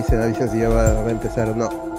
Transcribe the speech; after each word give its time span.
Avisen, 0.00 0.22
avisen, 0.22 0.48
avisen 0.48 0.48
si 0.48 0.58
ya 0.58 0.68
va 0.70 0.82
a 1.04 1.10
empezar 1.10 1.50
o 1.50 1.54
no. 1.54 1.89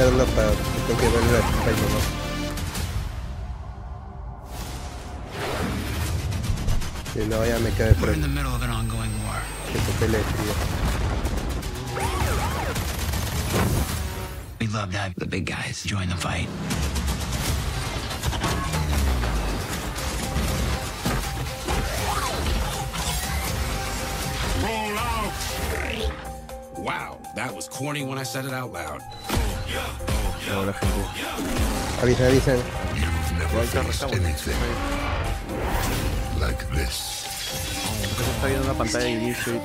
Avisa 0.00 0.27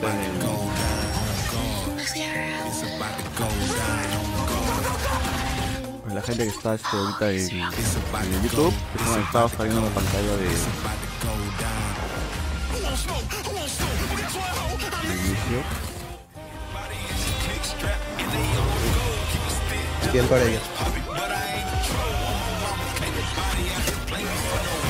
pues, 0.03 0.13
La 6.13 6.21
gente 6.21 6.43
que 6.43 6.49
está 6.49 6.75
este, 6.75 6.95
ahorita 6.95 7.31
en, 7.31 7.49
en 7.49 7.63
el 8.33 8.43
YouTube, 8.43 8.71
que 8.71 8.97
está 8.99 9.11
conectado, 9.13 9.47
está 9.47 9.63
viendo 9.63 9.81
la 9.81 9.89
pantalla 9.89 10.37
de, 10.37 10.45
de 15.07 15.15
inicio. 15.15 15.63
Bien 20.11 20.27
por 20.27 20.37
ellos. 20.37 20.61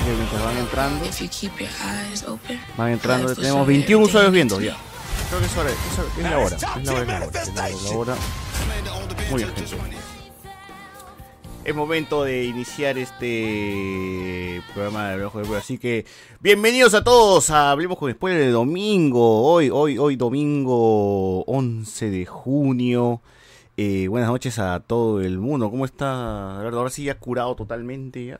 Y 0.05 0.09
mientras 0.17 0.43
van 0.43 0.57
entrando, 0.57 1.05
If 1.05 1.21
you 1.21 1.29
keep 1.29 1.57
your 1.59 1.69
eyes 1.81 2.23
open, 2.27 2.59
van 2.75 2.91
entrando, 2.91 3.33
tenemos 3.33 3.65
show 3.65 3.71
you 3.71 3.79
21 3.79 4.03
usuarios 4.05 4.33
viendo 4.33 4.59
ya. 4.59 4.75
Creo 5.33 5.41
que 5.41 5.47
es 5.47 5.57
hora, 5.57 5.69
es, 5.71 5.97
hora- 5.97 6.09
es 6.15 6.23
la 6.23 6.37
hora, 6.37 6.55
es 6.55 6.61
la 6.61 6.93
hora, 6.93 7.01
es 7.01 7.07
la 7.07 7.25
hora, 7.25 7.41
es 7.41 7.83
la, 7.91 7.97
hora. 7.97 8.15
Muy 9.31 9.43
bien, 9.43 9.55
gente. 9.55 9.75
Es 11.65 11.73
momento 11.73 12.23
de 12.23 12.43
iniciar 12.43 12.99
este 12.99 14.61
programa 14.75 15.09
de 15.09 15.25
Ojo 15.25 15.39
de 15.39 15.45
Pueblo, 15.45 15.57
así 15.59 15.79
que 15.79 16.05
bienvenidos 16.39 16.93
a 16.93 17.03
todos 17.03 17.49
a 17.49 17.71
Hablemos 17.71 17.97
con 17.97 18.11
Spoiler 18.11 18.41
de 18.41 18.51
domingo, 18.51 19.41
hoy, 19.51 19.71
hoy, 19.71 19.97
hoy 19.97 20.17
domingo 20.17 21.41
11 21.45 22.11
de 22.11 22.25
junio. 22.27 23.21
Eh, 23.75 24.07
buenas 24.09 24.29
noches 24.29 24.59
a 24.59 24.81
todo 24.81 25.19
el 25.19 25.39
mundo, 25.39 25.71
¿cómo 25.71 25.85
está? 25.85 26.59
Alberto? 26.59 26.77
Ahora 26.77 26.91
sí 26.91 27.05
ya 27.05 27.17
curado 27.17 27.55
totalmente 27.55 28.23
ya. 28.23 28.39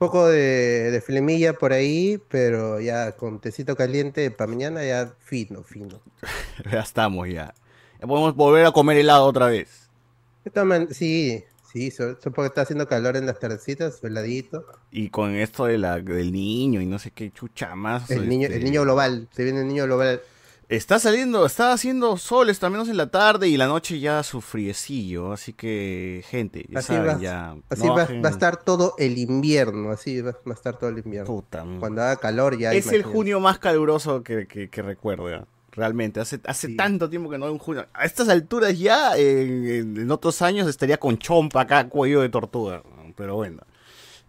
Poco 0.00 0.28
de, 0.28 0.90
de 0.90 1.00
flemilla 1.02 1.52
por 1.52 1.74
ahí, 1.74 2.18
pero 2.30 2.80
ya 2.80 3.12
con 3.12 3.38
tecito 3.38 3.76
caliente 3.76 4.30
para 4.30 4.48
mañana 4.50 4.82
ya 4.82 5.12
fino, 5.18 5.62
fino. 5.62 6.00
Ya 6.72 6.80
estamos 6.80 7.28
ya. 7.28 7.52
Ya 8.00 8.06
podemos 8.06 8.34
volver 8.34 8.64
a 8.64 8.72
comer 8.72 8.96
helado 8.96 9.24
otra 9.26 9.48
vez. 9.48 9.90
Sí, 10.90 11.44
sí, 11.70 11.90
so- 11.90 12.18
so 12.18 12.30
porque 12.32 12.46
está 12.46 12.62
haciendo 12.62 12.88
calor 12.88 13.18
en 13.18 13.26
las 13.26 13.38
tardecitas, 13.38 14.00
veladito. 14.00 14.64
Y 14.90 15.10
con 15.10 15.34
esto 15.34 15.66
de 15.66 15.76
la, 15.76 15.98
del 16.00 16.32
niño 16.32 16.80
y 16.80 16.86
no 16.86 16.98
sé 16.98 17.10
qué 17.10 17.30
chucha 17.30 17.74
más. 17.76 18.10
El 18.10 18.26
niño, 18.26 18.46
este, 18.46 18.56
el 18.56 18.64
niño 18.64 18.80
global, 18.84 19.28
se 19.32 19.44
viene 19.44 19.60
el 19.60 19.68
niño 19.68 19.84
global. 19.84 20.22
Está 20.70 21.00
saliendo, 21.00 21.44
está 21.46 21.72
haciendo 21.72 22.16
sol, 22.16 22.48
está 22.48 22.70
menos 22.70 22.88
en 22.88 22.96
la 22.96 23.08
tarde 23.10 23.48
y 23.48 23.56
la 23.56 23.66
noche 23.66 23.98
ya 23.98 24.22
su 24.22 24.40
friecillo. 24.40 25.32
Así 25.32 25.52
que, 25.52 26.22
gente, 26.28 26.64
ya 26.68 26.78
Así, 26.78 26.94
saben, 26.94 27.18
ya. 27.18 27.56
así 27.68 27.84
no 27.86 27.96
va, 27.96 28.04
va 28.22 28.28
a 28.28 28.30
estar 28.30 28.56
todo 28.62 28.94
el 28.96 29.18
invierno, 29.18 29.90
así 29.90 30.20
va, 30.20 30.30
va 30.30 30.52
a 30.52 30.54
estar 30.54 30.78
todo 30.78 30.90
el 30.90 30.98
invierno. 30.98 31.26
Puta, 31.26 31.66
Cuando 31.80 32.02
haga 32.02 32.14
calor 32.16 32.56
ya. 32.56 32.72
es 32.72 32.86
el 32.92 33.02
junio 33.02 33.40
más 33.40 33.58
caluroso 33.58 34.22
que, 34.22 34.46
que, 34.46 34.70
que 34.70 34.82
recuerdo. 34.82 35.44
Realmente, 35.72 36.20
hace, 36.20 36.40
hace 36.46 36.68
Sí. 36.68 36.76
tanto 36.76 37.10
tiempo 37.10 37.28
que 37.30 37.38
no 37.38 37.46
hay 37.46 37.52
un 37.52 37.58
junio. 37.58 37.86
A 37.92 38.04
estas 38.04 38.28
alturas 38.28 38.78
ya, 38.78 39.16
en 39.16 40.08
otros 40.10 40.40
años 40.40 40.68
estaría 40.68 40.98
con 41.00 41.18
chompa 41.18 41.62
acá, 41.62 41.88
cuello 41.88 42.20
de 42.20 42.28
tortuga. 42.28 42.82
Pero 43.16 43.34
bueno. 43.34 43.62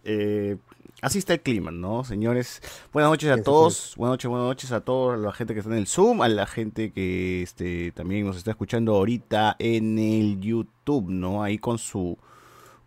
Eh, 0.03 0.57
así 1.01 1.18
está 1.19 1.33
el 1.33 1.42
clima, 1.42 1.71
¿no, 1.71 2.03
señores? 2.03 2.62
Buenas 2.94 3.12
noches 3.12 3.30
a 3.31 3.44
todos. 3.44 3.95
Buenas 3.98 4.13
noches, 4.13 4.30
buenas 4.30 4.48
noches 4.48 4.71
a 4.71 4.81
toda 4.81 5.18
la 5.18 5.33
gente 5.33 5.53
que 5.53 5.59
está 5.59 5.71
en 5.71 5.80
el 5.80 5.88
Zoom, 5.88 6.21
a 6.21 6.30
la 6.30 6.45
gente 6.45 6.92
que 6.92 7.42
este, 7.42 7.92
también 7.92 8.25
nos 8.25 8.38
está 8.38 8.51
escuchando 8.51 8.95
ahorita 8.95 9.56
en 9.59 9.98
el 10.00 10.39
YouTube, 10.39 11.09
¿no? 11.09 11.44
Ahí 11.44 11.57
con 11.57 11.77
su 11.77 12.18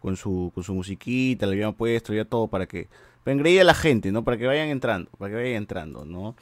con 0.01 0.17
su 0.17 0.53
con 0.55 0.63
su 0.63 0.75
musiquita, 0.75 1.47
le 1.47 1.53
habían 1.53 1.75
puesto 1.75 2.13
ya 2.15 2.25
todo 2.25 2.47
para 2.47 2.67
que 2.67 2.89
para 3.25 3.35
engreír 3.35 3.63
a 3.63 3.65
la 3.65 3.75
gente, 3.75 4.13
¿no? 4.13 4.23
Para 4.23 4.37
que 4.37 4.47
vayan 4.47 4.69
entrando, 4.69 5.11
para 5.19 5.31
que 5.31 5.37
vayan 5.37 5.57
entrando, 5.57 6.05
¿no? 6.05 6.37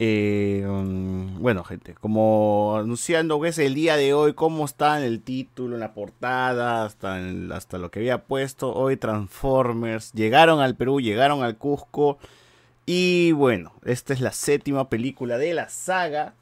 Eh, 0.00 0.64
um, 0.64 1.40
bueno, 1.40 1.64
gente, 1.64 1.94
como 1.94 2.76
anunciando 2.76 3.40
que 3.40 3.48
es 3.48 3.58
el 3.58 3.74
día 3.74 3.96
de 3.96 4.14
hoy, 4.14 4.32
cómo 4.34 4.64
está 4.64 4.98
en 4.98 5.04
el 5.04 5.22
título, 5.22 5.74
en 5.74 5.80
la 5.80 5.92
portada, 5.92 6.84
hasta, 6.84 7.78
lo 7.78 7.90
que 7.90 7.98
había 7.98 8.24
puesto, 8.24 8.72
hoy 8.72 8.96
Transformers 8.96 10.12
llegaron 10.12 10.60
al 10.60 10.76
Perú, 10.76 11.00
llegaron 11.00 11.42
al 11.42 11.56
Cusco 11.56 12.18
Y 12.86 13.32
bueno, 13.32 13.72
esta 13.84 14.12
es 14.12 14.20
la 14.20 14.32
séptima 14.32 14.88
película 14.88 15.36
de 15.36 15.54
la 15.54 15.68
saga. 15.68 16.34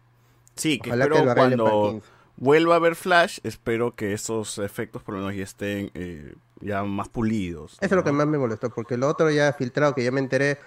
Sí, 0.54 0.78
que 0.78 0.90
Ojalá 0.90 1.04
espero 1.04 1.20
que 1.20 1.24
lo 1.24 1.30
arreglen 1.30 1.58
para 1.58 1.70
el 1.70 1.72
cuando 1.72 1.90
15. 1.92 2.08
vuelva 2.36 2.76
a 2.76 2.78
ver 2.78 2.96
Flash, 2.96 3.38
espero 3.42 3.94
que 3.94 4.12
esos 4.12 4.58
efectos 4.58 5.02
por 5.02 5.14
lo 5.14 5.20
menos 5.20 5.36
ya 5.36 5.44
estén 5.44 5.90
eh, 5.94 6.34
ya 6.60 6.82
más 6.84 7.08
pulidos. 7.08 7.74
Eso 7.74 7.84
es 7.84 7.92
lo 7.92 8.04
que 8.04 8.12
más 8.12 8.26
me 8.26 8.38
molestó, 8.38 8.70
porque 8.70 8.96
lo 8.96 9.08
otro 9.08 9.30
ya 9.30 9.52
filtrado, 9.52 9.94
que 9.94 10.02
ya 10.02 10.10
me 10.10 10.20
enteré, 10.20 10.58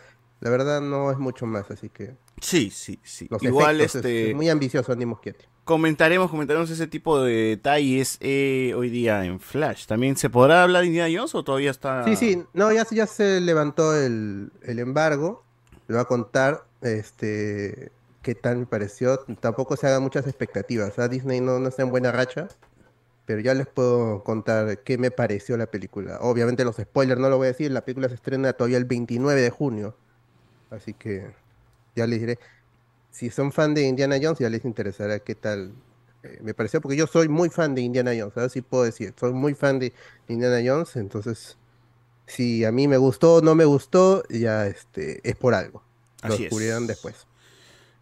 la 0.41 0.49
verdad 0.49 0.81
no 0.81 1.11
es 1.11 1.17
mucho 1.17 1.45
más, 1.45 1.69
así 1.71 1.89
que 1.89 2.15
Sí, 2.41 2.69
sí, 2.71 2.99
sí. 3.03 3.27
los 3.29 3.43
Igual 3.43 3.81
este 3.81 4.29
es 4.29 4.35
muy 4.35 4.47
ambicioso 4.49 4.91
Andy 4.93 5.05
Muschietti. 5.05 5.45
comentaremos, 5.65 6.31
comentaremos 6.31 6.69
ese 6.69 6.87
tipo 6.87 7.21
de 7.21 7.33
detalles 7.49 8.17
eh, 8.21 8.73
hoy 8.77 8.89
día 8.89 9.25
en 9.25 9.39
Flash. 9.39 9.85
¿También 9.85 10.15
se 10.15 10.29
podrá 10.29 10.63
hablar 10.63 10.81
de 10.83 10.87
Indiana 10.87 11.13
Jones 11.15 11.35
o 11.35 11.43
todavía 11.43 11.71
está? 11.71 12.05
Sí, 12.05 12.15
sí, 12.15 12.43
no, 12.53 12.71
ya, 12.71 12.85
se- 12.85 12.95
ya 12.95 13.05
se 13.07 13.41
levantó 13.41 13.95
el, 13.95 14.51
el 14.63 14.79
embargo. 14.79 15.43
Le 15.87 15.95
voy 15.95 16.01
a 16.01 16.05
contar 16.05 16.63
este 16.81 17.91
qué 18.21 18.35
tal 18.35 18.57
me 18.57 18.65
pareció. 18.65 19.19
Tampoco 19.39 19.75
se 19.75 19.87
hagan 19.87 20.01
muchas 20.03 20.25
expectativas. 20.27 20.97
¿ah? 20.99 21.07
Disney 21.07 21.41
no, 21.41 21.59
no 21.59 21.69
está 21.69 21.81
en 21.83 21.89
buena 21.89 22.11
racha. 22.11 22.47
Pero 23.25 23.41
ya 23.41 23.53
les 23.53 23.67
puedo 23.67 24.23
contar 24.23 24.79
qué 24.83 24.97
me 24.97 25.11
pareció 25.11 25.55
la 25.57 25.67
película. 25.67 26.17
Obviamente 26.21 26.63
los 26.65 26.77
spoilers 26.77 27.19
no 27.21 27.29
lo 27.29 27.37
voy 27.37 27.45
a 27.45 27.51
decir. 27.51 27.71
La 27.71 27.85
película 27.85 28.07
se 28.09 28.15
estrena 28.15 28.53
todavía 28.53 28.77
el 28.77 28.85
29 28.85 29.39
de 29.41 29.49
junio. 29.51 29.95
Así 30.69 30.93
que 30.93 31.31
ya 31.95 32.07
les 32.07 32.19
diré. 32.19 32.39
Si 33.11 33.29
son 33.29 33.51
fan 33.51 33.73
de 33.73 33.83
Indiana 33.83 34.17
Jones, 34.21 34.39
ya 34.39 34.49
les 34.49 34.65
interesará 34.65 35.19
qué 35.19 35.35
tal 35.35 35.73
eh, 36.23 36.39
me 36.41 36.53
pareció. 36.53 36.81
Porque 36.81 36.97
yo 36.97 37.07
soy 37.07 37.27
muy 37.27 37.49
fan 37.49 37.75
de 37.75 37.81
Indiana 37.81 38.11
Jones. 38.17 38.37
A 38.37 38.41
ver 38.41 38.49
si 38.49 38.61
puedo 38.61 38.83
decir. 38.83 39.13
Soy 39.19 39.33
muy 39.33 39.53
fan 39.55 39.79
de 39.79 39.93
Indiana 40.27 40.59
Jones. 40.63 40.95
Entonces 40.95 41.57
si 42.27 42.63
a 42.65 42.71
mí 42.71 42.87
me 42.87 42.97
gustó 42.97 43.35
o 43.35 43.41
no 43.41 43.55
me 43.55 43.65
gustó, 43.65 44.23
ya 44.29 44.67
este, 44.67 45.27
es 45.27 45.35
por 45.35 45.55
algo. 45.55 45.81
Lo 46.23 46.27
Así 46.27 46.35
es. 46.35 46.39
descubrirán 46.41 46.85
después. 46.87 47.25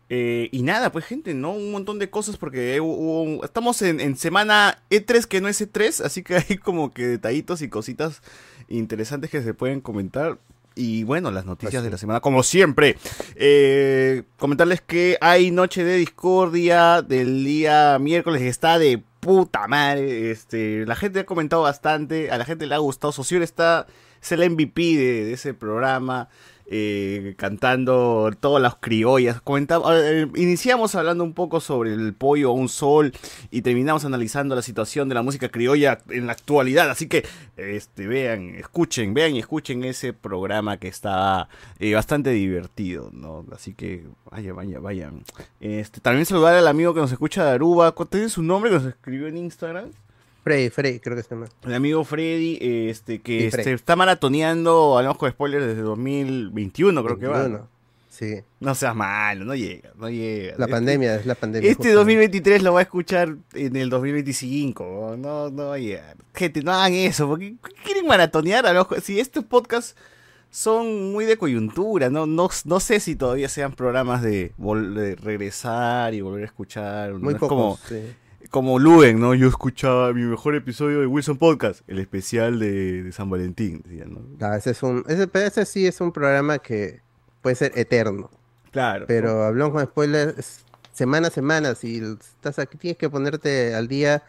Eh, 0.10 0.48
y 0.54 0.64
nada, 0.64 0.92
pues 0.92 1.06
gente, 1.06 1.34
¿no? 1.34 1.52
Un 1.52 1.72
montón 1.72 2.00
de 2.00 2.10
cosas 2.10 2.38
porque 2.38 2.80
hubo- 2.80 2.96
hubo- 2.98 3.44
estamos 3.46 3.82
en, 3.82 4.00
en 4.00 4.16
semana 4.16 4.82
E3 4.90 5.26
que 5.28 5.42
no 5.42 5.50
es 5.50 5.60
E3, 5.62 6.00
así 6.02 6.24
que 6.24 6.36
hay 6.38 6.58
como 6.58 6.94
que 6.94 7.06
detallitos 7.08 7.62
y 7.62 7.70
cositas 7.70 8.22
interesantes 8.70 9.30
que 9.30 9.42
se 9.42 9.54
pueden 9.54 9.82
comentar. 9.82 10.40
Y 10.78 11.04
bueno, 11.04 11.32
las 11.32 11.46
noticias 11.46 11.80
Así 11.82 11.86
de 11.86 11.92
la 11.92 11.98
semana, 11.98 12.20
como 12.20 12.44
siempre. 12.44 12.98
Eh, 13.36 14.24
comentarles 14.38 14.82
que 14.82 15.18
hay 15.22 15.52
Noche 15.52 15.84
de 15.84 15.98
Discordia 15.98 17.02
del 17.02 17.44
día 17.44 17.98
miércoles, 18.00 18.44
está 18.44 18.78
de 18.78 19.04
puta 19.20 19.68
madre. 19.68 20.32
Este, 20.32 20.86
la 20.86 20.96
gente 20.96 21.22
ha 21.22 21.26
comentado 21.26 21.64
bastante, 21.64 22.30
a 22.32 22.38
la 22.38 22.46
gente 22.46 22.68
le 22.68 22.76
ha 22.76 22.78
gustado. 22.78 23.12
Sociur 23.12 23.42
está, 23.42 23.88
es 24.22 24.32
el 24.32 24.50
MVP 24.50 24.82
de, 24.82 25.26
de 25.26 25.34
ese 25.34 25.54
programa 25.54 26.30
eh, 26.70 27.36
cantando 27.38 28.30
todas 28.40 28.62
las 28.62 28.76
criollas. 28.76 29.42
Comentaba, 29.42 29.98
eh, 29.98 30.28
iniciamos 30.36 30.96
hablando 30.96 31.24
un 31.24 31.34
poco 31.34 31.62
sobre 31.62 31.94
el 31.94 32.14
pollo 32.14 32.50
a 32.50 32.54
un 32.54 32.68
sol 32.68 33.14
y 33.52 33.62
terminamos 33.62 34.04
analizando 34.04 34.56
la 34.56 34.62
situación 34.62 35.08
de 35.08 35.16
la 35.16 35.22
música 35.22 35.50
criolla 35.50 36.00
en 36.10 36.28
la 36.28 36.34
actualidad. 36.34 36.90
Así 36.90 37.08
que 37.08 37.26
este, 37.56 38.08
vean, 38.08 38.56
escuchen, 38.56 39.14
vean 39.14 39.36
y 39.36 39.40
escuchen 39.40 39.84
ese 39.86 40.12
programa 40.12 40.78
que 40.78 40.90
está 40.90 41.48
eh, 41.80 41.94
bastante 41.94 42.32
divertido, 42.32 43.12
¿no? 43.14 43.46
Así 43.54 43.74
que 43.74 44.06
vaya, 44.30 44.52
vaya, 44.54 44.80
vayan. 44.80 45.24
Este, 45.62 46.02
también 46.02 46.26
saludar 46.26 46.56
al 46.56 46.68
amigo 46.68 46.94
que 46.94 47.00
nos 47.00 47.12
escucha 47.12 47.46
de 47.46 47.52
Aruba. 47.52 47.94
¿Cuál 47.94 48.30
su 48.30 48.44
nombre 48.44 48.70
que 48.70 48.78
nos 48.78 48.86
escribió 48.86 49.28
en 49.28 49.38
Instagram? 49.38 49.92
Freddy, 50.48 50.70
Freddy, 50.70 51.00
creo 51.00 51.16
que 51.16 51.24
se 51.24 51.30
llama. 51.30 51.48
El 51.64 51.74
amigo 51.74 52.04
Freddy, 52.04 52.58
eh, 52.62 52.90
este, 52.90 53.20
que 53.20 53.48
este, 53.48 53.74
está 53.74 53.96
maratoneando, 53.96 54.98
hablamos 54.98 55.18
con 55.18 55.30
spoilers 55.30 55.66
desde 55.68 55.82
2021, 55.82 57.04
creo 57.04 57.20
que 57.20 57.28
va. 57.28 57.40
21. 57.42 57.68
Sí, 58.10 58.42
No 58.60 58.74
seas 58.74 58.96
malo, 58.96 59.46
no 59.46 59.54
llega, 59.54 59.92
no 59.96 60.10
llega. 60.10 60.56
la 60.58 60.66
Este- 60.66 60.72
pandemia, 60.72 61.16
es 61.18 61.26
la 61.28 61.36
pandemia. 61.36 61.70
Este 61.70 61.76
justamente. 61.90 61.98
2023 61.98 62.64
lo 62.64 62.74
va 62.74 62.80
a 62.80 62.84
escuchar 62.84 63.36
en 63.54 63.76
el 63.76 63.90
2025. 63.92 65.16
No, 65.20 65.50
no 65.52 65.68
va 65.68 65.76
a 65.76 65.78
llegar. 65.78 66.18
Gente, 66.34 66.62
no 66.64 66.72
hagan 66.72 66.94
eso. 66.94 67.28
porque 67.28 67.54
quieren 67.84 68.08
maratonear? 68.08 68.66
A 68.66 68.74
lo 68.74 68.80
mejor- 68.80 69.02
Si 69.02 69.20
estos 69.20 69.44
podcasts 69.44 69.96
son 70.50 71.12
muy 71.12 71.26
de 71.26 71.38
coyuntura, 71.38 72.10
no, 72.10 72.26
no, 72.26 72.50
no 72.66 72.80
sé 72.80 73.00
si 73.00 73.16
todavía 73.16 73.50
sean 73.50 73.74
programas 73.74 74.24
de, 74.24 74.52
de 74.58 75.16
regresar 75.16 76.14
y 76.16 76.22
volver 76.22 76.44
a 76.44 76.46
escuchar. 76.48 77.14
Muy 77.14 77.22
no 77.22 77.30
es 77.32 77.38
como, 77.38 77.76
pocos. 77.76 77.82
sí. 77.88 78.02
Como 78.50 78.80
Luen, 78.80 79.20
¿no? 79.20 79.34
Yo 79.34 79.48
escuchaba 79.48 80.14
mi 80.14 80.24
mejor 80.24 80.56
episodio 80.56 81.00
de 81.00 81.08
Wilson 81.08 81.38
Podcast, 81.38 81.82
el 81.88 82.00
especial 82.00 82.60
de, 82.60 83.04
de 83.04 83.12
San 83.12 83.30
Valentín. 83.30 83.84
¿no? 84.08 84.22
Ah, 84.46 84.58
ese, 84.58 84.72
es 84.72 84.84
un, 84.84 85.04
ese, 85.08 85.66
sí 85.66 85.86
es 85.88 86.00
un 86.02 86.12
programa 86.12 86.60
que 86.60 87.02
puede 87.42 87.56
ser 87.56 87.72
eterno. 87.76 88.30
Claro. 88.72 89.06
Pero 89.08 89.44
hablamos 89.44 89.74
con 89.74 89.86
spoilers 89.86 90.62
semana 90.92 91.28
a 91.28 91.32
semana. 91.32 91.76
Si 91.76 91.98
estás 91.98 92.60
aquí, 92.60 92.78
tienes 92.78 92.98
que 92.98 93.10
ponerte 93.10 93.74
al 93.76 93.88
día. 93.88 94.24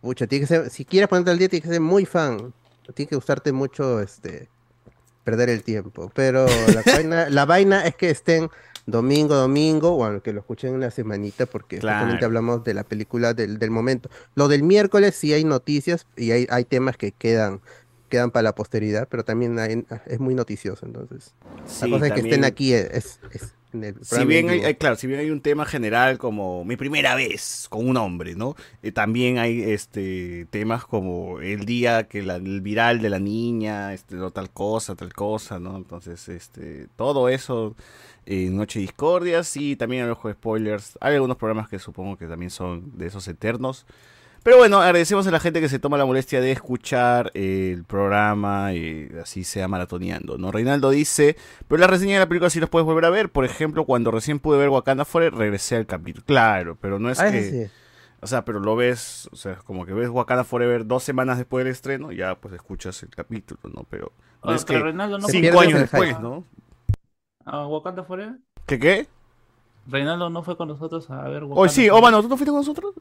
Pucha, 0.00 0.26
tienes 0.26 0.48
que 0.48 0.54
ser- 0.54 0.70
si 0.70 0.84
quieres 0.84 1.08
ponerte 1.08 1.30
al 1.30 1.38
día, 1.38 1.48
tienes 1.48 1.66
que 1.66 1.72
ser 1.74 1.80
muy 1.80 2.04
fan. 2.06 2.52
Tiene 2.94 3.08
que 3.08 3.16
gustarte 3.16 3.52
mucho 3.52 4.00
este 4.00 4.48
perder 5.24 5.50
el 5.50 5.62
tiempo. 5.62 6.10
Pero 6.14 6.46
la 6.46 6.82
vaina, 6.86 7.28
la 7.28 7.44
vaina 7.44 7.86
es 7.86 7.94
que 7.96 8.10
estén 8.10 8.48
domingo, 8.90 9.34
domingo, 9.34 9.92
bueno, 9.96 10.22
que 10.22 10.32
lo 10.32 10.40
escuchen 10.40 10.74
una 10.74 10.90
semanita, 10.90 11.46
porque 11.46 11.78
Claro. 11.78 11.98
justamente 11.98 12.24
hablamos 12.24 12.64
de 12.64 12.74
la 12.74 12.84
película 12.84 13.34
del, 13.34 13.58
del 13.58 13.70
momento. 13.70 14.08
Lo 14.34 14.48
del 14.48 14.62
miércoles 14.62 15.14
sí 15.14 15.32
hay 15.32 15.44
noticias 15.44 16.06
y 16.16 16.30
hay, 16.30 16.46
hay 16.50 16.64
temas 16.64 16.96
que 16.96 17.12
quedan, 17.12 17.60
quedan 18.08 18.30
para 18.30 18.44
la 18.44 18.54
posteridad, 18.54 19.06
pero 19.10 19.24
también 19.24 19.58
hay- 19.58 19.84
es 20.06 20.18
muy 20.18 20.34
noticioso, 20.34 20.86
entonces. 20.86 21.34
Sí, 21.66 21.82
la 21.84 21.88
cosa 21.90 22.06
es 22.06 22.12
que 22.14 22.20
estén 22.20 22.44
aquí 22.44 22.72
es, 22.72 23.20
en 23.74 24.02
Si 24.02 24.24
bien 24.24 24.46
en 24.46 24.50
hay, 24.54 24.60
hay- 24.62 24.74
claro, 24.76 24.96
si 24.96 25.06
bien 25.06 25.20
hay 25.20 25.30
un 25.30 25.42
tema 25.42 25.66
general 25.66 26.16
como 26.16 26.64
mi 26.64 26.76
primera 26.76 27.14
vez 27.14 27.66
con 27.68 27.86
un 27.86 27.98
hombre, 27.98 28.34
¿no? 28.34 28.56
Eh, 28.82 28.92
también 28.92 29.36
hay 29.36 29.60
este 29.60 30.46
temas 30.50 30.86
como 30.86 31.40
el 31.40 31.66
día 31.66 32.04
que 32.08 32.22
la, 32.22 32.36
el 32.36 32.62
viral 32.62 33.02
de 33.02 33.10
la 33.10 33.18
niña, 33.18 33.92
este, 33.92 34.16
o 34.18 34.30
tal 34.30 34.48
cosa, 34.50 34.94
tal 34.94 35.12
cosa, 35.12 35.58
¿no? 35.60 35.76
Entonces, 35.76 36.30
este, 36.30 36.88
todo 36.96 37.28
eso 37.28 37.76
en 38.30 38.56
Noche 38.56 38.78
Discordias 38.78 39.56
y 39.56 39.74
también 39.74 40.06
a 40.06 40.12
ojo 40.12 40.28
de 40.28 40.34
spoilers. 40.34 40.98
Hay 41.00 41.14
algunos 41.14 41.38
programas 41.38 41.68
que 41.68 41.78
supongo 41.78 42.16
que 42.18 42.26
también 42.26 42.50
son 42.50 42.96
de 42.98 43.06
esos 43.06 43.26
eternos. 43.26 43.86
Pero 44.42 44.58
bueno, 44.58 44.80
agradecemos 44.80 45.26
a 45.26 45.30
la 45.30 45.40
gente 45.40 45.60
que 45.60 45.68
se 45.68 45.78
toma 45.78 45.96
la 45.98 46.04
molestia 46.06 46.40
de 46.40 46.52
escuchar 46.52 47.30
eh, 47.34 47.72
el 47.74 47.84
programa 47.84 48.72
y 48.74 49.08
así 49.20 49.44
sea 49.44 49.66
maratoneando, 49.66 50.38
¿no? 50.38 50.52
Reinaldo 50.52 50.90
dice, 50.90 51.36
pero 51.66 51.80
la 51.80 51.86
reseña 51.86 52.14
de 52.14 52.18
la 52.20 52.28
película 52.28 52.48
sí 52.50 52.60
las 52.60 52.68
puedes 52.68 52.86
volver 52.86 53.06
a 53.06 53.10
ver. 53.10 53.30
Por 53.30 53.44
ejemplo, 53.44 53.84
cuando 53.84 54.10
recién 54.10 54.38
pude 54.38 54.58
ver 54.58 54.68
Wakanda 54.68 55.04
Forever, 55.04 55.34
regresé 55.34 55.76
al 55.76 55.86
capítulo. 55.86 56.24
Claro, 56.26 56.76
pero 56.80 56.98
no 56.98 57.10
es 57.10 57.18
Ah, 57.20 57.30
que... 57.32 57.42
sí. 57.50 57.72
O 58.20 58.26
sea, 58.26 58.44
pero 58.44 58.58
lo 58.60 58.74
ves, 58.74 59.28
o 59.32 59.36
sea, 59.36 59.56
como 59.56 59.86
que 59.86 59.92
ves 59.92 60.08
Wakanda 60.08 60.44
Forever 60.44 60.86
dos 60.86 61.02
semanas 61.04 61.38
después 61.38 61.64
del 61.64 61.72
estreno, 61.72 62.10
ya 62.12 62.34
pues 62.34 62.52
escuchas 62.54 63.02
el 63.02 63.10
capítulo, 63.10 63.60
¿no? 63.72 63.86
Pero 63.88 64.12
no 64.44 64.50
Ah, 64.50 64.54
es 64.54 64.64
pero 64.64 64.80
que 64.80 64.84
Reinaldo 64.86 65.18
no 65.18 65.28
cinco 65.28 65.60
años 65.60 65.80
después, 65.80 66.18
¿no? 66.20 66.44
A 67.48 67.66
Wakanda 67.66 68.04
Forever. 68.04 68.36
¿Qué 68.66 68.78
qué? 68.78 69.08
Reinaldo 69.86 70.28
no 70.30 70.42
fue 70.42 70.56
con 70.56 70.68
nosotros 70.68 71.08
a 71.10 71.22
ver 71.28 71.42
Wakanda 71.44 71.60
Hoy 71.62 71.68
sí, 71.68 71.88
Forever. 71.88 71.98
Omano, 71.98 72.22
¿tú 72.22 72.28
no 72.28 72.36
fuiste 72.36 72.50
con 72.50 72.60
nosotros? 72.60 72.94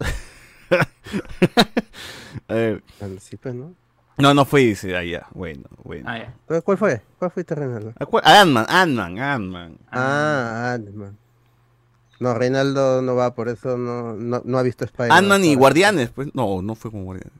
a 2.47 2.53
ver, 2.53 2.83
Ah, 3.01 3.05
sí, 3.19 3.37
pues, 3.37 3.53
¿no? 3.55 3.73
no, 4.17 4.33
no 4.33 4.45
fui, 4.45 4.65
dice, 4.65 4.95
ah, 4.97 5.03
ya, 5.03 5.27
bueno, 5.33 5.63
bueno. 5.83 6.05
Ah, 6.09 6.17
ya. 6.17 6.33
¿Cuál- 6.45 6.63
¿Cuál 6.63 6.77
fue? 6.77 7.01
¿Cuál 7.19 7.31
fuiste, 7.31 7.55
Reinaldo? 7.55 7.93
Ant-Man, 8.23 8.65
Ant-Man, 8.67 9.19
Ant-Man. 9.19 9.77
Ah, 9.91 10.73
Ant-Man. 10.75 11.17
No, 12.19 12.33
Reinaldo 12.33 13.01
no 13.03 13.15
va, 13.15 13.35
por 13.35 13.47
eso 13.47 13.77
no, 13.77 14.13
no, 14.13 14.41
no 14.43 14.57
ha 14.57 14.63
visto 14.63 14.85
Spider-Man. 14.85 15.17
Ant-Man 15.19 15.45
y 15.45 15.55
Guardianes, 15.55 16.09
pues. 16.09 16.33
No, 16.33 16.61
no 16.63 16.73
fue 16.75 16.89
con 16.89 17.03
Guardianes. 17.05 17.37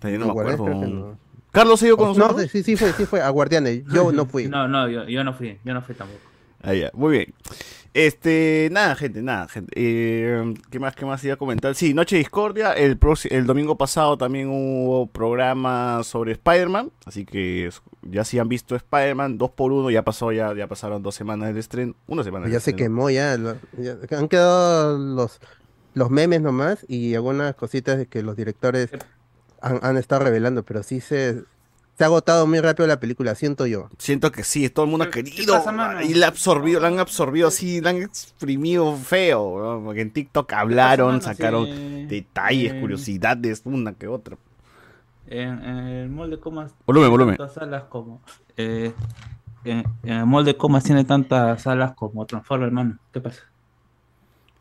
También 0.00 0.20
no, 0.20 0.26
No, 0.26 0.34
me 0.34 0.40
acuerdo. 0.42 1.16
Carlos 1.56 1.80
se 1.80 1.86
ido 1.86 1.96
con 1.96 2.08
Oh, 2.10 2.14
nosotros. 2.14 2.42
No, 2.42 2.48
sí, 2.48 2.62
sí 2.62 2.76
fue, 2.76 2.92
sí 2.92 3.04
fue, 3.06 3.20
a 3.20 3.28
Guardianes. 3.30 3.82
Yo 3.92 4.12
no 4.12 4.26
fui. 4.26 4.46
No, 4.48 4.68
no, 4.68 4.88
yo, 4.88 5.04
yo 5.08 5.24
no 5.24 5.32
fui, 5.34 5.58
yo 5.64 5.74
no 5.74 5.82
fui 5.82 5.94
tampoco. 5.94 6.20
Ah, 6.62 6.74
ya, 6.74 6.90
muy 6.94 7.12
bien. 7.18 7.34
Este, 7.94 8.68
nada, 8.72 8.94
gente, 8.94 9.22
nada, 9.22 9.48
gente. 9.48 9.72
Eh, 9.74 10.54
¿Qué 10.70 10.78
más, 10.78 10.94
qué 10.94 11.06
más 11.06 11.24
iba 11.24 11.34
a 11.34 11.36
comentar? 11.38 11.74
Sí, 11.74 11.94
Noche 11.94 12.16
Discordia. 12.16 12.72
El, 12.74 12.98
el 13.30 13.46
domingo 13.46 13.78
pasado 13.78 14.18
también 14.18 14.48
hubo 14.50 15.06
programa 15.06 16.02
sobre 16.04 16.32
Spider-Man. 16.32 16.90
Así 17.06 17.24
que 17.24 17.70
ya 18.02 18.24
si 18.24 18.38
han 18.38 18.48
visto 18.48 18.76
Spider-Man, 18.76 19.38
dos 19.38 19.50
por 19.50 19.72
uno, 19.72 19.90
ya 19.90 20.02
pasó, 20.02 20.30
ya, 20.32 20.54
ya 20.54 20.66
pasaron 20.66 21.02
dos 21.02 21.14
semanas 21.14 21.48
del 21.48 21.56
estreno. 21.58 21.94
Una 22.06 22.22
semana. 22.22 22.44
del 22.44 22.52
Ya 22.52 22.60
se 22.60 22.70
estreno. 22.72 22.90
quemó 22.94 23.10
ya, 23.10 23.36
lo- 23.38 23.56
ya- 23.78 23.96
Han 24.18 24.28
quedado 24.28 24.98
los, 24.98 25.40
los 25.94 26.10
memes 26.10 26.42
nomás 26.42 26.84
y 26.88 27.14
algunas 27.14 27.54
cositas 27.54 27.96
de 27.96 28.06
que 28.06 28.22
los 28.22 28.36
directores 28.36 28.90
han, 29.60 29.80
han 29.82 29.96
estado 29.96 30.24
revelando, 30.24 30.62
pero 30.62 30.82
sí 30.82 31.00
se, 31.00 31.42
se 31.96 32.04
ha 32.04 32.06
agotado 32.06 32.46
muy 32.46 32.60
rápido 32.60 32.86
la 32.86 33.00
película, 33.00 33.34
siento 33.34 33.66
yo. 33.66 33.88
Siento 33.98 34.30
que 34.32 34.44
sí, 34.44 34.68
todo 34.70 34.84
el 34.84 34.90
mundo 34.90 35.04
ha 35.04 35.10
¿Qué- 35.10 35.24
qué 35.24 35.30
querido. 35.32 35.54
pasa? 35.54 36.02
Y 36.04 36.14
la, 36.14 36.28
absorbido, 36.28 36.80
la 36.80 36.88
han 36.88 36.98
absorbido 36.98 37.48
así, 37.48 37.80
la 37.80 37.90
han 37.90 37.96
exprimido 38.02 38.96
feo. 38.96 39.58
¿no? 39.78 39.84
Porque 39.84 40.00
en 40.02 40.10
TikTok 40.10 40.52
hablaron, 40.52 41.06
mano? 41.08 41.20
sacaron 41.22 41.66
Sí, 41.66 42.06
detalles, 42.08 42.72
eh, 42.74 42.80
curiosidades, 42.80 43.62
una 43.64 43.92
que 43.94 44.06
otra. 44.08 44.36
En, 45.28 45.48
en 45.64 45.78
el 45.78 46.08
molde 46.08 46.38
comas 46.38 46.72
Volumen, 46.86 47.10
volumen. 47.10 47.36
tantas 47.36 47.54
salas 47.54 47.84
como 47.84 48.20
eh, 48.56 48.92
en, 49.64 49.82
en 50.04 50.12
el 50.12 50.26
molde 50.26 50.56
comas 50.56 50.84
tiene 50.84 51.04
tantas 51.04 51.62
salas 51.62 51.94
como 51.94 52.24
Transformer, 52.26 52.68
hermano. 52.68 52.98
¿Qué 53.12 53.20
pasa? 53.20 53.42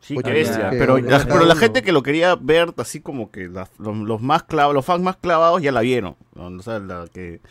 Sí, 0.05 0.15
bestia. 0.15 0.69
Pero, 0.69 0.97
la, 0.99 1.25
pero 1.25 1.55
gente 1.55 1.81
que 1.81 1.91
lo 1.91 2.03
quería 2.03 2.35
ver 2.35 2.73
así 2.77 2.99
como 3.01 3.31
que 3.31 3.47
la- 3.49 3.67
los, 3.79 3.97
los 3.97 4.21
más 4.21 4.43
clavados, 4.43 4.75
los 4.75 4.85
fans 4.85 5.01
más 5.01 5.17
clavados 5.17 5.61
ya 5.61 5.71
la 5.71 5.81
vieron. 5.81 6.15
¿no? 6.35 6.47
O 6.47 6.61
sea, 6.61 6.77
la 6.79 7.05
que 7.11 7.41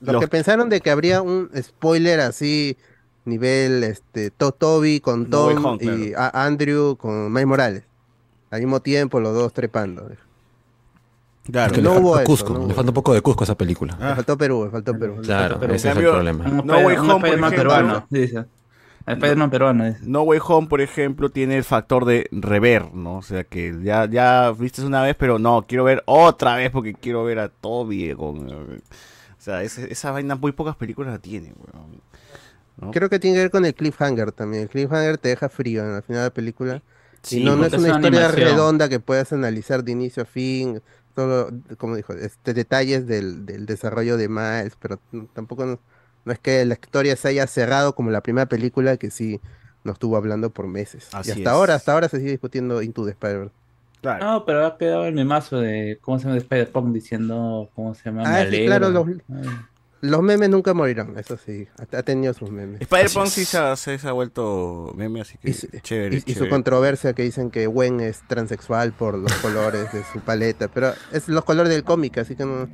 Los, 0.00 0.12
los- 0.12 0.20
que 0.20 0.28
pensaron 0.28 0.68
de 0.68 0.80
que 0.80 0.90
habría 0.90 1.22
un 1.22 1.48
spoiler 1.58 2.20
así, 2.20 2.76
nivel 3.24 3.82
este 3.84 4.30
To- 4.30 4.52
Toby 4.52 5.00
con 5.00 5.22
No 5.24 5.28
Tom 5.30 5.64
Home, 5.64 5.78
y 5.84 6.12
a- 6.14 6.30
Andrew 6.44 6.96
con 6.96 7.32
Miles 7.32 7.46
Morales. 7.46 7.82
Al 8.50 8.60
mismo 8.60 8.80
tiempo, 8.80 9.18
los 9.20 9.34
dos 9.34 9.52
trepando. 9.52 10.10
claro. 11.50 11.72
Que 11.72 11.80
no 11.82 11.94
le 11.94 12.00
hubo 12.00 12.22
Cusco, 12.24 12.52
no 12.54 12.66
le 12.66 12.74
falta 12.74 12.90
un 12.90 12.94
poco 12.94 13.14
de 13.14 13.20
Cusco 13.22 13.42
a 13.42 13.46
esa 13.46 13.56
película. 13.56 13.96
Ah. 14.00 14.08
Me 14.10 14.14
faltó 14.16 14.36
Perú, 14.36 14.64
me 14.64 14.70
faltó 14.70 14.98
Perú. 14.98 15.16
Claro, 15.22 15.62
ese 15.64 15.90
es 15.90 15.96
el 15.96 16.02
problema. 16.04 16.44
No 16.46 16.78
Way 16.78 16.96
Home, 16.98 17.20
por 17.20 17.28
ejemplo. 17.28 17.50
peruano, 17.50 18.06
dice. 18.10 18.44
El 19.08 19.14
Spider-Man 19.14 19.50
peruano. 19.50 19.84
dice. 19.84 19.98
No 20.02 20.22
Way 20.22 20.40
Home, 20.46 20.66
por 20.68 20.80
ejemplo, 20.80 21.30
tiene 21.30 21.56
el 21.56 21.64
factor 21.64 22.04
de 22.04 22.28
rever, 22.32 22.94
¿no? 22.94 23.16
O 23.18 23.22
sea, 23.22 23.44
que 23.44 23.74
ya, 23.82 24.08
ya 24.08 24.52
viste 24.58 24.82
una 24.84 25.02
vez, 25.02 25.16
pero 25.18 25.38
no, 25.38 25.66
quiero 25.66 25.84
ver 25.84 26.02
otra 26.06 26.56
vez 26.56 26.70
porque 26.70 26.94
quiero 26.94 27.24
ver 27.24 27.38
a 27.38 27.48
Toby 27.48 28.14
con... 28.14 28.48
O 28.50 29.40
sea, 29.40 29.62
ese- 29.62 29.90
esa 29.92 30.10
vaina 30.10 30.34
muy 30.36 30.52
pocas 30.52 30.76
películas 30.76 31.12
la 31.12 31.18
tienen, 31.20 31.54
weón. 31.56 32.02
¿no? 32.76 32.90
Creo 32.92 33.08
que 33.08 33.18
tiene 33.18 33.36
que 33.36 33.42
ver 33.42 33.50
con 33.50 33.64
el 33.64 33.74
cliffhanger 33.74 34.32
también. 34.32 34.64
El 34.64 34.68
cliffhanger 34.68 35.18
te 35.18 35.28
deja 35.30 35.48
frío 35.48 35.82
en 35.84 35.94
la 35.94 36.02
final 36.02 36.22
de 36.22 36.26
la 36.28 36.34
película. 36.34 36.82
Sí, 37.22 37.42
y 37.42 37.44
no, 37.44 37.56
no 37.56 37.64
es 37.64 37.72
una 37.72 37.88
una 37.88 37.96
historia 37.96 38.20
animación. 38.26 38.48
redonda 38.50 38.88
que 38.88 39.00
puedas 39.00 39.32
analizar 39.32 39.82
de 39.84 39.92
inicio 39.92 40.22
a 40.22 40.26
fin. 40.26 40.80
Solo, 41.14 41.50
como 41.78 41.96
dijo, 41.96 42.12
este, 42.12 42.54
detalles 42.54 43.06
del, 43.08 43.44
del 43.44 43.66
desarrollo 43.66 44.16
de 44.16 44.28
Miles, 44.28 44.76
pero 44.80 45.00
tampoco 45.32 45.66
no, 45.66 45.80
no 46.28 46.32
es 46.32 46.38
que 46.38 46.64
la 46.64 46.74
historia 46.74 47.16
se 47.16 47.26
haya 47.28 47.46
cerrado 47.48 47.94
como 47.96 48.10
la 48.12 48.20
primera 48.20 48.46
película 48.46 48.96
que 48.96 49.10
sí 49.10 49.40
nos 49.82 49.94
estuvo 49.94 50.16
hablando 50.16 50.50
por 50.50 50.68
meses. 50.68 51.08
Así 51.12 51.30
y 51.30 51.32
hasta 51.32 51.42
es. 51.42 51.46
ahora, 51.48 51.74
hasta 51.74 51.92
ahora 51.92 52.08
se 52.08 52.18
sigue 52.18 52.30
discutiendo 52.30 52.80
Into 52.82 53.04
the 53.04 53.10
Spider-Man. 53.10 53.50
Claro. 54.00 54.24
No, 54.24 54.44
pero 54.44 54.64
ha 54.66 54.78
quedado 54.78 55.06
el 55.06 55.14
memazo 55.14 55.58
de 55.60 55.98
cómo 56.00 56.18
se 56.18 56.24
llama 56.24 56.34
de 56.34 56.40
Spider-Punk 56.42 56.92
diciendo 56.92 57.68
cómo 57.74 57.94
se 57.96 58.04
llama. 58.04 58.22
Ah, 58.26 58.30
Me 58.30 58.40
sí, 58.42 58.46
alegro. 58.46 58.66
claro, 58.66 58.90
los-. 58.90 59.06
Los 60.00 60.22
memes 60.22 60.48
nunca 60.48 60.74
morirán, 60.74 61.18
eso 61.18 61.36
sí, 61.36 61.66
ha, 61.76 61.96
ha 61.98 62.02
tenido 62.04 62.32
sus 62.32 62.52
memes. 62.52 62.80
Spider-Man 62.82 63.26
Así 63.26 63.40
sí 63.40 63.44
se 63.46 63.58
ha, 63.58 63.74
se, 63.74 63.98
se 63.98 64.06
ha 64.08 64.12
vuelto 64.12 64.92
meme, 64.94 65.20
así 65.22 65.36
que 65.38 65.50
Y, 65.50 65.52
su- 65.54 65.66
chévere, 65.82 66.18
y- 66.24 66.30
y 66.30 66.34
su 66.36 66.48
controversia 66.48 67.14
que 67.14 67.24
dicen 67.24 67.50
que 67.50 67.66
Gwen 67.66 67.98
es 67.98 68.22
transexual 68.28 68.92
por 68.92 69.18
los 69.18 69.32
colores 69.42 69.92
de 69.92 70.04
su 70.12 70.20
paleta, 70.20 70.68
pero 70.68 70.92
es 71.12 71.26
los 71.28 71.44
colores 71.44 71.72
del 71.72 71.82
cómic, 71.82 72.16
así 72.18 72.36
que 72.36 72.44
no, 72.44 72.68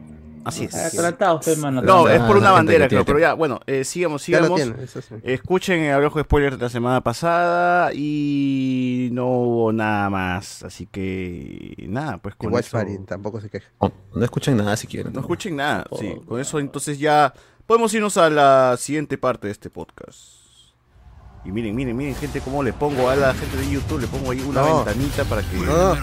Así 0.44 0.64
es. 0.64 0.74
Ah, 0.74 1.40
mano. 1.58 1.82
No, 1.82 2.08
es 2.08 2.20
por 2.22 2.36
una 2.36 2.52
gente 2.52 2.52
bandera, 2.52 2.88
creo, 2.88 3.04
pero 3.04 3.18
ya, 3.18 3.34
bueno, 3.34 3.60
eh, 3.66 3.84
sigamos, 3.84 4.22
sigamos. 4.22 4.54
tiene, 4.56 4.82
eso 4.82 5.00
sí. 5.00 5.14
Escuchen 5.22 5.80
el 5.80 5.94
Abrejo 5.94 6.20
Spoiler 6.20 6.56
de 6.56 6.62
la 6.62 6.68
semana 6.68 7.00
pasada 7.02 7.92
y 7.94 9.08
no 9.12 9.26
hubo 9.26 9.72
nada 9.72 10.10
más, 10.10 10.62
así 10.62 10.86
que 10.86 11.74
nada, 11.88 12.18
pues 12.18 12.34
Y 12.34 12.38
con 12.38 12.52
Watch 12.52 12.66
eso... 12.66 12.76
Party 12.76 12.98
tampoco 13.06 13.40
se 13.40 13.48
queja. 13.48 13.70
No, 13.80 13.92
no 14.14 14.24
escuchen 14.24 14.56
nada 14.56 14.76
si 14.76 14.86
quieren. 14.86 15.12
No 15.12 15.16
¿no? 15.16 15.20
escuchen 15.20 15.56
nada, 15.56 15.86
sí, 15.98 16.14
con 16.26 16.40
eso 16.40 16.58
entonces 16.58 16.98
ya 16.98 17.32
podemos 17.66 17.92
irnos 17.94 18.16
a 18.16 18.28
la 18.30 18.76
siguiente 18.78 19.18
parte 19.18 19.46
de 19.46 19.52
este 19.52 19.70
podcast. 19.70 20.43
Y 21.44 21.52
miren, 21.52 21.74
miren, 21.76 21.94
miren, 21.96 22.14
gente, 22.14 22.40
cómo 22.40 22.62
le 22.62 22.72
pongo 22.72 23.10
a 23.10 23.16
la 23.16 23.34
gente 23.34 23.56
de 23.58 23.68
YouTube, 23.70 24.00
le 24.00 24.06
pongo 24.06 24.30
ahí 24.30 24.40
una 24.40 24.62
No. 24.62 24.76
ventanita 24.84 25.24
para 25.24 25.42
que 25.42 25.56
No. 25.58 25.94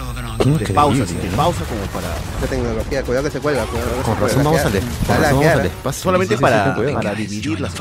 te 0.58 0.72
pausa, 0.72 0.98
Increíble, 1.00 1.20
te 1.22 1.30
¿no? 1.30 1.36
pausa 1.36 1.64
como 1.64 1.80
para... 1.92 2.14
Esa 2.38 2.46
tecnología, 2.48 3.02
cuidado 3.02 3.24
que 3.24 3.30
se 3.32 3.40
cuelga. 3.40 3.64
cuidado 3.66 3.90
que 3.96 4.02
Con 4.02 4.14
se 4.14 4.20
razón 4.20 4.44
vamos 4.44 4.60
al, 4.60 5.66
espacio. 5.66 6.02
Solamente 6.02 6.36
Sí, 6.36 6.40
para- 6.40 6.74
sí, 6.76 6.92
para 6.92 7.14
dividir 7.14 7.60
las-. 7.60 7.74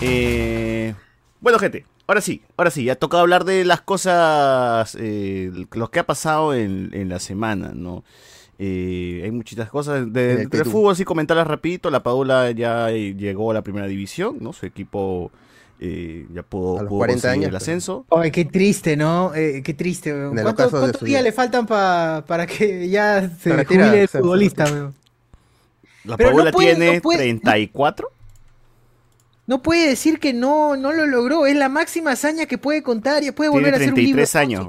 Eh, 0.00 0.94
bueno, 1.40 1.58
gente, 1.58 1.84
ahora 2.06 2.20
sí, 2.20 2.42
ahora 2.56 2.70
sí, 2.70 2.84
ya 2.84 2.96
toca 2.96 3.20
hablar 3.20 3.44
de 3.44 3.64
las 3.64 3.80
cosas, 3.82 4.96
eh, 4.98 5.50
lo 5.72 5.90
que 5.90 5.98
ha 6.00 6.06
pasado 6.06 6.54
en, 6.54 6.90
en 6.92 7.08
la 7.08 7.18
semana, 7.18 7.72
¿no? 7.74 8.04
Eh, 8.62 9.22
hay 9.24 9.30
muchitas 9.30 9.70
cosas 9.70 10.12
de, 10.12 10.46
fútbol, 10.70 10.94
sí, 10.94 11.02
comentarlas 11.04 11.46
rapidito. 11.46 11.88
La 11.90 12.02
Paula 12.02 12.50
ya 12.50 12.90
eh, 12.90 13.14
llegó 13.16 13.50
a 13.50 13.54
la 13.54 13.62
primera 13.62 13.86
división, 13.86 14.36
¿no? 14.38 14.52
Su 14.52 14.66
equipo 14.66 15.30
eh, 15.80 16.26
ya 16.34 16.42
pudo, 16.42 16.78
A 16.78 16.82
los 16.82 16.90
pudo 16.90 16.98
40 16.98 17.14
conseguir 17.14 17.32
años, 17.32 17.44
el 17.44 17.48
pero- 17.52 17.56
ascenso. 17.56 18.06
Ay, 18.10 18.30
qué 18.30 18.44
triste, 18.44 18.98
¿no? 18.98 19.34
Eh, 19.34 19.62
qué 19.64 19.72
triste, 19.72 20.12
weón. 20.12 20.32
En 20.32 20.38
el 20.40 20.44
¿Cuántos, 20.44 20.70
cuántos 20.70 21.00
días 21.02 21.22
le 21.24 21.32
faltan 21.32 21.66
pa- 21.66 22.22
para 22.26 22.46
que 22.46 22.86
ya 22.90 23.30
se, 23.40 23.64
jubile 23.64 24.02
el 24.02 24.08
futbolista, 24.08 24.64
weón? 24.64 24.94
La 26.04 26.18
Pero 26.18 26.30
no 26.30 26.36
Paula 26.36 26.52
puede- 26.52 26.74
tiene 26.76 26.96
no 26.96 27.00
puede- 27.00 27.18
34. 27.20 28.08
No 29.46 29.62
puede 29.62 29.88
decir 29.88 30.20
que 30.20 30.32
no, 30.34 30.76
no 30.76 30.92
lo 30.92 31.06
logró. 31.06 31.46
Es 31.46 31.56
la 31.56 31.68
máxima 31.70 32.12
hazaña 32.12 32.44
que 32.46 32.58
puede 32.58 32.82
contar 32.82 33.24
y 33.24 33.30
puede 33.32 33.48
volver 33.50 33.72
Tiene 33.72 33.76
a 33.76 33.88
ser 33.88 33.94
un 33.94 34.00
libro. 34.00 34.16
33 34.16 34.36
años, 34.36 34.66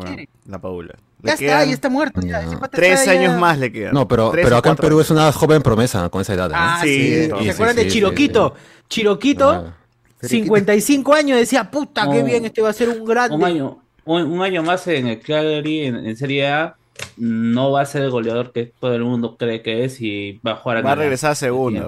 la 0.47 0.59
Paula. 0.59 0.95
Ya 1.23 1.33
está, 1.33 1.65
ya 1.65 1.71
está 1.73 1.89
muerto. 1.89 2.21
Ya, 2.21 2.41
No. 2.43 2.59
Tres 2.71 3.01
está 3.01 3.13
ya- 3.13 3.19
años 3.21 3.39
más 3.39 3.57
le 3.59 3.71
quedan. 3.71 3.93
No, 3.93 4.07
pero, 4.07 4.31
pero 4.31 4.57
acá 4.57 4.71
en. 4.71 4.75
Perú 4.77 4.99
es 5.01 5.09
una 5.11 5.31
joven 5.31 5.61
promesa 5.61 6.09
con 6.09 6.21
esa 6.21 6.33
edad. 6.33 6.49
¿no? 6.49 6.55
Ah, 6.57 6.79
Sí, 6.83 7.25
¿Se 7.27 7.31
acuerdan 7.51 7.75
sí, 7.77 7.83
de 7.83 7.89
sí, 7.89 7.89
Chiroquito? 7.89 8.55
Chiroquito, 8.89 9.49
Ah. 9.49 9.73
55 10.21 11.13
años, 11.13 11.37
decía, 11.39 11.69
puta, 11.71 12.09
qué 12.11 12.19
No. 12.19 12.25
bien, 12.25 12.45
este 12.45 12.61
va 12.61 12.69
a 12.69 12.73
ser 12.73 12.89
un 12.89 13.03
grande. 13.05 13.35
Un 13.35 13.43
año, 13.43 13.79
un, 14.05 14.21
un 14.23 14.41
año 14.41 14.61
más 14.63 14.85
en 14.87 15.07
el 15.07 15.19
Cagliari, 15.19 15.85
en, 15.85 15.95
en 16.05 16.15
Serie 16.15 16.47
A, 16.47 16.75
no 17.17 17.71
va 17.71 17.81
a 17.81 17.85
ser 17.85 18.03
el 18.03 18.11
goleador 18.11 18.51
que 18.51 18.71
todo 18.79 18.93
el 18.93 19.03
mundo 19.03 19.35
cree 19.37 19.61
que 19.63 19.83
es 19.85 19.99
y 20.01 20.39
va 20.45 20.51
a 20.51 20.55
jugar 20.57 20.77
en 20.79 20.85
Va 20.85 20.91
a 20.91 20.95
regresar 20.95 21.31
a 21.31 21.35
segunda. 21.35 21.87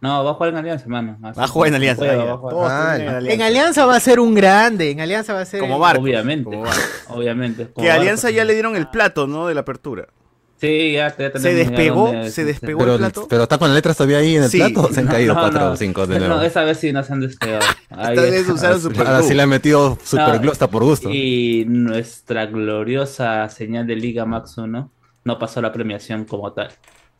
No, 0.00 0.24
va 0.24 0.30
a 0.30 0.34
jugar 0.34 0.50
en 0.52 0.56
Alianza, 0.58 0.84
hermano. 0.84 1.18
Va 1.20 1.44
a 1.44 1.48
jugar 1.48 1.68
en 1.68 1.72
que 1.72 1.76
Alianza. 1.76 2.04
juega, 2.06 2.36
jugar. 2.38 2.70
Ah, 2.70 2.96
en 2.96 3.30
En 3.30 3.42
Alianza 3.42 3.84
va 3.84 3.96
a 3.96 4.00
ser 4.00 4.18
un 4.18 4.34
grande, 4.34 4.90
en 4.90 5.00
Alianza 5.00 5.34
va 5.34 5.42
a 5.42 5.44
ser... 5.44 5.60
Como 5.60 5.78
Marcos. 5.78 6.02
Obviamente. 6.04 6.44
como. 6.44 6.64
Obviamente. 7.08 7.66
como 7.70 7.84
Que 7.84 7.90
a 7.90 7.96
Alianza 7.96 8.30
ya 8.30 8.44
le 8.44 8.54
dieron 8.54 8.76
el 8.76 8.88
plato, 8.88 9.26
¿no? 9.26 9.46
De 9.46 9.54
la 9.54 9.60
apertura. 9.60 10.06
Sí, 10.58 10.92
ya, 10.92 11.14
ya 11.16 11.38
Se 11.38 11.54
despegó, 11.54 12.12
se 12.28 12.44
despegó 12.44 12.80
Pero, 12.80 12.92
el 12.92 12.98
plato. 12.98 13.26
pero 13.30 13.42
está 13.44 13.56
con 13.56 13.68
las 13.68 13.74
letras 13.76 13.96
todavía 13.96 14.18
ahí 14.18 14.36
en 14.36 14.42
el 14.42 14.50
Sí. 14.50 14.58
plato. 14.58 14.82
o 14.88 14.92
Se 14.92 15.00
han 15.00 15.06
caído 15.06 15.34
No, 15.34 15.40
cuatro 15.40 15.60
no. 15.60 15.70
o 15.72 15.76
cinco 15.76 16.06
de 16.06 16.18
No, 16.20 16.28
nuevo. 16.28 16.42
esa 16.42 16.64
vez 16.64 16.78
sí 16.78 16.92
nos 16.92 17.10
han 17.10 17.20
despegado. 17.20 17.64
Ahí 17.90 18.10
Esta 18.14 18.22
vez 18.22 18.34
está. 18.34 18.52
usaron 18.54 18.80
super 18.80 19.06
Ahora 19.06 19.22
sí 19.22 19.32
le 19.34 19.42
han 19.42 19.48
metido 19.48 19.98
super 20.04 20.40
hasta 20.50 20.68
por 20.68 20.84
gusto. 20.84 21.08
Y 21.10 21.64
nuestra 21.66 22.44
gloriosa 22.46 23.48
señal 23.48 23.86
de 23.86 23.96
Liga 23.96 24.26
Max 24.26 24.56
1 24.58 24.90
no 25.24 25.38
pasó 25.38 25.62
la 25.62 25.72
premiación 25.72 26.24
como 26.26 26.52
tal. 26.52 26.70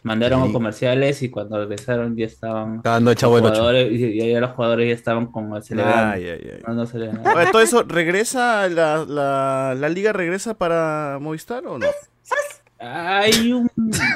Mandaron 0.02 0.46
Sí. 0.46 0.52
comerciales 0.52 1.22
y 1.22 1.28
cuando 1.28 1.58
regresaron 1.58 2.16
ya 2.16 2.24
estaban 2.26 2.80
los 2.82 3.06
8. 3.12 3.28
jugadores, 3.28 3.92
y 3.92 4.04
y 4.22 4.34
los 4.40 4.50
jugadores 4.52 4.88
ya 4.88 4.94
estaban 4.94 5.26
como 5.26 5.60
celebrando. 5.60 6.14
Ay, 6.14 6.24
ay, 6.28 6.50
ay. 6.54 6.58
No, 6.66 6.74
no 6.74 7.50
todo 7.50 7.60
eso, 7.62 7.82
¿regresa 7.88 8.68
la, 8.68 9.04
la, 9.06 9.74
la 9.76 9.88
liga 9.90 10.12
regresa 10.12 10.54
para 10.54 11.18
Movistar 11.20 11.66
o 11.66 11.78
no? 11.78 11.86
Hay 12.78 13.52
un 13.52 13.68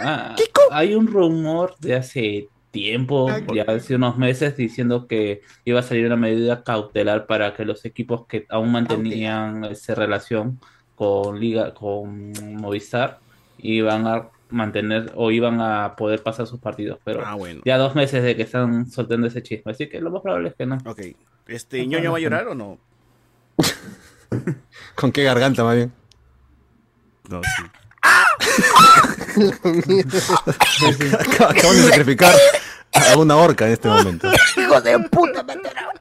ah, 0.02 0.34
hay 0.70 0.94
un 0.94 1.06
rumor 1.06 1.74
de 1.80 1.96
hace 1.96 2.48
tiempo, 2.70 3.28
ya 3.54 3.64
hace 3.64 3.94
unos 3.94 4.16
meses, 4.16 4.56
diciendo 4.56 5.06
que 5.06 5.42
iba 5.64 5.80
a 5.80 5.82
salir 5.82 6.06
una 6.06 6.16
medida 6.16 6.64
cautelar 6.64 7.26
para 7.26 7.54
que 7.54 7.64
los 7.64 7.84
equipos 7.84 8.26
que 8.26 8.46
aún 8.48 8.72
mantenían 8.72 9.64
esa 9.66 9.94
relación 9.94 10.58
con 10.96 11.38
Liga, 11.38 11.74
con 11.74 12.32
Movistar, 12.56 13.18
iban 13.58 14.06
a 14.06 14.28
mantener 14.54 15.12
o 15.14 15.30
iban 15.30 15.60
a 15.60 15.94
poder 15.96 16.22
pasar 16.22 16.46
sus 16.46 16.60
partidos. 16.60 16.98
Pero 17.04 17.22
Ah, 17.26 17.34
bueno. 17.34 17.60
ya 17.64 17.76
dos 17.76 17.94
meses 17.94 18.22
de 18.22 18.36
que 18.36 18.42
están 18.42 18.86
soltando 18.90 19.26
ese 19.26 19.42
chisme, 19.42 19.72
así 19.72 19.88
que 19.88 20.00
lo 20.00 20.10
más 20.10 20.22
probable 20.22 20.48
es 20.50 20.54
que 20.54 20.66
no. 20.66 20.78
Ok. 20.86 21.00
Este, 21.46 21.86
¿ñoño 21.86 22.12
va 22.12 22.18
a 22.18 22.20
llorar 22.20 22.48
o 22.48 22.54
no? 22.54 22.78
¿Con 24.94 25.12
qué 25.12 25.22
garganta, 25.24 25.62
más 25.64 25.76
bien? 25.76 25.92
No, 27.28 27.40
sí. 27.42 27.62
Acaban 31.40 31.76
de 31.76 31.82
sacrificar 31.88 32.34
a 32.92 33.16
una 33.18 33.36
orca 33.36 33.66
en 33.66 33.72
este 33.72 33.88
momento. 33.88 34.28
¡Hijo 34.56 34.80
de 34.80 34.98
puta, 35.10 35.42
mataron! 35.42 35.94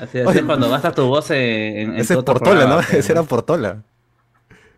Así, 0.00 0.18
así 0.20 0.38
es 0.38 0.44
cuando 0.44 0.68
gastas 0.68 0.94
tu 0.94 1.06
voz 1.06 1.30
en, 1.30 1.38
en 1.38 1.94
Ese 1.96 2.14
es 2.14 2.22
Portola, 2.22 2.66
¿no? 2.66 2.80
Ese 2.92 3.12
era 3.12 3.22
Portola. 3.22 3.82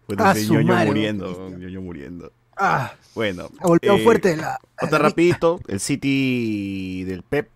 Bueno, 0.06 0.24
Ah, 0.24 0.34
ñoño 0.34 0.74
muriendo, 0.86 1.50
ñoño 1.50 1.80
muriendo. 1.80 2.32
Ah, 2.58 2.92
Bueno. 3.14 3.48
golpeó 3.60 3.94
eh, 3.94 4.04
fuerte 4.04 4.36
la. 4.36 4.58
Otra 4.80 4.98
rapidito, 4.98 5.60
el 5.68 5.80
City 5.80 7.04
del 7.04 7.22
Pep 7.22 7.48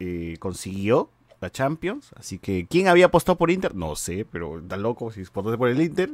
eh, 0.00 0.36
consiguió 0.38 1.10
la 1.40 1.50
Champions, 1.50 2.10
así 2.16 2.38
que 2.38 2.66
¿quién 2.68 2.88
había 2.88 3.06
apostado 3.06 3.36
por 3.36 3.50
Inter? 3.50 3.74
No 3.74 3.94
sé, 3.96 4.26
pero 4.30 4.58
está 4.58 4.76
loco 4.76 5.10
si 5.10 5.22
apostaste 5.22 5.58
por 5.58 5.68
el 5.68 5.80
Inter. 5.80 6.10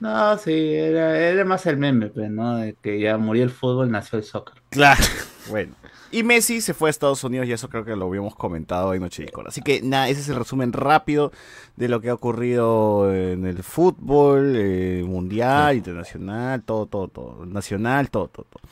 No, 0.00 0.36
sí, 0.38 0.52
era, 0.74 1.18
era 1.18 1.44
más 1.44 1.64
el 1.66 1.78
meme, 1.78 2.08
pues, 2.08 2.30
¿no? 2.30 2.56
De 2.58 2.74
que 2.82 3.00
ya 3.00 3.16
murió 3.16 3.44
el 3.44 3.50
fútbol, 3.50 3.90
nació 3.90 4.18
el 4.18 4.24
soccer. 4.24 4.62
Claro. 4.70 5.02
Bueno. 5.48 5.74
Y 6.10 6.22
Messi 6.22 6.60
se 6.60 6.72
fue 6.72 6.88
a 6.88 6.90
Estados 6.90 7.24
Unidos 7.24 7.46
y 7.48 7.52
eso 7.52 7.68
creo 7.68 7.84
que 7.84 7.96
lo 7.96 8.06
habíamos 8.06 8.36
comentado 8.36 8.94
en 8.94 9.02
Noche 9.02 9.26
Cola. 9.30 9.48
Así 9.48 9.60
que 9.60 9.82
nada, 9.82 10.08
ese 10.08 10.20
es 10.20 10.28
el 10.28 10.36
resumen 10.36 10.72
rápido 10.72 11.32
de 11.76 11.88
lo 11.88 12.00
que 12.00 12.10
ha 12.10 12.14
ocurrido 12.14 13.12
en 13.12 13.44
el 13.44 13.62
fútbol, 13.62 14.54
eh, 14.56 15.04
mundial, 15.06 15.76
internacional, 15.76 16.62
todo, 16.62 16.86
todo, 16.86 17.08
todo. 17.08 17.46
Nacional, 17.46 18.10
todo, 18.10 18.28
todo, 18.28 18.46
todo. 18.50 18.62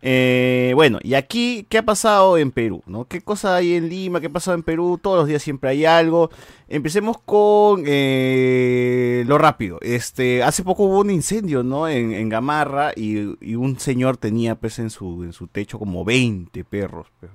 Eh, 0.00 0.72
bueno, 0.76 0.98
y 1.02 1.14
aquí, 1.14 1.66
¿qué 1.68 1.78
ha 1.78 1.82
pasado 1.84 2.38
en 2.38 2.52
Perú? 2.52 2.82
¿no? 2.86 3.06
¿Qué 3.06 3.20
cosa 3.20 3.56
hay 3.56 3.74
en 3.74 3.88
Lima? 3.88 4.20
¿Qué 4.20 4.28
ha 4.28 4.30
pasado 4.30 4.54
en 4.56 4.62
Perú? 4.62 4.98
Todos 5.02 5.18
los 5.18 5.26
días 5.28 5.42
siempre 5.42 5.70
hay 5.70 5.84
algo. 5.84 6.30
Empecemos 6.68 7.18
con 7.24 7.82
eh, 7.86 9.24
lo 9.26 9.38
rápido. 9.38 9.78
Este, 9.80 10.42
hace 10.42 10.62
poco 10.62 10.84
hubo 10.84 11.00
un 11.00 11.10
incendio, 11.10 11.62
¿no? 11.62 11.88
En, 11.88 12.12
en 12.12 12.28
Gamarra 12.28 12.92
y, 12.94 13.36
y 13.40 13.54
un 13.56 13.78
señor 13.80 14.16
tenía, 14.16 14.54
pues, 14.54 14.78
en 14.78 14.90
su, 14.90 15.24
en 15.24 15.32
su 15.32 15.46
techo 15.48 15.78
como 15.78 16.04
20 16.04 16.64
perros. 16.64 17.08
pues. 17.20 17.32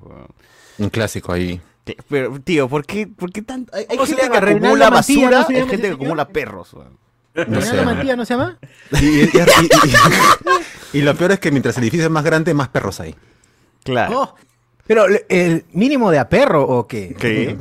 Un 0.78 0.90
clásico 0.90 1.34
ahí. 1.34 1.60
Pero, 2.08 2.40
tío, 2.40 2.70
¿por 2.70 2.86
qué, 2.86 3.08
por 3.08 3.32
qué 3.32 3.42
tanto? 3.42 3.76
Hay, 3.76 3.86
hay 3.90 3.98
¿Cómo 3.98 4.06
se 4.08 4.16
gente 4.16 4.30
que 4.32 4.38
acumula 4.38 4.90
basura, 4.90 5.46
¿no 5.50 5.58
hay 5.58 5.68
gente 5.68 5.82
que 5.82 5.94
acumula 5.94 6.28
perros. 6.30 6.74
weón. 6.74 6.98
No 7.36 7.44
¿Reinaldo 7.46 7.80
sé. 7.80 7.86
Mantilla 7.86 8.16
no 8.16 8.26
se 8.26 8.34
llama? 8.36 8.60
Y, 9.02 9.24
y- 9.24 9.30
y- 10.94 11.02
lo 11.02 11.16
peor 11.16 11.32
es 11.34 11.40
que 11.40 11.52
mientras 11.52 11.78
el 11.78 11.84
edificio 11.84 12.06
es 12.06 12.12
más 12.12 12.24
grande, 12.24 12.54
más 12.54 12.70
perros 12.70 13.00
hay. 13.00 13.16
Claro. 13.84 14.22
Oh, 14.22 14.36
pero 14.88 15.06
el 15.30 15.66
mínimo 15.74 16.12
de 16.12 16.20
a 16.20 16.30
perro 16.30 16.64
o 16.64 16.88
qué? 16.88 17.16
¿Qué? 17.18 17.58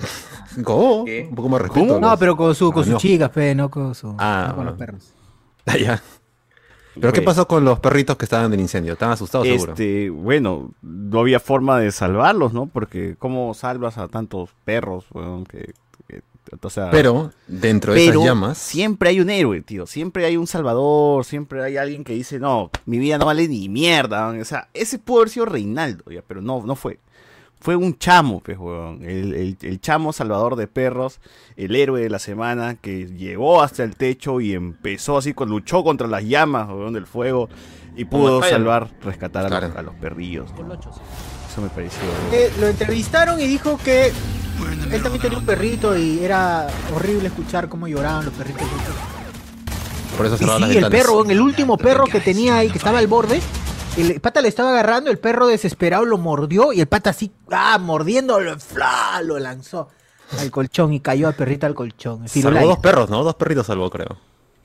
Go, 0.59 1.05
¿Qué? 1.05 1.27
un 1.29 1.35
poco 1.35 1.49
más 1.49 1.61
respeto. 1.63 1.87
¿Cómo? 1.95 2.01
No, 2.01 2.17
pero 2.19 2.37
con, 2.37 2.55
su, 2.55 2.71
con 2.73 2.83
Ah, 2.83 2.85
sus 2.85 2.93
no. 2.95 2.99
chicas, 2.99 3.31
pe, 3.31 3.55
no 3.55 3.71
con, 3.71 3.95
su, 3.95 4.15
Ah, 4.19 4.47
no 4.51 4.57
con 4.57 4.67
los 4.67 4.77
bueno. 4.77 4.93
perros. 4.93 5.13
Ah, 5.67 5.77
ya. 5.77 6.03
¿Pero 6.95 7.11
qué 7.13 7.21
Bueno. 7.21 7.25
pasó 7.31 7.49
con 7.49 7.65
los 7.65 7.81
perritos 7.81 8.17
que 8.19 8.27
estaban 8.27 8.47
en 8.47 8.53
el 8.55 8.61
incendio? 8.61 8.93
¿Estaban 8.93 9.15
asustados 9.15 9.47
seguro? 9.47 9.73
Este, 9.73 10.11
bueno, 10.11 10.73
no 10.83 11.21
había 11.21 11.41
forma 11.41 11.79
de 11.79 11.91
salvarlos, 11.91 12.53
¿no? 12.53 12.67
Porque 12.67 13.17
¿cómo 13.19 13.55
salvas 13.55 13.97
a 13.97 14.09
tantos 14.09 14.51
perros? 14.65 15.07
weón? 15.13 15.45
que, 15.45 15.59
que- 15.59 15.73
o 16.61 16.71
sea, 16.71 16.91
Pero 16.91 17.31
dentro 17.47 17.95
de 17.95 18.01
pero 18.07 18.21
esas 18.21 18.25
llamas, 18.29 18.59
siempre 18.59 19.09
hay 19.11 19.21
un 19.21 19.31
héroe, 19.31 19.61
tío. 19.63 19.87
Siempre 19.87 20.25
hay 20.27 20.37
un 20.37 20.47
salvador, 20.47 21.25
siempre 21.25 21.63
hay 21.63 21.77
alguien 21.77 22.05
que 22.05 22.13
dice, 22.15 22.39
no, 22.39 22.71
mi 22.87 22.99
vida 22.99 23.19
no 23.19 23.27
vale 23.27 23.49
ni 23.49 23.69
mierda. 23.69 24.29
weón". 24.29 24.41
O 24.41 24.45
sea, 24.45 24.69
ese 24.75 24.99
pudo 24.99 25.19
haber 25.21 25.31
sido 25.31 25.47
Reinaldo, 25.47 26.05
ya, 26.11 26.23
pero 26.27 26.41
no, 26.43 26.63
no 26.65 26.77
fue. 26.77 26.99
Fue 27.61 27.77
un 27.77 27.97
chamo, 27.97 28.41
pues, 28.41 28.59
weón. 28.59 29.05
El, 29.05 29.35
el- 29.35 29.57
el 29.63 29.81
chamo 29.81 30.13
salvador 30.13 30.57
de 30.57 30.67
perros, 30.67 31.21
el 31.57 31.77
héroe 31.77 32.01
de 32.01 32.11
la 32.11 32.19
semana, 32.19 32.75
que 32.75 33.07
llegó 33.07 33.63
hasta 33.63 33.85
el 33.85 33.95
techo 33.97 34.41
y 34.41 34.53
empezó 34.53 35.17
así, 35.19 35.33
con, 35.33 35.49
luchó 35.49 35.85
contra 35.85 36.09
las 36.09 36.25
llamas, 36.25 36.69
weón, 36.69 36.93
del 36.93 37.07
fuego, 37.07 37.49
y 37.97 38.05
pudo 38.05 38.43
salvar, 38.43 38.91
rescatar 39.03 39.47
a, 39.47 39.49
los, 39.49 39.59
Claro. 39.61 39.79
a 39.79 39.83
los 39.83 39.95
perrillos. 39.95 40.51
¿no? 40.59 40.77
Eso 41.53 41.61
me 41.61 41.69
pareció. 41.69 42.01
Eh, 42.33 42.51
lo 42.59 42.67
entrevistaron 42.69 43.39
y 43.39 43.47
dijo 43.47 43.79
que 43.85 44.07
él 44.91 45.03
también 45.03 45.21
tenía 45.21 45.37
un 45.39 45.45
perrito 45.45 45.95
y 45.97 46.25
era 46.25 46.67
horrible 46.95 47.29
escuchar 47.29 47.69
cómo 47.69 47.87
lloraban 47.87 48.25
los 48.25 48.33
perritos. 48.35 48.63
por 50.17 50.25
eso 50.27 50.37
Y 50.37 50.39
cerraron 50.39 50.63
las 50.63 50.71
sí, 50.71 50.77
el 50.79 50.83
ventanas. 50.85 51.07
perro, 51.07 51.25
en 51.25 51.31
el 51.31 51.41
último 51.43 51.77
perro 51.77 52.05
que 52.07 52.21
tenía 52.21 52.57
ahí, 52.57 52.71
que 52.71 52.79
estaba 52.79 52.99
al 53.01 53.07
borde, 53.07 53.41
el 53.99 54.19
pata 54.23 54.41
le 54.41 54.49
estaba 54.49 54.71
agarrando, 54.71 55.11
el 55.11 55.19
perro 55.19 55.47
desesperado 55.47 56.07
lo 56.07 56.17
mordió 56.17 56.73
y 56.73 56.81
el 56.81 56.87
pata 56.87 57.11
así, 57.11 57.31
ah, 57.51 57.77
mordiéndolo, 57.79 58.59
¡fla! 58.59 59.21
lo 59.23 59.39
lanzó 59.39 59.89
al 60.39 60.51
colchón 60.51 60.95
y 60.95 61.01
cayó 61.01 61.29
al 61.29 61.35
perrito 61.35 61.67
al 61.67 61.75
colchón. 61.75 62.27
Salvó 62.29 62.67
dos 62.67 62.79
perros, 62.79 63.11
¿no? 63.11 63.23
Dos 63.25 63.35
perritos 63.35 63.67
salvó, 63.67 63.91
creo. 63.91 64.17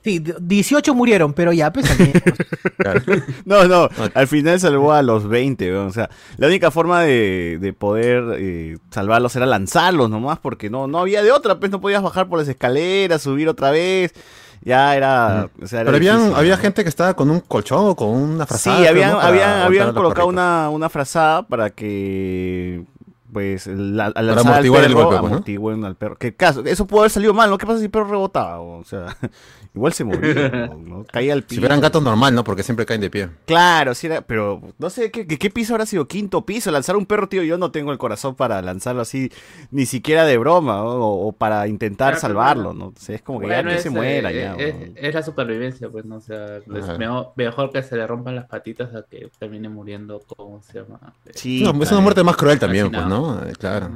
Sí, 0.08 0.24
18 0.40 0.94
murieron, 0.94 1.32
pero 1.34 1.52
ya, 1.52 1.72
pues 1.72 1.86
también. 1.88 2.12
Claro. 2.78 3.02
No, 3.44 3.64
no, 3.64 3.88
al 4.14 4.26
final 4.28 4.58
salvó 4.60 4.92
a 4.92 5.02
los 5.02 5.28
20, 5.28 5.70
weón, 5.72 5.88
o 5.88 5.92
sea, 5.92 6.08
la 6.36 6.46
única 6.46 6.70
forma 6.70 7.02
de, 7.02 7.58
de 7.60 7.72
poder 7.72 8.36
eh, 8.38 8.78
salvarlos 8.90 9.34
era 9.36 9.46
lanzarlos 9.46 10.08
nomás, 10.08 10.38
porque 10.38 10.70
no, 10.70 10.86
no 10.86 11.00
había 11.00 11.22
de 11.22 11.32
otra, 11.32 11.58
pues 11.58 11.70
no 11.72 11.80
podías 11.80 12.02
bajar 12.02 12.28
por 12.28 12.38
las 12.38 12.48
escaleras, 12.48 13.20
subir 13.22 13.48
otra 13.48 13.70
vez, 13.72 14.14
ya 14.62 14.96
era, 14.96 15.50
o 15.60 15.66
sea, 15.66 15.80
era 15.80 15.86
Pero 15.90 15.96
habían, 15.96 16.16
difícil, 16.18 16.36
había 16.38 16.56
¿no? 16.56 16.62
gente 16.62 16.82
que 16.84 16.88
estaba 16.88 17.14
con 17.14 17.30
un 17.30 17.40
colchón 17.40 17.88
o 17.88 17.96
con 17.96 18.08
una 18.10 18.44
Sí, 18.44 18.48
frazada. 18.48 18.76
creo, 18.78 18.90
habían, 18.90 19.16
habían, 19.20 19.50
habían 19.62 19.92
colocado 19.94 20.28
una, 20.28 20.70
una 20.70 20.88
frazada 20.88 21.42
para 21.46 21.70
que 21.70 22.84
pues 23.32 23.66
la, 23.66 24.06
al 24.06 24.12
Para 24.14 24.26
lanzar 24.26 24.46
al 24.46 24.52
amortiguar 24.52 24.84
el 24.84 24.88
perro, 24.92 25.04
golpe, 25.04 25.18
pues, 25.20 25.22
¿no? 25.22 25.36
amortigüen 25.36 25.84
al 25.84 25.96
perro. 25.96 26.16
Que 26.16 26.34
caso, 26.34 26.64
eso 26.64 26.86
pudo 26.86 27.00
haber 27.00 27.10
salido 27.10 27.34
mal, 27.34 27.50
¿no? 27.50 27.58
¿Qué 27.58 27.66
pasa 27.66 27.78
si 27.78 27.84
el 27.84 27.90
perro 27.90 28.06
rebotaba? 28.06 28.60
O 28.60 28.84
sea, 28.84 29.16
igual 29.74 29.92
se 29.92 30.04
moría, 30.04 30.68
¿no? 30.78 31.04
Caía 31.04 31.32
al 31.34 31.42
piso. 31.42 31.56
Si 31.56 31.60
fueran 31.60 31.80
gatos 31.80 32.02
normal, 32.02 32.34
¿no? 32.34 32.44
Porque 32.44 32.62
siempre 32.62 32.86
caen 32.86 33.00
de 33.00 33.10
pie. 33.10 33.28
Claro, 33.46 33.94
sí 33.94 34.06
era, 34.06 34.22
pero 34.22 34.60
no 34.78 34.90
sé 34.90 35.10
¿qué, 35.10 35.26
qué, 35.26 35.38
qué 35.38 35.50
piso 35.50 35.74
habrá 35.74 35.86
sido, 35.86 36.06
quinto 36.08 36.44
piso, 36.46 36.70
lanzar 36.70 36.96
un 36.96 37.06
perro, 37.06 37.28
tío, 37.28 37.42
yo 37.42 37.58
no 37.58 37.70
tengo 37.70 37.92
el 37.92 37.98
corazón 37.98 38.34
para 38.34 38.62
lanzarlo 38.62 39.02
así, 39.02 39.30
ni 39.70 39.86
siquiera 39.86 40.24
de 40.24 40.38
broma, 40.38 40.76
¿no? 40.76 40.84
o, 41.06 41.28
o 41.28 41.32
para 41.32 41.66
intentar 41.68 42.14
Claro, 42.14 42.20
salvarlo. 42.20 42.72
¿no? 42.74 42.86
O 42.88 42.94
sea, 42.96 43.14
es 43.16 43.22
como 43.22 43.40
que 43.40 43.46
Bueno, 43.46 43.62
ya 43.62 43.68
que 43.68 43.76
es, 43.76 43.82
se 43.82 43.90
muera, 43.90 44.30
eh, 44.30 44.34
ya. 44.34 44.54
Es, 44.54 44.74
weón. 44.74 44.92
es 44.96 45.14
la 45.14 45.22
supervivencia, 45.22 45.88
pues, 45.90 46.04
¿no? 46.04 46.16
O 46.16 46.20
sea, 46.20 46.56
es 46.58 46.98
mejor, 46.98 47.32
mejor 47.36 47.70
que 47.72 47.82
se 47.82 47.96
le 47.96 48.06
rompan 48.06 48.36
las 48.36 48.46
patitas 48.46 48.94
a 48.94 49.02
que 49.02 49.28
termine 49.38 49.68
muriendo, 49.68 50.20
¿cómo 50.26 50.62
se 50.62 50.80
llama? 50.80 50.98
Sí, 51.34 51.62
No, 51.62 51.82
es 51.82 51.92
una 51.92 52.00
muerte 52.00 52.22
más 52.22 52.36
cruel 52.36 52.58
también, 52.58 52.90
pues, 52.90 53.02
Fascinado. 53.02 53.17
¿No? 53.20 53.42
Eh, 53.46 53.52
Claro. 53.58 53.90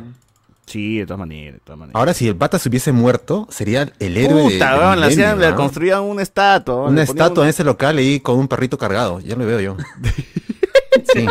Sí, 0.64 0.98
de 0.98 1.06
todas 1.06 1.18
maneras, 1.18 1.54
de 1.54 1.61
todas 1.61 1.78
maneras. 1.78 1.98
Ahora, 1.98 2.14
si 2.14 2.28
el 2.28 2.37
pata 2.37 2.58
se 2.58 2.68
hubiese 2.68 2.92
muerto, 2.92 3.46
sería 3.50 3.92
el 3.98 4.16
héroe 4.16 4.42
de- 4.44 4.50
Puta, 4.52 4.78
weón, 4.78 5.00
le, 5.00 5.06
hacían- 5.06 5.32
milenio, 5.35 5.44
le 5.46 5.50
¿no? 5.50 5.56
construían 5.56 6.00
una 6.02 6.22
estatua. 6.22 6.88
Una 6.88 7.02
estatua 7.02 7.40
un- 7.42 7.46
en 7.46 7.50
ese 7.50 7.64
local 7.64 7.98
ahí 7.98 8.20
con 8.20 8.38
un 8.38 8.48
perrito 8.48 8.78
cargado. 8.78 9.18
Ya 9.20 9.35
lo 9.37 9.44
veo 9.44 9.61
yo. 9.61 9.76
sí. 11.14 11.26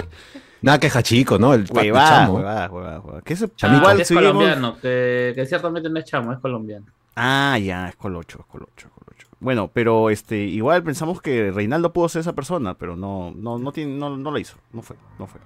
Nada 0.62 0.80
queja 0.80 1.02
chico, 1.02 1.40
¿no? 1.40 1.54
El, 1.56 1.62
el 1.62 1.72
Huevada, 1.72 2.10
chamo. 2.10 2.34
huevada, 2.36 2.70
huevada, 2.70 3.00
huevada. 3.00 3.22
Que 3.24 3.34
eso 3.34 3.50
Ah, 3.64 3.76
igual 3.76 4.02
es 4.02 4.08
seguimos- 4.10 4.34
colombiano, 4.34 4.78
que, 4.80 5.32
que 5.36 5.46
ciertamente 5.48 5.90
no 5.90 5.98
es 5.98 6.06
chamo, 6.06 6.34
es 6.34 6.40
colombiano. 6.40 6.86
Ah, 7.16 7.58
ya, 7.58 7.88
es 7.90 7.96
colocho, 7.96 8.40
es 8.42 8.46
colocho, 8.46 8.88
es 8.88 8.94
colocho. 8.94 9.28
Bueno, 9.40 9.72
pero 9.74 10.12
este, 10.12 10.38
igual 10.38 10.84
pensamos 10.84 11.20
que 11.22 11.52
Reinaldo 11.52 11.94
pudo 11.94 12.10
ser 12.10 12.20
esa 12.20 12.34
persona, 12.34 12.76
pero 12.76 12.96
no, 12.96 13.34
no, 13.36 13.58
no 13.58 13.72
tiene, 13.72 13.98
no, 13.98 14.16
no 14.18 14.30
lo 14.30 14.38
hizo, 14.38 14.58
no 14.72 14.84
fue, 14.84 14.98
no 15.18 15.26
fue. 15.26 15.40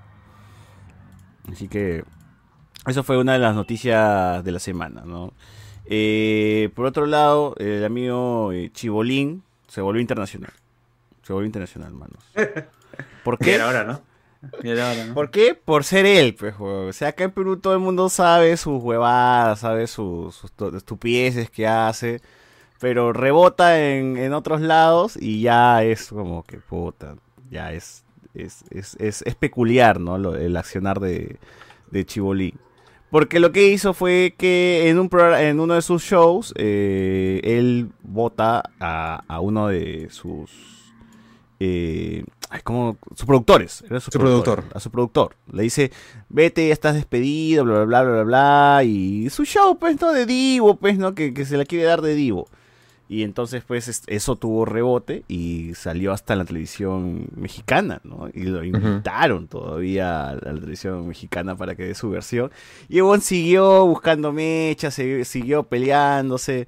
Así 1.51 1.67
que 1.69 2.03
eso 2.88 3.04
fue 3.04 3.17
una 3.17 3.34
de 3.34 3.39
las 3.39 3.56
noticias 3.56 4.43
de 4.43 4.52
la 4.52 4.60
semana, 4.60 5.04
¿no? 5.06 5.34
Eh, 5.86 6.69
por 6.76 6.86
otro 6.86 7.06
lado, 7.06 7.56
el 7.58 7.84
amigo 7.86 8.52
eh, 8.52 8.71
Chibolín 8.74 9.43
se 9.67 9.82
volvió 9.82 10.02
internacional. 10.02 10.54
Se 11.24 11.34
volvió 11.34 11.45
internacional, 11.45 11.93
manos. 11.93 12.24
¿Por 13.24 13.38
qué? 13.38 13.56
era 13.56 13.65
ahora, 13.65 13.84
¿no? 13.84 14.02
Ahora, 14.63 15.06
¿no? 15.06 15.13
¿Por 15.13 15.32
qué? 15.32 15.56
Por 15.56 15.84
ser 15.84 16.06
él, 16.06 16.36
pues. 16.36 16.54
O 16.60 16.91
sea, 16.93 17.10
acá 17.10 17.24
en 17.24 17.32
Perú 17.32 17.58
todo 17.58 17.74
el 17.74 17.80
mundo 17.80 18.10
sabe 18.10 18.56
sus 18.58 18.82
huevadas, 18.82 19.60
sabe 19.60 19.88
sus, 19.88 20.43
estupideces 20.76 21.50
que 21.50 21.67
hace, 21.67 22.21
pero 22.80 23.12
rebota 23.13 23.80
en, 23.84 24.17
en 24.17 24.34
otros 24.34 24.62
lados 24.62 25.17
y 25.19 25.41
ya 25.41 25.84
es 25.84 26.10
como 26.10 26.43
que, 26.43 26.58
puta, 26.58 27.15
ya 27.50 27.74
es, 27.74 28.04
es, 28.36 28.63
es, 28.69 28.95
es, 29.00 29.21
es 29.24 29.36
peculiar, 29.36 30.00
¿no? 30.00 30.17
Lo- 30.19 30.36
el 30.36 30.56
accionar 30.58 31.00
de, 31.00 31.38
de 31.89 32.06
Chibolín. 32.06 32.60
Porque 33.10 33.39
lo 33.39 33.52
que 33.52 33.68
hizo 33.68 33.94
fue 33.94 34.36
que 34.38 34.89
en, 34.89 35.00
un 35.00 35.10
en 35.38 35.60
uno 35.60 35.76
de 35.76 35.82
sus 35.82 36.04
shows, 36.04 36.54
eh, 36.58 37.39
él 37.44 37.89
vota 38.04 38.63
a, 38.80 39.24
a 39.28 39.39
uno 39.39 39.68
de 39.68 40.08
sus... 40.10 40.52
Eh, 41.60 42.26
ay, 42.50 42.62
¿cómo? 42.63 42.98
Sus 43.15 43.26
productores. 43.26 43.84
Era 43.89 44.00
su, 44.00 44.12
Su 44.12 44.20
productor. 44.20 44.63
A 44.74 44.80
su 44.80 44.91
productor. 44.91 45.36
Le 45.52 45.63
dice, 45.63 45.91
vete, 46.30 46.68
ya 46.68 46.74
estás 46.74 46.96
despedido, 46.96 47.63
bla, 47.63 47.86
bla, 47.86 48.02
bla, 48.04 48.12
bla, 48.12 48.24
bla. 48.24 48.84
Y 48.84 49.30
su 49.30 49.46
show, 49.46 49.78
pues, 49.78 50.02
¿no? 50.02 50.12
De 50.12 50.26
Divo, 50.26 50.76
pues, 50.76 50.98
¿no? 50.98 51.15
Que, 51.15 51.34
que 51.34 51.46
se 51.46 51.58
la 51.58 51.65
quiere 51.65 51.86
dar 51.86 52.02
de 52.02 52.15
Divo. 52.15 52.48
Y 53.08 53.22
entonces, 53.22 53.63
pues, 53.68 53.88
es- 53.88 54.02
eso 54.08 54.36
tuvo 54.36 54.65
rebote 54.65 55.24
y 55.28 55.74
salió 55.76 56.12
hasta 56.12 56.36
la 56.36 56.44
televisión 56.44 57.28
mexicana, 57.36 58.02
¿no? 58.04 58.30
Y 58.34 58.44
lo 58.46 58.63
invitaron 58.63 59.48
todavía 59.48 60.30
a 60.30 60.34
la 60.36 60.54
televisión 60.56 61.08
mexicana 61.08 61.56
para 61.56 61.76
que 61.76 61.84
dé 61.84 61.94
su 61.94 62.10
versión. 62.10 62.52
Y 62.89 62.98
Ebon 63.00 63.22
siguió 63.22 63.86
buscando 63.86 64.32
mechas, 64.34 64.96
se- 64.96 65.24
siguió 65.26 65.63
peleándose. 65.63 66.68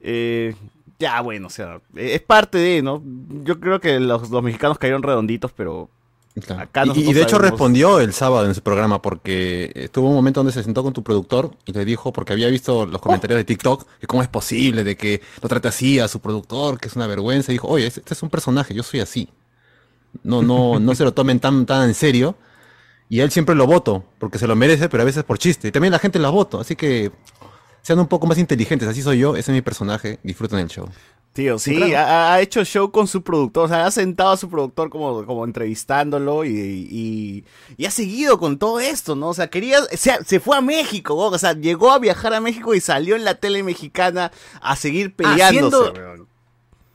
Eh, 0.00 0.54
ya, 0.98 1.20
bueno, 1.22 1.46
o 1.46 1.50
sea, 1.50 1.76
eh, 1.96 2.14
es 2.14 2.20
parte 2.20 2.58
de, 2.58 2.82
¿no? 2.82 3.02
Yo 3.44 3.58
creo 3.60 3.80
que 3.80 3.98
los, 4.00 4.30
los 4.30 4.42
mexicanos 4.42 4.78
cayeron 4.78 5.02
redonditos, 5.02 5.52
pero 5.52 5.88
Claro. 6.46 6.62
Acá 6.62 6.84
Y- 6.86 7.12
de 7.12 7.22
hecho 7.22 7.30
sabemos- 7.36 7.50
respondió 7.50 8.00
el 8.00 8.12
sábado 8.12 8.46
en 8.46 8.54
su 8.54 8.62
programa 8.62 9.00
porque 9.02 9.72
estuvo 9.74 10.08
un 10.08 10.14
momento 10.14 10.40
donde 10.40 10.52
se 10.52 10.62
sentó 10.62 10.82
con 10.82 10.92
tu 10.92 11.02
productor 11.02 11.50
y 11.66 11.72
le 11.72 11.84
dijo, 11.84 12.12
porque 12.12 12.32
había 12.32 12.48
visto 12.48 12.86
los 12.86 13.00
comentarios 13.00 13.38
de 13.38 13.44
TikTok, 13.44 13.86
que 14.00 14.06
cómo 14.06 14.22
es 14.22 14.28
posible 14.28 14.84
de 14.84 14.96
que 14.96 15.20
lo 15.42 15.48
trate 15.48 15.68
así 15.68 15.98
a 15.98 16.08
su 16.08 16.20
productor, 16.20 16.78
que 16.78 16.88
es 16.88 16.96
una 16.96 17.06
vergüenza. 17.06 17.50
Y 17.52 17.54
dijo, 17.56 17.68
oye, 17.68 17.86
este 17.86 18.02
es 18.14 18.22
un 18.22 18.30
personaje, 18.30 18.74
yo 18.74 18.82
soy 18.82 19.00
así. 19.00 19.28
No, 20.22 20.42
no, 20.42 20.78
no 20.80 20.94
se 20.94 21.04
lo 21.04 21.12
tomen 21.12 21.40
tan, 21.40 21.66
tan 21.66 21.88
en 21.88 21.94
serio. 21.94 22.36
Y 23.10 23.20
él 23.20 23.30
siempre 23.30 23.54
lo 23.54 23.66
voto, 23.66 24.04
porque 24.18 24.38
se 24.38 24.46
lo 24.46 24.54
merece, 24.54 24.88
pero 24.90 25.02
a 25.02 25.06
veces 25.06 25.24
por 25.24 25.38
chiste. 25.38 25.68
Y 25.68 25.72
también 25.72 25.92
la 25.92 25.98
gente 25.98 26.18
lo 26.18 26.30
voto, 26.30 26.60
así 26.60 26.76
que 26.76 27.10
sean 27.80 27.98
un 28.00 28.06
poco 28.06 28.26
más 28.26 28.36
inteligentes. 28.36 28.86
Así 28.86 29.00
soy 29.02 29.18
yo, 29.18 29.34
ese 29.34 29.50
es 29.50 29.54
mi 29.54 29.62
personaje. 29.62 30.18
Disfruten 30.22 30.58
el 30.58 30.68
show. 30.68 30.88
Tío, 31.32 31.58
sí, 31.58 31.76
claro. 31.76 31.96
ha, 31.96 32.34
ha 32.34 32.40
hecho 32.40 32.64
show 32.64 32.90
con 32.90 33.06
su 33.06 33.22
productor, 33.22 33.66
o 33.66 33.68
sea, 33.68 33.86
ha 33.86 33.90
sentado 33.92 34.30
a 34.30 34.36
su 34.36 34.48
productor 34.48 34.90
como, 34.90 35.24
como 35.24 35.44
entrevistándolo 35.44 36.44
y, 36.44 36.50
y, 36.50 37.44
y 37.76 37.84
ha 37.86 37.92
seguido 37.92 38.38
con 38.38 38.58
todo 38.58 38.80
esto, 38.80 39.14
¿no? 39.14 39.28
O 39.28 39.34
sea, 39.34 39.48
quería, 39.48 39.82
se, 39.92 40.12
se 40.24 40.40
fue 40.40 40.56
a 40.56 40.60
México, 40.60 41.14
o 41.14 41.38
sea, 41.38 41.52
llegó 41.52 41.92
a 41.92 42.00
viajar 42.00 42.34
a 42.34 42.40
México 42.40 42.74
y 42.74 42.80
salió 42.80 43.14
en 43.14 43.24
la 43.24 43.36
tele 43.36 43.62
mexicana 43.62 44.32
a 44.60 44.74
seguir 44.74 45.14
peleándose, 45.14 45.90
Haciendo-. 45.90 46.26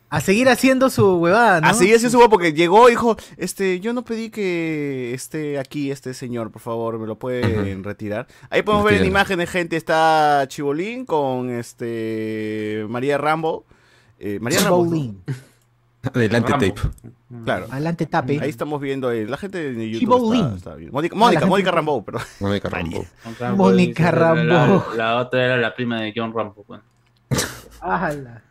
A 0.09 0.21
seguir 0.21 0.47
haciendo 0.49 0.91
su 0.91 1.15
huevada, 1.15 1.59
¿no? 1.61 1.67
A 1.69 1.73
seguir 1.73 1.95
haciendo 1.95 2.11
su 2.11 2.17
huevo 2.19 2.29
porque 2.29 2.53
llegó 2.53 2.87
y 2.87 2.91
dijo, 2.91 3.15
este, 3.37 3.79
yo 3.79 3.93
no 3.93 4.03
pedí 4.03 4.29
que 4.29 5.11
esté 5.13 5.57
aquí 5.57 5.89
este 5.89 6.13
señor, 6.13 6.51
por 6.51 6.61
favor, 6.61 6.99
me 6.99 7.07
lo 7.07 7.17
pueden 7.17 7.83
retirar. 7.83 8.27
Ahí 8.51 8.61
podemos 8.61 8.85
ver 8.85 8.95
en 8.95 9.05
imágenes, 9.05 9.49
gente, 9.49 9.75
está 9.75 10.45
Chibolín 10.49 11.05
con 11.05 11.49
este 11.49 12.85
María 12.89 13.17
Rambo. 13.17 13.65
Eh, 14.25 14.39
María. 14.39 14.59
Chibolín. 14.59 15.21
Adelante, 16.13 16.51
Rambo. 16.51 16.65
tape. 16.73 16.81
Claro. 17.45 17.67
Adelante, 17.71 18.05
tape. 18.05 18.39
Ahí 18.41 18.49
estamos 18.49 18.79
viendo, 18.81 19.09
eh, 19.11 19.25
la 19.25 19.37
gente 19.37 19.73
de 19.73 19.89
YouTube 19.89 20.33
está. 20.55 20.75
Mónica, 20.91 21.15
Mónica, 21.15 21.45
Mónica 21.45 21.71
Rambo, 21.71 22.03
pero 22.03 22.19
Mónica 22.41 22.69
Rambo. 22.69 23.05
Mónica 23.55 24.03
La, 24.03 24.11
Rambo. 24.11 24.85
la 24.97 25.17
otra 25.17 25.45
era 25.45 25.57
la 25.57 25.73
prima 25.73 26.01
de 26.01 26.13
John 26.15 26.33
Rambo. 26.33 26.63
pues. 26.67 26.81
Ala. 27.81 28.43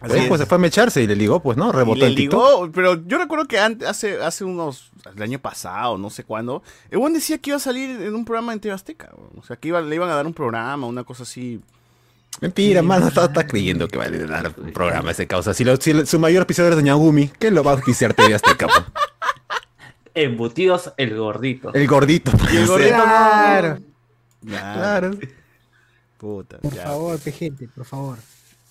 Así 0.00 0.08
Pues, 0.12 0.22
es. 0.22 0.28
pues 0.28 0.40
se 0.40 0.46
fue 0.46 0.56
a 0.56 0.58
mecharse 0.58 1.02
y 1.02 1.06
le 1.06 1.14
ligó, 1.14 1.40
pues, 1.40 1.58
¿no? 1.58 1.68
Y 1.68 1.72
Rebotó 1.72 2.06
le 2.08 2.14
TikTok. 2.14 2.60
ligó, 2.62 2.72
pero 2.72 3.06
yo 3.06 3.18
recuerdo 3.18 3.44
que 3.46 3.58
ante- 3.58 3.86
hace, 3.86 4.22
hace 4.22 4.44
unos, 4.44 4.90
el 5.14 5.22
año 5.22 5.38
pasado, 5.38 5.98
no 5.98 6.08
sé 6.08 6.24
cuándo, 6.24 6.62
el 6.90 6.98
buen 6.98 7.12
decía 7.12 7.36
que 7.36 7.50
iba 7.50 7.58
a 7.58 7.60
salir 7.60 7.90
en 8.00 8.14
un 8.14 8.24
programa 8.24 8.54
en 8.54 8.60
TV 8.60 8.74
Azteca, 8.74 9.10
weón. 9.14 9.32
o 9.38 9.42
sea, 9.42 9.56
que 9.56 9.68
iba, 9.68 9.82
le 9.82 9.94
iban 9.94 10.08
a 10.08 10.14
dar 10.14 10.26
un 10.26 10.32
programa, 10.32 10.86
una 10.86 11.04
cosa 11.04 11.24
así. 11.24 11.60
Mentira, 12.40 12.80
mano, 12.82 13.08
está, 13.08 13.26
está 13.26 13.46
creyendo 13.46 13.86
que 13.88 13.98
va 13.98 14.04
a 14.04 14.10
dar 14.10 14.54
un 14.56 14.72
programa 14.72 15.10
ese 15.10 15.26
causa. 15.26 15.52
Si, 15.52 15.62
lo- 15.64 15.76
si 15.76 15.92
lo- 15.92 16.06
su 16.06 16.18
mayor 16.18 16.42
episodio 16.44 16.70
es 16.70 16.76
Doña 16.76 16.94
Gumi, 16.94 17.28
¿qué 17.38 17.50
lo 17.50 17.62
va 17.62 17.72
a 17.72 17.74
auspiciar 17.74 18.14
TV 18.14 18.34
Azteca? 18.34 18.66
po? 18.66 18.84
Embutidos 20.14 20.92
el 20.96 21.16
gordito. 21.16 21.72
El 21.74 21.86
gordito. 21.86 22.32
Y 22.52 22.56
el 22.56 22.66
gordito 22.66 22.96
no- 22.96 23.04
Claro. 23.04 23.78
Claro. 24.44 25.10
Puta, 26.16 26.58
Por 26.58 26.72
ya. 26.74 26.82
favor, 26.84 27.18
gente, 27.20 27.68
por 27.68 27.84
favor. 27.84 28.18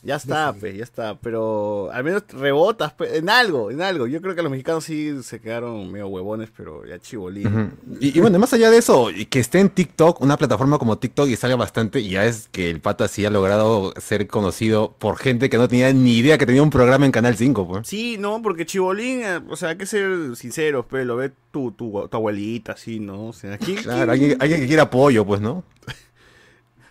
Ya 0.01 0.15
está, 0.15 0.53
pues, 0.53 0.77
ya 0.77 0.83
está. 0.83 1.19
Pero 1.19 1.91
al 1.91 2.03
menos 2.03 2.23
rebotas 2.29 2.93
pues, 2.93 3.13
en 3.13 3.29
algo, 3.29 3.69
en 3.71 3.81
algo. 3.81 4.07
Yo 4.07 4.21
creo 4.21 4.35
que 4.35 4.41
los 4.41 4.51
mexicanos 4.51 4.85
sí 4.85 5.21
se 5.23 5.41
quedaron 5.41 5.91
medio 5.91 6.07
huevones, 6.07 6.49
pero 6.55 6.85
ya 6.85 6.99
chibolín. 6.99 7.47
Ujú. 7.47 7.97
y, 7.99 8.17
y 8.17 8.21
bueno, 8.21 8.39
más 8.39 8.53
allá 8.53 8.71
de 8.71 8.77
eso, 8.77 9.09
que 9.29 9.39
esté 9.39 9.59
en 9.59 9.69
TikTok, 9.69 10.21
una 10.21 10.37
plataforma 10.37 10.77
como 10.79 10.97
TikTok 10.97 11.27
y 11.27 11.35
salga 11.35 11.55
bastante, 11.55 11.99
y 11.99 12.11
ya 12.11 12.25
es 12.25 12.47
que 12.51 12.69
el 12.69 12.79
pata 12.79 13.07
sí 13.07 13.25
ha 13.25 13.29
logrado 13.29 13.93
ser 13.97 14.27
conocido 14.27 14.95
por 14.97 15.17
gente 15.17 15.49
que 15.49 15.57
no 15.57 15.67
tenía 15.67 15.91
ni 15.93 16.17
idea 16.17 16.37
que 16.37 16.45
tenía 16.45 16.63
un 16.63 16.69
programa 16.69 17.05
en 17.05 17.11
Canal 17.11 17.35
5, 17.35 17.67
pues. 17.67 17.87
Sí, 17.87 18.17
no, 18.17 18.41
porque 18.41 18.65
Chibolín, 18.65 19.21
eh, 19.21 19.41
o 19.49 19.55
sea, 19.55 19.69
hay 19.69 19.77
que 19.77 19.85
ser 19.85 20.35
sinceros, 20.35 20.85
pero 20.89 21.05
lo 21.05 21.15
ve 21.17 21.31
tu, 21.51 21.71
tu, 21.71 22.07
tu 22.09 22.17
abuelita, 22.17 22.73
así, 22.73 22.99
¿no? 22.99 23.27
O 23.27 23.33
sea, 23.33 23.53
aquí. 23.53 23.75
Claro, 23.75 24.11
alguien, 24.11 24.37
alguien 24.39 24.61
que 24.61 24.67
quiera 24.67 24.83
apoyo, 24.83 25.25
pues, 25.25 25.41
¿no? 25.41 25.63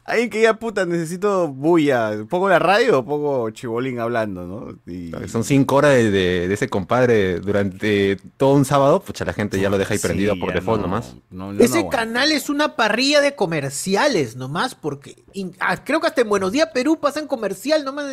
Alguien 0.09 0.31
que 0.31 0.41
ya 0.43 0.55
puta, 0.59 0.87
necesito 0.87 1.49
bulla. 1.49 2.13
Pongo 2.31 2.49
la 2.49 2.59
radio 2.59 3.01
o 3.01 3.05
pongo 3.05 3.51
Chibolín 3.51 4.01
hablando, 4.01 4.45
¿no? 4.47 4.93
Y- 4.93 5.13
Son 5.29 5.45
cinco 5.45 5.77
horas 5.77 5.93
de, 5.93 6.11
de- 6.11 6.49
de 6.49 6.55
ese 6.55 6.69
compadre 6.69 7.41
durante 7.41 8.17
todo 8.39 8.55
un 8.55 8.65
sábado, 8.65 9.01
pucha, 9.03 9.25
la 9.27 9.35
gente 9.35 9.61
ya 9.61 9.69
lo 9.69 9.77
deja 9.77 9.93
ahí 9.95 10.01
prendido 10.01 10.33
Sí, 10.35 10.41
por 10.41 10.55
default 10.55 10.81
no, 10.81 10.87
nomás. 10.87 11.15
no, 11.31 11.53
no, 11.53 11.61
Ese 11.63 11.83
no, 11.85 11.91
canal 11.91 12.33
es 12.33 12.49
una 12.49 12.75
parrilla 12.75 13.21
de 13.21 13.35
comerciales 13.35 14.35
nomás, 14.37 14.75
porque 14.75 15.23
in- 15.35 15.55
ah, 15.61 15.85
creo 15.85 16.01
que 16.01 16.07
hasta 16.07 16.23
en 16.23 16.29
Buenos 16.31 16.53
Días 16.53 16.71
Perú 16.73 16.99
pasan 16.99 17.27
comercial, 17.27 17.85
nomás, 17.85 18.07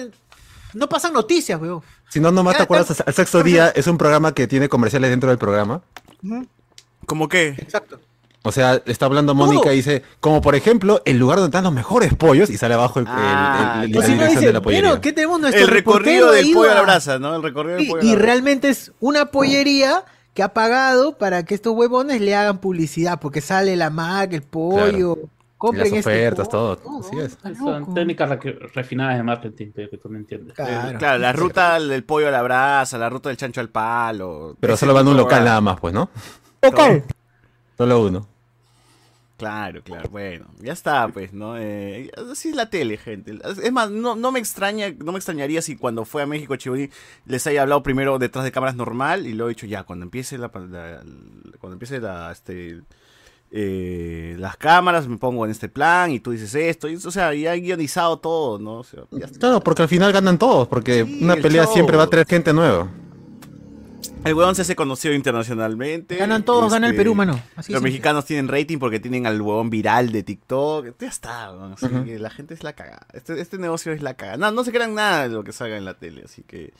no 0.74 0.90
pasan 0.90 1.14
noticias, 1.14 1.60
weón. 1.62 1.82
Si 2.10 2.20
no, 2.20 2.30
nomás 2.32 2.56
Ya, 2.56 2.58
te 2.58 2.64
acuerdas, 2.64 2.92
está- 2.92 3.04
al 3.08 3.14
sexto 3.14 3.42
día 3.42 3.70
es 3.70 3.88
un 3.88 3.98
programa 3.98 4.34
que 4.34 4.48
tiene 4.48 4.68
comerciales 4.68 5.10
dentro 5.12 5.30
del 5.30 5.38
programa. 5.38 5.82
¿Cómo 7.06 7.30
qué? 7.30 7.50
Exacto. 7.58 8.00
O 8.48 8.52
sea, 8.52 8.80
está 8.86 9.08
hablando 9.08 9.34
Mónica 9.34 9.74
y 9.74 9.78
dice, 9.78 10.04
como 10.20 10.40
por 10.40 10.54
ejemplo, 10.56 11.02
el 11.04 11.18
lugar 11.18 11.40
donde 11.40 11.50
están 11.50 11.64
los 11.64 11.74
mejores 11.74 12.14
pollos 12.14 12.50
y 12.52 12.58
sale 12.58 12.76
abajo 12.76 13.00
el, 13.00 13.06
el- 13.08 13.12
Ah, 13.16 13.82
el- 13.84 13.92
ya. 13.92 14.00
la 14.00 14.06
O 14.06 14.08
si 14.08 14.12
no 14.12 14.14
dirección 14.18 14.30
dice, 14.36 14.46
de 14.48 14.54
la 14.54 14.62
pollería. 14.62 14.90
bueno, 14.90 15.02
¿qué 15.02 15.14
tenemos 15.14 15.40
nuestro 15.42 15.62
El 15.64 15.68
recorrido 15.70 16.32
del 16.32 16.52
pollo 16.54 16.72
a 16.72 16.76
la 16.76 16.82
brasa, 16.84 17.18
¿no? 17.20 17.36
El 17.36 17.42
recorrido 17.44 17.78
del 17.78 17.86
Y, 17.86 17.90
pollo 17.90 18.02
a 18.02 18.06
y 18.06 18.08
la 18.10 18.14
brasa. 18.16 18.26
realmente 18.26 18.70
es 18.70 18.92
una 19.00 19.26
pollería 19.26 20.06
que 20.36 20.44
ha 20.44 20.50
pagado 20.54 21.18
para 21.18 21.44
que 21.44 21.56
estos 21.56 21.74
huevones 21.74 22.22
le 22.22 22.36
hagan 22.36 22.60
publicidad, 22.60 23.20
porque 23.20 23.42
sale 23.42 23.76
la 23.76 23.90
Mac, 23.90 24.32
el 24.34 24.44
pollo, 24.44 25.18
Y 25.24 25.28
compren 25.58 25.90
las 25.90 25.98
este 25.98 26.00
ofertas, 26.12 26.48
pollo. 26.50 26.76
todo. 26.78 27.00
Así 27.00 27.18
es. 27.18 27.26
Está 27.34 27.56
Son 27.56 27.94
técnicas 27.96 28.30
re- 28.30 28.60
refinadas 28.76 29.18
de 29.18 29.24
marketing, 29.24 29.68
pero 29.74 29.90
que 29.90 29.98
tú 29.98 30.10
no 30.10 30.18
entiendes. 30.18 30.54
Claro. 30.56 30.90
Eh, 30.92 30.96
Claro, 31.00 31.18
la 31.18 31.32
ruta 31.34 31.80
del 31.80 32.04
pollo 32.04 32.28
a 32.28 32.32
la 32.32 32.44
brasa, 32.44 32.98
la 33.00 33.10
ruta 33.10 33.30
del 33.30 33.38
chancho 33.38 33.60
al 33.62 33.70
palo. 33.70 34.56
Pero 34.60 34.78
solo 34.78 34.94
van 34.94 35.08
a 35.08 35.10
un 35.12 35.18
local 35.18 35.44
nada 35.46 35.62
más, 35.62 35.80
pues, 35.80 35.94
¿no? 35.94 36.10
Local. 36.62 37.04
Solo 37.78 38.02
uno. 38.04 38.28
Claro, 39.38 39.84
claro, 39.84 40.10
bueno, 40.10 40.46
ya 40.62 40.72
está, 40.72 41.10
pues, 41.10 41.34
¿no? 41.34 41.58
Eh, 41.58 42.10
así 42.32 42.50
es 42.50 42.56
la 42.56 42.70
tele, 42.70 42.96
gente. 42.98 43.38
Es 43.62 43.72
más, 43.74 43.92
no, 43.92 44.16
no 44.16 44.32
me 44.32 44.40
extraña, 44.40 44.94
no 45.04 45.12
me 45.12 45.18
extrañaría 45.18 45.62
si 45.62 45.76
cuando 45.76 46.06
fue 46.06 46.22
a 46.22 46.26
México 46.26 46.56
Chibolín 46.56 46.90
les 47.26 47.46
haya 47.46 47.64
hablado 47.64 47.84
primero 47.84 48.18
detrás 48.18 48.46
de 48.46 48.54
cámaras 48.54 48.76
normal 48.78 49.28
y 49.28 49.34
luego 49.34 49.50
dicho 49.50 49.66
ya, 49.66 49.84
cuando 49.84 50.04
empiece 50.06 50.38
la, 50.38 50.50
la- 50.70 51.04
cuando 51.60 51.74
empiece 51.74 52.00
la, 52.00 52.32
este, 52.32 52.82
eh, 53.52 54.36
las 54.40 54.58
cámaras 54.58 55.08
me 55.08 55.18
pongo 55.18 55.46
en 55.46 55.52
este 55.52 55.70
plan 55.70 56.12
y 56.12 56.20
tú 56.20 56.32
dices 56.32 56.56
esto, 56.56 56.88
y, 56.90 56.96
o 56.96 57.12
sea, 57.12 57.34
ya 57.34 57.54
he 57.56 57.60
guionizado 57.60 58.18
todo, 58.20 58.58
¿no? 58.60 58.80
O 58.80 58.84
sea, 58.84 59.04
ya. 59.12 59.28
Claro, 59.28 59.60
porque 59.60 59.82
al 59.84 59.88
final 59.90 60.12
ganan 60.14 60.38
todos, 60.38 60.68
porque 60.68 61.04
Sí, 61.06 61.20
una 61.24 61.34
el 61.34 61.42
pelea 61.42 61.66
show. 61.66 61.74
siempre 61.74 61.98
va 61.98 62.04
a 62.04 62.10
traer 62.10 62.28
gente 62.28 62.54
nueva. 62.54 62.90
El 64.26 64.34
huevón 64.34 64.56
se 64.56 64.64
hace 64.64 64.76
conocido 64.76 65.14
internacionalmente. 65.14 66.16
Ganan 66.18 66.44
todos, 66.44 66.72
gana 66.72 66.88
el 66.88 66.94
Este, 66.94 67.04
Perú, 67.04 67.16
mano. 67.16 67.40
Así 67.56 67.72
los 67.72 67.82
mexicanos 67.82 68.26
tienen 68.26 68.48
rating 68.48 68.80
porque 68.80 69.00
tienen 69.00 69.28
al 69.28 69.40
huevón 69.42 69.70
viral 69.70 70.12
de 70.12 70.24
TikTok. 70.24 70.88
Ya 71.00 71.08
está, 71.08 71.52
weón, 71.54 71.74
así 71.74 71.88
que 72.04 72.20
la 72.20 72.30
gente 72.32 72.54
es 72.56 72.64
la 72.64 72.74
cagada. 72.74 73.06
Este, 73.14 73.40
este 73.40 73.58
negocio 73.58 73.94
es 73.94 74.02
la 74.02 74.16
cagada. 74.16 74.38
No, 74.38 74.52
no 74.52 74.64
se 74.64 74.72
crean 74.72 74.96
nada 74.96 75.28
de 75.28 75.34
lo 75.36 75.44
que 75.44 75.52
salga 75.54 75.78
en 75.78 75.86
la 75.86 75.94
tele, 75.94 76.24
así 76.26 76.42
que. 76.44 76.74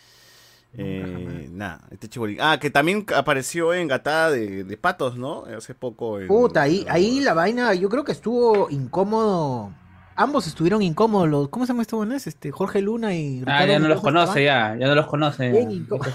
Eh, 0.78 1.48
nada, 1.54 1.82
este 1.92 2.10
chibolín. 2.10 2.38
Ah, 2.42 2.60
que 2.60 2.70
también 2.70 3.06
apareció 3.16 3.74
en 3.74 3.88
Gatada 3.88 4.32
de, 4.32 4.66
de 4.66 4.78
Patos, 4.78 5.16
¿no? 5.16 5.46
Hace 5.46 5.74
poco. 5.74 6.20
en- 6.20 6.28
Puta, 6.28 6.64
ahí, 6.64 6.86
ahí 6.90 7.22
la 7.22 7.34
vaina, 7.34 7.74
yo 7.76 7.88
creo 7.88 8.04
que 8.04 8.12
estuvo 8.12 8.70
incómodo. 8.70 9.72
Ambos 10.18 10.48
estuvieron 10.48 10.82
incómodos. 10.82 11.28
Los, 11.30 11.50
¿Cómo 11.50 11.66
se 11.66 11.74
llama 11.74 11.82
estos 11.82 11.98
buenos? 11.98 12.26
Este, 12.28 12.52
Jorge 12.52 12.82
Luna 12.82 13.14
y 13.14 13.40
Ah, 13.46 13.60
Ricardo 13.64 13.68
ya 13.74 13.80
no 13.80 13.88
los 13.90 14.02
conoce, 14.02 14.44
ya. 14.46 14.76
Ya 14.80 14.88
no 14.88 14.96
los 14.96 15.08
conoce. 15.08 15.52
Bien 15.52 15.70
ya. 15.70 15.76
incómodo. 15.76 16.10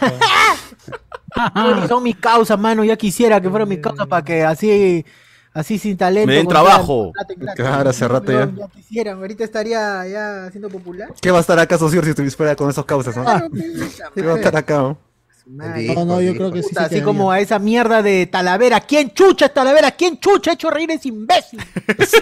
estaban. 1.54 1.88
Son 1.88 2.02
mis 2.02 2.16
causas, 2.16 2.58
mano. 2.58 2.82
Ya 2.84 2.96
quisiera 2.96 3.40
que 3.40 3.50
fueran 3.50 3.68
mis 3.68 3.78
causas 3.80 4.06
para 4.06 4.24
que 4.24 4.42
así, 4.42 5.04
así 5.52 5.78
sin 5.78 5.96
talento. 5.96 6.26
Me 6.28 6.34
den 6.34 6.48
trabajo. 6.48 7.04
contraten 7.12 7.38
gratis. 7.40 7.64
Claro, 7.64 7.90
hace 7.90 8.08
rato 8.08 8.32
ya. 8.32 8.50
Ya 8.56 8.68
quisieran. 8.68 9.18
Ahorita 9.18 9.44
estaría 9.44 10.06
ya 10.06 10.50
siendo 10.50 10.68
popular. 10.68 11.12
¿Qué 11.20 11.30
va 11.30 11.38
a 11.38 11.40
estar 11.42 11.58
acá, 11.58 11.76
socio, 11.78 12.02
si 12.02 12.10
estuviera 12.10 12.56
con 12.56 12.70
esos 12.70 12.84
causas, 12.84 13.16
no? 13.16 13.24
Claro, 13.24 13.48
¿Qué 14.14 14.22
va 14.22 14.32
a 14.32 14.36
estar 14.36 14.56
acá? 14.56 14.78
no? 14.78 14.98
Madre. 15.50 15.94
No, 15.94 16.04
no, 16.04 16.20
yo 16.20 16.34
creo 16.34 16.52
que 16.52 16.62
sí 16.62 16.74
así 16.76 17.00
como 17.02 17.32
a 17.32 17.40
esa 17.40 17.58
mierda 17.58 18.02
de 18.02 18.26
Talavera. 18.26 18.80
¿Quién 18.80 19.10
chucha 19.12 19.46
es 19.46 19.54
Talavera? 19.54 19.90
¿Quién 19.90 20.20
chucha 20.20 20.52
ha 20.52 20.54
hecho 20.54 20.70
reír 20.70 20.90
ese 20.92 21.08
imbécil? 21.08 21.60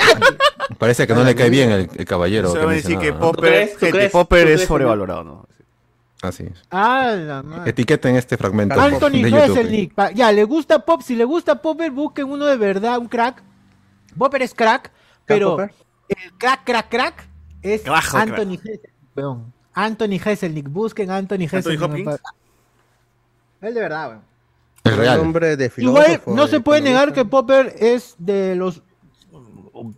Parece 0.79 1.07
que 1.07 1.15
no 1.15 1.25
le 1.25 1.35
cae 1.35 1.51
bien 1.51 1.71
el, 1.71 1.91
el 1.95 2.05
caballero. 2.07 2.53
Se 2.53 2.59
va 2.59 2.71
a 2.71 2.75
decir 2.75 2.99
que. 2.99 3.13
Popper, 3.13 3.71
crees? 3.79 4.11
Popper 4.11 4.47
¿Tú 4.47 4.53
es 4.55 4.65
sobrevalorado, 4.65 5.25
¿no? 5.25 5.47
Así 6.23 6.45
es. 6.45 6.63
Ah, 6.71 7.15
la 7.17 7.43
madre. 7.43 7.71
Etiqueten 7.71 8.17
este 8.17 8.37
fragmento 8.37 8.81
Anthony 8.81 9.23
de 9.23 9.31
YouTube. 9.31 10.15
Ya, 10.15 10.33
le 10.33 10.45
gusta 10.45 10.81
Pop. 10.85 11.03
Si 11.03 11.15
le 11.15 11.25
gusta 11.25 11.61
Popper, 11.61 11.91
busquen 11.91 12.31
uno 12.31 12.47
de 12.47 12.57
verdad, 12.57 12.99
un 12.99 13.09
crack. 13.09 13.43
Popper 14.17 14.43
es 14.43 14.55
crack, 14.55 14.91
pero 15.27 15.51
Popper? 15.51 15.75
el 16.09 16.33
crack, 16.39 16.65
crack, 16.65 16.89
crack 16.89 17.29
es 17.63 17.83
crack. 17.83 18.15
Anthony 18.15 18.59
weón. 19.15 19.53
Anthony 19.75 20.19
Jeselnik. 20.19 20.69
Busquen 20.69 21.11
Anthony. 21.11 21.47
Hopkins? 21.47 22.21
Él 23.61 23.75
de 23.75 23.81
verdad, 23.81 24.09
weón. 24.09 24.23
El 24.85 24.97
real. 24.97 25.19
nombre 25.19 25.57
de 25.57 25.73
Igual 25.77 26.23
no 26.27 26.45
de 26.45 26.51
se 26.51 26.61
puede 26.61 26.81
negar 26.81 27.13
que. 27.13 27.25
Popper 27.25 27.75
es 27.79 28.15
de 28.19 28.55
los. 28.55 28.83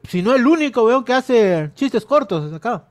Si 0.09 0.23
no 0.23 0.35
el 0.35 0.47
único, 0.47 0.85
weón, 0.85 1.05
que 1.05 1.13
hace 1.13 1.71
chistes 1.75 2.05
cortos 2.05 2.53
acá. 2.53 2.85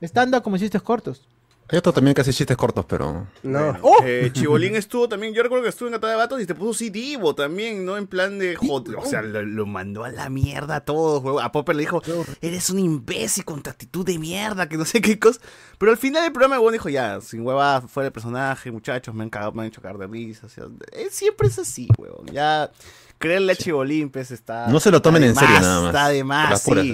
Estándar 0.00 0.42
como 0.42 0.58
chistes 0.58 0.82
cortos. 0.82 1.26
Hay 1.70 1.78
otro 1.78 1.92
también 1.92 2.14
que 2.14 2.22
hace 2.22 2.32
chistes 2.32 2.56
cortos, 2.56 2.86
pero. 2.88 3.26
No. 3.42 3.76
Eh, 4.04 4.30
Chibolín 4.32 4.74
estuvo 4.74 5.06
también, 5.06 5.34
yo 5.34 5.42
recuerdo 5.42 5.64
que 5.64 5.68
estuvo 5.68 5.88
en 5.88 5.94
Atada 5.94 6.14
de 6.14 6.18
Vatos 6.18 6.40
y 6.40 6.46
te 6.46 6.54
puso 6.54 6.78
sí 6.78 6.88
Divo 6.88 7.34
también, 7.34 7.84
¿no? 7.84 7.98
En 7.98 8.06
plan 8.06 8.38
de 8.38 8.56
joder, 8.56 8.96
o 8.96 9.04
sea, 9.04 9.20
lo, 9.20 9.42
lo 9.42 9.66
mandó 9.66 10.04
a 10.04 10.10
la 10.10 10.30
mierda 10.30 10.76
a 10.76 10.80
todos. 10.80 11.42
A 11.42 11.52
Popper 11.52 11.76
le 11.76 11.82
dijo, 11.82 12.02
eres 12.40 12.70
un 12.70 12.78
imbécil 12.78 13.44
con 13.44 13.62
tu 13.62 13.68
actitud 13.68 14.06
de 14.06 14.18
mierda, 14.18 14.68
que 14.68 14.78
no 14.78 14.86
sé 14.86 15.02
qué 15.02 15.18
cosa. 15.18 15.40
Pero 15.76 15.92
al 15.92 15.98
final 15.98 16.22
del 16.22 16.32
programa 16.32 16.54
el 16.54 16.60
huevón 16.60 16.72
dijo, 16.72 16.88
ya, 16.88 17.20
sin 17.20 17.44
hueva, 17.44 17.82
fuera 17.82 18.06
el 18.06 18.12
personaje, 18.12 18.70
muchachos, 18.72 19.14
me 19.14 19.24
han 19.24 19.30
cagado, 19.30 19.52
me 19.52 19.62
han 19.62 19.68
hecho 19.68 19.82
cagar 19.82 19.98
de 19.98 20.06
risa. 20.06 20.46
o 20.46 20.48
sea, 20.48 20.64
eh, 20.92 21.08
siempre 21.10 21.48
es 21.48 21.58
así, 21.58 21.88
huevón. 21.98 22.26
Ya, 22.32 22.70
creerle 23.18 23.52
a 23.52 23.56
Chibolín, 23.56 24.08
pues 24.08 24.30
está... 24.30 24.68
No 24.68 24.80
se 24.80 24.90
lo 24.90 25.02
tomen 25.02 25.22
en 25.22 25.34
serio 25.34 25.60
nada 25.60 25.80
más. 25.80 25.88
Está 25.88 26.08
de 26.08 26.24
más, 26.24 26.62
puras. 26.62 26.86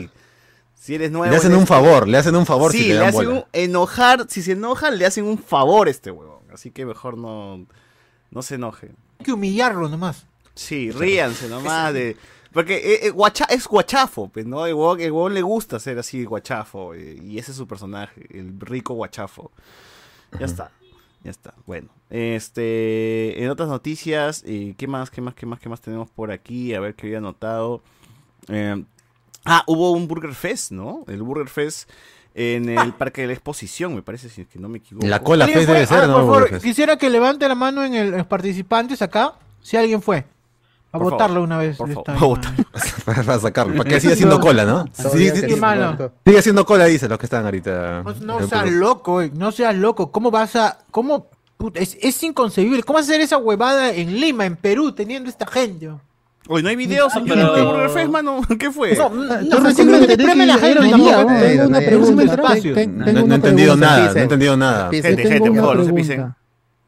Si 0.84 0.94
eres 0.94 1.10
nuevo... 1.10 1.30
Le 1.30 1.38
hacen 1.38 1.52
en 1.52 1.56
un 1.58 1.66
favor, 1.66 2.06
le 2.06 2.18
hacen 2.18 2.36
un 2.36 2.44
favor 2.44 2.70
sí, 2.70 2.76
si 2.76 2.88
le 2.88 2.88
le 2.90 3.00
dan 3.00 3.08
hacen 3.08 3.24
bola. 3.24 3.38
un 3.38 3.44
enojar, 3.54 4.26
si 4.28 4.42
se 4.42 4.52
enojan, 4.52 4.98
le 4.98 5.06
hacen 5.06 5.24
un 5.24 5.38
favor 5.38 5.88
a 5.88 5.90
este 5.90 6.10
huevón. 6.10 6.40
Así 6.52 6.70
que 6.72 6.84
mejor 6.84 7.16
no, 7.16 7.64
no 8.30 8.42
se 8.42 8.56
enoje. 8.56 8.88
Hay 9.18 9.24
que 9.24 9.32
humillarlo 9.32 9.88
nomás. 9.88 10.26
Sí, 10.54 10.90
ríanse 10.90 11.48
nomás 11.48 11.94
de... 11.94 12.18
Porque 12.52 12.74
eh, 12.76 13.06
eh, 13.06 13.10
guacha- 13.12 13.46
es 13.48 13.66
guachafo, 13.66 14.28
pues, 14.28 14.44
¿no? 14.44 14.66
El 14.66 14.74
huevón, 14.74 15.00
el 15.00 15.10
huevón 15.10 15.32
le 15.32 15.40
gusta 15.40 15.80
ser 15.80 15.98
así 15.98 16.22
guachafo. 16.26 16.92
eh, 16.92 17.18
y 17.18 17.38
ese 17.38 17.52
es 17.52 17.56
su 17.56 17.66
personaje, 17.66 18.26
el 18.38 18.60
rico 18.60 18.92
guachafo. 18.92 19.52
Ya 20.38 20.44
está, 20.44 20.70
ya 21.22 21.30
está. 21.30 21.54
Bueno, 21.64 21.88
este... 22.10 23.42
En 23.42 23.48
otras 23.48 23.70
noticias, 23.70 24.42
eh, 24.46 24.74
¿qué 24.76 24.86
más, 24.86 25.10
qué 25.10 25.22
más, 25.22 25.34
qué 25.34 25.46
más, 25.46 25.58
qué 25.60 25.70
más 25.70 25.80
tenemos 25.80 26.10
por 26.10 26.30
aquí? 26.30 26.74
A 26.74 26.80
ver 26.80 26.94
qué 26.94 27.06
había 27.06 27.22
notado. 27.22 27.82
Eh, 28.48 28.84
ah, 29.44 29.62
hubo 29.66 29.92
un 29.92 30.06
Burger 30.08 30.34
Fest, 30.34 30.70
¿no? 30.72 31.04
El 31.08 31.22
Burger 31.22 31.48
Fest 31.48 31.88
en 32.34 32.68
el 32.68 32.92
Parque 32.94 33.20
de 33.22 33.28
la 33.28 33.32
Exposición, 33.34 33.94
me 33.94 34.02
parece, 34.02 34.28
si 34.28 34.42
es 34.42 34.48
que 34.48 34.58
no 34.58 34.68
me 34.68 34.78
equivoco. 34.78 35.06
La 35.06 35.20
cola 35.22 35.44
¿Alguien 35.44 35.60
Fest 35.60 35.72
debe 35.72 35.86
ser, 35.86 35.98
Ah, 36.04 36.06
¿no? 36.08 36.26
por 36.26 36.48
favor, 36.48 36.60
quisiera 36.60 36.96
que 36.96 37.08
levante 37.10 37.46
la 37.48 37.54
mano 37.54 37.84
en, 37.84 37.94
el- 37.94 38.08
en 38.08 38.18
los 38.18 38.26
participantes 38.26 39.00
acá, 39.02 39.34
si 39.60 39.76
alguien 39.76 40.02
fue. 40.02 40.24
A 40.90 40.98
Por 40.98 41.10
votarlo 41.10 41.34
favor, 41.34 41.46
una 41.48 41.58
vez. 41.58 41.76
por 41.76 41.92
favor, 41.92 42.40
vaina. 42.40 42.66
para, 43.04 43.22
para 43.24 43.38
sacarlo, 43.40 43.76
para 43.76 43.90
que 43.90 44.00
siga 44.00 44.12
haciendo 44.14 44.38
cola, 44.40 44.64
¿no? 44.64 44.84
Sí, 44.92 45.30
sí, 45.30 45.42
sí, 45.48 45.56
mano. 45.56 45.96
sigue 46.24 46.38
haciendo 46.38 46.64
cola, 46.64 46.84
dice 46.86 47.08
los 47.08 47.18
que 47.18 47.26
están 47.26 47.44
ahorita. 47.44 48.04
No, 48.20 48.46
seas 48.46 48.70
loco, 48.70 49.20
eh, 49.22 49.30
no 49.34 49.50
seas 49.50 49.74
loco. 49.74 50.10
¿Cómo 50.12 50.30
vas 50.30 50.54
a.? 50.56 50.78
¿Cómo.? 50.92 51.26
puta, 51.56 51.80
es, 51.80 51.96
es 52.00 52.22
inconcebible. 52.22 52.82
¿Cómo 52.82 52.98
hacer 53.00 53.20
esa 53.20 53.38
huevada 53.38 53.92
en 53.92 54.20
Lima, 54.20 54.44
en 54.44 54.54
Perú, 54.56 54.92
teniendo 54.92 55.28
esta 55.30 55.46
gente? 55.46 55.90
Hoy 56.46 56.62
no 56.62 56.68
hay 56.68 56.76
videos 56.76 57.12
pero- 57.26 57.54
de 57.54 57.62
Burger 57.62 57.90
Fest, 57.90 58.10
mano. 58.10 58.40
¿Qué 58.58 58.70
fue? 58.70 58.94
No, 58.96 59.08
no, 59.08 59.24
no, 59.24 59.74
que 59.74 60.46
la 60.46 60.58
gente. 60.58 60.74
¿no? 60.74 61.40
Tengo 61.40 61.66
una 61.66 61.80
pregunta. 61.80 62.36
No, 62.86 63.26
no 63.26 63.32
he 63.32 63.36
entendido 63.36 63.76
nada, 63.76 64.12
no 64.12 64.18
he 64.18 64.22
entendido 64.22 64.56
nada. 64.56 64.90
Pisen. 64.90 65.16
Gente, 65.16 65.22
Tengo 65.22 65.32
gente, 65.34 65.40
por 65.40 65.50
una 65.50 65.60
favor, 65.62 65.76
no 65.76 65.82
se 65.84 65.92
pregunta. 65.92 66.14
pisen. 66.14 66.34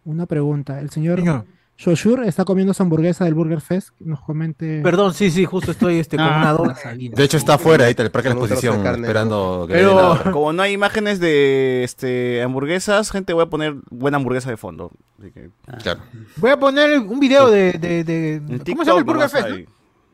Una 0.05 0.27
pregunta. 0.27 0.81
El 0.81 0.91
Señor. 0.91 1.45
Shoshur 1.79 2.25
está 2.25 2.45
comiendo 2.47 2.73
su 2.73 2.83
hamburguesa 2.83 3.25
del 3.27 3.35
Burger 3.35 3.61
Fest. 3.61 3.91
Nos 4.01 4.21
comente. 4.21 4.81
Perdón, 4.83 5.13
sí, 5.13 5.31
sí, 5.31 5.45
justo 5.45 5.73
estoy 5.73 5.99
este, 5.99 6.17
con 6.17 6.25
Ah. 6.27 6.39
una 6.39 6.53
doble 6.53 6.75
salida. 6.75 7.15
De 7.17 7.23
hecho, 7.25 7.37
está 7.37 7.55
afuera 7.55 7.85
ahí, 7.85 7.95
el 7.99 8.11
parque 8.11 8.29
de 8.31 8.35
la 8.35 8.41
de 8.41 8.47
exposición, 8.47 8.83
carne. 8.83 9.03
esperando 9.07 9.67
que 9.69 9.75
Pero 9.75 10.19
como 10.33 10.53
no 10.55 10.63
hay 10.63 10.73
imágenes 10.73 11.21
de 11.21 11.85
este 11.85 12.43
hamburguesas, 12.43 13.11
gente, 13.11 13.35
voy 13.35 13.43
a 13.43 13.47
poner 13.47 13.75
buena 13.91 14.17
hamburguesa 14.17 14.49
de 14.51 14.57
fondo. 14.57 14.91
Así 15.21 15.31
que, 15.33 15.51
Claro. 15.83 16.01
Voy 16.37 16.51
a 16.51 16.59
poner 16.59 16.99
un 16.99 17.21
video 17.21 17.51
de. 17.51 17.73
de, 17.73 18.05
de- 18.05 18.41
¿Cómo 18.73 18.83
se 18.85 18.91
llama 18.91 18.99
el 19.01 19.05
Burger 19.05 19.29
Fest? 19.29 19.47
hay. 19.47 19.67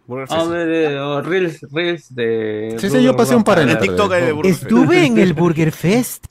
Burger 0.05 0.29
Fest. 0.29 0.51
ver, 0.51 0.69
eh, 0.69 0.99
o 0.99 1.23
reels, 1.23 1.61
reels 1.71 2.13
de. 2.13 2.77
Sí, 2.81 2.91
sí, 2.91 3.03
yo 3.05 3.15
pasé 3.17 3.37
un 3.37 3.45
par 3.45 3.61
en 3.61 3.69
el 3.69 3.79
TikTok 3.79 4.11
de 4.13 4.33
Burger 4.33 4.53
Fest. 4.53 4.63
Estuve 4.65 5.07
en 5.07 5.19
el 5.19 5.33
Burger 5.33 5.71
Fest. 5.71 6.27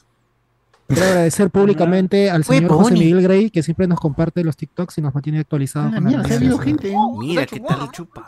Quiero 0.94 1.08
agradecer 1.10 1.50
públicamente 1.50 2.30
al 2.30 2.44
señor 2.44 2.72
José 2.72 2.92
Bonnie. 2.94 3.06
Miguel 3.06 3.22
Grey, 3.24 3.50
que 3.50 3.64
siempre 3.64 3.88
nos 3.88 4.00
comparte 4.00 4.44
los 4.44 4.58
TikToks 4.58 4.98
y 4.98 5.02
nos 5.02 5.14
mantiene 5.14 5.40
actualizados. 5.40 5.94
con 5.94 6.04
la 6.04 6.10
ha 6.10 6.22
habido 6.22 6.24
realidad. 6.24 6.60
gente. 6.60 6.96
Mira 7.20 7.46
qué 7.46 7.60
tal 7.60 7.92
chupa. 7.92 8.28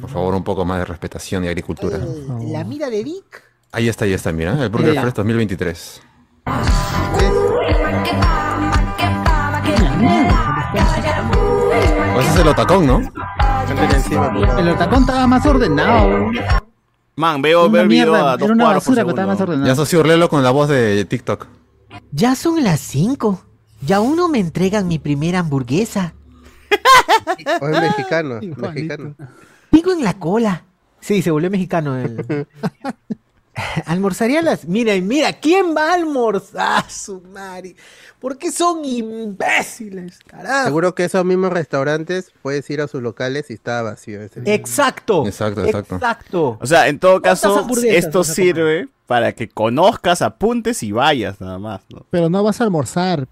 Por 0.00 0.10
favor, 0.10 0.34
un 0.34 0.44
poco 0.44 0.64
más 0.64 0.78
de 0.78 0.84
respetación 0.86 1.44
y 1.44 1.48
agricultura. 1.48 1.98
La 2.50 2.64
mira 2.64 2.90
de 2.90 3.04
Vic. 3.04 3.42
Ahí 3.72 3.88
está, 3.88 4.04
ahí 4.04 4.12
está, 4.12 4.32
mira, 4.32 4.62
el 4.62 4.68
Burger. 4.68 4.94
Fest 5.00 5.16
2023. 5.16 6.02
O 12.14 12.20
ese 12.20 12.30
es 12.30 12.36
el 12.36 12.48
otacón, 12.48 12.86
¿no? 12.86 13.00
El 14.58 14.68
otacón 14.68 15.00
estaba 15.00 15.26
más 15.26 15.44
ordenado. 15.46 16.30
Man, 17.16 17.42
veo 17.42 17.66
una 17.66 17.78
ver 17.80 17.88
video 17.88 18.14
a 18.14 18.36
dos 18.36 18.42
era 18.42 18.54
una 18.54 18.64
cuadros 18.64 18.84
por 18.84 18.96
basura, 18.96 19.26
más 19.26 19.38
segundo. 19.38 19.66
Ya 19.66 19.72
asoció 19.72 20.00
Orlelo 20.00 20.28
con 20.28 20.42
la 20.42 20.50
voz 20.50 20.68
de 20.68 21.04
TikTok. 21.04 21.46
Ya 22.10 22.34
son 22.34 22.64
las 22.64 22.80
5. 22.80 23.44
Ya 23.86 23.96
aún 23.96 24.16
no 24.16 24.28
me 24.28 24.38
entregan 24.40 24.88
mi 24.88 24.98
primera 24.98 25.40
hamburguesa. 25.40 26.14
O 27.60 27.68
es 27.68 27.80
mexicano, 27.80 28.40
mexicano. 28.56 29.14
Sigo 29.72 29.92
en 29.92 30.02
la 30.02 30.14
cola. 30.14 30.64
Sí, 31.00 31.22
se 31.22 31.30
volvió 31.30 31.50
mexicano 31.50 31.96
él. 31.96 32.46
Almorzaría 33.86 34.42
las. 34.42 34.66
Mira, 34.66 34.94
y 34.94 35.02
mira, 35.02 35.32
¿quién 35.34 35.74
va 35.76 35.90
a 35.90 35.94
almorzar, 35.94 36.90
su 36.90 37.20
madre? 37.20 37.76
¿Por 38.20 38.38
qué 38.38 38.50
son 38.50 38.84
imbéciles, 38.84 40.18
carajo? 40.26 40.64
Seguro 40.64 40.94
que 40.94 41.04
esos 41.04 41.24
mismos 41.24 41.52
restaurantes 41.52 42.32
puedes 42.42 42.68
ir 42.70 42.80
a 42.80 42.88
sus 42.88 43.02
locales 43.02 43.50
y 43.50 43.54
está 43.54 43.82
vacío. 43.82 44.22
ese 44.22 44.40
día. 44.40 44.54
Exacto. 44.54 45.26
Exacto, 45.26 45.64
exacto. 45.64 45.96
Exacto. 45.96 46.58
O 46.60 46.66
sea, 46.66 46.88
en 46.88 46.98
todo 46.98 47.20
¿Cuántas 47.20 47.40
caso, 47.42 47.66
esto 47.82 48.24
sirve 48.24 48.88
para 49.06 49.32
que 49.32 49.48
conozcas, 49.48 50.22
apuntes 50.22 50.82
y 50.82 50.92
vayas 50.92 51.40
nada 51.40 51.58
más, 51.58 51.82
¿no? 51.90 52.06
Pero 52.10 52.30
no 52.30 52.42
vas 52.42 52.60
a 52.60 52.64
almorzar. 52.64 53.28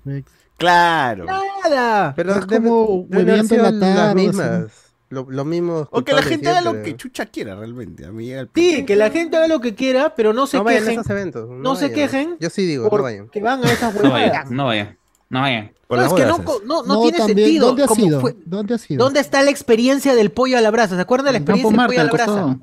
Claro. 0.58 1.24
Nada. 1.24 2.12
Pero 2.14 2.34
debe- 2.34 2.56
como 2.68 3.06
en 3.10 3.26
la 3.26 3.70
las 3.70 4.14
mismas. 4.14 4.91
Lo, 5.12 5.26
lo 5.28 5.44
mismo. 5.44 5.86
O 5.90 6.02
que 6.02 6.14
la 6.14 6.22
gente 6.22 6.48
haga 6.48 6.62
lo 6.62 6.82
que 6.82 6.96
chucha 6.96 7.26
quiera 7.26 7.54
realmente. 7.54 8.06
A 8.06 8.12
mí 8.12 8.24
llega 8.24 8.40
el 8.40 8.50
Sí, 8.54 8.84
que 8.86 8.96
la 8.96 9.10
gente 9.10 9.36
haga 9.36 9.46
lo 9.46 9.60
que 9.60 9.74
quiera, 9.74 10.14
pero 10.14 10.32
no 10.32 10.46
se 10.46 10.56
No 10.56 10.64
vayan 10.64 10.84
a 10.84 10.86
quejen. 10.86 11.00
esos 11.00 11.10
eventos. 11.10 11.50
No, 11.50 11.76
se 11.76 11.88
vayan. 11.90 11.94
quejen. 11.94 12.36
Yo 12.40 12.48
sí 12.48 12.64
digo, 12.64 12.88
no 12.90 13.02
vayan. 13.02 13.24
Porque 13.26 13.42
van 13.42 13.62
a 13.62 13.70
esas 13.70 13.94
No 13.94 14.00
huevadas. 14.04 14.28
vayan, 14.30 14.56
no 14.56 14.64
vayan, 14.64 14.98
no 15.28 15.40
vayan. 15.42 15.72
No, 15.90 16.02
es 16.06 16.12
que 16.14 16.24
no, 16.24 16.38
no, 16.38 16.82
no 16.82 16.82
No, 16.94 17.02
tiene 17.02 17.18
también. 17.18 17.38
sentido. 17.38 17.66
¿Dónde 17.66 17.84
ha 17.84 17.86
como 17.86 18.00
sido? 18.02 18.20
fue- 18.22 18.36
¿Dónde 18.46 18.74
ha 18.74 18.78
sido? 18.78 19.04
¿Dónde 19.04 19.20
está 19.20 19.42
la 19.42 19.50
experiencia 19.50 20.14
del 20.14 20.30
pollo 20.30 20.56
a 20.56 20.62
la 20.62 20.70
brasa? 20.70 20.96
¿Se 20.96 21.02
acuerdan 21.02 21.26
de 21.26 21.32
la 21.32 21.38
experiencia 21.38 21.68
del 21.76 21.86
pollo 21.86 22.00
a 22.00 22.04
la 22.04 22.10
brasa? 22.12 22.58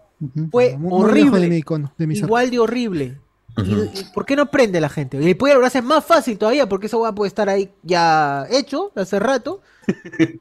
Fue 0.50 0.76
Muy 0.76 0.90
lejos 0.92 1.14
de 1.14 1.22
mi 1.22 1.30
horrible. 1.36 1.58
icono, 1.58 1.94
de. 2.00 2.14
Igual 2.16 2.50
de 2.50 2.58
horrible. 2.60 3.18
¿Y- 3.58 3.62
Ujú. 3.62 3.84
y 3.94 4.04
¿Por 4.14 4.26
qué 4.26 4.36
no 4.36 4.50
prende 4.50 4.82
la 4.82 4.90
gente? 4.90 5.22
Y 5.22 5.28
el 5.30 5.38
pollo 5.38 5.52
a 5.54 5.56
la 5.56 5.60
brasa 5.60 5.80
es 5.80 5.86
más 5.86 6.04
fácil 6.04 6.38
todavía 6.40 6.68
porque 6.68 6.88
esa 6.88 6.98
hueá 6.98 7.12
puede 7.14 7.28
estar 7.28 7.48
ahí 7.50 7.70
ya 7.84 8.48
hecho 8.50 8.92
hace 8.96 9.20
rato. 9.20 9.62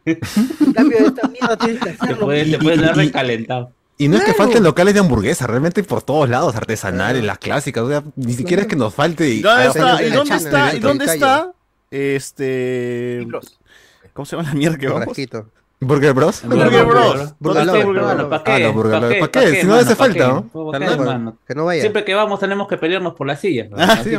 En 0.05 0.73
cambio, 0.73 0.99
esta 0.99 1.29
mierda 1.29 1.57
tienes 1.57 1.79
que 1.81 1.91
Te 1.91 1.97
hacerlo. 2.03 2.25
pueden, 2.27 2.51
te 2.53 2.59
pueden 2.59 2.81
dar 2.83 2.97
recalentado. 2.97 3.73
Y 4.01 4.07
no 4.09 4.17
es 4.17 4.21
que 4.23 4.33
Claro. 4.33 4.45
falten 4.45 4.63
locales 4.63 4.95
de 4.95 5.01
hamburguesa, 5.01 5.47
realmente 5.49 5.83
por 5.83 6.03
todos 6.03 6.29
lados, 6.29 6.55
artesanales, 6.55 7.25
las 7.25 7.39
clásicas, 7.39 7.83
o 7.83 7.89
sea, 7.89 8.05
ni 8.17 8.33
siquiera 8.33 8.63
es 8.63 8.69
que 8.69 8.77
nos 8.77 8.95
falte. 8.95 9.29
¿Y 9.29 9.41
dónde 9.43 9.67
está? 9.67 10.03
¿Y 10.05 10.11
dónde 10.11 10.37
está? 10.37 10.75
¿Y 10.77 10.79
dónde 10.81 11.05
está? 11.07 11.53
Este. 11.91 13.27
¿Cómo 14.13 14.27
se 14.27 14.37
llama 14.37 14.49
la 14.49 14.55
mierda 14.55 14.79
que 14.79 14.89
vamos? 14.89 15.07
rasquito. 15.07 15.49
Burger 15.81 16.12
Bros. 16.12 16.43
Burger 16.45 16.85
Bros. 16.85 16.85
Burger 16.85 17.35
¿Dónde 17.38 17.61
está 17.61 17.64
Lovers, 17.73 17.87
Burger 17.87 18.03
Burger 18.03 18.17
Bros? 18.17 18.29
¿Para 18.29 18.43
qué? 18.45 18.51
Ah, 18.53 18.59
los 18.59 18.75
burger 18.75 18.91
¿Pa' 18.93 19.01
lovers. 19.01 19.14
qué? 19.14 19.21
¿Pa' 19.21 19.27
¿Pa' 19.27 19.41
qué? 19.41 19.53
qué, 19.53 19.61
Si 19.61 19.67
no 19.69 19.75
hace 19.75 19.88
¿Pa' 19.91 19.95
falta? 19.95 20.29
¿no? 20.29 21.73
Siempre 21.81 22.05
que 22.05 22.14
vamos 22.14 22.41
tenemos 22.41 22.67
que 22.69 22.77
pelearnos 22.79 23.14
por 23.14 23.27
las 23.29 23.41
sillas. 23.41 23.69
Ah, 23.77 23.99
qué- 24.03 24.19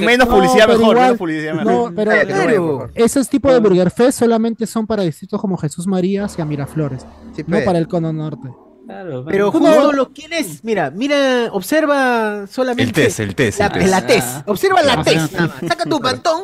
menos 0.00 0.28
No, 0.28 0.34
publicidad 0.34 0.68
mejor, 0.68 0.96
menos 0.96 1.16
publicidad 1.18 1.54
mejor. 1.54 1.72
No, 1.90 1.92
pero 1.96 2.10
Cállate, 2.12 2.32
no 2.32 2.38
vayan, 2.38 2.46
por 2.46 2.54
Claro. 2.54 2.66
favor. 2.78 2.90
ese 2.94 3.24
tipo 3.24 3.52
de 3.52 3.58
Burger 3.60 3.90
Fest 3.90 4.18
solamente 4.20 4.66
son 4.66 4.86
para 4.86 5.02
distritos 5.02 5.40
como 5.40 5.56
Jesús 5.56 5.86
Marías 5.88 6.38
y 6.38 6.42
a 6.42 6.44
Miraflores, 6.44 7.04
no 7.46 7.56
pe. 7.58 7.62
para 7.64 7.78
el 7.78 7.88
Cono 7.88 8.12
Norte. 8.12 8.48
Claro, 8.86 9.24
Pero 9.26 9.52
justo 9.52 9.92
lo 9.92 10.12
quieres, 10.12 10.64
mira, 10.64 10.90
mira, 10.90 11.48
observa 11.52 12.46
solamente 12.48 12.82
El 12.82 12.92
test, 12.92 13.20
el 13.20 13.34
test, 13.34 13.58
la, 13.60 13.66
el 13.66 13.72
test. 13.72 13.88
la 13.88 14.06
test. 14.06 14.48
Observa 14.48 14.82
la 14.82 14.92
Ah. 14.94 15.02
test. 15.04 15.32
nada 15.32 15.46
más. 15.48 15.68
Saca 15.68 15.84
tu 15.84 16.00
pantón, 16.00 16.42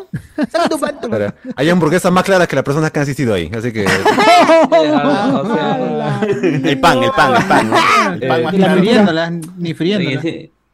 saca 0.51 0.69
tu 0.69 0.79
pantón. 0.79 1.35
Hay 1.57 1.69
hamburguesas 1.69 2.13
más 2.13 2.23
claras 2.25 2.47
que 2.49 2.55
las 2.57 2.65
personas 2.65 2.91
que 2.91 2.99
han 3.01 3.03
asistido 3.03 3.35
ahí, 3.35 3.51
así 3.57 3.73
que 3.73 3.85
Ah, 4.71 6.21
El 6.23 6.81
pan, 6.81 7.03
el 7.03 7.11
pan, 7.11 7.35
el 7.37 7.45
pan. 7.49 7.71
¿no? 7.71 7.77
El 8.15 8.29
pan 8.29 8.41
Eh, 8.41 8.43
más 8.45 8.53
Ni 8.53 8.59
la 8.59 8.67
claro. 8.67 8.81
friéndola, 8.81 9.31
ni 9.31 9.75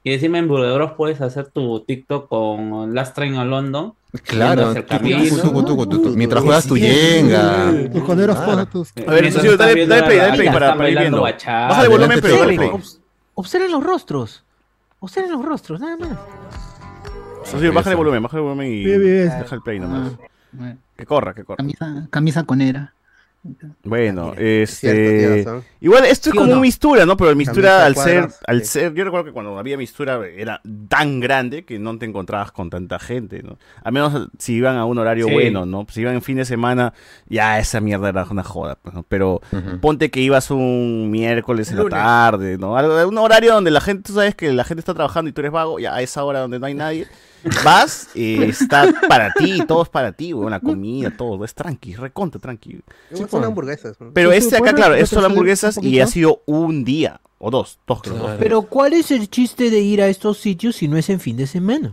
y 0.05 0.13
encima 0.13 0.39
en 0.39 0.47
Burger 0.47 0.75
Bros 0.75 0.93
puedes 0.97 1.21
hacer 1.23 1.47
tu 1.49 1.81
TikTok 1.81 2.29
con 2.29 2.95
Last 2.95 3.15
Train 3.17 3.35
a 3.37 3.45
London. 3.45 3.95
claro, 4.23 4.71
el 4.73 4.85
mientras 6.15 6.45
juegas 6.45 6.67
tu 6.67 6.77
yenga. 6.77 7.73
Tus 7.93 8.03
coneros. 8.03 8.37
A 8.37 8.67
ver, 9.11 9.25
estás 9.25 9.43
dale- 9.59 9.87
dale 9.87 10.03
play, 10.05 10.17
la- 10.19 10.25
dale 10.27 10.37
play 10.37 10.47
la 10.47 10.53
para- 10.53 10.91
ir 10.91 10.99
viendo. 10.99 11.23
bachata. 11.23 11.69
Bájale 11.69 11.89
volumen, 11.89 12.19
pero 12.23 12.39
dale 12.39 12.55
play. 12.57 12.69
Obs- 12.69 12.99
Observen 13.37 13.73
los 13.73 13.83
rostros. 13.83 14.45
Observen 15.01 15.33
los 15.33 15.45
rostros, 15.45 15.81
nada 15.81 15.97
más. 15.97 16.19
Socio, 17.45 17.73
bájale 17.73 17.97
volumen, 17.97 18.23
bájale 18.23 18.43
volumen 18.43 18.73
y 18.73 18.85
deja 18.85 19.55
el 19.55 19.61
play 19.63 19.81
nomás. 19.81 20.13
Ah. 20.61 20.75
Que 20.97 21.05
corra, 21.05 21.35
que 21.35 21.45
corra. 21.45 21.57
Camisa, 21.57 22.07
camisa 22.11 22.45
conera. 22.45 22.95
Bueno, 23.83 24.33
este. 24.39 25.45
Igual 25.85 26.07
esto 26.07 26.31
es 26.31 26.33
¿Sí 26.33 26.39
como 26.39 26.47
no? 26.47 26.55
un 26.55 26.63
mistura, 26.63 27.05
¿no? 27.05 27.15
Pero 27.15 27.29
el 27.29 27.37
mistura 27.37 27.85
al 27.85 27.95
ser, 27.95 28.31
al 28.47 28.63
sí. 28.63 28.69
ser, 28.69 28.95
yo 28.95 29.05
recuerdo 29.05 29.27
que 29.27 29.33
cuando 29.33 29.59
había 29.59 29.77
mistura 29.77 30.19
era 30.27 30.63
tan 30.89 31.21
grande 31.21 31.67
que 31.67 31.79
no 31.79 31.99
te 31.99 32.07
encontrabas 32.07 32.53
con 32.53 32.71
tanta 32.71 32.99
gente, 32.99 33.43
¿no? 33.43 33.59
Al 33.83 33.93
menos 33.93 34.31
si 34.39 34.55
iban 34.55 34.77
a 34.77 34.87
un 34.87 34.97
horario 34.97 35.27
Sí. 35.27 35.33
bueno, 35.35 35.67
¿no? 35.67 35.87
Si 35.91 36.01
iban 36.01 36.15
en 36.15 36.23
fin 36.23 36.39
de 36.39 36.47
semana, 36.47 36.95
ya 37.29 37.59
esa 37.59 37.83
mierda 37.83 38.09
era 38.09 38.25
una 38.31 38.43
joda, 38.43 38.79
pues, 38.81 38.95
¿no? 38.95 39.03
Pero 39.07 39.43
ponte 39.83 40.11
que 40.11 40.21
ibas 40.21 40.51
un 40.51 41.11
miércoles 41.11 41.71
en 41.71 41.77
la 41.77 41.89
tarde, 41.91 42.57
¿no? 42.57 42.73
Un 42.73 43.19
horario 43.19 43.53
donde 43.53 43.71
la 43.71 43.83
gente, 43.83 44.05
tú 44.05 44.15
sabes 44.15 44.35
que 44.35 44.51
la 44.55 44.65
gente 44.65 44.81
está 44.81 44.95
trabajando 44.95 45.29
y 45.29 45.35
tú 45.35 45.43
eres 45.43 45.53
vago, 45.53 45.79
ya 45.79 45.95
a 45.95 46.01
esa 46.01 46.25
hora 46.25 46.41
donde 46.41 46.59
no 46.59 46.65
hay 46.65 46.73
nadie, 46.73 47.07
vas, 47.65 48.09
eh, 48.15 48.47
está 48.49 48.93
para 49.09 49.33
ti, 49.33 49.63
todo 49.67 49.83
es 49.83 49.89
para 49.89 50.13
ti, 50.13 50.33
weón, 50.33 50.51
la 50.51 50.61
comida, 50.61 51.11
todo, 51.11 51.45
es 51.45 51.55
tranqui, 51.55 51.95
recontra 51.95 52.41
tranqui. 52.41 52.81
Igual 53.11 53.29
son 53.29 53.45
hamburguesas. 53.45 54.01
¿no? 54.01 54.13
Pero 54.13 54.31
Sí, 54.31 54.39
este 54.39 54.57
acá, 54.57 54.73
claro, 54.73 54.95
es 54.95 55.09
solo 55.09 55.27
hamburguesas 55.27 55.74
y 55.83 56.01
ha 56.01 56.07
sido 56.07 56.43
un 56.47 56.85
día, 56.85 57.21
o 57.39 57.51
dos, 57.51 57.79
dos 57.87 58.03
creo. 58.03 58.17
dos. 58.17 58.31
Pero 58.39 58.63
¿cuál 58.63 58.93
es 58.93 59.11
el 59.11 59.29
chiste 59.29 59.71
de 59.71 59.81
ir 59.81 60.01
a 60.03 60.09
estos 60.09 60.39
sitios 60.39 60.77
si 60.77 60.89
no 60.89 60.97
es 60.97 61.09
en 61.11 61.21
fin 61.21 61.37
de 61.37 61.47
semana? 61.47 61.93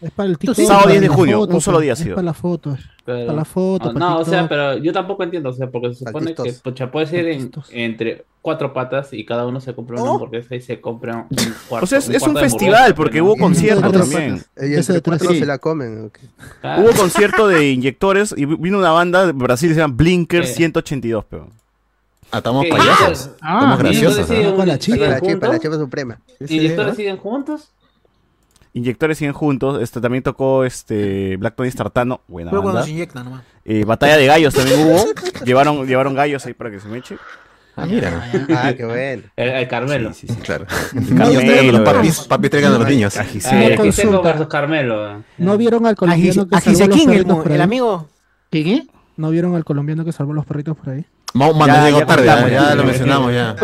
Es 0.00 0.10
para 0.12 0.30
el 0.30 0.38
TikTok. 0.38 0.56
sí, 0.56 0.64
sábado 0.64 0.84
para 0.84 0.92
10 0.92 1.02
de 1.02 1.08
las 1.08 1.16
junio, 1.16 1.38
fotos, 1.40 1.54
un 1.56 1.60
solo 1.60 1.80
día 1.80 1.92
ha 1.92 1.94
es 1.94 1.98
sido. 1.98 2.14
para 2.14 2.24
las 2.24 2.36
fotos. 2.38 2.78
Pero- 3.04 3.26
Para 3.26 3.36
la 3.38 3.44
foto, 3.44 3.88
Ah, 3.90 3.92
para 3.92 3.98
no, 4.06 4.18
o 4.20 4.24
sea, 4.24 4.48
pero 4.48 4.76
yo 4.78 4.92
tampoco 4.94 5.22
entiendo, 5.24 5.50
o 5.50 5.52
sea, 5.52 5.68
porque 5.68 5.92
se 5.94 6.04
supone 6.06 6.34
que 6.34 6.52
pucha, 6.62 6.84
en- 6.84 7.06
Saltitos. 7.40 7.68
entre 7.70 8.24
cuatro 8.40 8.72
patas 8.72 9.12
y 9.12 9.26
cada 9.26 9.46
uno 9.46 9.60
se 9.60 9.74
compra 9.74 10.00
una 10.00 10.10
Oh. 10.12 10.14
hamburguesa 10.14 10.54
y 10.54 10.62
se 10.62 10.80
compra 10.80 11.26
un 11.28 11.36
cuarto. 11.68 11.84
O 11.84 11.86
sea, 11.86 11.98
es, 11.98 12.08
es 12.08 12.22
un 12.22 12.34
festival 12.36 12.94
porque 12.94 13.20
hubo 13.20 13.36
concierto 13.36 13.90
también. 13.92 14.42
Y 14.58 14.72
Ese 14.74 14.94
de 14.94 15.00
tres, 15.02 15.20
se 15.20 15.44
la 15.44 15.58
comen. 15.58 16.10
Claro. 16.62 16.82
Hubo 16.82 16.92
concierto 16.92 17.48
de 17.48 17.70
inyectores 17.70 18.32
y 18.36 18.46
vino 18.46 18.78
una 18.78 18.92
banda 18.92 19.26
de 19.26 19.32
Brasil 19.32 19.68
que 19.68 19.74
se 19.74 19.80
llama 19.80 19.94
Blinker 19.96 20.46
Sí. 20.46 20.54
182, 20.54 21.24
pero. 21.28 21.48
Ah, 22.32 22.38
estamos 22.38 22.64
¿Qué? 22.64 22.70
payasos. 22.70 23.30
Ah, 23.40 23.54
Estamos 23.56 23.78
¿Y 23.78 23.82
graciosos. 23.82 24.18
entonces 24.18 24.30
¿ah? 24.30 24.40
siguen- 24.40 24.56
Para 24.56 24.66
la 24.66 24.78
chica. 24.78 24.98
Para 24.98 25.10
la 25.10 25.20
chepa, 25.20 25.48
la 25.48 25.58
chepa 25.58 25.76
suprema. 25.76 26.18
¿Y 26.40 26.56
inyectores 26.56 26.96
siguen 26.96 27.16
juntos? 27.16 27.70
Inyectores 28.72 29.18
siguen 29.18 29.32
juntos. 29.34 29.82
Este 29.82 30.00
también 30.00 30.22
tocó 30.22 30.64
este 30.64 31.36
Black 31.38 31.56
Tony 31.56 31.70
Startano, 31.70 32.20
buena 32.28 32.50
Pero 32.50 32.62
cuando 32.62 32.76
banda. 32.78 32.86
se 32.86 32.92
inyectan 32.92 33.24
nomás. 33.24 33.42
Eh, 33.64 33.84
batalla 33.84 34.16
de 34.16 34.26
gallos 34.26 34.54
también 34.54 34.80
hubo. 34.86 35.04
llevaron, 35.44 35.86
llevaron 35.86 36.14
gallos 36.14 36.46
ahí 36.46 36.54
para 36.54 36.70
que 36.70 36.78
se 36.78 36.86
me 36.88 36.98
eche. 36.98 37.16
Ah, 37.76 37.86
mira. 37.86 38.30
Ah, 38.54 38.72
qué 38.76 38.84
bueno. 38.84 39.22
El, 39.36 39.48
el 39.48 39.68
Carmelo. 39.68 40.12
Sí, 40.12 40.26
sí, 40.28 40.34
sí, 40.34 40.40
claro. 40.42 40.66
Carmelo, 41.16 41.40
traigan 41.40 41.68
a 41.68 41.72
los 41.72 41.80
papis, 41.80 42.20
papis 42.20 42.50
traigan 42.50 42.74
a 42.74 42.78
los 42.78 42.88
niños. 42.88 43.16
Ah, 43.16 43.22
el 43.22 43.28
Quiseco 43.28 43.76
consulta. 43.82 44.20
versus 44.20 44.46
Carmelo. 44.48 45.24
¿No 45.38 45.56
vieron 45.56 45.86
al 45.86 45.96
colombiano 45.96 46.46
que 46.46 46.56
salvó 46.56 46.56
los 46.56 46.66
Ajisequín, 46.66 47.10
el, 47.10 47.24
perritos 47.26 47.46
el 47.52 47.60
amigo. 47.60 48.08
¿Qué 48.50 48.64
qué? 48.64 48.82
¿No 49.16 49.30
vieron 49.30 49.54
al 49.56 49.64
colombiano 49.64 50.04
que 50.04 50.12
salvó 50.12 50.32
los 50.32 50.44
perritos 50.46 50.76
por 50.76 50.90
ahí? 50.90 51.04
Mahoma 51.32 51.66
Ya, 51.66 51.72
nos 51.76 51.84
llegó 51.86 51.98
ya 52.00 52.06
tarde, 52.06 52.24
ya, 52.26 52.32
contamos, 52.34 52.52
ya 52.52 52.68
ya. 52.70 52.74
lo 52.74 52.84
mencionamos 52.84 53.32
ya. 53.32 53.54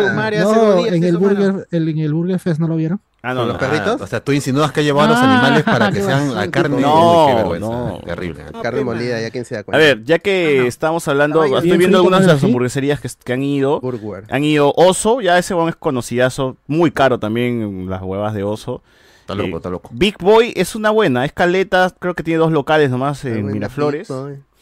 No, 0.43 0.85
en 0.85 1.03
el 1.03 1.17
Burger, 1.17 1.67
el- 1.71 1.89
en 1.89 1.97
el 1.99 2.13
Burger 2.13 2.39
Fest 2.39 2.59
no 2.59 2.67
lo 2.67 2.75
vieron. 2.77 3.01
Ah, 3.23 3.33
no, 3.33 3.41
¿Con 3.41 3.47
no. 3.47 3.53
los 3.53 3.57
perritos? 3.61 3.97
Ah, 3.99 4.03
o 4.03 4.07
sea, 4.07 4.23
tú 4.23 4.31
insinúas 4.31 4.71
que 4.71 4.79
ha 4.79 4.83
llevado 4.83 5.07
a 5.07 5.11
los 5.11 5.17
Ah, 5.17 5.33
animales 5.33 5.63
para 5.63 5.91
que 5.91 6.01
sean 6.01 6.29
la 6.29 6.35
basura. 6.35 6.51
carne. 6.51 6.79
No, 6.81 7.25
qué 7.27 7.35
vergüenza. 7.35 7.67
no. 7.67 7.99
Terrible. 8.05 8.43
Carne 8.63 8.83
molida, 8.85 9.19
ya 9.19 9.31
quien 9.31 9.43
se 9.43 9.55
da 9.55 9.61
A 9.61 9.63
cuenta. 9.63 9.79
ver, 9.79 10.03
ya 10.05 10.19
que 10.19 10.65
estamos 10.67 11.05
hablando, 11.09 11.43
estoy 11.43 11.77
viendo 11.77 11.97
algunas 11.97 12.21
de 12.21 12.27
¿no? 12.27 12.33
las 12.33 12.43
hamburgueserías 12.43 13.01
que, 13.01 13.09
que 13.23 13.33
han 13.33 13.43
ido. 13.43 13.81
Burger. 13.81 14.23
Han 14.29 14.43
ido 14.45 14.71
Oso, 14.77 15.19
ya 15.19 15.37
ese 15.37 15.55
es 15.67 15.75
conocidazo, 15.75 16.55
muy 16.67 16.91
caro 16.91 17.19
también 17.19 17.89
las 17.89 18.01
huevas 18.01 18.33
de 18.33 18.43
Oso. 18.43 18.81
Está 19.21 19.35
loco, 19.35 19.49
Eh, 19.49 19.57
está 19.57 19.69
loco. 19.69 19.89
Big 19.91 20.15
Boy 20.19 20.53
es 20.55 20.73
una 20.75 20.89
buena, 20.91 21.25
es 21.25 21.33
caleta, 21.33 21.91
creo 21.99 22.13
que 22.13 22.23
tiene 22.23 22.37
dos 22.39 22.51
locales 22.53 22.89
nomás 22.91 23.25
en 23.25 23.47
Miraflores. 23.47 24.07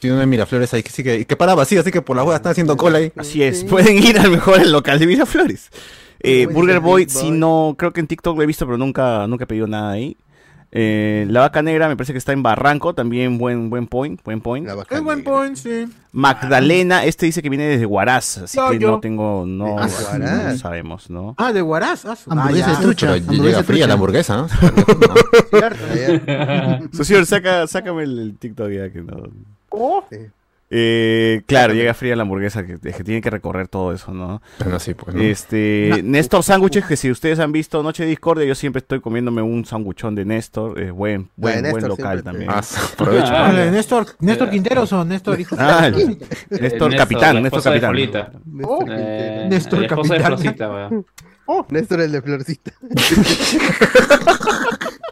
Tiene 0.06 0.18
una 0.18 0.26
Miraflores 0.28 0.74
ahí 0.74 0.84
que 0.84 0.90
sí 0.92 1.04
que, 1.04 1.20
y 1.20 1.26
que 1.26 1.36
para 1.36 1.56
vacío, 1.56 1.82
así 1.82 1.92
que 1.92 2.02
por 2.02 2.16
las 2.16 2.24
huevas 2.26 2.40
están 2.40 2.52
haciendo 2.52 2.78
cola 2.78 3.00
ahí. 3.00 3.12
Así 3.18 3.42
es, 3.42 3.64
pueden 3.64 3.98
ir 3.98 4.20
al 4.20 4.30
mejor 4.30 4.62
el 4.62 4.72
local 4.72 5.00
de 5.00 5.08
Miraflores. 5.08 5.70
Eh, 6.20 6.46
Burger 6.46 6.80
Boy, 6.80 7.06
Boy. 7.06 7.10
sí 7.10 7.32
no, 7.32 7.76
creo 7.78 7.92
que 7.92 8.00
en 8.02 8.08
TikTok 8.08 8.38
lo 8.38 8.44
he 8.44 8.46
visto, 8.46 8.66
pero 8.66 8.78
nunca, 8.78 9.26
nunca 9.28 9.44
he 9.46 9.48
pedido 9.48 9.66
nada 9.68 9.92
ahí. 9.92 10.16
Eh, 10.78 11.26
la 11.30 11.40
vaca 11.40 11.62
negra 11.62 11.88
me 11.88 11.96
parece 11.96 12.12
que 12.12 12.18
está 12.18 12.34
en 12.34 12.44
Barranco, 12.44 12.94
también 12.94 13.38
buen, 13.38 13.70
buen 13.70 13.88
point, 13.88 14.22
buen 14.26 14.42
point. 14.42 14.68
La 14.68 14.76
vaca 14.76 14.96
Es 14.96 15.02
buen 15.02 15.20
negra. 15.20 15.34
point, 15.34 15.56
sí. 15.56 15.86
Magdalena, 16.12 17.06
este 17.06 17.26
dice 17.28 17.42
que 17.42 17.50
viene 17.50 17.64
desde 17.66 17.86
Huaraz, 17.86 18.40
así 18.40 18.60
que 18.72 18.80
yo. 18.80 18.92
no 18.92 19.00
tengo, 19.00 19.46
no, 19.48 19.78
Ah, 19.80 19.88
sabemos, 20.58 21.10
¿no? 21.10 21.34
Ah, 21.38 21.54
de 21.54 21.62
Huaraz. 21.62 22.06
Ah, 22.06 22.18
Hamburguesa 22.28 22.72
ah, 22.78 22.82
trucha. 22.82 23.08
Pero 23.08 23.20
hamburguesa 23.20 23.44
llega 23.46 23.58
de 23.58 23.64
fría 23.64 23.78
trucha. 23.86 23.88
la 23.88 23.94
hamburguesa, 23.94 24.38
¿no? 24.38 24.48
Cierto. 25.50 25.84
Allá. 25.92 26.82
Socio, 26.94 27.26
saca, 27.26 27.68
sácame 27.68 28.04
el, 28.04 28.20
el 28.20 28.38
TikTok 28.38 28.70
ya 28.70 28.90
que 28.92 29.02
no. 29.02 29.24
Sí. 30.10 30.18
Eh, 30.72 31.44
claro, 31.46 31.74
llega 31.76 31.94
fría 31.94 32.16
la 32.16 32.24
hamburguesa, 32.24 32.66
que, 32.66 32.80
que 32.80 33.04
tiene 33.04 33.22
que 33.22 33.30
recorrer 33.30 33.68
todo 33.68 33.94
eso, 33.94 34.12
¿no? 34.14 34.42
Bueno, 34.60 34.80
sí, 34.80 34.96
pues. 34.96 35.16
¿no? 35.16 35.22
Este, 35.22 36.02
Néstor 36.04 36.42
Sándwiches, 36.44 36.86
que 36.86 36.98
si 36.98 37.12
ustedes 37.12 37.40
han 37.40 37.52
visto 37.52 37.84
Noche 37.84 38.02
de 38.04 38.10
Discordia, 38.10 38.46
yo 38.46 38.56
siempre 38.56 38.80
estoy 38.80 39.00
comiéndome 39.00 39.44
un 39.44 39.64
sanguchón 39.64 40.16
de 40.16 40.26
Néstor, 40.26 40.80
es 40.80 40.92
buen, 40.92 41.30
buen, 41.36 41.62
buen 41.62 41.64
Néstor 41.64 41.90
local 41.90 42.24
también. 42.24 42.50
Ah, 42.50 42.64
aprovecho. 42.94 43.28
Ah, 43.28 43.42
Vale, 43.44 43.70
Néstor, 43.70 44.08
Néstor 44.20 44.50
Quinteros 44.50 44.92
o 44.92 45.06
Néstor 45.06 45.40
hijo. 45.40 45.56
Ah, 45.60 45.86
el- 45.88 46.18
Néstor 46.50 46.96
Capitán, 46.96 47.44
Néstor 47.44 47.62
Capitán. 47.64 47.96
Oh. 48.64 48.80
Quintero. 48.80 48.86
Eh, 48.90 49.48
Néstor 49.50 49.80
el 49.80 49.86
esposo 49.86 50.14
de 50.14 50.20
Capitán. 50.20 50.40
Florcita, 50.40 50.90
weón. 51.48 51.66
Néstor 51.70 52.02
el 52.02 52.12
de 52.12 52.22
Florcita. 52.24 52.72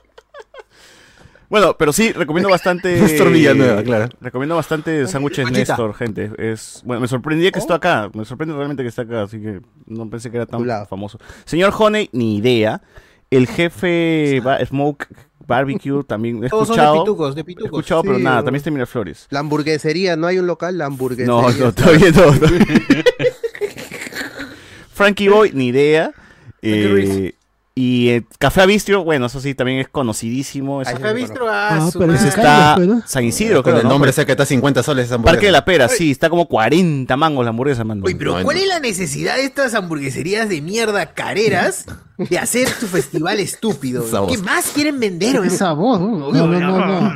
Bueno, 1.54 1.76
pero 1.78 1.94
sí, 1.94 2.12
recomiendo 2.14 2.50
bastante. 2.58 3.00
Néstor 3.00 3.30
Villanueva, 3.32 3.84
claro. 3.84 4.10
Recomiendo 4.20 4.56
bastante 4.56 5.06
sándwiches. 5.06 5.52
Néstor, 5.52 5.94
gente. 5.94 6.32
Es, 6.40 6.82
bueno, 6.84 7.00
me 7.02 7.08
sorprendía 7.08 7.52
que 7.52 7.60
está 7.60 7.76
acá. 7.76 8.10
Me 8.16 8.26
sorprende 8.26 8.56
realmente 8.56 8.82
que 8.82 8.90
está 8.90 9.04
acá, 9.04 9.22
así 9.22 9.40
que 9.40 9.62
no 9.86 10.10
pensé 10.10 10.32
que 10.32 10.38
era 10.38 10.48
tan 10.48 10.66
lado. 10.66 10.88
famoso. 10.88 11.20
Señor 11.46 11.72
Honey, 11.78 12.10
ni 12.12 12.38
idea. 12.38 12.82
El 13.30 13.46
jefe 13.46 14.42
ba- 14.44 14.66
Smoke 14.66 15.08
Barbecue 15.46 16.04
también 16.04 16.44
he 16.44 16.50
Todos 16.50 16.70
son 16.70 16.78
de 16.78 17.00
pitucos, 17.02 17.36
de 17.36 17.42
He 17.42 17.44
pitucos. 17.44 17.66
escuchado, 17.68 18.02
pero 18.02 18.18
nada, 18.18 18.38
también 18.38 18.56
está 18.56 18.70
en 18.72 18.74
Miraflores. 18.74 19.28
La 19.30 19.38
hamburguesería, 19.40 20.16
¿no 20.16 20.26
hay 20.26 20.40
un 20.40 20.48
local? 20.48 20.76
La 20.80 20.86
hamburguesería. 20.88 21.32
No, 21.32 21.52
no, 21.52 21.72
todavía 21.72 22.10
no. 22.10 22.34
todavía- 22.34 22.66
Frankie 24.92 25.28
Boy, 25.28 25.52
ni 25.54 25.68
idea. 25.68 26.12
Eh. 26.64 27.36
Y 27.76 28.10
eh, 28.10 28.24
Café 28.38 28.62
Avistrio, 28.62 29.04
bueno, 29.04 29.26
eso 29.26 29.40
sí, 29.42 29.56
también 29.56 29.80
es 29.80 29.88
conocidísimo. 29.88 30.82
Es- 30.84 30.90
Ay, 30.90 30.94
Café 30.96 31.14
Bistro, 31.14 31.48
ah, 31.50 31.80
Ah, 31.82 31.90
pero 31.98 32.14
ese 32.14 32.28
está 32.28 32.78
¿no? 32.78 33.02
San 33.08 33.24
Isidro, 33.24 33.64
Con 33.64 33.76
el 33.76 33.84
¿no? 33.84 33.90
nombre 33.90 34.12
sé 34.12 34.26
que 34.28 34.34
está 34.34 34.46
50 34.46 34.84
soles 34.84 35.06
esa 35.08 35.16
hamburguesa. 35.16 35.34
Parque 35.34 35.46
de 35.48 35.52
la 35.52 35.66
Pera, 35.66 35.90
sí, 35.90 36.12
está 36.12 36.30
como 36.30 36.48
40 36.48 37.18
mangos 37.18 37.44
la 37.44 37.50
hamburguesa, 37.50 37.84
mano. 37.84 38.04
Oye, 38.06 38.16
pero 38.16 38.38
No, 38.38 38.44
¿cuál 38.44 38.58
no. 38.58 38.62
es 38.64 38.68
la 38.70 38.80
necesidad 38.80 39.38
de 39.38 39.46
estas 39.46 39.74
hamburgueserías 39.74 40.50
de 40.50 40.62
mierda 40.62 41.14
careras 41.14 41.86
de 42.18 42.38
hacer 42.38 42.68
su 42.70 42.88
festival 42.88 43.40
estúpido? 43.40 44.06
¿Qué 44.30 44.38
más 44.38 44.68
quieren 44.68 45.00
vender? 45.00 45.36
Esa 45.44 45.74
voz. 45.74 46.00
no, 46.00 46.32
no, 46.32 46.48
no. 46.48 47.14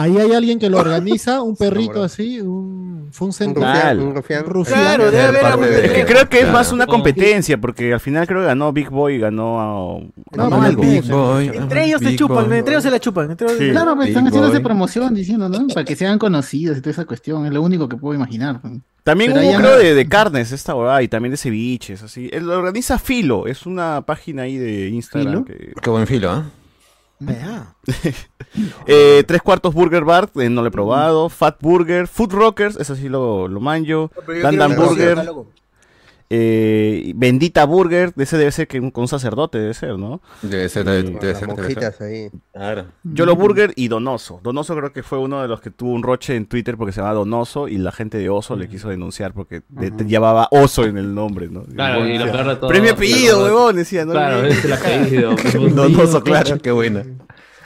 Ahí 0.00 0.16
hay 0.16 0.32
alguien 0.32 0.58
que 0.58 0.70
lo 0.70 0.78
organiza, 0.78 1.42
un 1.42 1.56
perrito 1.56 2.02
así, 2.04 2.40
un, 2.40 3.08
fue 3.10 3.26
un 3.28 3.32
rufián, 3.54 4.00
un 4.00 4.14
rufián. 4.14 4.44
Un 4.44 4.50
rufián. 4.50 4.80
Claro, 4.80 5.04
debe 5.10 5.20
haber 5.24 5.44
algún 5.44 5.66
de- 5.66 5.92
que 5.92 6.04
creo 6.04 6.28
que 6.28 6.40
es 6.40 6.52
más 6.52 6.70
una 6.72 6.86
competencia, 6.86 7.58
porque 7.60 7.92
al 7.92 8.00
final 8.00 8.26
creo 8.26 8.40
que 8.40 8.46
ganó 8.46 8.72
Big 8.72 8.90
Boy 8.90 9.14
y 9.14 9.18
ganó 9.18 9.60
a... 9.60 10.00
No, 10.36 10.48
No, 10.50 10.62
algo. 10.62 10.82
Big 10.82 11.02
Boy. 11.10 11.48
Entre 11.52 11.84
ellos 11.86 12.00
se 12.00 12.08
Big 12.10 12.18
chupan, 12.18 12.48
Boy. 12.48 12.58
entre 12.58 12.74
ellos 12.74 12.82
se 12.84 12.90
la 12.90 13.00
chupan. 13.00 13.30
entre 13.30 13.46
ellos- 13.48 13.58
Sí. 13.58 13.70
Claro, 13.70 13.96
me 13.96 14.06
están 14.08 14.26
haciéndose 14.26 14.54
Boy. 14.58 14.62
promoción 14.64 15.14
diciendo, 15.14 15.48
¿no? 15.48 15.66
Para 15.68 15.84
que 15.84 15.96
sean 15.96 16.18
conocidos 16.18 16.78
y 16.78 16.80
toda 16.80 16.92
esa 16.92 17.04
cuestión. 17.04 17.44
Es 17.46 17.52
lo 17.52 17.62
único 17.62 17.88
que 17.88 17.96
puedo 17.96 18.14
imaginar. 18.14 18.60
También 19.02 19.32
Pero 19.32 19.46
hubo, 19.46 19.56
creo, 19.56 19.70
no- 19.72 19.78
de, 19.78 19.94
de 19.94 20.08
carnes 20.08 20.52
esta 20.52 20.74
huevada 20.74 21.02
y 21.02 21.08
también 21.08 21.30
de 21.32 21.38
ceviches, 21.38 22.02
así. 22.02 22.28
Lo 22.40 22.58
organiza 22.58 22.98
Filo, 22.98 23.46
es 23.46 23.64
una 23.66 24.02
página 24.02 24.42
ahí 24.42 24.58
de 24.58 24.88
Instagram. 24.88 25.44
¿Filo? 25.44 25.44
que- 25.46 25.72
Qué 25.80 25.90
buen 25.90 26.06
filo, 26.06 26.30
¿ah? 26.30 26.44
Eh, 28.86 29.24
tres 29.26 29.42
cuartos 29.42 29.74
Burger 29.74 30.04
Bar, 30.04 30.30
eh, 30.36 30.48
no 30.48 30.62
lo 30.62 30.68
he 30.68 30.70
probado. 30.70 31.28
Fat 31.28 31.58
Burger, 31.60 32.08
Food 32.08 32.32
Rockers, 32.32 32.76
eso 32.76 32.96
sí 32.96 33.08
lo, 33.08 33.46
lo 33.46 33.60
manjo. 33.60 34.10
Pero 34.26 34.34
yo 34.38 34.42
Dan 34.42 34.56
quiero 34.56 34.68
Dan 34.68 34.72
una 34.72 34.76
cosa, 34.76 34.88
Burger. 34.88 35.44
Eh, 36.30 37.12
Bendita 37.16 37.64
Burger, 37.64 38.12
ese 38.16 38.36
debe 38.36 38.52
ser 38.52 38.68
que 38.68 38.80
un, 38.80 38.90
con 38.90 39.02
un 39.02 39.08
sacerdote, 39.08 39.58
debe 39.58 39.72
ser, 39.72 39.98
¿no? 39.98 40.20
Debe 40.42 40.68
ser, 40.68 40.84
debe, 40.84 41.02
debe 41.02 41.12
ser. 41.12 41.20
debe 41.20 41.34
ser. 41.34 41.48
monjitas 41.48 42.00
ahí. 42.02 42.30
Claro. 42.52 42.86
Yolo 43.02 43.34
Burger 43.34 43.72
y 43.76 43.88
Donoso. 43.88 44.40
Donoso 44.42 44.76
creo 44.76 44.92
que 44.92 45.02
fue 45.02 45.18
uno 45.18 45.40
de 45.40 45.48
los 45.48 45.62
que 45.62 45.70
tuvo 45.70 45.92
un 45.92 46.02
roche 46.02 46.36
en 46.36 46.46
Twitter 46.46 46.76
porque 46.76 46.92
se 46.92 47.00
llama 47.00 47.14
Donoso 47.14 47.66
y 47.68 47.78
la 47.78 47.92
gente 47.92 48.18
de 48.18 48.28
Oso 48.28 48.56
le 48.56 48.68
quiso 48.68 48.90
denunciar 48.90 49.32
porque 49.32 49.62
te 49.62 50.04
llevaba 50.04 50.48
Oso 50.50 50.84
en 50.84 50.98
el 50.98 51.14
nombre, 51.14 51.48
¿no? 51.48 51.64
Claro, 51.64 52.06
y 52.06 52.18
lo 52.18 52.26
Decía, 52.26 52.32
peor 52.32 52.48
de 52.48 52.56
todo. 52.56 52.80
Mi 52.80 52.88
apellido, 52.88 53.38
claro, 53.38 53.44
huevón, 53.44 53.76
decía, 53.76 54.04
¿no? 54.04 54.12
Claro, 54.12 54.44
es 54.44 54.64
el 54.64 54.72
apellido. 54.72 55.34
Donoso, 55.74 56.22
claro, 56.22 56.58
qué 56.58 56.70
buena. 56.70 57.04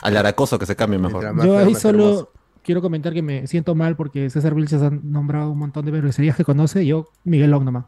Al 0.03 0.17
aracoso 0.17 0.59
que 0.59 0.67
se 0.67 0.77
cambie 0.77 0.99
mejor. 0.99 1.23
Yo 1.45 1.59
ahí 1.59 1.65
hermoso. 1.65 1.81
solo 1.81 2.33
quiero 2.63 2.81
comentar 2.81 3.13
que 3.13 3.23
me 3.23 3.47
siento 3.49 3.75
mal 3.75 3.97
porque 3.97 4.31
César 4.31 4.55
Vilches 4.55 4.83
ha 4.83 4.91
nombrado 4.91 5.51
un 5.51 5.59
montón 5.59 5.85
de 5.85 5.91
hamburgueserías 5.91 6.37
que 6.37 6.45
conoce. 6.45 6.87
Yo, 6.87 7.09
Miguel 7.25 7.51
Long 7.51 7.65
nomás. 7.65 7.85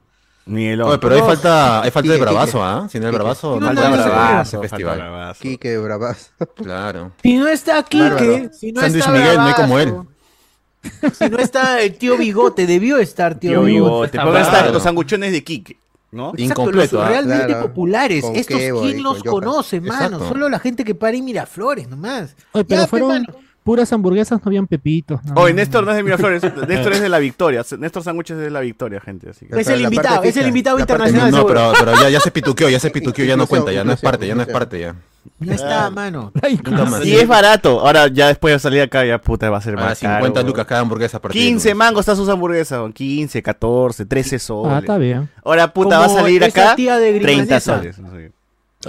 Oye, 0.47 0.99
pero 1.01 1.15
hay 1.15 1.23
falta, 1.23 1.83
hay 1.83 1.91
falta 1.91 2.13
de 2.13 2.19
bravazo, 2.19 2.63
¿ah? 2.63 2.87
Si 2.91 3.01
no 3.01 3.07
hay 3.07 3.13
bravazo, 3.13 3.59
no, 3.59 3.67
falta 3.67 3.91
bravazo, 3.91 4.61
festival. 4.61 5.35
Quique 5.41 5.71
de 5.71 5.79
bravazo. 5.79 6.31
Claro. 6.57 7.13
Si 7.23 7.37
no 7.37 7.49
está 7.49 7.83
Quique, 7.83 8.51
si 8.53 8.73
no 8.73 8.83
Miguel, 8.83 9.37
no 9.37 9.47
hay 9.47 9.55
como 9.55 9.79
él. 9.79 9.95
Si 11.19 11.31
no 11.31 11.39
está 11.39 11.81
el 11.81 11.97
tío 11.97 12.19
Bigote, 12.19 12.67
debió 12.67 12.99
estar 12.99 13.37
tío, 13.37 13.63
Bigote. 13.63 14.19
Podrían 14.19 14.45
estar 14.45 14.71
los 14.71 14.83
sanguchones 14.83 15.33
de 15.33 15.43
Quique. 15.43 15.79
¿no? 16.15 16.29
Exacto, 16.37 16.63
Incompleto, 16.63 16.97
los 16.99 17.09
realmente 17.09 17.55
populares. 17.57 18.25
Estos 18.35 18.59
quién 18.59 19.03
los 19.03 19.23
conoce, 19.23 19.81
mano? 19.81 20.21
Solo 20.29 20.49
la 20.49 20.59
gente 20.59 20.85
que 20.85 20.95
para 20.95 21.17
y 21.17 21.23
mira 21.23 21.47
flores 21.47 21.89
nomás. 21.89 22.37
Pero 22.69 22.87
fueron, 22.87 23.27
puras 23.65 23.93
hamburguesas 23.93 24.41
no 24.41 24.49
habían 24.49 24.67
pepitos. 24.67 25.25
No, 25.25 25.41
Oye, 25.41 25.55
Néstor 25.55 25.85
no 25.85 25.91
es 25.91 25.97
de 25.97 26.03
Miraflores, 26.03 26.43
Néstor 26.69 26.93
es 26.93 27.01
de 27.01 27.09
la 27.09 27.19
Victoria. 27.19 27.65
Néstor 27.79 28.03
Sándwiches 28.03 28.37
es 28.37 28.45
de 28.45 28.51
la 28.51 28.61
Victoria, 28.61 29.01
gente. 29.01 29.31
Así 29.31 29.47
que. 29.47 29.59
Es 29.59 29.67
el 29.69 29.81
invitado, 29.81 30.23
es 30.23 30.37
el 30.37 30.47
invitado 30.47 30.79
internacional. 30.79 31.31
No, 31.33 31.47
pero, 31.47 31.73
ya, 32.09 32.21
se 32.21 32.31
pituqueó, 32.31 32.69
ya 32.69 32.79
se 32.79 32.91
pituqueó, 32.91 33.25
ya 33.25 33.37
no 33.37 33.47
cuenta, 33.47 33.73
ya 33.73 33.83
no 33.83 33.93
es 33.93 34.01
parte, 34.01 34.27
ya 34.27 34.35
no 34.35 34.43
es 34.43 34.49
parte, 34.49 34.79
ya. 34.79 34.95
Ya 35.41 35.55
está, 35.55 35.87
ah. 35.87 35.91
mano. 35.91 36.33
Y 37.03 37.15
es 37.15 37.27
barato. 37.27 37.81
Ahora 37.81 38.09
ya 38.09 38.29
después 38.29 38.55
de 38.55 38.59
salir 38.59 38.83
acá, 38.83 39.05
ya 39.05 39.19
puta, 39.19 39.49
va 39.49 39.57
a 39.57 39.61
ser 39.63 39.75
más 39.75 40.03
ah, 40.05 40.19
50 40.19 40.43
lucas 40.43 40.67
cada 40.67 40.83
hamburguesa. 40.83 41.21
Partida, 41.21 41.43
15 41.43 41.75
mangos 41.75 42.01
está 42.01 42.15
sus 42.15 42.29
hamburguesas, 42.29 42.93
15, 42.93 43.43
14, 43.43 44.05
13 44.05 44.39
soles. 44.39 44.73
Ah, 44.73 44.79
está 44.81 44.99
bien. 44.99 45.31
Ahora 45.43 45.73
puta, 45.73 45.99
va 45.99 46.05
a 46.05 46.09
salir 46.11 46.45
acá 46.45 46.77
tía 46.77 46.99
30 46.99 47.61
soles. 47.61 47.97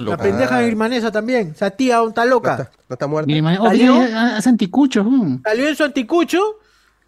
La 0.02 0.18
pendeja 0.18 0.60
de 0.60 0.68
Irmanesa 0.68 1.12
también. 1.12 1.52
O 1.54 1.58
sea, 1.58 1.72
tía, 1.72 2.02
está 2.08 2.26
loca. 2.26 2.70
No 2.90 2.94
está, 2.94 3.08
muerta. 3.08 3.32
Irman... 3.32 3.58
Oh, 3.60 3.66
¿Salió? 3.66 4.00
Hace 4.02 4.50
anticucho. 4.50 5.06
Salió 5.44 5.68
en 5.68 5.76
su 5.76 5.84
anticucho 5.84 6.60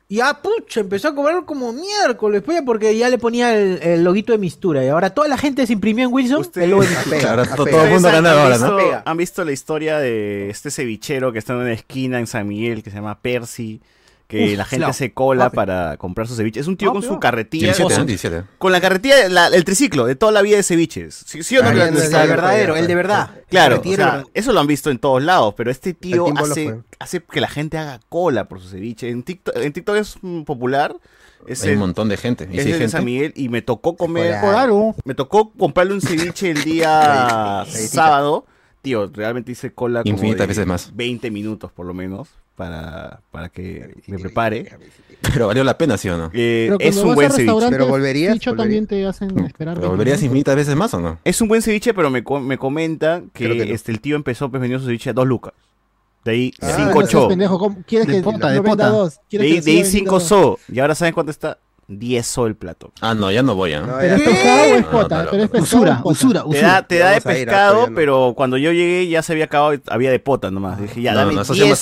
y 0.10 0.22
ah, 0.22 0.40
pucha, 0.42 0.80
empezó 0.80 1.10
a 1.10 1.16
cobrar 1.16 1.44
como 1.44 1.74
miércoles, 1.74 2.42
pues, 2.42 2.62
porque 2.66 2.98
ya 2.98 3.10
le 3.10 3.18
ponía 3.18 3.58
el, 3.58 3.80
el, 3.82 4.04
loguito 4.06 4.32
de 4.32 4.38
mistura. 4.38 4.84
Y 4.84 4.88
ahora 4.88 5.10
toda 5.10 5.28
la 5.28 5.38
gente 5.38 5.68
se 5.68 5.74
imprimió 5.74 6.06
en 6.06 6.14
Wilson 6.14 6.42
Usted, 6.42 6.62
el 6.62 6.70
logo 6.70 6.84
de 6.84 7.46
todo 7.56 7.84
el 7.84 7.90
mundo 7.92 8.10
ganaba 8.10 8.44
ahora, 8.44 8.58
¿no? 8.58 8.78
Han 9.04 9.18
visto 9.18 9.44
la 9.44 9.52
historia 9.52 10.00
de 10.00 10.50
este 10.50 10.72
cevichero 10.72 11.34
que 11.34 11.40
está 11.40 11.54
en 11.54 11.60
una 11.60 11.74
esquina 11.74 12.20
en 12.20 12.28
San 12.28 12.48
Miguel 12.48 12.84
que 12.84 12.90
se 12.90 12.96
llama 12.96 13.20
Percy 13.20 13.82
que 14.28 14.58
la 14.58 14.66
gente 14.66 14.88
la... 14.88 14.94
se 14.94 15.14
cola 15.14 15.50
para 15.50 15.96
comprar 15.98 16.28
su 16.28 16.36
ceviche. 16.36 16.60
Es 16.60 16.68
un 16.68 16.76
tío 16.76 16.92
con 16.92 17.02
su 17.02 17.20
carretilla. 17.20 17.74
17, 17.74 18.30
con, 18.30 18.40
¿eh? 18.40 18.44
con 18.58 18.72
la 18.74 18.82
carretilla, 18.82 19.30
la, 19.30 19.48
el 19.48 19.64
triciclo 19.64 20.06
de 20.06 20.16
toda 20.16 20.34
la 20.34 20.42
vida 20.42 20.58
de 20.58 20.64
ceviches. 20.64 21.24
¿Sí, 21.26 21.58
o 21.58 21.64
no? 21.64 21.70
El, 21.70 21.80
el, 21.80 21.94
verdadero, 21.96 22.76
el 22.76 22.88
de 22.88 22.96
verdad. 22.96 23.32
Claro, 23.50 23.82
eso 24.34 24.54
lo 24.54 24.60
han 24.60 24.68
visto 24.68 24.92
en 24.92 25.00
todos 25.00 25.24
lados, 25.24 25.54
pero 25.56 25.72
este 25.72 25.94
tío 25.94 26.28
hace, 26.38 26.76
hace 27.00 27.22
que 27.22 27.40
la 27.40 27.48
gente 27.48 27.78
haga 27.78 28.02
cola 28.10 28.50
por 28.50 28.60
su 28.60 28.68
ceviche. 28.68 29.10
En 29.10 29.24
TikTok, 29.24 29.56
en 29.56 29.72
TikTok 29.72 29.96
es 29.96 30.18
popular. 30.46 30.96
Es 31.48 31.64
Hay 31.64 31.74
un 31.74 31.80
montón 31.80 32.10
de 32.10 32.18
gente. 32.18 32.50
¿Y 32.52 32.60
es 32.60 32.78
si? 32.78 32.90
San 32.90 33.06
Miguel 33.06 33.32
y 33.36 33.48
me 33.48 33.62
tocó 33.62 33.96
comer. 33.96 34.42
Por. 34.42 34.96
Me 35.06 35.16
tocó 35.16 35.54
comprarle 35.54 35.94
un 35.94 36.02
ceviche 36.02 36.52
el 36.52 36.64
día 36.64 37.66
sábado. 37.70 38.46
Tío, 38.82 39.10
realmente 39.14 39.54
hice 39.54 39.72
cola 39.72 40.04
como 40.04 40.16
Infinitas 40.16 40.48
veces 40.48 40.66
más. 40.66 40.96
20 40.96 41.32
minutos 41.32 41.72
por 41.72 41.86
lo 41.86 41.94
menos 41.94 42.30
para, 42.58 43.22
para 43.32 43.50
que 43.50 43.94
me 44.08 44.18
prepare. 44.18 44.68
Pero 45.22 45.48
valió 45.48 45.64
la 45.64 45.78
pena, 45.78 45.96
¿sí 45.98 46.10
o 46.10 46.18
no? 46.18 46.32
Eh, 46.34 46.76
es 46.80 46.98
un 46.98 47.14
buen 47.14 47.32
ceviche. 47.32 47.70
Pero 47.70 47.88
volverías. 47.88 48.34
Volvería. 48.34 48.56
también 48.56 48.88
te 48.88 49.06
hacen 49.06 49.34
mm. 49.34 49.46
esperar. 49.46 49.76
Pero 49.76 49.90
volverías 49.90 50.22
infinitas 50.24 50.56
veces 50.56 50.76
más 50.76 50.94
o 50.96 51.00
no? 51.00 51.20
Es 51.24 51.40
un 51.40 51.48
buen 51.48 51.62
ceviche, 51.62 51.94
pero 51.94 52.10
me, 52.10 52.24
me 52.42 52.58
comenta 52.58 53.22
que, 53.32 53.72
este, 53.72 53.92
el 53.92 54.02
tío 54.02 54.16
empezó 54.16 54.50
pues, 54.50 54.60
vendiendo 54.60 54.82
su 54.82 54.88
ceviche 54.88 55.12
a 55.12 55.14
dos 55.14 55.28
lucas. 55.28 55.54
De 56.26 56.32
ahí 56.32 56.54
ah, 56.62 56.74
cinco 56.76 57.04
cho. 57.08 57.28
Pendejo, 57.28 57.76
¿Quieres 57.86 58.08
de 58.08 58.14
que 58.16 58.22
pota, 58.24 58.50
de, 58.50 58.62
pota. 58.62 58.90
Dos? 58.90 59.20
De, 59.30 59.40
ahí 59.40 59.86
5 59.86 60.20
so. 60.20 60.60
Y 60.68 60.80
ahora 60.80 60.96
sabes 60.96 61.14
cuánto 61.14 61.32
está 61.32 61.60
10 61.88 62.26
sol 62.26 62.56
plato. 62.56 62.92
Ah, 63.02 63.14
no, 63.14 63.32
ya 63.32 63.44
no 63.44 63.56
voy, 63.56 63.74
¿eh? 63.74 63.82
¿Pero 64.00 64.16
es 64.16 64.22
pescado 64.22 64.62
o 64.62 64.76
es 64.76 64.86
pota? 64.86 65.28
Pero 65.32 65.44
es 65.44 65.62
usura, 65.62 66.02
usura, 66.04 66.46
usura. 66.46 66.60
Te 66.60 66.66
da, 66.66 66.88
te 66.88 66.98
da 67.00 67.12
de 67.12 67.22
pescado, 67.22 67.88
pero 67.96 68.34
cuando 68.36 68.58
yo 68.58 68.72
llegué 68.72 69.08
ya 69.08 69.22
se 69.22 69.34
había 69.34 69.46
acabado, 69.46 69.80
había 69.88 70.12
de 70.12 70.20
pota 70.20 70.52
nomás. 70.52 70.78
Ah. 70.78 70.82
Dije, 70.82 71.02
ya, 71.02 71.14
dame 71.14 71.34
10 71.34 71.48
soles 71.48 71.80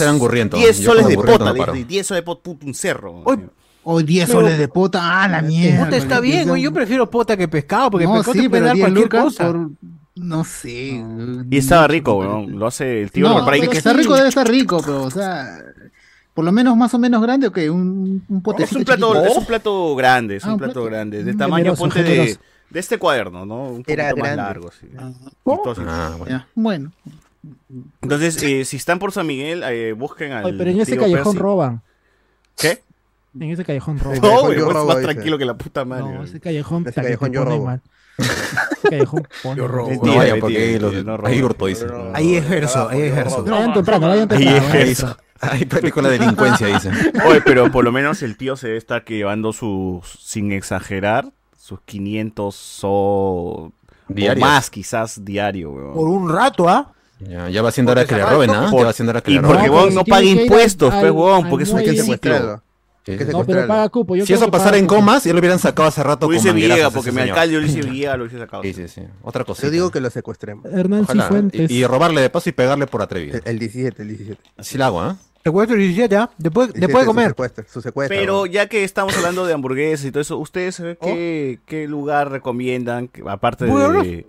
de 1.07 1.15
pota, 1.15 1.53
10 1.53 2.05
soles 2.05 2.17
de 2.17 2.23
pota, 2.23 2.41
puto, 2.41 2.65
un 2.65 2.73
cerro. 2.73 3.21
Hoy, 3.23 3.39
Hoy 3.87 4.03
10 4.03 4.29
soles 4.29 4.57
de 4.57 4.67
pota, 4.67 5.23
ah, 5.23 5.27
la 5.27 5.41
mierda. 5.43 5.85
Pota 5.85 5.97
está 5.97 6.19
bien, 6.19 6.55
yo 6.55 6.73
prefiero 6.73 7.09
pota 7.09 7.37
que 7.37 7.47
pescado, 7.47 7.91
porque 7.91 8.07
pescado 8.07 8.33
sí, 8.33 8.41
te 8.41 8.49
puede 8.49 8.63
dar 8.63 8.77
cualquier 8.77 9.09
cosa. 9.09 9.53
No 10.15 10.45
sé. 10.45 11.03
Y 11.51 11.57
estaba 11.57 11.87
rico, 11.87 12.15
weón. 12.15 12.57
Lo 12.57 12.67
hace 12.67 13.01
el 13.01 13.11
tío 13.11 13.27
no, 13.27 13.43
Por. 13.43 13.69
Que 13.69 13.77
está 13.77 13.93
rico 13.93 14.15
debe 14.15 14.29
estar 14.29 14.47
rico, 14.47 14.81
pero, 14.83 15.03
o 15.03 15.11
sea 15.11 15.57
por 16.35 16.43
lo 16.43 16.51
menos 16.51 16.75
más 16.75 16.93
o 16.93 16.99
menos 16.99 17.21
grande 17.21 17.47
o 17.47 17.51
qué? 17.51 17.69
Un, 17.69 18.23
un 18.27 18.41
potecito. 18.43 18.75
Es, 18.75 18.79
un 18.79 18.85
plato, 18.85 19.09
oh. 19.09 19.25
es 19.25 19.37
un 19.37 19.45
plato 19.45 19.95
grande, 19.95 20.35
es 20.35 20.43
ah, 20.45 20.51
un, 20.51 20.57
plato, 20.57 20.73
plato 20.73 20.85
grande. 20.85 21.23
De 21.23 21.33
tamaño 21.33 21.57
generoso, 21.57 21.81
ponte 21.81 22.03
generoso. 22.03 22.39
de, 22.39 22.45
de 22.71 22.79
este 22.79 22.99
cuaderno, 22.99 23.45
¿no? 23.45 23.69
Un 23.69 23.83
Era 23.87 24.09
poquito 24.09 24.23
grande. 24.25 24.41
más 24.41 24.47
largo, 24.47 24.71
sí. 24.71 24.87
ah. 24.99 25.11
Entonces, 25.45 25.85
ah, 25.87 26.15
bueno. 26.19 26.45
Bueno. 26.53 26.91
Entonces, 28.01 28.43
eh, 28.43 28.65
si 28.65 28.75
están 28.75 28.99
por 28.99 29.13
San 29.13 29.27
Miguel, 29.27 29.63
eh, 29.63 29.93
busquen 29.93 30.33
al. 30.33 30.43
Oye, 30.43 30.57
pero 30.57 30.71
en 30.71 30.81
ese 30.81 30.97
callejón 30.97 31.23
Percy. 31.23 31.37
roban. 31.37 31.81
¿Qué? 32.57 32.83
En 33.39 33.51
ese 33.51 33.63
callejón 33.63 33.97
roban. 33.99 34.19
No, 34.21 34.41
güey, 34.41 34.59
es 34.59 34.65
más 34.65 35.01
tranquilo 35.01 35.37
que 35.37 35.45
la 35.45 35.53
puta 35.53 35.85
madre. 35.85 36.03
No, 36.03 36.23
ese 36.25 36.41
callejón, 36.41 36.85
ese 36.85 37.01
callejón 37.01 37.31
yo 37.31 37.45
robo. 37.45 37.65
Mal. 37.65 37.81
callejón 38.89 39.25
Yo 39.55 39.67
robo. 39.69 39.89
Mentira, 39.89 40.11
no 40.11 40.17
vayan 40.17 40.39
porque 40.41 40.57
mentira, 40.59 40.79
los, 40.81 41.05
no 41.05 41.17
robo. 41.17 41.27
ahí 41.29 41.41
Hurto 41.41 41.65
dice. 41.67 41.87
Ahí 42.13 42.35
es 42.35 42.49
verso, 42.49 42.89
ahí 42.89 43.03
es 43.03 43.15
verso. 43.15 43.41
No 43.43 43.51
vayan 43.51 43.73
temprano, 43.73 44.07
vayan 44.09 44.27
temprano. 44.27 44.67
Ahí 44.73 44.89
es. 44.89 45.05
Ahí 45.51 45.65
practicó 45.65 46.01
la 46.01 46.09
delincuencia, 46.09 46.67
dicen. 46.67 46.93
Oye, 47.25 47.41
pero 47.41 47.71
por 47.71 47.83
lo 47.83 47.91
menos 47.91 48.21
el 48.23 48.37
tío 48.37 48.55
se 48.55 48.67
debe 48.67 48.77
estar 48.77 49.03
llevando 49.05 49.53
sus, 49.53 50.07
sin 50.21 50.51
exagerar, 50.51 51.31
sus 51.57 51.79
500 51.81 52.55
so... 52.55 52.89
o 52.89 53.71
más 54.37 54.69
quizás 54.69 55.23
diario, 55.25 55.71
weón. 55.71 55.93
Por 55.93 56.07
un 56.07 56.29
rato, 56.29 56.69
¿ah? 56.69 56.91
Ya, 57.19 57.61
va 57.61 57.71
siendo 57.71 57.91
¿ah? 57.91 57.93
hora 57.93 58.05
que 58.05 58.15
le 58.15 58.25
roben, 58.25 58.51
¿ah? 58.51 58.67
Por, 58.69 58.81
ya 58.81 58.85
va 58.85 58.93
siendo 58.93 59.11
hora 59.11 59.21
que 59.21 59.31
le 59.31 59.41
roben. 59.41 59.65
Y 59.65 59.69
porque 59.69 59.89
no, 59.89 59.89
no 59.91 60.05
paga 60.05 60.23
impuestos, 60.23 60.93
pues, 60.93 61.11
weón, 61.11 61.49
porque 61.49 61.63
es 61.63 61.69
un 61.69 61.79
secuestrado. 61.79 62.61
Sí. 63.05 63.17
No, 63.31 63.45
pero 63.45 63.67
paga 63.67 63.87
cupo. 63.89 64.15
Yo 64.15 64.25
si 64.25 64.33
eso 64.33 64.49
pasara 64.49 64.77
en 64.77 64.87
comas, 64.87 65.23
ya 65.23 65.33
lo 65.33 65.39
hubieran 65.39 65.59
sacado 65.59 65.87
hace 65.87 66.01
rato. 66.01 66.27
Luis 66.27 66.43
Villegas, 66.51 66.91
porque 66.91 67.11
mi 67.11 67.21
alcalde 67.21 67.59
Luis 67.59 67.75
Villegas 67.75 68.17
lo 68.17 68.23
hubiese 68.23 68.39
sacado. 68.39 68.63
Sí, 68.63 68.73
sí, 68.73 68.87
sí. 68.87 69.01
Otra 69.21 69.43
cosa. 69.43 69.63
Yo 69.63 69.69
digo 69.69 69.91
que 69.91 69.99
lo 70.01 70.09
secuestremos. 70.09 70.65
Hernán 70.65 71.05
Cifuentes. 71.05 71.69
Y, 71.69 71.75
y, 71.75 71.85
robarle 71.85 72.21
de 72.21 72.31
paso 72.31 72.49
y 72.49 72.53
pegarle 72.53 72.87
por 72.87 73.03
atrevido. 73.03 73.37
El, 73.37 73.43
el 73.45 73.59
17, 73.59 74.01
el 74.01 74.07
17. 74.07 74.41
Así 74.57 74.77
lo 74.79 74.85
hago, 74.85 75.01
¿ah? 75.01 75.17
¿eh? 75.19 75.34
Secuestro 75.45 75.79
y 75.79 75.93
ya, 75.93 76.07
ya. 76.07 76.31
Después, 76.39 76.73
después 76.73 77.03
de 77.03 77.05
comer. 77.05 77.35
Pero 78.07 78.47
ya 78.47 78.67
que 78.67 78.83
estamos 78.83 79.15
hablando 79.15 79.45
de 79.45 79.53
hamburguesas 79.53 80.07
y 80.07 80.11
todo 80.11 80.21
eso, 80.21 80.39
¿ustedes 80.39 80.81
qué, 80.99 81.59
qué 81.67 81.87
lugar 81.87 82.31
recomiendan? 82.31 83.11
Aparte 83.27 83.65
de, 83.65 83.71
Burger 83.71 83.91
Bros. 83.91 84.25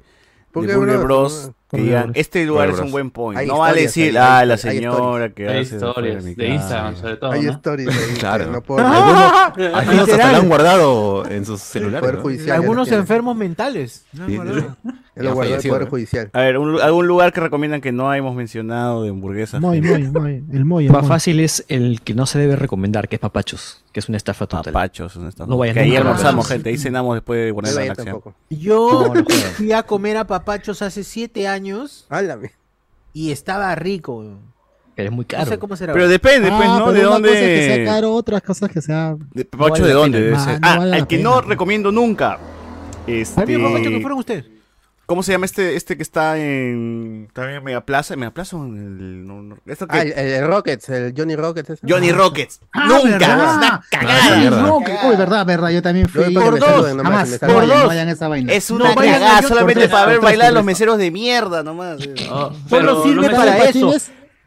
Porque 0.52 0.72
de 0.72 0.96
Bros 0.98 1.52
que 1.68 1.78
digan, 1.78 2.12
este 2.14 2.46
lugar 2.46 2.70
es 2.70 2.78
un 2.78 2.92
buen 2.92 3.10
point. 3.10 3.40
Hay 3.40 3.48
no 3.48 3.58
vale 3.58 3.82
decir, 3.82 4.16
ah, 4.16 4.44
la 4.44 4.56
señora 4.56 5.30
que 5.30 5.48
Hay 5.48 5.62
historias 5.62 6.24
de, 6.24 6.48
Instagram, 6.48 6.96
sobre 6.96 7.16
todo. 7.16 7.32
Hay 7.32 7.48
historias. 7.48 7.96
Claro. 8.20 8.52
No 8.52 8.62
puedo... 8.62 8.86
¡Ah! 8.86 9.52
Algunos, 9.74 10.08
hasta 10.08 10.36
han 10.36 10.48
guardado 10.48 11.28
en 11.28 11.44
sus 11.44 11.60
celulares. 11.60 12.48
Algunos 12.50 12.92
enfermos 12.92 13.36
mentales. 13.36 14.06
Lo 14.12 15.34
guardado 15.34 15.60
el 15.60 15.68
Poder 15.68 15.88
Judicial. 15.88 16.30
A 16.32 16.40
ver, 16.40 16.56
algún 16.56 17.08
lugar 17.08 17.32
que 17.32 17.40
recomiendan 17.40 17.80
que 17.80 17.90
no 17.90 18.12
hemos 18.14 18.36
mencionado 18.36 19.02
de 19.02 19.08
hamburguesas. 19.08 19.60
Moy, 19.60 19.80
Moy, 19.80 20.02
Moy. 20.04 20.44
El 20.52 20.64
Moy. 20.64 20.88
Más 20.88 21.08
fácil 21.08 21.40
es 21.40 21.64
el 21.68 22.00
que 22.02 22.14
no 22.14 22.26
se 22.26 22.38
debe 22.38 22.54
recomendar, 22.54 23.08
que 23.08 23.16
es 23.16 23.20
Papachos, 23.20 23.82
que 23.92 24.00
es 24.00 24.08
una 24.08 24.18
estafa 24.18 24.46
total. 24.46 24.72
Papachos, 24.72 25.16
una 25.16 25.30
estafa. 25.30 25.48
No 25.48 25.56
vayan 25.56 25.74
que 25.74 25.80
ahí 25.80 25.96
almorzamos, 25.96 26.46
gente. 26.46 26.68
Ahí 26.68 26.78
cenamos 26.78 27.16
después 27.16 27.46
de 27.46 27.54
poner 27.54 27.74
la 27.74 27.92
acción. 27.92 28.20
Yo 28.50 29.12
fui 29.56 29.72
a 29.72 29.82
comer 29.82 30.18
a 30.18 30.26
Papachos 30.26 30.82
hace 30.82 31.02
siete 31.02 31.48
años 31.48 31.55
años. 31.56 32.06
Y 33.12 33.32
estaba 33.32 33.74
rico. 33.74 34.24
Pero 34.94 35.08
es 35.10 35.14
muy 35.14 35.24
caro. 35.24 35.58
Pero 35.58 36.08
depende, 36.08 36.48
pues, 36.50 36.68
ah, 36.68 36.78
¿no? 36.78 36.92
de 36.92 37.02
dónde. 37.02 37.30
Sea 37.30 37.84
caro, 37.84 38.14
otras 38.14 38.42
cosas 38.42 38.70
que 38.70 38.80
sea. 38.80 39.16
De, 39.32 39.44
¿de 39.44 39.92
dónde? 39.92 40.20
Debe 40.20 40.38
ser. 40.38 40.58
Ah, 40.62 40.84
El 40.94 41.06
que 41.06 41.18
no 41.18 41.40
recomiendo 41.40 41.92
nunca. 41.92 42.38
Este... 43.06 43.44
Que 43.44 44.00
fueron 44.00 44.18
ustedes? 44.18 44.55
¿Cómo 45.06 45.22
se 45.22 45.30
llama 45.30 45.46
este, 45.46 45.76
este 45.76 45.96
que 45.96 46.02
está 46.02 46.36
en. 46.36 47.28
También 47.32 47.58
en 47.58 47.64
Megaplaza? 47.64 48.14
¿En 48.14 48.20
Megaplaza? 48.20 48.56
El, 48.56 49.24
no, 49.24 49.40
no, 49.40 49.54
que... 49.54 49.76
ah, 49.88 50.02
el, 50.02 50.12
el, 50.12 50.46
Rockets, 50.48 50.88
el 50.88 51.14
Johnny 51.16 51.36
Rockets. 51.36 51.70
Ese. 51.70 51.86
Johnny 51.88 52.10
ah. 52.10 52.14
Rockets. 52.14 52.60
Ah, 52.72 52.86
Nunca, 52.88 53.18
¿verdad? 53.18 53.50
es 53.50 53.56
una 53.56 53.84
cagada. 53.88 54.28
Johnny 54.28 54.48
Rockets, 54.48 55.18
verdad, 55.18 55.46
verdad, 55.46 55.70
yo 55.70 55.80
también 55.80 56.08
fui. 56.08 56.34
Por 56.34 56.58
dos, 56.58 56.94
nomás, 56.96 57.38
jamás, 57.38 57.54
por 57.54 57.66
dos. 57.68 57.86
Vayan 57.86 58.08
esa 58.08 58.26
vaina. 58.26 58.52
Es 58.52 58.68
una 58.72 58.88
no, 58.88 58.94
cagada 58.96 59.34
vayan, 59.34 59.48
solamente 59.48 59.80
tres, 59.82 59.92
para 59.92 60.06
ver 60.06 60.20
bailar 60.20 60.48
a 60.48 60.50
los 60.50 60.64
meseros 60.64 60.98
de 60.98 61.12
mierda 61.12 61.62
nomás. 61.62 62.00
Oh, 62.28 62.50
Solo 62.68 63.04
sirve 63.04 63.30
para 63.30 63.58
eso. 63.58 63.94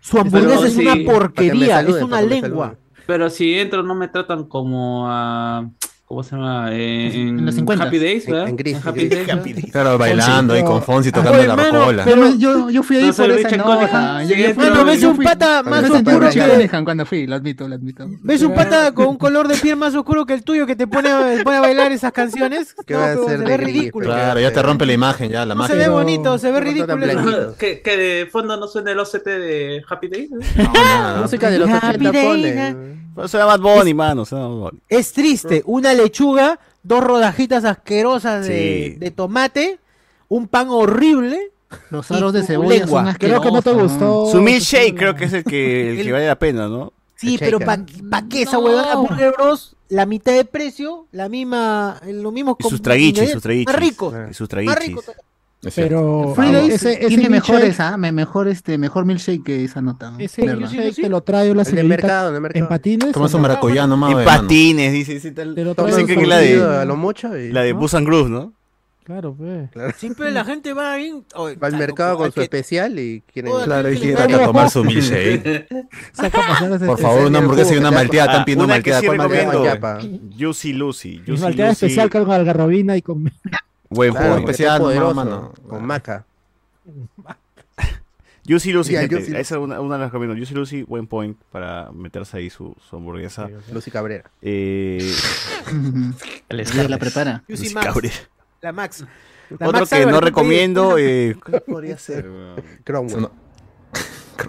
Su 0.01 0.19
hamburguesa 0.19 0.67
es 0.67 0.75
una 0.75 0.95
porquería, 1.05 1.79
es 1.81 2.01
una 2.01 2.21
lengua. 2.21 2.75
Pero 3.07 3.29
si 3.29 3.57
entro 3.57 3.81
no 3.81 3.95
me 3.95 4.09
tratan 4.09 4.43
como 4.43 5.09
a. 5.09 5.61
Uh 5.61 5.88
¿Cómo 6.09 6.23
se 6.23 6.35
llama? 6.35 6.73
En, 6.73 7.37
en, 7.37 7.45
los 7.45 7.53
50. 7.53 7.83
Happy 7.83 7.99
Days, 7.99 8.25
¿verdad? 8.25 8.45
En, 8.45 8.49
en, 8.49 8.55
gris, 8.55 8.77
en 8.77 8.87
Happy, 8.87 9.07
days, 9.53 9.71
Claro, 9.71 9.95
bailando 9.99 10.55
ahí 10.55 10.63
con 10.63 10.81
Fonsi 10.81 11.09
ah, 11.09 11.11
tocando 11.11 11.43
la 11.43 11.55
rocola. 11.55 12.03
Pero 12.03 12.33
yo, 12.33 12.71
yo 12.71 12.81
fui 12.81 12.97
ahí 12.97 13.05
no 13.05 13.13
por 13.13 13.29
esa. 13.83 14.23
Bueno, 14.55 14.85
ves 14.85 15.03
un 15.03 15.17
pata 15.17 15.61
más 15.61 15.87
oscuro 15.87 16.29
que... 16.31 16.83
cuando 16.83 17.05
fui, 17.05 17.27
lo 17.27 17.35
admito, 17.35 17.67
lo 17.67 17.75
admito. 17.75 18.07
¿Ves 18.23 18.41
un 18.41 18.55
pata 18.55 18.91
con 18.91 19.05
un 19.05 19.17
color 19.17 19.47
de 19.47 19.55
piel 19.57 19.75
más 19.75 19.93
oscuro 19.93 20.25
que 20.25 20.33
el 20.33 20.43
tuyo 20.43 20.65
que 20.65 20.75
te 20.75 20.87
pone 20.87 21.11
a, 21.11 21.43
pone 21.43 21.57
a 21.57 21.61
bailar 21.61 21.91
esas 21.91 22.11
canciones? 22.11 22.75
Que 22.89 22.95
no, 22.95 23.01
va 23.01 23.11
a 23.11 23.15
ser 23.15 23.37
se 23.41 23.45
ve 23.45 23.57
ridículo. 23.57 24.07
Claro, 24.07 24.39
ya 24.39 24.51
te 24.51 24.63
rompe 24.63 24.85
la 24.87 24.93
imagen, 24.93 25.29
ya, 25.29 25.45
la 25.45 25.53
no 25.53 25.59
magia. 25.59 25.75
se 25.75 25.79
ve 25.79 25.89
bonito, 25.89 26.39
se 26.39 26.51
ve 26.51 26.59
ridículo. 26.59 27.55
¿Que, 27.55 27.81
de 27.85 28.27
fondo 28.31 28.57
no 28.57 28.67
suene 28.67 28.93
el 28.93 28.99
OCT 28.99 29.25
de 29.25 29.83
Happy 29.87 30.07
Days? 30.07 30.31
¿eh? 30.31 30.67
No, 30.73 31.17
música 31.21 31.51
de 31.51 31.59
los 31.59 31.69
80 31.69 32.11
pone. 32.11 32.99
Se 33.27 33.37
llama 33.37 33.57
Bad 33.57 33.61
Bunny, 33.77 33.93
mano. 33.93 34.25
se 34.25 34.35
llama 34.35 34.47
Bad 34.49 34.57
Bunny. 34.71 34.79
Es 34.89 35.11
triste, 35.13 35.63
una 35.65 35.93
lechuga 35.93 36.59
dos 36.83 37.03
rodajitas 37.03 37.65
asquerosas 37.65 38.45
de, 38.47 38.91
Sí. 38.93 38.99
de 38.99 39.11
tomate, 39.11 39.79
un 40.27 40.47
pan 40.47 40.67
horrible. 40.69 41.51
Los 41.91 42.09
aros 42.11 42.33
de 42.33 42.43
cebolla 42.43 42.69
lengua. 42.79 43.03
son 43.05 43.13
Creo 43.15 43.41
que 43.41 43.51
no 43.51 43.61
te 43.61 43.71
gustó. 43.73 44.27
Su 44.31 44.41
milkshake 44.41 44.95
creo 44.95 45.15
que 45.15 45.25
es 45.25 45.33
el 45.33 45.43
que, 45.43 45.91
el 45.99 46.03
que 46.05 46.11
vale 46.11 46.25
la 46.27 46.37
pena, 46.39 46.67
¿no? 46.67 46.93
Sí, 47.15 47.33
El 47.33 47.39
pero. 47.39 47.59
¿para 47.59 47.83
qué 48.29 48.43
esa 48.43 48.53
No. 48.53 48.59
huevada 48.61 48.95
Burger 48.95 49.33
Bros? 49.37 49.75
La 49.89 50.05
mitad 50.05 50.31
de 50.33 50.45
precio, 50.45 51.07
la 51.11 51.29
misma, 51.29 51.99
lo 52.07 52.31
mismo 52.31 52.55
Y 52.59 52.69
sus 52.69 52.81
traguichis, 52.81 53.31
sus 53.31 53.41
traguichis. 53.41 53.73
Más 53.73 53.81
rico. 53.81 54.13
Y 54.29 54.33
sus 54.33 54.41
Más 54.41 54.49
traguichis. 54.49 54.95
Es. 55.61 55.75
Pero 55.75 56.33
Fridays 56.35 56.73
ese, 56.75 56.93
ese 56.93 57.07
tiene 57.09 57.23
milkshake- 57.25 57.29
mejores, 57.31 57.79
¿ah? 57.81 57.97
Me- 57.97 58.13
mejor 58.13 58.47
este, 58.47 58.77
mejor 58.77 59.03
milkshake 59.05 59.43
que 59.43 59.65
esa 59.65 59.81
nota. 59.81 60.11
¿no? 60.11 60.19
Ese 60.19 60.41
milkshake 60.43 60.95
te 60.95 61.09
lo 61.09 61.21
trae 61.21 61.51
una 61.51 61.61
El 61.63 61.67
señorita 61.67 61.89
mercado, 61.89 62.29
en 62.29 62.35
el 62.35 62.41
mercado. 62.41 62.63
en 62.65 62.69
patines. 62.69 63.11
Toma 63.11 63.27
su 63.27 63.35
o 63.35 63.39
no? 63.39 63.41
maracuyá 63.47 63.85
nomás. 63.85 64.13
En 64.17 64.23
patines, 64.23 64.93
dice. 64.93 65.15
dice 65.15 65.31
tal- 65.31 65.55
Te 65.55 65.65
lo 65.65 65.75
trae 65.75 65.87
Dicen 65.87 66.01
un 66.03 66.07
que 66.07 66.21
es 66.21 66.27
la 66.27 66.37
de- 66.37 66.63
a 66.63 66.85
lo 66.85 66.95
mucho 66.95 67.37
y 67.37 67.51
La 67.51 67.63
de 67.63 67.73
¿no? 67.73 67.79
Bus 67.79 67.93
and 67.93 68.07
Grooves, 68.07 68.29
¿no? 68.29 68.53
Claro, 69.03 69.33
pues. 69.35 69.69
Siempre 69.97 70.29
la 70.31 70.45
gente 70.45 70.71
va 70.71 70.95
bien. 70.95 71.25
oye, 71.33 71.55
Va 71.55 71.67
al 71.67 71.71
claro, 71.73 71.77
mercado 71.77 72.17
con 72.17 72.27
su 72.27 72.35
que- 72.35 72.43
especial 72.43 72.99
y 72.99 73.21
quieren... 73.33 73.51
Claro, 73.65 73.91
y 73.91 73.97
quieren 73.97 74.15
claro. 74.17 74.35
acá 74.35 74.45
tomar 74.45 74.69
su 74.69 74.83
milkshake. 74.85 75.67
Por 76.85 76.99
favor, 76.99 77.25
una 77.25 77.39
hamburguesa 77.39 77.73
y 77.73 77.77
una 77.79 77.89
malteada. 77.91 78.31
Están 78.31 78.45
pidiendo 78.45 78.67
malteada. 78.67 79.01
¿Cuál 79.03 79.17
malteada? 79.17 79.99
Juicy 80.39 80.73
Lucy. 80.73 81.21
Juicy 81.25 81.41
malteada 81.41 81.71
Lucy. 81.71 81.85
especial 81.87 82.09
con 82.11 82.31
algarrobina 82.31 82.95
y 82.97 83.01
con... 83.01 83.29
Buen 83.89 84.11
Claro, 84.11 84.37
especial, 84.37 84.79
poderoso, 84.81 85.15
mano. 85.15 85.53
Con 85.67 85.85
maca. 85.85 86.25
Juicy 88.47 88.71
Lucy, 88.71 88.93
gente. 88.95 89.15
Lucy. 89.15 89.31
Esa 89.35 89.55
es 89.55 89.61
una, 89.61 89.79
una 89.79 89.95
de 89.95 90.01
las 90.01 90.11
recomiendo. 90.11 90.35
Juicy 90.35 90.53
Lucy, 90.55 90.83
buen 90.83 91.07
point 91.07 91.37
para 91.51 91.91
meterse 91.91 92.37
ahí 92.37 92.49
su, 92.49 92.75
su 92.89 92.95
hamburguesa. 92.95 93.49
Lucy 93.71 93.91
Cabrera. 93.91 94.29
Eh, 94.41 95.13
la 96.49 96.97
prepara. 96.97 97.43
Juicy 97.47 97.63
Lucy 97.65 97.75
Max. 97.75 97.87
Cabrera. 97.87 98.15
La 98.61 98.71
Max. 98.71 99.05
La 99.49 99.67
Otro 99.67 99.79
Max 99.81 99.89
que 99.89 100.05
no 100.05 100.19
¿qué 100.19 100.25
recomiendo. 100.25 100.97
Eh, 100.97 101.35
¿Qué 101.45 101.61
podría 101.61 101.97
ser? 101.97 102.27
Cromwell. 102.83 103.21
No. 103.21 103.31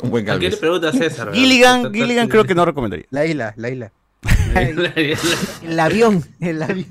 Buen 0.04 0.30
¿A 0.30 0.38
quién 0.38 0.52
le 0.52 0.56
pregunta 0.56 0.88
a 0.88 0.92
César? 0.92 1.32
Gilligan, 1.32 1.92
Gilligan 1.92 2.28
creo 2.28 2.44
que 2.44 2.54
no 2.54 2.64
recomendaría. 2.64 3.06
La 3.10 3.26
isla, 3.26 3.54
la 3.56 3.70
isla. 3.70 3.92
El 4.54 5.80
avión. 5.80 6.24
El 6.40 6.62
avión. 6.62 6.86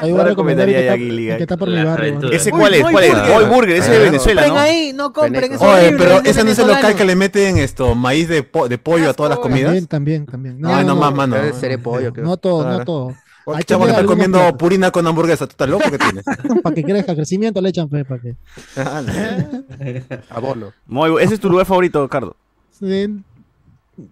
Ahí 0.00 0.10
No 0.10 0.16
voy 0.16 0.24
a 0.24 0.28
recomendar 0.28 0.68
el 0.68 0.74
recomendaría 0.74 0.78
que 0.78 0.84
ya 0.84 0.92
está- 0.92 0.98
Gilligan. 0.98 1.32
el 1.32 1.36
que 1.38 1.42
está 1.44 1.56
por 1.56 1.68
mi 1.68 1.74
La 1.76 1.84
barrio. 1.84 2.08
aventura. 2.08 2.36
¿Ese 2.36 2.50
cuál 2.50 2.74
es? 2.74 2.80
¿Cuál 2.82 3.04
es? 3.04 3.28
Boy 3.28 3.44
Burger, 3.46 3.76
ese 3.76 3.86
es 3.86 3.90
de 3.90 3.98
Venezuela, 4.04 4.46
¿no? 4.48 4.58
ahí, 4.58 4.92
no 4.94 5.12
compren. 5.12 5.52
Oye, 5.58 5.94
pero 5.98 6.20
ese 6.24 6.44
no 6.44 6.50
es 6.50 6.58
el 6.58 6.68
local 6.68 6.94
que 6.94 7.04
le 7.04 7.16
meten 7.16 7.58
esto, 7.58 7.94
maíz 7.94 8.28
de, 8.28 8.42
po- 8.42 8.68
de 8.68 8.78
pollo 8.78 9.10
a 9.10 9.14
todas 9.14 9.30
las 9.30 9.38
comidas. 9.38 9.72
También, 9.88 10.26
también, 10.26 10.54
también. 10.56 10.66
Ay, 10.66 10.84
no 10.84 10.96
más, 10.96 11.14
mano. 11.14 11.36
Debe 11.36 11.52
ser 11.52 11.80
pollo, 11.82 12.12
creo. 12.12 12.24
No 12.24 12.36
todo, 12.36 12.68
no 12.68 12.84
todo. 12.84 13.14
Hay 13.54 13.62
chavo, 13.64 13.84
que 13.86 13.92
está 13.92 14.04
comiendo 14.04 14.38
platos. 14.40 14.58
purina 14.58 14.90
con 14.90 15.06
hamburguesa. 15.06 15.46
¿Tú 15.46 15.52
estás 15.52 15.70
loco 15.70 15.90
que 15.90 15.96
tienes? 15.96 16.22
Para 16.62 16.74
que 16.74 16.84
crezca 16.84 17.14
crecimiento 17.14 17.62
le 17.62 17.70
echan 17.70 17.88
fe, 17.88 18.04
para 18.04 18.20
que. 18.20 18.36
Muy 20.86 21.10
bu- 21.10 21.20
ese 21.20 21.34
es 21.34 21.40
tu 21.40 21.48
lugar 21.48 21.66
favorito, 21.66 22.06
Cardo. 22.08 22.36
De 22.80 23.10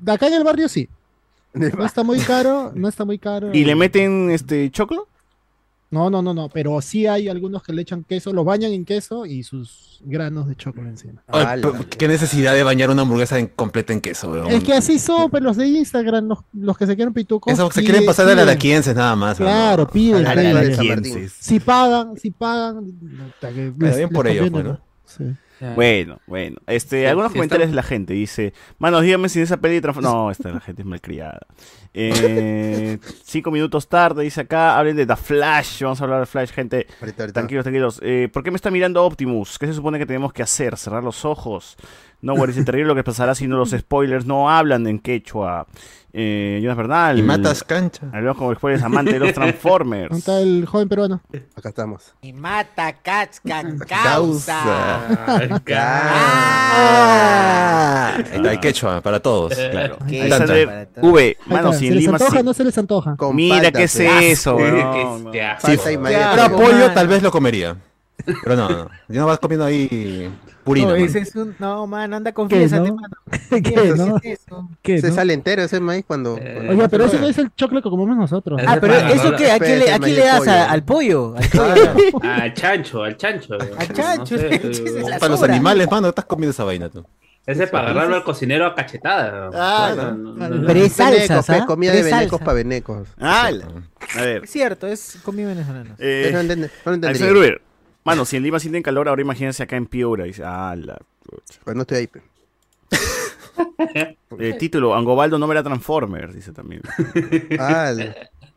acá 0.07 0.27
en 0.29 0.35
el 0.35 0.45
barrio 0.45 0.69
sí. 0.69 0.89
No 1.53 1.85
está 1.87 2.03
muy 2.03 2.19
caro, 2.21 2.73
no 2.75 2.89
está 2.89 3.05
muy 3.05 3.19
caro. 3.19 3.55
¿Y 3.55 3.65
le 3.65 3.75
meten 3.75 4.31
este 4.31 4.71
choclo? 4.71 5.09
No, 5.89 6.11
no, 6.11 6.21
no, 6.21 6.35
no, 6.35 6.49
pero 6.49 6.81
sí 6.83 7.07
hay 7.07 7.29
algunos 7.29 7.63
que 7.63 7.73
le 7.73 7.83
echan 7.83 8.03
queso, 8.03 8.33
lo 8.33 8.43
bañan 8.43 8.73
en 8.73 8.85
queso 8.85 9.25
y 9.25 9.45
sus 9.45 10.01
granos 10.05 10.49
de 10.49 10.57
chocolate 10.57 10.91
encima. 10.91 11.23
Pero 11.33 11.75
¿Qué 11.97 12.09
necesidad 12.09 12.55
de 12.55 12.65
bañar 12.65 12.91
una 12.91 13.03
hamburguesa 13.03 13.39
en, 13.39 13.47
completa 13.47 13.93
en 13.93 14.01
queso, 14.01 14.33
weón? 14.33 14.49
Es 14.49 14.65
que 14.65 14.73
así 14.73 14.99
son, 14.99 15.31
pero 15.31 15.45
los 15.45 15.57
de 15.57 15.69
Instagram, 15.69 16.27
los, 16.27 16.39
los 16.53 16.77
que 16.77 16.87
se 16.87 16.97
quieren 16.97 17.15
pitucos. 17.15 17.53
Eso 17.53 17.71
se 17.71 17.85
quieren 17.85 18.05
pasar 18.05 18.27
de 18.27 18.35
la 18.35 18.43
piden. 18.43 18.49
araquienses 18.51 18.97
nada 18.97 19.15
más. 19.15 19.37
Claro, 19.37 19.87
piden. 19.87 20.27
A 20.27 20.35
la- 20.35 20.41
piden. 20.43 20.57
a 20.57 20.63
la. 20.97 21.29
Si 21.39 21.61
pagan, 21.61 22.17
si 22.19 22.31
pagan. 22.33 22.93
que 23.41 23.73
les- 23.79 23.97
bien 23.97 24.09
por 24.11 24.27
ellos, 24.27 24.51
conviene, 24.51 24.71
pues, 24.71 24.81
Sí. 25.05 25.25
Bueno, 25.75 26.19
bueno. 26.27 26.57
Este, 26.67 27.01
Sí, 27.01 27.07
algunos 27.07 27.33
sí, 27.33 27.39
comentarios 27.39 27.67
está- 27.69 27.73
de 27.73 27.77
la 27.77 27.83
gente. 27.83 28.13
Dice, 28.13 28.53
manos, 28.79 29.03
dígame 29.03 29.31
si 29.31 29.41
esa 29.41 29.57
peli. 29.57 29.81
No, 30.03 30.31
esta 30.31 30.51
la 30.51 30.61
gente 30.61 30.83
es 30.83 30.87
malcriada. 30.87 31.41
Eh, 31.99 32.99
cinco 33.25 33.51
minutos 33.51 33.89
tarde, 33.89 34.23
dice 34.23 34.43
acá. 34.43 34.79
Hablen 34.79 34.97
de 34.97 35.07
The 35.07 35.17
Flash. 35.17 35.83
Vamos 35.83 36.01
a 36.01 36.05
hablar 36.05 36.21
de 36.21 36.27
Flash, 36.27 36.51
gente. 36.51 36.87
Ahorita, 37.01 37.23
ahorita. 37.23 37.33
Tranquilos, 37.41 37.65
tranquilos. 37.65 38.01
Eh, 38.03 38.29
¿Por 38.31 38.43
qué 38.43 38.51
me 38.51 38.57
está 38.57 38.71
mirando 38.71 39.03
Optimus? 39.03 39.59
¿Qué 39.59 39.67
se 39.67 39.73
supone 39.73 39.99
que 39.99 40.05
tenemos 40.07 40.33
que 40.33 40.43
hacer? 40.43 40.77
¿Cerrar 40.77 41.03
los 41.03 41.25
ojos? 41.25 41.77
No, 42.21 42.35
güey, 42.35 42.51
es 42.51 42.65
terrible 42.65 42.89
lo 42.89 42.95
que 42.95 43.05
pasará 43.05 43.35
si 43.35 43.47
no 43.47 43.57
los 43.57 43.71
spoilers 43.71 44.27
no 44.27 44.51
hablan 44.51 44.87
en 44.87 44.99
quechua. 44.99 45.67
Eh, 46.19 46.61
Jonas 46.63 46.79
Bernal. 46.79 47.19
Y 47.19 47.23
matas 47.23 47.63
cancha. 47.63 48.07
Hablamos 48.11 48.39
como 48.39 48.55
spoilers 48.55 48.83
amante 48.83 49.13
de 49.13 49.19
los 49.19 49.35
Transformers. 49.35 50.09
¿Dónde 50.09 50.19
está 50.21 50.41
el 50.41 50.65
joven 50.65 50.89
peruano? 50.89 51.21
Acá 51.55 51.69
estamos. 51.69 52.15
Y 52.23 52.33
mata 52.33 52.91
Katzkan 52.95 53.79
Causa. 53.81 54.03
causa. 54.03 54.63
Ah, 56.79 58.15
ahí 58.17 58.23
está, 58.33 58.49
hay 58.49 58.59
quechua 58.59 59.03
para 59.03 59.21
todos. 59.21 59.55
Claro. 59.55 59.99
Para. 59.99 60.89
V, 61.03 61.37
Ahí 61.51 61.86
si 61.87 61.89
¿Se 61.89 61.95
les 61.95 62.03
Lima 62.05 62.17
antoja 62.17 62.41
o 62.41 62.43
no 62.43 62.55
se 62.55 62.65
les 62.65 62.79
antoja? 62.79 63.17
Con 63.17 63.37
Mira 63.37 63.57
palta, 63.57 63.73
qué 63.79 63.85
es 63.85 63.97
eso, 64.01 64.57
Qué- 64.57 64.63
weón. 64.63 65.33
qué-. 65.33 65.57
Pero 65.63 65.99
Pero, 66.03 66.57
pollo 66.57 66.93
tal 66.93 67.09
vez 67.09 67.23
lo 67.23 67.31
comería. 67.31 67.77
Pero 68.43 68.57
no, 68.57 68.69
no. 68.69 68.91
Yo 69.09 69.21
no 69.21 69.27
vas 69.27 69.39
comiendo 69.39 69.65
ahí 69.67 70.31
purina. 70.65 70.89
No, 70.89 70.95
ese 70.97 71.21
es 71.21 71.37
un... 71.37 71.55
no, 71.61 71.87
mano, 71.87 72.17
anda 72.17 72.31
¿Qué, 72.33 72.35
confiésate, 72.35 72.89
no? 72.89 72.97
mano. 72.97 73.15
¿Qué, 73.51 73.93
no? 73.97 74.19
¿Qué 74.21 74.33
es 74.33 74.41
eso? 74.41 74.69
¿Qué, 74.83 75.01
Se 75.01 75.09
no? 75.11 75.15
sale 75.15 75.33
entero 75.35 75.63
ese 75.63 75.79
maíz 75.81 76.05
cuando. 76.07 76.37
Eh, 76.39 76.55
cuando- 76.65 76.73
Oye, 76.83 76.89
pero 76.89 77.05
ese 77.05 77.21
no 77.21 77.29
es 77.29 77.39
el 77.39 77.55
choclo 77.55 77.83
que 77.83 77.91
comemos 77.91 78.17
nosotros. 78.17 78.61
Ah, 78.67 78.79
pero 78.81 78.95
para 78.95 79.13
¿eso 79.13 79.37
qué? 79.37 79.51
¿A 79.53 79.59
quién 79.59 79.79
le, 79.79 79.91
a 79.91 79.95
Espérate, 79.97 80.05
quién 80.05 80.17
le 80.17 80.25
das? 80.25 80.39
pollo. 80.39 80.51
a- 80.53 80.65
¿Al 80.71 80.83
pollo? 80.83 81.35
¿Al 81.37 81.49
pollo? 81.51 82.21
Al 82.23 82.55
chancho, 82.55 83.03
al 83.05 83.17
chancho. 83.17 83.55
Al 83.55 83.93
chancho, 83.93 84.35
No 84.35 84.41
sé, 84.41 84.55
ese 84.71 84.83
es 84.99 85.09
la 85.09 85.19
Para 85.19 85.33
los 85.33 85.43
animales, 85.43 85.89
mano, 85.91 86.09
estás 86.09 86.25
comiendo 86.25 86.51
esa 86.51 86.65
vaina 86.65 86.89
tú. 86.89 87.05
Ese 87.47 87.65
es 87.65 87.71
para 87.71 87.91
agarrarlo 87.91 88.17
al 88.17 88.25
cocinero 88.25 88.67
a 88.67 88.75
cachetada. 88.75 89.51
Ah, 89.55 89.93
No, 89.97 90.03
no. 90.13 90.33
no, 90.35 90.49
no, 90.49 90.55
no. 90.57 90.67
Pero 90.67 90.81
es 90.81 90.97
Venecos, 90.97 91.27
salsas, 91.29 91.51
¿ah? 91.51 91.67
comida 91.67 91.93
de 91.93 92.03
venecos 92.03 92.41
para 92.41 92.53
venecos. 92.55 93.09
Ah, 93.21 93.51
a 94.17 94.21
ver. 94.21 94.45
Es 94.45 94.51
cierto, 94.51 94.87
es 94.89 95.19
comida 95.25 95.47
venezolana. 95.49 95.95
eh, 95.99 96.31
no 96.33 96.41
entiende- 96.41 96.71
no 96.85 97.29
Gruber. 97.29 97.63
Mano, 98.05 98.25
si 98.25 98.37
en 98.37 98.43
Lima 98.43 98.59
sienten 98.59 98.83
calor, 98.83 99.09
ahora 99.09 99.23
imagínense 99.23 99.63
acá 99.63 99.77
en 99.77 99.87
Piura. 99.87 100.25
Dice, 100.25 100.43
ah, 100.45 100.75
la 100.77 100.99
pucha. 101.25 101.61
Pues 101.65 101.77
no 101.77 101.83
estoy 101.83 101.99
ahí. 101.99 102.09
El 104.39 104.59
título, 104.59 104.95
Angobaldo 104.95 105.39
no 105.39 105.47
verá 105.47 105.63
Transformers, 105.63 106.35
dice 106.35 106.53
también. 106.53 106.83
Ah, 107.59 107.93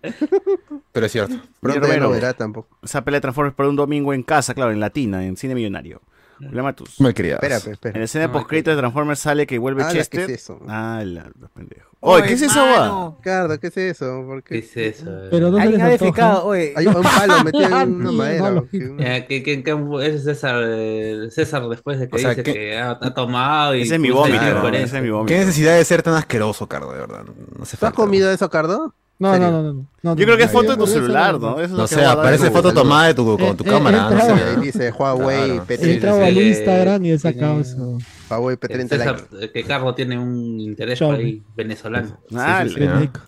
Pero 0.91 1.05
es 1.05 1.11
cierto. 1.11 1.35
pronto 1.59 1.87
no 1.99 2.09
verá 2.09 2.33
tampoco. 2.33 2.77
Esa 2.83 3.03
pelea 3.03 3.17
de 3.17 3.21
Transformers 3.21 3.55
para 3.55 3.69
un 3.69 3.75
domingo 3.75 4.13
en 4.13 4.23
casa, 4.23 4.53
claro, 4.53 4.71
en 4.71 4.79
Latina, 4.79 5.25
en 5.25 5.35
Cine 5.37 5.55
Millonario. 5.55 6.01
Julián 6.47 6.63
Matus. 6.65 6.99
Malcriados. 7.01 7.43
Espera, 7.43 7.59
pe, 7.59 7.65
En 7.67 7.73
espera. 7.73 7.99
la 7.99 8.05
escena 8.05 8.27
No, 8.27 8.33
postcrédito 8.33 8.71
de 8.71 8.77
Transformers 8.77 9.19
sale 9.19 9.45
que 9.47 9.57
vuelve 9.59 9.83
Ah, 9.83 9.89
Chester. 9.91 10.25
¿qué 10.25 10.33
es 10.33 10.41
eso? 10.41 10.59
Ah, 10.67 11.01
la, 11.05 11.29
los 11.39 11.51
pendejos. 11.51 11.85
Oye, 12.01 12.27
¿qué 12.27 12.33
es 12.33 12.41
eso, 12.43 12.61
va? 12.61 13.13
Ricardo, 13.17 13.59
¿qué 13.59 13.67
es 13.67 13.75
eso? 13.77 14.23
¿Por 14.25 14.41
¿Qué 14.41 14.61
qué? 14.61 14.87
es 14.87 14.99
eso? 15.01 15.05
Pero 15.29 15.51
no 15.51 15.57
se 15.57 15.63
Alguien 15.63 15.81
les 15.85 15.99
defecado, 15.99 16.45
oye. 16.45 16.73
Hay 16.77 16.87
un 16.87 16.93
palo 17.03 17.33
metido 17.43 17.65
en 17.65 17.73
Ah, 17.73 17.83
una 17.83 18.11
madera. 18.13 18.63
Eh, 18.71 19.25
¿qué- 19.27 19.43
qué- 19.43 19.63
qué- 19.63 19.77
ese 20.03 20.15
es 20.15 20.23
César, 20.23 20.55
eh, 20.65 21.27
César 21.29 21.67
después 21.67 21.99
de 21.99 22.07
que 22.07 22.15
O 22.15 22.19
sea, 22.19 22.29
dice 22.29 22.43
¿qué- 22.43 22.53
que 22.53 22.77
ha, 22.79 22.91
ha 22.91 23.13
tomado 23.13 23.75
y 23.75 23.81
Ese 23.81 23.95
es 23.95 23.99
mi 23.99 24.11
vómito, 24.11 24.35
incoherencia. 24.37 24.85
ese 24.85 24.97
es 24.97 25.03
mi 25.03 25.09
vómito. 25.09 25.27
¿Qué 25.33 25.39
necesidad 25.39 25.75
de 25.75 25.83
ser 25.83 26.01
tan 26.01 26.13
asqueroso, 26.13 26.67
Cardo, 26.67 26.93
de 26.93 26.99
verdad? 26.99 27.23
No 27.25 27.63
hace 27.63 27.75
¿Tú 27.75 27.85
has 27.85 27.93
comido 27.93 28.31
eso, 28.31 28.49
Cardo? 28.49 28.93
No, 29.21 29.37
no, 29.37 29.51
no, 29.51 29.61
no, 29.73 29.85
no. 30.01 30.15
Yo 30.15 30.23
creo 30.25 30.37
que 30.37 30.43
es 30.43 30.51
foto 30.51 30.71
de 30.71 30.77
tu 30.77 30.87
celular, 30.87 31.33
no, 31.39 31.51
¿no? 31.51 31.59
Eso 31.59 31.75
No 31.75 31.87
sé, 31.87 32.05
aparece 32.05 32.49
foto 32.51 32.73
tomada 32.73 33.07
de 33.07 33.13
tu, 33.13 33.33
Eh, 33.33 33.37
con 33.37 33.57
tu 33.57 33.65
eh, 33.65 33.67
cámara. 33.67 34.09
no 34.09 34.17
sé. 34.21 34.31
ahí 34.31 34.55
dice 34.61 34.91
Huawei 34.91 35.45
Claro. 35.59 35.65
P30. 35.67 35.87
Entraba 35.93 36.25
al 36.25 36.37
Instagram 36.37 37.05
y 37.05 37.11
he 37.11 37.19
sacado 37.19 37.59
eso. 37.59 37.97
Huawei 38.29 38.55
Eh, 38.55 38.59
P30 38.59 38.87
César, 38.87 39.27
Lite. 39.31 39.45
eh, 39.45 39.51
que 39.51 39.63
Carlos 39.65 39.93
tiene 39.95 40.17
un 40.17 40.59
interés 40.61 41.01
ahí 41.01 41.43
venezolano. 41.53 42.17
Ah, 42.33 42.61
Sí, 42.65 42.73
sí, 42.75 42.79
la- 42.79 42.85
sí. 42.93 42.97
México. 42.97 43.19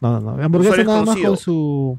No, 0.00 0.20
no, 0.20 0.36
no. 0.36 0.42
Hamburguesa 0.42 0.72
Usuario 0.72 0.84
nada 0.86 1.04
más 1.04 1.14
desconocido. 1.16 1.30
con 1.30 1.36
su 1.38 1.98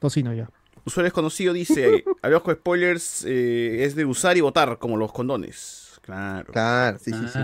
tocino 0.00 0.34
ya. 0.34 0.50
Usuario 0.84 1.04
desconocido 1.06 1.54
dice, 1.54 2.04
con 2.44 2.54
spoilers, 2.56 3.24
eh, 3.26 3.84
es 3.84 3.94
de 3.96 4.04
usar 4.04 4.36
y 4.36 4.42
votar, 4.42 4.78
como 4.78 4.98
los 4.98 5.12
condones. 5.12 5.98
Claro. 6.02 6.52
Claro, 6.52 6.98
sí, 6.98 7.10
sí, 7.12 7.26
sí. 7.32 7.38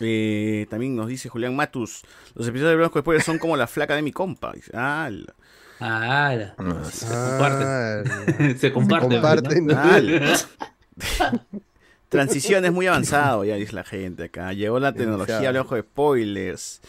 Eh, 0.00 0.66
también 0.70 0.96
nos 0.96 1.06
dice 1.08 1.28
Julián 1.28 1.54
Matus, 1.54 2.02
los 2.34 2.46
episodios 2.48 2.68
de 2.70 2.72
Hablamos 2.74 2.92
con 2.92 3.02
spoilers 3.02 3.24
son 3.24 3.38
como 3.38 3.56
la 3.56 3.66
flaca 3.66 3.94
de 3.94 4.02
mi 4.02 4.12
compa. 4.12 4.52
Dice, 4.52 4.72
ah, 4.74 5.08
la- 5.10 5.34
ah, 5.80 6.34
la- 6.34 6.54
No, 6.62 6.84
se 6.84 7.06
Ah, 7.08 8.02
comparten. 8.04 8.58
se 8.58 8.72
comparten. 8.72 9.10
comparten, 9.10 9.66
¿no? 9.66 9.74
ah, 9.78 10.00
la- 10.00 10.38
Transición 12.08 12.64
es 12.66 12.72
muy 12.72 12.86
avanzado, 12.86 13.42
ya 13.44 13.54
dice 13.56 13.72
la 13.72 13.84
gente 13.84 14.24
acá. 14.24 14.52
Llegó 14.52 14.78
la 14.78 14.92
tecnología, 14.92 15.36
Demasiado. 15.38 15.48
hablamos 15.48 15.68
con 15.70 15.80
spoilers. 15.80 16.80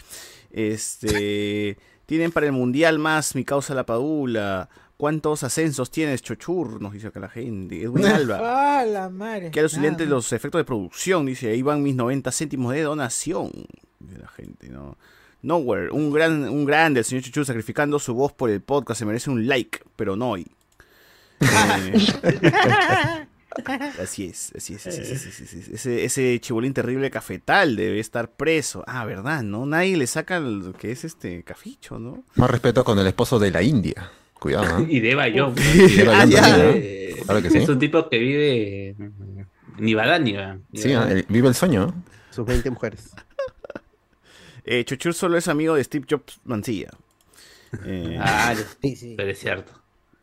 Este, 0.52 1.78
tienen 2.06 2.32
para 2.32 2.48
el 2.48 2.52
mundial 2.52 3.00
más 3.00 3.34
mi 3.36 3.46
causa 3.46 3.74
la 3.74 3.86
padula. 3.86 4.68
¿Cuántos 5.04 5.44
ascensos 5.44 5.92
tienes, 5.92 6.22
Chochur? 6.22 6.82
Nos 6.82 6.94
dice 6.94 7.08
acá 7.08 7.20
la 7.20 7.28
gente. 7.28 7.82
Edwin 7.82 8.06
Alba. 8.06 8.40
Ah, 8.80 8.86
la 8.86 9.10
madre. 9.10 9.52
Qué 9.52 9.60
alucinante 9.60 10.06
los 10.06 10.32
efectos 10.32 10.62
de 10.62 10.64
producción, 10.64 11.26
dice. 11.26 11.50
Ahí 11.50 11.62
van 11.62 11.84
mis 11.84 11.94
90 11.94 12.32
céntimos 12.32 12.74
de 12.74 12.84
donación. 12.84 13.52
Dice 14.00 14.18
la 14.18 14.30
gente, 14.30 14.70
¿no? 14.70 14.96
Nowhere, 15.42 15.92
un 15.92 16.10
gran, 16.10 16.48
un 16.48 16.64
grande, 16.64 17.02
el 17.02 17.06
señor 17.06 17.22
Chuchu 17.22 17.44
sacrificando 17.44 18.00
su 18.00 18.14
voz 18.14 18.32
por 18.32 18.50
el 18.50 18.62
podcast, 18.62 19.00
se 19.00 19.06
merece 19.06 19.30
un 19.30 19.46
like, 19.46 19.82
pero 19.98 20.16
no 20.16 20.30
hoy. 20.30 20.48
Eh, 23.66 23.98
así 24.02 24.28
es, 24.28 24.54
así 24.56 24.76
es, 24.76 24.88
así 24.88 25.02
es, 25.02 25.12
así 25.12 25.28
es, 25.28 25.42
así 25.42 25.60
es. 25.60 25.68
Ese, 25.68 26.06
ese 26.06 26.40
chibolín 26.40 26.74
terrible 26.74 27.12
cafetal 27.12 27.76
debe 27.76 28.00
estar 28.00 28.32
preso. 28.32 28.86
Ah, 28.88 29.04
¿verdad? 29.04 29.44
¿No? 29.44 29.66
Nadie 29.66 29.98
le 29.98 30.08
saca 30.08 30.40
lo 30.40 30.72
que 30.72 30.92
es 30.94 31.04
este 31.04 31.44
caficho, 31.44 32.00
¿no? 32.00 32.24
Más 32.36 32.50
respeto 32.50 32.86
con 32.86 32.98
el 32.98 33.06
esposo 33.06 33.38
de 33.38 33.52
la 33.52 33.62
India. 33.62 34.10
Cuidado, 34.44 34.80
¿no? 34.80 34.86
Y 34.90 35.00
de 35.00 35.16
Bayón. 35.16 35.56
Y 35.74 35.96
de 35.96 36.04
Bayón 36.04 36.44
Ah. 36.44 36.72
Eh, 36.76 37.16
Claro 37.26 37.42
que 37.42 37.50
sí. 37.50 37.60
Es 37.60 37.70
un 37.70 37.80
tipo 37.80 38.10
que 38.10 38.18
vive 38.20 38.96
ni 39.78 39.94
va 39.94 40.20
ni 40.20 40.34
va. 40.34 40.58
Sí, 40.74 40.94
vive 41.30 41.48
el 41.48 41.56
sueño. 41.56 41.94
Sus 42.30 42.46
20 42.46 42.70
mujeres. 42.70 43.12
Eh, 44.66 44.86
Chuchur 44.86 45.14
solo 45.14 45.38
es 45.38 45.50
amigo 45.50 45.76
de 45.76 45.84
Steve 45.84 46.06
Jobs 46.10 46.40
Mancilla. 46.46 46.90
Eh, 47.86 48.18
Ah, 48.18 48.56
Sí, 48.82 48.96
sí. 48.96 49.14
pero 49.18 49.30
es 49.30 49.38
cierto. 49.38 49.74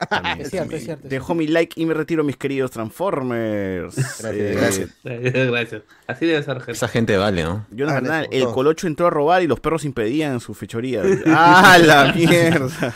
también, 0.09 0.41
Es 0.41 0.49
cierto, 0.51 0.77
es 0.77 0.85
cierto, 0.85 1.09
Dejo 1.09 1.35
mi 1.35 1.47
like 1.47 1.79
y 1.79 1.85
me 1.85 1.93
retiro, 1.93 2.25
mis 2.25 2.39
queridos 2.39 2.71
Transformers. 2.71 3.99
Eh, 4.25 4.55
Gracias, 4.57 4.91
Gracias. 5.05 5.83
Así 6.07 6.25
debe 6.25 6.43
ser, 6.43 6.57
gente. 6.57 6.73
Esa 6.73 6.89
gente 6.89 7.19
vale, 7.19 7.43
¿no? 7.43 7.67
Jonas 7.71 8.03
Ah, 8.09 8.25
el. 8.31 8.47
Colocho 8.47 8.87
entró 8.87 9.09
a 9.09 9.11
robar 9.11 9.43
y 9.43 9.47
los 9.47 9.61
perros 9.61 9.85
impedían 9.85 10.41
su 10.41 10.55
fechoría. 10.55 11.03
¡Ah, 11.27 11.77
la 11.79 12.11
mierda! 12.15 12.95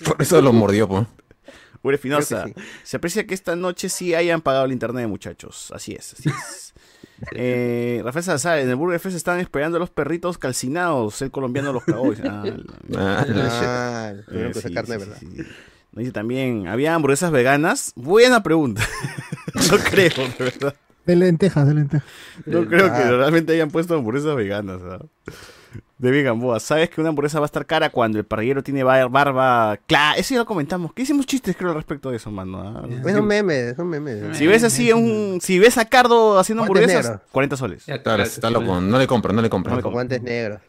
Sí. 0.00 0.04
Por 0.04 0.20
eso 0.20 0.40
lo 0.40 0.52
mordió. 0.52 0.86
Uri 1.82 1.94
Espinosa, 1.94 2.42
Creo 2.42 2.54
que 2.54 2.62
se 2.82 2.96
aprecia 2.98 3.26
que 3.26 3.32
esta 3.34 3.56
noche 3.56 3.88
sí 3.88 4.14
hayan 4.14 4.40
pagado 4.42 4.66
el 4.66 4.72
internet, 4.72 5.08
muchachos. 5.08 5.72
Así 5.74 5.92
es, 5.94 6.12
así 6.14 6.28
es. 6.28 6.74
Eh, 7.34 8.00
Rafael 8.02 8.24
Salazar, 8.24 8.58
en 8.60 8.70
el 8.70 8.76
Burger 8.76 8.98
Fest 8.98 9.14
están 9.14 9.40
esperando 9.40 9.76
a 9.76 9.80
los 9.80 9.90
perritos 9.90 10.38
calcinados. 10.38 11.20
El 11.20 11.30
colombiano 11.30 11.70
los 11.70 11.84
cagó. 11.84 12.14
Ah, 12.24 12.44
la- 12.88 13.20
Ah, 13.20 13.26
la 13.28 14.10
Eh, 14.30 14.52
sí, 14.54 14.72
carne, 14.72 14.94
sí, 14.94 14.98
¿verdad? 15.00 15.16
sí, 15.20 15.26
sí. 15.36 15.42
Dice 15.92 16.12
también, 16.12 16.66
¿había 16.66 16.94
hamburguesas 16.94 17.30
veganas? 17.30 17.92
Buena 17.94 18.42
pregunta. 18.42 18.82
no 19.70 19.76
creo, 19.90 20.08
de 20.38 20.44
verdad. 20.44 20.74
De 21.04 21.14
lentejas, 21.16 21.66
de 21.68 21.74
lentejas. 21.74 22.08
No 22.46 22.64
creo 22.66 22.86
que 22.86 23.02
Ah. 23.02 23.10
realmente 23.10 23.52
hayan 23.52 23.70
puesto 23.70 23.94
hamburguesas 23.96 24.34
veganas. 24.34 24.80
¿ah? 24.82 25.00
De 25.98 26.22
Gamboa, 26.22 26.60
¿sabes 26.60 26.88
que 26.88 27.00
una 27.00 27.10
hamburguesa 27.10 27.38
va 27.40 27.44
a 27.44 27.46
estar 27.46 27.66
cara 27.66 27.90
cuando 27.90 28.18
el 28.18 28.24
parrillero 28.24 28.62
tiene 28.62 28.82
bar- 28.82 29.10
barba? 29.10 29.78
Claro, 29.86 30.18
eso 30.18 30.32
ya 30.34 30.40
lo 30.40 30.46
comentamos. 30.46 30.94
¿Qué 30.94 31.02
hicimos 31.02 31.26
chistes, 31.26 31.54
creo, 31.56 31.70
al 31.70 31.76
respecto 31.76 32.10
de 32.10 32.16
eso, 32.16 32.30
mano? 32.30 32.60
ah? 32.62 32.88
Es 33.06 33.14
un 33.14 33.26
meme, 33.26 33.68
es 33.70 33.78
un 33.78 33.88
meme. 33.88 34.34
Si 34.34 34.46
ves 34.46 34.64
así, 34.64 34.92
un, 34.92 35.40
si 35.42 35.58
ves 35.58 35.76
a 35.76 35.84
Cardo 35.84 36.38
haciendo 36.38 36.62
hamburguesas, 36.62 37.04
negros. 37.04 37.20
40 37.30 37.56
soles. 37.58 37.84
Ya, 37.86 38.02
Claro, 38.02 38.22
está 38.22 38.48
loco. 38.50 38.80
No 38.80 38.98
le 38.98 39.06
compro, 39.06 39.32
no 39.34 39.42
le 39.42 39.50
compro. 39.50 39.72
No 39.72 39.76
le 39.76 39.82
Con 39.82 39.92
guantes 39.92 40.22
negros. 40.22 40.60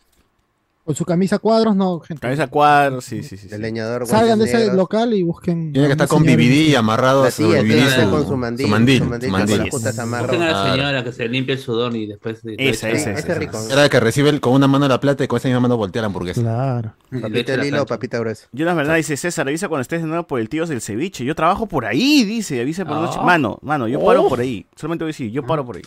Con 0.84 0.96
su 0.96 1.06
camisa 1.06 1.38
cuadros, 1.38 1.76
no, 1.76 2.00
gente. 2.00 2.22
Cabeza 2.22 2.48
cuadro, 2.48 3.02
sí, 3.02 3.22
sí, 3.22 3.38
sí. 3.38 3.48
El 3.52 3.62
leñador, 3.62 4.08
Salgan 4.08 4.40
de 4.40 4.46
ese 4.46 4.74
local 4.74 5.14
y 5.14 5.22
busquen. 5.22 5.72
Tiene 5.72 5.88
que 5.88 5.92
estar 5.92 6.08
con. 6.08 6.24
BBD 6.24 6.76
amarrado 6.76 7.22
La 7.22 7.28
a 7.28 7.32
su 7.32 7.48
tía 7.48 7.62
tiene 7.62 7.76
que 7.88 8.02
BBD, 8.02 8.10
con 8.10 8.28
su 8.28 8.36
mandil, 8.38 8.66
su 8.66 8.72
mandil, 8.72 8.98
su 9.00 9.06
mandil 9.06 9.30
su 9.30 9.32
con 9.32 9.40
mandil. 9.40 9.58
las 9.60 9.70
putas 9.70 10.00
amarras. 10.00 10.28
Busquen 10.32 10.42
a 10.42 10.52
la 10.52 10.72
señora 10.72 11.04
que 11.04 11.12
se 11.12 11.28
limpie 11.28 11.54
el 11.56 11.62
sudor 11.62 11.96
y 11.96 12.08
después. 12.08 12.42
de- 12.42 12.56
Esa, 12.58 12.90
esa, 12.90 13.12
Ese 13.12 13.20
esa. 13.22 13.32
es 13.34 13.38
rico. 13.38 13.60
Era 13.72 13.88
que 13.90 14.00
recibe 14.00 14.30
el- 14.30 14.42
con 14.42 14.54
una 14.54 14.68
mano 14.68 14.88
la 14.88 15.00
plata 15.00 15.24
y 15.24 15.28
con 15.28 15.38
esa 15.38 15.48
misma 15.50 15.60
mano 15.62 15.78
voltea 15.78 16.02
la 16.02 16.08
hamburguesa. 16.08 16.42
Claro. 16.42 16.94
Papita 17.22 17.58
la 17.58 17.64
lila 17.64 17.82
o 17.84 17.86
papita 17.86 18.18
gruesa. 18.18 18.48
Jonas 18.52 18.76
Bernal 18.76 18.98
dice, 18.98 19.16
César, 19.18 19.48
avisa 19.48 19.68
cuando 19.68 19.84
estés 19.84 20.02
de 20.02 20.08
nuevo 20.08 20.26
por 20.26 20.40
el 20.40 20.50
tío 20.50 20.66
del 20.66 20.82
ceviche. 20.82 21.24
Yo 21.24 21.36
trabajo 21.36 21.68
por 21.68 21.86
ahí, 21.86 22.24
dice, 22.24 22.60
avisa 22.60 22.86
por 22.86 22.96
la 22.96 23.02
noche. 23.04 23.20
Ah. 23.22 23.26
Mano, 23.26 23.60
mano, 23.62 23.88
yo 23.88 24.04
paro 24.04 24.28
por 24.28 24.40
ahí. 24.40 24.66
Solamente 24.76 25.04
voy 25.04 25.10
a 25.10 25.14
decir, 25.14 25.32
yo 25.32 25.46
paro 25.46 25.64
por 25.64 25.76
ahí. 25.78 25.84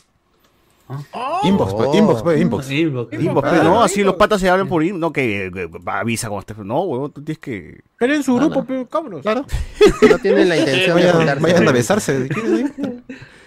Inbox, 1.44 1.72
pues, 1.74 1.88
Oh. 1.90 1.94
inbox, 1.96 2.22
pues, 2.22 2.40
inbox. 2.40 2.70
Inbox. 2.70 3.12
Inbox, 3.14 3.48
pues, 3.48 3.64
no, 3.64 3.82
así 3.82 4.02
los 4.04 4.16
patas 4.16 4.40
se 4.40 4.50
hablan 4.50 4.68
por 4.68 4.82
ahí. 4.82 4.92
No, 4.92 5.12
que, 5.12 5.50
que- 5.52 5.70
que 5.70 5.78
avisa 5.90 6.28
cuando 6.28 6.40
estés. 6.40 6.58
No, 6.58 6.82
huevón, 6.82 7.10
tú 7.12 7.22
tienes 7.24 7.38
que. 7.38 7.82
Pero 7.98 8.14
en 8.14 8.22
su 8.22 8.34
grupo, 8.36 8.64
pero 8.64 8.86
cabros. 8.88 9.22
Claro. 9.22 9.46
No 10.10 10.18
tienen 10.18 10.48
la 10.48 10.56
intención 10.58 10.96
de 10.98 11.10
juntarse. 11.12 11.42
vayan 11.42 11.68
a 11.68 11.72
besarse. 11.72 12.28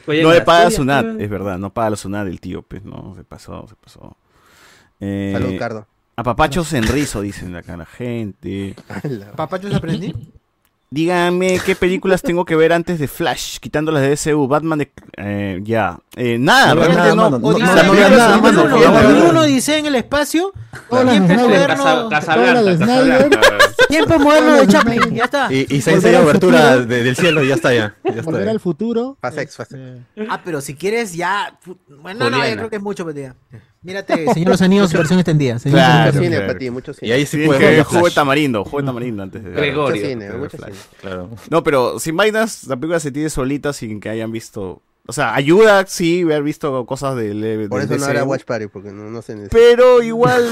Oye, 0.08 0.24
No 0.24 0.32
le 0.32 0.42
paga 0.42 0.72
SUNAT, 0.72 1.06
pues. 1.06 1.20
es 1.24 1.30
verdad, 1.30 1.58
no 1.60 1.74
paga 1.74 1.92
la 1.92 1.96
SUNAT 1.98 2.28
el 2.28 2.40
tío, 2.40 2.62
pues, 2.64 2.84
no, 2.86 3.14
se 3.18 3.24
pasó, 3.24 3.68
se 3.68 3.76
pasó. 3.76 4.16
Eh, 5.00 5.32
Salud, 5.34 5.58
Cardo. 5.60 5.88
A 6.16 6.24
papachos 6.24 6.74
en 6.74 6.84
rizo, 6.88 7.22
dicen 7.22 7.56
acá 7.56 7.78
la 7.78 7.86
gente. 7.86 8.74
¿Papachos 9.36 9.74
aprendí? 9.76 10.14
Díganme 10.90 11.60
qué 11.66 11.76
películas 11.76 12.22
tengo 12.22 12.46
que 12.46 12.56
ver 12.56 12.72
antes 12.72 12.98
de 12.98 13.10
Flash, 13.10 13.58
quitando 13.60 13.92
las 13.92 14.02
de 14.04 14.16
DCU, 14.16 14.48
Batman 14.48 14.80
de... 14.80 14.92
eh, 15.18 15.60
ya, 15.64 16.00
Eh, 16.16 16.38
nada, 16.40 16.74
No, 16.74 16.82
realmente 16.82 17.16
nada, 17.16 17.30
no. 19.34 19.44
dice 19.44 19.78
en 19.80 19.86
el 19.88 19.96
espacio. 19.96 20.54
Tiempo 20.90 21.34
moderno. 21.36 21.98
De. 22.64 22.78
Tiempo 23.90 24.18
de 24.34 24.68
Chaplin. 24.68 25.02
Ya 25.16 25.24
está. 25.26 25.52
Y, 25.54 25.66
y 25.70 25.82
se 25.82 25.92
Volver 25.92 25.96
enseña 25.96 26.18
al 26.20 26.24
abertura 26.24 26.60
futuro. 26.60 26.86
de- 26.86 27.04
del 27.04 27.16
cielo 27.16 27.44
y 27.44 27.48
ya 27.50 27.56
está 27.56 27.74
ya. 27.74 27.96
ya 28.04 28.10
está 28.12 28.22
Volver 28.24 28.46
ya. 28.46 28.52
al 28.52 28.60
futuro. 28.60 29.18
X, 29.22 29.60
este, 29.60 30.02
Ah, 30.30 30.42
pero 30.44 30.62
si 30.62 30.76
quieres 30.76 31.14
ya. 31.14 31.58
Bueno, 32.02 32.30
no, 32.30 32.46
yo 32.48 32.56
creo 32.56 32.70
que 32.70 32.76
es 32.78 32.82
mucho, 32.82 33.06
pero 33.06 33.20
ya. 33.20 33.36
Mírate, 33.82 34.34
Señor 34.34 34.50
Los 34.50 34.62
Anillos, 34.62 34.92
versión 34.92 35.20
extendida. 35.20 35.60
Señor 35.60 35.78
Claro, 35.78 36.14
Mucho 36.14 36.24
cine 36.24 36.40
para 36.42 36.58
ti, 36.58 36.70
mucho 36.70 36.94
cine. 36.94 37.10
Y 37.10 37.12
ahí 37.12 37.26
sí 37.26 37.46
puedes 37.46 37.62
ver 37.62 37.84
jugo 37.84 37.98
de 37.98 38.04
Flash. 38.06 38.16
tamarindo, 38.16 38.64
jugo 38.66 38.82
de 38.82 38.86
tamarindo 38.86 39.24
antes 39.24 39.44
de... 39.44 39.52
Gregorio. 39.52 39.96
Mucho 39.96 40.08
cine, 40.10 40.32
mucho 40.34 40.58
cine. 40.58 40.72
Claro. 41.02 41.30
No, 41.50 41.64
pero 41.64 42.00
sin 42.00 42.18
vainas, 42.18 42.66
la 42.66 42.76
película 42.76 43.00
se 43.00 43.12
tiene 43.12 43.30
solita 43.30 43.74
sin 43.74 44.00
que 44.00 44.10
hayan 44.10 44.32
visto... 44.32 44.82
O 45.10 45.14
sea, 45.14 45.34
ayuda, 45.36 45.86
sí, 45.88 46.24
haber 46.24 46.44
visto 46.44 46.86
cosas 46.86 47.16
de... 47.16 47.34
de 47.34 47.70
Por 47.70 47.80
de 47.88 47.96
eso 47.96 48.06
no 48.06 48.12
era 48.12 48.26
Watch 48.26 48.44
Party, 48.44 48.68
porque 48.68 48.92
no, 48.92 49.10
no 49.10 49.22
se 49.22 49.36
necesita. 49.36 49.56
Pero 49.58 50.04
igual 50.04 50.44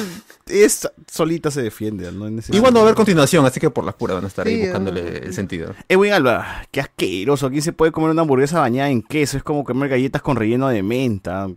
es 0.48 0.90
solita 1.12 1.52
se 1.52 1.62
defiende, 1.62 2.10
no 2.14 2.28
es 2.28 2.32
necesario. 2.32 2.60
Igual 2.60 2.74
no 2.74 2.80
va 2.80 2.84
a 2.84 2.88
haber 2.88 2.96
continuación, 2.96 3.46
así 3.46 3.60
que 3.60 3.70
por 3.70 3.84
las 3.84 3.96
puras 3.96 4.16
van 4.16 4.24
a 4.24 4.28
estar 4.28 4.48
ahí 4.48 4.56
Sí, 4.56 4.62
buscándole 4.62 5.18
el 5.18 5.34
sentido. 5.34 5.74
Edwin 5.90 6.14
Alba, 6.14 6.68
qué 6.72 6.80
asqueroso. 6.80 7.48
Aquí 7.48 7.60
se 7.60 7.74
puede 7.74 7.92
comer 7.92 8.12
una 8.12 8.22
hamburguesa 8.22 8.62
bañada 8.62 8.90
en 8.90 9.02
queso. 9.02 9.36
Es 9.36 9.44
como 9.44 9.66
comer 9.66 9.90
galletas 9.90 10.22
con 10.22 10.38
relleno 10.38 10.70
de 10.70 10.84
menta. 10.84 11.50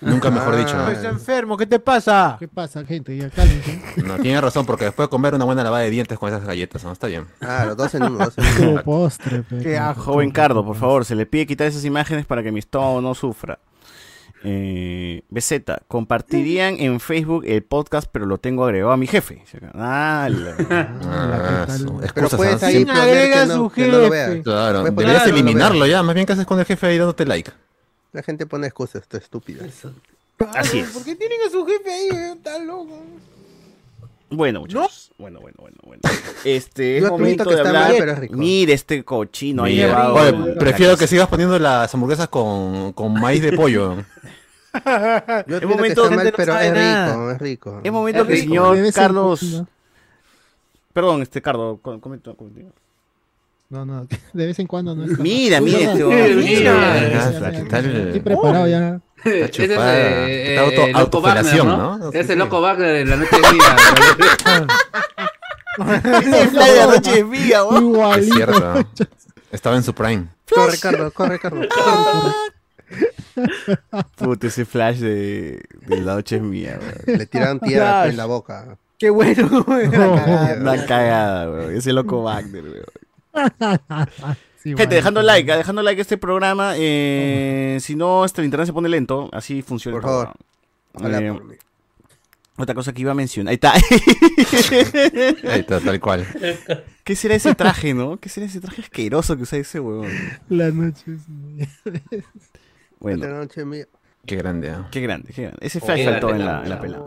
Nunca 0.00 0.30
mejor 0.30 0.56
dicho. 0.56 0.74
Ah. 0.76 0.84
¿no? 0.86 0.90
Estás 0.90 1.12
enfermo, 1.12 1.56
¿qué 1.56 1.66
te 1.66 1.78
pasa? 1.80 2.36
¿Qué 2.38 2.46
pasa, 2.48 2.84
gente? 2.84 3.16
Ya 3.16 3.30
cálmense. 3.30 3.82
No, 4.04 4.16
tiene 4.18 4.40
razón, 4.40 4.64
porque 4.66 4.84
después 4.86 5.06
de 5.06 5.10
comer 5.10 5.34
una 5.34 5.44
buena 5.44 5.64
lavada 5.64 5.82
de 5.84 5.90
dientes 5.90 6.18
con 6.18 6.28
esas 6.28 6.44
galletas, 6.44 6.84
¿no? 6.84 6.92
Está 6.92 7.06
bien. 7.08 7.26
Ah, 7.40 7.64
los 7.66 7.76
dos 7.76 7.94
en 7.94 8.02
uno, 8.04 8.18
dos 8.18 8.34
en 8.38 8.44
uno. 8.68 8.82
Como 8.82 8.82
postre. 8.84 9.42
pe, 9.42 9.58
Qué 9.58 9.76
como. 9.76 9.94
Joven. 9.94 10.30
Cardo, 10.30 10.64
por 10.64 10.76
favor, 10.76 11.04
se 11.04 11.14
le 11.14 11.26
pide 11.26 11.46
quitar 11.46 11.66
esas 11.66 11.84
imágenes 11.84 12.26
para 12.26 12.42
que 12.42 12.52
mi 12.52 12.60
estómago 12.60 13.00
no 13.00 13.14
sufra. 13.14 13.58
Eh, 14.44 15.22
BZ, 15.30 15.62
compartirían 15.88 16.76
en 16.78 17.00
Facebook 17.00 17.42
el 17.44 17.64
podcast, 17.64 18.08
pero 18.12 18.24
lo 18.24 18.38
tengo 18.38 18.64
agregado 18.64 18.92
a 18.92 18.96
mi 18.96 19.08
jefe. 19.08 19.42
Ah, 19.74 20.28
la- 20.30 20.54
Ah, 21.02 21.66
Pero 22.14 22.28
puedes 22.28 22.62
¿ah? 22.62 22.66
ahí 22.66 22.84
poner 22.84 23.02
agrega 23.02 23.40
que 23.42 23.46
no, 23.48 23.54
su 23.56 23.70
que 23.70 23.86
no 23.88 23.98
lo 23.98 24.04
jefe. 24.04 24.10
veas. 24.10 24.44
Claro, 24.44 24.84
deberías 24.84 25.26
eliminarlo 25.26 25.86
ya. 25.86 26.04
Más 26.04 26.14
bien 26.14 26.24
que 26.24 26.34
haces 26.34 26.46
con 26.46 26.60
el 26.60 26.66
jefe 26.66 26.86
ahí 26.86 26.98
dándote 26.98 27.26
like. 27.26 27.50
La 28.12 28.22
gente 28.22 28.46
pone 28.46 28.66
excusas, 28.66 29.02
esto 29.02 29.16
es 29.18 29.24
estúpido. 29.24 29.64
Así 30.54 30.78
es. 30.80 30.90
¿Por 30.90 31.04
qué 31.04 31.14
tienen 31.16 31.38
a 31.46 31.50
su 31.50 31.64
jefe 31.66 31.90
ahí? 31.92 32.08
eh? 32.12 32.32
Está 32.36 32.58
loco. 32.58 33.00
Bueno, 34.30 34.60
muchachos. 34.60 35.10
Bueno, 35.18 35.40
bueno, 35.40 35.56
bueno, 35.60 35.76
bueno. 35.84 36.00
Este 36.44 36.98
es 36.98 37.04
momento 37.08 37.44
que 37.44 37.50
de 37.50 37.56
está 37.56 37.68
hablar. 37.68 37.88
mal, 37.88 37.96
pero 37.98 38.12
es 38.12 38.18
rico. 38.18 38.36
Mire 38.36 38.72
este 38.74 39.02
cochino 39.04 39.64
ahí. 39.64 39.74
Mira, 39.76 39.86
llevado 39.88 40.14
oye, 40.14 40.52
prefiero 40.56 40.96
que 40.96 41.06
sigas 41.06 41.28
poniendo 41.28 41.58
las 41.58 41.92
hamburguesas 41.94 42.28
con, 42.28 42.92
con 42.92 43.12
maíz 43.14 43.42
de 43.42 43.52
pollo. 43.52 43.96
Es 44.74 45.62
momento- 45.64 45.82
que 45.82 45.88
está 45.88 46.10
mal, 46.16 46.26
no 46.26 46.32
pero 46.36 46.58
es 46.58 46.72
nada. 46.72 47.08
rico, 47.14 47.30
es 47.32 47.38
rico. 47.40 47.80
Es 47.82 47.90
momento 47.92 48.26
que 48.26 48.32
el 48.34 48.40
señor 48.40 48.92
Carlos. 48.92 49.62
Perdón, 50.92 51.22
este 51.22 51.40
Cardo, 51.42 51.78
com- 51.80 51.98
comenta, 52.00 52.34
comenta. 52.34 52.70
No, 53.70 53.84
no, 53.84 54.06
de 54.32 54.46
vez 54.46 54.58
en 54.58 54.66
cuando 54.66 54.94
no 54.94 55.04
es. 55.04 55.18
Mira, 55.18 55.60
mira 55.60 55.92
este 55.92 56.34
Mira. 56.34 57.06
Estoy 57.06 58.20
preparado 58.20 58.66
ya. 58.66 58.98
Ese 59.24 59.44
es 59.44 59.50
chupada. 59.50 59.98
eh, 59.98 60.54
Está 60.54 60.62
auto- 60.94 61.18
eh, 61.18 61.22
Wagner, 61.22 61.64
¿no? 61.64 62.10
Ese. 62.12 62.36
Loco 62.36 62.60
Wagner 62.62 62.96
en 62.96 63.10
la 63.10 63.16
noche 63.16 63.36
de 63.36 63.42
día. 63.52 63.76
Ese 66.20 66.48
fly 66.48 66.70
de 66.72 66.80
anoche 66.82 67.18
es 67.20 67.26
mía, 67.26 67.64
weón. 67.64 67.84
Es 68.18 68.26
Igualito. 68.28 68.34
cierto. 68.34 68.84
Estaba 69.52 69.76
en 69.76 69.82
su 69.82 69.94
prime. 69.94 70.26
Corre, 70.52 70.78
Carlos, 70.78 71.12
corre, 71.12 71.38
Carlos. 71.38 71.66
Puta, 74.16 74.46
ese 74.46 74.64
flash 74.64 74.96
de, 74.98 75.62
de 75.86 76.00
la 76.00 76.14
noche 76.14 76.36
es 76.36 76.42
mía, 76.42 76.78
weón. 76.80 77.18
Le 77.18 77.26
tiraron 77.26 77.60
tierra 77.60 78.06
en 78.08 78.16
la 78.16 78.24
boca. 78.24 78.78
Qué 78.98 79.10
bueno. 79.10 79.64
La 79.68 79.90
cagada. 79.90 80.56
Una 80.60 80.86
cagada, 80.86 81.50
weón. 81.50 81.74
Ese 81.76 81.92
loco 81.92 82.22
Wagner, 82.22 82.64
weón. 82.64 82.84
Sí, 84.60 84.70
Gente, 84.70 84.86
bueno. 84.86 84.94
dejando 84.96 85.22
like, 85.22 85.52
ah, 85.52 85.56
dejando 85.56 85.82
like 85.82 86.00
a 86.00 86.02
este 86.02 86.18
programa. 86.18 86.72
eh, 86.76 87.78
si 87.80 87.94
no, 87.94 88.24
este, 88.24 88.40
el 88.40 88.46
internet 88.46 88.66
se 88.66 88.72
pone 88.72 88.88
lento. 88.88 89.28
Así 89.32 89.62
funciona 89.62 89.94
Por 90.00 90.02
favor. 90.02 90.32
Eh, 91.00 91.30
por 91.32 91.44
mí. 91.44 91.54
otra 92.56 92.74
cosa 92.74 92.92
que 92.92 93.02
iba 93.02 93.12
a 93.12 93.14
mencionar. 93.14 93.50
Ahí 93.50 93.54
está. 93.54 93.72
Ahí 95.52 95.60
está, 95.60 95.78
tal 95.78 96.00
cual. 96.00 96.26
¿Qué 97.04 97.14
será 97.14 97.36
ese 97.36 97.54
traje, 97.54 97.94
no? 97.94 98.16
¿Qué 98.18 98.28
será 98.28 98.46
ese 98.46 98.60
traje 98.60 98.82
asqueroso 98.82 99.36
que 99.36 99.44
usa 99.44 99.58
ese 99.60 99.78
weón? 99.78 100.10
La 100.48 100.70
noche 100.72 101.04
es 101.14 101.22
Esta 101.86 102.58
Bueno, 102.98 103.28
noche 103.28 103.64
mía. 103.64 103.86
Qué 104.26 104.34
grande, 104.34 104.70
¿ah? 104.70 104.88
qué 104.90 105.00
grande, 105.00 105.32
qué 105.32 105.42
grande. 105.42 105.58
Ese 105.64 105.80
flash 105.80 106.00
Oh, 106.02 106.10
faltó 106.10 106.30
en 106.34 106.44
la, 106.44 106.62
en 106.66 106.80
pelada. 106.80 107.04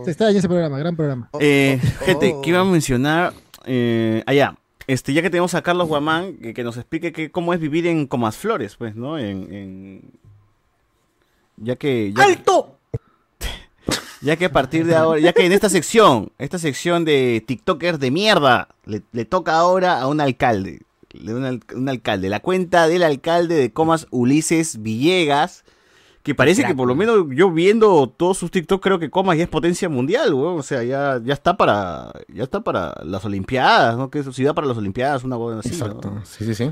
Se 0.00 0.04
Te 0.06 0.10
extraña 0.12 0.38
ese 0.38 0.48
programa, 0.48 0.78
gran 0.78 0.96
programa. 0.96 1.28
Eh, 1.38 1.78
gente, 2.06 2.34
¿qué 2.42 2.48
iba 2.50 2.60
a 2.60 2.64
mencionar? 2.64 3.34
Eh, 3.66 4.22
allá, 4.26 4.56
este, 4.88 5.12
ya 5.12 5.22
que 5.22 5.30
tenemos 5.30 5.54
a 5.54 5.62
Carlos 5.62 5.86
Guamán, 5.86 6.36
que, 6.38 6.52
que 6.52 6.64
nos 6.64 6.76
explique 6.76 7.12
que, 7.12 7.30
cómo 7.30 7.54
es 7.54 7.60
vivir 7.60 7.86
en 7.86 8.06
Comas 8.08 8.36
Flores, 8.36 8.74
pues, 8.76 8.96
¿no? 8.96 9.16
En, 9.18 9.52
en- 9.54 10.10
Ya 11.56 11.76
que... 11.76 12.12
Ya 12.12 12.24
¡Alto! 12.24 12.74
Ya 14.20 14.34
que 14.34 14.46
a 14.46 14.52
partir 14.52 14.84
de 14.84 14.96
ahora, 14.96 15.20
ya 15.20 15.32
que 15.32 15.46
en 15.46 15.52
esta 15.52 15.68
sección, 15.68 16.32
esta 16.38 16.58
sección 16.58 17.04
de 17.04 17.40
TikTokers 17.46 18.00
de 18.00 18.10
mierda, 18.10 18.66
le, 18.84 19.02
le 19.12 19.24
toca 19.24 19.56
ahora 19.56 20.00
a 20.00 20.08
un 20.08 20.20
alcalde. 20.20 20.82
Un, 21.24 21.44
al- 21.44 21.60
un 21.76 21.88
alcalde. 21.88 22.28
La 22.28 22.40
cuenta 22.40 22.88
del 22.88 23.04
alcalde 23.04 23.54
de 23.54 23.72
Comas, 23.72 24.08
Ulises 24.10 24.82
Villegas. 24.82 25.64
Que 26.28 26.34
parece 26.34 26.62
que 26.62 26.74
por 26.74 26.86
lo 26.86 26.94
menos 26.94 27.24
yo 27.30 27.50
viendo 27.50 28.06
todos 28.06 28.36
sus 28.36 28.50
TikTok 28.50 28.82
creo 28.82 28.98
que 28.98 29.08
Comas 29.08 29.38
ya 29.38 29.44
es 29.44 29.48
potencia 29.48 29.88
mundial, 29.88 30.34
weón. 30.34 30.58
O 30.58 30.62
sea, 30.62 30.82
ya, 30.82 31.18
ya 31.24 31.32
está 31.32 31.56
para 31.56 32.12
ya 32.28 32.42
está 32.42 32.60
para 32.60 32.94
las 33.02 33.24
Olimpiadas, 33.24 33.96
¿no? 33.96 34.10
Que 34.10 34.18
es 34.18 34.34
ciudad 34.34 34.54
para 34.54 34.66
las 34.66 34.76
Olimpiadas, 34.76 35.24
una 35.24 35.36
buena 35.36 35.60
así, 35.60 35.70
Exacto. 35.70 36.20
Sí, 36.24 36.44
sí, 36.44 36.54
sí. 36.54 36.70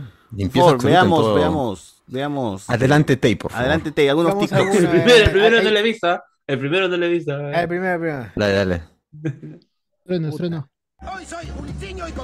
Por 0.53 0.85
veamos, 0.85 1.21
todo. 1.21 1.35
veamos, 1.37 2.03
veamos. 2.07 2.69
Adelante, 2.69 3.17
Tay, 3.17 3.37
por 3.37 3.51
favor. 3.51 3.63
Adelante, 3.63 3.93
Tay, 3.93 4.09
algunos 4.09 4.39
TikToks. 4.39 4.77
El 4.77 4.89
primero, 4.89 5.15
el 5.25 5.31
primero 5.31 5.63
no 5.63 5.83
visto. 5.83 6.07
¿ah? 6.07 6.25
El 6.47 6.59
primero 6.59 6.89
no 6.89 6.99
visto. 7.09 7.33
Ah, 7.35 7.63
El 7.63 7.69
primero, 7.69 7.95
el 7.95 8.01
primero. 8.01 8.27
Dale, 8.37 8.53
dale. 8.53 8.83
Estreno, 10.05 10.29
estreno. 10.29 10.69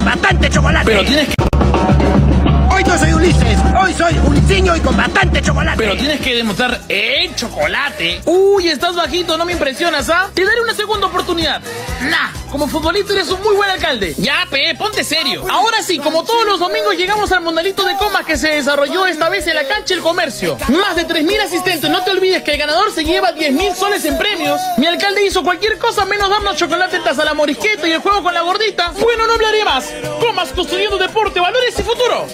Bastante 0.04 0.50
chocolate. 0.50 0.84
Pero 0.84 1.02
tienes 1.02 1.28
que. 1.28 2.41
Hoy 2.74 2.84
no 2.84 2.98
soy 2.98 3.12
Ulises, 3.12 3.58
hoy 3.78 3.92
soy 3.92 4.14
un 4.18 4.48
niño 4.48 4.74
y 4.74 4.80
con 4.80 4.96
bastante 4.96 5.42
chocolate. 5.42 5.76
Pero 5.76 5.94
tienes 5.94 6.20
que 6.20 6.34
demostrar 6.34 6.80
el 6.88 7.34
chocolate. 7.34 8.22
Uy, 8.24 8.68
estás 8.68 8.96
bajito, 8.96 9.36
no 9.36 9.44
me 9.44 9.52
impresionas, 9.52 10.08
¿ah? 10.08 10.30
Te 10.32 10.42
daré 10.42 10.62
una 10.62 10.72
segunda 10.72 11.08
oportunidad. 11.08 11.60
Nah, 12.08 12.50
como 12.50 12.66
futbolista 12.66 13.12
eres 13.12 13.28
un 13.30 13.42
muy 13.42 13.56
buen 13.56 13.68
alcalde. 13.68 14.14
Ya, 14.16 14.46
pe, 14.50 14.74
ponte 14.78 15.04
serio. 15.04 15.44
Ahora 15.50 15.82
sí, 15.82 15.98
como 15.98 16.24
todos 16.24 16.46
los 16.46 16.58
domingos 16.58 16.96
llegamos 16.96 17.30
al 17.32 17.42
mundialito 17.42 17.84
de 17.84 17.94
comas 17.96 18.24
que 18.24 18.38
se 18.38 18.48
desarrolló 18.48 19.06
esta 19.06 19.28
vez 19.28 19.46
en 19.46 19.56
la 19.56 19.64
cancha 19.64 19.92
El 19.92 20.00
Comercio. 20.00 20.56
Más 20.68 20.96
de 20.96 21.06
3.000 21.06 21.40
asistentes, 21.42 21.90
no 21.90 22.02
te 22.02 22.10
olvides 22.10 22.42
que 22.42 22.52
el 22.52 22.58
ganador 22.58 22.90
se 22.92 23.04
lleva 23.04 23.34
10.000 23.34 23.74
soles 23.74 24.04
en 24.06 24.16
premios. 24.16 24.58
Mi 24.78 24.86
alcalde 24.86 25.26
hizo 25.26 25.42
cualquier 25.42 25.78
cosa 25.78 26.06
menos 26.06 26.30
darnos 26.30 26.56
chocolatetas 26.56 27.18
a 27.18 27.24
la 27.24 27.34
morisqueta 27.34 27.86
y 27.86 27.92
el 27.92 28.00
juego 28.00 28.22
con 28.22 28.32
la 28.32 28.40
gordita. 28.40 28.92
Bueno, 28.98 29.26
no 29.26 29.34
hablaré 29.34 29.62
más. 29.62 29.92
Comas 30.20 30.48
construyendo 30.52 30.96
deporte, 30.96 31.38
valores 31.38 31.78
y 31.78 31.82
futuro. 31.82 32.26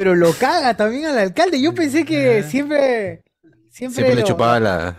Pero 0.00 0.14
lo 0.14 0.32
caga 0.32 0.72
también 0.72 1.04
al 1.04 1.18
alcalde. 1.18 1.60
Yo 1.60 1.74
pensé 1.74 2.06
que 2.06 2.42
siempre. 2.44 3.22
Siempre, 3.68 3.96
Siempre 3.96 4.14
le 4.14 4.20
lo- 4.22 4.26
chupaba 4.26 4.58
la. 4.58 4.96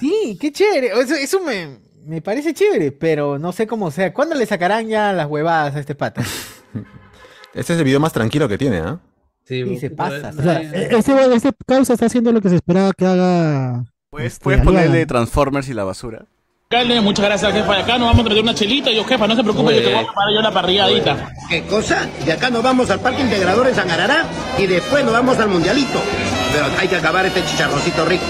Sí, 0.00 0.38
qué 0.40 0.50
chévere. 0.50 0.86
Eso, 0.98 1.14
eso 1.16 1.40
me, 1.40 1.80
me 2.06 2.22
parece 2.22 2.54
chévere, 2.54 2.90
pero 2.92 3.38
no 3.38 3.52
sé 3.52 3.66
cómo 3.66 3.90
sea. 3.90 4.14
¿Cuándo 4.14 4.34
le 4.34 4.46
sacarán 4.46 4.88
ya 4.88 5.12
las 5.12 5.26
huevadas 5.26 5.76
a 5.76 5.80
este 5.80 5.94
pata? 5.94 6.22
Este 7.54 7.72
es 7.74 7.78
el 7.78 7.84
video 7.84 8.00
más 8.00 8.14
tranquilo 8.14 8.48
que 8.48 8.56
tiene, 8.56 8.78
¿ah? 8.78 9.00
Sí, 9.44 9.76
se 9.78 9.90
pasa. 9.90 10.30
O 10.30 10.42
sea, 10.42 10.60
este, 10.62 10.96
este 11.34 11.50
causa 11.66 11.92
está 11.92 12.06
haciendo 12.06 12.32
lo 12.32 12.40
que 12.40 12.48
se 12.48 12.54
esperaba 12.56 12.92
que 12.96 13.04
haga. 13.04 13.84
¿Puedes, 14.08 14.32
este, 14.34 14.44
puedes 14.44 14.62
ponerle 14.62 15.04
Transformers 15.04 15.68
y 15.68 15.74
la 15.74 15.84
basura? 15.84 16.24
Alcalde, 16.70 17.00
muchas 17.00 17.24
gracias, 17.24 17.50
jefa. 17.54 17.76
De 17.76 17.80
acá 17.80 17.96
nos 17.96 18.08
vamos 18.08 18.20
a 18.20 18.24
traer 18.28 18.42
una 18.42 18.54
chelita. 18.54 18.90
Y 18.90 18.96
yo, 18.96 19.04
jefa, 19.04 19.26
no 19.26 19.34
se 19.34 19.42
preocupe, 19.42 19.74
yo 19.74 19.80
te 19.80 19.86
voy 19.86 20.04
a 20.04 20.04
preparar 20.04 20.34
yo 20.34 20.42
la 20.42 20.52
parrilladita. 20.52 21.32
¿Qué 21.48 21.62
cosa? 21.62 22.06
De 22.26 22.30
acá 22.30 22.50
nos 22.50 22.62
vamos 22.62 22.90
al 22.90 23.00
Parque 23.00 23.22
Integrador 23.22 23.68
en 23.68 23.74
Sangarará 23.74 24.26
y 24.58 24.66
después 24.66 25.02
nos 25.02 25.14
vamos 25.14 25.38
al 25.38 25.48
Mundialito. 25.48 25.98
Pero 26.52 26.66
hay 26.78 26.86
que 26.86 26.96
acabar 26.96 27.24
este 27.24 27.42
chicharroncito 27.42 28.04
rico. 28.04 28.24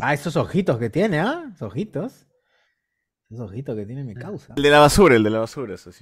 Ah, 0.00 0.12
esos 0.12 0.36
ojitos 0.36 0.76
que 0.76 0.90
tiene, 0.90 1.20
¿ah? 1.20 1.44
Esos 1.54 1.68
ojitos. 1.68 2.26
Esos 3.30 3.48
ojitos 3.48 3.74
que 3.74 3.86
tiene 3.86 4.04
mi 4.04 4.12
causa. 4.12 4.52
El 4.54 4.62
de 4.62 4.68
la 4.68 4.80
basura, 4.80 5.16
el 5.16 5.22
de 5.22 5.30
la 5.30 5.38
basura, 5.38 5.76
eso 5.76 5.90
sí. 5.92 6.00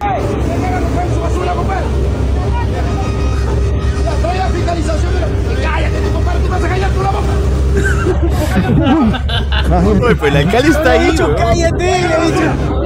¡Cállate, 5.63 6.01
compadre! 6.13 6.41
¡Tú 6.41 6.49
vas 6.49 6.65
a 6.65 6.69
callar 6.69 6.91
tu 6.91 7.01
la 7.01 7.11
boca! 7.13 7.48
Oye, 10.05 10.17
pues 10.17 10.33
el 10.33 10.37
alcalde 10.37 10.69
está 10.69 10.91
ahí. 10.93 11.17
¡Cállate! 11.37 11.85
le 11.85 11.95
he 11.95 12.33
dicho. 12.33 12.79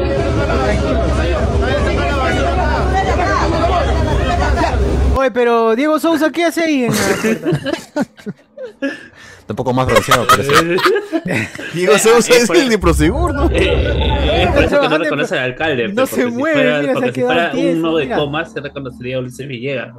Oye, 5.17 5.31
pero 5.31 5.77
Diego 5.77 5.99
Sousa, 6.01 6.31
¿qué 6.31 6.45
hace 6.45 6.63
ahí? 6.65 6.85
En 6.85 6.93
la... 6.93 6.99
Un 9.53 9.57
poco 9.57 9.75
más 9.75 9.87
bronceado, 9.87 10.27
parece. 10.27 10.53
Diego 11.75 11.99
Sousa 11.99 12.35
es 12.35 12.49
el 12.49 12.71
de 12.71 12.79
Prosegur, 12.79 13.35
¿no? 13.35 13.51
Eh, 13.51 14.45
es 14.45 14.51
por 14.51 14.65
eso 14.65 14.81
que 14.81 14.89
no 14.89 14.99
reconoce 14.99 15.39
al 15.39 15.45
alcalde. 15.45 15.89
No 15.89 15.95
pues, 15.95 16.11
se 16.11 16.27
mueve, 16.27 16.81
mira, 16.81 16.83
se 16.83 16.91
ha 16.91 16.93
porque 16.95 17.09
si 17.09 17.13
quedado 17.13 17.33
fuera 17.35 17.53
tieso, 17.53 17.79
uno 17.79 17.97
de 17.97 18.09
comas, 18.09 18.53
se 18.53 18.61
reconocería 18.61 19.17
a 19.17 19.19
Ulises 19.19 19.47
Villegas. 19.47 19.93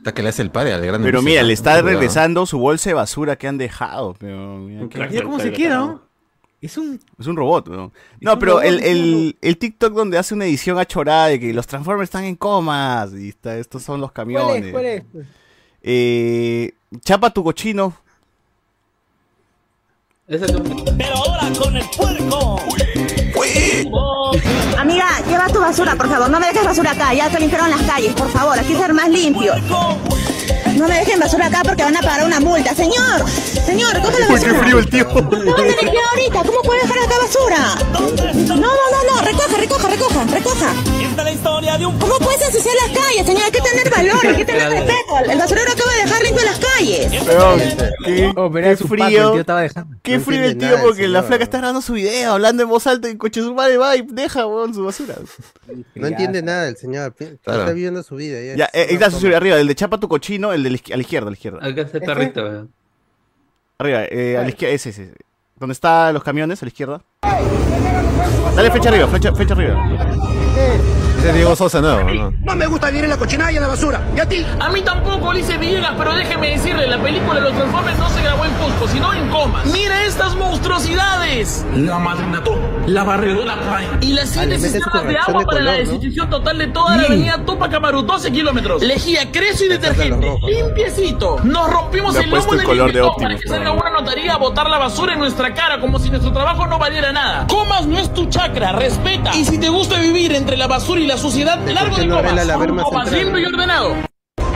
Hasta 0.00 0.12
que 0.14 0.22
le 0.22 0.30
hace 0.30 0.42
el 0.42 0.50
padre 0.50 0.72
al 0.72 0.84
grande. 0.84 1.06
Pero 1.06 1.22
mira, 1.22 1.42
le 1.42 1.52
está 1.52 1.80
regresando 1.82 2.46
su 2.46 2.58
bolsa 2.58 2.90
de 2.90 2.94
basura 2.94 3.36
que 3.36 3.46
han 3.46 3.58
dejado. 3.58 4.14
Pero 4.18 4.56
mira, 4.58 4.88
qué- 4.88 5.06
Mira 5.08 5.22
cómo 5.24 5.38
se 5.40 5.52
queda, 5.52 5.76
¿no? 5.76 6.02
Es 6.62 6.76
un... 6.76 7.00
Es 7.18 7.26
un 7.26 7.36
robot, 7.36 7.68
¿no? 7.68 7.92
No, 8.20 8.38
pero 8.38 8.52
robot, 8.52 8.64
el, 8.64 8.80
el, 8.82 9.36
el 9.40 9.56
TikTok 9.58 9.94
donde 9.94 10.18
hace 10.18 10.34
una 10.34 10.44
edición 10.46 10.78
achorada 10.78 11.28
de 11.28 11.40
que 11.40 11.52
los 11.54 11.66
Transformers 11.66 12.08
están 12.08 12.24
en 12.24 12.36
comas 12.36 13.12
y 13.14 13.30
está, 13.30 13.56
estos 13.56 13.82
son 13.82 14.00
los 14.00 14.10
¿Cuál 14.12 14.26
camiones. 14.26 14.64
es? 14.66 14.72
¿Cuál 14.72 14.84
es? 14.86 15.02
Eh, 15.82 16.72
chapa 17.02 17.30
tu 17.30 17.42
cochino. 17.44 17.94
Pero 20.26 20.44
ahora 21.16 21.50
con 21.58 21.76
el 21.76 21.84
puerco. 21.96 22.56
Amiga, 24.78 25.06
lleva 25.28 25.46
tu 25.48 25.60
basura, 25.60 25.94
por 25.96 26.08
favor. 26.08 26.30
No 26.30 26.40
me 26.40 26.46
dejes 26.48 26.64
basura 26.64 26.92
acá. 26.92 27.12
Ya 27.14 27.28
te 27.28 27.38
limpiaron 27.40 27.70
las 27.70 27.82
calles, 27.82 28.12
por 28.14 28.30
favor. 28.30 28.58
Aquí 28.58 28.74
ser 28.74 28.92
más 28.92 29.08
limpio. 29.08 29.54
No 30.80 30.88
me 30.88 30.98
dejen 30.98 31.20
basura 31.20 31.46
acá 31.46 31.60
porque 31.62 31.82
van 31.82 31.94
a 31.94 32.00
pagar 32.00 32.24
una 32.24 32.40
multa. 32.40 32.74
Señor, 32.74 33.28
señor, 33.66 33.92
recoge 33.92 34.18
la 34.20 34.26
Uy, 34.28 34.32
basura. 34.32 34.52
qué 34.52 34.58
frío 34.60 34.78
el 34.78 34.88
tío. 34.88 35.04
No, 35.04 35.30
me 35.30 36.00
ahorita. 36.10 36.42
¿Cómo 36.42 36.62
puede 36.62 36.80
dejar 36.80 36.98
acá 37.00 37.14
basura? 37.20 37.74
No, 38.46 38.56
no, 38.56 38.56
no, 38.56 39.14
no. 39.14 39.20
Recoja, 39.22 39.56
recoja, 39.58 39.88
recoja, 39.90 40.24
recoja. 40.24 40.72
Esta 41.02 41.20
es 41.20 41.24
la 41.24 41.32
historia 41.32 41.76
de 41.78 41.84
un 41.86 41.98
¿Cómo 41.98 42.16
puedes 42.18 42.40
ensuciar 42.40 42.74
las 42.76 42.98
calles, 42.98 43.26
señor? 43.26 43.42
Hay 43.44 43.50
que 43.50 43.60
tener 43.60 43.90
valor, 43.90 44.26
hay 44.26 44.36
que 44.36 44.44
tener 44.46 44.70
respeto. 44.70 45.30
El 45.30 45.38
basurero 45.38 45.70
acaba 45.72 45.92
de 45.92 45.98
dejar 46.02 46.22
limpio 46.22 46.44
las 46.46 46.58
calles. 46.58 47.12
Qué, 48.04 48.32
Oh, 48.36 48.50
pero 48.50 48.68
qué 48.68 48.76
pato, 48.76 48.84
el 48.84 48.88
frío. 48.88 49.32
tío 49.32 49.40
estaba 49.40 49.60
dejando. 49.60 49.96
Qué 50.02 50.18
frío 50.20 50.44
el 50.44 50.56
tío 50.56 50.80
porque 50.82 51.08
la 51.08 51.22
flaca 51.22 51.44
está 51.44 51.58
grabando 51.58 51.82
su 51.82 51.92
video 51.92 52.32
hablando 52.32 52.62
en 52.62 52.68
voz 52.70 52.86
alta 52.86 53.08
y 53.10 53.16
coche 53.18 53.42
su 53.42 53.54
madre 53.54 53.76
va 53.76 53.96
y 53.96 54.02
deja, 54.02 54.46
weón, 54.46 54.72
su 54.72 54.82
basura. 54.84 55.16
No 55.94 56.06
entiende 56.06 56.42
nada 56.42 56.68
el 56.68 56.76
señor. 56.78 57.14
Está 57.18 57.66
viviendo 57.72 58.02
su 58.02 58.16
vida. 58.16 58.40
Ya, 58.40 58.54
Ya, 58.56 58.64
es 58.72 58.90
eh, 58.90 58.94
está 58.94 59.10
su 59.10 59.26
arriba, 59.34 59.56
el 59.60 59.66
de 59.68 59.74
chapa 59.74 59.98
tu 59.98 60.08
cochino, 60.08 60.52
el 60.52 60.62
de 60.62 60.69
la 60.70 60.78
a 60.92 60.96
la 60.96 61.02
izquierda, 61.02 61.26
a 61.26 61.30
la 61.30 61.34
izquierda. 61.36 61.58
Acá 61.58 61.80
está 61.82 61.98
el 61.98 62.02
¿Este? 62.02 62.14
perrito. 62.14 62.42
weón. 62.42 62.72
Arriba, 63.78 64.04
eh, 64.04 64.36
a 64.36 64.42
la 64.42 64.48
izquierda, 64.48 64.74
ese, 64.74 64.90
ese. 64.90 65.14
¿Dónde 65.56 65.72
están 65.72 66.14
los 66.14 66.22
camiones? 66.22 66.62
A 66.62 66.66
la 66.66 66.68
izquierda. 66.68 67.02
Dale 68.56 68.70
flecha 68.70 68.88
arriba, 68.88 69.06
flecha, 69.08 69.32
flecha 69.34 69.54
arriba. 69.54 71.09
Es 71.24 71.34
Diego 71.34 71.54
Sosa 71.54 71.82
nuevo, 71.82 72.08
¿no? 72.10 72.32
No 72.42 72.56
me 72.56 72.66
gusta 72.66 72.86
vivir 72.88 73.04
en 73.04 73.10
la 73.10 73.18
cochinada 73.18 73.52
y 73.52 73.56
en 73.56 73.62
la 73.62 73.68
basura. 73.68 74.00
¿Y 74.16 74.20
a 74.20 74.26
ti? 74.26 74.44
A 74.58 74.70
mí 74.70 74.80
tampoco, 74.80 75.28
Ulises 75.28 75.60
Villegas, 75.60 75.92
pero 75.98 76.14
déjeme 76.14 76.50
decirle, 76.50 76.86
la 76.86 76.98
película 76.98 77.34
de 77.34 77.40
los 77.42 77.52
Transformers 77.52 77.98
no 77.98 78.08
se 78.08 78.22
grabó 78.22 78.44
en 78.46 78.52
Cusco, 78.52 78.88
sino 78.88 79.12
en 79.12 79.28
Comas. 79.28 79.66
¡Mira 79.66 80.02
estas 80.06 80.34
monstruosidades! 80.36 81.66
La 81.76 81.98
madrinató, 81.98 82.58
la 82.86 83.04
barredora 83.04 83.54
Y 84.00 84.14
las 84.14 84.30
siete 84.30 84.58
cisternas 84.58 85.06
de 85.06 85.18
agua 85.18 85.40
de 85.40 85.46
para 85.46 85.60
la 85.60 85.72
¿no? 85.72 85.78
desinfección 85.78 86.30
total 86.30 86.58
de 86.58 86.66
toda 86.68 86.96
la 86.96 87.02
avenida 87.02 87.44
Tupac 87.44 87.74
Amaru, 87.74 88.02
12 88.02 88.32
kilómetros. 88.32 88.82
Lejía, 88.82 89.30
creso 89.30 89.66
y 89.66 89.68
detergente, 89.68 90.26
limpiecito. 90.48 91.38
Nos 91.44 91.70
rompimos 91.70 92.16
el 92.16 92.30
lomo 92.30 92.52
el 92.52 92.58
del 92.58 92.66
color 92.66 92.92
de 92.92 93.02
Optimus, 93.02 93.22
para 93.22 93.38
que 93.38 93.46
salga 93.46 93.72
una 93.72 93.90
notaría 93.90 94.34
a 94.34 94.38
botar 94.38 94.70
la 94.70 94.78
basura 94.78 95.12
en 95.12 95.18
nuestra 95.18 95.52
cara 95.52 95.80
como 95.80 95.98
si 95.98 96.08
nuestro 96.08 96.32
trabajo 96.32 96.66
no 96.66 96.78
valiera 96.78 97.12
nada. 97.12 97.46
Comas 97.46 97.86
no 97.86 97.98
es 97.98 98.12
tu 98.14 98.26
chacra, 98.30 98.72
respeta. 98.72 99.36
Y 99.36 99.44
si 99.44 99.58
te 99.58 99.68
gusta 99.68 100.00
vivir 100.00 100.34
entre 100.34 100.56
la 100.56 100.66
basura 100.66 101.00
y 101.00 101.09
la 101.10 101.18
suciedad, 101.18 101.58
largo 101.68 101.94
qué 101.96 102.02
de 102.02 102.06
no 102.06 102.16
Comas. 102.16 102.32
arregla 102.32 102.44
la 102.44 102.56
berma 102.56 102.82
Comas 102.84 103.08
central? 103.08 103.24
limpio 103.34 103.42
y 103.42 103.52
ordenado. 103.52 103.94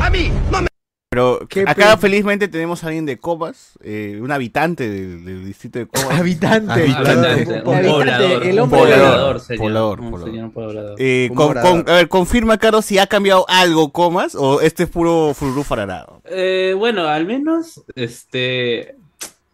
A 0.00 0.10
mí, 0.10 0.30
no 0.52 0.62
me... 0.62 0.68
Pero 1.10 1.46
Qué 1.48 1.62
acá 1.66 1.94
pe- 1.96 2.02
felizmente 2.02 2.48
tenemos 2.48 2.82
a 2.82 2.88
alguien 2.88 3.06
de 3.06 3.18
Comas, 3.18 3.78
eh, 3.84 4.18
un 4.20 4.32
habitante 4.32 4.88
del, 4.88 5.24
del 5.24 5.44
distrito 5.44 5.78
de 5.78 5.86
Comas. 5.86 6.10
Habitante. 6.18 6.72
Habitante. 6.72 7.28
Habitante, 7.28 7.58
un 7.58 7.62
poblador. 7.64 8.46
el 8.46 8.58
hombre- 8.58 8.78
poblador, 8.80 9.40
señor. 9.40 9.60
Poblador, 9.62 10.00
Un 10.00 10.50
poblador. 10.52 10.96
Eh, 10.98 11.28
Un 11.30 11.36
con- 11.36 11.54
con- 11.54 11.88
a 11.88 11.92
ver, 11.94 12.08
confirma, 12.08 12.58
Carlos, 12.58 12.84
si 12.84 12.98
ha 12.98 13.06
cambiado 13.06 13.46
algo 13.48 13.90
Comas 13.92 14.34
o 14.34 14.60
este 14.60 14.84
es 14.84 14.88
puro 14.88 15.32
fururú 15.34 15.62
fararado. 15.62 16.20
Eh, 16.24 16.74
bueno, 16.76 17.06
al 17.06 17.26
menos, 17.26 17.82
este, 17.94 18.96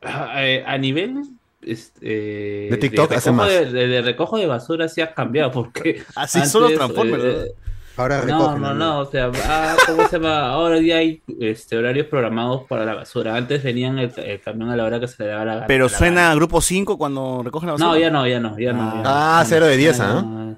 eh, 0.03 0.64
a 0.66 0.78
nivel 0.78 1.24
este, 1.62 2.68
De 2.70 2.76
TikTok 2.80 3.12
hace 3.12 3.30
recojo 3.30 3.32
más. 3.44 3.48
De, 3.48 3.66
de- 3.72 3.86
de 3.88 4.02
recojo 4.02 4.38
de 4.38 4.46
basura 4.46 4.88
sí 4.88 5.00
ha 5.00 5.12
cambiado 5.14 5.50
porque 5.52 6.02
Así 6.14 6.44
son 6.46 6.62
los 6.62 6.72
antes, 6.72 6.78
Transformers, 6.94 7.24
eh, 7.24 7.52
Ahora 7.96 8.18
No, 8.24 8.24
recogen. 8.24 8.62
no, 8.62 8.74
no, 8.74 8.98
o 9.00 9.06
sea, 9.11 9.30
ah, 9.44 9.76
¿cómo 9.86 10.08
se 10.08 10.16
llama? 10.18 10.48
Ahora 10.50 10.80
ya 10.80 10.96
hay 10.96 11.22
este, 11.40 11.76
horarios 11.76 12.06
programados 12.06 12.62
para 12.66 12.86
la 12.86 12.94
basura. 12.94 13.36
Antes 13.36 13.62
venían 13.62 13.98
el, 13.98 14.11
el 14.16 14.40
camión 14.40 14.70
a 14.70 14.76
la 14.76 14.84
hora 14.84 15.00
que 15.00 15.06
se 15.08 15.22
le 15.22 15.28
daba 15.28 15.44
la 15.44 15.54
gana. 15.56 15.66
Pero 15.66 15.84
la 15.88 15.98
suena 15.98 16.34
grupo 16.34 16.62
5 16.62 16.96
cuando 16.96 17.42
recogen 17.44 17.66
la 17.66 17.72
basura. 17.74 17.90
No, 17.90 17.98
ya 17.98 18.11
no, 18.11 18.26
ya 18.26 18.40
no, 18.40 18.58
ya 18.58 18.72
no. 18.72 18.90
ya 18.94 19.02
no. 19.02 19.02
Ah, 19.04 19.44
cero 19.46 19.66
de 19.66 19.76
10, 19.76 20.00
¿ah? 20.00 20.22
no. 20.22 20.56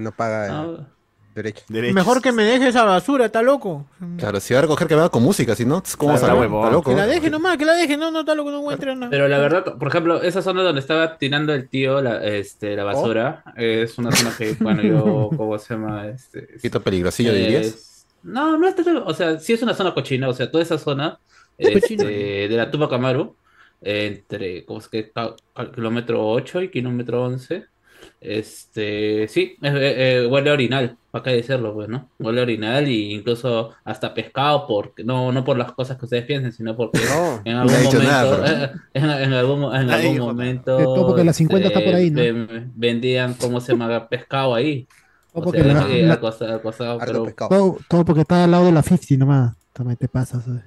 No 0.00 0.12
paga 0.12 0.48
No. 0.48 0.86
Derecho. 1.34 1.64
Mejor 1.68 2.22
que 2.22 2.32
me 2.32 2.44
deje 2.44 2.68
esa 2.68 2.84
basura, 2.84 3.26
está 3.26 3.42
loco. 3.42 3.86
Claro, 4.18 4.40
si 4.40 4.54
va 4.54 4.60
a 4.60 4.62
recoger 4.62 4.86
que 4.88 4.94
vaya 4.94 5.08
con 5.08 5.22
música, 5.22 5.54
si 5.54 5.64
no, 5.64 5.82
¿cómo 5.98 6.16
Claro, 6.18 6.38
huevón. 6.40 6.60
Está 6.62 6.72
loco. 6.72 6.90
Que 6.90 6.96
la 6.96 7.06
deje 7.06 7.30
nomás, 7.30 7.56
que 7.56 7.64
la 7.64 7.74
deje, 7.74 7.96
no, 7.96 8.10
no 8.10 8.20
está 8.20 8.34
loco, 8.34 8.50
no 8.50 8.60
encuentra 8.60 8.94
nada. 8.94 9.10
Pero 9.10 9.28
la 9.28 9.38
verdad, 9.38 9.64
por 9.78 9.88
ejemplo, 9.88 10.22
esa 10.22 10.42
zona 10.42 10.62
donde 10.62 10.80
estaba 10.80 11.18
tirando 11.18 11.52
el 11.52 11.68
tío 11.68 12.00
la, 12.00 12.24
este, 12.24 12.76
la 12.76 12.84
basura, 12.84 13.42
es 13.56 13.98
una 13.98 14.12
zona 14.12 14.32
que, 14.36 14.56
bueno, 14.60 14.82
yo, 14.82 15.30
¿cómo 15.36 15.58
se 15.58 15.74
llama? 15.74 16.06
Este, 16.08 16.38
Un 16.40 16.46
poquito 16.56 16.80
peligrosillo, 16.80 17.32
Eh, 17.32 17.36
dirías. 17.36 18.06
No, 18.22 18.56
no 18.56 18.66
es 18.68 18.74
tan- 18.76 18.96
o 19.04 19.12
sea, 19.12 19.38
sí 19.38 19.52
es 19.52 19.62
una 19.62 19.74
zona 19.74 19.92
cochina, 19.92 20.28
o 20.28 20.32
sea, 20.32 20.50
toda 20.50 20.62
esa 20.62 20.78
zona 20.78 21.18
este, 21.58 21.96
de 22.48 22.56
la 22.56 22.70
Tupac 22.70 22.92
Amaru, 22.94 23.36
entre, 23.82 24.64
¿cómo 24.64 24.78
es 24.80 24.88
que? 24.88 25.12
kilómetro 25.74 26.26
8 26.26 26.62
y 26.62 26.70
kilómetro 26.70 27.24
11, 27.24 27.66
este, 28.24 29.28
sí, 29.28 29.56
eh, 29.62 29.94
eh, 30.22 30.26
huele 30.30 30.50
a 30.50 30.54
orinal, 30.54 30.96
para 31.10 31.22
qué 31.24 31.30
decirlo, 31.30 31.74
pues, 31.74 31.88
¿no? 31.88 32.08
Huele 32.18 32.40
a 32.40 32.42
orinal 32.44 32.88
y 32.88 33.12
incluso 33.14 33.70
hasta 33.84 34.12
pescado, 34.14 34.66
porque, 34.66 35.04
no, 35.04 35.30
no 35.32 35.44
por 35.44 35.56
las 35.58 35.72
cosas 35.72 35.96
que 35.98 36.04
ustedes 36.06 36.24
piensen, 36.24 36.52
sino 36.52 36.76
porque 36.76 36.98
en 37.44 37.54
no 37.54 37.60
algún 37.62 37.74
ha 37.74 37.78
dicho 37.78 37.92
momento, 37.98 38.10
nada, 38.42 38.64
eh, 38.64 38.70
en, 38.94 39.04
en 39.10 39.32
algún, 39.32 39.62
en 39.74 39.90
Ay, 39.90 40.00
algún 40.02 40.16
hijo. 40.16 40.26
momento, 40.26 40.76
todo 40.78 41.06
porque 41.08 41.24
la 41.24 41.32
50 41.32 41.68
está 41.68 41.80
por 41.84 41.94
ahí, 41.94 42.10
¿no? 42.10 42.20
ven- 42.20 42.72
vendían, 42.74 43.34
¿cómo 43.34 43.60
se 43.60 43.72
llama? 43.72 44.08
Pescado 44.08 44.54
ahí. 44.54 44.86
Todo 45.32 45.44
porque 45.44 45.62
sea, 45.62 45.72
la- 45.74 45.88
la- 45.88 46.12
al 46.14 46.20
costado- 46.20 46.52
al 46.52 46.62
costado, 46.62 46.92
Harto 47.00 47.06
pero 47.12 47.24
pescado. 47.24 47.48
Todo, 47.50 47.78
todo 47.88 48.04
porque 48.04 48.20
está 48.22 48.44
al 48.44 48.50
lado 48.50 48.66
de 48.66 48.72
la 48.72 48.82
50 48.82 49.16
nomás. 49.18 49.56
También 49.72 49.96
te 49.96 50.06
pasas. 50.08 50.44
¿sabes? 50.44 50.62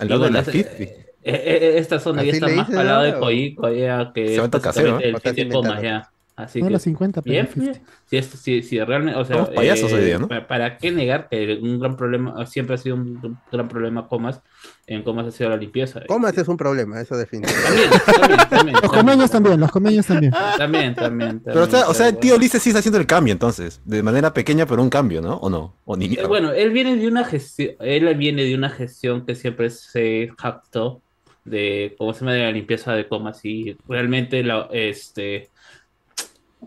Al 0.00 0.08
lado 0.08 0.24
de 0.24 0.30
la 0.30 0.40
ese- 0.40 0.52
50. 0.52 0.82
eh, 0.82 1.06
eh, 1.24 1.72
esta 1.78 1.98
zona 1.98 2.22
ya 2.22 2.30
¿Así 2.30 2.38
está 2.38 2.48
más 2.54 2.68
el 2.70 2.76
lado 2.76 3.02
de 3.02 3.08
ahora, 3.08 3.18
o? 3.18 3.20
Coico, 3.22 3.68
ya 3.72 4.12
que 4.14 4.26
Se 4.28 4.34
es 4.34 4.40
va 4.40 4.44
a 4.44 4.50
tocar 4.50 4.72
casero, 4.72 4.92
básicamente 5.12 5.42
el 5.42 6.02
Así 6.44 6.60
No 6.60 6.66
que, 6.68 6.72
la 6.72 6.78
50, 6.78 7.22
pero 7.22 7.32
bien, 7.32 7.46
la 7.46 7.52
50. 7.52 7.78
bien. 7.78 7.86
Si, 8.06 8.16
es- 8.16 8.26
si, 8.26 8.62
si 8.62 8.80
realmente, 8.80 9.18
o 9.18 9.24
sea, 9.24 9.44
payasos 9.52 9.90
eh, 9.92 9.94
hoy 9.96 10.04
día, 10.04 10.18
¿no? 10.18 10.28
pa- 10.28 10.46
¿para 10.46 10.78
qué 10.78 10.90
negar 10.90 11.28
que 11.28 11.58
un 11.62 11.78
gran 11.78 11.96
problema, 11.96 12.46
siempre 12.46 12.74
ha 12.74 12.78
sido 12.78 12.96
un 12.96 13.38
gran 13.50 13.68
problema 13.68 14.08
Comas, 14.08 14.40
en 14.86 15.02
Comas 15.02 15.26
ha 15.26 15.30
sido 15.30 15.50
la 15.50 15.56
limpieza? 15.56 16.00
Comas 16.06 16.36
es 16.36 16.48
un 16.48 16.56
problema, 16.56 17.00
eso 17.00 17.16
definitivamente. 17.16 17.62
También, 17.66 17.90
también, 18.16 18.48
también. 18.48 18.76
Los 18.82 18.92
comeños 18.92 19.30
también, 19.30 19.60
los 19.60 19.70
comeños 19.70 20.06
también. 20.06 20.32
También, 20.58 20.94
también, 20.94 21.40
Pero, 21.44 21.62
o 21.62 21.66
sea, 21.66 21.88
o 21.88 21.94
sea, 21.94 22.08
el 22.08 22.16
tío 22.18 22.36
Ulises 22.36 22.62
sí 22.62 22.70
está 22.70 22.80
haciendo 22.80 22.98
el 22.98 23.06
cambio, 23.06 23.32
entonces. 23.32 23.80
De 23.84 24.02
manera 24.02 24.32
pequeña, 24.32 24.66
pero 24.66 24.82
un 24.82 24.90
cambio, 24.90 25.20
¿no? 25.22 25.36
¿O 25.36 25.50
no? 25.50 25.74
O 25.84 25.96
ni 25.96 26.06
Eh. 26.06 26.26
Bueno, 26.26 26.52
él 26.52 26.70
viene 26.70 26.96
de 26.96 27.06
una 27.06 27.24
gestión, 27.24 27.74
él 27.80 28.14
viene 28.16 28.44
de 28.44 28.54
una 28.54 28.70
gestión 28.70 29.24
que 29.26 29.34
siempre 29.34 29.70
se 29.70 30.30
jactó 30.38 31.02
de 31.44 31.94
cómo 31.98 32.12
se 32.12 32.20
llama 32.20 32.34
de 32.34 32.42
la 32.42 32.52
limpieza 32.52 32.92
de 32.94 33.08
comas 33.08 33.44
y 33.44 33.76
realmente 33.88 34.42
la, 34.42 34.68
este 34.72 35.48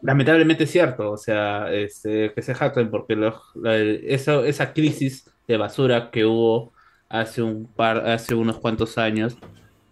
lamentablemente 0.04 0.66
es 0.66 0.72
cierto, 0.72 1.12
o 1.12 1.18
sea, 1.18 1.72
este, 1.74 2.34
que 2.34 2.42
se 2.42 2.54
jacten 2.56 2.90
porque 2.92 3.16
los- 3.16 3.36
la- 3.56 3.78
eso, 3.78 4.46
esa 4.46 4.74
crisis 4.74 5.26
de 5.48 5.58
basura 5.58 6.12
que 6.12 6.26
hubo 6.26 6.74
hace 7.10 7.42
un 7.42 7.72
par, 7.74 8.08
hace 8.10 8.36
unos 8.36 8.60
cuantos 8.60 8.98
años, 8.98 9.38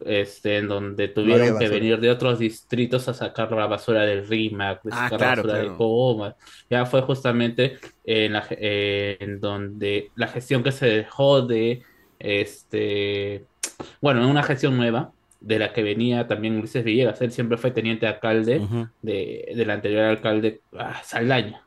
este, 0.06 0.58
en 0.58 0.68
donde 0.68 1.08
tuvieron 1.10 1.60
que 1.60 1.68
venir 1.70 2.00
de 2.00 2.10
otros 2.10 2.40
distritos 2.40 3.08
a 3.08 3.14
sacar 3.14 3.52
la 3.52 3.68
basura 3.68 4.02
del 4.04 4.28
RIMAC, 4.28 4.82
de 4.84 4.90
Ah, 4.94 5.10
sacar 5.10 5.18
claro, 5.20 5.44
la 5.44 5.54
basura 5.54 5.54
claro. 5.60 5.70
de 5.72 5.78
Comas, 5.78 6.36
ya 6.70 6.86
fue 6.88 7.02
justamente 7.04 7.78
en, 8.04 8.34
la 8.34 8.46
eh, 8.52 9.18
en 9.20 9.40
donde 9.40 10.12
la 10.16 10.28
gestión 10.28 10.64
que 10.64 10.72
se 10.72 10.88
dejó 10.88 11.44
de, 11.44 11.84
este, 12.20 13.46
bueno, 14.02 14.24
en 14.24 14.30
una 14.30 14.44
gestión 14.44 14.76
nueva, 14.78 15.12
de 15.42 15.58
la 15.60 15.74
que 15.74 15.82
venía 15.84 16.28
también 16.28 16.58
Ulises 16.58 16.84
Villegas, 16.84 17.20
él 17.22 17.32
siempre 17.32 17.58
fue 17.58 17.72
teniente 17.72 18.06
alcalde 18.08 18.60
Ujú. 18.60 18.88
de, 19.02 19.52
del 19.56 19.72
anterior 19.72 20.04
alcalde 20.06 20.62
ah, 20.78 21.02
Saldaña, 21.04 21.64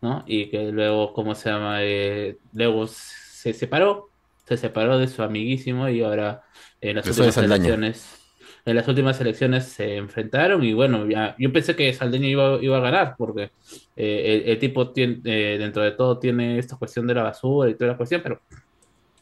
¿no? 0.00 0.22
Y 0.26 0.46
que 0.46 0.70
luego, 0.70 1.12
¿cómo 1.12 1.34
se 1.34 1.50
llama? 1.50 1.82
Eh, 1.82 2.38
luego 2.52 2.86
se 2.86 3.52
separó, 3.52 4.08
se 4.46 4.56
separó 4.56 4.98
de 4.98 5.08
su 5.08 5.22
amiguísimo 5.22 5.88
y 5.88 6.00
ahora 6.02 6.42
en 6.80 6.96
las 6.96 7.06
Eso 7.06 7.24
últimas 7.24 7.36
elecciones, 7.38 8.18
en 8.64 8.76
las 8.76 8.86
últimas 8.86 9.20
elecciones 9.20 9.64
se 9.64 9.96
enfrentaron 9.96 10.62
y 10.62 10.72
bueno, 10.72 11.08
ya, 11.08 11.34
yo 11.38 11.52
pensé 11.52 11.74
que 11.74 11.92
Saldaña 11.92 12.28
iba, 12.28 12.62
iba 12.62 12.76
a 12.76 12.80
ganar 12.80 13.14
porque 13.18 13.50
eh, 13.96 14.42
el, 14.44 14.50
el 14.52 14.58
tipo 14.60 14.92
tiene, 14.92 15.20
eh, 15.24 15.58
dentro 15.58 15.82
de 15.82 15.90
todo 15.90 16.20
tiene 16.20 16.56
esta 16.56 16.76
cuestión 16.76 17.08
de 17.08 17.14
la 17.14 17.24
basura 17.24 17.68
y 17.68 17.74
toda 17.74 17.90
la 17.90 17.96
cuestión, 17.96 18.20
pero 18.22 18.40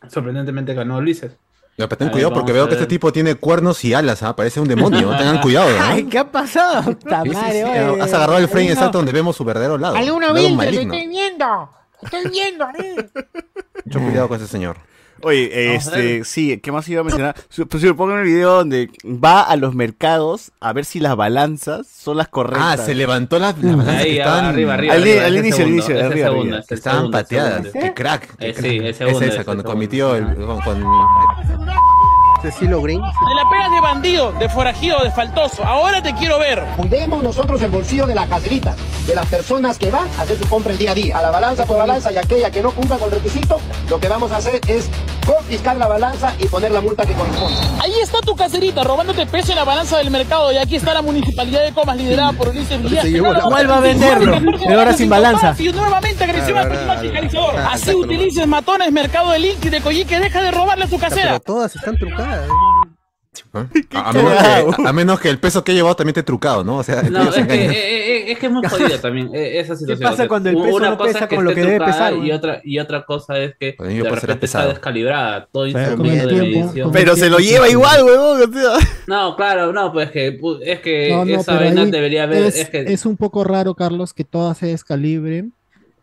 sorprendentemente 0.07 0.75
ganó 0.75 0.99
Ulises. 0.99 1.39
Ya, 1.81 1.89
pero 1.89 1.97
ten 1.97 2.09
A 2.09 2.11
ver, 2.11 2.13
cuidado 2.13 2.35
porque 2.35 2.53
veo 2.53 2.69
que 2.69 2.75
este 2.75 2.87
tipo 2.87 3.11
tiene 3.11 3.37
cuernos 3.37 3.83
y 3.87 3.95
alas, 3.95 4.23
¿ah? 4.23 4.37
Parece 4.37 4.61
un 4.61 4.69
demonio. 4.69 5.09
Tengan 5.19 5.41
cuidado, 5.41 5.71
¿no? 5.71 5.83
Ay, 5.83 6.05
¿qué 6.05 6.19
ha 6.19 6.31
pasado? 6.31 6.83
Sí, 6.83 6.99
sí, 7.01 7.09
madre, 7.09 7.53
sí, 7.53 7.63
oye. 7.63 8.03
Has 8.03 8.13
agarrado 8.13 8.39
el 8.39 8.49
frame 8.49 8.73
exacto 8.73 8.99
donde 8.99 9.13
vemos 9.13 9.35
su 9.35 9.45
verdadero 9.45 9.79
lado. 9.79 9.97
Alguno 9.97 10.35
Vilches, 10.35 10.75
lo 10.75 10.81
estoy 10.81 11.09
viendo. 11.09 11.71
Estoy 12.03 12.31
viendo, 12.31 12.67
eh. 12.79 13.11
Mucho 13.87 13.99
cuidado 13.99 14.29
con 14.29 14.37
ese 14.37 14.47
señor. 14.47 14.77
Oye, 15.23 15.75
este, 15.75 16.25
sí, 16.25 16.59
¿qué 16.59 16.73
más 16.73 16.89
iba 16.89 17.01
a 17.01 17.05
mencionar? 17.05 17.35
Pues 17.69 17.83
si 17.83 17.93
pongo 17.93 18.13
en 18.13 18.19
el 18.21 18.25
video 18.25 18.53
donde 18.55 18.91
va 19.05 19.43
a 19.43 19.57
los 19.57 19.75
mercados 19.75 20.53
a 20.61 20.73
ver 20.73 20.85
si 20.85 21.01
las 21.01 21.17
balanzas 21.17 21.87
son 21.87 22.17
las 22.17 22.29
correctas. 22.29 22.81
Ah, 22.81 22.85
se 22.85 22.95
levantó 22.95 23.39
la, 23.39 23.55
la 23.61 23.77
balanza 23.77 23.99
Ahí, 23.99 24.05
que 24.13 24.19
estaban, 24.19 24.45
arriba, 24.47 24.75
arriba. 24.75 24.95
Al- 24.95 25.03
arriba, 25.03 25.25
al 25.27 25.37
inicio, 25.37 25.51
al 25.51 25.57
segundo, 25.57 25.75
inicio, 25.77 25.95
ese 25.97 26.05
arriba, 26.07 26.27
segundo, 26.29 26.43
arriba. 26.45 26.59
ese 26.61 26.75
estaban 26.75 26.99
segundo, 26.99 27.19
pateadas. 27.19 27.67
Qué 27.73 27.95
crack. 27.95 28.37
qué 28.39 28.49
Eh, 28.51 28.55
sí, 28.55 28.61
crack. 28.63 28.85
ese 28.91 29.05
es 29.09 29.17
esa, 29.17 29.25
ese 29.27 29.45
cuando 29.45 29.65
cometió 29.65 30.15
el, 30.17 30.35
con, 30.37 30.61
con- 30.61 30.85
Cecilio 32.43 32.81
Green. 32.83 33.01
Te 33.01 33.35
la 33.35 33.49
pegas 33.51 33.71
de 33.71 33.81
bandido, 33.81 34.33
de 34.33 34.49
forajido, 34.49 34.99
de 35.03 35.11
faltoso. 35.11 35.65
Ahora 35.65 36.03
te 36.03 36.15
quiero 36.15 36.39
ver. 36.39 36.65
Cuidemos 36.77 37.23
nosotros 37.23 37.61
el 37.63 37.71
bolsillo 37.71 38.07
de 38.07 38.15
la 38.15 38.27
caserita, 38.27 38.75
de 39.07 39.15
las 39.15 39.27
personas 39.27 39.79
que 39.79 39.91
van 39.91 40.09
a 40.19 40.23
hacer 40.23 40.39
su 40.39 40.49
compra 40.49 40.73
el 40.73 40.79
día 40.79 40.93
a 40.93 40.95
día. 40.95 41.19
A 41.19 41.23
la 41.23 41.31
balanza 41.31 41.67
por 41.67 41.77
balanza 41.79 42.11
y 42.13 42.17
aquella 42.19 42.51
que 42.51 42.63
no 42.63 42.71
cumpla 42.73 42.97
con 42.97 43.09
el 43.09 43.15
requisito, 43.17 43.59
lo 43.89 44.01
que 44.01 44.09
vamos 44.09 44.33
a 44.33 44.39
hacer 44.39 44.61
es 44.67 44.89
confiscar 45.27 45.77
la 45.77 45.87
balanza 45.87 46.33
y 46.39 46.47
poner 46.47 46.73
la 46.73 46.81
multa 46.81 47.05
que 47.05 47.13
corresponde. 47.13 47.55
Ahí 47.83 47.93
está 48.03 48.21
tu 48.21 48.35
caserita 48.35 48.83
robándote 48.83 49.27
peso 49.27 49.53
en 49.53 49.57
la 49.59 49.65
balanza 49.65 49.99
del 49.99 50.11
mercado 50.11 50.51
y 50.53 50.57
aquí 50.57 50.77
está 50.77 50.95
la 50.95 51.03
municipalidad 51.03 51.63
de 51.63 51.73
Comas 51.73 51.97
liderada 51.97 52.33
por 52.33 52.49
Ulises 52.49 52.83
Villar. 52.83 53.03
Se 53.03 53.11
llevó 53.11 53.33
la- 53.33 53.41
¿Cuál 53.43 53.71
va 53.71 53.77
a 53.77 53.81
venderlo? 53.81 54.39
Pero 54.67 54.79
ahora 54.79 54.93
sin 54.95 55.09
balanza. 55.11 55.55
Y 55.59 55.69
nuevamente 55.69 56.25
agresiva 56.25 56.61
Ah, 56.61 56.69
persona 56.69 56.87
verdad, 56.95 57.03
fiscalizador. 57.03 57.55
verdad. 57.55 57.71
Así 57.73 57.91
Ah, 57.91 57.97
utilices 57.97 58.47
matones, 58.47 58.93
mercado 58.93 59.31
de 59.31 59.39
Link 59.39 59.65
y 59.65 59.69
de 59.69 59.81
Coyique. 59.81 60.19
Deja 60.19 60.43
de 60.43 60.51
robarle 60.51 60.85
a 60.85 60.89
tu 60.89 60.99
Pero 60.99 61.09
casera. 61.11 61.39
todas 61.41 61.75
están 61.77 61.97
trucadas. 61.97 62.30
A, 63.93 64.11
a 64.11 64.13
menos 64.13 64.35
que, 64.77 64.89
a 64.89 64.93
menos 64.93 65.21
que 65.21 65.29
el 65.29 65.39
peso 65.39 65.65
que 65.65 65.73
he 65.73 65.75
llevado 65.75 65.97
también 65.97 66.11
esté 66.13 66.23
trucado, 66.23 66.63
¿no? 66.63 66.79
O 66.79 66.83
sea, 66.83 67.03
No, 67.03 67.23
tío 67.23 67.33
se 67.33 67.41
es 67.41 67.47
que, 67.47 67.55
eh, 67.55 67.71
eh, 67.73 68.33
es 68.33 68.39
que 68.39 68.47
es 68.47 68.53
muy 68.53 68.67
jodido 68.67 68.99
también 68.99 69.31
eh, 69.35 69.61
esa 69.61 69.77
situación. 69.77 70.01
pasa 70.01 70.15
o 70.15 70.17
sea, 70.17 70.29
cuando 70.29 70.51
el 70.51 70.57
peso 70.57 70.77
una 70.77 70.91
no 70.91 70.99
cosa 70.99 71.13
pesa 71.13 71.25
es 71.25 71.29
que 71.29 71.37
con 71.37 71.45
lo 71.45 71.55
que 71.55 71.61
debe 71.63 71.85
pesar, 71.85 72.15
y 72.15 72.33
otra 72.33 72.61
y 72.65 72.79
otra 72.79 73.05
cosa 73.05 73.39
es 73.39 73.55
que 73.59 73.77
me 73.79 73.89
de 73.89 74.03
repente 74.03 74.21
está 74.21 74.37
pesado. 74.39 74.69
descalibrada 74.69 75.49
todo 75.51 75.67
Pero 75.73 75.97
de 75.97 76.63
tiempo, 76.73 76.91
Pero 76.93 77.17
se 77.17 77.31
lo 77.31 77.39
lleva 77.39 77.69
igual, 77.69 78.05
huevón. 78.05 78.53
No, 79.07 79.37
claro, 79.37 79.73
no, 79.73 79.93
pues 79.93 80.11
que 80.11 80.39
es 80.65 80.81
que 80.81 81.11
No, 81.11 81.25
no, 81.25 81.41
esa 81.41 81.55
vaina 81.55 81.87
debería 81.87 82.25
haber 82.25 82.45
es, 82.45 82.57
es 82.57 82.71
que 82.71 82.93
es 82.93 83.07
un 83.07 83.17
poco 83.17 83.45
raro, 83.45 83.75
Carlos, 83.75 84.13
que 84.13 84.25
todas 84.25 84.59
se 84.59 84.67
descalibren 84.67 85.55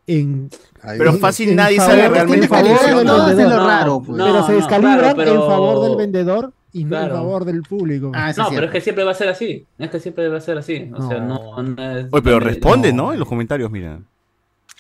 en... 0.07 0.49
Pero 0.97 1.13
fácil 1.13 1.49
en 1.49 1.55
nadie 1.57 1.77
sabe 1.77 2.05
en 2.05 2.13
realmente 2.13 2.47
favor 2.47 2.79
del 2.81 2.95
¿no? 2.95 3.03
No, 3.03 3.29
es 3.29 3.35
vendedor. 3.35 3.59
lo 3.61 3.67
raro, 3.67 4.01
pues. 4.01 4.17
no, 4.17 4.25
pero 4.25 4.45
se 4.47 4.53
descalibran 4.53 4.99
claro, 4.99 5.15
pero- 5.17 5.33
en 5.33 5.41
favor 5.41 5.87
del 5.87 5.97
vendedor 5.97 6.53
y 6.73 6.83
no 6.85 7.01
en 7.01 7.09
favor 7.09 7.45
del 7.45 7.61
público. 7.63 8.11
Ah, 8.13 8.31
no, 8.37 8.43
es 8.47 8.53
pero 8.53 8.65
es 8.67 8.71
que 8.71 8.81
siempre 8.81 9.03
va 9.03 9.11
a 9.11 9.15
ser 9.15 9.29
así. 9.29 9.65
Es 9.77 9.89
que 9.89 9.99
siempre 9.99 10.27
va 10.29 10.37
a 10.37 10.41
ser 10.41 10.57
así. 10.57 10.89
O 10.95 11.07
sea, 11.07 11.19
No. 11.19 11.61
no, 11.61 11.63
no 11.63 11.97
es- 11.97 12.07
Oye, 12.11 12.21
pero 12.21 12.39
responde, 12.39 12.93
no. 12.93 13.03
¿no? 13.07 13.13
En 13.13 13.19
los 13.19 13.27
comentarios, 13.27 13.69
mira. 13.71 13.99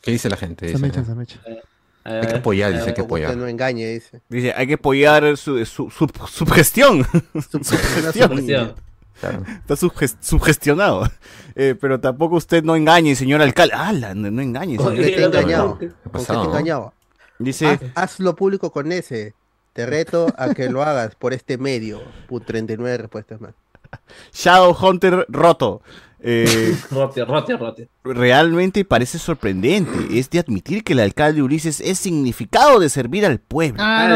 ¿Qué 0.01 0.11
dice 0.11 0.29
la 0.29 0.37
gente? 0.37 0.67
se 0.67 0.71
Dice, 0.73 0.81
me 0.81 0.87
echa, 0.89 1.03
se 1.03 1.15
me 1.15 1.23
echa. 1.23 1.39
eh, 1.45 1.61
Hay 2.05 2.21
que 2.27 2.35
apoyar, 2.35 2.71
dice, 2.71 2.85
hay 2.89 2.93
que 2.93 3.01
apoyar. 3.01 3.35
no 3.35 3.47
engañe, 3.47 3.85
dice. 3.87 4.21
Dice, 4.29 4.53
hay 4.55 4.67
que 4.67 4.75
apoyar 4.75 5.35
su, 5.35 5.65
su, 5.65 5.89
su, 5.89 6.07
sugestión. 6.29 7.05
Sugestión. 7.51 8.29
cuestión. 8.29 8.73
Claro. 9.19 9.43
Está 9.67 9.75
sugestionado. 10.21 11.09
Eh, 11.59 11.73
pero 11.81 11.99
tampoco 11.99 12.35
usted 12.35 12.63
no 12.63 12.75
engañe, 12.75 13.15
señor 13.15 13.41
alcalde. 13.41 13.73
¡Hala! 13.73 14.13
No, 14.13 14.29
no 14.29 14.43
engañe. 14.43 14.77
¿Con 14.77 14.95
señor. 14.95 15.09
engañado? 15.35 15.79
¿qué 15.79 15.87
¿Con 15.87 15.95
qué 15.95 16.01
te 16.03 16.09
pasado, 16.11 16.41
he 16.41 16.43
no? 16.43 16.49
engañado? 16.51 16.93
Dice, 17.39 17.65
Haz- 17.65 17.91
hazlo 17.95 18.35
público 18.35 18.71
con 18.71 18.91
ese. 18.91 19.33
Te 19.73 19.87
reto 19.87 20.27
a 20.37 20.53
que 20.53 20.69
lo 20.69 20.83
hagas 20.83 21.15
por 21.15 21.33
este 21.33 21.57
medio. 21.57 21.99
Pu- 22.29 22.45
39 22.45 22.97
respuestas 22.97 23.41
más. 23.41 23.55
Shadow 24.33 24.75
Hunter 24.79 25.25
roto. 25.29 25.81
Eh, 26.19 26.75
Rote, 26.91 27.23
rote, 27.25 27.55
rote. 27.57 27.89
realmente 28.03 28.83
parece 28.83 29.19
sorprendente. 29.19 30.17
Es 30.19 30.29
de 30.29 30.39
admitir 30.39 30.83
que 30.83 30.93
el 30.93 30.99
alcalde 30.99 31.43
Ulises 31.43 31.79
es 31.79 31.99
significado 31.99 32.79
de 32.79 32.89
servir 32.89 33.25
al 33.25 33.39
pueblo. 33.39 33.77
Ah, 33.83 34.07
no. 34.09 34.15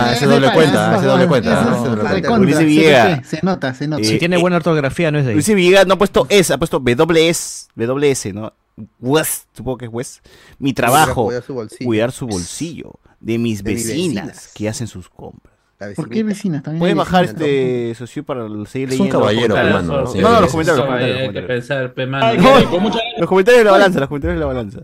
Ah, 0.00 0.12
ese 0.14 0.24
es 0.24 0.30
doble 0.30 0.50
cuenta, 0.52 0.96
ese 0.96 1.06
doble 1.06 1.26
cuenta, 1.28 2.32
Ulises 2.38 2.58
se 2.58 2.64
Villegas. 2.64 3.26
Se 3.26 3.40
nota, 3.42 3.74
se 3.74 3.86
nota. 3.88 4.02
Eh, 4.02 4.06
Si 4.06 4.18
tiene 4.18 4.38
buena 4.38 4.56
ortografía, 4.56 5.10
no 5.10 5.18
es 5.18 5.24
de 5.24 5.30
ahí. 5.32 5.34
Ulises 5.36 5.54
Villegas 5.54 5.86
no 5.86 5.94
ha 5.94 5.98
puesto 5.98 6.26
S, 6.30 6.52
ha 6.52 6.58
puesto 6.58 6.80
WS, 6.80 7.68
WS, 7.76 8.32
¿no? 8.32 8.52
West, 9.00 9.48
supongo 9.54 9.76
que 9.78 9.84
es 9.86 9.90
West, 9.92 10.24
mi 10.60 10.72
trabajo, 10.72 11.24
cuidar 11.26 11.42
su 11.42 11.52
bolsillo. 11.54 11.84
cuidar 11.86 12.12
su 12.12 12.26
bolsillo, 12.28 12.92
de 13.18 13.36
mis 13.36 13.62
De 13.64 13.74
mis 13.74 13.86
vecinas, 13.86 14.26
vecinas. 14.26 14.52
que 14.54 14.68
hacen 14.68 14.86
sus 14.86 15.08
compras. 15.08 15.52
¿Por 15.94 16.08
qué 16.08 16.22
vecinas? 16.24 16.62
También 16.64 16.80
Puedes 16.80 16.96
bajar 16.96 17.24
este 17.24 17.94
socio 17.94 18.24
para 18.24 18.42
seguir 18.66 18.88
Es 18.88 18.94
un 18.98 19.06
leyendo. 19.06 19.20
caballero, 19.20 19.56
hermano, 19.56 20.00
No, 20.00 20.06
sí, 20.08 20.18
no, 20.18 20.40
los 20.40 20.50
comentarios, 20.50 20.84
los 20.86 20.94
Hay- 20.94 21.32
que 21.32 21.42
pensar, 21.42 21.92
Los 21.96 23.28
comentarios 23.28 23.60
de 23.60 23.64
la 23.64 23.70
balanza, 23.70 24.00
los 24.00 24.08
comentarios 24.08 24.34
de 24.36 24.40
la 24.40 24.46
balanza. 24.46 24.80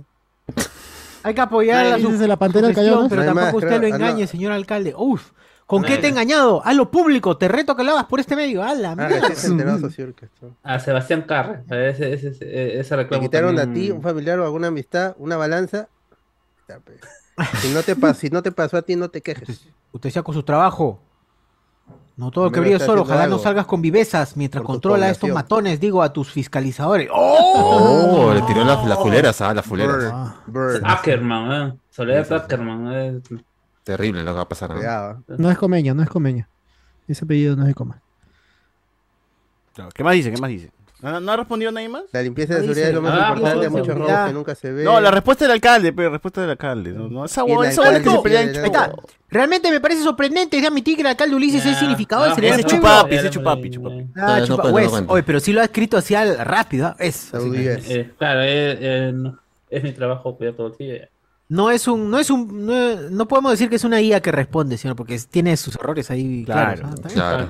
Hay 1.24 1.34
que 1.34 1.40
apoyar 1.40 1.86
a 1.86 1.96
de 1.98 2.28
la 2.28 2.36
pantera 2.36 2.68
pero 2.74 3.24
tampoco 3.24 3.34
más, 3.34 3.54
usted 3.54 3.66
creo. 3.68 3.80
lo 3.80 3.86
Ah, 3.86 3.88
no. 3.90 3.96
engañe, 3.96 4.26
señor 4.26 4.52
alcalde. 4.52 4.94
Uf, 4.96 5.32
¿con 5.66 5.80
No 5.82 5.88
qué 5.88 5.96
te 5.96 6.06
he 6.06 6.10
engañado? 6.10 6.62
Hazlo 6.64 6.90
público, 6.90 7.36
te 7.38 7.48
reto 7.48 7.74
que 7.74 7.82
lo 7.82 7.92
hagas 7.92 8.04
por 8.04 8.20
este 8.20 8.36
medio. 8.36 8.62
A 8.62 8.74
la 8.74 8.92
Ah, 8.92 8.96
mierda. 8.96 9.28
A 10.62 10.78
Sebastián 10.78 11.22
Carre. 11.22 11.62
Ese, 11.70 12.12
ese, 12.12 12.28
ese, 12.28 12.78
ese 12.80 13.04
Te 13.06 13.20
quitaron 13.20 13.58
a 13.58 13.72
ti, 13.72 13.90
un 13.90 14.02
familiar 14.02 14.38
o 14.38 14.44
alguna 14.44 14.68
amistad, 14.68 15.14
una 15.18 15.36
balanza. 15.36 15.88
Pe. 16.66 16.76
Si 17.60 17.68
no 17.72 17.82
te, 17.82 17.96
si 18.14 18.30
no 18.30 18.42
te 18.42 18.52
pasó 18.52 18.76
a 18.76 18.82
ti, 18.82 18.94
no 18.94 19.08
te 19.08 19.20
quejes. 19.20 19.66
Usted 19.94 20.10
sea 20.10 20.22
con 20.24 20.34
su 20.34 20.42
trabajo. 20.42 21.00
No 22.16 22.30
todo 22.30 22.46
el 22.46 22.52
que 22.52 22.72
está 22.72 22.86
solo, 22.86 23.02
ojalá 23.02 23.26
no 23.26 23.38
salgas 23.38 23.66
con 23.66 23.80
vivezas 23.80 24.36
mientras 24.36 24.62
por 24.62 24.74
controla 24.74 25.06
a 25.06 25.10
estos 25.10 25.30
matones, 25.30 25.80
digo, 25.80 26.02
a 26.02 26.12
tus 26.12 26.30
fiscalizadores. 26.30 27.08
Oh, 27.12 28.32
le 28.34 28.42
tiró 28.42 28.64
las, 28.64 28.84
las 28.86 28.98
fuleras, 28.98 29.40
ah, 29.40 29.54
las 29.54 29.64
fuleras. 29.64 30.12
Ackerman, 30.84 31.52
¿eh? 31.52 31.78
Soledad 31.90 32.32
Ackerman. 32.32 32.92
eh. 32.92 33.20
Terrible 33.84 34.22
lo 34.24 34.30
que 34.32 34.36
va 34.36 34.42
a 34.42 34.48
pasar. 34.48 34.70
¿no? 34.70 35.24
No 35.38 35.50
es 35.50 35.58
comeña, 35.58 35.94
no 35.94 36.02
es 36.02 36.08
comeña. 36.08 36.48
Ese 37.06 37.24
apellido 37.24 37.54
no 37.54 37.62
es 37.62 37.68
de 37.68 37.74
coma. 37.74 38.00
¿Qué 39.92 40.04
más 40.04 40.14
dice? 40.14 40.32
¿Qué 40.32 40.40
más 40.40 40.50
dice? 40.50 40.70
¿No, 41.04 41.20
no 41.20 41.32
ha 41.32 41.36
respondido 41.36 41.70
nadie 41.70 41.88
más? 41.88 42.04
La 42.12 42.22
limpieza 42.22 42.54
de 42.54 42.60
No 42.60 42.64
seguridad 42.64 42.88
es 42.88 42.94
lo 42.94 43.02
más 43.02 43.12
Ah, 43.14 43.28
importante, 43.28 43.60
por 43.64 43.70
muchos 43.70 43.86
seguridad. 43.86 44.16
robos 44.16 44.28
que 44.28 44.34
nunca 44.34 44.54
se 44.54 44.72
ven. 44.72 44.84
No, 44.84 45.00
la 45.00 45.10
respuesta 45.10 45.44
del 45.44 45.52
alcalde, 45.52 45.92
pero 45.92 46.10
respuesta 46.10 46.40
del 46.40 46.50
alcalde. 46.50 46.90
No, 46.92 47.08
no, 47.08 47.24
esa 47.26 47.44
que 47.44 47.52
se 48.54 48.64
está. 48.64 48.92
Realmente 49.28 49.70
me 49.70 49.80
parece 49.80 50.02
sorprendente 50.02 50.56
es 50.58 50.66
admitir 50.66 50.94
que 50.96 51.00
el 51.02 51.08
alcalde 51.08 51.34
Ulises 51.34 51.66
es 51.66 51.76
significador 51.78 52.30
Ah, 52.30 52.34
del 52.34 52.44
ese 52.44 52.64
chupapi, 52.64 53.14
ese 53.16 53.30
chupapi, 53.30 53.70
chupapi. 53.70 54.06
Ah, 54.16 54.38
No, 54.40 54.46
chupa- 54.46 54.48
no 54.48 54.56
cuenta, 54.56 54.70
Wes, 54.72 54.84
no 54.86 54.90
cuenta. 54.92 55.12
Oye, 55.12 55.22
pero 55.24 55.40
sí 55.40 55.52
lo 55.52 55.60
ha 55.60 55.64
escrito 55.64 55.96
así 55.96 56.14
al 56.14 56.38
rápido. 56.38 56.86
¿ah? 56.86 56.96
Es, 56.98 57.34
así 57.34 57.50
que- 57.50 57.72
Eh, 57.88 58.10
claro, 58.16 58.40
eh, 58.42 58.78
eh, 58.80 59.12
no- 59.14 59.38
es 59.70 59.82
mi 59.82 59.92
trabajo 59.92 60.36
cuidar 60.36 60.54
todo 60.54 60.68
el 60.68 60.76
día. 60.78 61.08
No 61.54 61.70
es 61.70 61.86
un, 61.86 62.10
no 62.10 62.18
es 62.18 62.30
un, 62.30 62.66
no, 62.66 62.96
no 63.10 63.28
podemos 63.28 63.52
decir 63.52 63.70
que 63.70 63.76
es 63.76 63.84
una 63.84 64.00
IA 64.00 64.20
que 64.20 64.32
responde, 64.32 64.76
sino 64.76 64.96
porque 64.96 65.16
tiene 65.30 65.56
sus 65.56 65.76
errores 65.76 66.10
ahí. 66.10 66.44
Claro, 66.44 66.88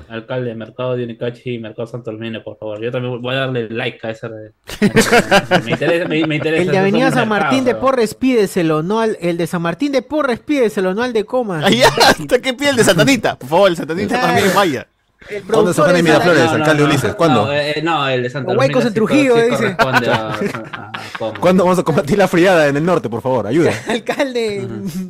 Alcalde 0.09 0.49
de 0.49 0.55
Mercado 0.55 0.95
de 0.95 1.05
Unicachi 1.05 1.55
y 1.55 1.59
Mercado 1.59 1.87
Santo 1.87 2.11
Domingo, 2.11 2.43
por 2.43 2.55
favor. 2.59 2.79
Yo 2.83 2.91
también 2.91 3.19
voy 3.19 3.33
a 3.33 3.39
darle 3.39 3.67
like 3.69 4.05
a 4.05 4.11
esa. 4.11 4.29
de- 4.29 4.51
me 5.65 5.71
interesa, 5.71 6.07
me, 6.07 6.27
me 6.27 6.35
interesa. 6.35 6.61
El 6.61 6.71
de 6.71 6.77
Avenida 6.77 7.09
San 7.11 7.27
Martín 7.27 7.65
de 7.65 7.73
Porres 7.73 8.13
pídeselo, 8.13 8.83
no 8.83 8.99
al, 8.99 9.17
el 9.21 9.37
de 9.37 9.47
San 9.47 9.63
Martín 9.63 9.91
de 9.91 10.03
Porres 10.03 10.39
pídeselo, 10.39 10.93
no 10.93 11.01
al 11.01 11.11
de 11.11 11.23
Comas. 11.25 11.63
Ahí 11.65 11.77
ya, 11.79 11.87
hasta 12.07 12.39
que 12.39 12.53
pide 12.53 12.69
el 12.69 12.75
de 12.75 12.83
Satanita. 12.83 13.39
Por 13.39 13.49
favor, 13.49 13.69
el 13.69 13.75
Satanita 13.75 14.19
Claro. 14.19 14.27
también 14.33 14.55
vaya. 14.55 14.87
¿Cuándo 15.47 15.73
se 15.73 15.81
en 15.81 16.03
Miraflores, 16.05 16.49
alcalde 16.49 16.83
Ulises? 16.83 17.15
¿Cuándo? 17.15 17.45
No, 17.45 17.53
eh, 17.53 17.81
no, 17.83 18.07
el 18.07 18.23
de 18.23 18.29
Santa 18.29 18.53
huecos 18.53 18.85
en 18.85 18.93
Trujillo, 18.93 19.35
dice. 19.35 19.75
¿Cuándo 21.39 21.63
vamos 21.63 21.79
a 21.79 21.83
combatir 21.83 22.17
la 22.17 22.27
friada 22.27 22.67
en 22.67 22.77
el 22.77 22.85
norte, 22.85 23.09
por 23.09 23.21
favor? 23.21 23.47
Ayuda. 23.47 23.71
Alcalde. 23.87 24.67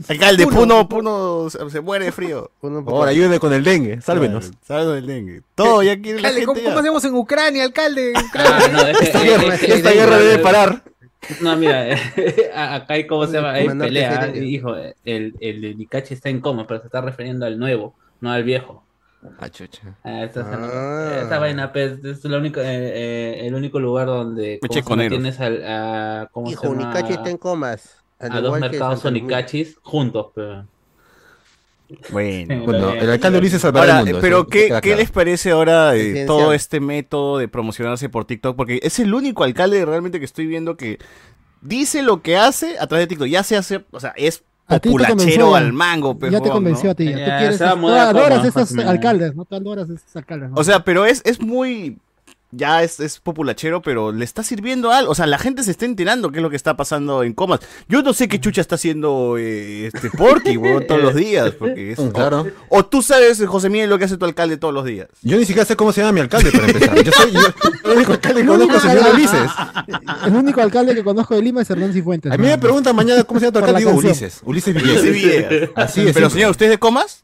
Alcalde, 0.07 0.45
Puno. 0.45 0.88
Puno, 0.88 1.49
Puno 1.49 1.70
se, 1.70 1.82
muere 1.82 2.05
de 2.05 2.11
frío. 2.11 2.49
Por 2.61 2.72
favor, 2.86 3.07
ayude 3.07 3.39
con 3.39 3.51
el 3.53 3.63
dengue. 3.63 4.01
Sálvenos. 4.01 4.45
Claro, 4.45 4.59
Sálvenos 4.66 4.95
del 4.95 5.07
dengue. 5.07 5.41
Todo, 5.53 5.84
ya 5.84 5.99
quiere 5.99 6.22
la 6.22 6.30
Alcalde, 6.30 6.45
gente 6.45 6.45
¿cómo, 6.45 6.59
ya. 6.59 6.66
cómo 6.70 6.80
hacemos 6.80 7.05
en 7.05 7.16
Ucrania, 7.16 7.63
alcalde? 7.63 8.13
Esta 9.01 9.22
guerra- 9.22 9.55
esta 9.55 9.91
guerra 9.91 10.18
debe 10.18 10.36
eh, 10.36 10.39
parar. 10.39 10.82
No, 11.41 11.55
mira, 11.57 11.89
eh, 11.89 12.51
acá 12.55 12.93
hay, 12.93 13.07
¿cómo 13.07 13.26
se 13.26 13.34
llama? 13.34 13.51
Hay 13.53 13.68
pelea. 13.68 14.32
Hijo, 14.36 14.76
el, 15.03 15.36
el 15.39 15.61
de 15.61 15.76
Nicachi 15.76 16.13
está 16.13 16.30
en 16.30 16.39
coma, 16.39 16.68
pero 16.68 16.80
se 16.82 16.86
está 16.88 17.01
refiriendo 17.01 17.45
al 17.45 17.57
nuevo, 17.57 17.95
no 18.22 18.32
al 18.32 18.43
viejo. 18.43 18.84
Ah, 19.39 19.49
chucha. 19.49 19.82
Ah, 20.03 20.23
esta, 20.23 20.41
Ah. 20.41 21.19
esta 21.23 21.39
vaina, 21.39 21.71
pues, 21.71 22.03
es 22.03 22.23
la 22.26 22.38
única, 22.38 22.61
eh, 22.61 22.65
eh, 23.43 23.47
el 23.47 23.55
único 23.55 23.80
lugar 23.80 24.07
donde 24.07 24.59
tienes 25.09 25.39
al, 25.39 25.63
a, 25.65 26.30
¿cómo 26.32 26.49
Hijo, 26.49 26.61
se 26.63 26.67
llama? 26.69 26.84
Unicachi 26.91 27.13
está 27.13 27.30
en 27.30 27.38
comas. 27.38 27.97
a 28.19 28.30
dos 28.41 28.59
mercados 28.59 29.01
Santa 29.01 29.09
Domingo. 29.09 29.26
Onicachis 29.28 29.78
juntos, 29.82 30.28
pero... 30.34 30.65
Bueno. 32.11 32.63
Bueno, 32.65 32.93
el 32.93 33.09
alcalde 33.11 33.38
Ulises 33.38 33.61
salvará 33.61 33.97
Ahora, 33.97 33.99
el 33.99 34.05
mundo. 34.07 34.19
pero 34.21 34.47
¿qué, 34.47 34.73
qué 34.82 34.95
les 34.95 35.11
parece 35.11 35.51
ahora 35.51 35.91
de 35.91 35.99
Presidencial. 35.99 36.28
todo 36.28 36.53
este 36.53 36.80
método 36.80 37.38
de 37.38 37.47
promocionarse 37.47 38.09
por 38.09 38.26
TikTok? 38.26 38.55
Porque 38.55 38.80
es 38.82 38.97
el 38.99 39.13
único 39.13 39.43
alcalde 39.43 39.86
realmente 39.86 40.17
que 40.19 40.26
estoy 40.26 40.47
viendo 40.47 40.78
que 40.78 40.97
dice 41.61 42.01
lo 42.01 42.21
que 42.23 42.38
hace 42.38 42.80
a 42.80 42.88
través 42.88 43.03
de 43.03 43.07
TikTok. 43.09 43.28
Ya 43.28 43.43
se 43.43 43.55
hace, 43.55 43.86
o 43.91 43.99
sea, 43.99 44.13
es 44.17 44.43
Populachero 44.68 45.55
al 45.55 45.74
mango, 45.74 46.18
pues, 46.18 46.32
Ya 46.32 46.41
te 46.41 46.49
convenció 46.49 46.86
¿no? 46.86 46.91
a 46.91 46.95
ti. 46.95 47.05
Ya, 47.05 47.11
Tú 47.13 47.32
quieres, 47.38 47.61
a 47.61 47.76
tú 47.76 47.88
a 47.89 48.09
adoras 48.09 48.45
esos 48.45 48.76
alcaldes, 48.78 49.36
¿no? 49.36 49.45
Tú 49.45 49.55
adoras 49.55 49.89
esos 49.89 50.16
alcaldes. 50.16 50.49
¿no? 50.49 50.55
O 50.57 50.63
sea, 50.63 50.84
pero 50.84 51.05
es, 51.05 51.22
es 51.26 51.39
muy. 51.39 51.99
Ya 52.57 52.83
es, 52.83 52.99
es 52.99 53.19
populachero, 53.19 53.81
pero 53.81 54.11
le 54.11 54.23
está 54.23 54.41
sirviendo 54.43 54.91
algo. 54.91 55.11
O 55.11 55.15
sea, 55.15 55.25
la 55.27 55.37
gente 55.37 55.61
se 55.63 55.71
está 55.71 55.85
enterando 55.85 56.31
qué 56.31 56.37
es 56.39 56.43
lo 56.43 56.49
que 56.49 56.55
está 56.55 56.77
pasando 56.77 57.23
en 57.23 57.33
comas. 57.33 57.59
Yo 57.89 58.01
no 58.01 58.13
sé 58.13 58.27
qué 58.27 58.39
chucha 58.39 58.61
está 58.61 58.75
haciendo 58.75 59.35
eh, 59.37 59.87
este 59.93 60.09
Porky, 60.09 60.55
huevón, 60.57 60.85
todos 60.87 61.01
los 61.01 61.15
días. 61.15 61.51
Porque 61.51 61.91
es, 61.91 61.99
Mm, 61.99 62.09
claro. 62.09 62.47
o, 62.69 62.77
o 62.79 62.85
tú 62.85 63.01
sabes, 63.01 63.43
José 63.45 63.69
Miguel, 63.69 63.89
lo 63.89 63.97
que 63.97 64.05
hace 64.05 64.17
tu 64.17 64.25
alcalde 64.25 64.57
todos 64.57 64.73
los 64.73 64.85
días. 64.85 65.07
Yo 65.21 65.37
ni 65.37 65.45
siquiera 65.45 65.65
sé 65.65 65.75
cómo 65.75 65.91
se 65.91 66.01
llama 66.01 66.13
mi 66.13 66.19
alcalde 66.21 66.51
para 66.51 66.65
empezar. 66.67 67.03
Yo 67.03 67.11
soy 67.11 67.31
yo, 67.31 67.39
el 67.85 67.91
único 67.97 68.13
alcalde 68.13 68.41
que 68.41 68.47
conozco, 68.47 68.79
señor 68.79 69.13
Ulises. 69.13 69.51
El 70.25 70.35
único 70.35 70.61
alcalde 70.61 70.95
que 70.95 71.03
conozco 71.03 71.35
de 71.35 71.41
Lima 71.41 71.61
es 71.61 71.69
Hernán 71.69 71.93
Cifuentes. 71.93 72.31
A 72.31 72.37
mí 72.37 72.47
me 72.47 72.57
preguntan 72.57 72.95
mañana 72.95 73.23
cómo 73.23 73.39
se 73.39 73.47
llama 73.47 73.53
tu 73.53 73.59
alcalde. 73.65 73.79
Digo. 73.79 73.91
Ulises. 73.97 74.41
Ulises 74.43 74.75
Ulises 74.75 75.11
Villegas. 75.11 75.69
Así 75.75 76.07
es. 76.07 76.13
Pero 76.13 76.29
señor, 76.29 76.51
¿usted 76.51 76.65
es 76.67 76.71
de 76.71 76.77
comas? 76.77 77.23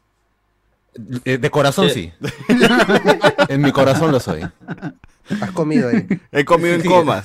Eh, 1.24 1.38
De 1.38 1.48
corazón 1.50 1.88
sí. 1.88 2.12
En 3.48 3.62
mi 3.62 3.72
corazón 3.72 4.12
lo 4.12 4.20
soy. 4.20 4.42
Has 5.40 5.50
comido 5.52 5.88
ahí. 5.88 6.06
He 6.32 6.44
comido 6.44 6.74
en 6.74 6.82
Sí. 6.82 6.88
comas. 6.88 7.24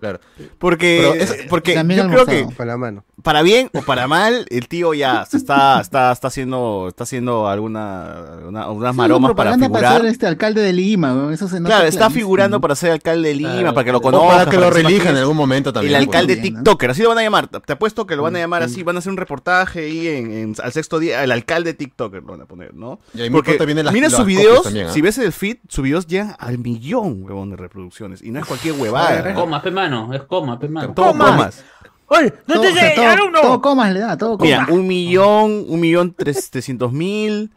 Claro. 0.00 0.20
Porque, 0.58 0.98
Pero 1.02 1.14
es- 1.14 1.46
porque 1.48 1.74
yo 1.74 2.08
creo 2.08 2.26
que. 2.26 2.46
Con 2.56 2.66
la 2.66 2.76
mano. 2.76 3.04
para 3.22 3.42
bien 3.42 3.68
o 3.74 3.82
para 3.82 4.06
mal, 4.08 4.46
el 4.50 4.66
tío 4.68 4.94
ya 4.94 5.26
se 5.26 5.36
está, 5.36 5.80
está, 5.80 6.10
está 6.12 6.28
haciendo, 6.28 6.86
está 6.88 7.04
haciendo 7.04 7.48
alguna, 7.48 8.14
una- 8.48 8.70
unas 8.70 8.92
Sí, 8.92 8.96
maromas 8.96 9.34
para 9.34 9.54
figurar. 9.58 10.00
ser 10.00 10.06
este 10.10 10.26
alcalde 10.26 10.62
de 10.62 10.72
Lima, 10.72 11.28
eso 11.32 11.46
se 11.48 11.60
nota 11.60 11.74
Claro, 11.74 11.86
está 11.86 11.98
clarísimo. 11.98 12.18
figurando 12.20 12.60
para 12.60 12.74
ser 12.74 12.92
alcalde 12.92 13.28
de 13.28 13.34
Lima, 13.34 13.52
Claro. 13.58 13.74
para 13.74 13.84
que 13.84 13.92
lo 13.92 13.98
O 13.98 14.02
conozcan. 14.02 14.38
para 14.38 14.50
que 14.50 14.56
lo 14.56 14.70
relijan 14.70 15.08
en 15.08 15.16
algún 15.18 15.36
momento 15.36 15.72
también. 15.72 15.94
El 15.96 16.06
pues. 16.06 16.16
alcalde 16.16 16.36
¿no? 16.36 16.42
TikToker, 16.42 16.90
así 16.90 17.02
lo 17.02 17.10
van 17.10 17.18
a 17.18 17.22
llamar. 17.22 17.48
Te 17.48 17.72
apuesto 17.74 18.06
que 18.06 18.16
lo 18.16 18.22
van 18.22 18.36
a 18.36 18.38
llamar 18.38 18.62
así, 18.62 18.82
van 18.82 18.96
a 18.96 19.00
hacer 19.00 19.10
un 19.10 19.18
reportaje 19.18 19.80
ahí 19.80 20.08
en, 20.08 20.32
en- 20.32 20.54
al 20.62 20.72
sexto 20.72 20.98
día, 20.98 21.22
el 21.22 21.30
alcalde 21.32 21.74
TikToker 21.74 22.22
lo 22.22 22.32
van 22.32 22.40
a 22.42 22.46
poner, 22.46 22.74
¿no? 22.74 23.00
Y 23.14 23.20
ahí 23.22 23.30
Porque 23.30 23.50
pronto 23.52 23.66
vienen 23.66 23.84
las- 23.84 23.92
mira 23.94 24.08
las 24.08 24.16
sus 24.16 24.24
videos, 24.26 24.62
también, 24.62 24.86
¿ah? 24.86 24.92
si 24.92 25.00
ves 25.02 25.18
el 25.18 25.32
feed, 25.32 25.58
sus 25.68 25.84
videos 25.84 26.06
llegan 26.06 26.34
al 26.38 26.56
millón, 26.58 27.19
huevón, 27.22 27.50
de 27.50 27.56
reproducciones. 27.56 28.22
Y 28.22 28.30
no 28.30 28.40
es 28.40 28.46
cualquier 28.46 28.74
huevada. 28.74 29.28
Es 29.28 29.34
coma, 29.34 29.62
pe 29.62 29.70
mano, 29.70 30.12
es 30.14 30.22
coma, 30.22 30.58
pe 30.58 30.68
mano. 30.68 30.92
Todo 30.94 31.12
comas. 31.12 31.64
Oye, 32.06 32.32
no 32.46 32.54
Todo, 32.54 32.62
te 32.64 32.68
o 32.70 32.74
sea, 32.74 32.94
todo- 32.94 33.08
alumno. 33.08 33.40
todo 33.40 33.60
comas 33.60 33.92
le 33.92 34.00
da, 34.00 34.16
todo 34.18 34.36
comas. 34.38 34.42
Mira, 34.66 34.66
un 34.70 34.86
millón, 34.86 35.64
un 35.68 35.80
millón 35.80 36.12
tres- 36.16 36.50
trescientos 36.50 36.92
mil. 36.92 37.50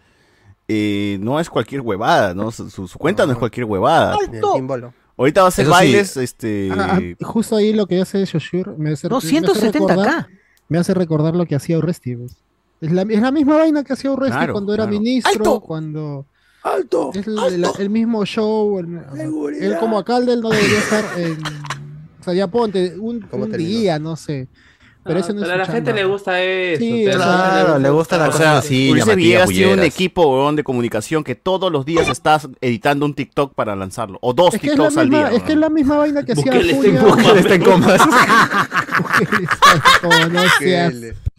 eh, 0.68 1.18
no 1.22 1.40
es 1.40 1.50
cualquier 1.50 1.82
huevada, 1.82 2.34
¿no? 2.34 2.50
Su, 2.52 2.88
cuenta 2.98 3.26
no 3.26 3.34
es 3.34 3.38
cualquier 3.38 3.66
huevada. 3.66 4.16
Timbolo. 4.56 4.94
Ahorita 5.18 5.42
va 5.42 5.48
a 5.48 5.50
hacer 5.50 5.66
Eso 5.66 5.74
sí. 5.74 5.78
bailes, 5.80 6.18
este. 6.18 6.70
Ah, 6.72 7.00
ah, 7.00 7.26
justo 7.26 7.56
ahí 7.58 7.74
lo 7.74 7.86
que 7.86 8.00
hace 8.02 8.24
Shoshur 8.26 8.78
me 8.78 8.92
hace, 8.94 9.08
No, 9.10 9.16
me 9.16 9.18
hace 9.20 9.28
170 9.28 9.80
recordar- 9.96 10.08
acá. 10.08 10.28
me 10.70 10.78
hace 10.80 10.94
recordar 10.94 11.36
lo 11.36 11.46
que 11.46 11.56
hacía 11.56 11.78
Urresti. 11.78 12.16
pues. 12.16 12.38
Es, 12.82 12.92
la, 12.92 13.04
es 13.04 13.22
la 13.22 13.32
misma 13.32 13.58
vaina 13.58 13.84
que 13.84 13.94
hacía 13.94 14.12
Urresti 14.12 14.36
Claro, 14.38 14.54
cuando 14.54 14.74
era 14.74 14.84
claro. 14.86 15.00
ministro, 15.00 15.32
¡Alto! 15.34 15.60
cuando 15.62 16.26
¡Alto! 16.64 17.12
es 17.14 17.28
el, 17.80 17.90
mismo 17.90 18.26
show. 18.26 18.80
el- 18.80 19.00
él 19.62 19.78
como 19.80 19.98
alcalde 19.98 20.34
él 20.34 20.42
no 20.42 20.50
debería 20.50 20.80
estar 20.80 21.20
en... 21.20 21.38
O 22.20 22.24
sea, 22.24 22.34
ya 22.34 22.48
ponte 22.48 22.98
un, 22.98 23.20
¿Cómo 23.22 23.44
un 23.44 23.52
día, 23.52 24.00
no 24.00 24.16
sé. 24.16 24.48
Pero 25.04 25.18
Ah, 25.18 25.20
eso 25.20 25.34
no 25.34 25.42
es 25.42 25.48
pero 25.50 25.54
a 25.54 25.58
la 25.58 25.66
gente 25.66 25.94
le 25.94 26.06
gusta 26.06 26.42
eso. 26.42 26.80
Sí, 26.80 27.06
Claro, 27.12 27.80
le 27.80 27.90
gusta 27.90 28.18
la 28.18 28.24
O 28.26 28.32
cosa 28.32 28.38
sea, 28.44 28.58
así, 28.60 28.90
Ulises 28.92 29.16
Villegas 29.16 29.50
tiene 29.50 29.74
un 29.74 29.80
equipo 29.84 30.52
de 30.54 30.64
comunicación 30.64 31.24
que 31.24 31.36
todos 31.36 31.72
los 31.72 31.86
días 31.86 32.08
estás 32.10 32.48
editando 32.62 33.06
un 33.06 33.14
TikTok 33.14 33.54
para 33.54 33.76
lanzarlo. 33.76 34.18
O 34.22 34.34
dos 34.34 34.54
Es 34.54 34.62
que 34.62 34.70
TikToks 34.70 34.98
al 34.98 35.10
misma, 35.10 35.30
día. 35.30 35.38
es 35.38 35.44
que 35.44 35.52
es 35.54 35.58
la 35.58 35.70
misma 35.70 35.98
vaina 35.98 36.24
que 36.24 36.32
hacía 36.34 36.44
Bukele 36.52 37.40
está 37.40 37.56
en 37.56 37.64
comas. 37.64 38.02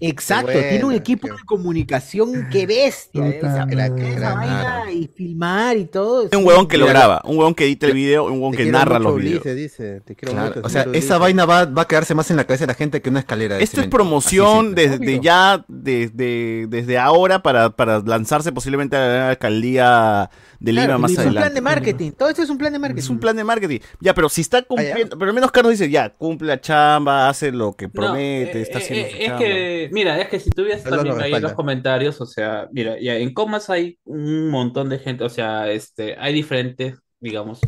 Exacto, 0.00 0.52
tiene 0.52 0.84
un 0.84 0.92
equipo 0.92 1.28
qué- 1.28 1.32
de 1.32 1.38
comunicación 1.46 2.48
que 2.50 2.66
bestia. 2.66 3.26
eh, 3.26 3.40
o 3.42 3.46
sea, 3.46 3.64
vaina 4.34 4.84
y 4.92 5.06
filmar 5.08 5.76
y 5.76 5.84
todo. 5.86 6.28
un 6.36 6.44
huevón 6.46 6.66
que 6.66 6.76
lo 6.76 6.86
graba, 6.86 7.22
un 7.24 7.38
huevón 7.38 7.54
que 7.54 7.64
edita 7.64 7.86
el 7.86 7.94
video, 7.94 8.24
un 8.24 8.32
huevón 8.34 8.52
que 8.54 8.66
narra 8.66 8.98
mucho, 8.98 9.10
los 9.12 9.20
videos. 9.20 9.40
Ulises, 9.44 9.56
dice. 9.56 10.00
Te 10.04 10.14
quiero 10.14 10.32
Claro, 10.34 10.54
mucho, 10.56 10.66
o 10.66 10.68
sea, 10.68 10.86
esa 10.92 11.16
vaina 11.18 11.46
va, 11.46 11.64
va 11.64 11.82
a 11.82 11.88
quedarse 11.88 12.14
más 12.14 12.30
en 12.30 12.36
la 12.36 12.44
cabeza 12.44 12.64
de 12.64 12.68
la 12.68 12.74
gente 12.74 13.00
que 13.00 13.08
una 13.08 13.20
escalera. 13.20 13.53
Esto 13.60 13.80
es 13.80 13.86
promoción 13.88 14.74
desde 14.74 15.20
ya, 15.20 15.64
desde, 15.68 16.66
desde 16.68 16.98
ahora 16.98 17.42
para, 17.42 17.70
para 17.70 18.00
lanzarse 18.00 18.52
posiblemente 18.52 18.96
a 18.96 19.00
la 19.08 19.28
alcaldía 19.30 20.30
de 20.60 20.72
Lima 20.72 20.84
Claro, 20.86 20.98
más 20.98 21.10
es 21.12 21.18
un 21.18 21.22
adelante. 21.24 21.40
plan 21.40 21.54
de 21.54 21.60
marketing. 21.60 22.10
Todo 22.12 22.28
esto 22.30 22.42
es 22.42 22.50
un 22.50 22.58
plan 22.58 22.72
de 22.72 22.78
marketing. 22.78 22.98
Es 23.00 23.10
un 23.10 23.20
plan 23.20 23.36
de 23.36 23.44
marketing. 23.44 23.80
Ya, 24.00 24.14
pero 24.14 24.28
si 24.28 24.40
está 24.40 24.62
cumpliendo, 24.62 25.18
pero 25.18 25.30
al 25.30 25.34
menos 25.34 25.50
Carlos 25.52 25.72
dice, 25.72 25.90
ya, 25.90 26.10
cumple 26.10 26.48
la 26.48 26.60
chamba, 26.60 27.28
hace 27.28 27.52
lo 27.52 27.74
que 27.74 27.88
promete, 27.88 28.54
No, 28.54 28.60
está 28.60 28.78
eh, 28.78 28.82
haciendo 28.82 29.06
eh, 29.06 29.10
su 29.10 29.16
es 29.18 29.24
chamba. 29.26 29.38
que, 29.38 29.90
mira, 29.92 30.20
es 30.20 30.28
que 30.28 30.40
si 30.40 30.50
tuvieras 30.50 30.84
Es 30.84 30.86
lo 30.86 31.02
que 31.02 31.10
también 31.10 31.20
ahí 31.20 31.34
en 31.34 31.42
los 31.42 31.52
comentarios, 31.52 32.20
o 32.20 32.26
sea, 32.26 32.68
mira, 32.72 32.98
ya 33.00 33.16
en 33.16 33.32
Comas 33.34 33.70
hay 33.70 33.98
un 34.04 34.48
montón 34.50 34.88
de 34.88 34.98
gente, 34.98 35.24
o 35.24 35.28
sea, 35.28 35.70
este, 35.70 36.16
hay 36.18 36.32
diferentes, 36.34 36.98
digamos, 37.20 37.60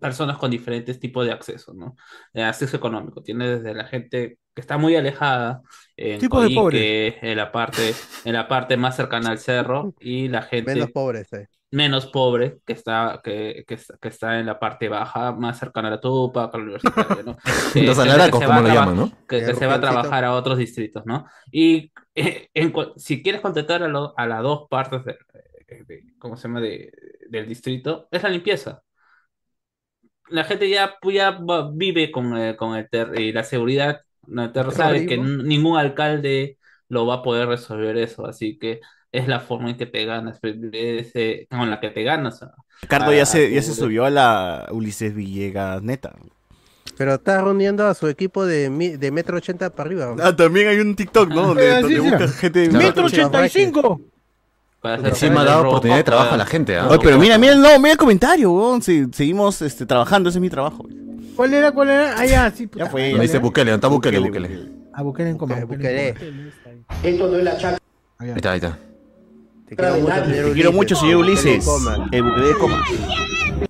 personas 0.00 0.38
con 0.38 0.50
diferentes 0.50 0.98
tipos 0.98 1.26
de 1.26 1.32
acceso, 1.32 1.74
¿no? 1.74 1.96
De 2.32 2.42
acceso 2.42 2.76
económico. 2.76 3.22
Tiene 3.22 3.48
desde 3.58 3.74
la 3.74 3.84
gente 3.86 4.38
que 4.60 4.62
está 4.62 4.78
muy 4.78 4.96
alejada 4.96 5.62
en 5.96 6.20
Tipos 6.20 6.42
de 6.42 6.54
Coique, 6.54 7.18
en 7.22 7.36
la 7.36 7.52
parte, 7.52 7.94
en 8.24 8.32
la 8.34 8.48
parte 8.48 8.76
más 8.76 8.96
cercana 8.96 9.30
al 9.30 9.38
cerro, 9.38 9.94
y 10.00 10.28
la 10.28 10.42
gente 10.42 10.72
Menos 10.74 10.90
pobres, 10.92 11.32
eh. 11.32 11.46
menos 11.72 12.06
pobre 12.06 12.58
que 12.66 12.72
está, 12.72 13.20
que, 13.22 13.64
que, 13.66 13.74
está- 13.74 13.96
que 14.00 14.08
está 14.08 14.38
en 14.40 14.46
la 14.46 14.58
parte 14.58 14.88
baja, 14.88 15.32
más 15.32 15.58
cercana 15.58 15.88
a 15.88 15.92
la 15.92 16.00
Tupac, 16.00 16.54
a 16.54 16.58
la 16.58 16.64
universitaria, 16.64 17.22
¿no? 17.22 17.36
Eh, 17.74 17.84
Los 17.86 17.98
alaracos, 17.98 18.40
que 18.40 18.46
se 18.46 18.46
como 18.46 18.60
va 18.60 18.62
lo 18.62 18.70
a 18.70 18.74
llaman, 18.74 18.96
¿no? 18.96 19.10
Que, 19.28 19.44
que 19.44 19.54
se 19.54 19.66
va 19.66 19.74
a 19.74 19.80
trabajar 19.80 20.24
a 20.24 20.34
otros 20.34 20.58
distritos, 20.58 21.04
¿no? 21.06 21.26
Y 21.52 21.92
eh, 22.14 22.48
en 22.54 22.72
si 22.96 23.22
quieres 23.22 23.40
contestar 23.40 23.82
a, 23.82 23.88
lo- 23.88 24.14
a 24.16 24.26
las 24.26 24.42
dos 24.42 24.66
partes 24.68 25.04
de, 25.04 25.16
de- 25.86 26.04
¿cómo 26.18 26.36
se 26.36 26.48
llama? 26.48 26.60
De, 26.60 26.92
del 27.28 27.46
distrito, 27.48 28.08
es 28.10 28.22
la 28.22 28.28
limpieza. 28.30 28.82
La 30.28 30.44
gente 30.44 30.68
ya, 30.70 30.96
pues, 31.00 31.16
ya 31.16 31.38
vive 31.72 32.10
con, 32.12 32.36
eh, 32.36 32.56
con 32.56 32.76
el 32.76 32.88
ter- 32.88 33.18
y 33.20 33.32
la 33.32 33.42
seguridad. 33.44 34.02
No, 34.30 34.44
el 34.44 34.52
terror 34.52 34.72
sabe 34.72 35.06
que 35.06 35.18
ningún 35.18 35.78
alcalde 35.78 36.58
lo 36.88 37.06
va 37.06 37.16
a 37.16 37.22
poder 37.22 37.48
resolver 37.48 37.96
eso, 37.96 38.26
así 38.26 38.58
que 38.58 38.80
es 39.12 39.28
la 39.28 39.40
forma 39.40 39.70
en 39.70 39.76
que 39.76 39.86
te 39.86 40.04
ganas, 40.04 40.38
pues, 40.40 40.56
ese- 40.72 41.46
con 41.50 41.68
la 41.70 41.80
que 41.80 41.90
te 41.90 42.02
ganas. 42.02 42.42
a- 42.42 42.54
Ricardo 42.82 43.12
ya 43.12 43.22
a 43.22 43.26
se, 43.26 43.48
tu- 43.48 43.54
ya 43.54 43.62
se 43.62 43.74
subió 43.74 44.04
a 44.04 44.10
la 44.10 44.68
Ulises 44.70 45.14
Villegas 45.14 45.82
neta. 45.82 46.14
Pero 46.96 47.14
está 47.14 47.42
reuniendo 47.42 47.86
a 47.86 47.94
su 47.94 48.08
equipo 48.08 48.44
de, 48.44 48.68
mi- 48.70 48.96
de 48.96 49.10
metro 49.10 49.36
ochenta 49.36 49.70
para 49.70 49.88
arriba. 49.88 50.14
Ah, 50.20 50.34
también 50.34 50.68
hay 50.68 50.80
un 50.80 50.94
TikTok, 50.94 51.28
¿no? 51.30 51.48
Donde, 51.48 51.78
Eh, 51.78 51.80
donde 51.82 51.88
sí, 52.00 52.00
busca 52.00 52.28
sí. 52.28 52.34
gente 52.38 52.60
de 52.60 52.68
¡Metro 52.68 53.04
ochenta 53.06 53.46
y 53.46 53.48
cinco! 53.48 54.00
Encima 54.82 55.42
ha 55.42 55.44
dado 55.44 55.68
oportunidad 55.68 55.98
de 55.98 56.04
trabajo 56.04 56.34
a 56.34 56.38
la 56.38 56.46
gente, 56.46 56.76
¿ah? 56.76 56.88
Oye, 56.88 56.98
pero 57.02 57.18
mira, 57.18 57.36
mira, 57.38 57.52
el- 57.52 57.60
no, 57.60 57.78
mira 57.78 57.92
el 57.92 57.98
comentario, 57.98 58.50
weón. 58.50 58.82
Sí, 58.82 59.06
seguimos 59.12 59.60
este, 59.62 59.84
trabajando, 59.86 60.28
ese 60.30 60.38
es 60.38 60.42
mi 60.42 60.50
trabajo. 60.50 60.86
¿Cuál 61.40 61.54
era? 61.54 61.72
¿Cuál 61.72 61.88
era? 61.88 62.18
Ah, 62.18 62.26
ya, 62.26 62.50
sí. 62.50 62.66
puta 62.66 62.84
Ya 62.84 62.90
fue. 62.90 63.08
Donde 63.12 63.22
dice 63.22 63.38
Bukele, 63.38 63.70
¿dónde 63.70 63.86
está 63.86 63.88
Bukele? 63.88 64.18
Bukele. 64.18 64.68
A 64.92 65.02
Bukele 65.02 65.30
en 65.30 65.38
coma. 65.38 65.54
Bukele. 65.64 66.14
Esto 67.02 67.28
no 67.28 67.36
es 67.38 67.44
la 67.44 67.56
chacra 67.56 67.78
Ahí 68.18 68.30
está, 68.36 68.50
ahí 68.52 68.56
está. 68.58 68.78
Te 69.66 69.74
quiero 69.74 69.94
mucho, 70.02 70.14
señor 70.26 70.52
quiero 70.52 70.70
Ulises. 70.70 70.74
mucho, 70.74 70.96
señor 70.96 71.16
Ulises. 71.16 71.64
coma. 71.64 72.08
El 72.12 72.24
Bukele 72.24 72.46
de 72.46 72.54
coma. 72.58 72.84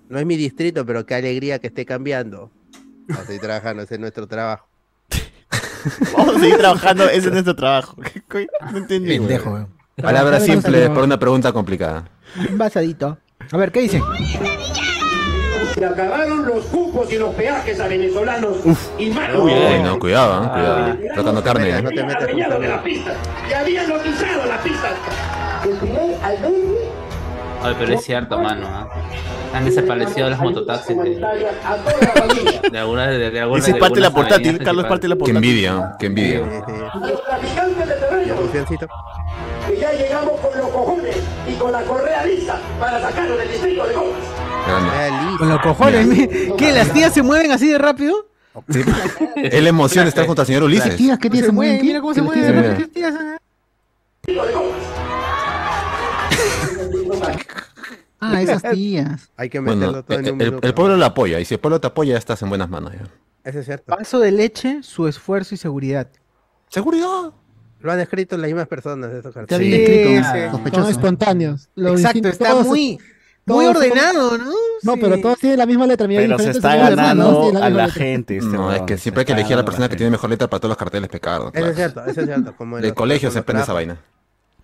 No 0.08 0.18
es 0.18 0.26
mi 0.26 0.36
distrito, 0.36 0.84
pero 0.84 1.06
qué 1.06 1.14
alegría 1.14 1.60
que 1.60 1.68
esté 1.68 1.86
cambiando. 1.86 2.50
Vamos 3.08 3.22
a 3.22 3.26
seguir 3.26 3.40
trabajando, 3.40 3.82
ese 3.84 3.94
es 3.94 4.00
nuestro 4.00 4.26
trabajo. 4.26 4.66
Vamos 6.16 6.36
a 6.38 6.40
seguir 6.40 6.56
trabajando, 6.56 7.04
ese 7.04 7.28
es 7.28 7.30
nuestro 7.32 7.54
trabajo. 7.54 7.96
No 8.72 8.78
entendí. 8.78 9.16
Pendejo, 9.16 9.48
weón. 9.52 9.68
Palabras 10.02 10.44
simples 10.44 10.88
por 10.88 11.04
una 11.04 11.20
pregunta 11.20 11.52
complicada. 11.52 12.10
Un 12.50 12.58
vasadito. 12.58 13.16
A 13.52 13.56
ver, 13.56 13.70
¿qué 13.70 13.82
dicen? 13.82 14.02
Se 15.80 15.86
acabaron 15.86 16.44
los 16.46 16.66
cupos 16.66 17.10
y 17.10 17.16
los 17.16 17.34
peajes 17.34 17.80
a 17.80 17.88
venezolanos 17.88 18.58
y 18.98 19.08
más 19.08 19.30
Uy, 19.34 19.50
Uy, 19.50 19.82
no, 19.82 19.98
cuidado, 19.98 20.44
¿eh? 20.44 20.48
cuidado. 20.52 20.96
Tocando 21.16 21.42
carne. 21.42 21.80
No 21.80 21.88
¿eh? 21.88 21.94
te 21.94 22.04
metas 22.04 22.26
con 22.26 22.36
de 22.36 22.42
la 22.42 22.48
Fernando. 22.50 22.82
pista. 22.84 23.14
Que 23.48 23.54
habían 23.54 23.88
notizado 23.88 24.44
la 24.46 24.58
pista. 24.58 24.88
Del 25.64 25.76
primer 25.78 26.16
al 26.22 26.36
20 26.36 26.78
Ay, 27.62 27.76
pero 27.78 27.94
es 27.94 28.04
cierto, 28.04 28.38
mano. 28.38 28.66
¿ah? 28.68 28.88
Han 29.54 29.64
desaparecido 29.64 30.28
las 30.28 30.38
mototaxis 30.38 30.96
de, 30.96 31.18
de 32.70 32.78
algunas 32.78 33.08
de, 33.08 33.30
de 33.30 33.40
algunas 33.40 33.64
Ese 33.66 33.72
es 33.76 33.80
parte 33.80 33.94
de 33.96 34.00
la 34.02 34.10
portátil, 34.10 34.58
Carlos 34.62 34.84
es 34.84 34.88
parte 34.88 35.02
de 35.02 35.08
la 35.08 35.14
Qué 35.14 35.18
portátil. 35.18 35.36
envidia, 35.36 35.92
qué 35.98 36.06
envidia. 36.06 36.40
Sí, 36.40 36.62
sí. 36.66 37.10
Los 37.10 37.24
traficantes 37.24 37.88
de 37.88 37.94
terreno. 37.94 38.34
Que 39.66 39.76
ya 39.78 39.92
llegamos 39.92 40.40
con 40.40 40.58
los 40.58 40.68
cojones 40.68 41.16
y 41.48 41.54
con 41.54 41.72
la 41.72 41.80
correa 41.82 42.24
lista 42.26 42.58
para 42.78 43.00
sacarlo 43.00 43.36
del 43.38 43.48
distrito 43.50 43.86
de 43.86 43.94
Comas. 43.94 44.12
Grande. 44.70 45.38
Con 45.38 45.48
los 45.48 45.60
cojones. 45.60 46.28
¿Qué? 46.56 46.72
¿Las 46.72 46.92
tías 46.92 47.12
se 47.12 47.22
mueven 47.22 47.50
así 47.52 47.68
de 47.68 47.78
rápido? 47.78 48.26
Sí. 48.68 48.80
Es 49.36 49.62
la 49.62 49.68
emoción 49.68 50.04
de 50.04 50.08
estar 50.10 50.26
junto 50.26 50.42
al 50.42 50.46
señor 50.46 50.62
¿Las 50.62 50.66
Ulises. 50.68 50.96
tías 50.96 51.18
qué 51.18 51.30
tías 51.30 51.46
se 51.46 51.52
mueven? 51.52 51.80
Mira 51.82 52.00
cómo 52.00 52.12
se 52.14 52.20
¿Qué 52.20 52.26
mueven. 52.26 52.76
¿Qué 52.76 52.86
tías 52.88 53.14
de 53.14 54.36
Comas. 54.52 54.80
Ah, 58.22 58.42
esas 58.42 58.62
tías. 58.62 59.30
Hay 59.34 59.48
que 59.48 59.62
meterlo 59.62 59.86
Bueno, 59.86 60.02
todo 60.04 60.18
en 60.18 60.26
el, 60.26 60.32
un 60.34 60.40
el- 60.42 60.46
minuto. 60.48 60.66
el 60.68 60.74
pueblo 60.74 60.96
lo 60.98 61.04
apoya 61.06 61.40
y 61.40 61.46
si 61.46 61.54
el 61.54 61.60
pueblo 61.60 61.80
te 61.80 61.86
apoya 61.86 62.12
ya 62.12 62.18
estás 62.18 62.42
en 62.42 62.50
buenas 62.50 62.68
manos. 62.68 62.92
ya. 62.92 63.04
Eso 63.44 63.60
es 63.60 63.64
cierto. 63.64 63.96
Vaso 63.96 64.18
de 64.18 64.30
leche, 64.30 64.82
su 64.82 65.08
esfuerzo 65.08 65.54
y 65.54 65.58
seguridad. 65.58 66.06
Seguridad. 66.68 67.32
Lo 67.80 67.92
han 67.92 67.98
escrito 68.00 68.36
las 68.36 68.48
mismas 68.48 68.68
personas. 68.68 69.10
Carteles. 69.32 69.58
bien 69.66 70.22
Sí, 70.22 70.38
escrito, 70.38 70.84
sí. 70.84 70.90
Espontáneos. 70.90 71.70
Exacto, 71.76 72.28
está 72.28 72.50
todos- 72.50 72.66
muy, 72.66 72.98
muy 73.46 73.66
ordenado, 73.66 74.38
¿no? 74.38 74.52
No, 74.82 74.94
Sí. 74.94 74.98
pero 75.00 75.20
todos 75.20 75.38
tienen 75.38 75.58
la 75.58 75.66
misma 75.66 75.86
letra. 75.86 76.06
mira, 76.06 76.22
Pero 76.22 76.38
se 76.38 76.50
está 76.50 76.76
¿no? 76.76 76.82
Ganando 76.96 77.42
tienen 77.42 77.62
a 77.62 77.66
misma 77.66 77.80
la 77.82 77.86
letra. 77.86 78.02
gente. 78.02 78.36
Este 78.36 78.48
No, 78.56 78.72
es 78.72 78.82
que 78.82 78.96
siempre 78.98 79.20
hay 79.22 79.26
que 79.26 79.32
elegir 79.32 79.54
a 79.54 79.56
la 79.56 79.64
persona 79.64 79.88
que 79.88 79.96
tiene 79.96 80.10
mejor 80.10 80.30
letra 80.30 80.48
para 80.48 80.60
todos 80.60 80.70
los 80.70 80.78
carteles, 80.78 81.08
pecado. 81.10 81.50
Eso 81.52 81.66
es 81.66 81.76
cierto, 81.76 82.04
eso 82.06 82.20
es 82.20 82.26
cierto. 82.26 82.54
Como 82.56 82.78
en 82.78 82.84
los- 82.84 82.92
colegio 82.92 83.30
se 83.30 83.38
aprende 83.40 83.62
esa 83.64 83.72
vaina. 83.72 83.98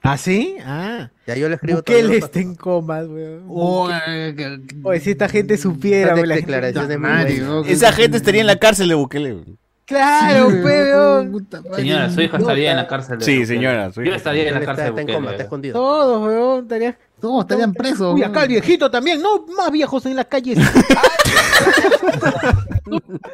¿Ah, 0.03 0.17
sí? 0.17 0.57
Ah. 0.65 1.11
Ya 1.27 1.35
yo 1.35 1.49
le 1.49 1.57
escribo 1.57 1.83
todo. 1.83 1.97
¿no? 2.01 2.13
está 2.13 2.39
en 2.39 2.55
comas, 2.55 3.07
weón. 3.09 3.45
Oh, 3.49 3.89
que- 4.37 4.61
Oye, 4.85 5.01
si 5.01 5.11
esta 5.11 5.29
gente 5.29 5.57
supiera, 5.57 6.15
weón, 6.15 6.29
la 6.29 6.37
buenas. 6.41 6.75
weón. 7.41 7.65
Esa 7.67 7.91
gente 7.93 8.17
estaría 8.19 8.41
en 8.43 8.47
la 8.47 8.57
cárcel 8.57 8.89
de 8.89 8.95
Bukele. 8.95 9.33
weón. 9.35 9.59
Claro, 9.85 10.51
Sí, 10.51 10.57
pe, 10.63 10.93
weón. 10.95 11.47
Señora, 11.75 12.11
su 12.11 12.21
hijo 12.21 12.37
estaría 12.37 12.71
en 12.73 12.77
la 12.77 12.87
cárcel. 12.89 13.19
de 13.19 13.25
Sí, 13.25 13.47
señora, 13.47 13.93
su 13.93 14.03
hijo 14.03 14.11
Yo 14.11 14.17
estaría 14.17 14.49
en 14.49 14.55
la 14.55 14.61
cárcel 14.61 14.73
está, 14.73 14.83
de 14.83 14.89
está 15.01 15.13
en 15.13 15.17
coma, 15.19 15.31
está 15.33 15.43
escondido. 15.45 15.75
Todos, 15.75 16.27
weón, 16.29 16.63
estaría... 16.65 16.99
Todos 17.21 17.45
estarían 17.45 17.73
presos. 17.73 18.15
Uy, 18.15 18.23
acá 18.23 18.43
el 18.43 18.49
viejito 18.49 18.91
también, 18.91 19.23
no, 19.23 19.47
más 19.57 19.71
viejos 19.71 20.05
en 20.07 20.17
las 20.17 20.27
calles. 20.27 20.59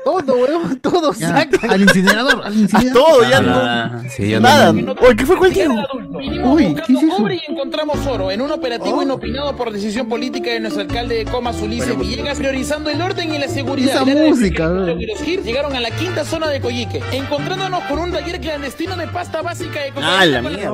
todo, 0.04 0.36
weón, 0.36 0.80
todos 0.80 1.18
Ya, 1.18 1.28
sacan. 1.28 1.70
Al 1.70 1.82
incinerador, 1.82 2.42
al 2.44 2.52
A 2.52 2.56
incinerador. 2.56 2.92
todo, 2.92 3.28
ya 3.30 3.40
no. 3.40 3.52
Ah, 3.54 4.02
Sí, 4.16 4.28
ya 4.30 4.40
Nada. 4.40 4.72
no. 4.72 4.92
Oye, 5.00 5.16
¿qué 5.16 5.26
fue 5.26 5.36
cualquier? 5.36 5.68
Uy, 5.70 6.74
¿qué 6.86 6.92
es 6.92 7.02
eso? 7.02 7.16
cobre 7.16 7.36
y 7.46 7.50
encontramos 7.50 8.06
oro 8.06 8.30
en 8.30 8.40
un 8.40 8.50
operativo 8.50 9.02
inopinado 9.02 9.54
por 9.56 9.72
decisión 9.72 10.09
política 10.09 10.50
de 10.50 10.60
nuestro 10.60 10.82
alcalde 10.82 11.16
de 11.16 11.24
Comas, 11.24 11.60
Ulises 11.60 11.98
Villegas, 11.98 12.38
priorizando 12.38 12.90
el 12.90 13.00
orden 13.00 13.34
y 13.34 13.38
la 13.38 13.48
seguridad. 13.48 13.96
Esa 13.96 14.04
desde 14.04 14.28
música, 14.28 14.66
los 14.68 14.98
llegaron 15.44 15.74
a 15.74 15.80
la 15.80 15.90
quinta 15.90 16.24
zona 16.24 16.48
de 16.48 16.60
Coyique, 16.60 17.00
encontrándonos 17.12 17.82
con 17.84 17.98
un 17.98 18.12
taller 18.12 18.40
clandestino 18.40 18.96
de 18.96 19.06
pasta 19.09 19.42
básica 19.42 19.80
de 19.80 19.92
Ah, 20.02 20.24
la 20.26 20.42
mierda. 20.42 20.70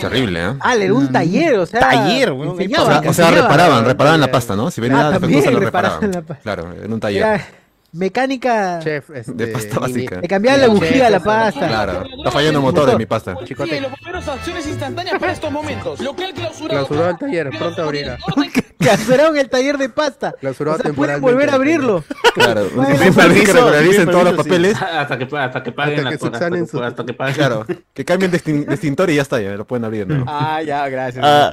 Terrible, 0.00 0.44
¿eh? 0.44 0.52
Ah, 0.60 0.74
era 0.76 0.92
un 0.94 1.10
taller, 1.10 1.58
o 1.58 1.66
sea. 1.66 1.80
Taller, 1.80 2.32
weón, 2.32 2.56
¿qué 2.58 2.66
O 2.66 2.68
sea, 2.68 2.82
o 2.84 2.86
sea, 2.86 2.98
enseñaba. 3.28 3.36
reparaban, 3.42 3.84
reparaban 3.84 4.20
la 4.20 4.30
pasta, 4.30 4.54
¿no? 4.56 4.70
Si 4.70 4.80
venía 4.80 4.98
Ah, 4.98 5.02
nada 5.04 5.12
defectuosa, 5.18 5.50
lo 5.50 5.60
reparaban 5.60 6.10
la. 6.10 6.22
Claro, 6.22 6.74
en 6.82 6.92
un 6.92 7.00
taller. 7.00 7.35
Mecánica. 7.92 8.78
Chef, 8.82 9.08
este, 9.10 9.32
De 9.32 9.46
pasta 9.46 9.78
básica. 9.78 10.20
Le 10.20 10.28
cambiaban 10.28 10.60
la 10.60 10.66
Chef, 10.66 10.74
bujía 10.74 11.06
a 11.06 11.10
la 11.10 11.20
pasta. 11.20 11.66
Claro. 11.66 12.04
Está 12.18 12.30
fallando 12.30 12.58
el 12.58 12.64
motor 12.64 12.90
de 12.90 12.96
mi 12.98 13.06
pasta. 13.06 13.34
Chicote. 13.44 13.80
los 13.80 13.90
bomberos 13.90 14.28
acciones 14.28 14.66
instantáneas 14.66 15.18
para 15.18 15.32
estos 15.32 15.50
momentos. 15.50 16.00
Local 16.00 16.34
clausurado. 16.34 16.68
Clausurado 16.86 17.10
el 17.10 17.16
taller, 17.18 17.50
pronto 17.56 17.82
abrirá. 17.82 18.18
Clausuraron 18.78 19.36
el 19.38 19.48
taller 19.48 19.78
de 19.78 19.88
pasta. 19.88 20.32
Clausurado 20.38 20.76
o 20.76 20.82
sea, 20.82 20.92
pueden 20.92 21.14
temporalmente 21.16 21.32
volver 21.32 21.50
a 21.50 21.54
abrirlo. 21.54 22.04
Claro. 22.36 22.68
Bueno, 22.74 22.98
Siempre 22.98 23.22
permiso, 23.24 23.46
que 23.46 23.52
regularicen 23.54 24.10
todos 24.10 24.24
los 24.24 24.34
papeles. 24.34 24.76
hasta 24.76 25.16
que, 25.18 25.24
hasta 25.38 25.62
que 25.62 25.72
paguen 25.72 25.92
Hasta 26.00 26.02
la 26.04 26.10
que 26.10 26.18
que- 26.60 26.66
su- 26.66 26.82
hasta 26.82 27.06
que 27.06 27.14
paguen. 27.14 27.34
Claro. 27.34 27.66
Que 27.94 28.04
cambien 28.04 28.30
de 28.30 28.38
extin- 28.38 28.66
de 28.66 28.74
extintor 28.74 29.08
y 29.08 29.14
ya 29.14 29.22
está, 29.22 29.40
ya 29.40 29.52
lo 29.52 29.66
pueden 29.66 29.86
abrir, 29.86 30.06
¿no? 30.06 30.26
Ah, 30.28 30.60
ya, 30.62 30.86
gracias. 30.90 31.24
Ah, 31.26 31.50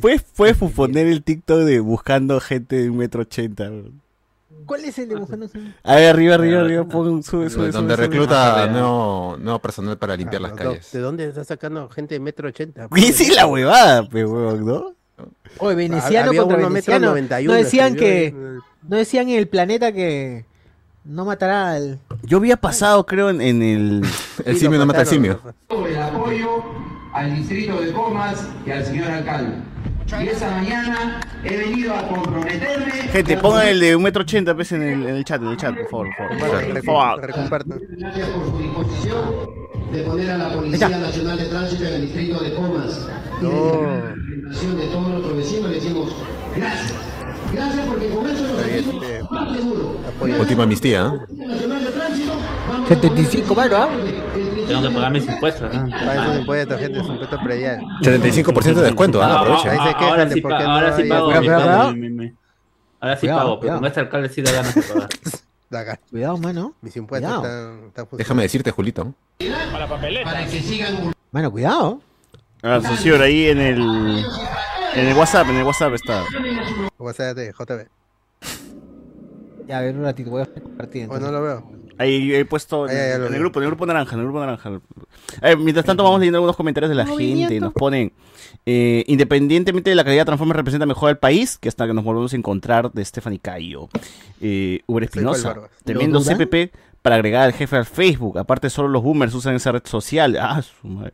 Puedes, 0.00 0.22
puedes 0.34 0.56
poner 0.56 1.06
el 1.06 1.22
TikTok 1.22 1.60
de 1.60 1.78
buscando 1.78 2.40
gente 2.40 2.74
de 2.82 2.90
un 2.90 2.96
metro 2.96 3.22
ochenta. 3.22 3.70
¿Cuál 4.66 4.84
es 4.84 4.98
el 4.98 5.08
de 5.08 5.14
buscando? 5.16 5.48
A 5.84 5.94
ver, 5.96 6.10
arriba, 6.10 6.34
arriba, 6.34 6.60
arriba, 6.60 6.84
pon, 6.84 7.22
sube, 7.22 7.48
sube, 7.50 7.70
Donde 7.70 7.94
sube, 7.94 8.06
recluta 8.06 8.66
nuevo, 8.66 9.36
nuevo 9.38 9.58
personal 9.60 9.96
para 9.96 10.16
limpiar 10.16 10.42
las 10.42 10.52
Ah, 10.52 10.56
calles. 10.56 10.90
¿De 10.92 10.98
dónde 11.00 11.28
está 11.28 11.44
sacando 11.44 11.88
gente 11.88 12.14
de 12.14 12.20
metro 12.20 12.48
ochenta? 12.48 12.88
Y 12.96 13.12
sí, 13.12 13.32
la 13.34 13.46
huevada, 13.46 14.08
pe, 14.08 14.24
huevón, 14.24 14.66
¿no? 14.66 14.94
Oye, 15.58 15.76
veneciano 15.76 16.28
Había 16.30 16.42
contra 16.42 16.68
veneciano. 16.68 17.06
91, 17.08 17.52
No 17.52 17.58
decían 17.58 17.94
que. 17.96 18.26
ahí. 18.26 18.60
No 18.88 18.96
decían 18.96 19.28
en 19.28 19.38
el 19.38 19.48
planeta 19.48 19.92
que. 19.92 20.44
No 21.04 21.24
matará 21.24 21.72
al. 21.72 22.00
Yo 22.22 22.38
había 22.38 22.56
pasado, 22.56 23.06
creo, 23.06 23.30
en, 23.30 23.40
en 23.40 23.62
el... 23.62 24.02
El 24.44 24.56
simio 24.58 24.78
no 24.78 24.86
mata 24.86 25.00
al 25.00 25.06
simio. 25.06 25.40
el 25.70 25.96
apoyo 25.96 26.64
al 27.14 27.34
distrito 27.36 27.80
de 27.80 27.92
Comas 27.92 28.46
y 28.66 28.70
al 28.72 28.84
señor 28.84 29.10
alcalde. 29.10 29.56
Y 30.06 30.28
esa 30.28 30.50
mañana 30.50 31.20
he 31.42 31.56
venido 31.56 31.94
a 31.94 32.06
comprometerme. 32.08 32.92
Gente, 33.12 33.36
pongan 33.38 33.66
el 33.68 33.80
de 33.80 33.96
un 33.96 34.02
metro 34.04 34.22
ochenta, 34.22 34.54
pues, 34.54 34.70
en 34.72 34.82
el, 34.82 35.02
en 35.02 35.16
el 35.16 35.24
chat, 35.24 35.42
en 35.42 35.48
el 35.48 35.56
chat, 35.56 35.74
por 35.74 35.88
favor, 35.90 36.08
por 36.16 36.38
favor. 36.38 36.72
Por 36.72 36.84
favor. 36.84 37.20
Gracias 37.20 38.28
por 38.28 38.46
su 38.46 38.58
disposición 38.58 39.66
de 39.92 40.02
poner 40.02 40.30
a 40.30 40.38
la 40.38 40.52
Policía 40.52 40.88
Nacional 40.88 41.38
de 41.38 41.44
Tránsito 41.46 41.84
en 41.84 41.94
el 41.94 42.02
distrito 42.02 42.38
de 42.40 42.54
Comas. 42.54 43.08
Y 43.40 43.44
de 43.44 44.42
la 44.42 44.74
de 44.74 44.86
todos 44.86 45.08
nuestros 45.08 45.36
vecinos 45.36 45.70
le 45.70 45.74
decimos 45.74 46.16
gracias. 46.56 47.15
Gracias 47.52 47.86
porque 47.86 48.08
con 48.10 48.26
eso 48.28 48.42
nos 48.42 48.62
sentimos 48.62 49.30
más 49.30 49.52
seguros. 49.56 50.40
Última 50.40 50.62
amnistía, 50.64 51.02
¿no? 51.04 51.26
75 52.88 53.54
mano, 53.54 53.76
¿ah? 53.76 53.88
Tengo 54.66 54.82
que 54.82 54.90
pagar 54.94 55.12
mis 55.12 55.26
impuestos. 55.28 55.72
¿no? 55.74 55.90
Para 55.90 56.14
esos 56.24 56.38
impuestos, 56.38 56.80
gente, 56.80 56.98
es 57.00 57.06
impuesto 57.06 57.38
predial. 57.44 57.80
75% 58.02 58.74
de 58.74 58.82
descuento, 58.82 59.22
¿ah? 59.22 59.40
Aprovecha. 59.40 59.70
Ahí 59.72 59.78
se 59.78 59.94
quejan 59.94 60.04
ahora 60.04 60.24
de 60.26 60.34
sí, 60.34 60.40
por 60.40 60.50
pa- 60.50 60.58
qué 60.58 60.64
no 60.64 60.70
ahora 60.70 60.96
sí 60.96 61.02
hay- 61.02 61.08
pago. 61.08 61.30
Ahora 63.00 63.16
sí 63.16 63.26
pago, 63.28 63.60
con 63.60 63.84
este 63.84 64.00
alcalde 64.00 64.28
sí 64.28 64.42
da 64.42 64.52
ganas 64.52 64.74
de 64.74 64.82
pagar. 64.82 65.08
Da 65.68 65.82
ganas. 65.82 66.00
Cuidado, 66.10 66.38
mano. 66.38 66.74
Mis 66.80 66.96
impuestos 66.96 67.28
están, 67.28 67.86
están. 67.88 68.06
Déjame 68.12 68.42
decirte, 68.44 68.70
Julito. 68.70 69.12
Para 70.24 70.46
que 70.46 70.62
sigan 70.62 71.12
Mano, 71.32 71.50
cuidado. 71.50 72.00
Ah, 72.62 72.80
ahí 73.20 73.48
en 73.48 73.60
el. 73.60 74.24
En 74.96 75.08
el 75.08 75.14
WhatsApp, 75.14 75.46
en 75.50 75.56
el 75.56 75.64
WhatsApp 75.64 75.92
está. 75.92 76.24
WhatsApp 76.98 77.36
de 77.36 77.52
JB. 77.52 77.86
Ya, 79.68 79.78
a 79.78 79.80
ver 79.82 79.94
un 79.94 80.04
ratito, 80.04 80.30
voy 80.30 80.40
a 80.40 80.46
compartir. 80.46 81.06
O 81.10 81.20
no 81.20 81.30
lo 81.30 81.42
veo. 81.42 81.70
Ahí 81.98 82.34
he 82.34 82.46
puesto 82.46 82.88
en, 82.88 82.96
el 83.22 83.38
grupo, 83.38 83.58
en 83.58 83.64
el 83.64 83.70
grupo 83.70 83.84
naranja, 83.84 84.14
en 84.14 84.20
el 84.20 84.26
grupo 84.26 84.40
naranja. 84.40 84.80
Ver, 85.42 85.58
mientras 85.58 85.84
tanto 85.84 86.02
vamos 86.02 86.20
leyendo 86.20 86.38
algunos 86.38 86.56
comentarios 86.56 86.88
de 86.88 86.94
la 86.94 87.06
gente. 87.06 87.60
Nos 87.60 87.74
ponen, 87.74 88.12
eh, 88.64 89.04
independientemente 89.06 89.90
de 89.90 89.96
la 89.96 90.04
calidad, 90.04 90.24
Transformers 90.24 90.56
representa 90.56 90.86
mejor 90.86 91.10
al 91.10 91.18
país 91.18 91.58
que 91.58 91.68
hasta 91.68 91.86
que 91.86 91.92
nos 91.92 92.04
volvemos 92.04 92.32
a 92.32 92.36
encontrar 92.36 92.90
de 92.92 93.04
Stephanie 93.04 93.38
Cayo. 93.38 93.88
Eh, 94.40 94.80
Uber 94.86 95.04
Espinosa, 95.04 95.48
Barbas. 95.48 95.70
tremendo 95.84 96.20
¿Lo 96.20 96.24
dudan? 96.24 96.38
CPP 96.38 96.72
para 97.02 97.16
agregar 97.16 97.42
al 97.42 97.52
jefe 97.52 97.76
al 97.76 97.86
Facebook. 97.86 98.38
Aparte 98.38 98.70
solo 98.70 98.88
los 98.88 99.02
boomers 99.02 99.34
usan 99.34 99.54
esa 99.54 99.72
red 99.72 99.84
social. 99.84 100.38
Ah, 100.40 100.62
su 100.62 100.86
madre. 100.86 101.12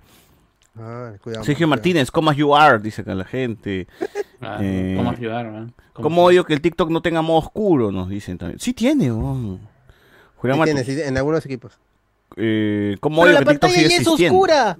Ah, 0.78 1.12
cuidado. 1.22 1.44
Sergio 1.44 1.68
Martínez, 1.68 2.10
como 2.10 2.32
you 2.32 2.54
are, 2.54 2.78
dice 2.78 3.02
acá 3.02 3.14
la 3.14 3.24
gente. 3.24 3.86
Ah, 4.44 4.58
Eh, 4.60 4.94
¿Cómo 4.96 5.10
ayudar, 5.10 5.48
man? 5.52 5.72
¿Cómo 5.92 6.02
¿Cómo 6.02 6.24
odio 6.24 6.44
que 6.44 6.52
el 6.52 6.60
TikTok 6.60 6.90
no 6.90 7.00
tenga 7.00 7.22
modo 7.22 7.38
oscuro? 7.38 7.92
Nos 7.92 8.08
dicen 8.08 8.38
también. 8.38 8.58
Sí 8.58 8.72
tiene, 8.72 9.12
weón. 9.12 9.60
Julián 10.34 10.56
Sí 10.56 10.60
Matu- 10.60 10.64
tiene, 10.64 10.84
sí, 10.84 11.00
en 11.00 11.16
algunos 11.16 11.46
equipos. 11.46 11.78
eh, 12.34 12.96
¿Cómo 12.98 13.22
Pero 13.22 13.26
odio 13.26 13.32
la 13.34 13.38
que 13.38 13.50
TikTok 13.52 13.60
pantalla 13.70 13.74
sigue 13.74 13.88
ya 13.88 13.94
es 13.94 14.02
existiendo? 14.02 14.34
oscura. 14.36 14.76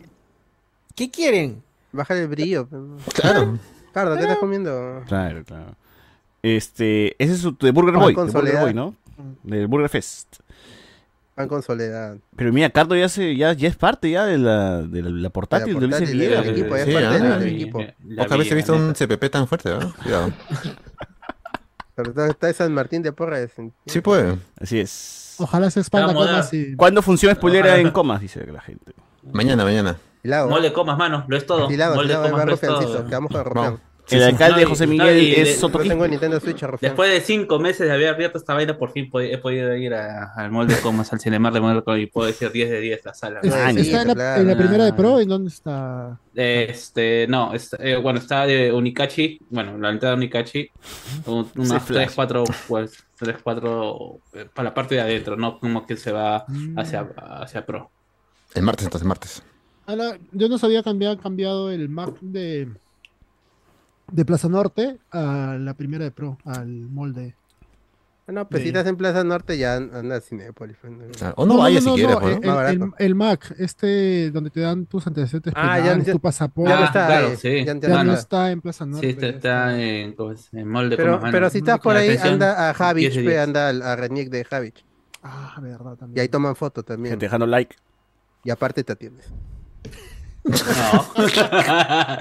¿Qué 0.97 1.10
quieren? 1.12 1.62
Bájale 1.93 2.23
el 2.23 2.27
brillo. 2.28 2.66
Claro. 3.14 3.56
Cardo, 3.93 4.16
¿qué 4.16 4.23
estás 4.23 4.39
comiendo? 4.39 5.02
Claro, 5.06 5.44
claro. 5.44 5.77
Este, 6.43 7.14
ese 7.23 7.35
es 7.35 7.39
su 7.39 7.56
de 7.56 7.70
Burger 7.70 7.94
Boy, 7.94 8.16
de 8.16 8.32
Burger. 8.32 8.60
Boy, 8.62 8.74
¿no? 8.74 8.97
Del 9.44 9.69
Burger 9.69 9.90
Fest. 9.90 10.40
Pan 11.35 11.49
con 11.49 11.63
soledad. 11.63 12.19
Pero 12.37 12.53
mira, 12.53 12.69
Cardo 12.71 12.95
ya 12.95 13.09
se, 13.09 13.35
ya, 13.37 13.55
ya 13.55 13.69
es 13.69 13.77
parte 13.77 14.11
ya 14.11 14.27
de 14.27 14.37
la, 14.37 14.83
de 14.83 15.03
la, 15.03 15.11
la 15.11 15.31
portátil 15.31 15.79
de 15.81 15.89
del 15.89 16.45
equipo, 16.45 16.77
ya 16.77 16.83
es 16.83 16.87
Sí, 16.87 16.93
parte 16.93 17.07
ah. 17.07 17.39
del 17.39 17.49
equipo. 17.49 17.79
Pocas 18.17 18.39
veces 18.39 18.53
he 18.53 18.55
visto 18.55 18.75
un 18.75 18.93
CPP 18.93 19.31
tan 19.31 19.49
fuerte, 19.49 19.71
¿verdad? 19.71 19.91
Cuidado. 20.03 20.33
Pero 21.95 22.27
está, 22.27 22.53
San 22.53 22.73
Martín 22.73 23.03
de 23.03 23.13
Porres. 23.13 23.53
Sí 23.87 24.01
puede. 24.01 24.37
Así 24.61 24.81
es. 24.81 25.37
Ojalá 25.39 25.71
se 25.71 25.81
expanda 25.81 26.15
comas 26.15 26.53
y... 26.53 26.77
¿Cuándo 26.77 27.03
funciona 27.03 27.35
spoilera 27.35 27.79
en 27.79 27.91
comas? 27.91 28.21
Dice 28.21 28.47
la 28.47 28.61
gente. 28.61 28.93
Mañana, 29.31 29.65
mañana. 29.65 29.97
Mole 30.49 30.73
comas, 30.73 30.97
mano, 30.99 31.25
lo 31.27 31.37
es 31.37 31.47
todo. 31.47 31.69
Mole 31.69 32.15
comas, 32.15 32.47
lo 32.47 32.55
es 32.55 32.61
todo. 32.61 33.07
quedamos 33.07 33.33
con 33.33 33.81
El 34.11 34.23
alcalde 34.24 34.62
No, 34.62 34.69
José 34.69 34.87
no, 34.87 34.93
Miguel 34.93 35.23
y 35.23 35.31
de- 35.31 35.43
es 35.43 35.55
No 35.55 35.69
Sotoquín. 35.69 35.89
tengo 35.91 36.07
Nintendo 36.09 36.39
Switch. 36.41 36.61
Después 36.81 37.11
de 37.12 37.20
cinco 37.20 37.59
meses 37.59 37.87
de 37.87 37.93
haber 37.93 38.09
abierto 38.09 38.37
esta 38.37 38.53
vaina, 38.53 38.77
por 38.77 38.91
fin 38.91 39.09
he 39.15 39.39
podido 39.39 39.74
ir 39.77 39.95
a- 39.95 40.33
al 40.37 40.51
molde 40.51 40.77
comas, 40.83 41.12
al 41.12 41.20
Cinemar 41.20 41.53
de 41.53 41.61
Mónaco 41.61 41.97
y 41.97 42.07
puedo 42.07 42.27
decir 42.27 42.51
10 42.51 42.69
de 42.69 42.81
10 42.81 43.05
la 43.05 43.15
sala. 43.15 43.41
Es- 43.43 43.53
Ah, 43.55 43.70
está 43.70 44.03
en 44.03 44.09
la, 44.09 44.15
claro. 44.15 44.41
en 44.43 44.49
la 44.49 44.57
primera 44.57 44.85
de 44.85 44.93
Pro, 44.93 45.20
¿en 45.20 45.29
dónde 45.29 45.49
está? 45.49 46.19
Este, 46.35 47.27
no, 47.29 47.55
está- 47.55 47.77
eh, 47.81 47.97
bueno, 47.97 48.19
está 48.19 48.45
de 48.47 48.73
Unikachi, 48.73 49.39
bueno, 49.51 49.79
la 49.79 49.91
entrada 49.91 50.15
de 50.15 50.19
Unikachi, 50.19 50.69
un- 51.27 51.49
unas 51.57 51.83
flash. 51.85 52.05
3, 52.07 52.12
4, 52.15 52.45
pues, 52.69 53.05
3, 53.19 53.37
4 53.43 54.19
eh, 54.35 54.47
para 54.53 54.69
la 54.70 54.74
parte 54.74 54.97
de 54.97 55.01
adentro, 55.01 55.37
no 55.37 55.59
como 55.59 55.87
que 55.87 55.97
se 55.97 56.11
va 56.12 56.45
hacia, 56.77 57.07
hacia 57.41 57.65
Pro. 57.65 57.91
El 58.55 58.62
martes, 58.62 58.85
entonces, 58.85 59.07
martes. 59.07 59.43
A 59.87 59.97
la- 59.97 60.19
yo 60.33 60.49
no 60.49 60.59
sabía 60.59 60.83
cambiar 60.83 61.19
cambiado 61.19 61.70
el 61.70 61.89
Mac 61.89 62.15
de, 62.20 62.69
de 64.11 64.24
Plaza 64.24 64.49
Norte 64.49 64.99
a 65.11 65.57
la 65.59 65.74
primera 65.74 66.05
de 66.05 66.11
Pro, 66.11 66.39
al 66.45 66.66
molde. 66.69 67.37
No, 68.29 68.49
pues 68.49 68.61
de- 68.61 68.65
si 68.65 68.69
estás 68.69 68.87
en 68.87 68.97
Plaza 68.97 69.24
Norte 69.24 69.59
ya 69.59 69.74
anda 69.77 70.16
a 70.16 70.20
Cinépolis. 70.20 70.77
pues, 70.81 70.93
Claro. 71.19 71.35
O 71.37 71.45
no, 71.45 71.59
vayas 71.59 71.85
si 71.85 71.91
quieres, 71.91 72.16
pues, 72.16 72.39
el, 72.99 73.11
¿no? 73.11 73.16
Mac, 73.16 73.55
este 73.59 74.31
donde 74.31 74.49
te 74.51 74.61
dan 74.61 74.87
tus 74.87 75.07
antecedentes 75.07 75.53
Ah, 75.57 75.77
ya- 75.79 75.85
penales, 75.85 76.07
ya- 76.07 76.12
tu 76.12 76.20
pasaporte, 76.20 76.70
ya 76.70 76.77
no 76.77 76.83
Ah, 76.83 76.87
está, 76.87 77.07
claro, 77.09 77.27
eh, 77.29 77.37
sí. 77.37 77.65
ya- 77.65 77.74
no 77.74 78.05
no 78.05 78.15
está. 78.15 78.51
en 78.53 78.61
Plaza 78.62 78.87
Norte. 78.87 79.07
Sí, 79.07 79.12
está, 79.12 79.27
está 79.29 79.83
en, 79.83 80.15
molde 80.69 80.97
Pero, 80.97 81.51
si 81.51 81.59
estás 81.59 81.81
por 81.81 81.97
ahí, 81.97 82.09
atención, 82.11 82.35
anda 82.35 82.69
a 82.69 82.73
10 82.73 82.77
Javich, 82.79 83.15
de 83.16 83.23
pe, 83.24 83.31
10. 83.31 83.41
anda 83.41 83.69
al- 83.69 83.83
a 83.83 83.97
Renick 83.97 84.31
de 84.31 84.45
Javich. 84.45 84.85
Ah, 85.24 85.59
verdad, 85.61 85.93
Y 85.95 85.99
también. 85.99 86.23
ahí 86.23 86.29
toman 86.29 86.57
foto 86.57 86.83
también. 86.85 87.19
Dejando 87.19 87.47
like. 87.47 87.77
Y 88.45 88.51
aparte 88.51 88.83
te 88.83 88.93
atiendes. 88.93 89.31
No. 90.44 90.56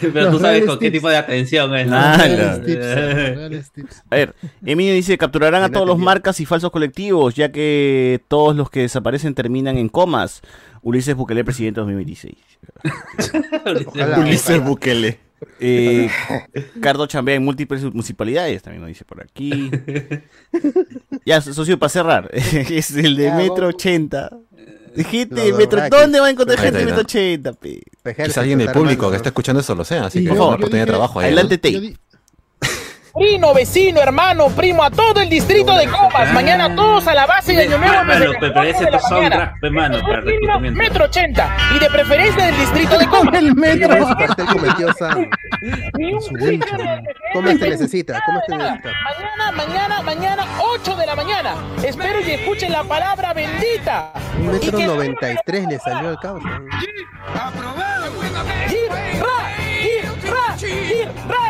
Pero 0.00 0.22
Los 0.22 0.30
tú 0.32 0.38
sabes 0.40 0.64
con 0.64 0.78
qué 0.78 0.90
tipo 0.90 1.08
de 1.08 1.16
atención 1.16 1.74
es. 1.76 1.86
¿no? 1.86 1.96
Ah, 1.96 2.18
tips, 2.64 3.70
tips. 3.72 4.02
A 4.10 4.16
ver, 4.16 4.34
Emilio 4.64 4.92
dice, 4.94 5.16
capturarán 5.16 5.62
a 5.62 5.70
todos 5.70 5.86
los 5.86 5.98
marcas 5.98 6.40
y 6.40 6.46
falsos 6.46 6.70
colectivos, 6.70 7.34
ya 7.34 7.52
que 7.52 8.20
todos 8.28 8.56
los 8.56 8.70
que 8.70 8.80
desaparecen 8.80 9.34
terminan 9.34 9.78
en 9.78 9.88
comas. 9.88 10.42
Ulises 10.82 11.14
Bukele, 11.14 11.44
presidente 11.44 11.80
2026. 11.80 12.34
Ojalá, 13.86 14.18
Ulises 14.18 14.48
ojalá. 14.50 14.64
Bukele. 14.64 15.18
Eh, 15.58 16.10
Cardo 16.82 17.06
chambea 17.06 17.34
en 17.34 17.44
múltiples 17.44 17.82
municipalidades, 17.84 18.62
también 18.62 18.82
nos 18.82 18.88
dice 18.88 19.04
por 19.04 19.22
aquí. 19.22 19.70
Ya, 21.26 21.40
socio, 21.42 21.78
para 21.78 21.90
cerrar, 21.90 22.30
es 22.32 22.90
el 22.96 23.14
de 23.14 23.24
Ya, 23.24 23.34
Metro 23.36 23.66
vamos. 23.66 23.74
80. 23.74 24.30
Gente 24.96 25.34
de 25.34 25.50
Los 25.50 25.58
Metro. 25.58 25.80
¿dónde 25.90 26.20
va 26.20 26.26
a 26.26 26.30
encontrar 26.30 26.58
gente 26.58 26.78
de 26.78 26.84
está, 26.84 26.96
Metro 26.96 27.08
80? 27.08 27.52
pe? 27.54 27.80
Quizás 28.16 28.38
alguien 28.38 28.58
del 28.58 28.72
público 28.72 29.10
que 29.10 29.16
está 29.16 29.28
escuchando 29.30 29.60
eso 29.60 29.74
lo 29.74 29.84
sea, 29.84 30.06
así 30.06 30.24
que 30.24 30.30
es 30.30 30.36
una 30.36 30.44
oportunidad 30.44 30.86
de 30.86 30.92
trabajo 30.92 31.20
ahí. 31.20 31.26
Adelante, 31.26 31.60
¿no? 31.72 32.09
Primo, 33.14 33.52
vecino, 33.52 34.00
hermano, 34.00 34.46
primo, 34.48 34.84
a 34.84 34.90
todo 34.90 35.20
el 35.20 35.28
distrito 35.28 35.74
de 35.76 35.86
Comas. 35.88 36.32
Mañana 36.32 36.74
todos 36.76 37.06
a 37.08 37.14
la 37.14 37.26
base 37.26 37.52
de 37.54 37.62
Año 37.62 37.78
Nuevo 37.78 37.92
desde 37.92 38.04
Mano, 38.06 38.24
las 38.32 38.40
pero 38.40 38.60
8 38.60 38.62
ese 38.62 38.84
de 38.84 38.90
la 38.90 38.96
es 38.98 39.02
soundtrack, 39.02 39.32
mañana. 39.32 39.54
pe, 39.60 39.70
mano, 39.70 39.98
para 40.00 40.08
Mejor 40.08 40.24
primo, 40.24 40.38
reclutamiento. 40.40 40.78
Metro 40.78 41.04
80 41.06 41.56
y 41.74 41.78
de 41.80 41.90
preferencia 41.90 42.46
del 42.46 42.56
distrito 42.56 42.98
de 42.98 43.06
Comas. 43.08 43.34
el 43.34 43.54
metro. 43.56 43.96
¿Cómo 47.32 47.48
se 47.48 47.68
necesita? 47.68 48.22
¿Cómo 48.26 48.40
se 48.46 48.56
necesita? 48.56 48.90
Mañana, 49.04 49.52
mañana, 49.52 50.02
mañana, 50.02 50.46
8 50.60 50.94
de 50.96 51.06
la 51.06 51.16
mañana. 51.16 51.54
Espero 51.82 52.20
y 52.20 52.30
escuchen 52.30 52.72
la 52.72 52.84
palabra 52.84 53.32
bendita. 53.34 54.12
Un 54.38 54.44
Y 54.44 54.48
metro 54.48 54.78
que- 54.78 54.86
93 54.86 55.66
le 55.68 55.78
salió 55.78 56.08
al 56.10 56.18
causa. 56.20 56.48
Gir, 56.80 56.90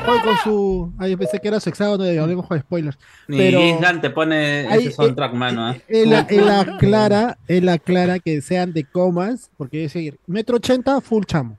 Juan 0.05 0.21
con 0.23 0.37
su. 0.45 0.93
Ay, 0.99 1.17
pensé 1.17 1.39
que 1.39 1.49
era 1.49 1.61
su 1.61 1.69
hexágono 1.69 2.11
y 2.11 2.17
hablemos 2.17 2.47
con 2.47 2.59
spoilers. 2.59 2.99
Ni 3.29 3.39
Pero 3.39 3.61
Gisgan 3.61 4.01
te 4.01 4.11
pone 4.11 4.63
ese 4.75 4.93
soundtrack, 4.93 5.33
mano. 5.35 5.71
¿eh? 5.73 5.83
él, 5.89 6.13
él 6.29 6.49
aclara, 6.49 7.39
él 7.49 7.69
aclara 7.69 8.19
que 8.19 8.41
sean 8.41 8.73
de 8.73 8.85
comas, 8.85 9.51
porque 9.57 9.79
dice 9.79 10.15
metro 10.27 10.57
80, 10.57 11.01
full 11.01 11.25
chamo. 11.25 11.57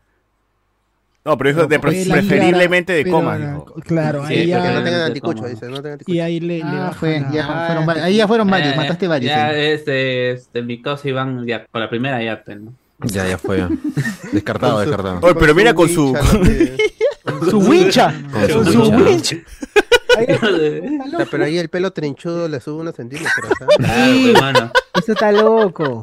No, 1.24 1.38
pero 1.38 1.52
dijo 1.52 1.68
de 1.68 1.80
preferiblemente 1.80 2.94
de 2.94 3.06
comas. 3.10 3.40
Claro, 3.86 4.26
Sí, 4.26 4.34
ahí 4.34 4.40
no 4.52 4.58
ya. 4.58 4.64
tengan 4.64 4.84
de 4.86 5.04
anticucho, 5.04 5.46
dice. 5.48 5.68
No 5.68 5.76
tengan 5.76 6.00
Y 6.08 6.20
anticucho. 6.20 6.24
ahí 6.24 6.40
le, 6.40 6.58
le 6.58 6.64
Ah, 6.66 6.92
fue, 7.00 7.24
ya 7.32 7.66
fueron 7.68 7.86
varios. 7.86 8.06
Ahí 8.08 8.16
ya 8.18 8.28
fueron 8.28 8.50
varios, 8.50 8.74
Eh, 8.74 8.78
mataste 8.78 9.08
varios. 9.08 9.30
Ya, 9.32 9.48
ahí. 9.50 9.66
este, 9.68 10.32
este, 10.32 10.64
mi 10.64 10.82
causa 10.82 11.08
Iván, 11.08 11.46
ya, 11.46 11.64
con 11.68 11.80
la 11.80 11.90
primera 11.92 12.24
ya, 12.24 12.42
te, 12.44 12.56
¿no? 12.56 12.74
Ya, 13.04 13.28
ya 13.28 13.38
fue. 13.38 13.68
Descartado, 14.32 14.74
su- 14.84 14.90
descartado. 14.90 15.20
Oye, 15.22 15.36
pero 15.36 15.56
mira 15.56 15.74
con 15.74 15.90
su... 15.90 16.16
Su 17.50 17.60
wincha. 17.60 18.14
Con 18.54 18.66
su 18.66 18.72
su 18.74 18.82
wincha. 18.92 19.38
pero 21.32 21.46
ahí 21.46 21.58
el 21.58 21.70
pelo 21.70 21.92
trinchudo 21.92 22.48
le 22.48 22.60
sube 22.60 22.82
unos 22.82 22.96
centímetros. 22.96 23.34
¿sabes? 23.58 23.78
Claro, 23.78 24.14
Sí. 24.14 24.32
pe, 24.34 24.42
mano. 24.42 24.72
Eso 24.94 25.12
está 25.14 25.32
loco. 25.32 26.02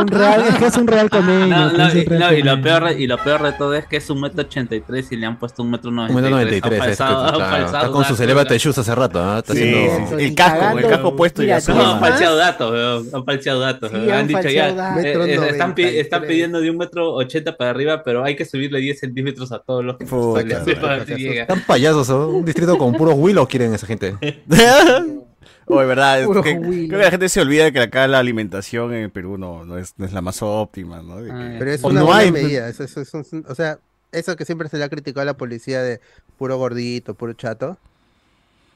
Un 0.00 0.08
real, 0.08 0.44
es 0.48 0.54
que 0.56 0.66
es 0.66 0.76
un 0.76 0.86
real 0.86 1.08
con 1.10 1.26
No, 1.48 1.70
y, 1.92 2.04
no, 2.06 2.32
y 2.32 2.42
lo 2.42 2.60
peor, 2.60 2.92
y 2.98 3.06
lo 3.06 3.18
peor 3.18 3.42
de 3.42 3.52
todo 3.52 3.74
es 3.74 3.86
que 3.86 3.96
es 3.96 4.10
un 4.10 4.20
metro 4.20 4.42
ochenta 4.42 4.74
y 4.74 4.80
tres 4.80 5.10
y 5.12 5.16
le 5.16 5.26
han 5.26 5.38
puesto 5.38 5.62
un 5.62 5.70
metro 5.70 5.90
noventa 5.90 6.14
Un 6.16 6.22
metro 6.22 6.40
y 6.56 6.60
tres. 6.60 6.62
93, 6.62 6.80
Han 6.80 6.90
es 6.90 7.30
que, 7.30 7.36
claro, 7.36 7.64
está 7.66 7.80
con 7.88 8.04
sus 8.04 8.18
datos, 8.18 8.20
elevate 8.20 8.58
shoes 8.58 8.78
hace 8.78 8.94
rato, 8.94 9.20
¿ah? 9.22 9.38
Está 9.38 9.54
Sí, 9.54 9.60
haciendo... 9.62 10.18
sí, 10.18 10.24
el 10.24 10.34
casco, 10.34 10.78
el 10.78 10.86
casco 10.88 11.16
puesto 11.16 11.42
y 11.42 11.46
Mira, 11.46 11.58
ya 11.58 11.66
tú 11.72 11.78
No, 11.78 11.92
han 11.94 12.00
falseado 12.00 12.36
datos, 12.36 12.72
weón. 12.72 13.06
Han 13.12 13.24
falseado 13.24 13.60
datos. 13.60 13.90
Sí, 13.90 13.96
han 13.96 14.10
han 14.10 14.26
dicho 14.26 14.48
ya. 14.48 14.68
eh, 14.68 14.72
eh, 15.04 15.48
están, 15.50 15.74
pi- 15.74 15.82
93. 15.84 15.94
están 15.94 16.22
pidiendo 16.26 16.60
de 16.60 16.70
un 16.70 16.76
metro 16.76 17.12
ochenta 17.14 17.56
para 17.56 17.70
arriba, 17.70 18.02
pero 18.04 18.24
hay 18.24 18.36
que 18.36 18.44
subirle 18.44 18.80
10 18.80 18.98
centímetros 19.00 19.52
a 19.52 19.58
todos 19.60 19.84
los 19.84 19.96
que. 19.96 20.04
Están 20.04 21.60
payasos, 21.66 22.08
¿no? 22.08 22.28
Un 22.28 22.44
distrito 22.44 22.76
con 22.78 22.92
puros 22.94 23.14
Willow 23.16 23.46
quieren 23.46 23.74
esa 23.74 23.86
gente. 23.86 24.16
Oye, 25.72 25.86
verdad, 25.86 26.20
es 26.22 26.28
que- 26.42 26.58
creo 26.60 26.88
que 26.88 27.04
la 27.04 27.10
gente 27.10 27.28
se 27.28 27.40
olvida 27.40 27.64
de 27.64 27.72
que 27.72 27.80
acá 27.80 28.06
la 28.08 28.18
alimentación 28.18 28.92
en 28.94 29.10
Perú 29.10 29.38
no, 29.38 29.64
no, 29.64 29.78
es, 29.78 29.94
no 29.96 30.04
es 30.06 30.12
la 30.12 30.20
más 30.20 30.42
óptima, 30.42 31.02
¿no? 31.02 31.22
De 31.22 31.30
que- 31.30 31.56
Pero 31.58 31.70
es 31.70 31.84
o 31.84 31.88
una 31.88 32.00
no 32.00 32.06
buena 32.06 32.20
hay, 32.20 32.32
medida. 32.32 32.68
Eso, 32.68 32.84
eso 32.84 33.00
es 33.02 33.12
un- 33.14 33.44
o 33.48 33.54
sea, 33.54 33.78
eso 34.12 34.36
que 34.36 34.44
siempre 34.44 34.68
se 34.68 34.76
le 34.78 34.84
ha 34.84 34.88
criticado 34.88 35.22
a 35.22 35.24
la 35.26 35.36
policía 35.36 35.82
de 35.82 36.00
puro 36.38 36.56
gordito, 36.58 37.14
puro 37.14 37.32
chato. 37.34 37.76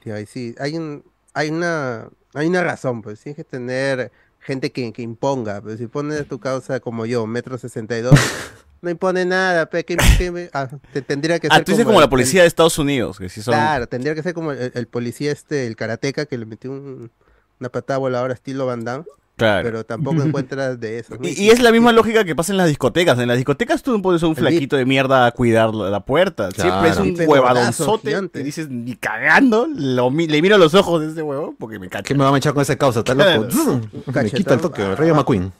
Tío, 0.02 0.14
ahí 0.14 0.26
sí, 0.26 0.54
hay 0.58 0.76
un, 0.76 1.02
hay 1.32 1.50
una, 1.50 2.08
hay 2.34 2.46
una 2.46 2.62
razón, 2.62 3.02
pues 3.02 3.20
tienes 3.20 3.36
que 3.36 3.44
tener 3.44 4.12
gente 4.40 4.70
que, 4.70 4.92
que 4.92 5.02
imponga. 5.02 5.60
Pero 5.62 5.76
si 5.76 5.86
pones 5.86 6.28
tu 6.28 6.38
causa 6.38 6.80
como 6.80 7.06
yo, 7.06 7.26
metro 7.26 7.56
sesenta 7.58 7.96
y 7.98 8.02
dos, 8.02 8.14
no 8.84 8.90
impone 8.90 9.24
nada, 9.24 9.66
pe, 9.68 9.84
que, 9.84 9.96
que- 9.96 10.50
ah, 10.52 10.68
te- 10.92 11.02
tendría 11.02 11.38
que 11.40 11.48
Ah, 11.50 11.56
ser 11.56 11.64
tú 11.64 11.72
dices 11.72 11.84
como 11.86 12.00
la 12.00 12.08
policía 12.08 12.42
de 12.42 12.46
Estados 12.48 12.78
Unidos, 12.78 13.18
que 13.18 13.28
sí 13.28 13.42
son... 13.42 13.54
Claro, 13.54 13.88
tendría 13.88 14.14
que 14.14 14.22
ser 14.22 14.34
como 14.34 14.52
el, 14.52 14.70
el 14.74 14.86
policía 14.86 15.32
este, 15.32 15.66
el 15.66 15.74
karateca 15.74 16.26
que 16.26 16.38
le 16.38 16.46
metió 16.46 16.70
un- 16.70 17.10
una 17.58 17.68
patada 17.70 17.98
voladora 17.98 18.34
estilo 18.34 18.66
Van 18.66 18.84
Damme. 18.84 19.04
Claro. 19.36 19.64
Pero 19.68 19.84
tampoco 19.84 20.22
encuentras 20.22 20.78
de 20.78 21.00
eso. 21.00 21.16
¿no? 21.18 21.26
Y, 21.26 21.32
y 21.32 21.50
es 21.50 21.60
la 21.60 21.72
misma 21.72 21.90
lógica 21.90 22.24
que 22.24 22.36
pasa 22.36 22.52
en 22.52 22.56
las 22.56 22.68
discotecas. 22.68 23.18
En 23.18 23.26
las 23.26 23.36
discotecas 23.36 23.82
tú 23.82 23.90
no 23.90 24.00
pones 24.00 24.22
a 24.22 24.28
un 24.28 24.36
flaquito 24.36 24.76
de 24.76 24.84
mierda 24.84 25.26
a 25.26 25.32
cuidar 25.32 25.74
la, 25.74 25.90
la 25.90 26.04
puerta. 26.04 26.52
Siempre 26.52 26.90
es 26.90 26.98
un 26.98 27.16
huevadonzote. 27.28 28.16
Y 28.34 28.42
dices, 28.44 28.68
ni 28.68 28.94
cagando, 28.94 29.66
lo 29.74 30.10
mi- 30.12 30.28
le 30.28 30.40
miro 30.40 30.56
los 30.56 30.74
ojos 30.74 31.00
de 31.00 31.08
ese 31.10 31.22
huevo 31.22 31.54
porque 31.58 31.80
me 31.80 31.88
cacha. 31.88 32.04
¿Qué 32.04 32.14
me 32.14 32.22
va 32.22 32.32
a 32.32 32.38
echar 32.38 32.52
con 32.54 32.62
esa 32.62 32.76
causa? 32.76 33.00
¿Está 33.00 33.14
loco? 33.14 33.48
Claro. 33.48 33.80
Me 34.22 34.30
quita 34.30 34.54
el 34.54 34.60
toque, 34.60 34.94
Rayo 34.94 35.14
McQueen. 35.16 35.52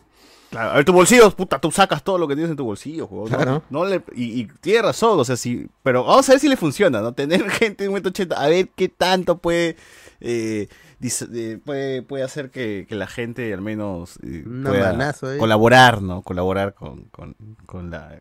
Claro, 0.55 0.71
a 0.71 0.75
ver, 0.77 0.85
tus 0.85 0.95
bolsillos, 0.95 1.35
puta, 1.35 1.59
tú 1.61 1.71
sacas 1.71 2.03
todo 2.05 2.17
lo 2.19 2.29
que 2.29 2.35
tienes 2.35 2.51
en 2.51 2.57
tu 2.57 2.65
bolsillo, 2.65 3.09
¿no? 3.11 3.25
Claro. 3.25 3.63
No 3.71 3.85
le- 3.85 4.05
y, 4.15 4.41
y 4.43 4.47
tiene 4.61 4.83
razón, 4.83 5.19
o 5.19 5.25
sea, 5.25 5.37
sí, 5.37 5.67
pero 5.83 6.05
vamos 6.05 6.29
a 6.29 6.33
ver 6.33 6.41
si 6.41 6.49
le 6.49 6.57
funciona, 6.57 7.01
¿no? 7.01 7.13
Tener 7.13 7.49
gente 7.51 7.85
en 7.85 7.91
180, 7.91 8.41
a 8.41 8.49
ver 8.49 8.69
qué 8.77 8.89
tanto 8.89 9.39
puede, 9.39 9.77
eh, 10.21 10.69
eh, 11.03 11.59
puede, 11.65 12.03
puede 12.03 12.23
hacer 12.25 12.51
que, 12.51 12.87
que 12.89 12.95
la 12.95 13.07
gente 13.07 13.53
al 13.53 13.61
menos 13.63 14.19
eh, 14.23 14.45
pueda 14.45 14.93
manazo, 14.93 15.33
¿eh? 15.33 15.39
colaborar, 15.39 16.01
¿no? 16.03 16.23
Colaborar 16.23 16.75
con, 16.75 17.05
con, 17.07 17.35
con 17.67 17.91
la... 17.91 18.21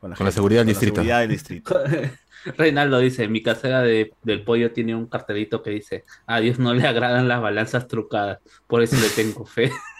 Con 0.00 0.10
la 0.10 0.16
gente, 0.16 0.32
seguridad 0.32 0.64
del 0.64 0.74
con 0.74 0.74
la 0.74 0.80
distrito. 0.80 0.94
seguridad 0.96 1.20
del 1.20 1.30
distrito. 1.30 1.80
Reinaldo 2.56 2.98
dice, 2.98 3.28
mi 3.28 3.40
casera 3.40 3.82
de- 3.82 4.12
del 4.24 4.42
pollo 4.42 4.72
tiene 4.72 4.96
un 4.96 5.06
cartelito 5.06 5.62
que 5.62 5.70
dice, 5.70 6.04
a 6.26 6.40
Dios 6.40 6.58
no 6.58 6.74
le 6.74 6.88
agradan 6.88 7.28
las 7.28 7.40
balanzas 7.40 7.86
trucadas, 7.86 8.40
por 8.66 8.82
eso 8.82 8.96
le 8.96 9.08
tengo 9.10 9.44
fe. 9.46 9.70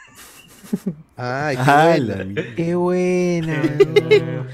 Ay, 1.17 1.57
qué 1.57 1.63
Ah, 1.67 1.87
buena. 1.99 2.45
Qué 2.57 2.75
buena. 2.75 3.63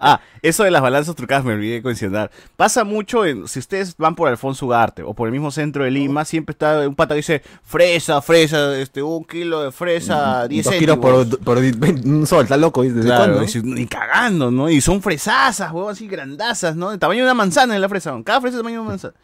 Ah, 0.00 0.20
eso 0.42 0.64
de 0.64 0.70
las 0.70 0.82
balanzas 0.82 1.14
trucadas 1.14 1.44
me 1.44 1.52
olvidé 1.52 1.74
de 1.76 1.82
mencionar. 1.82 2.30
Pasa 2.56 2.84
mucho 2.84 3.24
en, 3.24 3.46
si 3.48 3.58
ustedes 3.58 3.96
van 3.96 4.14
por 4.14 4.28
Alfonso 4.28 4.66
Ugarte 4.66 5.02
o 5.02 5.14
por 5.14 5.28
el 5.28 5.32
mismo 5.32 5.50
centro 5.50 5.84
de 5.84 5.90
Lima, 5.90 6.24
siempre 6.24 6.52
está 6.52 6.86
un 6.88 6.94
pata 6.94 7.14
que 7.14 7.18
dice 7.18 7.42
fresa, 7.62 8.20
fresa, 8.22 8.76
este, 8.78 9.02
un 9.02 9.24
kilo 9.24 9.62
de 9.62 9.72
fresa, 9.72 10.46
10 10.48 10.64
Dos 10.64 10.74
kilos 10.74 10.98
por, 10.98 11.38
por 11.40 11.58
un 11.58 12.26
sol, 12.26 12.44
está 12.44 12.56
loco. 12.56 12.82
¿Desde 12.82 13.02
Claro, 13.02 13.34
cuándo? 13.34 13.62
ni 13.64 13.86
cagando, 13.86 14.50
¿no? 14.50 14.68
Y 14.70 14.80
son 14.80 15.02
fresazas, 15.02 15.72
huevón, 15.72 15.92
así 15.92 16.06
grandazas, 16.06 16.76
¿no? 16.76 16.92
El 16.92 16.98
tamaño 16.98 17.20
de 17.20 17.24
una 17.24 17.34
manzana 17.34 17.74
en 17.74 17.80
la 17.80 17.88
fresa, 17.88 18.14
cada 18.24 18.40
fresa 18.40 18.56
es 18.56 18.58
el 18.58 18.60
tamaño 18.60 18.76
de 18.76 18.80
una 18.80 18.90
manzana. 18.90 19.14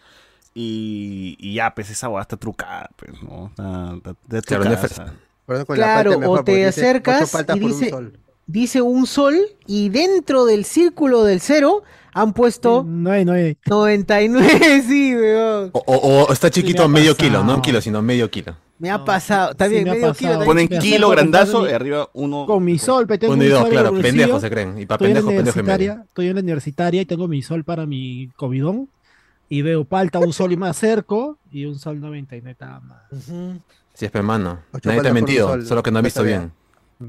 Y, 0.55 1.37
y 1.39 1.55
ya, 1.55 1.75
pues 1.75 1.91
esa 1.91 2.09
hueá 2.09 2.23
está 2.23 2.37
trucada, 2.37 2.91
pues, 2.97 3.13
¿no? 3.23 3.49
Está, 3.51 4.11
está- 4.37 4.59
trucada. 4.59 5.15
Claro, 5.67 6.19
mejor, 6.19 6.41
o 6.41 6.45
te 6.45 6.67
acercas 6.67 7.33
y 7.55 7.61
un 7.63 8.13
dice, 8.47 8.83
un 8.83 9.07
sol 9.07 9.37
y 9.67 9.89
dentro 9.91 10.45
del 10.45 10.65
círculo 10.65 11.25
del 11.25 11.41
cero 11.41 11.83
han 12.13 12.33
puesto 12.33 12.85
No 12.87 13.11
hay, 13.13 13.25
no 13.25 13.33
hay. 13.33 13.57
99, 13.67 14.83
sí, 14.89 15.15
weón. 15.15 15.71
O, 15.73 15.83
o- 15.87 16.25
o 16.25 16.33
está 16.33 16.51
chiquito 16.51 16.89
me 16.89 17.01
medio 17.01 17.13
pasado. 17.15 17.29
kilo, 17.29 17.45
no 17.45 17.55
un 17.57 17.61
kilo, 17.63 17.81
sino 17.81 18.03
medio 18.03 18.31
kilo. 18.31 18.57
Me 18.79 18.91
ha 18.91 19.05
pasado, 19.05 19.55
también 19.55 19.85
me 19.85 19.91
ha 19.91 19.95
medio 19.95 20.09
pasado. 20.09 20.19
kilo. 20.19 20.31
también. 20.33 20.47
Ponen 20.49 20.69
Me 20.71 20.79
kilo 20.79 21.09
grandazo 21.11 21.69
y 21.69 21.73
arriba 21.73 22.09
uno. 22.15 22.47
Con 22.47 22.65
mi 22.65 22.79
sol, 22.79 23.07
tengo 23.07 23.35
Uno 23.35 23.45
y 23.45 23.49
dos, 23.49 23.65
en 23.65 23.71
claro, 23.71 23.93
pendejos 23.95 24.41
se 24.41 24.51
creen. 24.51 24.79
Y 24.79 24.87
para 24.87 25.05
en 25.07 25.13
pendejos, 25.13 25.29
pendejo 25.35 25.57
medio. 25.59 25.63
universitaria, 25.75 26.05
estoy 26.09 26.29
en 26.29 26.35
la 26.35 26.41
universitaria 26.41 27.03
y 27.03 27.05
tengo 27.07 27.29
mi 27.29 27.43
sol 27.43 27.63
para 27.63 27.87
mi 27.87 28.29
comidón. 28.37 28.89
Y 29.49 29.63
veo 29.63 29.85
palta, 29.85 30.19
un 30.21 30.33
sol 30.33 30.53
y 30.53 30.57
me 30.57 30.69
acerco 30.69 31.37
y 31.51 31.65
un 31.67 31.79
sol 31.79 32.01
99 32.01 32.57
nada 32.61 32.81
más. 32.81 33.03
Sí, 34.01 34.07
es 34.07 34.15
hermano. 34.15 34.61
Nadie 34.83 35.03
te 35.03 35.09
ha 35.09 35.13
mentido, 35.13 35.49
sol, 35.49 35.67
solo 35.67 35.83
que 35.83 35.91
no 35.91 35.99
no 35.99 36.03
visto 36.03 36.23
bien. 36.23 36.53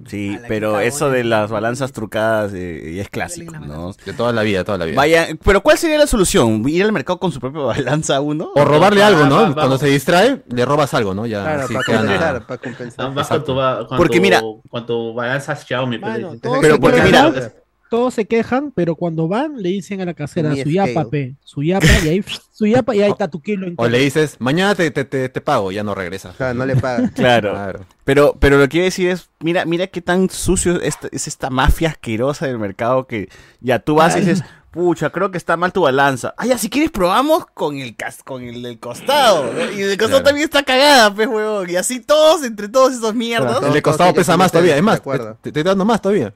Sí, 0.07 0.37
pero 0.47 0.79
eso 0.79 1.09
de 1.09 1.23
las 1.25 1.49
balanzas 1.51 1.91
trucadas 1.91 2.53
eh, 2.53 2.99
es 3.01 3.09
clásico, 3.09 3.57
¿no? 3.59 3.91
De 4.05 4.13
toda 4.13 4.31
la 4.31 4.41
vida, 4.41 4.63
toda 4.63 4.77
la 4.77 4.85
vida. 4.85 4.95
Vaya, 4.95 5.27
pero 5.43 5.61
¿cuál 5.61 5.77
sería 5.77 5.97
la 5.97 6.07
solución? 6.07 6.63
¿Ir 6.67 6.83
al 6.83 6.93
mercado 6.93 7.19
con 7.19 7.31
su 7.33 7.39
propia 7.41 7.61
balanza 7.63 8.21
uno? 8.21 8.51
O 8.55 8.63
robarle 8.65 9.03
Ah, 9.03 9.07
algo, 9.07 9.21
va- 9.21 9.27
¿no? 9.29 9.35
va- 9.49 9.53
Cuando 9.53 9.77
se 9.77 9.87
distrae, 9.87 10.43
le 10.49 10.65
robas 10.65 10.93
algo, 10.93 11.13
¿no? 11.13 11.25
Ya, 11.25 11.43
Claro, 11.43 11.63
así 11.63 11.73
para 11.73 11.85
compensar, 11.85 12.45
para 12.45 12.57
compensar. 12.61 13.13
Ba- 13.53 13.85
con 13.87 13.97
Porque 13.97 14.19
mira- 14.21 14.41
con 14.69 14.85
tu 14.85 15.13
balanza 15.13 15.55
Xiaomi. 15.57 15.97
Mano, 15.97 16.35
Pero 16.61 16.79
porque 16.79 17.01
mira- 17.01 17.51
todos 17.91 18.13
se 18.13 18.25
quejan, 18.25 18.71
pero 18.71 18.95
cuando 18.95 19.27
van 19.27 19.61
le 19.61 19.67
dicen 19.67 19.99
a 19.99 20.05
la 20.05 20.13
casera 20.13 20.55
su 20.55 20.69
yapa, 20.69 21.09
pe, 21.09 21.35
su 21.43 21.61
yapa, 21.61 21.85
y 22.05 22.07
ahí 22.07 22.23
su 22.53 22.65
yapa 22.65 22.95
y 22.95 23.01
ahí 23.01 23.11
está 23.11 23.27
tu 23.27 23.41
kilo 23.41 23.67
en 23.67 23.73
O 23.75 23.89
le 23.89 23.99
dices, 23.99 24.37
mañana 24.39 24.75
te, 24.75 24.89
te, 24.91 25.03
te, 25.03 25.27
te 25.27 25.41
pago, 25.41 25.73
ya 25.73 25.83
no 25.83 25.93
regresas. 25.93 26.37
Claro, 26.37 26.53
no 26.53 26.65
le 26.65 26.77
pagas. 26.77 27.11
Claro. 27.15 27.51
Claro. 27.51 27.85
Pero, 28.05 28.37
pero 28.39 28.55
lo 28.55 28.63
que 28.63 28.69
quiero 28.69 28.85
decir 28.85 29.09
es, 29.09 29.29
mira, 29.41 29.65
mira 29.65 29.87
qué 29.87 30.01
tan 30.01 30.29
sucio 30.29 30.77
es 30.77 30.83
esta, 30.83 31.09
es 31.11 31.27
esta 31.27 31.49
mafia 31.49 31.89
asquerosa 31.89 32.47
del 32.47 32.59
mercado 32.59 33.07
que 33.07 33.27
ya 33.59 33.79
tú 33.79 33.95
vas 33.95 34.15
y 34.15 34.21
dices, 34.21 34.41
pucha, 34.71 35.09
creo 35.09 35.29
que 35.29 35.37
está 35.37 35.57
mal 35.57 35.73
tu 35.73 35.81
balanza. 35.81 36.33
Ah, 36.37 36.45
ya, 36.45 36.57
si 36.57 36.69
quieres 36.69 36.91
probamos 36.91 37.45
con 37.53 37.75
el 37.75 37.97
cas 37.97 38.23
con 38.23 38.41
el 38.43 38.61
del 38.61 38.79
costado. 38.79 39.51
¿no? 39.51 39.59
Y 39.69 39.81
el 39.81 39.89
del 39.89 39.97
costado 39.97 40.21
Claro. 40.21 40.23
también 40.23 40.45
está 40.45 40.63
cagada, 40.63 41.13
pues, 41.13 41.27
huevón. 41.27 41.69
Y 41.69 41.75
así 41.75 41.99
todos, 41.99 42.45
entre 42.45 42.69
todos 42.69 42.93
esos 42.93 43.13
mierdas. 43.13 43.51
Claro, 43.51 43.67
El 43.67 43.73
de 43.73 43.81
Todos 43.81 43.97
costado 43.97 44.13
pesa 44.13 44.37
más 44.37 44.49
todavía, 44.49 44.77
es 44.77 44.81
ponerse 44.81 44.85
más, 44.85 44.93
de 44.95 44.99
acuerdo. 44.99 45.33
te, 45.41 45.51
te 45.51 45.59
estoy 45.59 45.63
dando 45.63 45.83
más 45.83 46.01
todavía. 46.01 46.33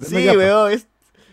Sí, 0.00 0.28
weón, 0.28 0.72
es, 0.72 0.86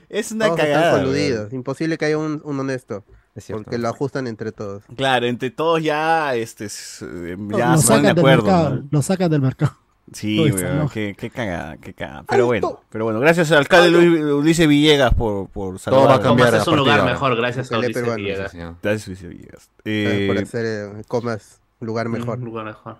es 0.09 0.31
una 0.31 0.45
Todos 0.45 0.59
cagada. 0.59 0.75
están 0.77 0.93
weón. 0.93 1.05
coludidos. 1.05 1.53
Imposible 1.53 1.97
que 1.97 2.05
haya 2.05 2.17
un, 2.17 2.41
un 2.43 2.59
honesto. 2.59 3.03
Es 3.35 3.45
cierto. 3.45 3.63
Porque 3.63 3.77
lo 3.77 3.87
ajustan 3.89 4.27
entre 4.27 4.51
todos. 4.51 4.83
Claro, 4.97 5.25
entre 5.27 5.51
todos 5.51 5.81
ya, 5.81 6.35
este, 6.35 6.65
eh, 6.65 7.37
ya 7.51 7.71
lo 7.71 7.75
de 7.77 7.81
sacan 7.83 8.01
del 8.03 8.17
acuerdo. 8.19 8.43
mercado, 8.43 8.69
¿no? 8.75 8.87
lo 8.91 9.01
sacan 9.01 9.31
del 9.31 9.41
mercado. 9.41 9.77
Sí, 10.11 10.37
Todo 10.37 10.55
weón, 10.55 10.77
¿no? 10.79 10.89
qué, 10.89 11.15
qué 11.15 11.29
cagada, 11.29 11.77
qué 11.77 11.93
cagada. 11.93 12.23
Pero 12.27 12.47
bueno, 12.47 12.81
pero 12.89 13.03
bueno, 13.05 13.19
gracias 13.19 13.51
al 13.51 13.59
alcalde 13.59 13.91
Luis, 13.91 14.23
Ulises 14.33 14.67
Villegas 14.67 15.13
por, 15.13 15.47
por 15.49 15.77
salvar. 15.77 16.07
va 16.09 16.15
a 16.15 16.19
cambiar 16.21 16.49
Comas 16.49 16.61
es 16.63 16.67
a 16.67 16.71
un 16.71 16.77
lugar 16.77 17.03
de 17.05 17.11
mejor, 17.11 17.35
gracias 17.37 17.71
a 17.71 17.77
Ulises 17.77 18.15
Villegas. 18.15 18.53
Gracias, 18.81 19.07
Ulises 19.07 19.29
Villegas. 19.29 19.69
Gracias 19.85 20.27
por 20.27 20.37
Eh, 20.37 20.41
hacer 20.41 20.65
eh, 20.65 21.03
comas 21.07 21.58
lugar 21.87 22.09
mejor. 22.09 22.37
Un 22.39 22.45
lugar 22.45 22.65
mejor. 22.65 22.97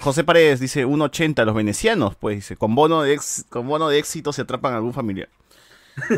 José 0.00 0.24
Paredes 0.24 0.60
dice 0.60 0.86
1.80 0.86 1.44
los 1.44 1.54
venecianos, 1.54 2.14
pues 2.16 2.36
dice, 2.36 2.56
con 2.56 2.74
bono 2.74 3.02
de 3.02 3.14
ex- 3.14 3.44
con 3.48 3.66
bono 3.68 3.88
de 3.88 3.98
éxito 3.98 4.32
se 4.32 4.42
atrapan 4.42 4.72
a 4.72 4.76
algún 4.76 4.92
familiar. 4.94 5.28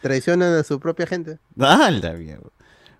Traicionan 0.00 0.54
a 0.54 0.62
su 0.64 0.80
propia 0.80 1.06
gente. 1.06 1.38
Ah, 1.58 1.88
mierda. 1.90 2.48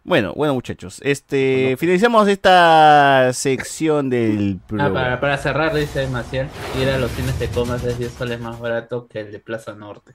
Bueno, 0.05 0.33
bueno 0.35 0.55
muchachos, 0.55 1.01
este 1.05 1.77
finalizamos 1.79 2.27
esta 2.29 3.31
sección 3.33 4.11
del 4.11 4.59
Ah, 4.61 4.67
programa. 4.67 4.95
para, 4.95 5.21
para 5.21 5.39
cerrar, 5.39 5.75
dice 5.75 6.07
Maciel, 6.09 6.49
ir 6.81 6.89
a 6.89 6.99
los 6.99 7.11
cines 7.13 7.39
de 7.39 7.49
comas 7.49 7.85
es 7.85 7.99
10 7.99 8.13
soles 8.13 8.41
más 8.41 8.59
barato 8.59 9.07
que 9.07 9.21
el 9.21 9.31
de 9.33 9.39
Plaza 9.39 9.75
Norte. 9.75 10.15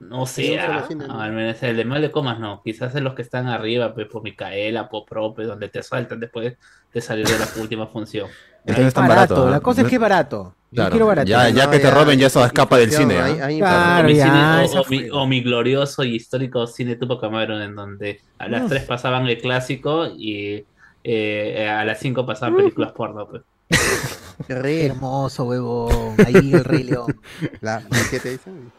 No 0.00 0.26
Sí, 0.26 0.46
sé, 0.46 0.60
un 0.94 1.00
solo 1.00 1.12
ah, 1.12 1.24
al 1.24 1.32
menos 1.32 1.60
el 1.62 1.76
de 1.76 1.84
Mal 1.84 2.00
de 2.00 2.10
Comas 2.12 2.38
no, 2.38 2.62
quizás 2.64 2.94
en 2.94 3.02
los 3.04 3.14
que 3.14 3.22
están 3.22 3.48
arriba, 3.48 3.92
pues 3.94 4.06
por 4.06 4.22
Micaela, 4.22 4.88
por 4.88 5.04
Prope, 5.04 5.42
donde 5.42 5.68
te 5.68 5.82
saltan 5.82 6.20
después 6.20 6.56
de 6.94 7.00
salir 7.00 7.26
de 7.26 7.36
la 7.38 7.46
última 7.60 7.86
función. 7.88 8.28
Entonces 8.60 8.78
es 8.82 8.88
Es 8.88 8.94
tan 8.94 9.08
barato, 9.08 9.34
barato. 9.34 9.50
la 9.50 9.60
cosa 9.60 9.82
es 9.82 9.88
que 9.88 9.94
es 9.96 10.00
barato. 10.00 10.54
Yo 10.70 10.88
quiero 10.90 11.06
barato. 11.06 11.26
Ya, 11.28 11.48
ya 11.48 11.64
No, 11.64 11.70
que 11.70 11.78
te 11.78 11.84
ya, 11.84 11.90
roben, 11.94 12.18
ya 12.18 12.26
eso 12.26 12.44
escapa 12.44 12.76
del 12.76 12.92
cine. 12.92 13.18
¿ah? 13.18 13.48
Claro, 13.48 14.04
O 14.06 14.10
mi, 14.10 14.16
ya, 14.16 14.24
cine- 14.26 14.58
o- 14.60 14.60
esa 14.64 14.80
o 14.82 14.84
mi- 14.90 14.98
fue. 15.00 15.10
o 15.10 15.26
mi 15.26 15.40
glorioso 15.40 16.04
y 16.04 16.14
histórico 16.14 16.66
cine 16.66 16.96
Tupac 16.96 17.24
Amaru, 17.24 17.54
en 17.56 17.74
donde 17.74 18.20
a 18.38 18.48
las 18.48 18.62
Uf. 18.64 18.68
3 18.68 18.84
pasaban 18.84 19.26
el 19.26 19.38
clásico 19.40 20.06
y 20.06 20.64
eh, 21.04 21.68
a 21.68 21.84
las 21.86 21.98
5 22.00 22.24
pasaban 22.26 22.56
películas 22.56 22.92
porno. 22.92 23.26
Pues. 23.26 23.42
Hermoso, 24.48 25.44
huevón. 25.44 26.14
Ahí 26.24 26.52
el 26.52 26.64
Rey 26.64 26.84
León. 26.84 27.18
La, 27.60 27.82
¿Qué 28.10 28.20
te 28.20 28.30
dicen? 28.32 28.70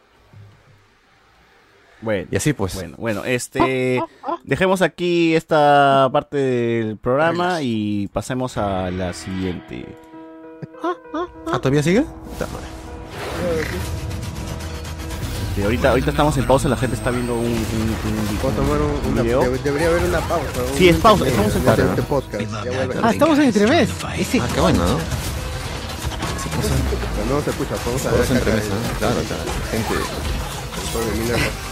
Bueno, 2.01 2.27
Y 2.31 2.35
así 2.37 2.53
pues. 2.53 2.75
Bueno, 2.75 2.95
bueno, 2.97 3.23
este 3.25 4.01
dejemos 4.43 4.81
aquí 4.81 5.35
esta 5.35 6.09
parte 6.13 6.37
del 6.37 6.97
programa 6.97 7.61
y 7.61 8.07
pasemos 8.07 8.57
a 8.57 8.89
la 8.91 9.13
siguiente. 9.13 9.85
¿Ah, 11.51 11.59
todavía 11.59 11.83
sigue? 11.83 12.05
Este, 15.49 15.63
ahorita, 15.63 15.89
ahorita 15.89 16.11
estamos 16.11 16.37
en 16.37 16.45
pausa, 16.47 16.69
la 16.69 16.77
gente 16.77 16.95
está 16.95 17.11
viendo 17.11 17.33
un, 17.35 17.45
un, 17.45 17.51
un- 17.51 18.37
Puedo 18.41 18.55
tomar 18.55 18.79
un- 18.81 19.05
un 19.17 19.23
video. 19.23 19.41
debe- 19.43 19.57
debería 19.61 19.87
haber 19.89 20.03
una 20.05 20.19
pausa. 20.21 20.61
Sí, 20.77 20.87
es 20.89 20.95
pausa, 20.97 21.27
estamos 21.27 21.55
en 21.55 21.61
pausa. 21.63 21.95
este. 22.39 22.47
Ah, 23.03 23.11
estamos 23.11 23.39
en 23.39 23.45
entremés. 23.45 23.89
Ese 24.17 24.39
Ah, 24.39 24.47
qué 24.53 24.61
bueno, 24.61 24.79
¿no? 24.85 24.97
No 27.35 27.41
se 27.41 27.49
escucha, 27.51 27.75
vamos 27.85 28.05
a 28.05 28.11
ver 28.11 28.21
Todos 28.21 28.31
acá. 28.31 28.39
entre 28.39 28.53
mesa, 28.53 28.69
¿no? 28.69 28.97
Claro, 28.99 29.15
claro. 29.27 29.43
Gente. 29.71 31.68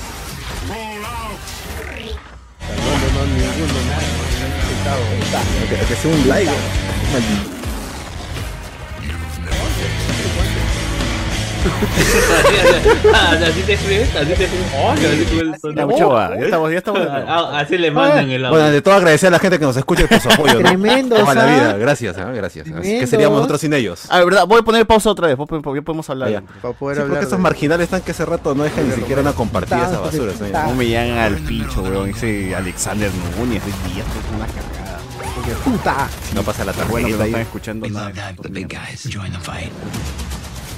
No, 2.76 2.92
no, 2.98 3.08
no, 3.14 3.26
ninguno, 3.26 3.80
no. 3.88 3.96
Que, 5.70 5.76
que 5.86 5.96
sea 5.96 6.12
un 6.12 6.28
like. 6.28 6.52
Así 13.48 13.62
te 13.62 13.74
escribes, 13.74 14.16
así 14.16 14.34
te 14.34 14.44
escribes. 14.46 15.62
Ya, 15.76 16.46
estamos, 16.46 16.72
ya 16.72 16.78
estamos. 16.78 17.02
Ah, 17.10 17.60
Así 17.60 17.78
le 17.78 17.92
mandan 17.92 18.30
el 18.30 18.46
audio. 18.46 18.58
Bueno, 18.58 18.72
de 18.72 18.82
todo 18.82 18.96
agradecer 18.96 19.28
a 19.28 19.32
la 19.32 19.40
gente 19.40 19.60
que 19.60 19.66
nos 19.66 19.78
escucha 19.78 20.08
por 20.08 20.20
su 20.20 20.30
apoyo. 20.30 20.54
¿no? 20.56 20.60
Tremendo, 20.70 21.16
Toda 21.16 21.34
la 21.36 21.46
vida, 21.46 21.78
gracias, 21.78 22.18
¿ah? 22.18 22.32
gracias. 22.34 22.66
Tremendo. 22.66 23.00
que 23.00 23.08
seríamos 23.08 23.38
nosotros 23.38 23.62
sin 23.62 23.74
ellos. 23.74 24.06
Ah, 24.10 24.24
verdad, 24.24 24.46
voy 24.48 24.60
a 24.60 24.64
poner 24.64 24.86
pausa 24.86 25.10
otra 25.10 25.28
vez, 25.28 25.36
porque 25.38 25.62
ya 25.76 25.82
podemos 25.82 26.10
hablar. 26.10 26.30
Ya. 26.30 26.42
Para 26.62 26.74
poder 26.74 26.98
Sí, 26.98 27.02
hablar 27.04 27.16
porque 27.18 27.26
esos 27.28 27.38
de- 27.40 27.44
marginales 27.44 27.84
están 27.86 28.02
que 28.02 28.12
hace 28.12 28.26
rato 28.26 28.56
no 28.56 28.64
dejan 28.64 28.88
ni 28.90 28.96
siquiera 28.96 29.22
una 29.22 29.34
compartida 29.34 29.88
esa 29.88 30.00
basura. 30.00 30.34
No 30.74 30.82
llegan 30.82 31.18
al 31.18 31.36
pincho, 31.36 31.82
weón. 31.82 32.10
Ese 32.10 32.56
Alexander 32.56 33.12
Núñez 33.38 33.62
de 33.66 33.72
día, 33.94 34.04
esto 34.04 34.20
es 34.20 34.36
una 34.36 34.46
cagada. 34.48 34.98
Puta. 35.64 36.10
No 36.36 36.44
pasa 36.44 36.66
la 36.66 36.74
tarjeta 36.74 36.92
Bueno 36.92 37.08
no 37.18 37.24
están 37.24 37.42
escuchando 37.42 37.88
nada. 37.90 38.12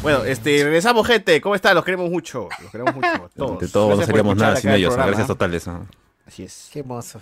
Bueno, 0.02 0.24
este, 0.24 0.64
regresamos, 0.64 1.06
gente. 1.06 1.42
¿Cómo 1.42 1.56
están? 1.56 1.76
Los 1.76 1.84
queremos 1.84 2.10
mucho. 2.10 2.48
Los 2.62 2.72
queremos 2.72 2.96
mucho. 2.96 3.08
a 3.08 3.30
Todos. 3.36 3.60
De 3.60 3.68
todo 3.68 3.96
no 3.96 4.06
seríamos 4.06 4.36
nada 4.38 4.56
sin 4.56 4.70
el 4.72 4.78
ellos. 4.78 4.90
programa. 4.90 5.08
Gracias 5.08 5.28
totales. 5.28 5.68
Así 6.26 6.44
es. 6.44 6.70
Qué 6.72 6.80
hermoso. 6.80 7.20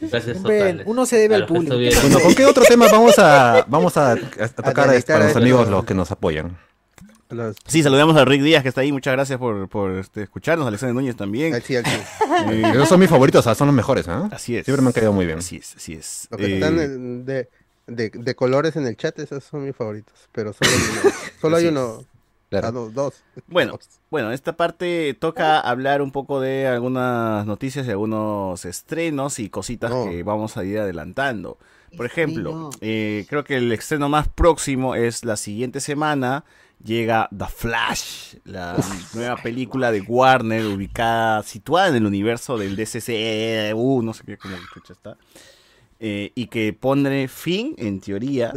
Gracias 0.00 0.42
totales. 0.42 0.82
uno 0.86 1.06
se 1.06 1.16
debe 1.16 1.34
A 1.36 1.38
al 1.38 1.46
público. 1.46 1.76
Bueno, 1.76 2.20
¿con 2.20 2.34
qué 2.34 2.44
otro 2.46 2.64
tema 2.64 2.88
vamos 2.90 3.18
a, 3.18 3.64
vamos 3.68 3.96
a, 3.96 4.12
a 4.12 4.16
tocar 4.48 4.86
deleitar 4.88 5.16
para 5.18 5.24
a 5.26 5.28
los 5.28 5.36
amigos 5.36 5.68
los 5.68 5.84
que 5.84 5.94
nos 5.94 6.10
apoyan? 6.10 6.56
Los- 7.30 7.56
Sí, 7.66 7.82
saludamos 7.82 8.16
a 8.16 8.24
Rick 8.24 8.40
Díaz 8.42 8.62
que 8.62 8.70
está 8.70 8.80
ahí. 8.80 8.90
Muchas 8.90 9.12
gracias 9.12 9.38
por, 9.38 9.68
por 9.68 9.92
este, 9.92 10.22
escucharnos. 10.22 10.66
Alexander 10.66 10.94
Núñez 10.94 11.14
también. 11.14 11.60
sí. 11.62 11.76
Eh, 11.76 11.82
Esos 12.72 12.88
son 12.88 12.98
mis 13.00 13.10
favoritos, 13.10 13.44
son 13.44 13.66
los 13.68 13.76
mejores. 13.76 14.08
¿ah? 14.08 14.28
Así 14.32 14.56
es. 14.56 14.64
Siempre 14.64 14.80
me 14.82 14.88
han 14.88 14.92
caído 14.94 15.12
muy 15.12 15.26
bien. 15.26 15.38
Así 15.38 15.56
es, 15.56 15.76
así 15.76 15.92
es. 15.92 16.26
Los 16.30 16.40
que 16.40 16.46
Eh, 16.46 16.54
están 16.54 16.78
en- 16.80 17.24
de, 17.26 17.48
de, 17.88 18.10
de 18.10 18.34
colores 18.36 18.76
en 18.76 18.86
el 18.86 18.96
chat, 18.96 19.18
esos 19.18 19.42
son 19.42 19.64
mis 19.64 19.74
favoritos. 19.74 20.14
Pero 20.32 20.52
solo 20.52 20.70
hay 20.70 20.78
uno. 21.02 21.10
Solo 21.40 21.56
hay 21.56 21.66
uno. 21.66 22.04
Claro. 22.50 22.72
No, 22.72 22.88
dos. 22.88 23.14
Bueno, 23.46 23.72
Dos. 23.72 24.00
bueno, 24.10 24.32
esta 24.32 24.56
parte 24.56 25.14
toca 25.20 25.60
hablar 25.60 26.00
un 26.00 26.12
poco 26.12 26.40
de 26.40 26.66
algunas 26.66 27.44
noticias 27.46 27.86
y 27.86 27.90
algunos 27.90 28.64
estrenos 28.64 29.38
y 29.38 29.50
cositas 29.50 29.90
No. 29.90 30.06
que 30.06 30.22
vamos 30.22 30.56
a 30.56 30.64
ir 30.64 30.78
adelantando. 30.78 31.58
Por 31.96 32.06
ejemplo, 32.06 32.70
eh, 32.80 33.26
creo 33.28 33.44
que 33.44 33.56
el 33.56 33.70
estreno 33.72 34.08
más 34.08 34.28
próximo 34.28 34.94
es 34.94 35.24
la 35.24 35.36
siguiente 35.36 35.80
semana. 35.80 36.44
Llega 36.82 37.28
The 37.36 37.46
Flash, 37.46 38.36
la 38.44 38.76
nueva 39.12 39.36
película 39.42 39.90
de 39.90 40.00
Warner, 40.00 40.64
ubicada, 40.66 41.42
situada 41.42 41.88
en 41.88 41.96
el 41.96 42.06
universo 42.06 42.56
del 42.56 42.76
DCCU, 42.76 44.02
no 44.02 44.14
sé 44.14 44.22
qué, 44.24 44.38
cómo 44.38 44.54
chucha 44.72 44.92
está. 44.92 45.16
Eh, 46.00 46.30
y 46.34 46.46
que 46.46 46.72
pone 46.72 47.26
fin, 47.28 47.74
en 47.76 48.00
teoría, 48.00 48.52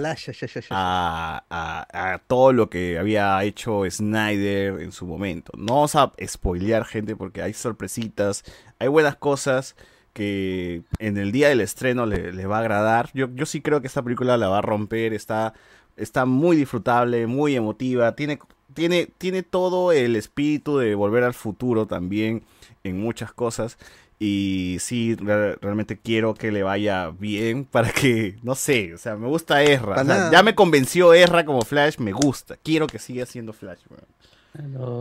a, 0.75 1.43
a- 1.49 2.13
a 2.13 2.17
todo 2.19 2.53
lo 2.53 2.69
que 2.69 2.99
había 2.99 3.43
hecho 3.43 3.83
Snyder 3.89 4.79
en 4.81 4.91
su 4.91 5.05
momento. 5.07 5.51
No 5.57 5.73
vamos 5.75 5.95
a 5.95 6.11
spoilear, 6.27 6.85
gente, 6.85 7.15
porque 7.15 7.41
hay 7.41 7.53
sorpresitas, 7.53 8.43
hay 8.79 8.87
buenas 8.89 9.15
cosas 9.15 9.75
que 10.13 10.83
en 10.99 11.17
el 11.17 11.31
día 11.31 11.49
del 11.49 11.61
estreno 11.61 12.05
le- 12.05 12.31
les 12.33 12.47
va 12.49 12.57
a 12.57 12.61
agradar. 12.61 13.09
Yo, 13.13 13.27
yo 13.33 13.45
sí 13.45 13.61
creo 13.61 13.81
que 13.81 13.87
esta 13.87 14.03
película 14.03 14.37
la 14.37 14.47
va 14.49 14.59
a 14.59 14.61
romper, 14.61 15.13
está, 15.13 15.53
está 15.97 16.25
muy 16.25 16.55
disfrutable, 16.57 17.25
muy 17.27 17.55
emotiva, 17.55 18.13
tiene, 18.15 18.37
tiene, 18.73 19.07
tiene 19.17 19.41
todo 19.43 19.91
el 19.91 20.15
espíritu 20.15 20.77
de 20.77 20.95
volver 20.95 21.23
al 21.23 21.33
futuro 21.33 21.85
también 21.87 22.43
en 22.83 22.99
muchas 22.99 23.31
cosas. 23.33 23.77
Y 24.23 24.77
sí, 24.79 25.15
re- 25.15 25.55
realmente 25.55 25.97
quiero 25.97 26.35
que 26.35 26.51
le 26.51 26.61
vaya 26.61 27.09
bien 27.09 27.65
para 27.65 27.91
que, 27.91 28.35
no 28.43 28.53
sé, 28.53 28.93
o 28.93 28.99
sea, 28.99 29.15
me 29.15 29.27
gusta 29.27 29.63
Ezra. 29.63 29.99
O 29.99 30.05
sea, 30.05 30.29
ya 30.31 30.43
me 30.43 30.53
convenció 30.53 31.11
Ezra 31.15 31.43
como 31.43 31.63
Flash, 31.63 31.97
me 31.97 32.11
gusta. 32.11 32.55
Quiero 32.61 32.85
que 32.85 32.99
siga 32.99 33.25
siendo 33.25 33.51
Flash, 33.51 33.79
weón. 33.89 34.05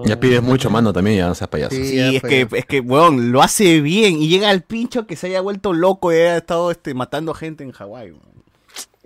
Ya 0.07 0.19
pides 0.19 0.43
mucho, 0.43 0.71
mano, 0.71 0.91
también, 0.91 1.19
ya 1.19 1.27
no 1.27 1.35
seas 1.35 1.51
payaso. 1.51 1.77
Sí, 1.77 1.99
es 1.99 2.21
fue, 2.23 2.31
que, 2.31 2.49
es 2.57 2.65
que, 2.65 2.81
weón, 2.81 3.31
lo 3.31 3.43
hace 3.43 3.83
bien 3.83 4.23
y 4.23 4.29
llega 4.29 4.49
al 4.49 4.63
pincho 4.63 5.07
que 5.07 5.17
se 5.17 5.27
haya 5.27 5.43
vuelto 5.43 5.75
loco 5.75 6.13
y 6.13 6.17
haya 6.17 6.39
estado 6.39 6.71
este, 6.71 6.95
matando 6.95 7.35
gente 7.35 7.63
en 7.63 7.73
Hawái, 7.73 8.13
weón. 8.13 8.40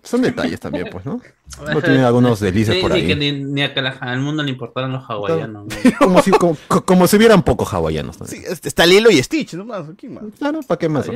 Son 0.04 0.22
detalles 0.22 0.60
también, 0.60 0.88
pues, 0.90 1.04
¿no? 1.04 1.20
No 1.72 1.80
tiene 1.82 2.04
algunos 2.04 2.40
deslices 2.40 2.76
Sí, 2.76 2.80
por 2.80 2.92
sí, 2.92 2.98
ahí. 3.00 3.06
que 3.06 3.16
ni, 3.16 3.32
ni 3.32 3.62
a 3.62 3.72
que 3.74 3.82
la- 3.82 3.90
al 4.00 4.20
mundo 4.20 4.42
le 4.42 4.50
importaran 4.50 4.92
los 4.92 5.04
hawaianos. 5.08 5.66
¿no? 5.66 5.90
Como 5.98 6.22
si, 6.22 6.30
como, 6.30 6.56
como 6.84 7.06
si 7.06 7.16
hubieran 7.16 7.42
pocos 7.42 7.72
hawaianos. 7.72 8.16
Sí, 8.16 8.24
también. 8.24 8.52
este, 8.52 8.68
está 8.68 8.86
Lilo 8.86 9.10
y 9.10 9.22
Stitch, 9.22 9.54
¿no? 9.54 9.64
Más, 9.64 9.84
¿quién 9.98 10.14
más? 10.14 10.24
Claro, 10.38 10.60
¿para 10.66 10.78
qué 10.78 10.88
más? 10.88 11.06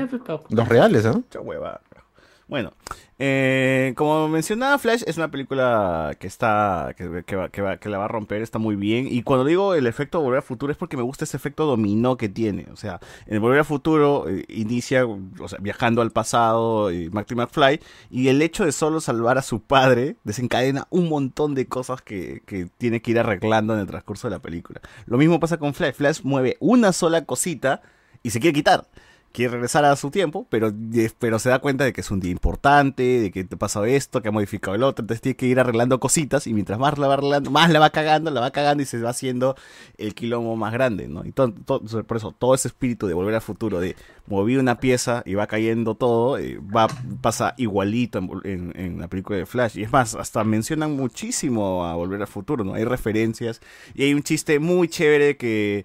Los 0.50 0.68
reales. 0.68 1.04
Mucha 1.06 1.40
hueva. 1.40 1.80
Bueno, 2.48 2.72
eh, 3.18 3.92
como 3.94 4.26
mencionaba, 4.26 4.78
Flash 4.78 5.02
es 5.06 5.18
una 5.18 5.30
película 5.30 6.16
que 6.18 6.26
está 6.26 6.94
que, 6.96 7.06
va- 7.36 7.50
que 7.50 7.60
va- 7.60 7.76
que 7.76 7.88
la 7.90 7.98
va 7.98 8.06
a 8.06 8.08
romper, 8.08 8.40
está 8.40 8.58
muy 8.58 8.74
bien. 8.74 9.06
Y 9.10 9.22
cuando 9.22 9.44
digo 9.44 9.74
el 9.74 9.86
efecto 9.86 10.22
Volver 10.22 10.38
al 10.38 10.42
Futuro 10.42 10.72
es 10.72 10.78
porque 10.78 10.96
me 10.96 11.02
gusta 11.02 11.24
ese 11.24 11.36
efecto 11.36 11.66
dominó 11.66 12.16
que 12.16 12.30
tiene. 12.30 12.66
O 12.72 12.76
sea, 12.76 13.00
en 13.26 13.42
Volver 13.42 13.58
al 13.58 13.64
Futuro 13.66 14.24
eh, 14.30 14.46
inicia 14.48 15.04
o 15.06 15.46
sea, 15.48 15.58
viajando 15.60 16.00
al 16.00 16.10
pasado 16.10 16.90
y 16.90 17.10
Marty 17.10 17.34
McFly 17.34 17.80
y 18.10 18.28
el 18.28 18.40
hecho 18.40 18.64
de 18.64 18.72
solo 18.72 19.00
salvar 19.02 19.36
a 19.36 19.42
su 19.42 19.60
padre 19.60 20.16
desencadena 20.24 20.86
un 20.88 21.10
montón 21.10 21.54
de 21.54 21.66
cosas 21.66 22.00
que, 22.00 22.42
que 22.46 22.68
tiene 22.78 23.02
que 23.02 23.10
ir 23.10 23.18
arreglando 23.18 23.74
en 23.74 23.80
el 23.80 23.86
transcurso 23.86 24.28
de 24.28 24.36
la 24.36 24.40
película. 24.40 24.80
Lo 25.04 25.18
mismo 25.18 25.38
pasa 25.38 25.58
con 25.58 25.74
Flash. 25.74 25.94
Flash 25.96 26.20
mueve 26.22 26.56
una 26.60 26.94
sola 26.94 27.26
cosita 27.26 27.82
y 28.22 28.30
se 28.30 28.40
quiere 28.40 28.54
quitar 28.54 28.86
quiere 29.32 29.52
regresar 29.52 29.84
a 29.84 29.94
su 29.96 30.10
tiempo, 30.10 30.46
pero, 30.50 30.72
pero 31.18 31.38
se 31.38 31.48
da 31.48 31.58
cuenta 31.60 31.84
de 31.84 31.92
que 31.92 32.00
es 32.00 32.10
un 32.10 32.20
día 32.20 32.30
importante, 32.30 33.02
de 33.20 33.30
que 33.30 33.44
te 33.44 33.56
pasó 33.56 33.84
esto, 33.84 34.20
que 34.22 34.28
ha 34.28 34.32
modificado 34.32 34.74
el 34.74 34.82
otro, 34.82 35.02
entonces 35.02 35.20
tiene 35.22 35.36
que 35.36 35.46
ir 35.46 35.60
arreglando 35.60 36.00
cositas 36.00 36.46
y 36.46 36.54
mientras 36.54 36.78
más 36.78 36.98
la 36.98 37.06
va 37.08 37.14
arreglando, 37.14 37.50
más 37.50 37.70
la 37.70 37.78
va 37.78 37.90
cagando, 37.90 38.30
la 38.30 38.40
va 38.40 38.50
cagando 38.50 38.82
y 38.82 38.86
se 38.86 39.00
va 39.00 39.10
haciendo 39.10 39.54
el 39.96 40.14
quilombo 40.14 40.56
más 40.56 40.72
grande, 40.72 41.08
¿no? 41.08 41.24
Y 41.24 41.32
por 41.32 42.16
eso 42.16 42.32
todo 42.32 42.54
ese 42.54 42.68
espíritu 42.68 43.06
de 43.06 43.14
volver 43.14 43.34
al 43.34 43.40
futuro, 43.42 43.80
de 43.80 43.96
mover 44.26 44.58
una 44.58 44.80
pieza 44.80 45.22
y 45.24 45.34
va 45.34 45.46
cayendo 45.46 45.94
todo, 45.94 46.38
eh, 46.38 46.58
va 46.58 46.86
pasa 47.20 47.54
igualito 47.56 48.18
en- 48.44 48.72
en 48.76 48.98
la 49.00 49.08
película 49.08 49.38
de 49.38 49.46
Flash. 49.46 49.78
Y 49.78 49.82
es 49.84 49.92
más, 49.92 50.14
hasta 50.14 50.44
mencionan 50.44 50.92
muchísimo 50.96 51.84
a 51.84 51.94
volver 51.94 52.20
al 52.20 52.26
futuro, 52.28 52.64
¿no? 52.64 52.74
Hay 52.74 52.84
referencias 52.84 53.60
y 53.94 54.02
hay 54.04 54.14
un 54.14 54.22
chiste 54.22 54.58
muy 54.58 54.88
chévere 54.88 55.36
que 55.36 55.84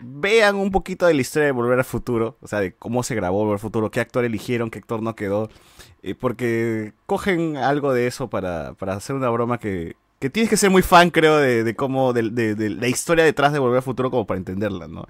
vean 0.00 0.56
un 0.56 0.70
poquito 0.70 1.06
de 1.06 1.14
la 1.14 1.20
historia 1.20 1.46
de 1.46 1.52
Volver 1.52 1.78
al 1.78 1.84
Futuro, 1.84 2.36
o 2.40 2.48
sea, 2.48 2.60
de 2.60 2.72
cómo 2.74 3.02
se 3.02 3.14
grabó 3.14 3.38
Volver 3.38 3.54
al 3.54 3.58
Futuro, 3.60 3.90
qué 3.90 4.00
actor 4.00 4.24
eligieron, 4.24 4.70
qué 4.70 4.78
actor 4.78 5.02
no 5.02 5.14
quedó, 5.16 5.48
eh, 6.02 6.14
porque 6.14 6.92
cogen 7.06 7.56
algo 7.56 7.92
de 7.92 8.06
eso 8.06 8.28
para, 8.30 8.74
para 8.74 8.94
hacer 8.94 9.16
una 9.16 9.28
broma 9.30 9.58
que, 9.58 9.96
que 10.20 10.30
tienes 10.30 10.50
que 10.50 10.56
ser 10.56 10.70
muy 10.70 10.82
fan, 10.82 11.10
creo, 11.10 11.36
de, 11.38 11.64
de 11.64 11.74
cómo, 11.76 12.12
de, 12.12 12.30
de- 12.30 12.54
de 12.54 12.70
la 12.70 12.88
historia 12.88 13.24
detrás 13.24 13.52
de 13.52 13.58
Volver 13.58 13.78
al 13.78 13.82
Futuro 13.82 14.10
como 14.10 14.26
para 14.26 14.38
entenderla, 14.38 14.88
¿no? 14.88 15.06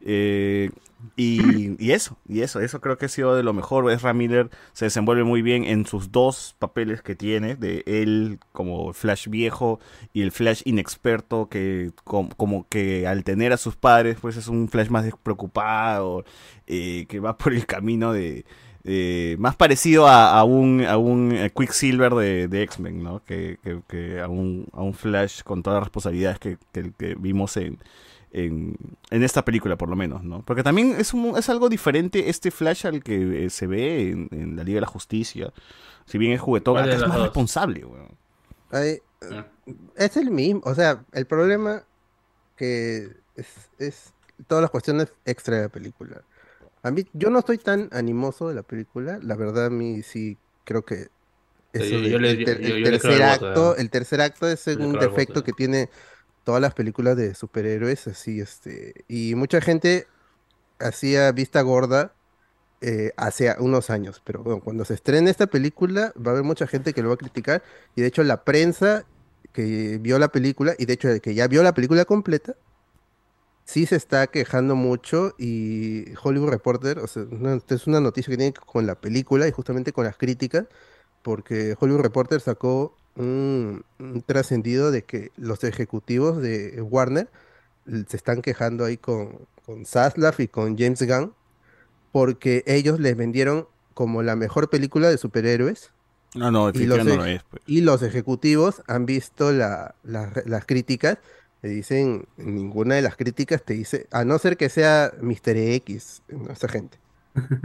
Eh, 0.00 0.70
y, 1.16 1.90
eso, 1.92 2.16
y 2.28 2.40
eso, 2.40 2.60
eso 2.60 2.80
creo 2.80 2.96
que 2.98 3.06
ha 3.06 3.08
sido 3.08 3.34
de 3.34 3.42
lo 3.42 3.52
mejor. 3.52 3.90
Ezra 3.90 4.12
Miller 4.14 4.50
se 4.72 4.86
desenvuelve 4.86 5.24
muy 5.24 5.42
bien 5.42 5.64
en 5.64 5.84
sus 5.86 6.12
dos 6.12 6.54
papeles 6.58 7.02
que 7.02 7.14
tiene, 7.14 7.54
de 7.56 7.82
él 7.86 8.38
como 8.52 8.92
Flash 8.92 9.28
viejo 9.28 9.80
y 10.12 10.22
el 10.22 10.32
Flash 10.32 10.62
inexperto, 10.64 11.48
que 11.48 11.90
com- 12.04 12.30
como 12.36 12.66
que 12.68 13.06
al 13.06 13.24
tener 13.24 13.52
a 13.52 13.56
sus 13.56 13.76
padres, 13.76 14.16
pues 14.20 14.36
es 14.36 14.48
un 14.48 14.68
Flash 14.68 14.88
más 14.88 15.04
despreocupado, 15.04 16.24
eh, 16.66 17.06
que 17.08 17.20
va 17.20 17.36
por 17.36 17.52
el 17.52 17.66
camino 17.66 18.12
de... 18.12 18.44
de- 18.84 19.36
más 19.38 19.56
parecido 19.56 20.08
a, 20.08 20.42
un, 20.44 20.84
a 20.84 20.96
un 20.98 21.32
eh, 21.32 21.50
Quicksilver 21.56 22.14
de, 22.14 22.48
de 22.48 22.62
X-Men, 22.62 23.02
¿no? 23.02 23.24
Que, 23.24 23.58
que- 23.62 23.80
que 23.88 24.20
a, 24.20 24.28
un, 24.28 24.66
a 24.72 24.82
un 24.82 24.94
Flash 24.94 25.42
con 25.42 25.62
todas 25.62 25.76
las 25.78 25.84
responsabilidades 25.84 26.38
que- 26.38 26.58
que 26.72 27.14
vimos 27.18 27.56
en, 27.56 27.78
en, 28.32 28.76
en 29.10 29.22
esta 29.22 29.44
película 29.44 29.76
por 29.76 29.88
lo 29.88 29.96
menos, 29.96 30.22
¿no? 30.24 30.42
Porque 30.42 30.62
también 30.62 30.94
es, 30.98 31.12
un- 31.14 31.36
es 31.36 31.48
algo 31.48 31.68
diferente 31.68 32.28
este 32.30 32.50
Flash 32.50 32.86
al 32.86 33.02
que 33.02 33.44
eh, 33.46 33.50
se 33.50 33.66
ve 33.66 34.10
en, 34.10 34.28
en 34.32 34.56
la 34.56 34.64
Liga 34.64 34.76
de 34.76 34.80
la 34.82 34.86
Justicia. 34.86 35.52
Si 36.06 36.18
bien 36.18 36.32
es 36.32 36.40
juguetón, 36.40 36.74
¿Cuál 36.74 36.86
de 36.86 36.92
acá 36.92 37.02
es 37.02 37.08
más 37.08 37.18
dos? 37.18 37.26
responsable, 37.26 37.84
weón. 37.84 38.08
Ay, 38.70 38.98
Ah. 39.30 39.46
es 39.96 40.16
el 40.16 40.32
mismo, 40.32 40.62
o 40.64 40.74
sea, 40.74 41.04
el 41.12 41.26
problema 41.26 41.84
que 42.56 43.08
es, 43.36 43.46
es 43.78 44.12
todas 44.48 44.62
las 44.62 44.70
cuestiones 44.72 45.12
extra 45.24 45.56
de 45.58 45.62
la 45.62 45.68
película. 45.68 46.22
A 46.82 46.90
mí, 46.90 47.06
yo 47.12 47.30
no 47.30 47.38
estoy 47.38 47.58
tan 47.58 47.88
animoso 47.92 48.48
de 48.48 48.56
la 48.56 48.64
película, 48.64 49.20
la 49.22 49.36
verdad 49.36 49.66
a 49.66 49.70
mí 49.70 50.02
sí 50.02 50.36
creo 50.64 50.84
que 50.84 51.06
eso 51.72 51.84
yo- 51.84 52.00
de- 52.00 52.10
yo 52.10 52.18
le- 52.18 52.30
el, 52.32 52.44
tercer 52.84 53.12
el 53.12 53.18
voto, 53.20 53.46
acto, 53.48 53.76
el 53.76 53.90
tercer 53.90 54.20
acto 54.20 54.48
es 54.48 54.66
un 54.66 54.94
defecto 54.94 55.34
voto. 55.34 55.44
que 55.44 55.52
tiene 55.52 55.88
todas 56.44 56.60
las 56.62 56.74
películas 56.74 57.16
de 57.16 57.34
superhéroes, 57.34 58.06
así, 58.08 58.40
este, 58.40 59.04
y 59.08 59.34
mucha 59.34 59.60
gente 59.60 60.08
hacía 60.80 61.32
vista 61.32 61.62
gorda 61.62 62.16
eh, 62.80 63.12
hace 63.16 63.54
unos 63.60 63.90
años, 63.90 64.22
pero 64.24 64.42
bueno, 64.44 64.60
cuando 64.62 64.84
se 64.84 64.94
estrene 64.94 65.30
esta 65.30 65.46
película 65.48 66.12
va 66.18 66.32
a 66.32 66.34
haber 66.34 66.44
mucha 66.44 66.66
gente 66.66 66.94
que 66.94 67.02
lo 67.02 67.08
va 67.10 67.14
a 67.14 67.18
criticar 67.18 67.62
y 67.96 68.02
de 68.02 68.08
hecho 68.08 68.24
la 68.24 68.44
prensa 68.44 69.06
que 69.52 69.98
vio 70.00 70.18
la 70.18 70.30
película 70.32 70.74
y 70.78 70.86
de 70.86 70.94
hecho 70.94 71.08
el 71.10 71.20
que 71.20 71.34
ya 71.34 71.48
vio 71.48 71.62
la 71.62 71.74
película 71.74 72.04
completa 72.06 72.56
sí 73.64 73.86
se 73.86 73.96
está 73.96 74.26
quejando 74.26 74.74
mucho 74.76 75.34
y 75.38 76.04
Hollywood 76.22 76.50
Reporter, 76.50 76.98
o 76.98 77.06
sea, 77.06 77.22
una- 77.30 77.60
es 77.68 77.86
una 77.86 78.00
noticia 78.00 78.30
que 78.30 78.36
tiene 78.36 78.52
con 78.54 78.86
la 78.86 79.00
película 79.00 79.48
y 79.48 79.52
justamente 79.52 79.92
con 79.92 80.04
las 80.04 80.16
críticas, 80.16 80.66
porque 81.22 81.76
Hollywood 81.80 82.02
Reporter 82.02 82.40
sacó 82.40 83.01
un, 83.16 83.84
un 83.98 84.22
trascendido 84.22 84.90
de 84.90 85.02
que 85.04 85.30
los 85.36 85.64
ejecutivos 85.64 86.40
de 86.42 86.80
Warner 86.82 87.28
se 88.08 88.16
están 88.16 88.42
quejando 88.42 88.84
ahí 88.84 88.96
con, 88.96 89.40
con 89.66 89.84
Zaslav 89.86 90.34
y 90.40 90.48
con 90.48 90.78
James 90.78 91.02
Gunn, 91.06 91.34
porque 92.12 92.62
ellos 92.66 93.00
les 93.00 93.16
vendieron 93.16 93.66
como 93.94 94.22
la 94.22 94.36
mejor 94.36 94.70
película 94.70 95.10
de 95.10 95.18
superhéroes. 95.18 95.90
No, 96.34 96.50
no, 96.50 96.70
y 96.70 96.86
los, 96.86 97.04
no 97.04 97.16
lo 97.16 97.24
es. 97.26 97.42
pues. 97.50 97.62
y 97.66 97.82
los 97.82 98.02
ejecutivos 98.02 98.82
han 98.86 99.04
visto 99.04 99.52
la- 99.52 99.94
la- 100.02 100.32
las 100.46 100.64
críticas, 100.64 101.18
te 101.60 101.68
dicen, 101.68 102.26
ninguna 102.38 102.94
de 102.94 103.02
las 103.02 103.16
críticas 103.16 103.62
te 103.62 103.74
dice, 103.74 104.06
a 104.10 104.24
no 104.24 104.38
ser 104.38 104.56
que 104.56 104.68
sea 104.70 105.12
Mr. 105.20 105.56
X, 105.56 106.22
¿no? 106.28 106.50
esa 106.50 106.68
gente. 106.68 106.98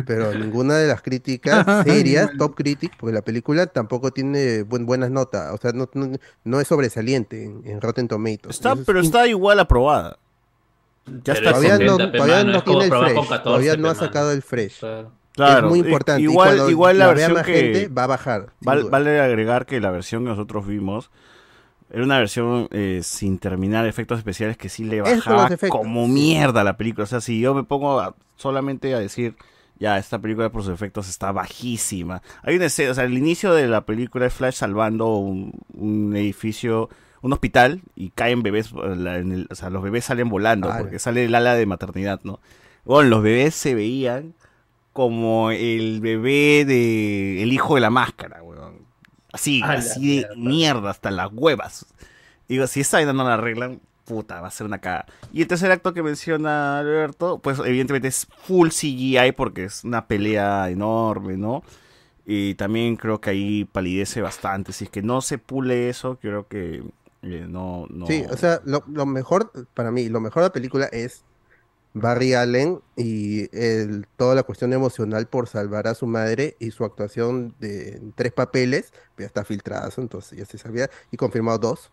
Pero 0.06 0.34
ninguna 0.34 0.76
de 0.78 0.88
las 0.88 1.02
críticas 1.02 1.66
serias, 1.86 2.32
top 2.38 2.56
critic, 2.56 2.94
porque 2.98 3.14
la 3.14 3.22
película 3.22 3.68
tampoco 3.68 4.12
tiene 4.12 4.64
buen- 4.64 4.86
buenas 4.86 5.12
notas, 5.12 5.54
o 5.54 5.58
sea, 5.58 5.72
no, 5.74 5.90
no, 5.94 6.12
no 6.46 6.60
es 6.62 6.68
sobresaliente 6.68 7.44
en, 7.44 7.62
en 7.66 7.82
Rotten 7.82 8.08
Tomatoes. 8.08 8.56
Está, 8.56 8.74
es 8.74 8.80
pero 8.86 9.00
está 9.02 9.28
igual 9.28 9.60
aprobada. 9.60 10.18
Ya 11.06 11.34
Pero 11.34 11.36
está 11.36 11.50
es 11.50 11.56
todavía 11.56 11.86
no, 11.86 11.98
todavía 12.12 12.44
no 12.44 12.64
tiene 12.64 12.86
el 12.86 12.90
fresh, 12.92 13.16
14, 13.16 13.44
todavía 13.44 13.78
no 13.78 13.90
ha 13.90 13.96
sacado 13.96 14.32
el 14.32 14.42
fresh. 14.42 14.80
Claro, 15.34 15.68
es 15.68 15.70
muy 15.70 15.80
importante. 15.80 16.22
y 16.22 16.26
Igual, 16.26 16.48
cuando 16.56 16.70
igual 16.70 16.98
la, 16.98 17.08
versión 17.08 17.34
más 17.34 17.46
que 17.46 17.54
gente, 17.54 17.88
va 17.90 18.04
a 18.06 18.08
bajar. 18.08 18.48
Val- 18.62 18.90
vale 18.90 19.20
agregar 19.22 19.66
que 19.66 19.80
la 19.80 19.92
versión 19.92 20.24
que 20.24 20.30
nosotros 20.30 20.66
vimos 20.66 21.12
era 21.92 22.04
una 22.04 22.18
versión 22.18 22.68
eh, 22.72 23.02
sin 23.04 23.38
terminar 23.38 23.86
efectos 23.86 24.18
especiales 24.18 24.58
que 24.58 24.68
sí 24.68 24.84
le 24.84 25.00
bajaba 25.02 25.46
efectos, 25.48 25.70
como 25.70 26.08
mierda 26.08 26.62
a 26.62 26.64
la 26.64 26.76
película. 26.76 27.04
O 27.04 27.08
sea, 27.08 27.22
si 27.22 27.40
yo 27.40 27.54
me 27.54 27.64
pongo 27.64 28.00
a- 28.00 28.16
solamente 28.36 28.94
a 28.96 29.00
decir, 29.00 29.36
ya, 29.80 29.98
esta 29.98 30.20
película 30.20 30.50
por 30.52 30.64
sus 30.64 30.74
efectos 30.74 31.08
está 31.10 31.32
bajísima. 31.32 32.22
Hay 32.44 32.56
una 32.56 32.66
escena, 32.66 32.92
o 32.92 32.94
sea, 32.96 33.04
el 33.04 33.18
inicio 33.18 33.54
de 33.54 33.68
la 33.68 33.82
película 33.86 34.26
es 34.26 34.34
Flash 34.34 34.56
salvando 34.56 35.16
un, 35.16 35.54
un 35.74 36.16
edificio, 36.16 36.90
un 37.22 37.34
hospital, 37.34 37.82
y 37.96 38.10
caen 38.12 38.44
bebés, 38.44 38.68
eh, 38.72 38.96
la- 38.96 39.18
en 39.18 39.32
el- 39.32 39.48
o 39.50 39.56
sea, 39.56 39.70
los 39.70 39.84
bebés 39.84 40.06
salen 40.06 40.30
volando, 40.30 40.68
porque 40.82 41.00
sale 41.00 41.26
el 41.26 41.36
ala 41.36 41.56
de 41.56 41.66
maternidad, 41.66 42.20
¿no? 42.24 42.40
Bueno, 42.86 43.10
los 43.10 43.22
bebés 43.24 43.54
se 43.56 43.76
veían 43.76 44.34
como 44.94 45.52
el 45.52 46.00
bebé 46.02 46.66
de 46.66 47.44
el 47.44 47.54
hijo 47.54 47.76
de 47.76 47.82
la 47.82 47.90
máscara, 47.90 48.42
weón. 48.42 48.86
Así, 49.32 49.62
A 49.62 49.68
la 49.68 49.74
así 49.80 50.22
de 50.22 50.28
mierda, 50.38 50.90
hasta 50.90 51.12
las 51.12 51.30
huevas. 51.32 51.86
Digo, 52.48 52.66
si 52.66 52.80
esa 52.80 52.98
vaina 52.98 53.14
no 53.14 53.24
la 53.26 53.36
arreglan, 53.36 53.82
puta, 54.08 54.42
va 54.42 54.48
a 54.48 54.52
ser 54.52 54.66
una 54.66 54.80
cagada. 54.80 55.06
Y 55.34 55.42
el 55.42 55.48
tercer 55.48 55.72
acto 55.72 55.94
que 55.94 56.02
menciona 56.02 56.80
Alberto, 56.80 57.40
pues 57.40 57.60
evidentemente 57.60 58.08
es 58.08 58.28
full 58.46 58.70
CGI 58.70 59.34
porque 59.36 59.66
es 59.66 59.84
una 59.84 60.08
pelea 60.08 60.70
enorme, 60.70 61.38
¿no? 61.38 61.64
Y 62.26 62.56
también 62.56 62.96
creo 62.96 63.22
que 63.22 63.30
ahí 63.30 63.66
palidece 63.66 64.22
bastante. 64.22 64.74
Si 64.74 64.86
es 64.86 64.90
que 64.90 65.02
no 65.02 65.22
se 65.22 65.38
pule 65.38 65.90
eso, 65.90 66.18
creo 66.20 66.48
que 66.48 66.84
eh, 67.22 67.46
no. 67.48 67.88
Sí, 68.08 68.24
o 68.30 68.38
sea, 68.38 68.62
lo, 68.66 69.06
mejor, 69.06 69.52
para 69.74 69.92
mí, 69.92 70.10
lo 70.10 70.20
mejor 70.20 70.44
de 70.44 70.50
la 70.50 70.54
película 70.54 70.86
es 70.86 71.24
Barry 71.94 72.34
Allen 72.34 72.82
y 72.96 73.56
el, 73.58 74.08
toda 74.18 74.36
la 74.36 74.44
cuestión 74.44 74.74
emocional 74.74 75.28
por 75.28 75.48
salvar 75.48 75.88
a 75.88 75.96
su 75.96 76.06
madre 76.06 76.56
y 76.60 76.72
su 76.72 76.86
actuación 76.86 77.56
de 77.60 77.98
en 77.98 78.12
tres 78.14 78.32
papeles, 78.34 78.94
ya 79.18 79.26
está 79.26 79.44
filtrada, 79.44 79.90
entonces 79.98 80.38
ya 80.38 80.46
se 80.46 80.58
sabía, 80.58 80.90
y 81.12 81.18
confirmado 81.18 81.58
dos. 81.60 81.92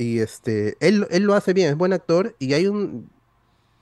Y 0.00 0.20
este, 0.20 0.78
él, 0.80 1.06
él 1.10 1.24
lo 1.24 1.34
hace 1.34 1.52
bien, 1.52 1.68
es 1.68 1.76
buen 1.76 1.92
actor, 1.92 2.34
y 2.38 2.54
hay 2.54 2.66
un, 2.68 3.10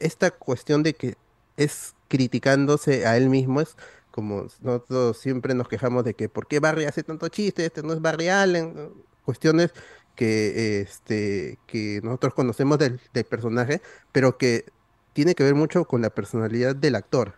esta 0.00 0.32
cuestión 0.32 0.82
de 0.82 0.94
que 0.94 1.14
es 1.56 1.94
criticándose 2.08 3.06
a 3.06 3.16
él 3.16 3.30
mismo, 3.30 3.60
es 3.60 3.76
como 4.10 4.48
nosotros 4.60 5.16
siempre 5.16 5.54
nos 5.54 5.68
quejamos 5.68 6.02
de 6.02 6.14
que 6.14 6.28
por 6.28 6.48
qué 6.48 6.58
Barry 6.58 6.86
hace 6.86 7.04
tanto 7.04 7.28
chiste, 7.28 7.66
este 7.66 7.84
no 7.84 7.92
es 7.92 8.00
Barry 8.00 8.30
Allen, 8.30 8.90
cuestiones 9.24 9.72
que, 10.16 10.80
este, 10.80 11.60
que 11.68 12.00
nosotros 12.02 12.34
conocemos 12.34 12.78
del, 12.78 13.00
del 13.14 13.24
personaje, 13.24 13.80
pero 14.10 14.38
que 14.38 14.64
tiene 15.12 15.36
que 15.36 15.44
ver 15.44 15.54
mucho 15.54 15.84
con 15.84 16.02
la 16.02 16.10
personalidad 16.10 16.74
del 16.74 16.96
actor. 16.96 17.36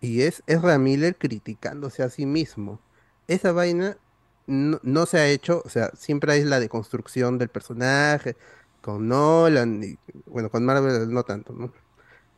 Y 0.00 0.22
es 0.22 0.42
Ezra 0.48 0.78
Miller 0.78 1.16
criticándose 1.16 2.02
a 2.02 2.10
sí 2.10 2.26
mismo. 2.26 2.80
Esa 3.28 3.52
vaina 3.52 3.98
no, 4.46 4.80
no 4.82 5.06
se 5.06 5.18
ha 5.18 5.28
hecho, 5.28 5.62
o 5.64 5.68
sea, 5.68 5.90
siempre 5.96 6.32
hay 6.32 6.44
la 6.44 6.60
deconstrucción 6.60 7.38
del 7.38 7.48
personaje, 7.48 8.36
con 8.80 9.08
Nolan, 9.08 9.82
y 9.82 9.98
bueno, 10.26 10.50
con 10.50 10.64
Marvel 10.64 11.12
no 11.12 11.24
tanto, 11.24 11.52
¿no? 11.52 11.72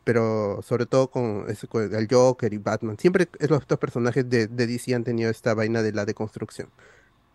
Pero 0.03 0.61
sobre 0.63 0.85
todo 0.87 1.09
con, 1.11 1.45
el 1.47 2.07
Joker 2.09 2.53
y 2.53 2.57
Batman. 2.57 2.97
Siempre 2.97 3.29
es 3.39 3.49
los 3.49 3.67
dos 3.67 3.79
personajes 3.79 4.27
de, 4.29 4.47
de 4.47 4.67
DC 4.67 4.95
han 4.95 5.03
tenido 5.03 5.29
esta 5.29 5.53
vaina 5.53 5.83
de 5.83 5.91
la 5.93 6.05
deconstrucción. 6.05 6.69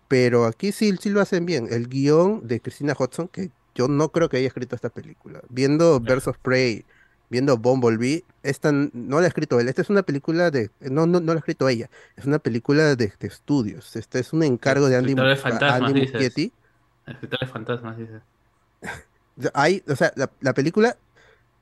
Pero 0.08 0.46
aquí 0.46 0.72
sí, 0.72 0.96
sí 1.00 1.10
lo 1.10 1.20
hacen 1.20 1.46
bien. 1.46 1.68
El 1.70 1.88
guion 1.88 2.46
de 2.46 2.60
Christina 2.60 2.94
Hodson, 2.98 3.28
que 3.28 3.50
yo 3.74 3.88
no 3.88 4.10
creo 4.10 4.28
que 4.28 4.38
haya 4.38 4.48
escrito 4.48 4.76
esta 4.76 4.90
película. 4.90 5.40
Viendo 5.48 5.96
of 5.96 6.38
Prey, 6.42 6.84
viendo 7.34 7.58
Bumblebee, 7.58 8.24
esta 8.42 8.72
no 8.72 9.18
la 9.20 9.24
ha 9.24 9.28
escrito 9.28 9.60
él. 9.60 9.68
Esta 9.68 9.82
es 9.82 9.90
una 9.90 10.02
película 10.04 10.50
de... 10.50 10.70
No, 10.80 11.06
no, 11.06 11.20
no 11.20 11.26
la 11.34 11.34
ha 11.34 11.38
escrito 11.38 11.68
ella. 11.68 11.90
Es 12.16 12.24
una 12.26 12.38
película 12.38 12.96
de, 12.96 13.12
de 13.18 13.26
estudios. 13.26 13.96
Este 13.96 14.20
es 14.20 14.32
un 14.32 14.42
encargo 14.44 14.88
de 14.88 14.96
Andy, 14.96 15.14
de 15.14 15.36
fantasmas, 15.36 15.90
Andy. 15.90 16.00
Muschietti. 16.02 16.52
Escritor 17.06 17.40
de 17.40 17.46
fantasmas, 17.46 17.96
dice. 17.98 18.20
Hay, 19.54 19.82
o 19.88 19.96
sea, 19.96 20.12
la, 20.16 20.30
la 20.40 20.54
película 20.54 20.96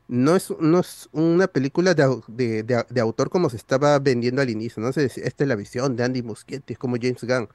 no 0.09 0.37
es, 0.37 0.53
no 0.61 0.81
es 0.81 1.09
una 1.13 1.49
película 1.49 1.95
de, 1.95 2.21
de, 2.29 2.63
de- 2.65 2.87
de 2.89 3.01
autor 3.01 3.31
como 3.31 3.51
se 3.51 3.57
estaba 3.57 3.99
vendiendo 3.99 4.43
al 4.43 4.51
inicio. 4.51 4.83
No 4.83 4.93
sé 4.93 5.09
si 5.09 5.21
esta 5.23 5.45
es 5.45 5.49
la 5.49 5.57
visión 5.57 5.97
de 5.97 6.05
Andy 6.05 6.23
Muschietti, 6.23 6.75
es 6.75 6.79
como 6.79 6.97
James 7.01 7.25
Gunn. 7.25 7.49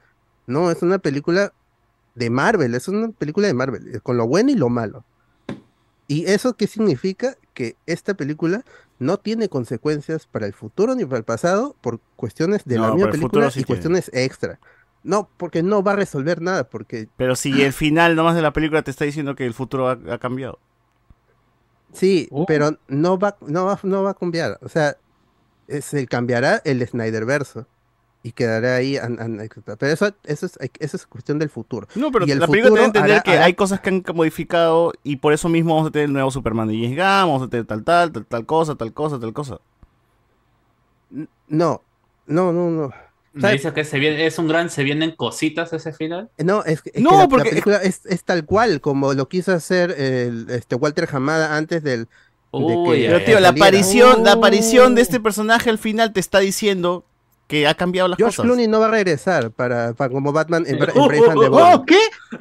No, 0.46 0.70
es 0.70 0.82
una 0.82 0.98
película 0.98 1.54
de 2.14 2.30
Marvel, 2.30 2.74
es 2.74 2.88
una 2.88 3.10
película 3.12 3.46
de 3.48 3.54
Marvel, 3.54 4.02
con 4.02 4.16
lo 4.16 4.26
bueno 4.26 4.50
y 4.50 4.56
lo 4.56 4.68
malo. 4.70 5.04
¿Y 6.08 6.24
eso 6.30 6.56
qué 6.56 6.66
significa? 6.66 7.36
Que 7.54 7.76
esta 7.86 8.14
película 8.14 8.64
no 8.98 9.18
tiene 9.18 9.48
consecuencias 9.48 10.26
para 10.26 10.46
el 10.46 10.54
futuro 10.54 10.94
ni 10.94 11.04
para 11.04 11.18
el 11.18 11.24
pasado 11.24 11.76
por 11.80 12.00
cuestiones 12.16 12.64
de 12.64 12.78
la 12.78 12.92
misma 12.92 13.10
película 13.10 13.50
sí 13.50 13.60
y 13.60 13.64
tiene. 13.64 13.66
cuestiones 13.66 14.10
extra. 14.14 14.58
No, 15.04 15.28
porque 15.36 15.62
no 15.62 15.82
va 15.82 15.92
a 15.92 15.96
resolver 15.96 16.40
nada, 16.42 16.68
porque 16.68 17.08
Pero 17.16 17.36
si 17.36 17.62
el 17.62 17.72
final 17.72 18.16
nomás 18.16 18.34
de 18.34 18.42
la 18.42 18.52
película 18.52 18.82
te 18.82 18.90
está 18.90 19.04
diciendo 19.04 19.36
que 19.36 19.46
el 19.46 19.54
futuro 19.54 19.88
ha, 19.88 19.98
ha 20.10 20.18
cambiado. 20.18 20.58
Sí, 21.92 22.28
Oh. 22.30 22.46
pero 22.46 22.78
no 22.88 23.18
va, 23.18 23.36
no 23.46 23.64
va, 23.66 23.78
no 23.82 24.02
va 24.02 24.10
a 24.10 24.14
cambiar. 24.14 24.58
O 24.62 24.68
sea, 24.68 24.96
se 25.80 26.06
cambiará 26.06 26.60
el 26.64 26.86
Snyder 26.86 27.24
verso 27.26 27.66
y 28.22 28.32
quedará 28.32 28.76
ahí 28.76 28.96
an-. 28.96 29.16
Pero 29.78 29.92
eso, 29.92 30.12
eso, 30.24 30.46
es, 30.46 30.58
eso 30.80 30.96
es 30.96 31.06
cuestión 31.06 31.38
del 31.38 31.50
futuro. 31.50 31.86
No, 31.94 32.10
pero 32.10 32.26
Y 32.26 32.32
el 32.32 32.40
la 32.40 32.46
película 32.46 32.68
a 32.68 32.70
futuro 32.70 32.84
entender 32.86 33.12
hará- 33.18 33.22
que 33.22 33.30
hará- 33.32 33.44
hay 33.44 33.54
cosas 33.54 33.80
que 33.80 33.90
han 33.90 34.02
modificado 34.14 34.92
y 35.04 35.16
por 35.16 35.32
eso 35.32 35.48
mismo 35.48 35.74
vamos 35.74 35.88
a 35.88 35.92
tener 35.92 36.06
el 36.06 36.12
nuevo 36.12 36.30
Superman 36.30 36.68
de 36.68 36.74
James 36.74 36.90
Gunn, 36.96 36.98
vamos 37.06 37.42
a 37.42 37.48
tener 37.48 37.64
tal, 37.66 37.84
tal, 37.84 38.12
tal, 38.12 38.26
tal 38.26 38.46
cosa, 38.46 38.74
tal 38.74 38.92
cosa, 38.92 39.18
tal 39.20 39.32
cosa. 39.32 39.58
No, 41.48 41.82
no, 42.26 42.52
no, 42.52 42.70
no. 42.70 42.92
Me 43.32 43.42
¿Sabe? 43.42 43.52
dice 43.54 43.72
que 43.72 43.84
se 43.84 43.98
viene, 43.98 44.26
es 44.26 44.38
un 44.38 44.48
gran, 44.48 44.68
se 44.68 44.82
vienen 44.82 45.12
cositas 45.12 45.72
ese 45.72 45.92
final. 45.92 46.28
No, 46.38 46.64
es, 46.64 46.82
que- 46.82 46.90
es 46.94 47.00
No, 47.02 47.10
que 47.10 47.16
la- 47.16 47.22
la, 47.22 47.28
porque- 47.28 47.50
película 47.50 47.76
es, 47.78 48.04
es 48.06 48.24
tal 48.24 48.44
cual 48.44 48.80
como 48.80 49.14
lo 49.14 49.28
quiso 49.28 49.52
hacer 49.52 49.92
el, 49.92 50.46
este 50.50 50.74
Walter 50.74 51.08
Hamada 51.12 51.56
antes 51.56 51.82
del. 51.82 52.08
de 52.52 52.58
que 52.58 53.06
Pero 53.08 53.24
tío, 53.24 53.40
la 53.40 53.50
aparición, 53.50 54.24
la 54.24 54.32
aparición 54.32 54.94
de 54.94 55.02
este 55.02 55.20
personaje 55.20 55.70
al 55.70 55.78
final 55.78 56.12
te 56.12 56.20
está 56.20 56.40
diciendo 56.40 57.04
que 57.48 57.66
ha 57.66 57.74
cambiado 57.74 58.08
las 58.08 58.16
George 58.18 58.36
cosas. 58.36 58.44
Clooney 58.44 58.68
no 58.68 58.78
va 58.78 58.86
a 58.86 58.90
regresar 58.90 59.50
para, 59.50 59.94
para 59.94 60.12
como 60.12 60.32
Batman 60.32 60.64
en, 60.68 60.76
en 60.76 60.88
Oh, 60.94 61.08
Brave 61.08 61.30
and 61.30 61.40
the 61.40 61.48
Bold. 61.48 61.74
oh, 61.74 61.84
¿qué? 61.86 61.98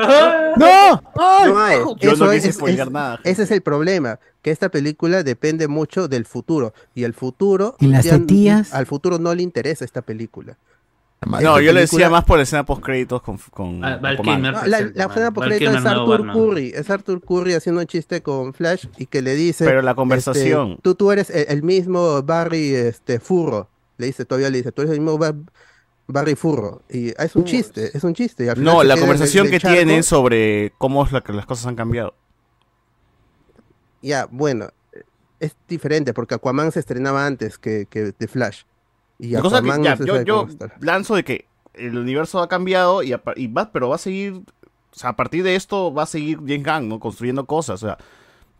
¡No! 0.58 1.02
¡Ay! 1.16 1.50
No 1.52 1.60
hay. 1.60 1.80
Yo 2.00 2.12
Eso 2.12 2.26
no 2.26 2.32
quise 2.32 2.50
es- 2.50 2.62
es- 2.62 2.92
nada. 2.92 3.20
Ese 3.24 3.44
es 3.44 3.52
el 3.52 3.62
problema, 3.62 4.20
que 4.42 4.52
esta 4.52 4.70
película 4.70 5.24
depende 5.24 5.68
mucho 5.68 6.08
del 6.08 6.26
futuro 6.26 6.74
y 6.94 7.04
el 7.04 7.14
futuro 7.14 7.76
¿Y 7.80 7.88
las 7.88 8.06
ya 8.06 8.20
al 8.72 8.86
futuro 8.86 9.18
no 9.18 9.34
le 9.34 9.44
interesa 9.44 9.86
esta 9.86 10.02
película. 10.02 10.58
No, 11.26 11.60
yo 11.60 11.74
le 11.74 11.80
decía 11.82 12.10
más 12.12 12.24
por 12.26 12.38
la 12.38 12.44
escena 12.44 12.64
post 12.64 12.84
créditos 12.84 13.22
con, 13.24 13.38
con 13.52 13.84
Ah, 13.84 13.98
No, 14.00 14.08
la, 14.68 14.78
escena 14.78 15.30
Val 15.32 15.34
post-crédito 15.34 15.72
Kilmer, 15.72 15.80
es 15.80 15.86
Arthur. 15.86 16.32
Curry, 16.32 16.74
es 16.76 16.90
Arthur 16.92 17.22
Curry 17.22 17.54
haciendo 17.56 17.82
un 17.82 17.88
chiste 17.88 18.22
con 18.22 18.54
Flash 18.54 18.86
y 18.98 19.08
que 19.08 19.22
le 19.24 19.34
dice 19.34 19.66
Pero 19.66 19.82
la 19.82 19.92
este, 19.92 19.96
conversación. 19.96 20.78
tú, 20.84 20.94
tú 20.94 21.12
eres 21.12 21.30
el, 21.32 21.46
el 21.50 21.64
mismo 21.64 22.22
Barry 22.22 22.76
este 22.76 23.20
Furro. 23.20 23.68
Le 23.98 24.06
dice, 24.08 24.26
todavía 24.26 24.50
le 24.50 24.58
dice, 24.58 24.72
tú 24.72 24.82
eres 24.84 24.94
el 24.94 25.02
mismo 25.02 25.18
Ba- 25.18 25.34
Barry 26.08 26.36
Furro. 26.36 26.82
Y 26.90 27.10
es 27.22 27.36
un 27.36 27.44
chiste, 27.46 27.92
es 27.98 28.04
un 28.04 28.14
chiste. 28.14 28.46
y 28.46 28.48
al 28.50 28.56
final 28.58 28.74
No, 28.76 28.84
la 28.84 28.98
conversación 28.98 29.50
que 29.50 29.60
charco. 29.60 29.76
tienen 29.76 30.04
sobre 30.04 30.74
cómo 30.78 31.04
es 31.06 31.12
la 31.12 31.22
que 31.22 31.34
las 31.34 31.46
cosas 31.46 31.66
han 31.68 31.76
cambiado. 31.76 32.14
Ya, 34.02 34.28
bueno, 34.32 34.70
es 35.40 35.56
diferente 35.68 36.14
porque 36.14 36.36
Aquaman 36.36 36.72
se 36.72 36.80
estrenaba 36.80 37.26
antes 37.26 37.58
que, 37.58 37.88
que 37.90 38.12
The 38.12 38.28
Flash. 38.28 38.64
Y 39.20 39.30
La 39.30 39.42
cosa 39.42 39.62
que 39.62 39.68
ya, 39.84 39.96
no 39.96 40.06
yo, 40.06 40.22
yo 40.22 40.48
lanzo 40.80 41.16
de 41.16 41.24
que 41.24 41.46
el 41.74 41.98
universo 41.98 42.40
ha 42.42 42.48
cambiado 42.48 43.02
y 43.04 43.12
va, 43.12 43.72
pero 43.72 43.90
va 43.90 43.96
a 43.96 44.00
seguir, 44.00 44.34
o 44.34 44.96
sea, 44.96 45.12
a 45.12 45.16
partir 45.16 45.44
de 45.44 45.56
esto 45.56 45.94
va 45.94 46.04
a 46.04 46.08
seguir 46.08 46.38
James 46.40 46.64
Gunn, 46.64 46.90
¿no? 46.90 47.00
Construyendo 47.00 47.46
cosas, 47.46 47.82
o 47.84 47.88
sea, 47.88 47.98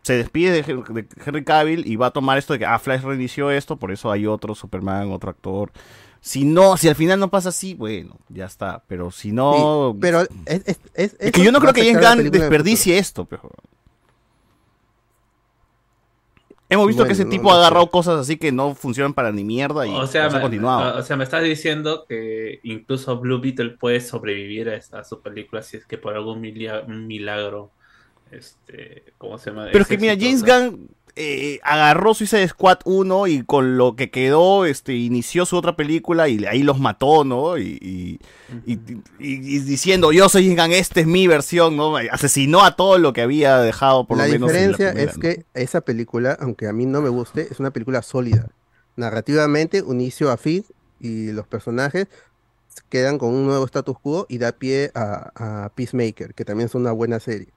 se 0.08 0.18
despide 0.18 0.52
de, 0.52 0.64
Hen- 0.64 0.84
de 0.94 1.06
Henry 1.26 1.44
Cavill 1.44 1.86
y 1.86 1.96
va 1.98 2.08
a 2.08 2.12
tomar 2.12 2.38
esto 2.38 2.54
de 2.54 2.60
que, 2.60 2.66
ah, 2.66 2.80
Flash 2.80 3.02
reinició 3.04 3.52
esto, 3.52 3.78
por 3.78 3.92
eso 3.92 4.12
hay 4.12 4.26
otro 4.26 4.56
Superman, 4.56 5.12
otro 5.12 5.30
actor. 5.30 5.72
Si 6.22 6.44
no, 6.46 6.78
si 6.78 6.88
al 6.90 6.96
final 6.96 7.20
no 7.20 7.30
pasa 7.30 7.50
así, 7.50 7.74
bueno, 7.76 8.18
ya 8.30 8.46
está. 8.46 8.84
Pero 8.88 9.12
si 9.12 9.32
no... 9.32 9.92
Sí, 9.94 9.98
pero 10.02 10.22
es, 10.22 10.30
es, 10.66 10.80
es- 10.96 11.16
Es 11.20 11.32
que 11.32 11.44
yo 11.44 11.52
no 11.52 11.60
creo 11.60 11.74
que 11.74 11.86
James 11.94 12.06
Gunn 12.24 12.32
desperdicie 12.32 12.98
esto, 12.98 13.26
pero... 13.26 13.52
Hemos 16.70 16.88
visto 16.88 17.06
que 17.06 17.14
ese 17.14 17.24
tipo 17.24 17.44
no 17.44 17.52
ha 17.52 17.54
sé. 17.54 17.60
agarrado 17.60 17.90
cosas 17.90 18.20
así 18.20 18.36
que 18.36 18.52
no 18.52 18.76
funcionan 18.76 19.14
para 19.14 19.32
ni 19.32 19.46
mierda 19.46 19.88
y 19.88 19.90
O 19.90 20.06
sea, 20.06 20.30
me, 20.30 20.42
continuado. 20.42 21.00
o 21.00 21.02
sea, 21.04 21.16
me 21.16 21.24
estás 21.24 21.42
diciendo 21.44 22.06
que 22.10 22.60
incluso 22.64 23.18
Blue 23.20 23.40
Beetle 23.40 23.70
puede 23.70 24.02
sobrevivir 24.02 24.68
a, 24.68 24.76
esta, 24.76 25.00
a 25.00 25.04
su 25.06 25.22
película 25.22 25.62
si 25.62 25.78
es 25.78 25.86
que 25.86 25.98
por 25.98 26.14
algún 26.14 26.42
milagro, 26.42 27.72
este, 28.32 29.04
¿cómo 29.18 29.38
se 29.38 29.50
llama? 29.52 29.66
Pero 29.72 29.80
Es 29.80 29.82
es 29.82 29.88
que 29.88 29.98
mira, 29.98 30.16
James. 30.20 30.44
Gunn 30.44 30.90
eh, 31.20 31.60
agarró 31.64 32.14
Suicide 32.14 32.48
Squad 32.48 32.78
1 32.86 33.26
y 33.26 33.44
con 33.44 33.76
lo 33.78 33.96
que 33.96 34.12
quedó, 34.12 34.66
este, 34.66 34.94
inició 34.94 35.48
su 35.48 35.58
otra 35.58 35.76
película 35.76 36.28
y 36.30 36.46
ahí 36.46 36.62
los 36.62 36.80
mató, 36.80 37.24
¿no? 37.24 37.58
Y, 37.58 37.80
y- 37.82 38.20
y- 38.72 38.74
y- 38.74 39.56
y 39.56 39.60
diciendo, 39.62 40.12
yo 40.12 40.30
soy 40.30 40.44
James 40.48 40.62
Gunn, 40.64 40.74
esta 40.74 41.00
es 41.00 41.08
mi 41.08 41.26
versión, 41.26 41.76
¿no? 41.76 41.98
Asesinó 41.98 42.64
a 42.64 42.76
todo 42.76 43.00
lo 43.00 43.14
que 43.14 43.22
había 43.22 43.58
dejado, 43.60 44.06
por 44.06 44.18
la 44.20 44.28
lo 44.28 44.34
menos. 44.34 44.52
en 44.52 44.56
diferencia 44.56 44.92
primera, 44.92 45.10
es 45.12 45.18
¿no? 45.18 45.22
que 45.22 45.46
esa 45.56 45.82
película, 45.82 46.38
aunque 46.40 46.68
a 46.68 46.74
mí 46.74 46.86
no 46.86 47.02
me 47.02 47.10
guste, 47.10 47.48
es 47.50 47.60
una 47.60 47.72
película 47.72 48.04
sólida. 48.04 48.50
Narrativamente, 48.96 49.82
un 49.82 50.02
inicio 50.02 50.30
a 50.32 50.38
fin 50.38 50.66
y 51.00 51.32
los 51.32 51.48
personajes 51.48 52.08
quedan 52.90 53.18
con 53.18 53.34
un 53.34 53.46
nuevo 53.46 53.66
status 53.66 53.98
quo 54.00 54.26
y 54.30 54.38
da 54.38 54.52
pie 54.52 54.92
a, 54.94 55.32
a 55.66 55.70
Peacemaker, 55.70 56.34
que 56.34 56.46
también 56.46 56.68
es 56.68 56.76
una 56.76 56.92
buena 56.92 57.20
serie. 57.20 57.48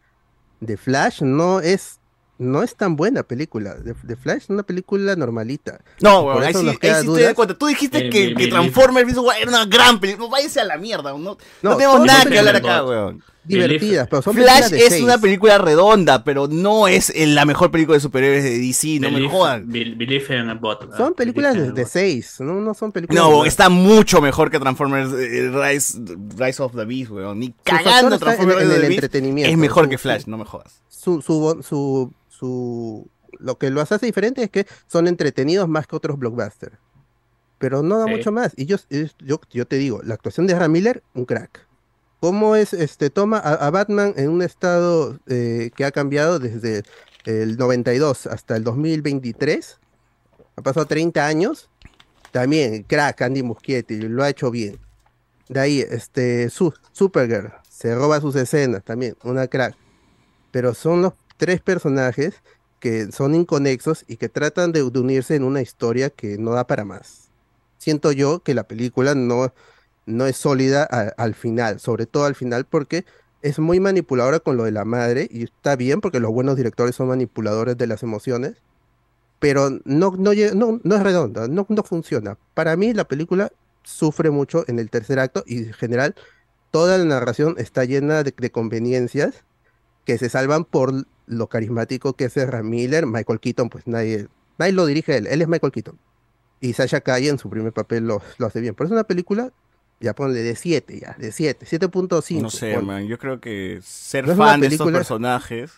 The 0.65 0.77
Flash 0.77 1.23
no 1.23 1.61
es 1.61 1.97
no 2.39 2.63
es 2.63 2.75
tan 2.75 2.97
buena 2.97 3.23
película. 3.23 3.77
The, 3.85 3.93
The 4.07 4.17
Flash 4.17 4.45
es 4.45 4.49
una 4.51 4.63
película 4.63 5.15
normalita. 5.15 5.81
No, 6.01 6.23
weón, 6.23 6.43
ahí 6.43 6.51
eso 6.51 6.61
sí, 6.61 6.65
nos 6.67 6.73
ahí 6.75 6.79
queda 6.79 6.95
sí 6.95 6.99
estoy 7.01 7.07
dudas. 7.07 7.23
de 7.23 7.29
acuerdo. 7.29 7.57
Tú 7.59 7.67
dijiste 7.67 7.99
Eh, 8.07 8.11
que, 8.11 8.29
mi- 8.29 8.35
que 8.35 8.45
mi- 8.45 8.51
Transformers 8.51 9.11
era 9.39 9.49
una 9.51 9.67
gran 9.67 10.01
película. 10.01 10.29
Váyase 10.31 10.59
a 10.61 10.65
la 10.65 10.79
mierda. 10.79 11.13
No, 11.13 11.19
no, 11.19 11.37
No, 11.63 11.77
tenemos 11.77 12.01
nada 12.07 12.25
que 12.25 12.39
hablar 12.39 12.57
acá, 12.57 12.83
weón. 12.85 13.23
Divertidas, 13.43 14.07
pero 14.09 14.21
son 14.23 14.35
Flash 14.35 14.47
películas 14.47 14.71
de 14.71 14.79
es 14.79 14.89
seis. 14.91 15.03
una 15.03 15.19
película 15.19 15.59
redonda, 15.59 16.23
pero 16.25 16.47
no 16.47 16.89
es 16.89 17.13
la 17.17 17.45
mejor 17.47 17.71
película 17.71 17.97
de 17.97 18.01
superhéroes 18.01 18.45
de 18.45 18.59
DC, 18.59 19.01
no 19.01 19.11
me 19.11 19.29
jodan. 19.29 19.67
Be- 19.67 19.95
Believe 19.97 20.37
in 20.39 20.51
a 20.51 20.55
Bot. 20.55 20.95
Son 20.97 21.15
películas 21.15 21.55
de, 21.55 21.73
de 21.73 21.87
seis, 21.87 22.37
no, 22.41 22.55
no 22.55 22.75
son 22.75 22.93
películas. 22.93 23.23
No, 23.25 23.43
de- 23.43 23.49
está 23.49 23.69
mucho 23.71 24.21
mejor 24.21 24.51
que 24.51 24.59
Transformers 24.61 25.11
eh, 25.15 25.51
Rise, 25.51 25.99
Rise 26.37 26.63
of 26.63 26.75
the 26.77 26.85
Beast, 26.85 27.11
weón. 27.11 27.39
Ni 27.41 27.53
cagando 27.65 28.15
en- 28.17 28.21
Transformers 28.21 28.63
en 28.63 28.71
el 28.73 28.81
Beast 28.83 28.93
entretenimiento, 28.93 29.51
Es 29.51 29.57
mejor 29.59 29.85
su- 29.85 29.91
que 29.91 29.99
Flash, 29.99 30.25
su- 30.25 30.31
no 30.31 30.37
me 30.39 30.45
jodas. 30.45 30.83
su, 30.89 31.23
su, 31.23 31.63
su, 31.67 32.13
su- 32.29 33.09
lo 33.39 33.57
que 33.57 33.71
los 33.71 33.91
hace 33.91 34.05
diferente 34.05 34.43
es 34.43 34.51
que 34.51 34.67
son 34.87 35.09
entretenidos 35.09 35.67
más 35.67 35.87
que 35.87 35.97
otros 35.97 36.19
blockbusters. 36.19 36.77
Pero 37.59 37.83
no 37.83 37.99
da 37.99 38.05
Sí. 38.07 38.11
mucho 38.11 38.33
más. 38.33 38.53
Y 38.57 38.67
yo, 38.67 38.77
yo, 39.19 39.41
yo 39.51 39.67
te 39.67 39.77
digo, 39.77 40.01
la 40.03 40.15
actuación 40.15 40.47
de 40.47 40.53
Ezra 40.55 40.69
Miller, 40.69 41.03
un 41.15 41.25
crack. 41.25 41.67
¿Cómo 42.21 42.55
es 42.55 42.75
este 42.75 43.09
toma 43.09 43.39
a, 43.39 43.71
Batman 43.71 44.13
en 44.19 44.29
un 44.29 44.43
estado 44.43 45.19
eh, 45.27 45.71
que 45.75 45.87
ha 45.87 45.91
cambiado 45.91 46.39
desde 46.39 46.83
el 47.25 47.57
92 47.57 48.27
hasta 48.27 48.57
el 48.57 48.65
2023? 48.65 49.79
Ha 50.57 50.63
pasado 50.63 50.85
30 50.85 51.27
años. 51.27 51.71
También, 52.31 52.83
crack, 52.83 53.23
Andy 53.23 53.43
Muschietti, 53.43 54.03
lo 54.03 54.23
ha 54.23 54.29
hecho 54.29 54.51
bien. 54.51 54.79
De 55.49 55.61
ahí, 55.61 55.81
este, 55.81 56.51
su, 56.51 56.75
Supergirl, 56.93 57.55
se 57.71 57.95
roba 57.95 58.21
sus 58.21 58.37
escenas 58.37 58.85
también, 58.85 59.17
una 59.25 59.49
crack. 59.49 59.75
Pero 60.51 60.75
son 60.75 61.01
los 61.01 61.15
tres 61.39 61.63
personajes 61.63 62.35
que 62.81 63.11
son 63.13 63.35
inconexos 63.35 64.05
y 64.07 64.17
que 64.17 64.29
tratan 64.29 64.73
de, 64.73 64.89
de 64.89 64.99
unirse 64.99 65.37
en 65.37 65.45
una 65.45 65.63
historia 65.63 66.11
que 66.11 66.37
no 66.37 66.51
da 66.53 66.67
para 66.67 66.85
más. 66.85 67.31
Siento 67.79 68.13
yo 68.13 68.41
que 68.41 68.53
la 68.53 68.65
película 68.65 69.15
no, 69.15 69.55
no 70.07 70.27
es 70.27 70.37
sólida 70.37 70.85
al 70.85 71.35
final, 71.35 71.81
sobre 71.81 72.07
todo 72.07 72.25
al 72.25 72.35
final 72.35 72.65
porque 72.65 73.05
es 73.43 73.59
muy 73.59 73.81
manipuladora 73.81 74.41
con 74.41 74.57
lo 74.57 74.65
de 74.65 74.73
la 74.73 74.85
madre 74.85 75.29
y 75.31 75.45
está 75.45 75.77
bien 75.77 76.01
porque 76.01 76.21
los 76.21 76.33
buenos 76.33 76.57
directores 76.57 76.95
son 76.95 77.09
manipuladores 77.09 77.77
de 77.79 77.87
las 77.87 78.03
emociones, 78.03 78.63
pero 79.39 79.71
no, 79.85 80.13
no, 80.19 80.33
no, 80.35 80.97
es 80.97 81.03
redonda, 81.03 81.49
no, 81.49 81.67
no 81.69 81.83
funciona. 81.83 82.37
Para 82.55 82.77
mí 82.77 82.93
la 82.93 83.05
película 83.05 83.51
sufre 83.83 84.31
mucho 84.31 84.65
en 84.69 84.79
el 84.79 84.91
tercer 84.91 85.19
acto 85.19 85.43
y 85.47 85.59
en 85.59 85.73
general 85.73 86.15
toda 86.71 86.99
la 86.99 87.05
narración 87.05 87.55
está 87.59 87.85
llena 87.85 88.23
de, 88.23 88.33
conveniencias 88.51 89.45
que 90.05 90.19
se 90.19 90.29
salvan 90.29 90.65
por 90.65 90.93
lo 91.27 91.47
carismático 91.49 92.13
que 92.15 92.25
es 92.25 92.37
Ezra 92.37 92.63
Miller, 92.63 93.07
Michael 93.07 93.41
Keaton, 93.41 93.71
pues 93.71 93.87
nadie, 93.87 94.29
nadie 94.59 94.73
lo 94.73 94.85
dirige 94.87 95.17
él, 95.17 95.27
él 95.27 95.41
es 95.43 95.49
Michael 95.49 95.73
Keaton. 95.73 95.99
Y 96.63 96.75
Sasha 96.75 97.01
Calle 97.01 97.31
en 97.31 97.39
su 97.39 97.49
primer 97.49 97.73
papel 97.73 98.07
lo, 98.07 98.21
lo 98.37 98.47
hace 98.47 98.61
bien. 98.61 98.75
Por 98.75 98.85
eso 98.85 98.95
es 98.95 98.99
una 98.99 99.07
película, 99.07 99.51
ya 100.01 100.15
ponle 100.15 100.41
de 100.41 100.57
7, 100.57 100.99
ya, 101.01 101.15
de 101.19 101.31
7, 101.31 101.67
7.5. 101.67 102.41
No 102.43 102.51
sé, 102.51 102.73
ponle. 102.75 102.87
man. 102.87 103.07
Yo 103.07 103.19
creo 103.19 103.41
que 103.41 103.81
ser 103.83 104.27
No 104.27 104.33
es 104.33 104.39
una 104.39 104.47
fan 104.49 104.61
de 104.61 104.67
estos 104.69 104.91
personajes 104.91 105.73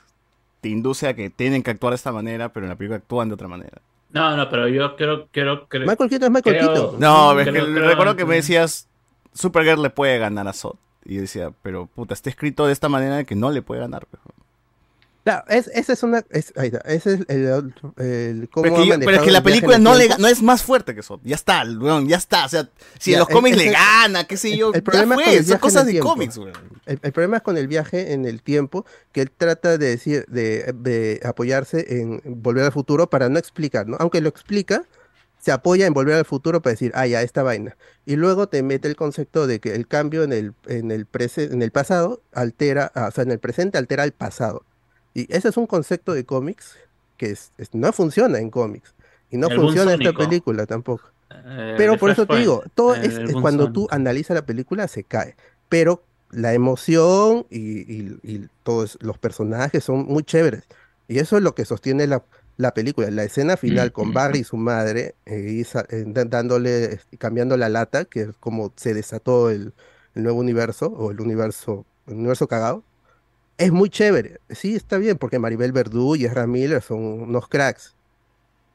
te 0.60 0.68
induce 0.68 1.08
a 1.08 1.14
que 1.14 1.28
tienen 1.28 1.62
que 1.64 1.72
actuar 1.72 1.90
de 1.92 1.96
esta 1.96 2.12
manera, 2.12 2.52
pero 2.52 2.66
en 2.66 2.70
la 2.70 2.76
película 2.76 2.98
actúan 2.98 3.28
de 3.28 3.34
otra 3.34 3.48
manera. 3.48 3.82
No, 4.10 4.36
no, 4.36 4.48
pero 4.48 4.68
yo 4.68 4.94
creo, 4.94 5.26
quiero, 5.32 5.66
creo 5.66 5.86
Michael 5.86 6.08
Keaton 6.08 6.26
es 6.26 6.30
Michael 6.32 6.56
creo- 6.58 6.72
Keaton. 6.72 7.00
No, 7.00 7.38
es 7.40 7.46
que 7.46 7.50
creo- 7.52 7.64
creo- 7.64 7.88
recuerdo 7.88 8.14
que 8.14 8.24
me 8.24 8.36
decías, 8.36 8.86
Supergirl 9.34 9.82
le 9.82 9.90
puede 9.90 10.18
ganar 10.18 10.46
a 10.46 10.52
Zod. 10.52 10.76
Y 11.04 11.16
yo 11.16 11.22
decía, 11.22 11.50
pero 11.62 11.86
puta, 11.86 12.14
está 12.14 12.30
escrito 12.30 12.66
de 12.66 12.72
esta 12.72 12.88
manera 12.88 13.24
que 13.24 13.34
no 13.34 13.50
le 13.50 13.60
puede 13.62 13.80
ganar. 13.80 14.06
pues. 14.06 14.22
Claro, 15.24 15.44
es, 15.48 15.68
esa 15.72 15.92
es 15.92 16.02
una. 16.02 16.24
Es, 16.30 16.52
ahí 16.56 16.66
está, 16.66 16.78
ese 16.80 17.14
es 17.14 17.20
el. 17.28 17.46
el- 17.46 17.74
el 18.04 18.48
cómo 18.50 18.62
Pero, 18.64 18.74
es 18.76 18.82
que, 18.82 18.92
ha 18.92 18.96
yo- 18.96 19.00
pero 19.00 19.00
es 19.00 19.04
manejado 19.06 19.24
que 19.26 19.30
la 19.30 19.42
película 19.42 19.76
el 19.76 19.82
no, 19.82 19.94
le, 19.94 20.08
no 20.18 20.26
es 20.26 20.42
más 20.42 20.64
fuerte 20.64 20.96
que 20.96 21.02
Zod. 21.04 21.20
Ya 21.22 21.36
está, 21.36 21.62
weón, 21.64 22.08
ya 22.08 22.16
está. 22.16 22.46
O 22.46 22.48
sea, 22.48 22.68
si 22.98 23.12
Ya, 23.12 23.18
en 23.18 23.20
los 23.20 23.28
cómics 23.28 23.56
le 23.56 23.70
gana, 23.70 24.24
qué 24.26 24.36
sé 24.36 24.56
yo, 24.56 24.68
El 24.72 24.80
ya 24.80 24.82
problema 24.82 25.14
es 25.14 25.18
con 25.20 25.24
fue, 25.24 25.36
el 25.36 25.44
son 25.46 25.58
cosas 25.58 25.86
de 25.86 26.00
cómics, 26.00 26.38
weón. 26.38 26.52
El, 26.86 26.98
el 27.00 27.12
problema 27.12 27.36
es 27.36 27.42
con 27.44 27.56
el 27.56 27.68
viaje 27.68 28.12
en 28.14 28.24
el 28.26 28.42
tiempo, 28.42 28.84
que 29.12 29.20
él 29.22 29.30
trata 29.30 29.78
de 29.78 29.86
decir, 29.86 30.24
de, 30.26 30.72
de 30.74 31.20
apoyarse 31.24 32.00
en 32.00 32.20
Volver 32.24 32.64
al 32.64 32.72
Futuro 32.72 33.08
para 33.08 33.28
no 33.28 33.38
explicar, 33.38 33.86
¿no? 33.86 33.96
Aunque 34.00 34.20
lo 34.20 34.28
explica, 34.28 34.82
se 35.38 35.52
apoya 35.52 35.86
en 35.86 35.94
Volver 35.94 36.16
al 36.16 36.24
Futuro 36.24 36.62
para 36.62 36.72
decir, 36.72 36.90
ah, 36.96 37.06
ya, 37.06 37.22
esta 37.22 37.44
vaina. 37.44 37.76
Y 38.06 38.16
luego 38.16 38.48
te 38.48 38.64
mete 38.64 38.88
el 38.88 38.96
concepto 38.96 39.46
de 39.46 39.60
que 39.60 39.76
el 39.76 39.86
cambio 39.86 40.24
en 40.24 40.32
el, 40.32 40.54
en 40.66 40.90
el, 40.90 41.06
prese- 41.08 41.52
en 41.52 41.62
el 41.62 41.70
pasado 41.70 42.22
altera, 42.32 42.90
ah, 42.96 43.06
o 43.08 43.10
sea, 43.12 43.22
en 43.22 43.30
el 43.30 43.38
presente 43.38 43.78
altera 43.78 44.02
el 44.02 44.12
pasado. 44.12 44.64
Y 45.14 45.32
ese 45.34 45.48
es 45.48 45.56
un 45.56 45.66
concepto 45.66 46.12
de 46.14 46.24
cómics 46.24 46.76
que 47.16 47.30
es- 47.30 47.52
es- 47.58 47.74
no 47.74 47.92
funciona 47.92 48.38
en 48.38 48.50
cómics. 48.50 48.94
Y 49.30 49.36
no 49.36 49.48
El 49.48 49.56
funciona 49.56 49.92
en 49.94 50.00
esta 50.02 50.12
película 50.28 50.66
tampoco. 50.66 51.04
Eh, 51.30 51.74
Pero 51.78 51.96
por 51.96 52.10
eso 52.10 52.26
te 52.26 52.36
digo, 52.36 52.62
todo 52.74 52.94
el- 52.94 53.04
es, 53.04 53.18
es 53.18 53.34
cuando 53.42 53.64
tú 53.72 53.88
analizas 53.90 54.34
la 54.34 54.44
película 54.46 54.88
se 54.88 55.04
cae. 55.04 55.36
Pero 55.68 56.02
la 56.30 56.52
emoción 56.54 57.46
y, 57.50 57.80
y- 57.92 58.18
y 58.22 58.48
todos 58.62 58.98
los 59.00 59.18
personajes 59.18 59.84
son 59.84 60.04
muy 60.06 60.22
chéveres. 60.24 60.64
Y 61.08 61.18
eso 61.18 61.36
es 61.36 61.42
lo 61.42 61.54
que 61.54 61.64
sostiene 61.64 62.06
la, 62.06 62.24
la 62.56 62.74
película. 62.74 63.10
La 63.10 63.24
escena 63.24 63.56
final 63.56 63.92
con 63.92 64.12
Barry 64.12 64.40
y 64.40 64.44
su 64.44 64.56
madre, 64.56 65.14
eh, 65.26 65.46
y 65.50 65.60
eh, 65.62 66.04
dándole, 66.06 66.94
este, 66.94 67.16
cambiando 67.18 67.56
la 67.56 67.68
lata, 67.68 68.04
que 68.04 68.22
es 68.22 68.28
como 68.40 68.72
se 68.76 68.94
desató 68.94 69.50
el, 69.50 69.72
el 70.14 70.22
nuevo 70.22 70.40
universo, 70.40 70.86
o 70.86 71.10
el 71.10 71.20
universo, 71.20 71.86
el 72.06 72.14
universo 72.14 72.48
cagado. 72.48 72.82
Es 73.62 73.72
muy 73.72 73.90
chévere. 73.90 74.40
Sí, 74.50 74.74
está 74.74 74.98
bien, 74.98 75.18
porque 75.18 75.38
Maribel 75.38 75.72
Verdú 75.72 76.16
y 76.16 76.24
Ezra 76.24 76.46
Miller 76.46 76.82
son 76.82 76.98
unos 76.98 77.48
cracks 77.48 77.94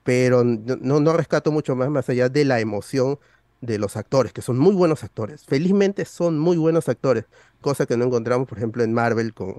pero 0.08 0.46
no, 0.46 1.02
no, 1.02 1.12
rescato 1.12 1.52
mucho 1.52 1.76
más 1.76 1.90
más 1.90 2.08
allá 2.08 2.30
de 2.30 2.46
la 2.46 2.62
emoción 2.62 3.20
de 3.60 3.78
los 3.78 3.98
actores, 3.98 4.32
que 4.32 4.42
son 4.42 4.58
muy 4.58 4.74
buenos 4.74 5.04
actores. 5.04 5.44
Felizmente 5.44 6.06
son 6.06 6.40
muy 6.40 6.56
buenos 6.56 6.88
actores, 6.88 7.26
cosa 7.60 7.86
que 7.86 7.98
no 7.98 8.06
encontramos, 8.06 8.48
por 8.48 8.58
ejemplo, 8.58 8.86
en 8.86 8.94
Marvel 8.94 9.34
con, 9.34 9.56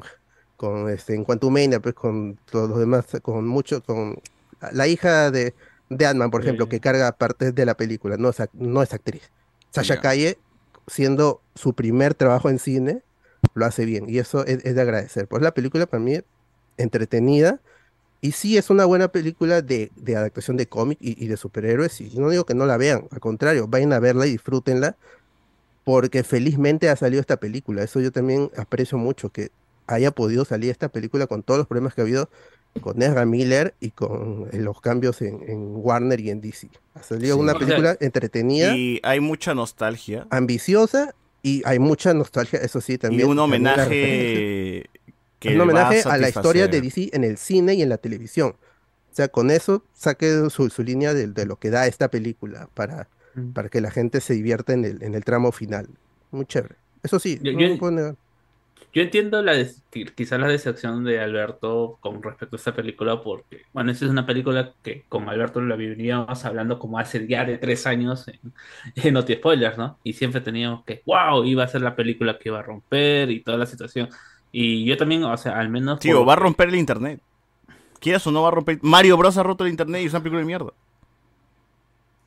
con 0.56 0.88
este, 0.88 1.14
en 1.14 1.24
Quantumania, 1.24 1.80
pues 1.80 1.94
con 1.94 2.38
todos 2.50 2.70
los 2.70 2.78
demás, 2.78 3.04
con 3.20 3.46
mucho, 3.46 3.82
con 3.82 4.22
la 4.72 4.86
hija 4.86 5.30
de, 5.30 5.52
de 5.90 6.06
Ant-Man, 6.06 6.30
por 6.30 6.40
ejemplo, 6.40 6.66
que 6.66 6.80
carga 6.80 7.12
partes 7.12 7.54
de 7.54 7.66
la 7.66 7.76
película, 7.76 8.16
no 8.16 8.30
es, 8.30 8.38
no 8.54 8.82
es 8.82 8.94
actriz. 8.94 9.30
Sasha 9.68 9.96
Ya. 9.96 10.00
Calle, 10.00 10.38
siendo 10.86 11.42
su 11.54 11.74
primer 11.74 12.14
trabajo 12.14 12.48
en 12.48 12.58
cine, 12.58 13.02
lo 13.54 13.64
hace 13.66 13.84
bien, 13.84 14.08
y 14.08 14.18
eso 14.18 14.44
es, 14.46 14.64
es 14.64 14.74
de 14.74 14.80
agradecer. 14.82 15.26
Pues 15.28 15.42
la 15.42 15.52
película 15.54 15.86
para 15.86 16.02
mí 16.02 16.18
entretenida, 16.76 17.60
y 18.20 18.32
sí 18.32 18.56
es 18.58 18.70
una 18.70 18.84
buena 18.84 19.08
película 19.08 19.62
de, 19.62 19.90
de 19.96 20.16
adaptación 20.16 20.56
de 20.56 20.66
cómic 20.68 20.98
y, 21.00 21.22
y 21.22 21.28
de 21.28 21.36
superhéroes, 21.36 22.00
y 22.00 22.10
no 22.18 22.30
digo 22.30 22.44
que 22.44 22.54
no 22.54 22.66
la 22.66 22.76
vean, 22.76 23.06
al 23.10 23.20
contrario, 23.20 23.68
vayan 23.68 23.92
a 23.92 24.00
verla 24.00 24.26
y 24.26 24.32
disfrútenla, 24.32 24.96
porque 25.84 26.22
felizmente 26.22 26.88
ha 26.90 26.96
salido 26.96 27.20
esta 27.20 27.38
película. 27.38 27.82
Eso 27.82 28.00
yo 28.00 28.12
también 28.12 28.50
aprecio 28.56 28.98
mucho, 28.98 29.30
que 29.30 29.50
haya 29.86 30.10
podido 30.10 30.44
salir 30.44 30.70
esta 30.70 30.88
película 30.90 31.26
con 31.26 31.42
todos 31.42 31.58
los 31.58 31.66
problemas 31.66 31.94
que 31.94 32.02
ha 32.02 32.04
habido 32.04 32.28
con 32.82 33.00
Ezra 33.02 33.24
Miller 33.24 33.74
y 33.80 33.90
con 33.92 34.48
eh, 34.52 34.58
los 34.58 34.80
cambios 34.82 35.22
en, 35.22 35.42
en 35.48 35.76
Warner 35.76 36.20
y 36.20 36.30
en 36.30 36.40
DC. 36.42 36.68
Ha 36.94 37.02
salido 37.02 37.36
Sí. 37.36 37.40
una 37.40 37.54
O 37.54 37.58
sea, 37.58 37.66
película 37.66 37.96
entretenida, 38.00 38.76
Y 38.76 39.00
hay 39.02 39.20
mucha 39.20 39.54
nostalgia. 39.54 40.26
ambiciosa, 40.30 41.14
y 41.42 41.62
hay 41.64 41.78
mucha 41.78 42.12
nostalgia, 42.14 42.58
eso 42.60 42.80
sí, 42.80 42.94
Y 42.94 42.98
también. 42.98 43.28
un 43.28 43.36
la 43.36 43.44
referencia. 43.46 43.72
homenaje 43.74 44.84
que 45.38 45.54
un 45.54 45.60
homenaje 45.60 46.02
a, 46.04 46.16
la 46.18 46.28
historia 46.28 46.66
de. 46.68 46.80
DC 46.80 47.10
en 47.12 47.22
el 47.24 47.38
cine 47.38 47.74
y 47.74 47.82
en 47.82 47.88
la 47.88 47.98
televisión. 47.98 48.56
O 49.12 49.14
sea, 49.18 49.28
con 49.28 49.50
eso 49.50 49.84
saque 49.94 50.48
su, 50.50 50.68
su 50.70 50.82
línea 50.82 51.14
de, 51.14 51.28
de 51.28 51.46
lo 51.46 51.56
que 51.56 51.70
da 51.70 51.86
esta 51.86 52.08
película 52.08 52.68
para, 52.74 53.08
Mm. 53.34 53.52
para 53.52 53.68
que 53.68 53.80
la 53.82 53.90
gente 53.90 54.20
se 54.22 54.32
divierta 54.34 54.72
en 54.72 54.84
el, 54.86 55.02
en 55.02 55.14
el 55.14 55.22
tramo 55.22 55.52
final. 55.52 55.86
Muy 56.30 56.46
chévere. 56.46 56.76
Eso 57.02 57.18
sí, 57.20 57.38
Yo- 57.42 57.52
no 57.52 57.60
yo- 57.60 57.68
me 57.68 57.76
puedo 57.76 57.92
negar. 57.92 58.16
Yo 58.92 59.02
entiendo 59.02 59.42
la 59.42 59.52
quizás 60.16 60.40
la 60.40 60.48
decepción 60.48 61.04
de 61.04 61.20
Alberto 61.20 61.98
con 62.00 62.22
respecto 62.22 62.56
a 62.56 62.58
esta 62.58 62.74
película 62.74 63.22
porque, 63.22 63.62
bueno, 63.72 63.92
esa 63.92 64.06
es 64.06 64.10
una 64.10 64.26
película 64.26 64.74
que 64.82 65.04
con 65.08 65.28
Alberto 65.28 65.60
la 65.60 65.76
vivíamos 65.76 66.44
hablando 66.44 66.78
como 66.78 66.98
hace 66.98 67.26
ya 67.28 67.44
de 67.44 67.58
tres 67.58 67.86
años 67.86 68.26
en, 68.28 68.40
en 68.96 69.14
Noti 69.14 69.34
Spoilers, 69.34 69.76
¿no? 69.78 69.98
Y 70.02 70.14
siempre 70.14 70.40
teníamos 70.40 70.84
que, 70.84 71.02
wow, 71.06 71.44
iba 71.44 71.64
a 71.64 71.68
ser 71.68 71.82
la 71.82 71.94
película 71.96 72.38
que 72.38 72.48
iba 72.48 72.60
a 72.60 72.62
romper 72.62 73.30
y 73.30 73.42
toda 73.42 73.58
la 73.58 73.66
situación. 73.66 74.08
Y 74.52 74.84
yo 74.86 74.96
también, 74.96 75.24
o 75.24 75.36
sea, 75.36 75.58
al 75.58 75.68
menos... 75.68 76.00
Tío, 76.00 76.18
por- 76.18 76.28
va 76.28 76.32
a 76.34 76.36
romper 76.36 76.68
el 76.68 76.76
internet. 76.76 77.20
Quieras 78.00 78.26
o 78.26 78.32
no 78.32 78.42
va 78.42 78.48
a 78.48 78.52
romper. 78.52 78.78
Mario 78.82 79.16
Bros 79.16 79.38
ha 79.38 79.42
roto 79.44 79.64
el 79.64 79.70
internet 79.70 80.02
y 80.02 80.06
es 80.06 80.12
una 80.12 80.22
película 80.22 80.40
de 80.40 80.46
mierda. 80.46 80.72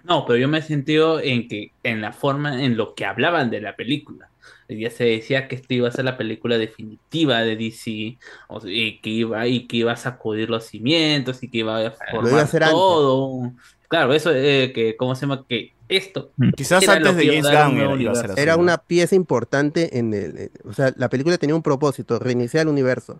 No, 0.03 0.25
pero 0.25 0.37
yo 0.39 0.47
me 0.47 0.59
he 0.59 0.61
sentido 0.61 1.19
en 1.19 1.47
que 1.47 1.75
en 1.83 2.01
la 2.01 2.11
forma 2.13 2.63
en 2.63 2.77
lo 2.77 2.95
que 2.95 3.05
hablaban 3.05 3.49
de 3.51 3.61
la 3.61 3.75
película. 3.75 4.30
Ya 4.69 4.89
se 4.89 5.03
decía 5.03 5.47
que 5.47 5.55
esta 5.55 5.73
iba 5.73 5.87
a 5.87 5.91
ser 5.91 6.05
la 6.05 6.17
película 6.17 6.57
definitiva 6.57 7.41
de 7.41 7.55
DC, 7.57 8.17
o 8.47 8.61
sea, 8.61 8.71
y 8.71 8.99
que 9.01 9.09
iba 9.09 9.45
y 9.47 9.67
que 9.67 9.77
iba 9.77 9.91
a 9.91 9.97
sacudir 9.97 10.49
los 10.49 10.65
cimientos 10.65 11.43
y 11.43 11.49
que 11.49 11.59
iba 11.59 11.77
a 11.77 11.79
Lo 12.21 12.29
iba 12.29 12.41
a 12.43 12.47
formar 12.47 12.63
antes. 12.63 12.71
todo. 12.71 13.51
Claro, 13.89 14.13
eso 14.13 14.31
eh, 14.33 14.71
que 14.73 14.95
cómo 14.95 15.15
se 15.15 15.21
llama 15.21 15.45
que 15.49 15.73
esto 15.89 16.31
Quizás 16.55 16.81
era 16.83 16.93
antes 16.93 17.17
de 17.17 17.25
James 17.27 17.43
Gunn 17.43 18.37
era- 18.37 18.55
una 18.55 18.77
pieza 18.77 19.15
importante 19.15 19.97
en 19.99 20.13
el... 20.13 20.37
eh, 20.37 20.49
O 20.63 20.71
sea, 20.71 20.93
la 20.95 21.09
película 21.09 21.37
tenía 21.37 21.55
un 21.55 21.61
propósito, 21.61 22.17
reiniciar 22.17 22.61
el 22.63 22.69
universo. 22.69 23.19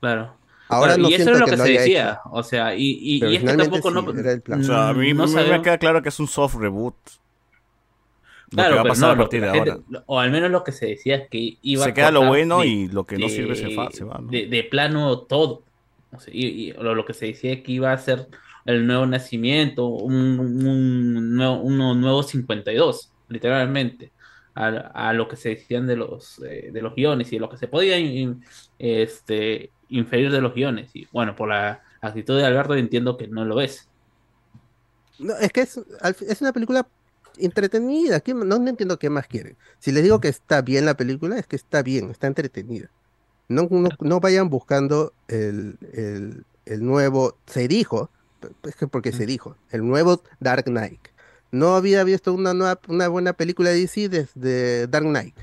Claro. 0.00 0.34
Ahora 0.68 0.94
Claro, 0.94 1.02
no 1.04 1.10
y 1.10 1.14
eso 1.14 1.30
es 1.30 1.38
lo 1.38 1.44
que 1.46 1.50
que, 1.52 1.56
lo 1.56 1.64
se 1.64 1.72
decía, 1.72 2.10
hecho. 2.10 2.20
o 2.32 2.42
sea, 2.42 2.74
y, 2.74 2.82
y, 2.82 3.14
y 3.14 3.16
es 3.24 3.30
que 3.30 3.38
finalmente 3.38 3.70
tampoco 3.80 3.88
sí, 4.00 4.06
no, 4.12 4.20
era 4.20 4.32
el 4.32 4.42
plan. 4.42 4.60
O 4.60 4.64
sea, 4.64 4.88
a 4.88 4.94
mí 4.94 5.14
no 5.14 5.26
me- 5.28 5.62
queda 5.62 5.78
claro 5.78 6.02
que 6.02 6.08
es 6.08 6.18
un 6.20 6.26
soft 6.26 6.56
reboot. 6.56 6.96
Lo 8.50 8.62
que 8.64 8.74
va 8.74 8.80
a 8.80 8.84
pasar 8.84 9.08
no, 9.08 9.14
a 9.14 9.16
partir 9.18 9.40
de 9.42 9.48
ahora. 9.48 9.78
o 10.06 10.18
al 10.18 10.30
menos 10.30 10.50
lo 10.50 10.64
que 10.64 10.72
se 10.72 10.86
decía 10.86 11.16
es 11.16 11.28
que 11.28 11.58
iba 11.62 11.84
Se 11.84 11.90
a 11.90 11.94
queda 11.94 12.10
lo 12.10 12.26
bueno 12.26 12.60
de- 12.60 12.66
y 12.66 12.88
lo 12.88 13.04
que 13.06 13.18
no 13.18 13.28
sirve 13.28 13.54
se, 13.56 13.70
fa- 13.74 13.90
se 13.90 14.04
va. 14.04 14.18
¿no? 14.18 14.28
de, 14.30 14.46
de 14.46 14.64
plano 14.64 15.18
todo. 15.20 15.62
O 16.12 16.18
sea, 16.20 16.32
y, 16.34 16.46
y 16.46 16.72
lo, 16.72 16.94
lo 16.94 17.04
que 17.04 17.12
se 17.12 17.26
decía 17.26 17.52
es 17.52 17.62
que 17.62 17.72
iba 17.72 17.92
a 17.92 17.98
ser 17.98 18.26
el 18.64 18.86
nuevo 18.86 19.04
nacimiento, 19.06 19.86
un, 19.86 20.38
un 20.40 21.36
nuevo, 21.36 21.56
uno 21.60 21.94
nuevo 21.94 22.22
52, 22.22 23.12
literalmente, 23.28 24.12
a, 24.54 24.68
a 24.68 25.12
lo 25.12 25.28
que 25.28 25.36
se 25.36 25.50
decían 25.50 25.86
de 25.86 25.96
los, 25.96 26.38
eh, 26.42 26.70
de 26.72 26.82
los 26.82 26.94
guiones 26.94 27.28
y 27.32 27.36
de 27.36 27.40
lo 27.40 27.48
que 27.50 27.58
se 27.58 27.68
podía 27.68 27.98
in- 27.98 28.42
este, 28.78 29.70
inferir 29.90 30.30
de 30.32 30.40
los 30.40 30.54
guiones. 30.54 30.90
Y 30.94 31.06
bueno, 31.12 31.36
por 31.36 31.50
la 31.50 31.82
actitud 32.00 32.36
de 32.38 32.46
Alberto 32.46 32.74
entiendo 32.74 33.16
que 33.18 33.28
no 33.28 33.44
lo 33.44 33.60
es. 33.60 33.88
No, 35.18 35.34
es 35.36 35.52
que 35.52 35.60
es, 35.62 35.78
es 36.28 36.40
una 36.40 36.52
película 36.52 36.86
entretenida. 37.40 38.20
¿qué- 38.20 38.34
no, 38.34 38.44
no 38.58 38.68
entiendo 38.68 38.98
qué 38.98 39.10
más 39.10 39.26
quieren. 39.26 39.56
Si 39.78 39.92
les 39.92 40.02
digo 40.02 40.20
que 40.20 40.28
está 40.28 40.62
bien 40.62 40.84
la 40.86 40.96
película, 40.96 41.38
es 41.38 41.46
que 41.46 41.56
está 41.56 41.82
bien, 41.82 42.10
está 42.10 42.26
entretenida. 42.26 42.90
No, 43.48 43.66
no, 43.70 43.88
no 44.00 44.20
vayan 44.20 44.50
buscando 44.50 45.12
el, 45.28 45.78
el- 45.92 46.44
el 46.66 46.84
nuevo, 46.84 47.36
se 47.46 47.66
dijo, 47.66 48.10
es 48.64 48.76
que 48.76 48.86
porque 48.86 49.10
se 49.12 49.24
dijo, 49.26 49.56
el 49.70 49.86
nuevo 49.86 50.22
Dark 50.38 50.64
Knight. 50.66 51.00
No 51.50 51.74
había 51.76 52.04
visto 52.04 52.34
una, 52.34 52.52
nueva, 52.52 52.78
una 52.88 53.08
buena 53.08 53.32
película 53.32 53.70
de 53.70 53.76
DC 53.80 54.10
desde 54.10 54.86
Dark 54.86 55.06
Knight. 55.06 55.34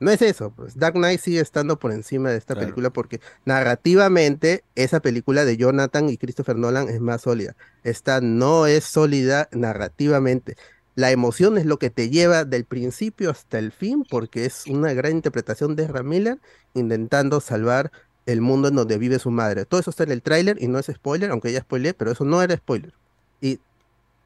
No 0.00 0.12
es 0.12 0.22
eso, 0.22 0.52
pues 0.54 0.78
Dark 0.78 0.94
Knight 0.94 1.18
sigue 1.18 1.40
estando 1.40 1.76
por 1.76 1.90
encima 1.90 2.30
de 2.30 2.36
esta 2.36 2.54
Claro. 2.54 2.66
película 2.68 2.90
porque 2.90 3.20
narrativamente 3.46 4.62
esa 4.76 5.00
película 5.00 5.44
de 5.44 5.56
Jonathan 5.56 6.08
y 6.08 6.16
Christopher 6.18 6.54
Nolan 6.56 6.88
es 6.88 7.00
más 7.00 7.22
sólida. 7.22 7.56
Esta 7.82 8.20
no 8.20 8.66
es 8.66 8.84
sólida 8.84 9.48
narrativamente. 9.50 10.56
La 10.98 11.12
emoción 11.12 11.58
es 11.58 11.64
lo 11.64 11.78
que 11.78 11.90
te 11.90 12.10
lleva 12.10 12.44
del 12.44 12.64
principio 12.64 13.30
hasta 13.30 13.60
el 13.60 13.70
fin 13.70 14.02
porque 14.02 14.46
es 14.46 14.66
una 14.66 14.92
gran 14.94 15.12
interpretación 15.12 15.76
de 15.76 15.84
Ezra 15.84 16.02
Miller 16.02 16.40
intentando 16.74 17.40
salvar 17.40 17.92
el 18.26 18.40
mundo 18.40 18.66
en 18.66 18.74
donde 18.74 18.98
vive 18.98 19.20
su 19.20 19.30
madre. 19.30 19.64
Todo 19.64 19.78
eso 19.78 19.90
está 19.90 20.02
en 20.02 20.10
el 20.10 20.22
tráiler 20.22 20.60
y 20.60 20.66
no 20.66 20.76
es 20.80 20.86
spoiler, 20.86 21.30
aunque 21.30 21.52
ya 21.52 21.60
spoileé, 21.60 21.94
pero 21.94 22.10
eso 22.10 22.24
no 22.24 22.42
era 22.42 22.56
spoiler. 22.56 22.92
Y 23.40 23.60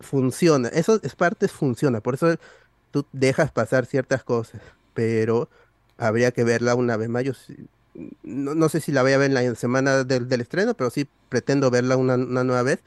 funciona, 0.00 0.68
eso 0.68 0.98
es 1.02 1.14
parte, 1.14 1.46
funciona, 1.46 2.00
por 2.00 2.14
eso 2.14 2.36
tú 2.90 3.04
dejas 3.12 3.52
pasar 3.52 3.84
ciertas 3.84 4.24
cosas, 4.24 4.62
pero 4.94 5.50
habría 5.98 6.30
que 6.30 6.42
verla 6.42 6.74
una 6.74 6.96
vez 6.96 7.10
más. 7.10 7.22
Yo 7.24 7.34
no, 8.22 8.68
sé 8.70 8.80
si 8.80 8.92
la 8.92 9.02
voy 9.02 9.12
a 9.12 9.18
ver 9.18 9.30
en 9.30 9.34
la 9.34 9.54
semana 9.56 10.04
del, 10.04 10.26
del 10.26 10.40
estreno, 10.40 10.72
pero 10.72 10.88
sí 10.88 11.06
pretendo 11.28 11.70
verla 11.70 11.98
una, 11.98 12.14
una 12.14 12.44
nueva 12.44 12.62
vez 12.62 12.82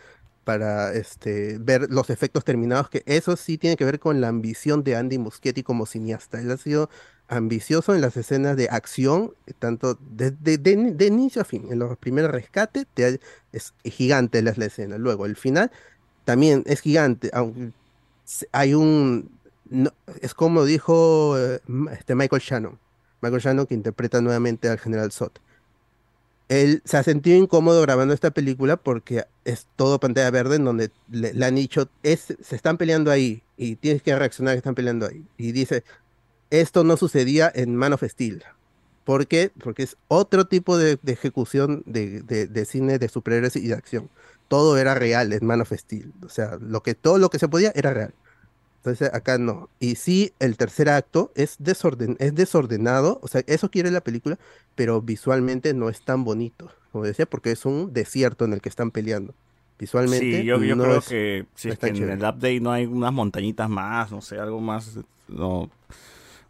para 0.45 0.93
este, 0.93 1.57
ver 1.59 1.87
los 1.91 2.09
efectos 2.11 2.45
terminados, 2.45 2.89
que 2.89 3.03
eso 3.07 3.35
sí 3.35 3.57
tiene 3.57 3.75
que 3.77 3.85
ver 3.85 3.99
con 3.99 4.21
la 4.21 4.29
ambición 4.29 4.83
de 4.83 4.95
Andy 4.95 5.17
Muschietti 5.17 5.63
como 5.63 5.85
cineasta. 5.87 6.39
Él 6.39 6.51
ha 6.51 6.57
sido 6.57 6.89
ambicioso 7.27 7.95
en 7.95 8.01
las 8.01 8.15
escenas 8.17 8.55
de 8.57 8.69
acción, 8.69 9.33
tanto 9.59 9.97
desde 10.11 10.57
de, 10.59 11.05
inicio 11.07 11.41
a 11.41 11.45
fin. 11.45 11.67
En 11.71 11.79
los 11.79 11.97
primeros 11.97 12.31
rescates 12.31 12.85
te- 12.93 13.19
es 13.53 13.73
gigante 13.83 14.41
la, 14.43 14.51
escena. 14.51 14.97
Luego, 14.99 15.25
el 15.25 15.35
final 15.35 15.71
también 16.25 16.63
es 16.67 16.81
gigante. 16.81 17.31
hay 18.51 18.73
un... 18.73 19.29
no- 19.69 19.93
es 20.21 20.33
como 20.33 20.65
dijo 20.65 21.37
eh, 21.39 21.59
este 21.91 22.15
Michael 22.15 22.41
Shannon. 22.41 22.79
Michael 23.21 23.41
Shannon 23.41 23.65
que 23.67 23.73
interpreta 23.75 24.21
nuevamente 24.21 24.69
al 24.69 24.79
general 24.79 25.11
Zod. 25.11 25.31
Él 26.49 26.81
se 26.85 26.97
ha 26.97 27.03
sentido 27.03 27.37
incómodo 27.37 27.81
grabando 27.81 28.13
esta 28.13 28.31
película 28.31 28.77
porque 28.77 29.25
es 29.45 29.67
todo 29.75 29.99
pantalla 29.99 30.29
verde 30.31 30.57
en 30.57 30.65
donde 30.65 30.91
le, 31.09 31.33
le 31.33 31.45
han 31.45 31.55
dicho, 31.55 31.89
es, 32.03 32.35
se 32.39 32.55
están 32.55 32.77
peleando 32.77 33.11
ahí 33.11 33.43
y 33.57 33.77
tienes 33.77 34.03
que 34.03 34.15
reaccionar 34.15 34.53
que 34.55 34.59
están 34.59 34.75
peleando 34.75 35.07
ahí. 35.07 35.25
Y 35.37 35.51
dice, 35.53 35.83
esto 36.51 36.83
no 36.83 36.97
sucedía 36.97 37.51
en 37.55 37.75
Man 37.75 37.93
of 37.93 38.03
Steel. 38.03 38.43
¿Por 39.03 39.27
qué? 39.27 39.51
Porque 39.63 39.83
es 39.83 39.97
otro 40.07 40.47
tipo 40.47 40.77
de, 40.77 40.97
de 41.01 41.13
ejecución 41.13 41.83
de, 41.85 42.21
de- 42.23 42.47
de 42.47 42.65
cine 42.65 42.99
de 42.99 43.09
superhéroes 43.09 43.55
y 43.55 43.67
de 43.67 43.75
acción. 43.75 44.09
Todo 44.47 44.77
era 44.77 44.95
real 44.95 45.33
en 45.33 45.45
Man 45.45 45.61
of 45.61 45.71
Steel. 45.73 46.13
O 46.25 46.29
sea, 46.29 46.57
lo 46.61 46.81
que, 46.83 46.95
todo 46.95 47.17
lo 47.19 47.29
que 47.29 47.39
se 47.39 47.47
podía 47.49 47.71
era 47.75 47.93
real. 47.93 48.15
Entonces 48.85 49.11
acá 49.15 49.39
no. 49.39 49.67
Y 49.79 49.95
sí, 49.95 50.33
el 50.37 50.57
tercer 50.57 50.89
acto 50.89 51.31
es, 51.33 51.55
desorden, 51.57 52.17
es 52.19 52.35
desordenado. 52.35 53.19
O 53.23 53.27
sea, 53.27 53.41
eso 53.47 53.71
quiere 53.71 53.89
la 53.89 54.01
película, 54.01 54.37
pero 54.75 55.01
visualmente 55.01 55.73
no 55.73 55.89
es 55.89 56.01
tan 56.01 56.23
bonito. 56.23 56.69
Como 56.91 57.03
decía, 57.03 57.25
porque 57.25 57.51
es 57.51 57.65
un 57.65 57.93
desierto 57.93 58.45
en 58.45 58.53
el 58.53 58.61
que 58.61 58.69
están 58.69 58.91
peleando. 58.91 59.33
Visualmente. 59.79 60.39
Sí, 60.41 60.45
yo, 60.45 60.63
yo 60.63 60.75
no 60.75 60.83
creo 60.83 60.97
es- 60.97 61.05
que 61.07 61.45
si 61.55 61.67
no 61.69 61.73
es 61.73 61.79
que 61.79 61.87
en 61.87 62.09
el 62.11 62.19
update 62.19 62.59
no 62.59 62.71
hay 62.71 62.85
unas 62.85 63.11
montañitas 63.11 63.67
más, 63.67 64.11
no 64.11 64.21
sé, 64.21 64.37
algo 64.37 64.61
más, 64.61 64.99
no, 65.27 65.71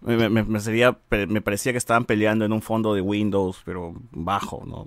me, 0.02 0.28
me- 0.30 0.44
me 0.44 0.60
sería, 0.60 0.98
me 1.30 1.42
parecía 1.42 1.72
que 1.72 1.78
estaban 1.78 2.04
peleando 2.04 2.44
en 2.44 2.52
un 2.52 2.62
fondo 2.62 2.94
de 2.94 3.00
Windows, 3.00 3.62
pero 3.64 3.96
bajo, 4.12 4.62
¿no? 4.68 4.84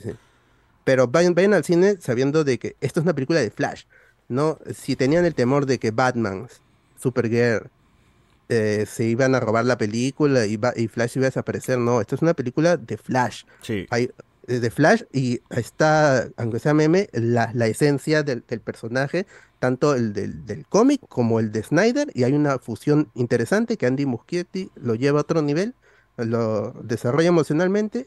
Pero 0.85 1.09
vayan, 1.09 1.35
vayan 1.35 1.55
al 1.55 1.65
cine 1.65 1.97
sabiendo 1.99 2.45
de 2.45 2.59
que 2.59 2.77
esto 2.83 3.01
es 3.01 3.05
una 3.05 3.15
película 3.15 3.41
de 3.41 3.51
Flash. 3.51 3.85
No, 4.29 4.59
si 4.75 4.97
tenían 4.97 5.25
el 5.25 5.35
temor 5.35 5.65
de 5.65 5.79
que 5.79 5.91
Batman, 5.91 6.47
Supergirl, 6.99 7.69
eh, 8.49 8.87
se 8.89 9.05
iban 9.05 9.35
a 9.35 9.41
robar 9.41 9.65
la 9.65 9.77
película 9.79 10.47
y, 10.47 10.57
va- 10.57 10.73
y 10.77 10.89
Flash 10.89 11.17
iba 11.17 11.27
a 11.27 11.31
desaparecer, 11.31 11.79
no, 11.79 12.01
esto 12.01 12.15
es 12.15 12.23
una 12.23 12.35
película 12.35 12.77
de 12.77 12.97
Flash. 12.97 13.45
Sí. 13.63 13.87
Hay, 13.91 14.11
eh, 14.47 14.61
de 14.61 14.71
Flash 14.71 15.03
y 15.13 15.41
está, 15.51 16.29
aunque 16.37 16.59
sea 16.59 16.73
meme, 16.75 17.09
la, 17.13 17.51
la 17.55 17.67
esencia 17.67 18.23
del, 18.23 18.43
del 18.49 18.61
personaje, 18.61 19.27
tanto 19.59 19.95
el 19.95 20.13
del, 20.13 20.47
del 20.47 20.67
cómic 20.67 21.01
como 21.09 21.41
el 21.41 21.53
de 21.53 21.63
Snyder, 21.63 22.09
y 22.15 22.23
hay 22.25 22.33
una 22.33 22.59
fusión 22.59 23.11
interesante 23.15 23.77
que 23.77 23.87
Andy 23.87 24.07
Muschietti 24.07 24.71
lo 24.77 24.95
lleva 24.95 25.19
a 25.19 25.23
otro 25.23 25.43
nivel, 25.43 25.75
lo 26.17 26.73
desarrolla 26.83 27.29
emocionalmente 27.29 28.07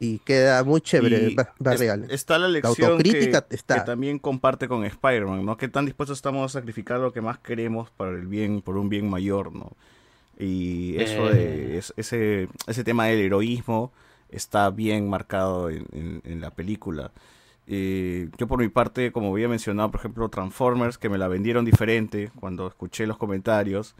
y 0.00 0.18
queda 0.20 0.62
muy 0.64 0.80
chévere, 0.80 1.34
va 1.36 1.72
es- 1.74 1.80
real. 1.80 2.06
Está 2.10 2.38
la 2.38 2.48
lección 2.48 2.92
autocrítica 2.92 3.42
que, 3.42 3.56
está. 3.56 3.74
que 3.76 3.80
también 3.82 4.18
comparte 4.18 4.68
con 4.68 4.84
Spider-Man, 4.84 5.44
¿no? 5.44 5.56
Que 5.56 5.68
tan 5.68 5.86
dispuestos 5.86 6.18
estamos 6.18 6.54
a 6.54 6.58
sacrificar 6.60 7.00
lo 7.00 7.12
que 7.12 7.20
más 7.20 7.38
queremos 7.38 7.90
para 7.90 8.12
el 8.12 8.26
bien, 8.26 8.62
por 8.62 8.76
un 8.76 8.88
bien 8.88 9.10
mayor, 9.10 9.52
¿no? 9.52 9.72
Y 10.38 10.96
eso 11.00 11.28
Eh. 11.30 11.34
de, 11.34 11.78
es- 11.78 11.92
ese, 11.96 12.48
ese 12.66 12.84
tema 12.84 13.06
del 13.06 13.18
heroísmo 13.20 13.92
está 14.30 14.70
bien 14.70 15.08
marcado 15.08 15.68
en, 15.70 15.86
en- 15.92 16.22
en 16.24 16.40
la 16.40 16.50
película. 16.50 17.10
Eh, 17.66 18.28
yo 18.38 18.46
por 18.46 18.60
mi 18.60 18.68
parte, 18.68 19.10
como 19.12 19.32
había 19.32 19.48
mencionado, 19.48 19.90
por 19.90 20.00
ejemplo, 20.00 20.28
Transformers, 20.28 20.96
que 20.96 21.08
me 21.08 21.18
la 21.18 21.28
vendieron 21.28 21.64
diferente 21.64 22.30
cuando 22.38 22.66
escuché 22.68 23.06
los 23.06 23.18
comentarios, 23.18 23.94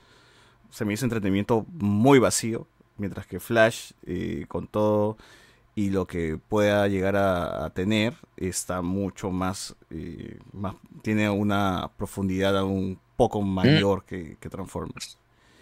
se 0.70 0.84
me 0.84 0.94
hizo 0.94 1.04
entretenimiento 1.06 1.66
muy 1.70 2.18
vacío, 2.18 2.66
mientras 2.98 3.26
que 3.26 3.40
Flash, 3.40 3.92
eh, 4.06 4.44
con 4.48 4.68
todo 4.68 5.16
y 5.78 5.90
lo 5.90 6.06
que 6.06 6.38
pueda 6.38 6.88
llegar 6.88 7.16
a, 7.16 7.64
a 7.66 7.70
tener, 7.70 8.14
está 8.36 8.82
mucho 8.82 9.30
más, 9.30 9.76
eh, 9.90 10.38
más, 10.52 10.74
tiene 11.02 11.30
una 11.30 11.90
profundidad 11.96 12.62
un 12.64 12.98
poco 13.16 13.42
mayor 13.42 14.04
que, 14.04 14.36
que 14.40 14.48
Transformers. 14.50 15.18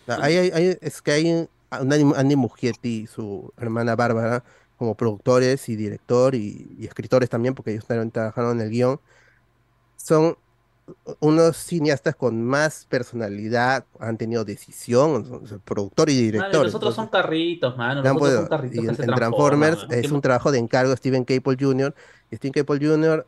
Ah, 0.09 0.19
hay- 0.23 0.37
hay- 0.37 0.51
hay- 0.53 0.79
es 0.81 1.03
que 1.03 1.11
hay 1.13 1.49
Andy 1.71 2.37
Muschietti 2.37 3.03
y 3.03 3.07
su 3.07 3.53
hermana 3.57 3.97
Bárbara 3.97 4.45
como 4.77 4.95
productores 4.97 5.69
y 5.69 5.77
director 5.77 6.35
y, 6.35 6.77
y 6.79 6.87
escritores 6.87 7.29
también, 7.31 7.55
porque 7.55 7.73
ellos 7.73 7.87
también 7.87 8.11
trabajaron 8.11 8.61
en 8.61 8.67
el 8.67 8.71
guion, 8.71 9.01
son 9.97 10.37
unos 11.21 11.57
cineastas 11.57 12.15
con 12.17 12.43
más 12.45 12.87
personalidad, 12.87 13.87
han 13.99 14.17
tenido 14.19 14.45
decisión, 14.45 15.43
productor 15.65 16.11
y 16.11 16.31
Mano, 16.37 16.59
y 16.59 16.63
director. 16.63 16.65
los 16.65 16.75
otros 16.75 16.95
son 16.95 17.09
carritos, 17.09 17.77
mano. 17.77 18.03
Ya 18.03 18.11
Los 18.11 18.11
han 18.11 18.17
otros 18.17 18.33
son 18.35 18.47
carritos 18.47 18.85
Y 18.85 18.87
en, 18.89 18.97
Transformers 19.15 19.79
mano. 19.83 19.91
es 19.91 20.03
¿Qué 20.03 20.13
un 20.13 20.21
trabajo 20.21 20.53
de 20.53 20.59
encargo 20.59 20.91
de 20.91 20.97
Steven 20.97 21.25
Caple 21.25 21.57
Jr. 21.59 21.95
Y 22.31 22.37
Steven 22.37 22.53
Caple 22.53 22.87
Jr., 22.87 23.27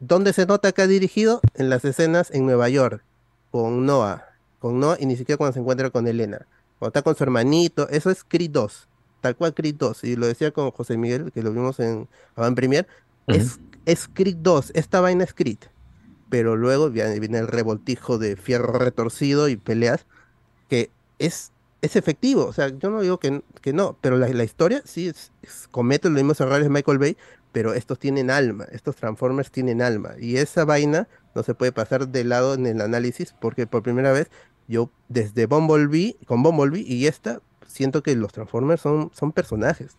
¿dónde 0.00 0.32
se 0.32 0.46
nota 0.46 0.72
que 0.72 0.82
ha 0.82 0.86
dirigido? 0.86 1.40
En 1.54 1.70
las 1.70 1.84
escenas 1.84 2.30
en 2.30 2.46
Nueva 2.46 2.68
York, 2.68 3.04
con 3.50 3.86
Noah. 3.86 4.24
Con 4.58 4.80
Noah 4.80 4.96
y 5.00 5.06
ni 5.06 5.16
siquiera 5.16 5.38
cuando 5.38 5.54
se 5.54 5.60
encuentra 5.60 5.90
con 5.90 6.06
Elena. 6.06 6.46
Cuando 6.78 6.90
está 6.90 7.02
con 7.02 7.16
su 7.16 7.22
hermanito, 7.24 7.88
eso 7.90 8.10
es 8.10 8.24
Creed 8.24 8.50
2. 8.50 8.88
Tal 9.20 9.36
cual 9.36 9.54
Creed 9.54 9.76
2. 9.78 10.04
Y 10.04 10.16
lo 10.16 10.26
decía 10.26 10.50
con 10.52 10.70
José 10.72 10.96
Miguel, 10.98 11.32
que 11.32 11.42
lo 11.42 11.52
vimos 11.52 11.80
en 11.80 12.08
Avant 12.36 12.56
Premier. 12.56 12.86
es, 13.28 13.60
es 13.86 14.08
Creed 14.12 14.36
2. 14.38 14.72
Esta 14.74 15.00
vaina 15.00 15.24
es 15.24 15.32
Creed. 15.34 15.58
Pero 16.32 16.56
luego 16.56 16.90
viene, 16.90 17.38
el 17.38 17.48
revoltijo 17.48 18.18
de 18.18 18.36
fierro 18.36 18.74
retorcido 18.74 19.48
y 19.50 19.56
peleas 19.56 20.06
que 20.68 20.90
es, 21.18 21.52
es 21.82 21.96
efectivo. 21.96 22.46
O 22.46 22.52
sea, 22.52 22.68
yo 22.68 22.90
no 22.90 23.00
digo 23.02 23.18
que, 23.18 23.42
que 23.60 23.72
no, 23.72 23.98
pero 24.00 24.16
la, 24.18 24.28
la 24.28 24.44
historia 24.44 24.82
sí 24.84 25.08
es- 25.08 25.32
comete 25.70 26.08
los 26.08 26.16
mismos 26.16 26.40
errores 26.40 26.64
de 26.64 26.70
Michael 26.70 26.98
Bay, 26.98 27.16
pero 27.52 27.74
estos 27.74 27.98
tienen 27.98 28.30
alma, 28.30 28.66
estos 28.72 28.96
Transformers 28.96 29.50
tienen 29.50 29.82
alma. 29.82 30.14
Y 30.18 30.36
esa 30.38 30.64
vaina 30.64 31.08
no 31.34 31.42
se 31.42 31.54
puede 31.54 31.72
pasar 31.72 32.08
de 32.08 32.24
lado 32.24 32.54
en 32.54 32.66
el 32.66 32.80
análisis, 32.80 33.34
porque 33.40 33.66
por 33.66 33.82
primera 33.82 34.12
vez 34.12 34.30
yo 34.68 34.90
desde 35.08 35.46
Bumblebee, 35.46 36.16
con 36.26 36.42
Bumblebee 36.42 36.82
y 36.86 37.06
esta, 37.06 37.40
siento 37.66 38.02
que 38.02 38.16
los 38.16 38.32
Transformers 38.32 38.80
son, 38.82 39.10
son 39.14 39.32
personajes 39.32 39.96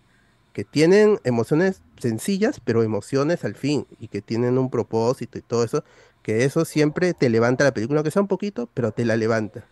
que 0.53 0.63
tienen 0.63 1.19
emociones 1.23 1.81
sencillas, 1.97 2.59
pero 2.63 2.84
emociones 2.84 3.43
al 3.43 3.55
fin, 3.55 3.85
y 3.99 4.07
que 4.07 4.21
tienen 4.21 4.57
un 4.57 4.69
propósito 4.69 5.38
y 5.38 5.41
todo 5.41 5.63
eso, 5.63 5.84
que 6.21 6.45
eso 6.45 6.63
siempre 6.63 7.13
te 7.13 7.30
levanta 7.30 7.63
la 7.63 7.73
película, 7.73 7.99
aunque 7.99 8.11
sea 8.11 8.21
un 8.21 8.27
poquito, 8.27 8.69
pero 8.73 8.91
te 8.91 9.03
la 9.03 9.17
levanta. 9.17 9.65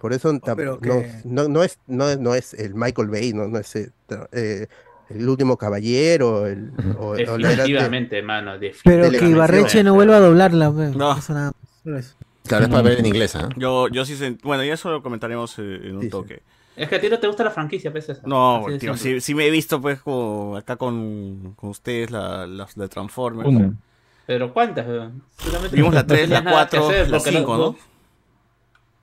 Por 0.00 0.12
eso 0.12 0.38
pero 0.56 0.74
no, 0.74 0.80
que- 0.80 1.12
no, 1.24 1.48
no 1.48 1.62
es, 1.62 1.78
no, 1.86 2.16
no 2.16 2.34
es 2.34 2.54
el 2.54 2.74
Michael 2.74 3.08
Bay, 3.08 3.32
no, 3.32 3.46
no 3.46 3.58
es 3.58 3.74
eh, 3.76 3.90
tra- 4.08 4.28
eh, 4.32 4.66
el 5.10 5.28
último 5.28 5.56
caballero, 5.56 6.46
el, 6.46 6.70
o, 6.98 7.14
la 7.16 7.48
Definitivamente, 7.48 8.22
mano. 8.22 8.52
Pero 8.84 9.10
que 9.10 9.26
Ibarreche 9.26 9.82
no 9.84 9.94
vuelva 9.94 10.16
a 10.16 10.20
doblarla, 10.20 10.72
pe. 10.72 10.90
Eso 10.90 11.32
nada 11.32 11.52
eso. 11.84 12.16
Claro, 12.46 12.64
es 12.64 12.70
para 12.70 12.82
ver 12.82 12.98
en 12.98 13.06
inglés, 13.06 13.34
¿ah? 13.36 13.48
Yo, 13.56 13.88
yo 13.88 14.04
sí 14.04 14.16
sé. 14.16 14.36
Bueno, 14.42 14.62
ya 14.64 14.74
eso 14.74 14.90
lo 14.90 15.02
comentaremos 15.02 15.58
eh, 15.58 15.80
en 15.84 15.96
un 15.96 16.08
toque. 16.10 16.42
Es 16.76 16.88
que 16.88 16.96
a 16.96 17.00
ti 17.00 17.08
no 17.08 17.18
te 17.18 17.26
gusta 17.26 17.42
la 17.44 17.50
franquicia, 17.50 17.90
pues. 17.90 18.22
No, 18.24 18.66
Así 18.66 18.78
tío, 18.78 18.96
sí, 18.96 19.20
sí 19.20 19.34
me 19.34 19.46
he 19.46 19.50
visto 19.50 19.80
pues 19.80 20.00
como 20.00 20.56
acá 20.56 20.76
con, 20.76 21.54
con 21.56 21.70
ustedes 21.70 22.10
la, 22.10 22.46
las 22.46 22.74
de 22.74 22.88
Transformers. 22.88 23.48
Una. 23.48 23.72
Pero 24.26 24.52
¿cuántas? 24.52 24.86
Vimos 25.72 25.94
la 25.94 26.06
3, 26.06 26.20
tenías 26.22 26.30
la 26.44 26.50
nada 26.50 26.68
que 26.68 26.76
4, 26.78 26.88
hacer, 26.88 27.10
la 27.10 27.18
porque 27.18 27.30
no- 27.32 27.38
5, 27.38 27.56
¿no? 27.56 27.76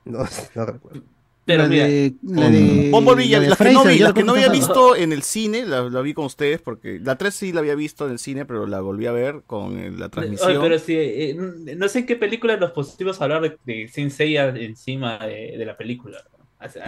No, 0.05 0.19
no 0.55 0.65
recuerdo. 0.65 1.01
Pero 1.45 1.63
La 1.63 1.67
mira, 1.69 1.85
de- 1.87 2.13
la 2.23 2.41
Con 2.43 2.51
de- 2.53 2.89
Bumblebee, 2.91 3.27
ya- 3.27 3.37
la 3.39 3.43
de 3.43 3.49
las 3.49 3.57
que 3.57 3.63
no 3.65 3.69
Fraser, 3.81 3.91
vi, 3.91 3.97
ya 3.99 4.03
las 4.05 4.09
la 4.11 4.13
que 4.21 4.23
no 4.25 4.31
había 4.33 4.47
visto 4.49 4.95
en 4.95 5.11
el 5.11 5.23
cine, 5.23 5.65
la, 5.65 5.81
la 5.89 6.01
vi 6.01 6.13
con 6.13 6.23
ustedes 6.25 6.61
porque 6.61 6.99
la 7.01 7.17
3 7.17 7.33
sí 7.33 7.51
la 7.51 7.59
había 7.59 7.75
visto 7.75 8.05
en 8.05 8.13
el 8.13 8.19
cine, 8.19 8.45
pero 8.45 8.65
la 8.65 8.79
volví 8.79 9.07
a 9.07 9.11
ver 9.11 9.41
con 9.45 9.77
eh, 9.77 9.89
la 9.91 10.05
Oye, 10.05 10.09
transmisión. 10.09 10.61
pero 10.61 10.79
si, 10.79 10.95
eh, 10.95 11.35
no 11.75 11.87
sé 11.89 11.99
en 11.99 12.05
qué 12.05 12.15
película 12.15 12.55
nos 12.55 12.71
pusimos 12.71 13.19
a 13.19 13.25
hablar 13.25 13.41
de, 13.41 13.57
de 13.65 13.89
Saint 13.89 14.11
Seiya 14.11 14.49
encima 14.55 15.17
de, 15.17 15.57
de 15.57 15.65
la 15.65 15.75
película. 15.75 16.23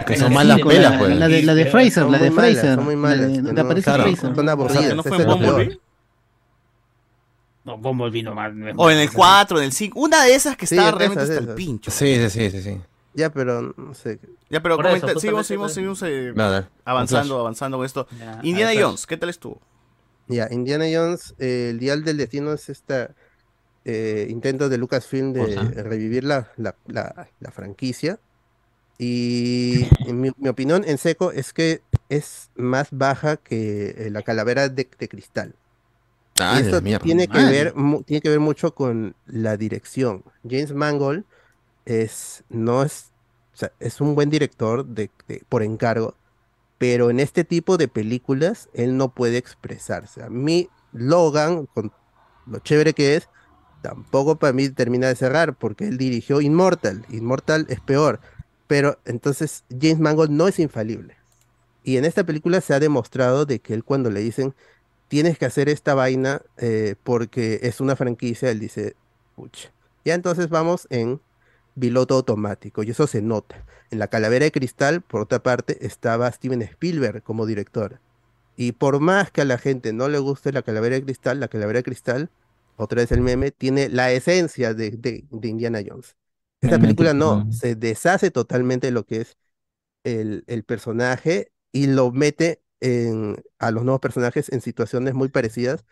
Que 0.06 0.16
son 0.16 0.32
malas 0.32 0.58
pelas, 0.60 0.92
la- 0.92 0.98
pues. 0.98 1.16
La 1.16 1.28
de, 1.28 1.42
la 1.42 1.54
de 1.54 1.66
Fraser, 1.66 2.06
la 2.06 2.18
de 2.18 2.30
Fraser. 2.30 2.74
son 2.76 2.84
muy 2.84 2.94
la 2.94 3.00
malas, 3.00 3.32
donde 3.32 3.52
no- 3.52 3.60
aparece 3.62 3.84
claro, 3.84 4.02
Fraser. 4.04 4.20
son 4.20 4.32
O 4.32 4.34
sea, 4.36 4.44
que 4.44 4.50
aburridas. 4.50 4.94
no 4.96 5.02
fue. 5.02 5.24
Bumblebee. 5.24 5.80
No, 7.64 7.78
Bumblebee 7.78 8.22
no 8.22 8.34
más. 8.34 8.52
O 8.76 8.90
en 8.90 8.98
el 8.98 9.12
4, 9.12 9.58
en 9.58 9.64
el 9.64 9.72
5. 9.72 9.98
Una 9.98 10.24
de 10.24 10.34
esas 10.34 10.56
que 10.56 10.64
está 10.66 10.90
realmente 10.92 11.22
hasta 11.24 11.38
el 11.38 11.54
pincho. 11.54 11.90
Sí, 11.90 12.14
sí, 12.16 12.30
sí, 12.30 12.50
sí, 12.50 12.62
sí. 12.62 12.80
Ya, 13.14 13.30
pero 13.32 13.74
no 13.76 13.94
sé. 13.94 14.20
Ya, 14.50 14.62
pero 14.62 14.76
comenta- 14.76 15.06
eso, 15.10 15.20
seguimos, 15.20 15.46
justamente, 15.48 15.74
seguimos, 15.74 15.98
seguimos 15.98 16.02
eh, 16.02 16.32
Nada, 16.36 16.68
avanzando, 16.84 17.40
avanzando 17.40 17.78
con 17.78 17.86
esto. 17.86 18.06
Ya, 18.18 18.38
Indiana 18.42 18.72
Jones, 18.78 19.06
¿qué 19.06 19.16
tal 19.16 19.30
estuvo? 19.30 19.60
Ya, 20.28 20.48
Indiana 20.50 20.84
Jones, 20.92 21.34
eh, 21.38 21.68
el 21.70 21.78
Dial 21.78 22.04
del 22.04 22.18
Destino 22.18 22.52
es 22.52 22.68
este 22.68 23.08
intento 24.28 24.68
de 24.68 24.78
Lucasfilm 24.78 25.32
de 25.32 25.56
revivir 25.82 26.24
la, 26.24 26.48
la, 26.56 26.74
la- 26.86 27.28
la 27.40 27.50
franquicia. 27.50 28.18
Y 28.98 29.92
mi, 30.04 30.30
mi 30.38 30.48
opinión, 30.48 30.84
en 30.86 30.98
seco, 30.98 31.32
es 31.32 31.52
que 31.52 31.84
es 32.08 32.50
más 32.56 32.88
baja 32.92 33.36
que 33.38 33.90
eh, 34.06 34.10
la 34.10 34.22
calavera 34.22 34.68
de, 34.68 34.88
de 34.98 35.08
cristal. 35.08 35.56
Ah, 36.38 36.58
Y 36.58 36.60
esto 36.60 36.80
mierda. 36.80 37.02
tiene 37.02 37.28
que 37.28 37.44
ver, 37.46 37.74
tiene 38.06 38.20
que 38.22 38.30
ver 38.30 38.40
mucho 38.40 38.74
con 38.74 39.16
la 39.26 39.56
dirección. 39.56 40.24
James 40.48 40.72
Mangold 40.72 41.26
es, 41.86 42.44
no 42.48 42.82
es, 42.84 43.12
o 43.54 43.56
sea, 43.58 43.72
es 43.80 44.00
un 44.00 44.14
buen 44.14 44.30
director 44.30 44.86
de, 44.86 45.12
de- 45.28 45.44
por 45.48 45.62
encargo, 45.62 46.18
pero 46.78 47.10
en 47.10 47.20
este 47.20 47.44
tipo 47.44 47.76
de 47.78 47.88
películas 47.88 48.68
él 48.74 48.96
no 48.96 49.14
puede 49.14 49.38
expresarse. 49.38 50.22
A 50.22 50.30
mí, 50.30 50.72
Logan, 50.92 51.66
con 51.66 51.94
lo 52.46 52.58
chévere 52.60 52.94
que 52.94 53.16
es, 53.16 53.30
tampoco 53.80 54.38
para 54.38 54.52
mí 54.52 54.68
termina 54.70 55.08
de 55.08 55.16
cerrar, 55.16 55.56
porque 55.56 55.88
él 55.88 55.98
dirigió 55.98 56.40
Immortal. 56.40 57.04
Immortal 57.08 57.66
es 57.68 57.80
peor, 57.80 58.20
pero 58.66 58.98
entonces 59.04 59.64
James 59.70 60.00
Mangold 60.00 60.30
no 60.30 60.48
es 60.48 60.58
infalible. 60.58 61.16
Y 61.84 61.96
en 61.98 62.04
esta 62.04 62.24
película 62.24 62.60
se 62.60 62.74
ha 62.74 62.80
demostrado 62.80 63.46
de 63.46 63.60
que 63.60 63.74
él 63.74 63.84
cuando 63.84 64.10
le 64.10 64.20
dicen 64.20 64.54
tienes 65.08 65.38
que 65.38 65.46
hacer 65.46 65.68
esta 65.68 65.94
vaina 65.94 66.42
eh, 66.58 66.96
porque 67.04 67.60
es 67.62 67.80
una 67.80 67.96
franquicia, 67.96 68.50
él 68.50 68.60
dice, 68.60 68.96
pucha. 69.36 69.72
Ya 70.04 70.14
entonces 70.14 70.48
vamos 70.48 70.86
en 70.90 71.20
piloto 71.78 72.14
automático 72.16 72.82
y 72.82 72.90
eso 72.90 73.06
se 73.06 73.22
nota. 73.22 73.64
En 73.90 73.98
La 73.98 74.08
Calavera 74.08 74.44
de 74.44 74.52
Cristal, 74.52 75.02
por 75.02 75.22
otra 75.22 75.42
parte, 75.42 75.86
estaba 75.86 76.30
Steven 76.32 76.62
Spielberg 76.62 77.22
como 77.22 77.46
director. 77.46 78.00
Y 78.56 78.72
por 78.72 79.00
más 79.00 79.30
que 79.30 79.42
a 79.42 79.44
la 79.44 79.58
gente 79.58 79.92
no 79.92 80.08
le 80.08 80.18
guste 80.18 80.52
La 80.52 80.62
Calavera 80.62 80.96
de 80.96 81.04
Cristal, 81.04 81.40
La 81.40 81.48
Calavera 81.48 81.78
de 81.80 81.84
Cristal, 81.84 82.30
otra 82.76 83.02
vez 83.02 83.12
el 83.12 83.20
meme, 83.22 83.50
tiene 83.52 83.88
la 83.88 84.12
esencia 84.12 84.74
de, 84.74 84.90
de- 84.92 85.24
de 85.30 85.48
Indiana 85.48 85.80
Jones. 85.86 86.16
Esta 86.60 86.78
película 86.78 87.14
no, 87.14 87.46
se 87.50 87.74
deshace 87.76 88.30
totalmente 88.30 88.88
de 88.88 88.92
lo 88.92 89.04
que 89.06 89.18
es 89.22 89.36
el, 90.04 90.44
el 90.48 90.64
personaje 90.64 91.52
y 91.72 91.88
lo 91.88 92.12
mete 92.12 92.62
en- 92.80 93.42
a 93.58 93.70
los 93.70 93.84
nuevos 93.84 94.00
personajes 94.00 94.50
en 94.52 94.60
situaciones 94.62 95.14
muy 95.14 95.28
parecidas 95.30 95.84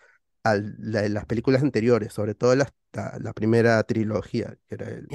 a 0.45 0.57
la 0.57 1.03
de 1.03 1.11
las 1.11 1.27
películas 1.27 1.63
anteriores, 1.63 2.13
sobre 2.15 2.35
todo 2.35 2.55
las- 2.57 2.73
la, 2.93 3.19
la 3.21 3.33
primera 3.35 3.83
trilogía, 3.85 4.57
que 4.69 4.77
era 4.77 4.89
el- 4.91 5.11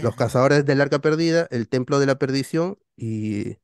Los 0.00 0.16
Cazadores 0.16 0.64
del 0.66 0.80
Arca 0.80 1.00
Perdida, 1.00 1.48
El 1.50 1.68
Templo 1.68 1.98
de 2.00 2.06
la 2.06 2.18
Perdición 2.18 2.78
y, 2.96 3.58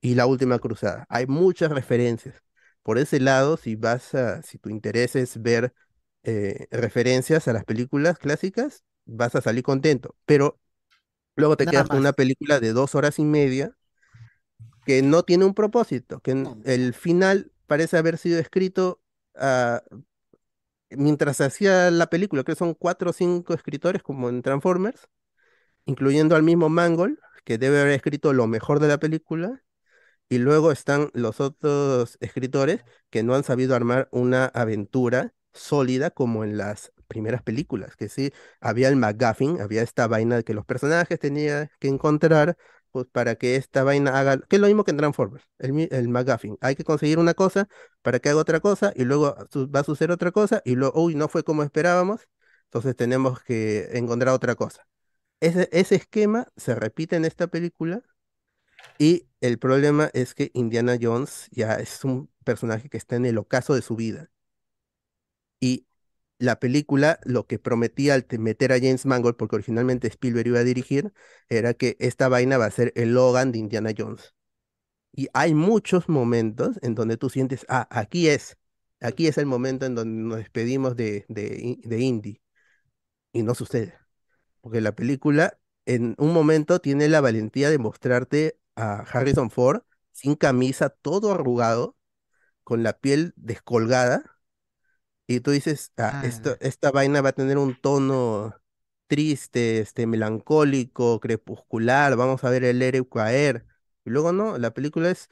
y 0.00 0.14
La 0.14 0.26
Última 0.26 0.58
Cruzada. 0.58 1.06
Hay 1.08 1.26
muchas 1.26 1.70
referencias. 1.70 2.42
Por 2.82 2.98
ese 2.98 3.20
lado, 3.20 3.56
si 3.56 3.76
vas 3.76 4.14
a, 4.14 4.42
si 4.42 4.58
tu 4.58 4.68
interés 4.70 5.16
es 5.16 5.40
ver 5.42 5.74
eh, 6.24 6.66
referencias 6.70 7.48
a 7.48 7.52
las 7.52 7.64
películas 7.64 8.18
clásicas, 8.18 8.84
vas 9.06 9.34
a 9.34 9.40
salir 9.40 9.62
contento. 9.62 10.16
Pero 10.24 10.58
luego 11.36 11.56
te 11.56 11.64
Nada 11.64 11.72
quedas 11.72 11.88
con 11.88 11.98
una 11.98 12.12
película 12.12 12.60
de 12.60 12.72
dos 12.72 12.94
horas 12.94 13.18
y 13.18 13.24
media 13.24 13.76
que 14.86 15.02
no 15.02 15.22
tiene 15.22 15.44
un 15.44 15.54
propósito, 15.54 16.20
que 16.20 16.46
el 16.64 16.94
final 16.94 17.52
parece 17.66 17.96
haber 17.96 18.18
sido 18.18 18.38
escrito 18.38 19.00
ah, 19.34 19.82
mientras 20.90 21.40
hacía 21.40 21.90
la 21.90 22.08
película, 22.08 22.44
que 22.44 22.54
son 22.54 22.74
cuatro 22.74 23.10
o 23.10 23.12
cinco 23.12 23.54
escritores 23.54 24.02
como 24.02 24.28
en 24.28 24.42
Transformers, 24.42 25.08
incluyendo 25.86 26.36
al 26.36 26.42
mismo 26.42 26.68
Mangold, 26.68 27.18
que 27.44 27.58
debe 27.58 27.80
haber 27.80 27.94
escrito 27.94 28.32
lo 28.32 28.46
mejor 28.46 28.80
de 28.80 28.88
la 28.88 28.98
película, 28.98 29.62
y 30.28 30.38
luego 30.38 30.72
están 30.72 31.10
los 31.14 31.40
otros 31.40 32.16
escritores 32.20 32.84
que 33.10 33.22
no 33.22 33.34
han 33.34 33.44
sabido 33.44 33.74
armar 33.76 34.08
una 34.10 34.46
aventura 34.46 35.34
sólida 35.52 36.10
como 36.10 36.44
en 36.44 36.56
las 36.56 36.92
primeras 37.04 37.42
películas, 37.42 37.96
que 37.96 38.08
sí, 38.08 38.32
había 38.60 38.88
el 38.88 38.96
MacGuffin, 38.96 39.60
había 39.60 39.82
esta 39.82 40.06
vaina 40.06 40.42
que 40.42 40.54
los 40.54 40.64
personajes 40.66 41.18
tenían 41.18 41.70
que 41.78 41.88
encontrar 41.88 42.56
pues, 42.92 43.06
para 43.10 43.34
que 43.36 43.56
esta 43.56 43.82
vaina 43.84 44.18
haga, 44.18 44.38
que 44.40 44.56
es 44.56 44.60
lo 44.62 44.66
mismo 44.68 44.84
que 44.84 44.90
en 44.92 44.96
Transformers, 44.98 45.44
el, 45.58 45.88
el 45.90 46.08
MacGuffin. 46.08 46.56
Hay 46.60 46.76
que 46.76 46.84
conseguir 46.84 47.18
una 47.18 47.34
cosa 47.34 47.68
para 48.02 48.18
que 48.20 48.28
haga 48.30 48.40
otra 48.40 48.60
cosa 48.60 48.92
y 48.96 49.04
luego 49.04 49.36
su- 49.50 49.70
va 49.70 49.80
a 49.80 49.84
suceder 49.84 50.10
otra 50.12 50.30
cosa 50.32 50.62
y 50.64 50.74
luego, 50.76 51.00
uy, 51.02 51.14
no 51.14 51.28
fue 51.28 51.44
como 51.44 51.62
esperábamos, 51.62 52.28
entonces 52.66 52.96
tenemos 52.96 53.42
que 53.42 53.88
encontrar 53.98 54.34
otra 54.34 54.54
cosa. 54.54 54.86
Ese, 55.40 55.68
ese 55.72 55.96
esquema 55.96 56.48
se 56.56 56.74
repite 56.74 57.16
en 57.16 57.24
esta 57.26 57.48
película 57.48 58.02
y 58.98 59.28
el 59.40 59.58
problema 59.58 60.10
es 60.14 60.34
que 60.34 60.50
Indiana 60.54 60.96
Jones 61.00 61.48
ya 61.52 61.76
es 61.76 62.04
un 62.04 62.30
personaje 62.44 62.88
que 62.88 62.96
está 62.98 63.16
en 63.16 63.26
el 63.26 63.38
ocaso 63.38 63.74
de 63.74 63.82
su 63.82 63.96
vida. 63.96 64.30
Y 65.60 65.86
la 66.38 66.58
película, 66.60 67.20
lo 67.24 67.46
que 67.46 67.58
prometía 67.58 68.14
al 68.14 68.24
te- 68.24 68.38
meter 68.38 68.72
a 68.72 68.78
James 68.78 69.06
Mangold, 69.06 69.36
porque 69.36 69.56
originalmente 69.56 70.08
Spielberg 70.08 70.48
iba 70.48 70.60
a 70.60 70.64
dirigir, 70.64 71.12
era 71.48 71.74
que 71.74 71.96
esta 72.00 72.28
vaina 72.28 72.58
va 72.58 72.66
a 72.66 72.70
ser 72.70 72.92
el 72.96 73.14
Logan 73.14 73.52
de 73.52 73.58
Indiana 73.58 73.92
Jones. 73.96 74.34
Y 75.12 75.28
hay 75.34 75.54
muchos 75.54 76.08
momentos 76.08 76.78
en 76.82 76.94
donde 76.94 77.16
tú 77.16 77.30
sientes, 77.30 77.66
ah, 77.68 77.88
aquí 77.90 78.28
es, 78.28 78.56
aquí 79.00 79.26
es 79.28 79.38
el 79.38 79.46
momento 79.46 79.86
en 79.86 79.94
donde 79.94 80.22
nos 80.22 80.38
despedimos 80.38 80.96
de, 80.96 81.24
de, 81.28 81.78
de 81.82 82.00
Indy. 82.00 82.40
Y 83.32 83.42
no 83.42 83.54
sucede, 83.54 83.94
porque 84.60 84.80
la 84.80 84.94
película 84.94 85.58
en 85.86 86.14
un 86.18 86.32
momento 86.32 86.80
tiene 86.80 87.08
la 87.08 87.20
valentía 87.20 87.70
de 87.70 87.78
mostrarte 87.78 88.58
a 88.76 89.00
Harrison 89.00 89.50
Ford 89.50 89.82
sin 90.12 90.36
camisa, 90.36 90.90
todo 90.90 91.32
arrugado, 91.32 91.96
con 92.64 92.82
la 92.82 92.98
piel 92.98 93.34
descolgada, 93.36 94.33
y 95.26 95.40
tú 95.40 95.50
dices, 95.52 95.92
ah, 95.96 96.16
esto, 96.20 96.56
esta 96.60 96.90
vaina 96.90 97.20
va 97.22 97.30
a 97.30 97.32
tener 97.32 97.58
un 97.58 97.76
tono 97.80 98.54
triste, 99.06 99.80
este, 99.80 100.06
melancólico, 100.06 101.20
crepuscular, 101.20 102.16
vamos 102.16 102.44
a 102.44 102.50
ver 102.50 102.64
el 102.64 102.82
héroe 102.82 103.08
caer. 103.08 103.66
Y 104.04 104.10
luego 104.10 104.32
no, 104.32 104.58
la 104.58 104.72
película 104.74 105.10
es 105.10 105.30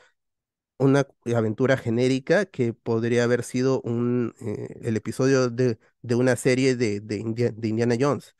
una 0.78 1.06
aventura 1.34 1.76
genérica 1.76 2.46
que 2.46 2.72
podría 2.74 3.24
haber 3.24 3.44
sido 3.44 3.80
un, 3.82 4.34
eh, 4.40 4.78
el 4.82 4.96
episodio 4.96 5.48
de, 5.50 5.78
de 6.02 6.14
una 6.16 6.36
serie 6.36 6.76
de, 6.76 7.00
de, 7.00 7.16
India- 7.18 7.52
de 7.52 7.68
Indiana 7.68 7.96
Jones. 8.00 8.36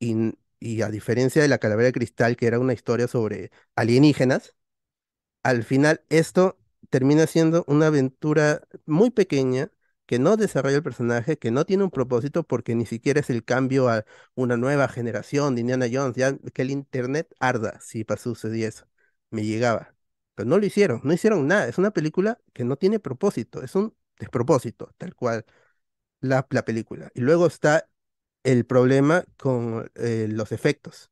Y, 0.00 0.34
y 0.60 0.82
a 0.82 0.90
diferencia 0.90 1.42
de 1.42 1.48
La 1.48 1.58
Calavera 1.58 1.86
de 1.88 1.92
Cristal, 1.92 2.36
que 2.36 2.46
era 2.46 2.58
una 2.60 2.72
historia 2.74 3.08
sobre 3.08 3.50
alienígenas, 3.76 4.54
al 5.42 5.64
final 5.64 6.02
esto 6.08 6.58
termina 6.90 7.26
siendo 7.26 7.64
una 7.68 7.88
aventura 7.88 8.62
muy 8.86 9.10
pequeña 9.10 9.70
que 10.06 10.18
no 10.18 10.36
desarrolla 10.36 10.76
el 10.76 10.82
personaje, 10.82 11.38
que 11.38 11.50
no 11.50 11.64
tiene 11.64 11.84
un 11.84 11.90
propósito 11.90 12.42
porque 12.44 12.74
ni 12.74 12.86
siquiera 12.86 13.20
es 13.20 13.30
el 13.30 13.44
cambio 13.44 13.88
a 13.88 14.04
una 14.34 14.56
nueva 14.56 14.88
generación 14.88 15.54
de 15.54 15.62
Indiana 15.62 15.86
Jones, 15.92 16.16
ya 16.16 16.36
que 16.52 16.62
el 16.62 16.70
internet 16.70 17.34
arda 17.40 17.80
si 17.80 18.04
pasó 18.04 18.30
sucedía 18.30 18.68
eso, 18.68 18.86
me 19.30 19.44
llegaba. 19.44 19.94
Pero 20.34 20.48
no 20.48 20.58
lo 20.58 20.66
hicieron, 20.66 21.00
no 21.04 21.12
hicieron 21.12 21.46
nada, 21.46 21.68
es 21.68 21.78
una 21.78 21.90
película 21.92 22.40
que 22.52 22.64
no 22.64 22.76
tiene 22.76 22.98
propósito, 23.00 23.62
es 23.62 23.74
un 23.74 23.94
despropósito, 24.18 24.94
tal 24.98 25.14
cual 25.14 25.44
la, 26.20 26.46
la 26.50 26.64
película. 26.64 27.10
Y 27.14 27.20
luego 27.20 27.46
está 27.46 27.88
el 28.44 28.66
problema 28.66 29.24
con 29.38 29.90
eh, 29.96 30.26
los 30.30 30.52
efectos. 30.52 31.10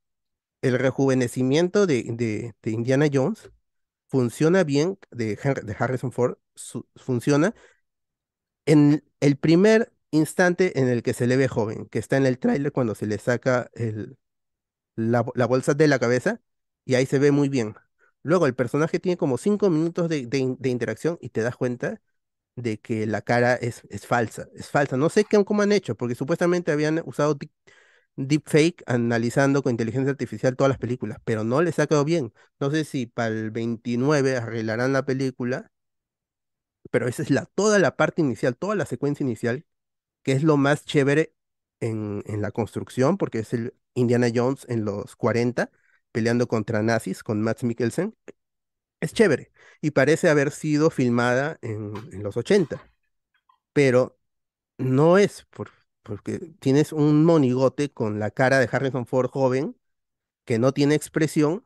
El 0.62 0.79
rejuvenecimiento 0.79 1.87
de, 1.87 2.05
de, 2.62 2.71
Indiana 2.71 3.07
Jones 3.12 3.51
funciona 4.09 4.65
bien, 4.65 4.99
de, 5.11 5.37
de 5.37 5.77
Harrison 5.79 6.12
Ford, 6.12 6.37
funciona 6.97 7.55
en 8.66 9.05
el 9.20 9.37
primer 9.37 9.93
instante 10.11 10.78
en 10.81 10.89
el 10.89 11.03
que 11.03 11.15
se 11.15 11.27
le 11.27 11.37
ve 11.37 11.49
joven, 11.49 11.87
que 11.87 11.99
está 11.99 12.16
en 12.16 12.27
el 12.27 12.39
tráiler 12.39 12.73
cuando 12.73 12.95
se 12.95 13.07
le 13.07 13.19
saca 13.19 13.70
el, 13.74 14.19
la, 14.97 15.23
bo- 15.23 15.32
la 15.37 15.47
bolsa 15.47 15.74
de 15.74 15.89
la 15.89 15.99
cabeza 15.99 16.41
y 16.85 16.95
ahí 16.95 17.07
se 17.07 17.19
ve 17.19 17.31
muy 17.32 17.49
bien. 17.49 17.74
Luego 18.23 18.47
el 18.47 18.55
personaje 18.55 18.99
tiene 19.01 19.16
como 19.16 19.39
cinco 19.39 19.70
minutos 19.70 20.09
de, 20.09 20.27
de 20.27 20.39
in- 20.39 20.57
de 20.61 20.69
interacción 20.70 21.19
y 21.20 21.31
te 21.31 21.43
das 21.43 21.57
cuenta 21.57 22.01
de 22.57 22.81
que 22.81 23.07
la 23.07 23.23
cara 23.23 23.55
es, 23.57 23.82
falsa, 24.07 24.49
es 24.55 24.69
falsa. 24.70 24.97
No 24.99 25.11
sé 25.11 25.24
qué, 25.24 25.45
cómo 25.45 25.62
han 25.62 25.73
hecho, 25.73 25.97
porque 25.97 26.15
supuestamente 26.16 26.73
habían 26.73 27.03
usado 27.07 27.37
deep- 27.37 27.51
deepfake 28.16 28.82
analizando 28.87 29.62
con 29.62 29.70
inteligencia 29.73 30.11
artificial 30.11 30.57
todas 30.57 30.69
las 30.70 30.78
películas, 30.78 31.19
pero 31.24 31.45
no 31.45 31.62
les 31.62 31.78
ha 31.78 31.87
quedado 31.87 32.05
bien. 32.05 32.32
No 32.61 32.70
sé 32.70 32.85
si 32.85 33.07
para 33.07 33.28
el 33.35 33.51
29 33.51 34.37
arreglarán 34.37 34.93
la 34.93 35.05
película, 35.07 35.70
pero 36.90 37.09
esa 37.09 37.23
es 37.23 37.31
la, 37.31 37.47
toda 37.47 37.78
la 37.78 37.97
parte 37.97 38.20
inicial, 38.23 38.57
toda 38.57 38.74
la 38.77 38.86
secuencia 38.86 39.24
inicial, 39.24 39.66
que 40.24 40.32
es 40.32 40.44
lo 40.44 40.57
más 40.59 40.85
chévere 40.86 41.35
en, 41.81 42.23
en 42.27 42.43
la 42.43 42.52
construcción, 42.52 43.19
porque 43.19 43.40
es 43.40 43.52
el 43.55 43.74
Indiana 43.94 44.28
Jones 44.35 44.66
en 44.69 44.85
los 44.85 45.16
40, 45.16 45.70
peleando 46.12 46.48
contra 46.48 46.82
nazis 46.82 47.23
con 47.24 47.43
Matt 47.43 47.62
Mikkelsen. 47.65 48.16
Es 49.01 49.12
chévere 49.15 49.51
y 49.81 49.93
parece 49.93 50.28
haber 50.28 50.51
sido 50.51 50.90
filmada 50.90 51.59
en, 51.62 51.94
en 52.12 52.23
los 52.23 52.36
80, 52.36 52.82
pero 53.73 54.19
no 54.78 55.19
es 55.19 55.47
por- 55.51 55.73
porque 56.02 56.39
tienes 56.61 56.93
un 56.93 57.24
monigote 57.24 57.93
con 57.93 58.19
la 58.20 58.31
cara 58.32 58.59
de 58.61 58.69
Harrison 58.73 59.07
Ford 59.07 59.31
joven 59.31 59.77
que 60.47 60.59
no 60.61 60.73
tiene 60.73 60.94
expresión 60.97 61.65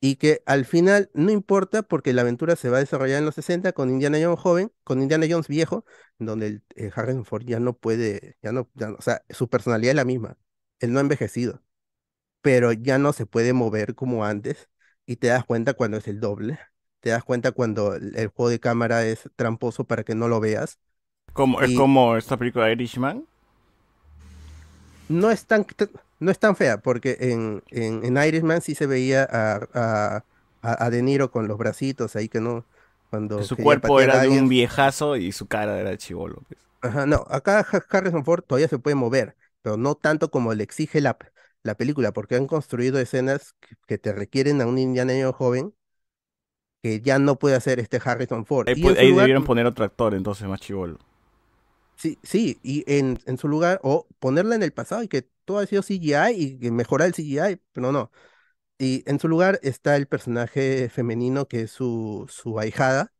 y 0.00 0.16
que 0.16 0.42
al 0.46 0.64
final 0.64 1.10
no 1.14 1.30
importa 1.30 1.82
porque 1.82 2.12
la 2.12 2.22
aventura 2.22 2.56
se 2.56 2.70
va 2.70 2.78
a 2.78 2.80
desarrollar 2.80 3.18
en 3.18 3.26
los 3.26 3.34
60 3.34 3.72
con 3.72 3.90
Indiana 3.90 4.18
Jones 4.22 4.40
joven, 4.40 4.72
con 4.84 5.02
Indiana 5.02 5.26
Jones 5.30 5.48
viejo, 5.48 5.84
donde 6.18 6.46
el, 6.46 6.62
eh, 6.76 6.90
Harrison 6.94 7.24
Ford 7.24 7.44
ya 7.46 7.60
no 7.60 7.76
puede, 7.76 8.36
ya 8.42 8.52
no, 8.52 8.70
ya 8.74 8.88
no- 8.90 8.96
o 8.98 9.02
sea, 9.02 9.22
su 9.30 9.48
personalidad 9.50 9.90
es 9.92 9.96
la 9.96 10.04
misma, 10.06 10.38
él 10.80 10.92
no 10.92 10.98
ha 10.98 11.02
envejecido, 11.02 11.62
pero 12.42 12.72
ya 12.72 12.98
no 12.98 13.12
se 13.12 13.26
puede 13.26 13.52
mover 13.52 13.94
como 13.94 14.24
antes 14.24 14.70
y 15.06 15.16
te 15.16 15.28
das 15.28 15.44
cuenta 15.44 15.74
cuando 15.74 15.98
es 15.98 16.08
el 16.08 16.20
doble, 16.20 16.58
te 17.00 17.10
das 17.10 17.24
cuenta 17.24 17.52
cuando 17.52 17.94
el, 17.94 18.16
el 18.16 18.28
juego 18.28 18.50
de 18.50 18.60
cámara 18.60 19.06
es 19.06 19.30
tramposo 19.36 19.84
para 19.86 20.04
que 20.04 20.14
no 20.14 20.28
lo 20.28 20.40
veas. 20.40 20.78
Como, 21.32 21.60
es 21.60 21.72
como 21.72 22.16
esta 22.16 22.36
película 22.36 22.66
de 22.66 22.72
Irishman. 22.74 23.26
No 25.08 25.30
es 25.30 25.44
tan, 25.46 25.64
no 26.20 26.30
es 26.30 26.38
tan 26.38 26.56
fea, 26.56 26.78
porque 26.82 27.16
en, 27.20 27.62
en, 27.70 28.04
en 28.04 28.22
Irishman 28.24 28.60
sí 28.62 28.74
se 28.74 28.86
veía 28.86 29.24
a, 29.30 29.68
a, 29.74 30.24
a- 30.62 30.90
De 30.90 31.02
Niro 31.02 31.30
con 31.30 31.48
los 31.48 31.58
bracitos 31.58 32.16
ahí 32.16 32.28
que 32.28 32.40
no, 32.40 32.66
cuando 33.10 33.42
su 33.42 33.56
cuerpo 33.56 34.00
era 34.00 34.20
de 34.20 34.28
un 34.28 34.48
viejazo 34.48 35.16
y 35.16 35.32
su 35.32 35.46
cara 35.46 35.78
era 35.80 35.90
de 35.90 35.98
chivolo. 35.98 36.42
pues. 36.48 36.60
Ajá, 36.82 37.06
no, 37.06 37.24
acá 37.28 37.60
Ha- 37.70 37.84
Harrison 37.98 38.24
Ford 38.24 38.42
todavía 38.46 38.68
se 38.68 38.78
puede 38.78 38.94
mover, 38.96 39.36
pero 39.62 39.76
no 39.76 39.94
tanto 39.94 40.30
como 40.30 40.54
le 40.54 40.62
exige 40.64 41.00
la, 41.00 41.18
la 41.62 41.74
película, 41.76 42.12
porque 42.12 42.36
han 42.36 42.46
construido 42.46 42.98
escenas 43.00 43.54
que, 43.60 43.76
que 43.86 43.98
te 43.98 44.12
requieren 44.12 44.60
a 44.60 44.66
un 44.66 44.78
Indiana 44.78 45.12
Jones 45.14 45.34
joven 45.36 45.74
que 46.82 47.00
ya 47.00 47.18
no 47.18 47.38
puede 47.38 47.56
hacer 47.56 47.78
este 47.80 48.00
Harrison 48.02 48.46
Ford. 48.46 48.68
Ahí, 48.68 48.74
Y 48.76 48.88
ahí 48.88 49.08
lugar- 49.10 49.26
debieron 49.26 49.44
poner 49.44 49.66
otro 49.66 49.84
actor 49.84 50.14
entonces 50.14 50.48
más 50.48 50.60
chivolo. 50.60 50.98
Sí, 52.00 52.18
sí, 52.22 52.58
y 52.62 52.82
en, 52.90 53.18
en 53.26 53.36
su 53.36 53.46
lugar, 53.46 53.78
o 53.82 54.08
ponerla 54.18 54.54
en 54.54 54.62
el 54.62 54.72
pasado 54.72 55.02
y 55.02 55.08
que 55.08 55.22
todo 55.44 55.58
ha 55.58 55.66
sido 55.66 55.82
CGI 55.82 56.58
y 56.60 56.70
mejorar 56.70 57.08
el 57.08 57.14
CGI, 57.14 57.56
pero 57.72 57.92
no. 57.92 58.10
Y 58.78 59.04
en 59.10 59.20
su 59.20 59.28
lugar 59.28 59.60
está 59.62 59.96
el 59.96 60.08
personaje 60.08 60.88
femenino 60.90 61.48
que 61.48 61.62
es 61.62 61.72
su, 61.72 62.26
su 62.30 62.60
ahijada 62.60 63.12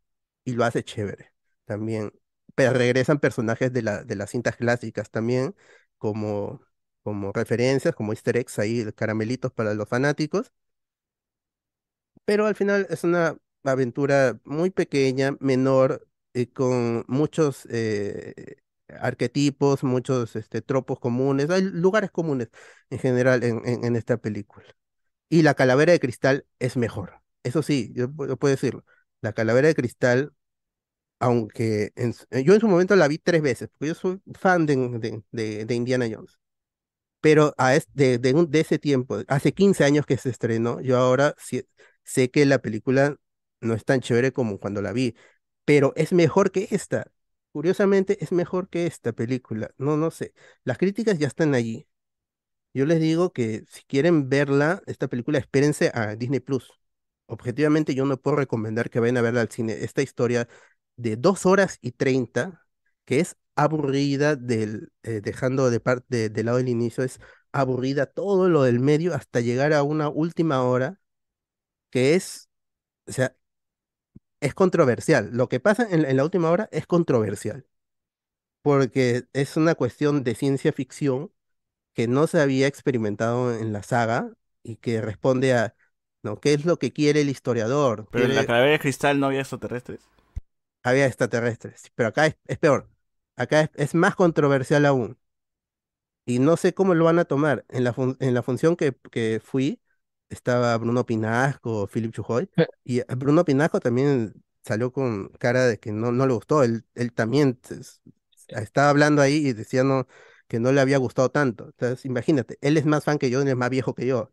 y 0.45 0.53
lo 0.55 0.65
hace 0.65 0.85
chévere 0.85 1.33
también. 1.67 2.13
Pero 2.57 2.73
regresan 2.75 3.21
personajes 3.21 3.73
de, 3.73 3.83
la, 3.83 4.05
de 4.05 4.17
las 4.17 4.31
cintas 4.31 4.57
clásicas 4.57 5.11
también, 5.11 5.57
como, 5.99 6.63
como 7.05 7.33
referencias, 7.33 7.95
como 7.95 8.13
easter 8.13 8.37
eggs 8.39 8.59
ahí, 8.61 8.91
caramelitos 8.95 9.53
para 9.53 9.75
los 9.75 9.89
fanáticos. 9.89 10.53
Pero 12.25 12.47
al 12.47 12.55
final 12.55 12.87
es 12.91 13.05
una 13.05 13.37
aventura 13.65 14.39
muy 14.45 14.71
pequeña, 14.71 15.37
menor, 15.41 16.07
y 16.33 16.47
con 16.47 17.05
muchos 17.09 17.67
eh, 17.71 18.57
arquetipos, 19.01 19.85
muchos 19.85 20.37
este, 20.37 20.63
tropos 20.63 20.99
comunes, 21.01 21.51
hay 21.51 21.63
lugares 21.63 22.11
comunes 22.11 22.49
en 22.91 22.99
general 22.99 23.43
en, 23.45 23.63
en- 23.67 23.85
en 23.85 23.97
esta 23.97 24.17
película. 24.19 24.67
Y 25.29 25.43
la 25.43 25.55
calavera 25.55 25.93
de 25.93 26.01
cristal 26.01 26.47
es 26.61 26.77
mejor. 26.77 27.23
Eso 27.45 27.63
sí, 27.63 27.93
yo, 27.95 28.09
yo 28.29 28.37
puedo 28.39 28.53
decirlo. 28.55 28.85
La 29.23 29.33
calavera 29.33 29.69
de 29.69 29.75
cristal, 29.75 30.33
aunque 31.21 31.93
en 31.97 32.15
yo 32.45 32.55
en 32.55 32.61
su 32.61 32.69
momento 32.69 32.97
la 32.97 33.09
vi 33.09 33.19
tres 33.19 33.43
veces, 33.43 33.69
porque 33.71 33.89
yo 33.89 33.95
soy 33.95 34.21
fan 34.39 34.67
de, 34.67 34.77
de, 34.77 35.23
de- 35.33 35.65
de 35.67 35.75
Indiana 35.75 36.07
Jones. 36.13 36.39
Pero 37.21 37.55
a 37.59 37.75
es- 37.77 37.87
de, 37.95 38.19
de 38.19 38.61
ese 38.61 38.79
tiempo, 38.79 39.19
hace 39.29 39.53
15 39.53 39.85
años 39.85 40.07
que 40.07 40.17
se 40.17 40.31
estrenó, 40.31 40.81
yo 40.81 40.97
ahora 40.99 41.35
sí- 41.39 41.65
sé 42.05 42.31
que 42.31 42.47
la 42.47 42.61
película 42.61 43.17
no 43.61 43.75
es 43.75 43.85
tan 43.85 44.01
chévere 44.01 44.33
como 44.33 44.59
cuando 44.59 44.81
la 44.83 44.93
vi, 44.93 45.15
pero 45.65 45.93
es 45.97 46.13
mejor 46.13 46.51
que 46.53 46.69
esta. 46.71 47.07
Curiosamente, 47.53 48.23
es 48.23 48.31
mejor 48.33 48.69
que 48.69 48.87
esta 48.87 49.13
película. 49.13 49.71
No, 49.77 49.97
no 49.97 50.11
sé. 50.13 50.33
Las 50.65 50.79
críticas 50.79 51.19
ya 51.19 51.27
están 51.27 51.55
allí. 51.55 51.89
Yo 52.75 52.87
les 52.87 53.01
digo 53.01 53.33
que 53.33 53.65
si 53.71 53.83
quieren 53.85 54.29
verla, 54.31 54.83
esta 54.87 55.09
película, 55.09 55.39
espérense 55.39 55.91
a 55.95 56.17
Disney 56.17 56.41
Plus. 56.41 56.71
Objetivamente, 57.27 57.95
yo 57.95 58.07
no 58.07 58.19
puedo 58.21 58.37
recomendar 58.39 58.91
que 58.91 59.01
vayan 59.01 59.19
a 59.19 59.23
verla 59.23 59.43
al 59.43 59.51
cine. 59.51 59.75
Esta 59.85 60.03
historia 60.03 60.49
de 60.97 61.17
dos 61.17 61.47
horas 61.47 61.79
y 61.83 61.93
treinta, 61.93 62.67
que 63.07 63.21
es 63.21 63.37
aburrida, 63.57 64.37
del, 64.37 64.93
eh, 65.05 65.21
dejando 65.23 65.71
de 65.71 65.81
parte 65.81 66.07
de, 66.09 66.31
de 66.31 66.45
lado 66.45 66.59
el 66.59 66.69
inicio, 66.69 67.05
es 67.05 67.21
aburrida 67.53 68.07
todo 68.07 68.49
lo 68.51 68.63
del 68.65 68.81
medio 68.81 69.15
hasta 69.15 69.41
llegar 69.41 69.73
a 69.75 69.83
una 69.85 70.09
última 70.11 70.63
hora 70.65 71.01
que 71.91 72.15
es, 72.15 72.49
o 73.07 73.13
sea, 73.13 73.37
es 74.41 74.55
controversial. 74.55 75.31
Lo 75.33 75.49
que 75.49 75.61
pasa 75.61 75.87
en, 75.91 76.05
en 76.05 76.17
la 76.17 76.25
última 76.25 76.51
hora 76.51 76.69
es 76.73 76.87
controversial, 76.87 77.67
porque 78.63 79.25
es 79.33 79.57
una 79.57 79.75
cuestión 79.77 80.25
de 80.25 80.35
ciencia 80.35 80.73
ficción 80.73 81.33
que 81.95 82.09
no 82.09 82.27
se 82.29 82.41
había 82.41 82.67
experimentado 82.69 83.55
en 83.57 83.73
la 83.73 83.83
saga 83.85 84.33
y 84.65 84.77
que 84.79 85.01
responde 85.03 85.55
a, 85.55 85.77
¿no? 86.23 86.41
¿Qué 86.41 86.55
es 86.55 86.65
lo 86.67 86.79
que 86.79 86.93
quiere 86.93 87.23
el 87.23 87.31
historiador? 87.31 88.09
Pero 88.13 88.25
en 88.27 88.37
la 88.37 88.45
calavera 88.45 88.73
de 88.75 88.79
cristal 88.79 89.19
no 89.19 89.27
había 89.27 89.41
extraterrestres. 89.41 90.01
había 90.83 91.07
extraterrestres, 91.07 91.91
pero 91.95 92.09
acá 92.11 92.27
es, 92.27 92.37
es 92.47 92.59
peor. 92.59 92.89
Acá 93.37 93.63
es, 93.63 93.71
es 93.75 93.95
más 93.95 94.15
controversial 94.17 94.85
aún. 94.87 95.19
Y 96.27 96.39
no 96.39 96.57
sé 96.57 96.75
cómo 96.75 96.95
lo 96.95 97.05
van 97.07 97.19
a 97.19 97.25
tomar. 97.25 97.65
En 97.69 97.85
la, 97.85 97.93
fun- 97.93 98.17
en 98.21 98.35
la 98.35 98.43
función 98.43 98.77
que, 98.77 98.95
que 99.11 99.41
fui, 99.43 99.81
estaba 100.31 100.77
Bruno 100.79 101.07
Pinasco, 101.07 101.87
Philip 101.89 102.13
Chujoy, 102.15 102.51
y 102.85 103.01
a 103.01 103.15
Bruno 103.17 103.45
Pinasco 103.45 103.81
también 103.81 104.35
salió 104.65 104.93
con 104.93 105.29
cara 105.39 105.67
de 105.67 105.79
que 105.81 105.93
no, 105.93 106.13
no 106.13 106.27
le 106.27 106.35
gustó, 106.35 106.63
él, 106.65 106.85
él 106.95 107.13
también 107.13 107.61
es- 107.71 108.01
estaba 108.49 108.91
hablando 108.91 109.23
ahí 109.23 109.37
y 109.49 109.53
decía 109.53 109.85
no, 109.85 110.07
que 110.49 110.61
no 110.61 110.73
le 110.73 110.81
había 110.81 110.99
gustado 110.99 111.31
tanto. 111.31 111.67
Entonces, 111.67 112.05
imagínate, 112.07 112.59
él 112.63 112.77
es 112.77 112.87
más 112.87 113.05
fan 113.05 113.19
que 113.19 113.31
yo, 113.31 113.43
él 113.43 113.49
es 113.49 113.57
más 113.57 113.71
viejo 113.71 113.95
que 113.95 114.07
yo, 114.07 114.33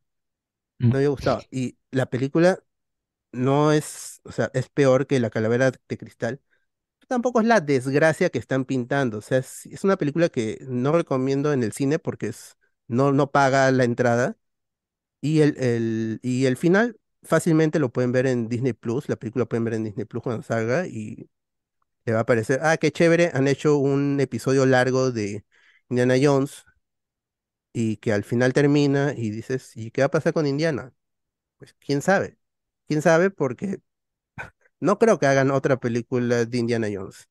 no 0.85 0.93
le 0.93 0.97
había 0.99 1.09
gustado. 1.09 1.47
Y 1.51 1.77
la 1.91 2.05
película 2.07 2.63
no 3.33 3.71
es, 3.73 4.21
o 4.25 4.31
sea, 4.31 4.51
es 4.53 4.69
peor 4.69 5.07
que 5.07 5.19
La 5.21 5.29
Calavera 5.29 5.71
de 5.71 5.97
Cristal. 5.97 6.41
Tampoco 7.07 7.41
es 7.41 7.47
la 7.47 7.61
desgracia 7.61 8.29
que 8.31 8.39
están 8.39 8.65
pintando. 8.65 9.19
O 9.19 9.21
sea, 9.21 9.39
es, 9.39 9.65
es 9.67 9.83
una 9.85 9.97
película 9.97 10.29
que 10.29 10.59
no 10.69 10.91
recomiendo 10.93 11.53
en 11.53 11.63
el 11.63 11.73
cine 11.73 11.99
porque 11.99 12.27
es, 12.29 12.57
no, 12.87 13.13
no 13.13 13.31
paga 13.31 13.71
la 13.71 13.83
entrada. 13.85 14.37
Y 15.21 15.41
el, 15.41 15.57
el, 15.57 16.19
y 16.23 16.45
el 16.45 16.57
final 16.57 16.99
fácilmente 17.23 17.79
lo 17.79 17.91
pueden 17.91 18.11
ver 18.11 18.27
en 18.27 18.47
Disney 18.49 18.73
Plus. 18.73 19.09
La 19.09 19.15
película 19.17 19.45
pueden 19.45 19.63
ver 19.65 19.73
en 19.75 19.83
Disney 19.85 20.05
Plus 20.05 20.23
cuando 20.23 20.43
salga 20.43 20.87
y 20.87 21.29
le 22.05 22.13
va 22.13 22.21
a 22.21 22.25
parecer, 22.25 22.59
ah, 22.63 22.77
qué 22.77 22.91
chévere, 22.91 23.31
han 23.33 23.47
hecho 23.49 23.77
un 23.77 24.19
episodio 24.21 24.65
largo 24.65 25.11
de 25.11 25.45
Indiana 25.89 26.15
Jones 26.21 26.65
y 27.73 27.97
que 27.97 28.13
al 28.13 28.23
final 28.23 28.53
termina 28.53 29.13
y 29.15 29.29
dices, 29.31 29.71
¿y 29.75 29.91
qué 29.91 30.01
va 30.01 30.07
a 30.07 30.11
pasar 30.11 30.33
con 30.33 30.47
Indiana? 30.47 30.93
Pues 31.57 31.75
quién 31.79 32.01
sabe. 32.03 32.39
Quién 32.87 33.01
sabe 33.03 33.31
porque 33.31 33.81
no 34.79 34.99
creo 34.99 35.19
que 35.19 35.27
hagan 35.27 35.51
otra 35.51 35.79
película 35.79 36.45
de 36.45 36.57
Indiana 36.57 36.87
Jones. 36.93 37.29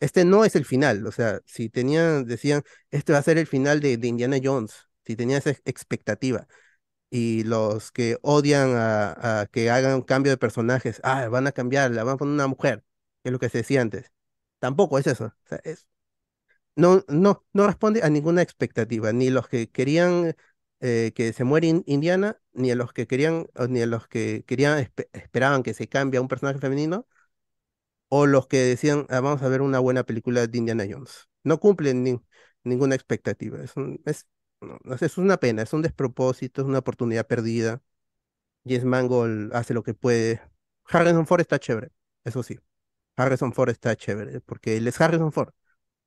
Este 0.00 0.24
no 0.24 0.44
es 0.44 0.56
el 0.56 0.64
final, 0.66 1.06
o 1.06 1.12
sea, 1.12 1.40
si 1.46 1.70
tenían, 1.70 2.26
decían, 2.26 2.62
este 2.90 3.12
va 3.14 3.18
a 3.20 3.22
ser 3.22 3.38
el 3.38 3.46
final 3.48 3.80
de, 3.80 3.96
de 3.98 4.08
Indiana 4.08 4.38
Jones, 4.42 4.74
si 5.06 5.16
tenía 5.16 5.38
esa 5.38 5.50
ex- 5.50 5.62
expectativa, 5.66 6.48
y 7.10 7.44
los 7.44 7.92
que 7.92 8.18
odian 8.22 8.74
a, 8.76 9.40
a 9.42 9.46
que 9.46 9.70
hagan 9.70 9.94
un 9.96 10.02
cambio 10.02 10.32
de 10.32 10.38
personajes, 10.38 11.00
ah, 11.04 11.28
van 11.28 11.46
a 11.46 11.52
cambiarla, 11.52 12.04
van 12.04 12.14
a 12.14 12.16
poner 12.18 12.34
una 12.34 12.46
mujer, 12.48 12.84
que 13.22 13.28
es 13.30 13.32
lo 13.32 13.38
que 13.38 13.48
se 13.48 13.58
decía 13.58 13.82
antes. 13.82 14.12
Tampoco 14.60 14.98
es 14.98 15.06
eso, 15.06 15.26
o 15.26 15.48
sea, 15.48 15.60
es, 15.64 15.86
no, 16.76 17.04
no, 17.08 17.44
no 17.52 17.66
responde 17.66 18.02
a 18.02 18.10
ninguna 18.10 18.42
expectativa, 18.42 19.12
ni 19.12 19.30
los 19.30 19.48
que 19.48 19.70
querían 19.70 20.36
eh, 20.80 21.12
que 21.14 21.32
se 21.32 21.44
muere 21.44 21.68
In- 21.68 21.84
Indiana, 21.86 22.40
ni 22.52 22.70
a 22.70 22.76
los 22.76 22.92
que 22.92 23.06
querían, 23.06 23.46
ni 23.68 23.82
a 23.82 23.86
los 23.86 24.08
que 24.08 24.44
querían, 24.46 24.78
espe- 24.78 25.08
esperaban 25.12 25.62
que 25.62 25.74
se 25.74 25.88
cambie 25.88 26.18
a 26.18 26.22
un 26.22 26.28
personaje 26.28 26.58
femenino, 26.60 27.06
o 28.08 28.26
los 28.26 28.46
que 28.46 28.58
decían, 28.58 29.06
"Ah, 29.08 29.20
vamos 29.20 29.42
a 29.42 29.48
ver 29.48 29.62
una 29.62 29.78
buena 29.78 30.04
película 30.04 30.46
de 30.46 30.58
Indiana 30.58 30.84
Jones. 30.88 31.28
No 31.44 31.60
cumplen 31.60 32.02
ni- 32.02 32.20
ninguna 32.64 32.94
expectativa. 32.94 33.62
Es, 33.62 33.76
un- 33.76 34.00
es, 34.06 34.26
no, 34.60 34.78
es 34.94 35.18
una 35.18 35.38
pena, 35.38 35.62
es 35.62 35.72
un 35.72 35.82
despropósito, 35.82 36.62
es 36.62 36.68
una 36.68 36.78
oportunidad 36.78 37.26
perdida. 37.26 37.82
James 38.66 38.84
Mangold 38.84 39.54
hace 39.54 39.74
lo 39.74 39.82
que 39.82 39.94
puede. 39.94 40.42
Harrison 40.86 41.26
Ford 41.26 41.40
está 41.40 41.58
chévere, 41.58 41.90
eso 42.24 42.42
sí. 42.42 42.58
Harrison 43.16 43.52
Ford 43.52 43.70
está 43.70 43.96
chévere, 43.96 44.40
porque 44.42 44.76
él 44.76 44.88
es 44.88 45.00
Harrison 45.00 45.32
Ford, 45.32 45.52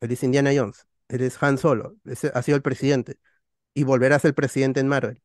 él 0.02 0.12
es 0.12 0.24
Indiana 0.24 0.52
Jones, 0.56 0.88
él 1.10 1.22
es 1.24 1.42
Han 1.44 1.58
Solo, 1.58 1.98
ese 2.06 2.32
ha 2.34 2.42
sido 2.44 2.58
el 2.58 2.64
presidente, 2.64 3.20
y 3.74 3.84
volverá 3.84 4.18
a 4.18 4.20
ser 4.20 4.36
presidente 4.36 4.80
en 4.82 4.88
Marvel. 4.90 5.22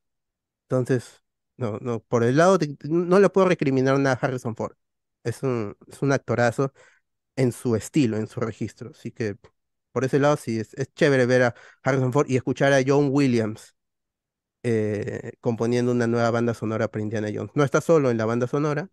Entonces, 0.64 1.22
no, 1.56 1.78
no, 1.80 2.00
por 2.00 2.24
el 2.24 2.36
lado 2.36 2.58
no 2.84 3.20
le 3.20 3.28
puedo 3.30 3.48
recriminar 3.48 3.98
nada 3.98 4.18
a 4.20 4.26
Harrison 4.26 4.56
Ford. 4.56 4.76
Es 5.24 5.42
un, 5.42 5.76
es 5.88 6.02
un 6.02 6.12
actorazo 6.12 6.72
en 7.36 7.52
su 7.52 7.76
estilo, 7.76 8.16
en 8.18 8.26
su 8.28 8.40
registro. 8.40 8.90
Así 8.90 9.10
que 9.12 9.36
por 9.98 10.04
ese 10.04 10.20
lado 10.20 10.36
sí, 10.36 10.60
es, 10.60 10.74
es 10.74 10.94
chévere 10.94 11.26
ver 11.26 11.42
a 11.42 11.54
Harrison 11.82 12.12
Ford 12.12 12.30
y 12.30 12.36
escuchar 12.36 12.72
a 12.72 12.80
John 12.86 13.08
Williams 13.10 13.74
eh, 14.62 15.32
componiendo 15.40 15.90
una 15.90 16.06
nueva 16.06 16.30
banda 16.30 16.54
sonora 16.54 16.86
para 16.86 17.02
Indiana 17.02 17.26
Jones. 17.34 17.50
No 17.56 17.64
está 17.64 17.80
solo 17.80 18.08
en 18.08 18.16
la 18.16 18.24
banda 18.24 18.46
sonora, 18.46 18.90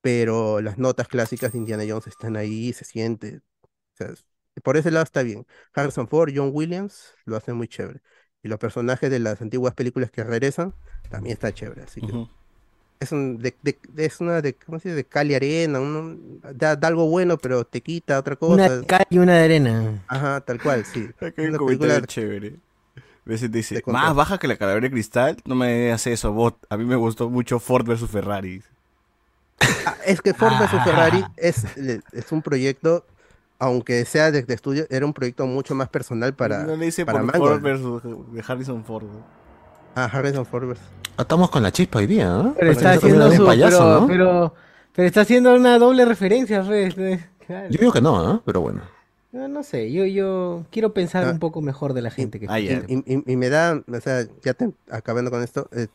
pero 0.00 0.60
las 0.60 0.76
notas 0.76 1.06
clásicas 1.06 1.52
de 1.52 1.58
Indiana 1.58 1.84
Jones 1.88 2.08
están 2.08 2.36
ahí, 2.36 2.72
se 2.72 2.84
siente. 2.84 3.42
O 3.62 3.68
sea, 3.94 4.08
por 4.64 4.76
ese 4.76 4.90
lado 4.90 5.04
está 5.04 5.22
bien. 5.22 5.46
Harrison 5.72 6.08
Ford, 6.08 6.32
John 6.34 6.50
Williams 6.52 7.14
lo 7.24 7.36
hacen 7.36 7.54
muy 7.54 7.68
chévere. 7.68 8.02
Y 8.42 8.48
los 8.48 8.58
personajes 8.58 9.12
de 9.12 9.20
las 9.20 9.40
antiguas 9.40 9.74
películas 9.74 10.10
que 10.10 10.24
regresan 10.24 10.74
también 11.10 11.34
está 11.34 11.54
chévere. 11.54 11.82
Así 11.82 12.00
que 12.00 12.12
es 13.00 13.12
un 13.12 13.38
de, 13.38 13.54
de- 13.62 13.78
de- 13.88 14.04
es 14.06 14.20
una 14.20 14.40
de 14.42 14.54
¿cómo 14.54 14.78
se 14.78 14.88
dice? 14.88 14.96
de 14.96 15.04
cal 15.04 15.30
y 15.30 15.34
arena, 15.34 15.80
un- 15.80 16.40
da, 16.54 16.76
da 16.76 16.88
algo 16.88 17.08
bueno, 17.08 17.38
pero 17.38 17.64
te 17.64 17.80
quita 17.80 18.18
otra 18.18 18.36
cosa. 18.36 18.54
Una 18.54 18.68
de 18.68 18.86
cal 18.86 19.06
y 19.10 19.18
una 19.18 19.34
de 19.38 19.44
arena. 19.44 20.02
Ajá, 20.08 20.40
tal 20.40 20.60
cual, 20.62 20.84
sí. 20.84 21.08
Acá 21.20 21.32
hay 21.42 21.46
un 21.48 21.56
comentario 21.56 22.06
chévere. 22.06 22.56
A 22.96 23.28
veces 23.30 23.52
dice, 23.52 23.82
más 23.86 24.14
baja 24.14 24.38
que 24.38 24.48
la 24.48 24.56
calavera 24.56 24.84
de 24.86 24.90
cristal, 24.90 25.36
no 25.44 25.54
me 25.54 25.92
hace 25.92 26.12
eso, 26.14 26.32
bot. 26.32 26.56
A 26.70 26.76
mí 26.78 26.84
me 26.86 26.96
gustó 26.96 27.28
mucho 27.28 27.58
Ford 27.58 27.86
versus 27.86 28.10
Ferrari. 28.10 28.62
Ah, 29.84 29.96
es 30.06 30.20
que 30.22 30.32
Ford 30.32 30.52
vs 30.58 30.68
Ah. 30.72 30.84
Ferrari 30.84 31.24
es, 31.36 31.64
es 32.12 32.32
un 32.32 32.40
proyecto, 32.42 33.04
aunque 33.58 34.04
sea 34.06 34.30
desde 34.30 34.54
estudio, 34.54 34.86
era 34.88 35.04
un 35.04 35.12
proyecto 35.12 35.46
mucho 35.46 35.74
más 35.74 35.88
personal 35.90 36.32
para, 36.34 36.62
no 36.64 36.74
le 36.76 36.86
hice 36.86 37.04
para 37.04 37.20
por. 37.22 37.36
Ford 37.36 37.60
versus 37.60 38.02
de 38.32 38.42
Harrison 38.46 38.82
Ford. 38.84 39.04
¿no? 39.04 39.22
Ah, 39.94 40.04
Harrison 40.10 40.46
Ford 40.46 40.66
versus- 40.68 40.86
Estamos 41.18 41.50
con 41.50 41.62
la 41.62 41.72
chispa 41.72 41.98
hoy 41.98 42.06
día, 42.06 42.28
¿no? 42.28 42.54
Pero 42.58 42.70
está 42.70 42.92
que 42.92 42.98
haciendo 42.98 43.26
un 43.28 43.36
su, 43.36 43.44
payaso, 43.44 43.78
pero, 43.78 44.00
¿no? 44.00 44.06
pero, 44.06 44.54
pero 44.94 45.08
está 45.08 45.20
haciendo 45.22 45.54
una 45.54 45.78
doble 45.78 46.04
referencia, 46.04 46.64
eh, 46.70 47.24
claro. 47.46 47.68
Yo 47.70 47.78
digo 47.80 47.92
que 47.92 48.00
no, 48.00 48.34
¿eh? 48.36 48.40
Pero 48.44 48.60
bueno. 48.60 48.82
No, 49.32 49.48
no 49.48 49.62
sé, 49.62 49.90
yo, 49.92 50.04
yo 50.06 50.64
quiero 50.70 50.94
pensar 50.94 51.24
Ah. 51.26 51.30
un 51.30 51.38
poco 51.38 51.60
mejor 51.60 51.92
de 51.92 52.02
la 52.02 52.10
gente 52.10 52.38
que 52.40 52.46
Ah, 52.48 52.58
este 52.58 52.86
Y, 52.92 53.14
y- 53.14 53.32
y 53.32 53.36
me 53.36 53.48
da, 53.50 53.82
o 53.86 54.00
sea, 54.00 54.26
ya 54.42 54.54
te- 54.54 54.70
acabando 54.90 55.30
con 55.30 55.42
esto, 55.42 55.68
eh, 55.72 55.88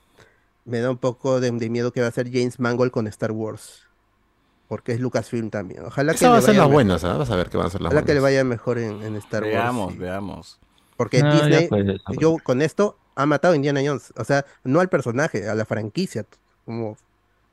me 0.65 0.79
da 0.79 0.91
un 0.91 0.97
poco 0.97 1.39
de, 1.39 1.49
de 1.51 1.69
miedo 1.69 1.91
que 1.91 2.01
va 2.01 2.07
a 2.07 2.09
hacer 2.09 2.29
James 2.31 2.59
Mangold 2.59 2.91
con 2.91 3.07
Star 3.07 3.31
Wars. 3.31 3.83
Porque 4.67 4.91
es 4.93 4.99
Lucasfilm 4.99 5.49
también. 5.49 5.85
Ojalá 5.85 6.13
que 6.13 6.17
Esa 6.17 6.29
va 6.29 6.35
le 6.35 6.39
a 6.39 6.41
ser 6.41 6.55
las 6.55 6.61
mejor. 6.63 6.73
buenas, 6.73 7.03
¿ah? 7.03 7.17
Vas 7.17 7.29
a 7.31 7.35
ver 7.35 7.49
que 7.49 7.57
van 7.57 7.67
a 7.67 7.69
ser 7.69 7.81
las 7.81 7.91
Ojalá 7.91 8.05
que 8.05 8.13
le 8.13 8.19
vaya 8.19 8.43
mejor 8.43 8.77
en, 8.77 9.01
en 9.03 9.15
Star 9.17 9.43
Veamos, 9.43 9.85
Wars. 9.87 9.95
y- 9.95 9.99
veamos. 9.99 10.59
Porque 10.97 11.21
No, 11.23 11.33
Disney, 11.33 11.69
yo 12.19 12.37
con 12.43 12.61
esto 12.61 12.97
ha 13.15 13.25
matado 13.25 13.53
a 13.53 13.55
Indiana 13.57 13.81
Jones. 13.85 14.13
O 14.17 14.23
sea, 14.23 14.45
no 14.63 14.79
al 14.79 14.89
personaje, 14.89 15.47
a 15.47 15.55
la 15.55 15.65
franquicia. 15.65 16.25
Como 16.65 16.97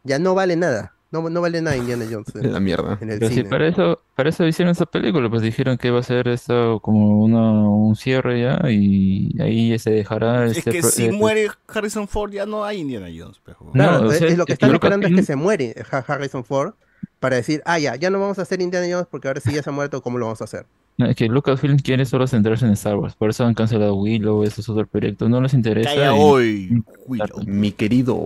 ya 0.04 0.18
no 0.18 0.34
vale 0.34 0.56
nada. 0.56 0.94
No, 1.12 1.28
no 1.28 1.40
vale 1.40 1.60
nada 1.60 1.76
Indiana 1.76 2.04
Jones 2.08 2.28
en, 2.36 2.52
La 2.52 2.60
mierda. 2.60 2.96
en 3.00 3.10
el 3.10 3.18
Pero 3.18 3.32
cine. 3.34 3.48
para 3.50 3.66
eso, 3.66 4.00
para 4.14 4.28
eso 4.28 4.46
hicieron 4.46 4.70
esa 4.70 4.86
película, 4.86 5.28
pues 5.28 5.42
dijeron 5.42 5.76
que 5.76 5.88
iba 5.88 5.98
a 5.98 6.04
ser 6.04 6.28
esto 6.28 6.78
como 6.78 7.24
una, 7.24 7.50
un 7.68 7.96
cierre 7.96 8.40
ya 8.42 8.60
y 8.70 9.34
ahí 9.40 9.70
ya 9.70 9.78
se 9.80 9.90
dejará 9.90 10.46
Es 10.46 10.58
este 10.58 10.70
que 10.70 10.82
si 10.84 11.06
este- 11.06 11.16
muere 11.16 11.48
Harrison 11.66 12.06
Ford 12.06 12.30
ya 12.32 12.46
no 12.46 12.64
hay 12.64 12.78
Indiana 12.78 13.08
Jones. 13.08 13.40
pero- 13.44 13.58
Claro, 13.72 14.02
No, 14.02 14.08
o 14.08 14.12
es- 14.12 14.18
sea, 14.20 14.28
es 14.28 14.38
lo 14.38 14.46
que 14.46 14.52
es 14.52 14.54
están 14.56 14.70
que 14.70 14.76
esperando 14.76 15.08
es 15.08 15.14
que 15.16 15.22
se 15.24 15.34
muere 15.34 15.74
Ha- 15.90 16.04
Harrison 16.06 16.44
Ford 16.44 16.74
para 17.20 17.36
decir, 17.36 17.62
ah, 17.66 17.78
ya, 17.78 17.94
ya 17.96 18.10
no 18.10 18.18
vamos 18.18 18.38
a 18.38 18.42
hacer 18.42 18.60
Indiana 18.60 18.86
Jones 18.90 19.06
porque 19.10 19.28
ahora 19.28 19.40
sí 19.40 19.52
ya 19.52 19.62
se 19.62 19.70
ha 19.70 19.72
muerto, 19.72 20.02
¿cómo 20.02 20.18
lo 20.18 20.26
vamos 20.26 20.40
a 20.40 20.44
hacer? 20.44 20.66
No, 20.98 21.06
es 21.06 21.14
que 21.16 21.28
Lucasfilm 21.28 21.78
quiere 21.78 22.04
solo 22.04 22.26
centrarse 22.26 22.66
en 22.66 22.72
Star 22.72 22.96
Wars, 22.96 23.14
por 23.14 23.30
eso 23.30 23.44
han 23.44 23.54
cancelado 23.54 23.94
Willow, 23.94 24.42
esos 24.42 24.68
otros 24.68 24.88
proyectos, 24.88 25.30
no 25.30 25.40
les 25.40 25.54
interesa. 25.54 25.88
Calla 25.90 26.06
y- 26.14 26.18
hoy, 26.18 26.84
Willow. 27.06 27.26
Mi 27.46 27.72
querido 27.72 28.18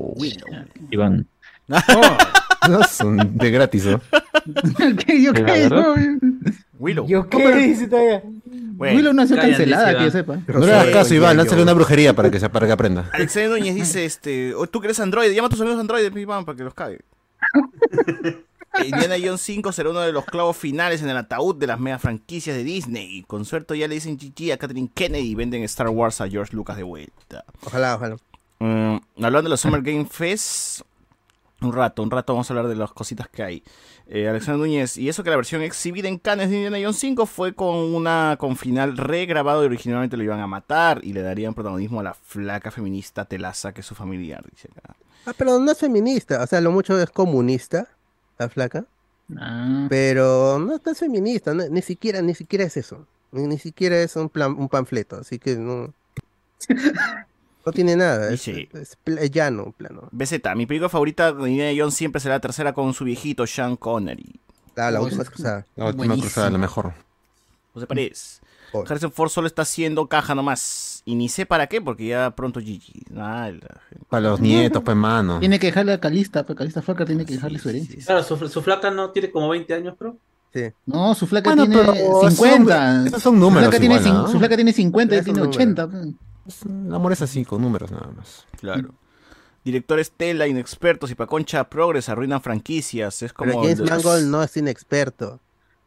y 0.91 0.97
van. 0.97 1.27
No, 2.67 2.83
son 2.85 3.37
de 3.37 3.51
gratis, 3.51 3.85
¿no? 3.85 4.01
¿Qué? 5.07 5.23
¿Yo 5.23 5.33
¿De 5.35 5.45
qué? 5.45 5.69
Willow. 6.79 7.07
¿Yo 7.07 7.29
qué 7.29 7.55
dice 7.57 7.89
todavía? 7.89 8.23
Bueno. 8.47 8.97
Willow 8.97 9.13
no 9.13 9.21
ha 9.21 9.27
sido 9.27 9.39
cancelada, 9.39 9.89
que 9.89 9.93
yo 9.93 10.01
Iván. 10.01 10.13
sepa. 10.13 10.39
No 10.49 10.65
le 10.65 10.73
hagas 10.73 10.87
caso, 10.89 11.15
Iván, 11.15 11.37
lánzale 11.37 11.63
una 11.63 11.75
brujería 11.75 12.15
para 12.15 12.31
que, 12.31 12.41
se, 12.41 12.49
para 12.49 12.67
que 12.67 12.73
aprenda. 12.73 13.11
Alexander 13.13 13.51
Núñez 13.51 13.75
dice, 13.75 14.07
este, 14.07 14.55
"Oh, 14.55 14.67
tú 14.67 14.81
que 14.81 14.87
eres 14.87 14.99
Android, 14.99 15.31
llama 15.35 15.49
a 15.49 15.51
tus 15.51 15.61
amigos 15.61 15.79
Android, 15.79 16.11
Iván, 16.17 16.47
para 16.47 16.57
que 16.57 16.65
los 16.65 16.73
cague. 16.73 17.01
Indiana 18.83 19.17
Jones 19.23 19.41
5 19.43 19.73
será 19.73 19.91
uno 19.91 20.01
de 20.01 20.13
los 20.13 20.25
clavos 20.25 20.57
finales 20.57 21.03
en 21.03 21.09
el 21.09 21.17
ataúd 21.17 21.57
de 21.57 21.67
las 21.67 21.79
mega 21.79 21.99
franquicias 21.99 22.57
de 22.57 22.65
Disney. 22.65 23.23
Con 23.27 23.45
suerte 23.45 23.77
ya 23.79 23.89
le 23.89 23.95
dicen 23.95 24.19
GG 24.19 24.53
a 24.53 24.57
Kathleen 24.57 24.89
Kennedy 24.89 25.31
y 25.31 25.35
venden 25.35 25.63
Star 25.65 25.89
Wars 25.89 26.21
a 26.21 26.29
George 26.29 26.55
Lucas 26.55 26.77
de 26.77 26.83
vuelta. 26.83 27.45
Ojalá, 27.65 27.97
ojalá. 27.97 28.17
Mm, 28.59 28.97
hablando 29.17 29.43
de 29.43 29.49
los 29.51 29.61
Summer 29.61 29.83
Game 29.83 30.07
Fest, 30.07 30.83
un 31.61 31.73
rato, 31.73 32.03
un 32.03 32.11
rato 32.11 32.33
vamos 32.33 32.51
a 32.51 32.53
hablar 32.53 32.69
de 32.69 32.77
las 32.77 32.93
cositas 32.93 33.29
que 33.29 33.43
hay. 33.43 33.63
Eh, 34.07 34.29
Alexander 34.29 34.59
Núñez, 34.59 34.99
y 34.99 35.09
eso 35.09 35.25
que 35.25 35.31
la 35.31 35.37
versión 35.37 35.63
exhibida 35.63 36.09
en 36.09 36.19
Cannes 36.19 36.51
de 36.51 36.57
Indiana 36.57 36.79
Jones 36.81 36.99
5 36.99 37.27
fue 37.27 37.55
con 37.55 37.75
una 37.77 38.37
con 38.39 38.57
final 38.57 38.99
regrabado 38.99 39.63
y 39.63 39.67
originalmente 39.67 40.17
lo 40.17 40.25
iban 40.25 40.41
a 40.41 40.47
matar 40.47 41.01
y 41.03 41.15
le 41.15 41.23
darían 41.23 41.55
protagonismo 41.55 42.01
a 42.01 42.03
la 42.03 42.15
flaca 42.15 42.71
feminista 42.71 43.25
Telaza 43.25 43.73
que 43.73 43.81
es 43.81 43.87
su 43.87 43.95
familiar, 43.95 44.45
dice 44.51 44.69
acá. 44.77 44.95
Ah, 45.27 45.33
pero 45.37 45.59
no 45.59 45.71
es 45.73 45.79
feminista, 45.79 46.43
o 46.43 46.47
sea, 46.47 46.61
lo 46.61 46.71
mucho 46.71 47.01
es 47.01 47.09
comunista, 47.09 47.89
la 48.39 48.49
flaca, 48.49 48.85
Ah, 49.39 49.87
pero 49.89 50.59
no, 50.59 50.79
es 50.85 50.99
feminista, 50.99 51.55
no- 51.55 51.67
ni 51.69 51.81
siquiera, 51.81 52.21
ni 52.21 52.35
siquiera 52.35 52.65
es 52.65 52.77
eso, 52.77 53.07
ni, 53.33 53.47
ni 53.47 53.59
siquiera 53.59 53.97
es 54.01 54.15
un 54.17 54.29
plan, 54.29 54.53
un 54.59 54.69
panfleto, 54.69 55.17
así 55.17 55.39
que 55.39 55.57
no, 55.57 55.95
no 57.65 57.73
tiene 57.73 57.97
nada, 57.97 58.27
es, 58.33 58.45
Dice- 58.45 58.69
es 58.75 58.97
pl- 59.03 59.19
es 59.25 59.31
llano, 59.31 59.73
plano. 59.77 60.09
BZ, 60.13 60.41
mi 60.57 60.67
película 60.67 60.89
favorita 60.89 61.33
de 61.33 61.51
Indiana 61.51 61.73
Jones 61.79 61.95
siempre 61.95 62.21
será 62.21 62.35
la 62.37 62.41
tercera 62.41 62.75
con 62.75 62.93
su 62.93 63.05
viejito 63.05 63.47
Sean 63.47 63.77
Connery. 63.77 64.39
Ah, 64.77 64.91
la 64.91 65.01
última 65.01 65.25
cruzada. 65.25 65.65
La 65.77 65.87
última 65.87 66.15
cruzada, 66.17 66.51
la 66.51 66.59
mejor. 66.59 66.93
José 67.73 67.87
Paredes. 67.87 68.41
Oh. 68.73 68.85
Harrison 68.87 69.11
Ford 69.13 69.31
solo 69.31 69.47
está 69.47 69.63
haciendo 69.63 70.07
caja 70.09 70.35
nomás. 70.35 70.94
Y 71.07 71.17
ni 71.17 71.29
sé 71.29 71.45
para 71.45 71.67
qué, 71.67 71.83
porque 71.83 72.07
ya 72.07 72.31
pronto 72.35 72.61
Gigi. 72.61 73.03
Ah, 73.15 73.51
la- 73.53 73.81
Para 74.09 74.31
los 74.31 74.41
nietos, 74.41 74.83
pues, 74.83 74.97
mano. 74.97 75.39
Tiene 75.39 75.59
que 75.59 75.67
dejarle 75.67 75.93
a 75.93 76.01
Calista, 76.01 76.45
pues 76.47 76.57
Calista 76.57 76.81
Flaca 76.81 77.05
tiene 77.05 77.27
que 77.27 77.35
dejarle 77.35 77.59
su 77.59 77.69
herencia. 77.69 77.99
Claro, 78.07 78.23
su, 78.23 78.49
su 78.49 78.63
flaca 78.63 78.91
no 78.91 79.11
tiene 79.11 79.31
como 79.31 79.49
20 79.51 79.75
años, 79.75 79.99
bro. 79.99 80.17
Sí. 80.55 80.63
No, 80.87 81.15
su 81.15 81.27
flaca 81.27 81.51
Bueno, 81.51 81.65
tiene 81.67 81.79
pero 81.81 81.93
esos 81.93 82.35
50. 82.35 82.97
son- 82.97 83.07
esos 83.09 83.23
son 83.23 83.39
números 83.41 83.65
Su 83.67 83.71
flaca, 83.71 83.81
tiene, 83.81 83.95
igual, 83.97 84.09
cin- 84.09 84.15
¿no? 84.23 84.29
su 84.29 84.39
flaca 84.39 84.55
tiene 84.57 84.73
50, 84.73 85.15
él 85.15 85.21
Esos 85.21 85.25
tiene 85.25 85.39
números. 85.41 85.57
80. 85.57 85.89
pues. 85.91 86.63
El 86.65 86.95
amor 86.95 87.13
es 87.13 87.21
así, 87.23 87.45
con 87.45 87.61
números 87.61 87.91
nada 87.91 88.11
más. 88.17 88.47
Claro. 88.59 88.95
Directores 89.65 90.11
tela, 90.11 90.47
inexpertos 90.47 91.11
y 91.11 91.15
pa' 91.15 91.27
concha 91.27 91.69
progres 91.69 92.09
arruinan 92.09 92.41
franquicias. 92.43 93.23
Es 93.23 93.33
como. 93.33 93.51
Pero 93.51 93.63
James 93.63 93.79
de- 93.79 93.85
Mangold 93.91 94.27
no 94.29 94.43
es 94.43 94.57
inexperto. 94.57 95.41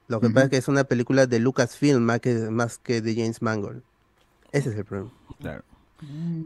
Lo 0.08 0.20
que 0.20 0.30
pasa 0.30 0.46
es 0.46 0.50
que 0.52 0.58
es 0.58 0.68
una 0.68 0.84
película 0.86 1.28
de 1.28 1.40
Lucasfilm 1.40 2.02
más 2.02 2.20
que, 2.22 2.34
más 2.50 2.78
que 2.80 3.02
de 3.02 3.14
James 3.16 3.42
Mangold. 3.42 3.84
Ese 4.58 4.70
es 4.70 4.78
el 4.78 4.86
problema. 4.86 5.12
Claro. 5.40 5.64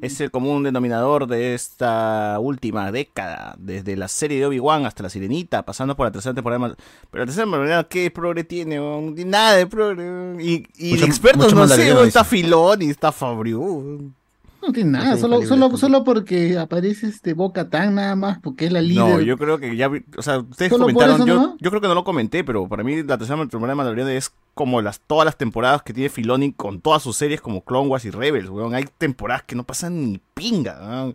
Es 0.02 0.22
el 0.22 0.32
común 0.32 0.64
denominador 0.64 1.28
de 1.28 1.54
esta 1.54 2.38
última 2.40 2.90
década, 2.94 3.54
desde 3.60 3.98
la 3.98 4.08
serie 4.08 4.40
de 4.40 4.46
Obi-Wan 4.46 4.86
hasta 4.86 5.04
la 5.04 5.10
Sirenita, 5.10 5.66
pasando 5.66 5.94
por 5.98 6.06
la 6.08 6.12
tercera 6.14 6.34
temporada. 6.34 6.74
Pero 7.10 7.24
la 7.24 7.26
tercera 7.26 7.44
temporada, 7.44 7.84
¿qué 7.84 8.10
progre 8.12 8.46
tiene? 8.46 8.80
Nada 9.26 9.58
de 9.58 9.68
progre. 9.68 10.42
Y, 10.42 10.66
y 10.78 10.92
Mucho- 10.94 11.06
expertos 11.06 11.54
mucho 11.54 11.56
no 11.58 11.68
sé, 11.68 12.08
está 12.08 12.24
Filón 12.24 12.82
y 12.82 12.92
está 12.92 13.12
Fabriu. 13.12 14.14
No 14.62 14.72
tiene 14.72 14.92
nada, 14.92 15.18
solo, 15.18 15.42
solo, 15.42 15.76
solo 15.76 16.04
porque 16.04 16.58
aparece 16.58 17.08
este 17.08 17.34
Boca 17.34 17.70
Tan 17.70 17.96
nada 17.96 18.16
más, 18.16 18.40
porque 18.40 18.66
es 18.66 18.72
la 18.72 18.82
líder. 18.82 19.04
No, 19.04 19.20
yo 19.22 19.38
creo 19.38 19.58
que 19.60 19.76
ya, 19.76 19.88
vi- 19.88 20.06
o 20.18 20.22
sea, 20.22 20.40
ustedes 20.40 20.70
¿Solo 20.70 20.86
por 20.86 20.94
comentaron, 20.94 21.58
yo, 21.60 21.70
creo 21.72 21.82
que 21.82 21.88
no 21.88 21.96
lo 21.96 22.04
comenté, 22.04 22.44
pero 22.44 22.68
para 22.68 22.84
mí 22.84 23.02
la 23.04 23.18
tercera 23.18 23.40
temporada 23.40 23.72
de 23.72 23.76
Mandalorian 23.76 24.10
es 24.10 24.32
como 24.54 24.82
las 24.82 25.00
todas 25.00 25.26
las 25.26 25.38
temporadas 25.38 25.82
que 25.82 25.94
tiene 25.94 26.10
Filoni 26.10 26.54
con 26.54 26.80
todas 26.80 27.02
sus 27.02 27.18
series 27.18 27.42
como 27.42 27.64
Clone 27.64 27.90
Wars 27.90 28.06
y 28.06 28.12
Rebels, 28.12 28.50
weón. 28.50 28.76
Hay 28.76 28.86
temporadas 28.98 29.44
que 29.44 29.56
no 29.56 29.64
pasan 29.64 30.12
ni 30.12 30.22
pinga. 30.34 31.12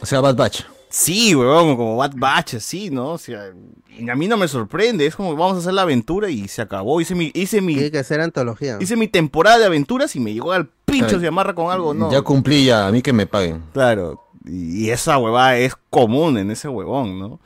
O 0.00 0.06
sea, 0.06 0.20
Bad 0.20 0.36
Batch. 0.36 0.62
Sí, 0.90 1.34
weón, 1.34 1.76
como 1.76 1.96
Bad 1.96 2.12
Batch, 2.16 2.54
así, 2.54 2.90
¿no? 2.90 3.10
O 3.12 3.18
sea, 3.18 3.52
y 3.98 4.08
a 4.08 4.14
mí 4.14 4.26
no 4.28 4.36
me 4.36 4.48
sorprende, 4.48 5.06
es 5.06 5.14
como 5.16 5.36
vamos 5.36 5.56
a 5.56 5.60
hacer 5.60 5.74
la 5.74 5.82
aventura 5.82 6.30
y 6.30 6.48
se 6.48 6.62
acabó. 6.62 7.00
Hice 7.00 7.14
mi, 7.14 7.30
hice 7.34 7.60
mi, 7.60 7.74
Tiene 7.74 7.90
que 7.90 8.02
ser 8.04 8.20
antología. 8.20 8.78
hice 8.80 8.96
mi 8.96 9.08
temporada 9.08 9.58
de 9.58 9.66
aventuras 9.66 10.14
y 10.16 10.20
me 10.20 10.32
llegó 10.32 10.52
al 10.52 10.68
pincho, 10.84 11.06
Claro. 11.06 11.20
se 11.20 11.26
amarra 11.28 11.54
con 11.54 11.70
algo, 11.70 11.92
¿no? 11.94 12.10
Ya 12.10 12.22
cumplí 12.22 12.64
ya, 12.64 12.86
a 12.86 12.92
mí 12.92 13.02
que 13.02 13.12
me 13.12 13.26
paguen. 13.26 13.62
Claro, 13.72 14.22
y 14.46 14.86
y 14.86 14.90
esa 14.90 15.18
huevada 15.18 15.58
es 15.58 15.74
común 15.90 16.38
en 16.38 16.50
ese 16.50 16.68
huevón, 16.68 17.18
¿no? 17.18 17.40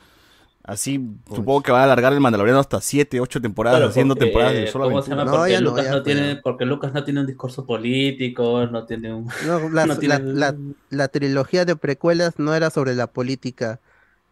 Así 0.65 1.05
supongo 1.27 1.61
que 1.61 1.73
va 1.73 1.81
a 1.81 1.83
alargar 1.83 2.13
el 2.13 2.21
Mandaloriano 2.21 2.59
hasta 2.59 2.79
7, 2.79 3.19
8 3.19 3.41
temporadas 3.41 3.79
Claro, 3.79 3.89
haciendo 3.91 4.15
porque, 4.15 4.25
temporadas 4.27 4.53
de 4.53 4.63
eh, 4.63 4.67
solo 4.67 4.85
aventura. 4.85 5.25
Porque, 5.25 5.51
ya 5.51 5.59
no, 5.59 5.69
Lucas 5.71 5.85
ya 5.85 5.91
no 5.91 6.03
tiene, 6.03 6.35
porque 6.37 6.65
Lucas 6.65 6.93
no 6.93 7.03
tiene 7.03 7.19
un 7.19 7.27
discurso 7.27 7.65
político, 7.65 8.65
no 8.67 8.85
tiene 8.85 9.13
un... 9.13 9.27
No, 9.45 9.69
las- 9.73 9.87
no 9.87 9.97
tiene- 9.97 10.19
la, 10.19 10.51
la- 10.51 10.55
la 10.89 11.07
trilogía 11.09 11.65
de 11.65 11.75
precuelas 11.75 12.39
no 12.39 12.55
era 12.55 12.69
sobre 12.69 12.95
la 12.95 13.07
política 13.07 13.81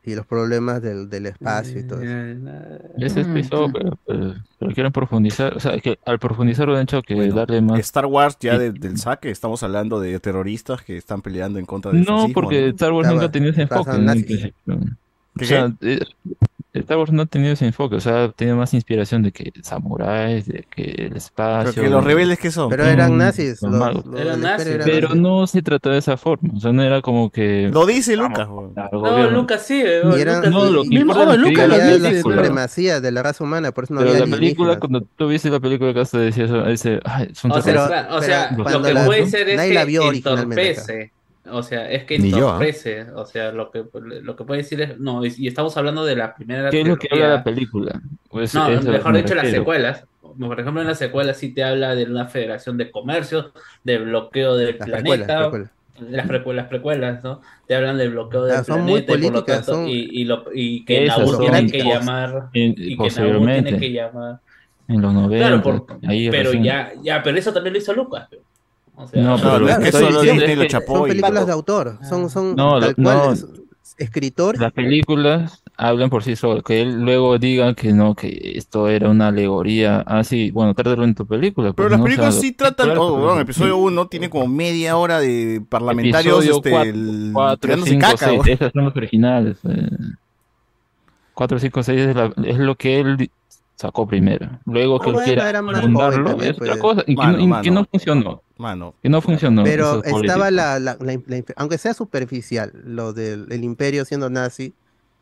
y 0.03 0.15
los 0.15 0.25
problemas 0.25 0.81
del, 0.81 1.09
del 1.09 1.25
espacio 1.27 1.79
y 1.81 1.83
todo 1.83 2.01
eso. 2.01 2.49
Ese 2.97 3.21
es 3.21 3.27
piso, 3.27 3.69
pero, 3.71 3.97
pero- 4.07 4.33
pero 4.57 4.73
quieren 4.73 4.91
profundizar, 4.93 5.55
o 5.55 5.59
sea, 5.59 5.77
que 5.79 5.99
al 6.05 6.17
profundizar 6.17 6.65
lo 6.67 6.75
han 6.77 6.83
hecho 6.83 7.01
que 7.01 7.27
darle 7.29 7.61
más... 7.61 7.77
Star 7.81 8.05
Wars 8.05 8.37
ya 8.39 8.57
de- 8.57 8.71
del 8.71 8.97
saque, 8.97 9.29
estamos 9.31 9.61
hablando 9.63 9.99
de 9.99 10.17
terroristas 10.21 10.81
que 10.81 10.95
están 10.95 11.21
peleando 11.21 11.59
en 11.59 11.65
contra 11.65 11.91
del 11.91 12.03
No, 12.05 12.19
fascismo, 12.19 12.33
porque 12.33 12.61
¿no? 12.61 12.67
Star 12.69 12.93
Wars 12.93 13.09
nunca 13.09 13.25
ha 13.25 13.31
tenido 13.31 13.51
ese 13.51 13.63
enfoque. 13.63 13.91
en 13.91 14.05
nazis. 14.05 14.25
principio. 14.25 14.53
¿Qué, 14.65 14.75
O 15.39 15.43
sea, 15.43 15.71
eh, 15.81 15.99
Star 16.73 16.97
Wars 16.97 17.11
no 17.11 17.23
ha 17.23 17.25
tenido 17.25 17.51
ese 17.51 17.65
enfoque, 17.65 17.95
o 17.95 17.99
sea, 17.99 18.25
ha 18.25 18.31
tenido 18.31 18.55
más 18.55 18.73
inspiración 18.73 19.23
de 19.23 19.33
que 19.33 19.51
samuráis, 19.61 20.45
de 20.45 20.65
que 20.73 20.83
el 21.07 21.17
espacio. 21.17 21.71
Pero 21.73 21.83
que 21.83 21.89
los 21.89 22.03
rebeldes, 22.03 22.39
¿qué 22.39 22.49
son? 22.49 22.69
Pero 22.69 22.85
eran 22.85 23.13
Mm, 23.13 23.17
nazis, 23.17 23.61
los 23.61 23.71
los- 23.73 24.05
los 24.05 24.19
Eran 24.21 24.39
nazis, 24.41 24.77
Pero 24.85 25.07
nazis. 25.09 25.21
no 25.21 25.47
se 25.47 25.61
trató 25.61 25.89
de 25.89 25.97
esa 25.97 26.15
forma, 26.15 26.49
o 26.55 26.59
sea, 26.61 26.71
no 26.71 26.81
era 26.81 27.01
como 27.01 27.29
que. 27.29 27.69
Lo 27.73 27.85
dice 27.85 28.15
vamos, 28.15 28.39
Lucas, 28.39 28.91
No. 28.91 29.29
Lucas 29.31 29.65
sí, 29.65 29.81
eh, 29.85 30.01
Y 30.17 30.21
eran- 30.21 30.37
Lucas 30.37 30.51
No, 30.51 30.65
lo 30.69 30.83
que 30.83 30.95
importa 30.95 31.31
que 31.37 31.49
diga 31.49 31.67
la 31.67 31.77
película. 32.09 32.35
supremacía 32.35 33.01
de 33.01 33.11
la 33.11 33.23
raza 33.23 33.43
humana, 33.43 33.71
por 33.73 33.83
eso 33.83 33.93
no 33.93 33.99
Pero 33.99 34.11
había 34.11 34.25
la 34.25 34.31
película, 34.37 34.79
cuando 34.79 35.01
tú 35.01 35.27
viste 35.27 35.49
la 35.49 35.59
película 35.59 35.93
que 35.93 35.99
hasta 35.99 36.19
decías, 36.19 36.49
ese, 36.67 37.01
ay, 37.03 37.29
son 37.33 37.51
O 37.51 37.61
sea, 37.61 38.07
o 38.11 38.21
sea, 38.21 38.51
lo 38.51 38.81
que 38.81 38.93
la- 38.93 39.05
puede 39.05 39.27
ser 39.27 39.49
es 39.49 39.59
que 39.59 40.07
entorpece. 40.07 41.11
O 41.49 41.63
sea, 41.63 41.89
es 41.91 42.03
que 42.03 42.19
Ni 42.19 42.29
yo, 42.29 42.37
¿ah? 42.37 42.39
entorpece. 42.53 43.03
O 43.15 43.25
sea, 43.25 43.51
lo 43.51 43.71
que, 43.71 43.83
lo 43.93 44.35
que 44.35 44.43
puede 44.43 44.61
decir 44.61 44.79
es. 44.81 44.99
No, 44.99 45.25
y 45.25 45.33
y 45.37 45.47
estamos 45.47 45.75
hablando 45.77 46.05
de 46.05 46.15
la 46.15 46.35
primera. 46.35 46.69
¿Qué 46.69 46.81
es 46.81 46.87
lo 46.87 46.97
que 46.97 47.07
habla 47.11 47.29
la 47.29 47.43
película? 47.43 47.99
Pues, 48.29 48.53
No, 48.53 48.69
mejor 48.69 49.11
me 49.13 49.21
dicho, 49.23 49.35
las 49.35 49.49
secuelas. 49.49 50.05
Por 50.39 50.59
ejemplo, 50.59 50.81
en 50.81 50.87
las 50.87 50.97
secuelas 50.99 51.37
sí 51.37 51.53
te 51.53 51.63
habla 51.63 51.93
de 51.95 52.05
una 52.05 52.25
federación 52.25 52.77
de 52.77 52.89
comercio, 52.91 53.51
de 53.83 53.97
bloqueo 53.97 54.55
del 54.55 54.77
Las 54.77 54.87
planeta. 54.87 55.01
precuelas, 55.01 55.27
precuelas. 55.49 55.71
Las 56.09 56.27
precuelas, 56.27 56.67
precuelas, 56.67 57.23
¿no? 57.23 57.41
Te 57.67 57.75
hablan 57.75 57.97
del 57.97 58.11
bloqueo 58.11 58.45
del 58.45 58.55
Ah, 58.57 58.63
son 58.63 58.81
muy 58.83 59.01
planeta 59.01 59.13
y 59.13 59.17
por 59.17 59.19
lo 59.19 59.31
políticas, 59.45 59.65
tanto, 59.65 59.71
son- 59.73 59.87
y, 59.89 59.93
y, 59.93 60.23
lo, 60.23 60.45
y 60.53 60.85
que 60.85 61.09
son 61.09 61.39
tiene 61.39 61.71
que 61.71 61.83
llamar. 61.83 62.49
en- 62.53 62.75
Y 62.77 62.89
que 62.91 62.95
posteriormente. 62.95 63.63
tiene 63.63 63.79
que 63.79 63.91
llamar. 63.91 64.39
En 64.87 65.01
los 65.01 65.13
90. 65.13 65.47
Claro, 65.47 65.61
por- 65.61 65.97
ahí 66.07 66.29
pero 66.29 66.43
recién. 66.45 66.63
ya, 66.63 66.91
ya, 67.03 67.21
pero 67.23 67.37
eso 67.37 67.51
también 67.53 67.73
lo 67.73 67.79
hizo 67.79 67.93
Lucas. 67.93 68.29
O 68.95 69.07
sea, 69.07 69.23
No, 69.23 69.35
pero 69.37 69.49
Claro, 69.59 69.67
es 69.69 69.77
que 69.79 69.83
estoy 69.85 70.03
eso 70.03 70.21
diciendo 70.21 70.31
Disney 70.41 70.51
es 70.51 70.57
lo 70.57 70.61
que- 70.63 70.67
chapó 70.69 70.95
Son 70.97 71.05
y- 71.05 71.09
películas 71.09 71.45
de 71.47 71.51
autor, 71.53 71.97
son, 72.07 72.29
son 72.29 72.55
No, 72.55 72.79
tal 72.79 72.93
lo- 72.97 73.03
cual, 73.03 73.17
no. 73.17 73.31
es- 73.33 73.47
escritor. 73.97 74.59
Las 74.59 74.71
películas 74.73 75.63
hablan 75.77 76.09
por 76.09 76.23
sí 76.23 76.35
solas, 76.35 76.63
que 76.63 76.81
él 76.81 77.01
luego 77.01 77.37
diga 77.39 77.73
que 77.75 77.93
no, 77.93 78.15
que 78.15 78.53
esto 78.55 78.87
era 78.87 79.09
una 79.09 79.27
alegoría. 79.27 80.03
Ah, 80.07 80.23
sí, 80.23 80.49
bueno, 80.51 80.73
trátalo 80.73 81.03
en 81.03 81.13
tu 81.15 81.25
película. 81.27 81.73
Pero 81.73 81.75
pues, 81.89 81.91
las 81.91 81.99
¿no? 81.99 82.03
O 82.03 82.05
películas 82.05 82.33
sea, 82.35 82.41
sí 82.41 82.51
tratan, 82.51 82.85
claro, 82.87 83.03
oh, 83.07 83.15
pero- 83.15 83.25
weón, 83.27 83.39
episodio 83.41 83.77
1 83.77 84.07
tiene 84.07 84.29
como 84.29 84.47
media 84.47 84.97
hora 84.97 85.19
de 85.19 85.61
parlamentarios 85.67 86.35
Episodio 86.45 86.57
este, 86.57 86.69
cuatro, 86.71 86.89
el- 86.91 87.29
cuatro, 87.33 87.77
cinco, 87.85 87.99
caca, 88.07 88.17
seis, 88.29 88.41
esas 88.47 88.71
son 88.71 88.85
los 88.85 88.95
originales. 88.95 89.57
eh. 89.67 89.89
4, 91.33 91.59
5, 91.59 91.81
6 91.83 92.01
es, 92.01 92.15
la- 92.15 92.33
es 92.45 92.57
lo 92.57 92.75
que 92.75 92.99
él 92.99 93.31
sacó 93.75 94.07
primero. 94.07 94.47
Luego 94.65 94.99
que 94.99 95.05
Ah, 95.05 95.09
él 95.09 95.13
bueno, 95.15 95.25
quiera 95.41 95.59
abundarlo 95.59 96.29
es 96.41 96.51
otra 96.51 96.65
pues. 96.67 96.77
cosa. 96.77 97.01
Y, 97.07 97.15
que, 97.15 97.21
Mano, 97.21 97.37
no, 97.37 97.59
y 97.59 97.61
que 97.61 97.71
no 97.71 97.85
funcionó. 97.85 98.41
Mano, 98.61 98.93
Que 99.01 99.09
no 99.09 99.21
funcionó. 99.21 99.63
Pero 99.63 100.03
estaba 100.03 100.51
la, 100.51 100.79
la- 100.79 100.97
la 101.01 101.13
imp- 101.13 101.23
la 101.27 101.37
imp- 101.37 101.53
aunque 101.55 101.77
sea 101.79 101.93
superficial, 101.93 102.71
lo 102.85 103.11
del 103.11 103.47
el 103.51 103.63
imperio 103.63 104.05
siendo 104.05 104.29
nazi, 104.29 104.73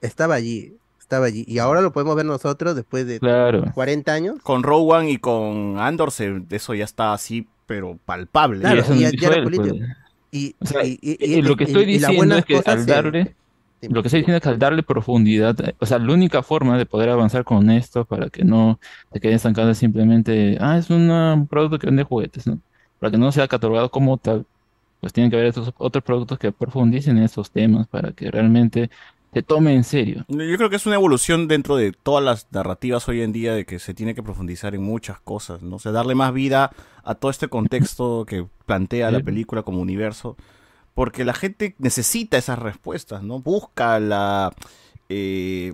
estaba 0.01 0.35
allí, 0.35 0.73
estaba 0.99 1.25
allí. 1.25 1.45
Y 1.47 1.59
ahora 1.59 1.81
lo 1.81 1.93
podemos 1.93 2.15
ver 2.15 2.25
nosotros 2.25 2.75
después 2.75 3.07
de 3.07 3.19
Claro. 3.19 3.63
40 3.73 4.11
años. 4.13 4.35
con 4.43 4.61
Rowan 4.63 5.07
y 5.07 5.17
con 5.17 5.79
Andor 5.79 6.11
se- 6.11 6.43
eso 6.49 6.73
ya 6.73 6.83
está 6.83 7.13
así, 7.13 7.47
pero 7.65 7.97
palpable. 8.05 8.59
Claro, 8.59 8.81
eso 8.81 8.93
y 8.93 9.03
no 9.03 9.09
ya, 9.11 9.29
político. 9.43 9.75
pues. 9.77 9.89
Y, 10.31 10.55
O 10.59 10.65
sea, 10.65 10.83
y- 10.85 10.99
y- 11.01 11.11
eh, 11.13 11.37
y- 11.39 11.41
lo 11.41 11.55
que 11.55 11.63
y- 11.63 11.67
estoy 11.67 11.83
y 11.83 11.85
diciendo 11.93 12.35
es 12.37 12.45
que 12.45 12.57
al 12.63 12.79
se- 12.85 12.91
darle, 12.91 13.35
lo 13.81 14.01
que 14.03 14.09
estoy 14.09 14.19
diciendo 14.19 14.37
es 14.37 14.43
que 14.43 14.49
al 14.49 14.59
darle 14.59 14.83
profundidad, 14.83 15.59
eh, 15.61 15.73
o 15.79 15.85
sea, 15.85 15.97
la 15.97 16.13
única 16.13 16.43
forma 16.43 16.77
de 16.77 16.85
poder 16.85 17.09
avanzar 17.09 17.43
con 17.45 17.69
esto 17.71 18.03
para 18.05 18.29
que 18.29 18.43
no 18.43 18.79
se 19.13 19.19
quede 19.21 19.33
estancado 19.33 19.71
es 19.71 19.77
simplemente, 19.79 20.57
ah, 20.59 20.77
es 20.77 20.89
un 20.89 21.09
ah, 21.09 21.45
producto 21.49 21.79
que 21.79 21.87
vende 21.87 22.03
juguetes, 22.03 22.45
¿no? 22.45 22.59
Para 22.99 23.11
que 23.11 23.17
no 23.17 23.31
sea 23.31 23.47
catalogado 23.47 23.89
como 23.89 24.17
tal, 24.17 24.45
pues 24.99 25.13
tienen 25.13 25.29
que 25.29 25.37
haber 25.37 25.47
estos 25.47 25.73
otros 25.77 26.03
productos 26.03 26.37
que 26.37 26.51
profundicen 26.51 27.17
en 27.17 27.23
estos 27.23 27.51
temas 27.51 27.87
para 27.87 28.11
que 28.11 28.29
realmente 28.29 28.89
se 29.33 29.43
tome 29.43 29.75
en 29.75 29.83
serio. 29.83 30.25
Yo 30.27 30.57
creo 30.57 30.69
que 30.69 30.75
es 30.75 30.85
una 30.85 30.95
evolución 30.95 31.47
dentro 31.47 31.75
de 31.75 31.91
todas 31.91 32.23
las 32.23 32.47
narrativas 32.51 33.07
hoy 33.07 33.21
en 33.21 33.31
día 33.31 33.53
de 33.53 33.65
que 33.65 33.79
se 33.79 33.93
tiene 33.93 34.15
que 34.15 34.23
profundizar 34.23 34.73
en 34.73 34.83
muchas 34.83 35.19
cosas, 35.19 35.61
¿no? 35.61 35.75
O 35.75 35.79
sea, 35.79 35.91
darle 35.91 36.15
más 36.15 36.33
vida 36.33 36.71
a 37.03 37.15
todo 37.15 37.29
este 37.31 37.47
contexto 37.47 38.25
que 38.25 38.45
plantea 38.65 39.11
la 39.11 39.19
película 39.19 39.61
como 39.61 39.81
universo, 39.81 40.35
porque 40.95 41.25
la 41.25 41.33
gente 41.33 41.75
necesita 41.77 42.37
esas 42.37 42.59
respuestas, 42.59 43.23
¿no? 43.23 43.39
Busca 43.39 43.99
la 43.99 44.51
eh, 45.09 45.73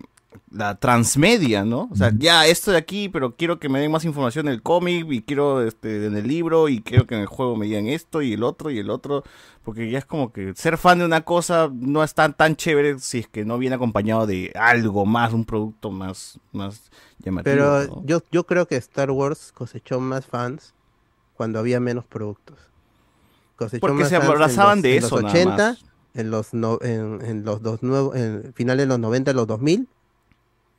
la 0.52 0.76
transmedia, 0.80 1.64
¿no? 1.66 1.90
O 1.92 1.96
sea, 1.96 2.12
ya 2.18 2.46
esto 2.48 2.72
de 2.72 2.78
aquí, 2.78 3.10
pero 3.10 3.36
quiero 3.36 3.60
que 3.60 3.70
me 3.70 3.80
den 3.80 3.92
más 3.92 4.06
información 4.06 4.48
en 4.48 4.54
el 4.54 4.62
cómic 4.62 5.06
y 5.10 5.22
quiero 5.22 5.62
este 5.62 6.06
en 6.06 6.16
el 6.16 6.28
libro 6.28 6.70
y 6.70 6.82
quiero 6.82 7.06
que 7.08 7.16
en 7.16 7.22
el 7.22 7.28
juego 7.28 7.56
me 7.56 7.66
digan 7.66 7.88
esto 7.88 8.22
y 8.22 8.34
el 8.34 8.44
otro 8.44 8.70
y 8.72 8.80
el 8.80 8.90
otro, 8.90 9.24
porque 9.64 9.90
ya 9.90 9.98
es 10.00 10.06
como 10.06 10.32
que 10.32 10.54
ser 10.56 10.78
fan 10.78 11.00
de 11.00 11.06
una 11.06 11.22
cosa 11.22 11.70
no 11.74 12.04
es 12.04 12.14
tan 12.14 12.34
tan 12.36 12.56
chévere 12.56 13.00
si 13.00 13.20
es 13.20 13.28
que 13.28 13.46
no 13.46 13.58
viene 13.58 13.76
acompañado 13.76 14.26
de 14.28 14.52
algo 14.56 15.06
más, 15.06 15.34
un 15.34 15.46
producto 15.46 15.92
más 15.92 16.40
más 16.52 16.90
llamativo. 17.20 17.56
Pero 17.56 17.84
¿no? 17.86 18.04
yo, 18.06 18.22
yo 18.32 18.46
creo 18.46 18.68
que 18.68 18.76
Star 18.78 19.12
Wars 19.12 19.52
cosechó 19.54 20.00
más 20.00 20.26
fans 20.26 20.74
cuando 21.36 21.60
había 21.60 21.80
menos 21.80 22.06
productos. 22.06 22.58
Cosechó 23.56 23.80
Porque 23.82 24.02
más 24.02 24.10
se 24.10 24.16
abrazaban 24.18 24.82
de 24.82 24.98
en 24.98 25.04
eso 25.04 25.16
los 25.16 25.24
nada 25.24 25.34
80, 25.34 25.56
más. 25.70 25.86
en 26.14 26.30
los 26.32 26.54
no- 26.54 26.80
en, 26.82 27.20
en 27.26 27.46
los 27.46 27.62
dos 27.62 27.84
nuevos, 27.84 28.16
en 28.16 28.54
finales 28.54 28.84
de 28.84 28.88
los 28.88 29.00
90, 29.00 29.34
los 29.34 29.48
2000, 29.48 29.88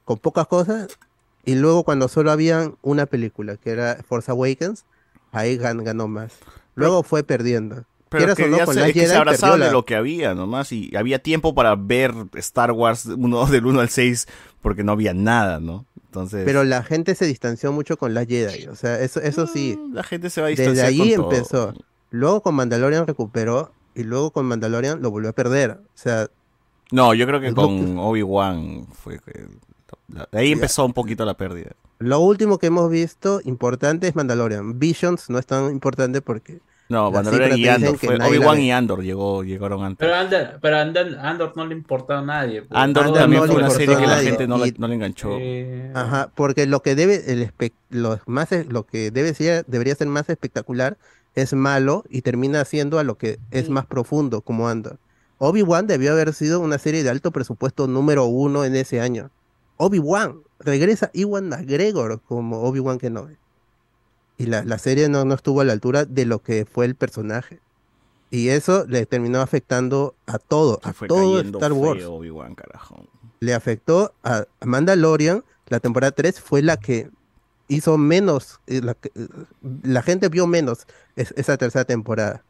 con 0.06 0.16
pocas 0.16 0.46
cosas, 0.46 0.98
y 1.44 1.56
luego 1.56 1.84
cuando 1.84 2.08
solo 2.08 2.30
habían 2.30 2.76
una 2.80 3.04
película, 3.04 3.58
que 3.58 3.70
era 3.70 4.02
Force 4.08 4.30
Awakens, 4.30 4.86
ahí 5.32 5.58
gan- 5.58 5.82
ganó 5.84 6.08
más. 6.08 6.32
Luego 6.74 7.02
fue 7.02 7.22
perdiendo. 7.24 7.84
Pero 8.08 8.34
que 8.36 8.46
no, 8.48 8.56
ya 8.56 8.64
con 8.64 8.74
se, 8.74 8.86
es 8.86 8.92
que 8.94 9.06
se 9.06 9.14
abrazaban 9.16 9.58
de 9.60 9.66
la- 9.66 9.72
lo 9.72 9.84
que 9.84 9.96
había 9.96 10.34
nomás 10.34 10.70
y 10.72 10.96
había 10.96 11.18
tiempo 11.18 11.54
para 11.54 11.74
ver 11.74 12.14
Star 12.34 12.70
Wars 12.72 13.04
uno, 13.06 13.44
del 13.50 13.66
1 13.66 13.80
al 13.80 13.88
6 13.90 14.26
porque 14.62 14.82
no 14.84 14.92
había 14.92 15.12
nada, 15.12 15.58
¿no? 15.60 15.84
Entonces, 16.06 16.44
Pero 16.46 16.64
la 16.64 16.82
gente 16.82 17.14
se 17.14 17.26
distanció 17.26 17.72
mucho 17.72 17.98
con 17.98 18.14
la 18.14 18.24
Jedi, 18.24 18.68
o 18.68 18.74
sea, 18.76 18.98
eso, 19.00 19.20
eso 19.20 19.46
sí. 19.46 19.78
la 19.92 20.02
gente 20.02 20.30
se 20.30 20.40
va 20.40 20.46
a 20.46 20.50
Desde 20.50 20.62
distanciar 20.70 20.86
ahí 20.88 21.14
con 21.16 21.24
todo. 21.26 21.32
empezó. 21.36 21.74
Luego 22.10 22.40
con 22.40 22.54
Mandalorian 22.54 23.06
recuperó 23.06 23.72
y 23.94 24.04
luego 24.04 24.30
con 24.30 24.46
Mandalorian 24.46 25.02
lo 25.02 25.10
volvió 25.10 25.30
a 25.30 25.34
perder. 25.34 25.72
O 25.72 25.98
sea, 25.98 26.28
No, 26.92 27.12
yo 27.12 27.26
creo 27.26 27.40
que 27.40 27.52
con 27.52 27.98
Obi-Wan 27.98 28.86
fue. 28.94 29.18
De 30.08 30.38
ahí 30.38 30.52
empezó 30.52 30.84
un 30.84 30.92
poquito 30.92 31.24
la 31.24 31.34
pérdida. 31.34 31.70
lo 31.98 32.20
último 32.20 32.58
que 32.58 32.66
hemos 32.66 32.90
visto 32.90 33.40
importante 33.44 34.06
es 34.08 34.14
Mandalorian. 34.16 34.78
Visions 34.78 35.30
no 35.30 35.38
es 35.38 35.46
tan 35.46 35.70
importante 35.70 36.20
porque 36.22 36.60
No, 36.88 37.10
Mandalorian 37.10 37.58
y 37.58 37.66
Andor. 37.68 37.96
Obi-Wan 38.28 38.60
y 38.60 38.70
Andor 38.72 39.02
llegó, 39.02 39.42
llegaron 39.42 39.82
antes. 39.82 39.98
Pero 40.06 40.14
Andor, 40.14 40.58
pero 40.60 40.76
Andor, 40.78 41.18
Andor 41.20 41.52
no 41.56 41.66
le 41.66 41.74
importaba 41.74 42.20
a 42.20 42.24
nadie. 42.24 42.62
pues. 42.62 42.70
Andor 42.80 43.04
Andor 43.06 43.18
también 43.20 43.42
no 43.42 43.46
fue 43.48 43.56
una 43.56 43.64
importó 43.66 43.78
serie 43.80 43.96
que 43.96 44.06
la 44.06 44.18
gente 44.22 44.46
no, 44.46 44.58
le- 44.58 44.68
Y- 44.68 44.74
no 44.78 44.86
le 44.88 44.94
enganchó. 44.94 45.30
Eh, 45.38 45.90
Ajá, 45.94 46.30
porque 46.34 46.66
lo 46.66 46.82
que 46.82 46.94
debe 46.94 47.32
el 47.32 47.48
espe- 47.50 47.72
lo 47.90 48.18
más 48.26 48.52
es- 48.52 48.66
lo 48.68 48.84
que 48.86 49.10
debe 49.10 49.34
ser 49.34 49.64
debería 49.66 49.94
ser 49.96 50.06
más 50.08 50.28
espectacular 50.28 50.96
es 51.34 51.54
malo 51.54 52.04
y 52.08 52.22
termina 52.22 52.64
siendo 52.64 52.98
a 52.98 53.04
lo 53.04 53.18
que 53.18 53.38
es 53.50 53.68
más 53.68 53.86
profundo 53.86 54.40
como 54.42 54.68
Andor. 54.68 54.98
Obi-Wan 55.38 55.86
debió 55.86 56.12
haber 56.12 56.32
sido 56.34 56.60
una 56.60 56.78
serie 56.78 57.02
de 57.02 57.10
alto 57.10 57.30
presupuesto 57.30 57.86
número 57.88 58.24
uno 58.26 58.64
en 58.64 58.74
ese 58.76 59.00
año. 59.00 59.30
Obi-Wan 59.78 60.40
regresa 60.60 61.10
Iwan 61.12 61.48
McGregor 61.48 62.20
como 62.22 62.62
Obi-Wan 62.62 62.98
Kenobi. 62.98 63.36
Y 64.38 64.46
la, 64.46 64.64
la 64.64 64.78
serie 64.78 65.08
no, 65.08 65.24
no 65.24 65.34
estuvo 65.34 65.60
a 65.60 65.64
la 65.64 65.72
altura 65.72 66.04
de 66.04 66.26
lo 66.26 66.40
que 66.42 66.66
fue 66.66 66.84
el 66.86 66.94
personaje. 66.94 67.60
Y 68.30 68.48
eso 68.48 68.84
le 68.86 69.06
terminó 69.06 69.40
afectando 69.40 70.14
a 70.26 70.38
todo, 70.38 70.80
a 70.82 70.92
todo 71.16 71.40
Star 71.58 71.72
Wars 71.72 72.00
carajo. 72.56 73.06
le 73.40 73.54
afectó 73.54 74.12
a 74.24 74.44
Mandalorian. 74.64 75.44
La 75.68 75.80
temporada 75.80 76.10
3 76.12 76.40
fue 76.40 76.62
la 76.62 76.76
que 76.76 77.08
hizo 77.68 77.96
menos, 77.98 78.60
eh, 78.66 78.80
la, 78.82 78.96
eh, 79.14 79.26
la 79.82 80.02
gente 80.02 80.28
vio 80.28 80.46
menos 80.46 80.86
es- 81.16 81.32
esa 81.36 81.56
tercera 81.56 81.84
temporada. 81.84 82.44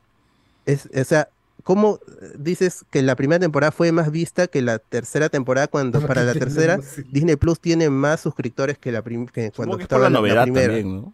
Es, 0.65 0.89
o 0.95 1.05
sea, 1.05 1.29
¿cómo 1.65 1.99
eh, 2.23 2.33
dices 2.39 2.85
que 2.91 3.03
la 3.03 3.17
primera 3.17 3.41
temporada 3.41 3.73
fue 3.73 3.91
más 3.93 4.11
vista 4.11 4.47
que 4.47 4.63
la 4.63 4.79
tercera 4.79 5.29
temporada 5.29 5.67
cuando 5.69 6.01
para 6.01 6.23
la 6.25 6.33
tercera 6.35 6.79
Disney 7.11 7.37
Plus 7.37 7.61
tiene 7.61 7.91
más 7.91 8.21
suscriptores 8.21 8.79
que 8.79 8.93
la 8.93 9.03
prim- 9.03 9.27
que 9.27 9.51
cuando 9.51 9.77
que 9.77 9.83
es 9.85 9.89
por 9.89 9.97
estaba 9.97 10.05
la 10.05 10.11
novedad 10.11 10.43
primera? 10.45 10.67
también, 10.75 10.97
¿no? 11.03 11.13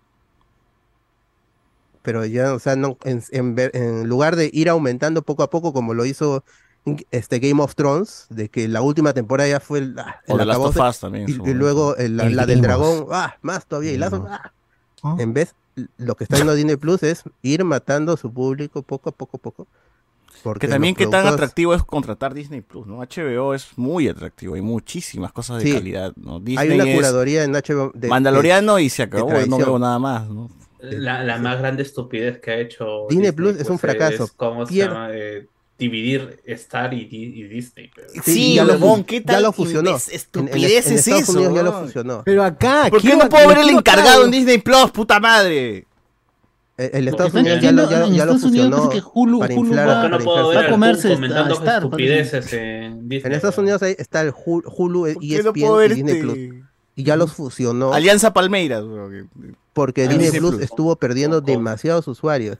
Pero 2.03 2.25
ya, 2.25 2.53
o 2.53 2.59
sea, 2.59 2.75
no, 2.75 2.99
en, 3.05 3.23
en 3.31 3.55
ver- 3.55 3.71
en 3.75 4.09
lugar 4.09 4.35
de 4.37 4.51
ir 4.53 4.69
aumentando 4.69 5.23
poco 5.23 5.45
a 5.45 5.51
poco 5.51 5.73
como 5.73 5.95
lo 5.95 6.05
hizo 6.05 6.45
este 7.13 7.39
Game 7.39 7.63
of 7.63 7.77
Thrones, 7.77 8.27
de 8.29 8.49
que 8.49 8.67
la 8.67 8.83
última 8.83 9.13
temporada 9.13 9.49
ya 9.49 9.61
fue 9.61 9.79
el, 9.79 9.97
ah, 10.01 10.21
O 10.27 10.33
el 10.33 10.39
The 10.41 10.45
Last 10.47 10.61
of 10.61 10.77
Us 10.81 10.99
también 10.99 11.29
y, 11.29 11.55
luego 11.55 11.97
el- 11.97 12.17
la, 12.17 12.27
El 12.27 12.35
la 12.35 12.45
del 12.47 12.61
dragón, 12.61 13.07
ah, 13.13 13.37
más 13.43 13.67
todavía, 13.67 13.93
y 13.93 13.99
Lazo, 13.99 14.27
ah. 14.29 14.53
En 15.19 15.33
vez, 15.33 15.55
lo 15.97 16.17
que 16.17 16.25
está 16.25 16.37
haciendo 16.37 16.55
Disney 16.55 16.77
Plus 16.77 17.03
es 17.05 17.23
ir 17.43 17.65
matando 17.65 18.13
a 18.13 18.17
su 18.17 18.33
público 18.33 18.83
poco 18.83 19.11
a 19.11 19.13
poco 19.13 19.37
a 19.37 19.41
poco. 19.41 19.67
Porque 20.43 20.67
Que 20.67 20.73
también 20.73 20.95
qué 20.95 21.07
tan 21.07 21.27
atractivo 21.27 21.75
es 21.75 21.83
contratar 21.85 22.35
Disney 22.35 22.61
Plus, 22.63 22.87
¿no? 22.87 22.99
HBO 23.01 23.55
es 23.55 23.69
muy 23.77 24.09
atractivo, 24.09 24.55
hay 24.55 24.61
muchísimas 24.63 25.33
cosas 25.33 25.59
de 25.63 25.65
Sí. 25.69 25.73
calidad, 25.75 26.13
¿no? 26.17 26.37
Hay 26.37 26.43
Disney 26.43 26.71
una 26.73 26.85
es 26.91 26.97
curaduría 26.97 27.45
en 27.45 27.53
HBO 27.55 27.93
de- 27.95 28.09
Mandaloriano 28.09 28.77
de- 28.77 28.83
y 28.85 28.91
se 28.91 29.03
acabó, 29.05 29.31
no 29.47 29.59
veo 29.59 29.79
nada 29.79 29.99
más, 29.99 30.29
¿no? 30.29 30.51
La, 30.81 31.23
la 31.23 31.39
más 31.39 31.59
grande 31.61 31.85
estupidez 31.85 32.41
que 32.41 32.51
ha 32.51 32.59
hecho 32.59 33.07
Disney 33.09 33.31
Plus 33.31 33.57
es 33.61 33.69
un 33.71 33.79
fracaso. 33.79 34.29
¿Cómo 34.37 34.67
se 34.67 34.75
llama? 34.75 35.11
Eh, 35.13 35.47
dividir 35.79 36.41
Star 36.47 36.93
y, 36.93 37.09
y 37.11 37.43
Disney. 37.45 37.91
pero- 37.95 38.09
Sí, 38.25 38.55
ya 38.55 38.65
lo 38.65 38.79
fu- 38.79 39.05
¿qué 39.05 39.21
ya 39.21 39.27
tal 39.27 39.43
lo 39.45 39.53
fusionó. 39.53 39.91
inves- 39.93 40.09
En- 40.09 40.15
en- 40.15 40.17
estupidez 40.17 40.87
en 40.89 40.93
es 40.95 40.99
Estados 41.07 41.23
eso, 41.23 41.33
Unidos 41.33 41.55
ya 41.55 41.63
lo 41.63 41.73
fusionó. 41.85 42.23
Pero 42.25 42.43
acá, 42.45 42.87
¿Por 42.91 43.01
qué 43.01 43.17
no 43.17 43.29
puedo 43.29 43.47
ver 43.49 43.59
el 43.59 43.69
encargado 43.71 44.25
en 44.25 44.31
Disney 44.33 44.59
Plus, 44.59 44.91
puta 44.91 45.19
madre? 45.21 45.87
El, 46.87 46.91
el 46.95 47.09
Estados 47.09 47.35
Unidos 47.35 47.61
ya 47.61 47.73
lo, 47.73 47.83
ya, 47.91 47.91
ya 47.91 48.25
lo 48.27 48.33
Estados 48.35 48.43
Unidos 48.45 48.71
fusionó 48.71 48.89
que 48.91 49.03
Hulu- 49.03 49.39
para 49.41 49.55
Hulu 49.55 49.67
inflar, 49.67 49.89
va- 49.89 50.03
para 50.03 50.09
no 50.19 50.25
puedo 50.25 50.49
ver 50.49 50.59
su- 50.59 50.65
al 50.65 50.71
comerse 50.71 51.15
comentando 51.15 51.55
Star, 51.55 51.83
estupideces 51.85 52.53
en 52.53 53.09
Disney. 53.09 53.23
En 53.31 53.33
Estados 53.33 53.59
Unidos 53.59 53.83
ahí 53.83 53.95
está 53.99 54.21
el 54.23 54.33
Hulu, 54.45 54.69
Hulu 54.69 55.01
¿Por 55.03 55.21
qué 55.21 55.29
no 55.43 55.51
ESPN 55.51 55.61
puedo 55.61 55.77
ver 55.77 55.93
y 55.93 55.95
Disney 55.95 56.21
Plus. 56.21 56.39
Y 56.95 57.05
ya 57.05 57.17
los 57.17 57.33
fusionó 57.33 57.93
Alianza 57.95 58.33
Palmeiras, 58.33 58.85
porque 59.73 60.09
Disney 60.09 60.31
Plus 60.31 60.51
Plus. 60.53 60.63
estuvo 60.63 60.97
perdiendo 60.97 61.41
demasiados 61.41 62.07
usuarios. 62.09 62.59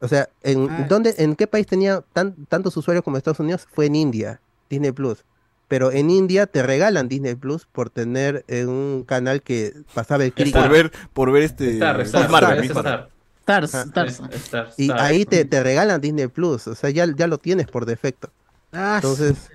O 0.00 0.08
sea, 0.08 0.28
¿en, 0.42 0.68
Ah. 0.70 0.86
¿dónde, 0.88 1.14
¿en 1.18 1.36
qué 1.36 1.46
país 1.46 1.66
tenía 1.66 2.02
tan- 2.12 2.34
tantos 2.46 2.76
usuarios 2.76 3.04
como 3.04 3.16
Estados 3.16 3.40
Unidos? 3.40 3.66
Fue 3.72 3.86
en 3.86 3.94
India, 3.96 4.40
Disney 4.68 4.92
Plus. 4.92 5.24
Pero 5.68 5.90
en 5.90 6.10
India 6.10 6.46
te 6.46 6.62
regalan 6.62 7.08
Disney 7.08 7.34
Plus 7.34 7.66
por 7.70 7.88
tener 7.88 8.44
eh, 8.46 8.66
un 8.66 9.04
canal 9.06 9.42
que 9.42 9.72
pasaba 9.94 10.24
el 10.24 10.32
cricket. 10.34 10.52
Por 10.60 10.68
ver, 10.70 10.92
por 11.14 11.32
ver 11.32 11.44
este. 11.44 11.70
Star, 11.74 12.00
Star, 12.02 12.24
Star, 12.24 12.64
Star. 12.64 13.08
Stars, 13.42 13.74
Stars. 13.74 14.20
Star, 14.32 14.68
Y 14.76 14.90
ahí 14.92 15.24
te, 15.24 15.44
te 15.44 15.62
regalan 15.62 16.00
Disney 16.00 16.28
Plus, 16.28 16.66
o 16.68 16.74
sea, 16.74 16.90
ya, 16.90 17.06
ya 17.14 17.26
lo 17.26 17.38
tienes 17.38 17.66
por 17.66 17.86
defecto. 17.86 18.30
Ah, 18.72 18.94
Entonces, 18.96 19.50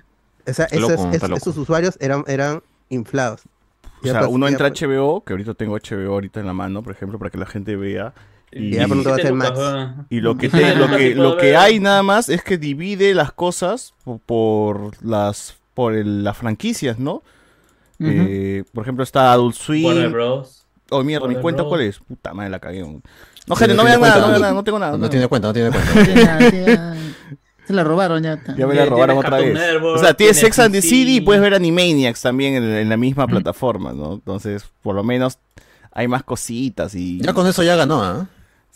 o 0.46 0.52
sea, 0.52 0.64
Está 0.66 0.76
esos, 0.76 0.90
loco, 0.90 1.04
está 1.04 1.16
esos- 1.16 1.28
loco. 1.30 1.38
esos 1.38 1.56
usuarios 1.56 1.96
eran, 2.00 2.24
eran 2.26 2.62
inflados. 2.90 3.42
O 4.00 4.06
sea, 4.06 4.22
pas- 4.22 4.28
uno 4.30 4.46
entra 4.46 4.66
a 4.68 4.70
pas- 4.70 4.80
HBO, 4.86 5.24
que 5.24 5.32
ahorita 5.32 5.54
tengo 5.54 5.76
HBO 5.76 6.12
ahorita 6.12 6.40
en 6.40 6.46
la 6.46 6.52
mano, 6.52 6.82
por 6.82 6.92
ejemplo, 6.92 7.18
para 7.18 7.30
que 7.30 7.38
la 7.38 7.46
gente 7.46 7.76
vea. 7.76 8.14
Y 8.52 8.76
Max. 9.34 9.58
Y 10.08 10.20
lo 10.20 10.36
que, 10.38 10.48
te- 10.48 10.74
lo 10.76 10.88
que, 10.96 11.14
lo 11.14 11.36
que 11.36 11.56
hay 11.56 11.80
nada 11.80 12.02
más 12.02 12.28
es 12.28 12.42
que 12.42 12.56
divide 12.58 13.14
las 13.14 13.32
cosas 13.32 13.92
po- 14.04 14.18
por 14.24 15.02
las 15.04 15.56
por 15.74 15.94
el- 15.94 16.24
las 16.24 16.36
franquicias, 16.36 16.98
¿no? 16.98 17.22
Eh, 18.00 18.64
por 18.72 18.84
ejemplo, 18.84 19.02
está 19.02 19.32
Adult 19.32 19.54
Swim. 19.56 19.84
Warner 19.84 20.08
Bros. 20.10 20.64
Oh, 20.90 21.02
mierda, 21.02 21.26
¿mi 21.26 21.34
Warner 21.34 21.42
cuenta 21.42 21.62
Bros. 21.62 21.70
cuál 21.70 21.80
es? 21.82 21.98
Puta 21.98 22.32
madre, 22.32 22.50
la 22.50 22.58
cagué. 22.60 22.84
No, 23.48 23.56
gente, 23.56 23.74
no 23.74 23.82
tiene 23.82 23.98
vean 23.98 24.00
nada, 24.00 24.12
cuenta, 24.12 24.20
no 24.20 24.28
vean 24.28 24.40
nada, 24.40 24.54
no 24.54 24.64
tengo 24.64 24.78
nada. 24.78 24.92
No, 24.92 24.98
no. 24.98 25.10
tiene 25.10 25.28
cuenta, 25.28 25.48
no 25.48 25.54
tiene 25.54 25.70
cuenta. 25.70 26.94
Se 27.66 27.74
la 27.74 27.84
robaron 27.84 28.22
ya. 28.22 28.38
Ya 28.56 28.66
me 28.66 28.74
la 28.74 28.86
robaron 28.86 29.18
otra 29.18 29.30
Cartoon 29.30 29.52
vez. 29.52 29.72
Network, 29.72 29.96
o 29.96 29.98
sea, 29.98 30.14
tienes 30.14 30.38
tiene 30.38 30.54
Sex 30.54 30.58
and 30.58 30.74
the. 30.74 30.80
City 30.80 31.16
y 31.16 31.20
puedes 31.20 31.42
ver 31.42 31.52
Animaniacs 31.54 32.22
también 32.22 32.54
en, 32.54 32.64
en 32.64 32.88
la 32.88 32.96
misma 32.96 33.26
plataforma, 33.26 33.92
¿no? 33.92 34.14
Entonces, 34.14 34.64
por 34.82 34.94
lo 34.94 35.04
menos 35.04 35.38
hay 35.92 36.08
más 36.08 36.22
cositas 36.22 36.94
y... 36.94 37.20
Ya 37.20 37.32
con 37.34 37.46
eso 37.46 37.62
ya 37.62 37.76
ganó, 37.76 38.02
¿ah? 38.02 38.26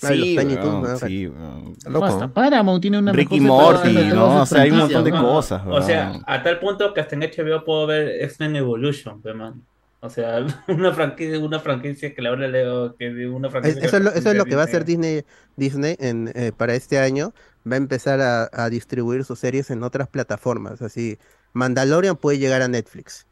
Ay, 0.03 0.35
los 0.35 1.01
Sí, 1.01 1.27
¿no? 1.27 1.33
weón. 1.33 1.73
Está 1.77 1.91
loco. 1.91 2.07
Basta, 2.07 2.29
Paramount 2.29 2.83
tiene 2.83 2.99
una 2.99 3.13
Ricky 3.13 3.41
mejor 3.41 3.75
Morty, 3.75 3.93
¿no? 4.09 4.43
O 4.43 4.47
sea, 4.47 4.63
hay 4.63 4.71
un 4.71 4.79
montón 4.79 5.05
de 5.05 5.11
franquicias, 5.11 5.63
cosas, 5.63 5.63
O 5.69 5.83
sea, 5.83 6.13
a 6.27 6.43
tal 6.43 6.59
punto 6.59 6.93
que 6.93 7.01
hasta 7.01 7.15
en 7.15 7.23
HBO 7.23 7.65
puedo 7.65 7.87
ver 7.87 8.23
X-Men 8.25 8.57
Evolution, 8.57 9.23
pe, 9.23 9.35
man. 9.35 9.63
O 10.05 10.11
sea, 10.11 10.45
una 10.69 10.93
franquicia, 10.93 11.39
una 11.39 11.61
franquicia 11.61 12.13
que 12.13 12.21
la 12.23 12.33
hora 12.33 12.49
leo 12.49 12.97
que 12.97 13.11
de 13.11 13.29
una 13.29 13.49
franquicia. 13.49 13.83
eso, 13.83 13.97
es 13.97 14.03
lo, 14.03 14.11
eso 14.11 14.31
es 14.31 14.37
lo 14.37 14.45
que 14.45 14.57
va 14.57 14.63
a 14.63 14.65
hacer 14.65 14.85
Disney, 14.85 15.25
Disney 15.57 15.97
en, 16.01 16.31
eh, 16.35 16.51
para 16.57 16.75
este 16.75 16.99
año. 16.99 17.33
Va 17.71 17.75
a 17.75 17.79
empezar 17.79 18.21
a, 18.21 18.51
a 18.53 18.69
distribuir 18.69 19.25
sus 19.25 19.39
series 19.39 19.71
en 19.71 19.85
otras 19.85 20.09
plataformas. 20.09 20.83
Así, 20.83 21.19
Mandalorian 21.53 22.17
puede 22.17 22.39
llegar 22.39 22.63
a 22.63 22.69
Netflix. 22.69 23.27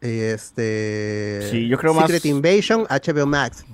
Este, 0.00 1.46
Sí, 1.50 1.68
yo 1.68 1.76
creo 1.76 1.92
más- 1.92 2.06
Secret 2.06 2.24
Invasion, 2.24 2.86
HBO 2.88 3.26
Max. 3.26 3.66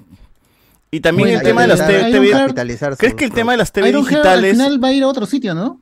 Y 0.91 1.01
también 1.01 1.29
el 1.29 1.43
tema 1.43 1.63
de 1.63 1.69
las 1.69 1.87
TV... 1.87 2.97
¿Crees 2.99 3.15
que 3.15 3.25
el 3.25 3.33
tema 3.33 3.53
de 3.53 3.59
las 3.59 3.73
TV 3.73 3.89
Ironheart 3.91 4.27
al 4.27 4.43
digitales... 4.43 4.53
final 4.53 4.85
va 4.85 4.89
a 4.89 4.93
ir 4.93 5.03
a 5.05 5.09
otro 5.09 5.27
sitio, 5.27 5.55
¿no? 5.55 5.81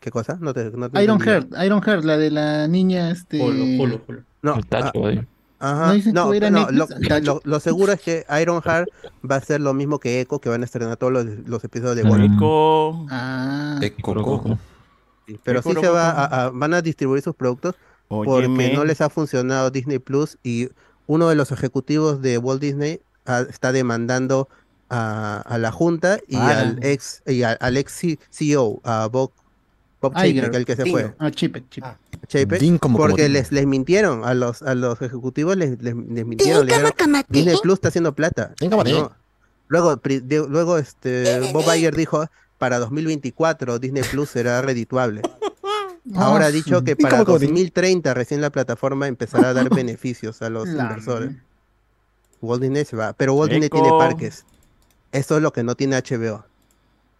¿Qué 0.00 0.10
cosa? 0.10 0.38
No 0.40 0.54
te, 0.54 0.70
no 0.70 0.90
te 0.90 1.02
Iron. 1.02 1.20
Heart, 1.20 1.52
Iron 1.64 1.82
Heart, 1.82 2.04
la 2.04 2.16
de 2.16 2.30
la 2.30 2.66
niña, 2.68 3.10
este... 3.10 3.40
Hulu, 3.40 3.82
Hulu, 3.82 4.00
Hulu. 4.06 4.22
No, 4.42 4.56
El 4.56 4.66
tacho 4.66 5.06
ah. 5.06 5.24
Ajá. 5.60 5.94
¿No 6.12 6.32
No, 6.32 6.50
no, 6.50 6.70
lo, 6.70 6.86
lo- 7.22 7.40
lo 7.44 7.60
seguro 7.60 7.92
es 7.92 8.00
que 8.00 8.24
Ironheart 8.40 8.88
va 9.28 9.36
a 9.36 9.40
ser 9.40 9.60
lo 9.60 9.74
mismo 9.74 9.98
que 9.98 10.20
Echo, 10.20 10.38
que 10.40 10.48
van 10.48 10.62
a 10.62 10.64
estrenar 10.64 10.96
todos 10.96 11.12
los, 11.12 11.26
los 11.46 11.64
episodios 11.64 11.96
de. 11.96 12.02
Wolverine. 12.04 12.36
Eco... 12.36 13.06
Ah. 13.10 13.78
Sí, 15.26 15.38
Pero 15.44 15.62
sí 15.62 15.70
Echo, 15.70 15.80
se 15.80 15.88
va 15.88 16.10
Echo. 16.10 16.18
a, 16.20 16.44
a- 16.44 16.50
van 16.50 16.74
a 16.74 16.82
distribuir 16.82 17.22
sus 17.22 17.34
productos 17.34 17.74
porque 18.08 18.72
no 18.74 18.84
les 18.84 19.00
ha 19.02 19.10
funcionado 19.10 19.70
Disney 19.70 19.98
Plus 19.98 20.38
y 20.42 20.68
uno 21.06 21.28
de 21.28 21.34
los 21.34 21.52
ejecutivos 21.52 22.22
de 22.22 22.38
Walt 22.38 22.60
Disney 22.62 23.00
está 23.50 23.72
demandando 23.72 24.48
a, 24.88 25.42
a 25.44 25.58
la 25.58 25.70
junta 25.70 26.18
y 26.28 26.36
Ah. 26.36 26.60
al 26.60 26.78
ex 26.82 27.22
y 27.26 27.42
al, 27.42 27.58
al 27.60 27.76
ex 27.76 28.00
CEO, 28.30 28.80
a 28.84 29.06
Bob, 29.12 29.32
Bob 30.00 30.14
Iger. 30.16 30.44
Chapek, 30.44 30.54
el 30.54 30.64
que 30.64 30.76
se 30.76 30.86
fue. 30.86 31.14
ah, 31.18 31.30
Chipek, 31.30 31.68
Chipek. 31.68 31.96
Porque 33.08 33.28
les, 33.28 33.52
les 33.52 33.66
mintieron 33.66 34.24
a 34.24 34.34
los, 34.34 34.62
a 34.62 34.74
los 34.74 35.00
ejecutivos, 35.02 35.56
les, 35.56 35.70
les, 35.82 35.94
les 35.94 36.26
mintieron. 36.26 36.66
le 36.66 36.72
dijeron, 36.72 36.92
Disney 37.28 37.54
Plus 37.62 37.74
está 37.74 37.88
haciendo 37.88 38.14
plata. 38.14 38.54
No. 39.00 39.12
Luego, 39.68 39.96
pri- 39.98 40.20
de- 40.20 40.46
luego 40.48 40.78
este, 40.78 41.40
Bob 41.52 41.64
Iger 41.74 41.94
dijo, 41.96 42.26
para 42.58 42.78
2024 42.78 43.78
Disney 43.78 44.02
Plus 44.02 44.28
será 44.30 44.60
redituable. 44.62 45.22
Ahora 46.14 46.46
ha 46.46 46.50
dicho 46.50 46.82
que 46.82 46.92
¿Y 46.92 46.94
para 46.94 47.10
cómo, 47.18 47.24
cómo, 47.26 47.38
Dean? 47.38 47.50
2030 47.52 48.14
recién 48.14 48.40
la 48.40 48.48
plataforma 48.50 49.08
empezará 49.08 49.50
a 49.50 49.52
dar 49.52 49.68
beneficios 49.74 50.40
a 50.42 50.48
los 50.48 50.66
La- 50.68 50.84
inversores. 50.84 51.32
Walt 52.40 52.62
Disney 52.62 52.84
se 52.84 52.96
va, 52.96 53.12
pero 53.14 53.34
Walt 53.34 53.50
Disney 53.50 53.68
tiene 53.68 53.90
parques. 53.98 54.44
Eso 55.12 55.36
es 55.36 55.42
lo 55.42 55.52
que 55.52 55.62
no 55.62 55.74
tiene 55.74 55.96
HBO. 55.96 56.44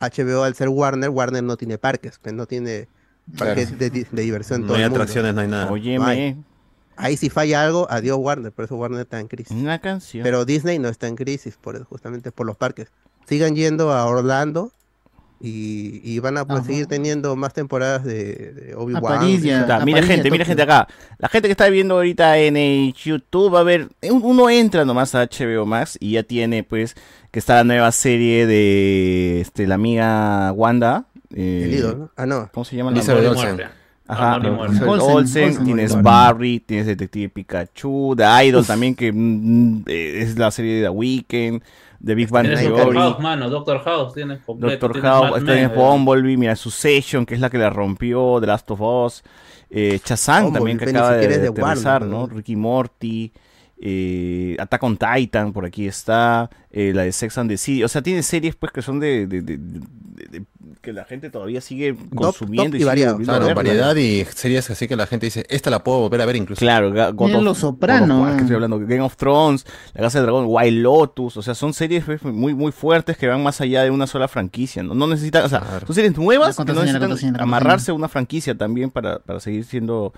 HBO 0.01 0.44
al 0.44 0.55
ser 0.55 0.68
Warner, 0.68 1.10
Warner 1.10 1.43
no 1.43 1.56
tiene 1.56 1.76
parques, 1.76 2.18
que 2.18 2.32
no 2.32 2.47
tiene 2.47 2.89
parques 3.36 3.68
Claro. 3.70 3.78
de, 3.94 4.06
de 4.10 4.22
diversión 4.22 4.62
No 4.62 4.66
todo 4.68 4.76
hay 4.76 4.82
el 4.84 4.90
mundo. 4.90 5.02
atracciones, 5.02 5.34
no 5.34 5.40
hay 5.40 5.48
nada. 5.48 5.70
Óyeme, 5.70 6.36
Ahí 7.00 7.16
si 7.16 7.30
falla 7.30 7.62
algo, 7.62 7.86
adiós 7.90 8.18
Warner, 8.20 8.50
por 8.50 8.64
eso 8.64 8.74
Warner 8.76 9.00
está 9.02 9.20
en 9.20 9.28
crisis. 9.28 9.56
una 9.56 9.78
canción. 9.78 10.24
Pero 10.24 10.44
Disney 10.44 10.78
no 10.80 10.88
está 10.88 11.06
en 11.06 11.14
crisis, 11.14 11.56
por, 11.60 11.82
justamente 11.84 12.32
por 12.32 12.44
los 12.46 12.56
parques. 12.56 12.88
Sigan 13.28 13.55
yendo 13.55 13.92
a 13.92 14.05
Orlando 14.06 14.72
Y, 15.40 16.00
y 16.02 16.18
van 16.18 16.36
a 16.38 16.44
pues, 16.44 16.64
seguir 16.66 16.86
teniendo 16.88 17.36
más 17.36 17.55
temporadas 17.55 18.02
de, 18.02 18.52
de 18.52 18.74
Obi-Wan. 18.74 19.24
Mira 19.84 20.02
gente, 20.02 20.28
mira 20.32 20.44
gente 20.44 20.62
acá. 20.62 20.88
La 21.18 21.28
gente 21.28 21.46
que 21.46 21.52
está 21.52 21.68
viendo 21.68 21.94
ahorita 21.94 22.36
en 22.38 22.56
el 22.56 22.92
YouTube, 22.94 23.56
a 23.56 23.62
ver, 23.62 23.88
uno 24.10 24.50
entra 24.50 24.84
nomás 24.84 25.14
a 25.14 25.22
HBO 25.28 25.64
Max 25.64 25.96
y 26.00 26.14
ya 26.14 26.24
tiene 26.24 26.64
pues 26.64 26.96
que 27.30 27.38
está 27.38 27.55
la 27.55 27.62
nueva 27.64 27.92
serie 27.92 28.48
de 28.48 29.40
este, 29.40 29.68
la 29.68 29.76
amiga 29.76 30.50
Wanda. 30.52 31.06
Eh, 31.34 31.62
El 31.64 31.74
ídolo, 31.74 31.96
¿no? 31.98 32.10
Ah, 32.16 32.26
no. 32.26 32.48
¿Cómo 32.52 32.64
se 32.64 32.76
llama? 32.76 32.90
Elizabeth 32.90 33.24
la 33.24 33.30
Olsen. 33.30 33.60
Ajá. 34.06 34.36
Elizabeth 34.36 34.88
Olsen, 34.88 34.88
Olsen, 34.88 35.44
Olsen, 35.44 35.64
tienes. 35.64 36.02
Barry, 36.02 36.60
tienes 36.60 36.86
Detective 36.86 37.28
Pikachu, 37.28 38.14
The 38.16 38.24
Idol 38.46 38.64
también, 38.66 38.94
que 38.94 39.12
mm, 39.12 39.84
eh, 39.86 40.20
es 40.22 40.38
la 40.38 40.50
serie 40.50 40.76
de 40.76 40.82
The 40.84 40.88
Weeknd, 40.88 41.62
The 42.05 42.14
Big 42.14 42.30
Bang 42.30 42.44
Tienes 42.46 42.64
Doctor 42.64 42.84
Theory. 42.84 42.98
House, 42.98 43.20
mano, 43.20 43.50
Doctor 43.50 43.84
House 43.84 44.14
tienes 44.14 44.40
completo. 44.40 44.88
Doctor 44.88 45.02
House, 45.02 45.44
tienes 45.44 45.74
Bumblebee, 45.74 46.36
mira, 46.36 46.56
Succession, 46.56 47.26
que 47.26 47.34
es 47.34 47.40
la 47.40 47.50
que 47.50 47.59
la 47.59 47.70
rompió, 47.70 48.38
The 48.40 48.46
Last 48.46 48.70
of 48.70 48.80
Us, 48.80 49.22
eh, 49.70 50.00
también, 50.06 50.78
que 50.78 50.88
acaba 50.88 51.12
de, 51.12 51.38
de 51.38 51.48
aterrizar, 51.48 52.02
¿no? 52.06 52.26
Ricky 52.26 52.56
Morty, 52.56 53.32
eh, 53.80 54.56
Attack 54.59 54.82
on 54.82 54.96
Titan, 54.98 55.52
por 55.52 55.64
aquí 55.64 55.86
está, 55.86 56.50
eh, 56.70 56.92
la 56.94 57.02
de 57.02 57.12
Sex 57.12 57.38
and 57.38 57.48
the 57.50 57.56
City, 57.56 57.84
o 57.84 57.88
sea, 57.88 58.02
tiene 58.02 58.22
series 58.22 58.56
pues 58.56 58.72
que 58.72 58.82
son 58.82 58.98
de, 59.00 59.26
de- 59.26 59.42
de- 59.42 59.56
de- 59.56 59.80
de- 60.30 60.44
que 60.82 60.92
la 60.92 61.05
gente 61.05 61.30
todavía 61.30 61.60
sigue 61.60 61.96
consumiendo 62.14 62.76
y, 62.76 62.82
a 62.82 62.92
Claro, 63.16 63.55
variedad 63.55 63.94
y 63.96 64.24
series 64.24 64.68
así 64.70 64.86
que 64.86 64.96
la 64.96 65.06
gente 65.06 65.26
dice, 65.26 65.44
esta 65.48 65.70
la 65.70 65.82
puedo 65.82 66.00
volver 66.00 66.20
a 66.20 66.26
ver 66.26 66.36
incluso. 66.36 66.60
Claro, 66.60 66.90
God 67.14 67.34
of- 67.34 67.42
Los 67.42 67.59
Soprano, 67.59 68.18
God 68.20 68.28
of 68.28 68.34
ah. 68.34 68.40
estoy 68.40 68.55
hablando, 68.55 68.78
Game 68.80 69.00
of 69.00 69.16
Thrones, 69.16 69.64
La 69.94 70.02
Casa 70.02 70.18
del 70.18 70.26
Dragón, 70.26 70.44
Wild 70.48 70.82
Lotus, 70.82 71.36
o 71.36 71.42
sea, 71.42 71.55
son 71.55 71.72
series 71.72 72.05
pues, 72.05 72.22
muy 72.24 72.55
muy 72.55 72.72
fuertes 72.72 73.16
que 73.16 73.26
van 73.28 73.42
más 73.42 73.60
allá 73.60 73.82
de 73.84 73.90
una 73.90 74.06
sola 74.06 74.28
franquicia, 74.28 74.82
no, 74.82 74.94
no 74.94 75.06
necesitan, 75.06 75.44
o 75.44 75.48
sea, 75.48 75.80
son 75.86 75.94
series 75.94 76.16
nuevas 76.16 76.56
que 76.56 76.64
no 76.64 76.82
necesitan 76.84 77.40
amarrarse 77.40 77.90
a 77.90 77.94
una 77.94 78.09
franquicia 78.09 78.56
también 78.56 78.90
para, 78.90 79.18
para 79.20 79.40
seguir 79.40 79.64
siendo 79.64 80.12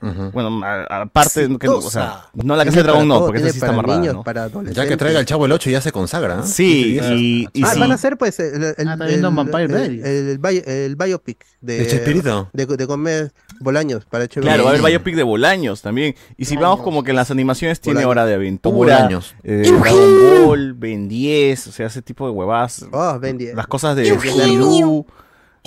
exitosas. 0.00 0.32
Bueno, 0.32 0.60
aparte, 0.88 1.48
o 1.68 1.82
sea, 1.90 2.26
no 2.34 2.56
la 2.56 2.64
Casa 2.64 2.76
del 2.76 2.84
Dragón 2.86 3.08
no, 3.08 3.20
porque 3.20 3.38
esa 3.40 3.50
sí 3.50 3.56
está 3.58 3.68
amarrada, 3.70 4.00
¿no? 4.12 4.62
Ya 4.72 4.86
que 4.86 4.96
traiga 4.96 5.20
el 5.20 5.26
chavo 5.26 5.46
el 5.46 5.52
8 5.52 5.70
ya 5.70 5.80
se 5.80 5.92
consagra. 5.92 6.40
¿eh? 6.40 6.42
Sí, 6.44 6.98
y, 7.02 7.48
y 7.52 7.62
ah, 7.64 7.72
sí. 7.74 7.80
van 7.80 7.92
a 7.92 7.94
hacer 7.94 8.16
pues 8.16 8.38
el, 8.40 8.62
el, 8.76 8.88
Ah, 8.88 8.96
el- 9.08 9.22
Vampire 9.22 9.64
el- 9.64 9.74
el, 9.74 10.28
el 10.30 10.38
bio- 10.38 10.62
el 10.66 10.96
biopic 10.96 11.44
de, 11.60 11.78
¿De 11.78 11.86
Chespirito? 11.86 12.48
de, 12.52 12.66
de 12.66 12.84
Gómez 12.84 13.32
Bolaños 13.60 14.04
para 14.04 14.24
HBO. 14.24 14.42
Claro, 14.42 14.64
va 14.64 14.70
a 14.70 14.72
haber 14.74 14.84
biopic 14.90 15.14
de 15.16 15.22
Bolaños 15.22 15.82
también. 15.82 16.14
Y 16.36 16.44
si 16.44 16.56
vamos 16.56 16.80
como 16.82 17.02
que 17.02 17.10
en 17.10 17.16
las 17.16 17.30
animaciones 17.30 17.80
tiene 17.80 18.00
Bolaños. 18.04 18.10
Hora 18.10 18.26
de 18.26 18.34
Aventura, 18.34 18.76
Bolaños. 18.76 19.34
eh, 19.42 19.62
Dragon 19.80 20.46
Ball, 20.46 20.74
Ben 20.74 21.08
10, 21.08 21.66
o 21.68 21.72
sea, 21.72 21.86
ese 21.86 22.02
tipo 22.02 22.26
de 22.26 22.32
huevadas. 22.32 22.84
Oh, 22.92 23.18
Ben 23.18 23.36
10. 23.38 23.54
Las 23.54 23.66
cosas 23.66 23.96
de 23.96 24.12
Scooby-Doo. 24.16 25.06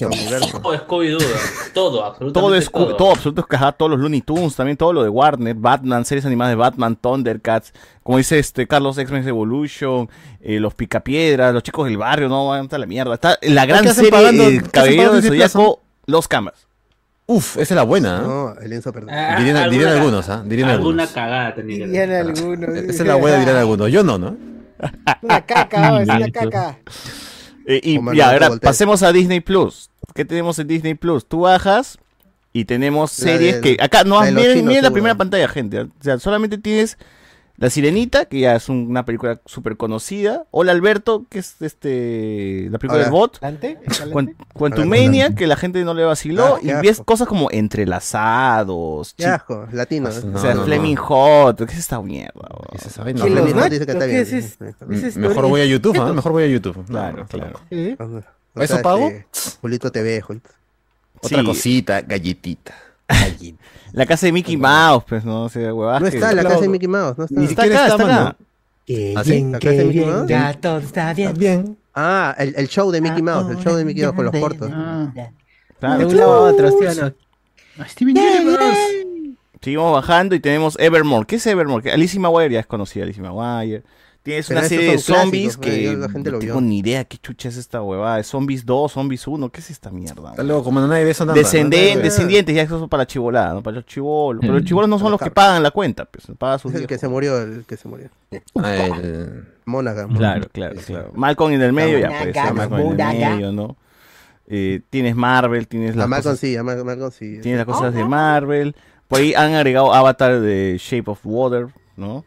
Todo 0.62 0.74
Scooby-Doo, 0.76 1.20
todo, 1.74 2.06
absolutamente 2.06 2.40
Todo 2.40 2.56
es 2.56 2.72
todo. 2.72 2.96
todo, 2.96 3.12
absoluto 3.12 3.46
es 3.50 3.56
ajá, 3.56 3.72
todos 3.72 3.92
los 3.92 4.00
Looney 4.00 4.22
Tunes, 4.22 4.56
también 4.56 4.78
todo 4.78 4.94
lo 4.94 5.04
de 5.04 5.10
Warner, 5.10 5.56
Batman, 5.56 6.06
series 6.06 6.26
animadas 6.26 6.52
de 6.52 6.56
Batman, 6.56 6.96
Thundercats, 6.96 7.74
como 8.04 8.18
dice 8.18 8.40
este 8.40 8.68
Carlos 8.68 8.98
X-Men 8.98 9.28
Evolution, 9.28 10.10
eh, 10.42 10.60
los 10.60 10.74
Picapiedras, 10.74 11.54
los 11.54 11.64
chicos 11.64 11.88
del 11.88 11.98
barrio, 11.98 12.30
no, 12.30 12.48
van 12.48 12.68
a 12.72 12.78
la 12.78 12.86
mierda. 12.86 13.14
Está 13.14 13.38
la 13.42 13.66
gran 13.66 13.84
¿Qué 13.84 13.90
hacen 13.90 14.06
serie 14.06 14.12
pagando- 14.12 14.44
El 14.44 14.58
hacen 14.60 14.70
Caballero 14.72 15.12
Plus, 15.12 15.26
Zodíaco, 15.28 15.82
Los 16.08 16.28
Camas. 16.28 16.68
Uf, 17.28 17.54
esa 17.54 17.62
es 17.62 17.72
la 17.72 17.84
buena. 17.84 18.18
¿eh? 18.18 18.22
No, 18.24 18.54
el 18.60 18.74
Enzo 18.74 18.92
perdón. 18.92 19.12
Ah, 19.12 19.36
Dirían, 19.38 19.56
alguna 19.56 19.78
dirían 19.78 19.98
algunos, 19.98 20.28
¿ah? 20.30 20.44
Dirían 20.46 20.70
Alguna 20.70 21.04
algunos. 21.04 21.10
cagada 21.14 21.56
tenía 21.56 21.86
Dirían 21.86 22.12
algunos. 22.12 22.70
Esa 22.76 23.04
es 23.04 23.08
la 23.08 23.16
buena, 23.16 23.38
dirían 23.38 23.56
algunos. 23.56 23.90
Yo 23.92 24.04
no, 24.04 24.18
¿no? 24.18 24.36
Una 25.22 25.42
caca, 25.46 26.02
es 26.02 26.10
una 26.10 26.32
caca. 26.32 26.78
Eh, 27.68 27.80
y 27.84 28.00
ya, 28.16 28.50
pasemos 28.60 29.04
a 29.04 29.12
Disney 29.14 29.40
Plus. 29.40 29.91
¿Qué 30.14 30.26
tenemos 30.26 30.58
en 30.60 30.68
Disney 30.68 30.94
Plus? 30.96 31.26
Tú 31.26 31.42
bajas 31.42 31.98
y 32.54 32.66
tenemos 32.66 33.18
La 33.20 33.26
series 33.34 33.62
del- 33.62 33.78
que 33.78 33.84
acá 33.84 34.04
no 34.04 34.20
miren, 34.22 34.38
chinos, 34.54 34.64
miren 34.68 34.84
la 34.84 34.92
primera 34.92 35.16
pantalla, 35.16 35.48
gente. 35.48 35.82
O 35.82 35.90
sea, 36.02 36.20
solamente 36.20 36.58
tienes 36.58 36.98
La 37.58 37.70
Sirenita, 37.70 38.26
que 38.26 38.40
ya 38.40 38.56
es 38.56 38.70
un- 38.70 38.88
una 38.90 39.06
película 39.06 39.40
súper 39.46 39.78
conocida. 39.78 40.46
Hola 40.50 40.72
Alberto, 40.72 41.26
que 41.30 41.38
es 41.40 41.62
este 41.62 42.68
la 42.72 42.80
película 42.80 42.96
Hola. 42.96 43.04
del 43.04 43.12
bot. 43.12 43.38
¿Adelante? 43.44 43.78
Quan- 44.12 44.36
Quantumania, 44.54 45.36
que 45.36 45.46
la 45.46 45.56
gente 45.56 45.84
no 45.84 45.94
le 45.94 46.04
vaciló. 46.04 46.56
Ah, 46.56 46.60
y 46.64 46.72
ves 46.82 47.02
cosas 47.06 47.28
como 47.28 47.50
entrelazados. 47.52 49.14
Qué 49.14 49.24
chi- 49.24 49.30
asco, 49.30 49.68
latino. 49.72 50.10
o 50.10 50.38
sea, 50.40 50.56
Fleming 50.56 50.96
Hot. 50.96 51.58
¿Qué 51.58 51.74
es 51.74 51.80
esta 51.80 52.02
mierda? 52.02 52.32
bro? 52.34 52.62
Esa 52.74 52.88
es 52.90 52.98
vaina. 52.98 53.20
No, 53.20 53.26
¿Qué 53.26 53.30
los 53.32 53.40
Fleming 53.44 53.54
Hot 53.54 53.56
nachos? 53.64 53.72
dice 53.72 53.86
que 53.86 53.92
está 53.92 54.06
¿Qué 54.06 54.12
bien. 54.12 54.22
es 54.22 54.34
es- 54.34 54.58
Sí. 55.02 55.06
es 55.08 55.18
Mejor 55.18 55.48
voy 55.48 55.62
a 55.62 55.66
YouTube, 55.66 55.98
¿ah? 56.02 56.14
Mejor 56.14 56.32
voy 56.32 56.44
a 56.44 56.48
YouTube. 56.48 56.86
Claro, 56.88 57.26
claro. 57.28 57.60
¿Eh? 57.70 57.96
O 58.56 58.62
¿Eso 58.62 58.74
sea, 58.76 58.84
pago? 58.84 59.08
este, 59.08 59.26
Julito 59.62 59.92
TV, 59.92 60.22
Julito. 60.22 60.50
Otra 61.22 61.40
Sí. 61.40 61.46
cosita, 61.46 62.02
galletita. 62.02 62.74
La 63.94 64.06
casa 64.06 64.26
de 64.26 64.32
Mickey 64.32 64.56
Mouse, 64.58 65.04
pues, 65.08 65.26
¿no? 65.26 65.44
O 65.44 65.50
sea, 65.50 65.74
huevadas 65.74 66.02
No 66.02 66.10
que- 66.10 66.18
está 66.18 66.34
la 66.34 66.44
casa 66.44 66.62
de 66.62 66.70
Mickey 66.70 66.88
Mouse, 66.88 67.18
no 67.18 67.26
está. 67.26 67.40
Ni 67.40 67.46
Está 67.46 67.64
siquiera 67.64 67.86
acá, 67.86 67.92
está, 67.94 68.04
está 68.04 68.14
acá. 68.16 68.24
mano. 68.24 68.36
Qué 68.86 69.14
¿Ah, 69.18 69.24
sí? 69.24 69.32
bien, 69.32 69.52
¿La 69.52 69.60
qué 69.60 69.68
casa 69.68 69.78
de 69.80 69.86
Mickey 69.86 70.00
bien, 70.02 70.14
Mouse? 70.16 70.30
ya 70.30 70.54
todo 70.60 70.78
está 70.80 71.14
bien. 71.14 71.34
Bien. 71.38 71.78
Ah, 71.94 72.36
el, 72.40 72.54
el 72.58 72.68
show 72.68 72.90
de 72.92 73.02
Mickey 73.02 73.22
Mouse, 73.22 73.52
el 73.52 73.58
show 73.58 73.76
de 73.76 73.86
Mickey 73.86 74.04
Mouse 74.04 74.16
con 74.16 74.26
los 74.26 74.36
cortos. 74.36 74.70
Ah. 74.74 75.12
Claro. 75.80 76.00
De 76.00 76.06
un 76.06 76.18
lado 76.18 76.34
a 76.34 76.52
otro, 76.52 76.70
¿sí 76.70 76.86
o 76.86 77.06
no? 77.06 77.14
Ah, 77.80 77.88
Steven 77.88 78.18
Universe. 78.18 79.06
Seguimos 79.62 79.94
bajando 79.94 80.34
y 80.36 80.40
tenemos 80.40 80.78
Evermore. 80.80 81.26
¿Qué 81.28 81.36
es 81.36 81.46
Evermore? 81.46 81.84
Que 81.84 81.92
Alicia 81.92 82.20
Maguire 82.20 82.54
ya 82.54 82.60
es 82.62 82.66
conocida, 82.66 83.04
Alicia 83.04 83.22
Maguire. 83.22 83.84
Tienes 84.24 84.48
Pero 84.48 84.60
una 84.60 84.70
serie 84.70 84.92
de 84.92 84.98
zombies 85.00 85.58
clásicos, 85.58 85.66
que 85.66 85.98
la 85.98 86.08
gente 86.10 86.30
no 86.30 86.36
lo 86.36 86.40
tengo 86.40 86.54
vio. 86.60 86.62
ni 86.62 86.78
idea 86.78 87.06
qué 87.06 87.18
chucha 87.18 87.50
es 87.50 87.58
esta 87.58 87.82
huevada. 87.82 88.20
¿Es 88.20 88.28
Zombies 88.28 88.64
2, 88.68 88.92
Zombies 88.92 89.26
1, 89.26 89.50
¿qué 89.50 89.62
es 89.62 89.72
esta 89.72 89.90
mierda? 89.90 90.30
Está 90.30 90.44
luego, 90.44 90.64
como 90.64 90.80
nadie 90.80 91.04
ve 91.06 91.10
eso 91.10 91.26
nada. 91.26 91.40
Descenden- 91.40 91.96
¿no? 91.98 92.04
descendientes, 92.04 92.56
ya 92.56 92.62
eso 92.62 92.84
es 92.84 92.88
para 92.88 93.02
la 93.02 93.08
chivolada, 93.08 93.56
¿no? 93.56 93.64
Para 93.64 93.78
los 93.78 93.86
chivolos. 93.88 94.42
Pero 94.42 94.54
los 94.54 94.62
Mm. 94.62 94.66
chivolos 94.66 94.90
no 94.92 95.00
son 95.00 95.10
los 95.10 95.20
que 95.20 95.32
pagan 95.32 95.64
la 95.64 95.72
cuenta, 95.72 96.06
pues, 96.06 96.26
paga 96.38 96.60
sus 96.60 96.72
Es 96.72 96.82
el 96.82 96.86
que 96.88 97.00
se 97.00 97.08
murió, 97.08 97.42
el 97.42 97.66
que 97.66 97.78
se 97.78 97.88
murió. 97.88 98.10
Ah, 98.62 98.76
el- 98.76 99.48
Mónaga. 99.66 100.08
Claro, 100.08 100.48
claro, 100.52 100.76
claro. 100.86 101.12
Malcolm 101.16 101.54
en 101.54 101.62
el 101.64 101.74
medio, 101.74 101.98
ya 101.98 102.10
pues, 102.10 102.36
Monaga, 102.36 102.54
Malcolm 102.54 102.92
en 102.92 103.00
el 103.00 103.30
medio, 103.32 103.52
¿no? 103.52 103.76
Eh, 104.48 104.82
tienes 104.92 105.16
Marvel, 105.16 105.68
tienes 105.68 105.96
La 105.96 106.02
las 106.04 106.10
Malcolm 106.10 106.34
cosas, 106.34 106.40
sí, 106.42 106.56
a 106.58 106.62
Mal- 106.64 106.84
Malcolm 106.86 107.12
sí. 107.12 107.40
tienes 107.42 107.58
las 107.58 107.66
cosas 107.66 107.94
de 107.94 108.04
Marvel. 108.04 108.76
Por 109.08 109.20
ahí 109.20 109.34
han 109.34 109.54
agregado 109.56 109.94
Avatar 109.94 110.40
de 110.42 110.78
Shape 110.80 111.10
of 111.10 111.20
Water, 111.24 111.68
¿no? 111.98 112.24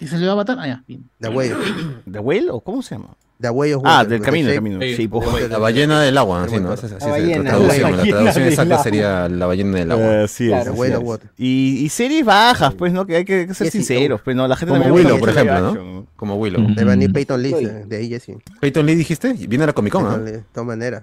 ¿Y 0.00 0.06
se 0.06 0.18
le 0.18 0.26
va 0.26 0.32
a 0.32 0.36
matar? 0.36 0.58
Ah, 0.60 0.66
ya. 0.66 0.84
bien. 0.86 1.08
The 1.20 1.28
Way. 1.28 1.52
¿The 2.06 2.18
Whale 2.18 2.50
o 2.50 2.60
cómo 2.60 2.82
se 2.82 2.94
llama? 2.94 3.16
The 3.38 3.50
Way 3.50 3.74
of 3.74 3.82
Ah, 3.84 3.98
Water, 3.98 4.08
del 4.08 4.18
pues, 4.18 4.26
camino, 4.26 4.48
del 4.48 4.56
camino. 4.56 4.80
Sí, 4.80 5.06
Water. 5.06 5.50
La 5.50 5.58
ballena 5.58 6.00
del 6.00 6.16
agua, 6.16 6.44
así, 6.44 6.58
¿no? 6.58 6.72
Así, 6.72 6.86
La 6.88 7.06
ballena, 7.06 7.42
la 7.42 7.50
traducción, 7.50 7.96
la 7.96 8.02
traducción 8.02 8.44
del 8.44 8.52
exacta 8.52 8.78
sería 8.78 9.28
la 9.28 9.46
ballena 9.46 9.78
del 9.78 9.92
agua. 9.92 10.22
Así 10.24 10.48
The 10.48 10.60
es. 10.60 11.20
Y, 11.36 11.84
y 11.84 11.88
series 11.90 12.24
bajas, 12.24 12.74
pues, 12.74 12.92
¿no? 12.94 13.04
Que 13.04 13.16
hay 13.16 13.24
que, 13.26 13.52
ser 13.52 13.70
sinceros, 13.70 14.22
pues, 14.22 14.34
¿no? 14.34 14.48
La 14.48 14.56
gente 14.56 14.78
Como 14.78 14.94
Willow, 14.94 15.18
por 15.18 15.28
ejemplo, 15.28 15.60
¿no? 15.60 16.06
Como 16.16 16.36
Willow. 16.36 16.74
De 16.74 16.84
Vanny 16.84 17.08
Peyton 17.08 17.42
Lee, 17.42 17.52
de 17.86 17.96
ahí 17.96 18.18
sí. 18.20 18.34
Peyton 18.60 18.86
Lee 18.86 18.94
dijiste, 18.94 19.34
viene 19.34 19.64
a 19.64 19.66
la 19.68 19.72
Comic 19.74 19.92
Con, 19.92 20.06
¿ah? 20.06 20.16
De 20.18 20.38
todas 20.52 20.66
maneras. 20.66 21.02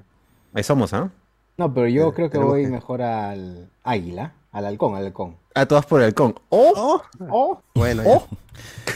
Ahí 0.53 0.64
somos, 0.64 0.94
¿ah? 0.94 1.10
No, 1.57 1.72
pero 1.72 1.88
yo 1.88 2.10
Sí, 2.10 2.15
creo 2.15 2.30
que 2.32 2.40
voy 2.40 2.65
mejor 2.65 3.03
al 3.03 3.70
águila, 3.84 4.34
al 4.52 4.65
halcón, 4.65 4.95
al 4.95 5.06
halcón. 5.06 5.36
Ah, 5.55 5.65
todas 5.65 5.85
por 5.85 5.99
el 6.01 6.07
halcón. 6.07 6.35
¡Oh! 6.49 7.01
Oh, 7.30 7.61
Bueno. 7.75 8.03
Oh. 8.05 8.27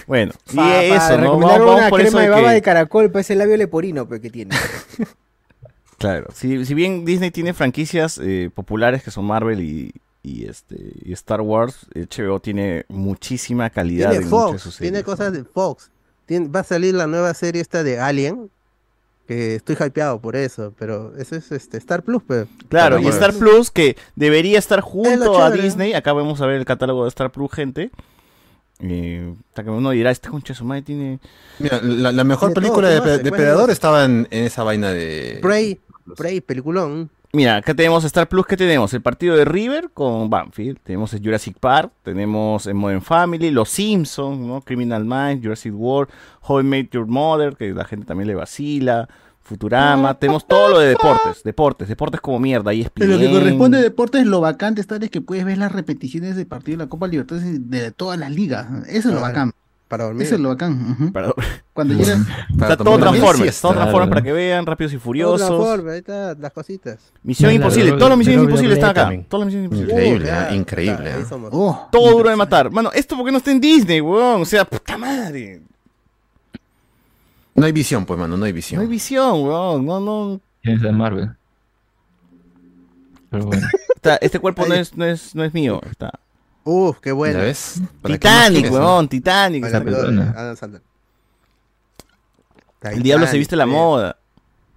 Bueno, 0.05 0.31
y 0.51 0.55
para, 0.55 0.83
eso, 0.83 1.17
¿no? 1.17 1.37
Vamos, 1.39 1.75
una 1.77 1.89
por 1.89 1.99
crema 1.99 2.07
eso 2.09 2.17
de 2.19 2.23
de 2.23 2.29
baba 2.29 2.47
que- 2.49 2.53
de 2.55 2.61
caracol 2.61 3.11
para 3.11 3.21
ese 3.21 3.35
labio 3.35 3.57
leporino 3.57 4.07
pues, 4.07 4.21
que 4.21 4.29
tiene. 4.29 4.55
Claro, 5.97 6.27
si, 6.31 6.63
si 6.63 6.73
bien 6.75 7.05
Disney 7.05 7.31
tiene 7.31 7.55
franquicias 7.55 8.19
eh, 8.23 8.51
populares 8.53 9.01
que 9.03 9.09
son 9.09 9.25
Marvel 9.25 9.61
y, 9.61 9.91
y, 10.21 10.45
este, 10.45 10.75
y 11.03 11.11
Star 11.13 11.41
Wars, 11.41 11.87
HBO 11.95 12.39
tiene 12.39 12.85
muchísima 12.87 13.71
calidad 13.71 14.11
Tiene 14.11 14.25
en 14.25 14.29
Fox, 14.29 14.61
sus 14.61 14.77
tiene 14.77 14.97
series, 14.99 15.05
cosas 15.05 15.31
¿no? 15.33 15.39
de 15.39 15.43
Fox. 15.43 15.89
Tiene- 16.27 16.49
va 16.49 16.59
a 16.59 16.63
salir 16.63 16.93
la 16.93 17.07
nueva 17.07 17.33
serie 17.33 17.61
esta 17.63 17.81
de 17.81 17.99
Alien, 17.99 18.51
que 19.27 19.55
estoy 19.55 19.75
hypeado 19.75 20.19
por 20.19 20.35
eso, 20.35 20.73
pero 20.79 21.15
eso 21.17 21.35
es 21.35 21.51
este 21.51 21.77
Star 21.77 22.03
Plus, 22.03 22.23
pues. 22.25 22.47
Claro, 22.69 22.97
y 22.97 23.03
Pero 23.03 23.13
Star 23.13 23.33
Plus, 23.33 23.69
que 23.69 23.97
debería 24.15 24.57
estar 24.57 24.81
junto 24.81 25.41
a. 25.43 25.51
Disney. 25.51 25.93
Acá 25.93 26.13
vamos 26.13 26.41
a 26.41 26.45
ver 26.45 26.55
el 26.55 26.65
catálogo 26.65 27.03
de 27.03 27.09
Star 27.09 27.31
Plus, 27.31 27.51
gente. 27.51 27.91
Eh, 28.79 29.33
hasta 29.49 29.63
que 29.63 29.69
uno 29.69 29.89
dirá, 29.91 30.11
este 30.11 30.29
concha 30.29 30.53
de 30.53 30.57
su 30.57 30.63
madre 30.63 30.83
tiene... 30.83 31.19
Mira, 31.57 31.81
la, 31.81 32.11
la 32.11 32.23
mejor 32.23 32.53
Tiene 32.53 32.67
película 32.67 32.95
todo, 32.95 33.07
de. 33.07 33.17
Depredador 33.19 33.61
Bueno, 33.61 33.73
estaba 33.73 34.05
en, 34.05 34.27
en 34.29 34.43
esa 34.43 34.63
vaina 34.63 34.91
de... 34.91 35.39
Prey, 35.41 35.79
Prey, 36.15 36.41
peliculón. 36.41 37.09
Mira, 37.33 37.57
acá 37.57 37.73
tenemos 37.73 38.03
Star 38.05 38.27
Plus, 38.29 38.45
¿qué 38.45 38.55
tenemos? 38.55 38.93
El 38.93 39.01
partido 39.01 39.35
de 39.35 39.43
River 39.45 39.89
con 39.93 40.29
Banfield, 40.29 40.79
tenemos 40.81 41.13
el 41.13 41.21
Jurassic 41.21 41.59
Park, 41.59 41.91
tenemos 42.01 42.65
el 42.67 42.73
Modern 42.73 43.01
Family, 43.01 43.51
Los 43.51 43.69
Simpsons, 43.69 44.39
¿no? 44.39 44.61
Criminal 44.61 45.03
Minds, 45.03 45.43
Jurassic 45.43 45.73
World, 45.75 46.09
How 46.47 46.61
I 46.61 46.63
Met 46.63 46.89
Your 46.91 47.05
Mother, 47.05 47.55
que 47.57 47.73
la 47.73 47.83
gente 47.85 48.05
también 48.05 48.27
le 48.27 48.35
vacila, 48.35 49.07
Futurama, 49.41 50.13
tenemos 50.19 50.45
todo 50.45 50.69
lo 50.69 50.79
de 50.79 50.89
deportes, 50.89 51.41
deportes, 51.43 51.87
deportes 51.87 52.19
como 52.19 52.37
mierda, 52.37 52.73
y 52.73 52.81
En 52.81 53.11
lo 53.11 53.17
que 53.17 53.31
corresponde 53.31 53.77
a 53.77 53.81
deportes, 53.81 54.25
lo 54.25 54.41
bacán 54.41 54.75
de 54.75 54.81
estar 54.81 55.01
es 55.01 55.09
que 55.09 55.21
puedes 55.21 55.45
ver 55.45 55.57
las 55.57 55.71
repeticiones 55.71 56.35
de 56.35 56.45
partido 56.45 56.77
de 56.77 56.83
la 56.85 56.89
Copa 56.89 57.07
Libertadores 57.07 57.69
de 57.69 57.91
todas 57.91 58.19
las 58.19 58.31
ligas. 58.31 58.67
Eso 58.87 59.07
es 59.09 59.15
lo 59.15 59.19
Ah, 59.19 59.29
bacán. 59.29 59.53
Para 59.87 60.03
dormir. 60.03 60.23
Eso 60.23 60.35
es 60.35 60.41
lo 60.41 60.49
bacán. 60.49 61.11
Para- 61.13 61.33
Cuando 61.71 61.93
llega. 61.93 62.17
Está 62.51 62.75
todo 62.75 62.97
Transformers, 62.97 63.37
siesta. 63.41 63.61
todo 63.61 63.73
Transformers 63.75 64.09
para 64.09 64.21
que 64.21 64.33
vean, 64.33 64.65
Rápidos 64.65 64.91
y 64.93 64.97
Furiosos. 64.97 65.47
forma, 65.47 65.93
ahí 65.93 65.99
está, 65.99 66.35
las 66.35 66.51
cositas. 66.51 66.99
Misión 67.23 67.49
La- 67.49 67.53
Imposible, 67.55 67.91
la- 67.91 67.97
todas 67.97 68.09
las 68.09 68.17
misiones 68.17 68.43
imposibles 68.43 68.77
están 68.77 68.89
acá. 68.89 69.09
Todas 69.29 69.45
las 69.45 69.53
misiones 69.53 69.65
imposibles. 69.71 69.93
Increíble, 69.95 70.31
ah, 70.31 70.53
increíble. 70.53 71.25
somos. 71.25 71.49
Oh, 71.53 71.87
Todo 71.89 72.11
duro 72.17 72.29
de 72.29 72.35
matar. 72.35 72.69
Mano, 72.69 72.91
esto 72.93 73.15
porque 73.15 73.31
no 73.31 73.37
está 73.37 73.51
en 73.51 73.61
Disney, 73.61 74.01
weón. 74.01 74.41
O 74.41 74.45
sea, 74.45 74.65
puta 74.65 74.97
madre. 74.97 75.61
No 77.55 77.65
hay 77.65 77.71
visión, 77.71 78.05
pues, 78.05 78.19
mano, 78.19 78.35
no 78.37 78.43
hay 78.45 78.51
No 78.51 78.55
visión. 78.55 78.81
hay 78.81 78.87
visión, 78.87 79.41
weón. 79.43 79.85
No, 79.85 79.99
no. 80.01 80.41
Tienes 80.61 80.81
de 80.81 80.91
Marvel. 80.91 81.29
Pero 83.29 83.45
bueno. 83.45 83.65
Está- 83.95 84.17
este 84.17 84.39
cuerpo 84.39 84.65
no 84.67 84.73
es, 84.75 84.95
no 84.97 85.05
es, 85.05 85.33
no 85.33 85.45
es 85.45 85.53
mío. 85.53 85.79
Está. 85.89 86.11
Uf, 86.69 86.97
qué 86.99 87.13
bueno. 87.13 87.39
¿Ya 87.39 87.45
ves? 87.45 87.79
¿Para 88.01 88.17
qué 88.17 88.27
más 88.27 88.47
Titanic, 88.49 88.71
weón. 88.73 89.07
Titanic. 89.07 89.63
Adam 89.63 90.55
Sandler. 90.57 90.81
El 92.81 93.03
diablo 93.03 93.25
se 93.25 93.37
viste 93.37 93.55
la 93.55 93.63
Titanic, 93.63 93.81
moda. 93.81 94.17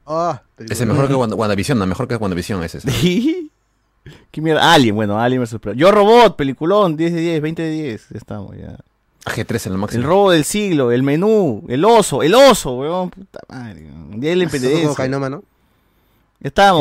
Oh, 0.05 0.39
Ese 0.59 0.85
es 0.85 0.87
mejor 0.87 1.09
que 1.09 1.15
Wanda- 1.15 1.35
WandaVision, 1.37 1.79
no, 1.79 1.87
mejor 1.87 2.07
que 2.07 2.15
WandaVision 2.17 2.62
ese. 2.62 2.79
ese. 2.79 2.91
¿Qué 4.31 4.41
mierda? 4.41 4.73
Alien, 4.73 4.95
bueno, 4.95 5.21
Alien 5.21 5.43
vs. 5.43 5.57
Yo 5.77 5.91
Robot, 5.91 6.37
peliculón, 6.37 6.97
10 6.97 7.12
de 7.12 7.21
10, 7.21 7.43
20 7.43 7.62
de 7.62 7.71
10. 7.71 8.07
Ya 8.11 8.19
estamos, 8.19 8.57
ya. 8.57 8.77
G3 9.25 9.67
en 9.67 9.73
lo 9.73 9.75
El 9.75 9.81
máximo. 9.81 10.07
robo 10.07 10.31
del 10.31 10.45
siglo, 10.45 10.93
el 10.93 11.03
menú, 11.03 11.65
el 11.69 11.85
oso, 11.85 12.23
el 12.23 12.35
oso, 12.35 12.77
weón. 12.79 13.11
Puta 13.11 13.41
madre. 13.49 13.83
weón. 13.85 14.21
Día 14.21 14.31
la 14.37 14.45
El 14.45 14.51
mano, 15.19 15.43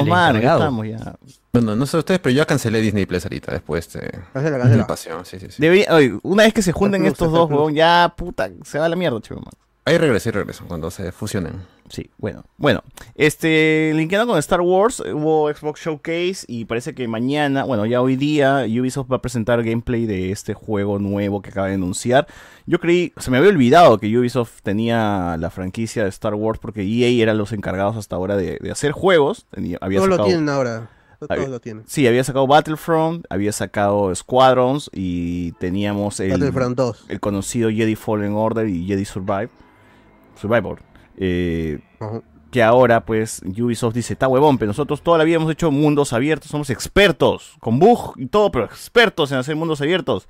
ya 0.06 0.30
encargado. 0.30 0.60
estamos, 0.60 0.88
ya. 0.88 1.16
Bueno, 1.52 1.76
no 1.76 1.86
sé 1.86 1.98
ustedes, 1.98 2.20
pero 2.20 2.32
yo 2.32 2.38
ya 2.38 2.46
cancelé 2.46 2.80
Disney 2.82 3.06
Plus 3.06 3.26
ahorita 3.26 3.52
después 3.52 3.92
de 3.94 4.12
Cancela, 4.34 4.58
de 4.58 4.64
cancela. 4.64 4.88
pasión, 4.88 5.26
sí, 5.26 5.40
sí, 5.40 5.48
sí. 5.50 5.56
Debería- 5.62 5.94
oye, 5.94 6.18
una 6.24 6.44
vez 6.44 6.54
que 6.54 6.62
se 6.62 6.72
junten 6.72 7.06
estos 7.06 7.32
dos, 7.32 7.50
weón, 7.50 7.74
ya, 7.74 8.14
puta, 8.16 8.50
se 8.64 8.80
va 8.80 8.86
a 8.86 8.90
la 8.90 8.96
mierda, 8.96 9.20
chico, 9.22 9.36
man. 9.42 9.52
Ahí 9.86 9.98
regreso, 9.98 10.30
ahí 10.30 10.34
regreso, 10.34 10.64
cuando 10.68 10.92
se 10.92 11.12
fusionen. 11.12 11.66
Sí, 11.90 12.10
bueno. 12.18 12.44
Bueno, 12.58 12.84
este, 13.16 13.92
linkeando 13.96 14.28
con 14.28 14.38
Star 14.40 14.62
Wars, 14.62 15.02
eh, 15.06 15.12
hubo 15.14 15.52
Xbox 15.52 15.82
Showcase 15.82 16.46
y 16.48 16.66
parece 16.66 16.94
que 16.94 17.08
mañana, 17.08 17.64
bueno, 17.64 17.86
ya 17.86 18.02
hoy 18.02 18.16
día, 18.16 18.64
Ubisoft 18.68 19.12
va 19.12 19.16
a 19.18 19.22
presentar 19.22 19.64
gameplay 19.64 20.06
de 20.06 20.32
este 20.32 20.54
juego 20.54 21.00
nuevo 21.00 21.42
que 21.42 21.50
acaba 21.50 21.68
de 21.68 21.74
anunciar. 21.74 22.28
Yo 22.68 22.80
creí, 22.80 23.12
se 23.18 23.32
me 23.32 23.38
había 23.38 23.50
olvidado 23.50 23.98
que 23.98 24.16
Ubisoft 24.18 24.62
tenía 24.62 25.36
la 25.40 25.50
franquicia 25.50 26.04
de 26.04 26.10
Star 26.10 26.36
Wars 26.36 26.60
porque 26.62 26.82
EA 26.84 27.24
eran 27.24 27.38
los 27.38 27.52
encargados 27.54 27.98
hasta 27.98 28.16
ahora 28.16 28.38
de, 28.38 28.60
de 28.62 28.72
hacer 28.72 28.92
juegos. 28.92 29.48
Tenía, 29.50 29.78
había 29.82 30.00
Todos 30.00 30.10
lo 30.18 30.24
tienen 30.26 30.48
ahora. 30.50 30.90
Todos 31.20 31.32
había- 31.32 31.48
lo 31.50 31.60
tienen. 31.60 31.84
Sí, 31.88 32.08
había 32.08 32.24
sacado 32.24 32.46
Battlefront, 32.48 33.26
había 33.30 33.52
sacado 33.52 34.14
Squadrons 34.16 34.90
y 34.94 35.52
teníamos 35.54 36.20
el, 36.20 36.32
Battlefront 36.32 36.78
2. 36.78 37.06
el 37.10 37.20
conocido 37.20 37.70
Jedi 37.70 37.96
Fallen 37.96 38.34
Order 38.34 38.70
y 38.70 38.86
Jedi 38.86 39.04
Survive, 39.04 39.50
Survivor. 40.40 40.80
Eh, 41.20 41.80
Ajá. 42.00 42.22
que 42.50 42.64
ahora 42.64 43.06
pues 43.06 43.42
Ubisoft 43.46 43.94
dice, 43.94 44.14
está 44.14 44.28
huevón, 44.28 44.58
pero 44.58 44.70
nosotros 44.70 45.02
toda 45.04 45.18
la 45.20 45.24
vida 45.24 45.36
hemos 45.36 45.52
hecho 45.52 45.70
mundos 45.70 46.14
abiertos, 46.14 46.50
somos 46.50 46.70
expertos, 46.72 47.56
con 47.60 47.78
bug 47.78 48.14
y 48.18 48.26
todo, 48.26 48.52
pero 48.52 48.66
expertos 48.66 49.32
en 49.32 49.38
hacer 49.38 49.56
mundos 49.56 49.82
abiertos. 49.82 50.28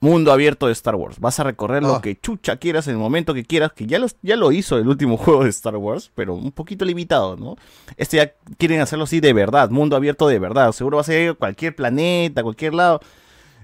Mundo 0.00 0.30
abierto 0.30 0.66
de 0.68 0.72
Star 0.74 0.94
Wars. 0.94 1.18
Vas 1.18 1.40
a 1.40 1.42
recorrer 1.42 1.82
lo 1.82 1.96
Ah. 1.96 2.00
que 2.00 2.14
chucha 2.20 2.56
quieras 2.58 2.86
en 2.86 2.92
el 2.92 2.98
momento 3.00 3.34
que 3.34 3.42
quieras, 3.44 3.72
que 3.72 3.84
ya, 3.86 3.98
los, 3.98 4.14
ya 4.22 4.36
lo 4.36 4.52
hizo 4.52 4.78
el 4.78 4.86
último 4.86 5.16
juego 5.16 5.42
de 5.42 5.50
Star 5.50 5.74
Wars, 5.76 6.12
pero 6.14 6.34
un 6.34 6.52
poquito 6.52 6.84
limitado, 6.84 7.36
¿no? 7.36 7.56
Este 7.96 8.18
ya 8.18 8.32
quieren 8.58 8.80
hacerlo 8.80 9.06
así 9.06 9.18
de 9.18 9.32
verdad, 9.32 9.70
mundo 9.70 9.96
abierto 9.96 10.28
de 10.28 10.38
verdad. 10.38 10.70
Seguro 10.70 10.98
va 10.98 11.00
a 11.00 11.04
ser 11.04 11.34
cualquier 11.34 11.74
planeta, 11.74 12.44
cualquier 12.44 12.74
lado. 12.74 13.00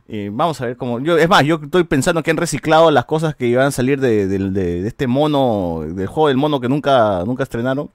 Eh, 0.06 0.28
vamos 0.32 0.60
a 0.60 0.66
ver 0.66 0.76
cómo. 0.76 1.00
Yo, 1.00 1.16
es 1.16 1.28
más, 1.28 1.44
yo 1.44 1.58
estoy 1.62 1.84
pensando 1.84 2.22
que 2.22 2.30
han 2.30 2.36
reciclado 2.36 2.90
las 2.90 3.06
cosas 3.06 3.34
que 3.34 3.46
iban 3.46 3.66
a 3.66 3.70
salir 3.70 4.00
de, 4.00 4.26
de- 4.26 4.50
de 4.50 4.86
este 4.86 5.06
mono, 5.06 5.82
del 5.86 6.06
juego 6.06 6.28
del 6.28 6.36
mono 6.36 6.60
que 6.60 6.68
nunca, 6.68 7.24
nunca 7.24 7.42
estrenaron. 7.42 7.90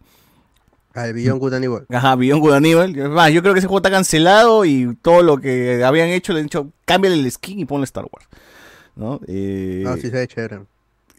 Al 0.95 1.13
Beyond 1.13 1.39
Good 1.39 1.53
Evil. 1.53 1.85
Ajá, 1.89 2.15
Beyond 2.15 2.41
Good 2.41 2.65
Evil. 2.65 2.99
Es 2.99 3.09
más, 3.09 3.31
yo 3.31 3.41
creo 3.41 3.53
que 3.53 3.59
ese 3.59 3.67
juego 3.67 3.77
está 3.77 3.91
cancelado 3.91 4.65
y 4.65 4.95
todo 5.03 5.21
lo 5.21 5.37
que 5.37 5.83
habían 5.83 6.09
hecho 6.09 6.33
le 6.33 6.39
han 6.39 6.45
dicho, 6.47 6.71
cámbiale 6.85 7.15
el 7.19 7.31
skin 7.31 7.59
y 7.59 7.65
ponle 7.65 7.85
Star 7.85 8.05
Wars. 8.11 8.27
¿No? 8.95 9.19
Eh, 9.27 9.85
sí 10.01 10.09
se 10.09 10.17
ve 10.17 10.27
chévere. 10.27 10.61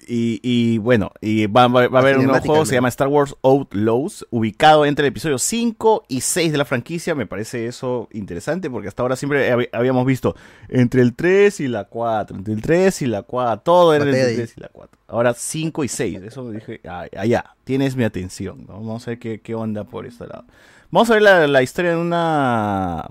Y, 0.07 0.41
y 0.43 0.79
bueno, 0.79 1.11
y 1.21 1.47
va, 1.47 1.69
va- 1.69 1.89
va 1.89 1.99
a 1.99 2.03
haber 2.03 2.19
un 2.19 2.27
nuevo 2.27 2.41
juego, 2.47 2.65
se 2.67 2.75
llama 2.75 2.89
Star 2.89 3.09
Wars 3.09 3.37
Outlaws, 3.43 4.27
ubicado 4.31 4.85
entre 4.87 5.07
el 5.07 5.11
episodio 5.13 5.39
5 5.39 6.05
y 6.09 6.21
6 6.21 6.53
de 6.53 6.59
la 6.59 6.65
franquicia. 6.65 7.15
Me 7.15 7.27
parece 7.27 7.67
eso 7.67 8.09
interesante 8.13 8.69
porque 8.71 8.89
hasta 8.89 9.03
ahora 9.03 9.17
siempre 9.17 9.53
hab- 9.55 9.69
habíamos 9.73 10.05
visto 10.07 10.35
entre 10.69 11.03
el 11.03 11.15
3 11.15 11.61
y 11.61 11.69
la 11.69 11.85
4, 11.85 12.37
entre 12.37 12.55
el 12.55 12.63
3 12.63 13.03
y 13.03 13.07
la 13.07 13.23
4, 13.23 13.61
todo 13.63 13.95
era 13.95 14.05
entre 14.05 14.21
el 14.21 14.27
Batalla. 14.27 14.45
3 14.47 14.55
y 14.57 14.61
la 14.61 14.69
4. 14.69 14.99
Ahora 15.09 15.35
5 15.35 15.85
y 15.85 15.89
6, 15.89 16.21
eso 16.23 16.45
me 16.45 16.55
dije, 16.55 16.81
ah, 16.89 17.07
allá, 17.17 17.45
tienes 17.65 17.97
mi 17.97 18.05
atención. 18.05 18.65
¿no? 18.67 18.75
Vamos 18.75 19.07
a 19.07 19.11
ver 19.13 19.19
qué, 19.19 19.41
qué 19.41 19.55
onda 19.55 19.85
por 19.85 20.07
este 20.07 20.27
lado. 20.27 20.45
Vamos 20.91 21.11
a 21.11 21.15
ver 21.15 21.23
la, 21.23 21.47
la 21.47 21.63
historia 21.63 21.93
de 21.93 21.97
una, 21.97 23.07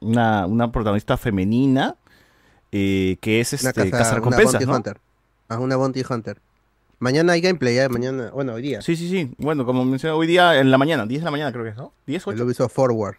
una, 0.00 0.46
una 0.46 0.70
protagonista 0.72 1.16
femenina 1.16 1.96
eh, 2.70 3.16
que 3.20 3.40
es 3.40 3.52
Una 3.62 3.70
este, 3.70 3.90
casa, 3.90 3.90
casa 3.90 4.10
una 4.10 4.16
recompensas, 4.16 4.52
Bounty 4.52 4.66
¿no? 4.66 4.76
Hunter. 4.76 4.98
Ah, 5.48 5.58
una 5.58 5.76
Bounty 5.76 6.02
Hunter. 6.08 6.38
Mañana 7.00 7.32
hay 7.34 7.40
gameplay, 7.40 7.76
ya, 7.76 7.88
mañana, 7.88 8.30
bueno, 8.32 8.54
hoy 8.54 8.62
día. 8.62 8.82
Sí, 8.82 8.96
sí, 8.96 9.08
sí. 9.08 9.30
Bueno, 9.38 9.64
como 9.64 9.84
mencioné, 9.84 10.14
hoy 10.14 10.26
día 10.26 10.58
en 10.58 10.70
la 10.70 10.78
mañana, 10.78 11.06
10 11.06 11.20
de 11.20 11.24
la 11.24 11.30
mañana 11.30 11.52
creo 11.52 11.64
que 11.64 11.70
es, 11.70 11.76
¿no? 11.76 11.92
10, 12.06 12.26
8. 12.26 12.36
El 12.36 12.42
Ubisoft 12.42 12.72
Forward. 12.74 13.16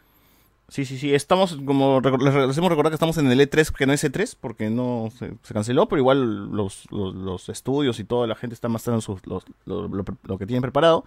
Sí, 0.68 0.86
sí, 0.86 1.00
sí. 1.00 1.16
Estamos, 1.16 1.58
como 1.66 2.00
les 2.02 2.36
hacemos 2.36 2.70
recordar 2.70 2.92
que 2.92 2.96
estamos 2.96 3.18
en 3.18 3.32
el 3.32 3.40
E3, 3.40 3.72
que 3.72 3.88
no 3.88 3.94
es 3.94 4.04
E3, 4.04 4.36
porque 4.40 4.70
no 4.70 5.10
se, 5.18 5.32
se 5.42 5.54
canceló, 5.54 5.88
pero 5.88 6.00
igual 6.00 6.52
los, 6.52 6.86
los, 6.92 7.16
los 7.16 7.50
estudios 7.50 8.00
y 8.00 8.04
toda 8.04 8.28
la 8.28 8.36
gente 8.36 8.54
está 8.54 8.68
mostrando 8.68 9.02
sus, 9.02 9.26
los, 9.26 9.44
lo, 9.66 9.88
lo- 9.88 10.06
lo 10.24 10.38
que 10.38 10.46
tienen 10.46 10.62
preparado. 10.62 11.06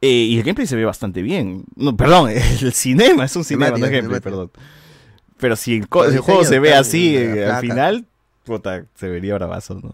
Eh, 0.00 0.08
y 0.08 0.38
el 0.38 0.44
gameplay 0.44 0.66
se 0.66 0.76
ve 0.76 0.84
bastante 0.86 1.20
bien. 1.20 1.64
No, 1.76 1.96
perdón, 1.96 2.30
el 2.62 2.72
cinema 2.72 3.24
es 3.24 3.36
un 3.36 3.44
cinema, 3.44 3.76
no 3.76 3.86
gameplay, 3.90 4.20
perdón. 4.20 4.50
Pero 5.36 5.56
si 5.56 5.76
el, 5.78 5.86
juego 5.86 6.44
se 6.44 6.58
ve 6.60 6.72
así 6.74 7.16
eh, 7.16 7.44
al 7.44 7.60
final, 7.60 8.06
puta, 8.44 8.84
se 8.94 9.08
vería 9.08 9.34
bravazo, 9.34 9.74
¿no? 9.74 9.92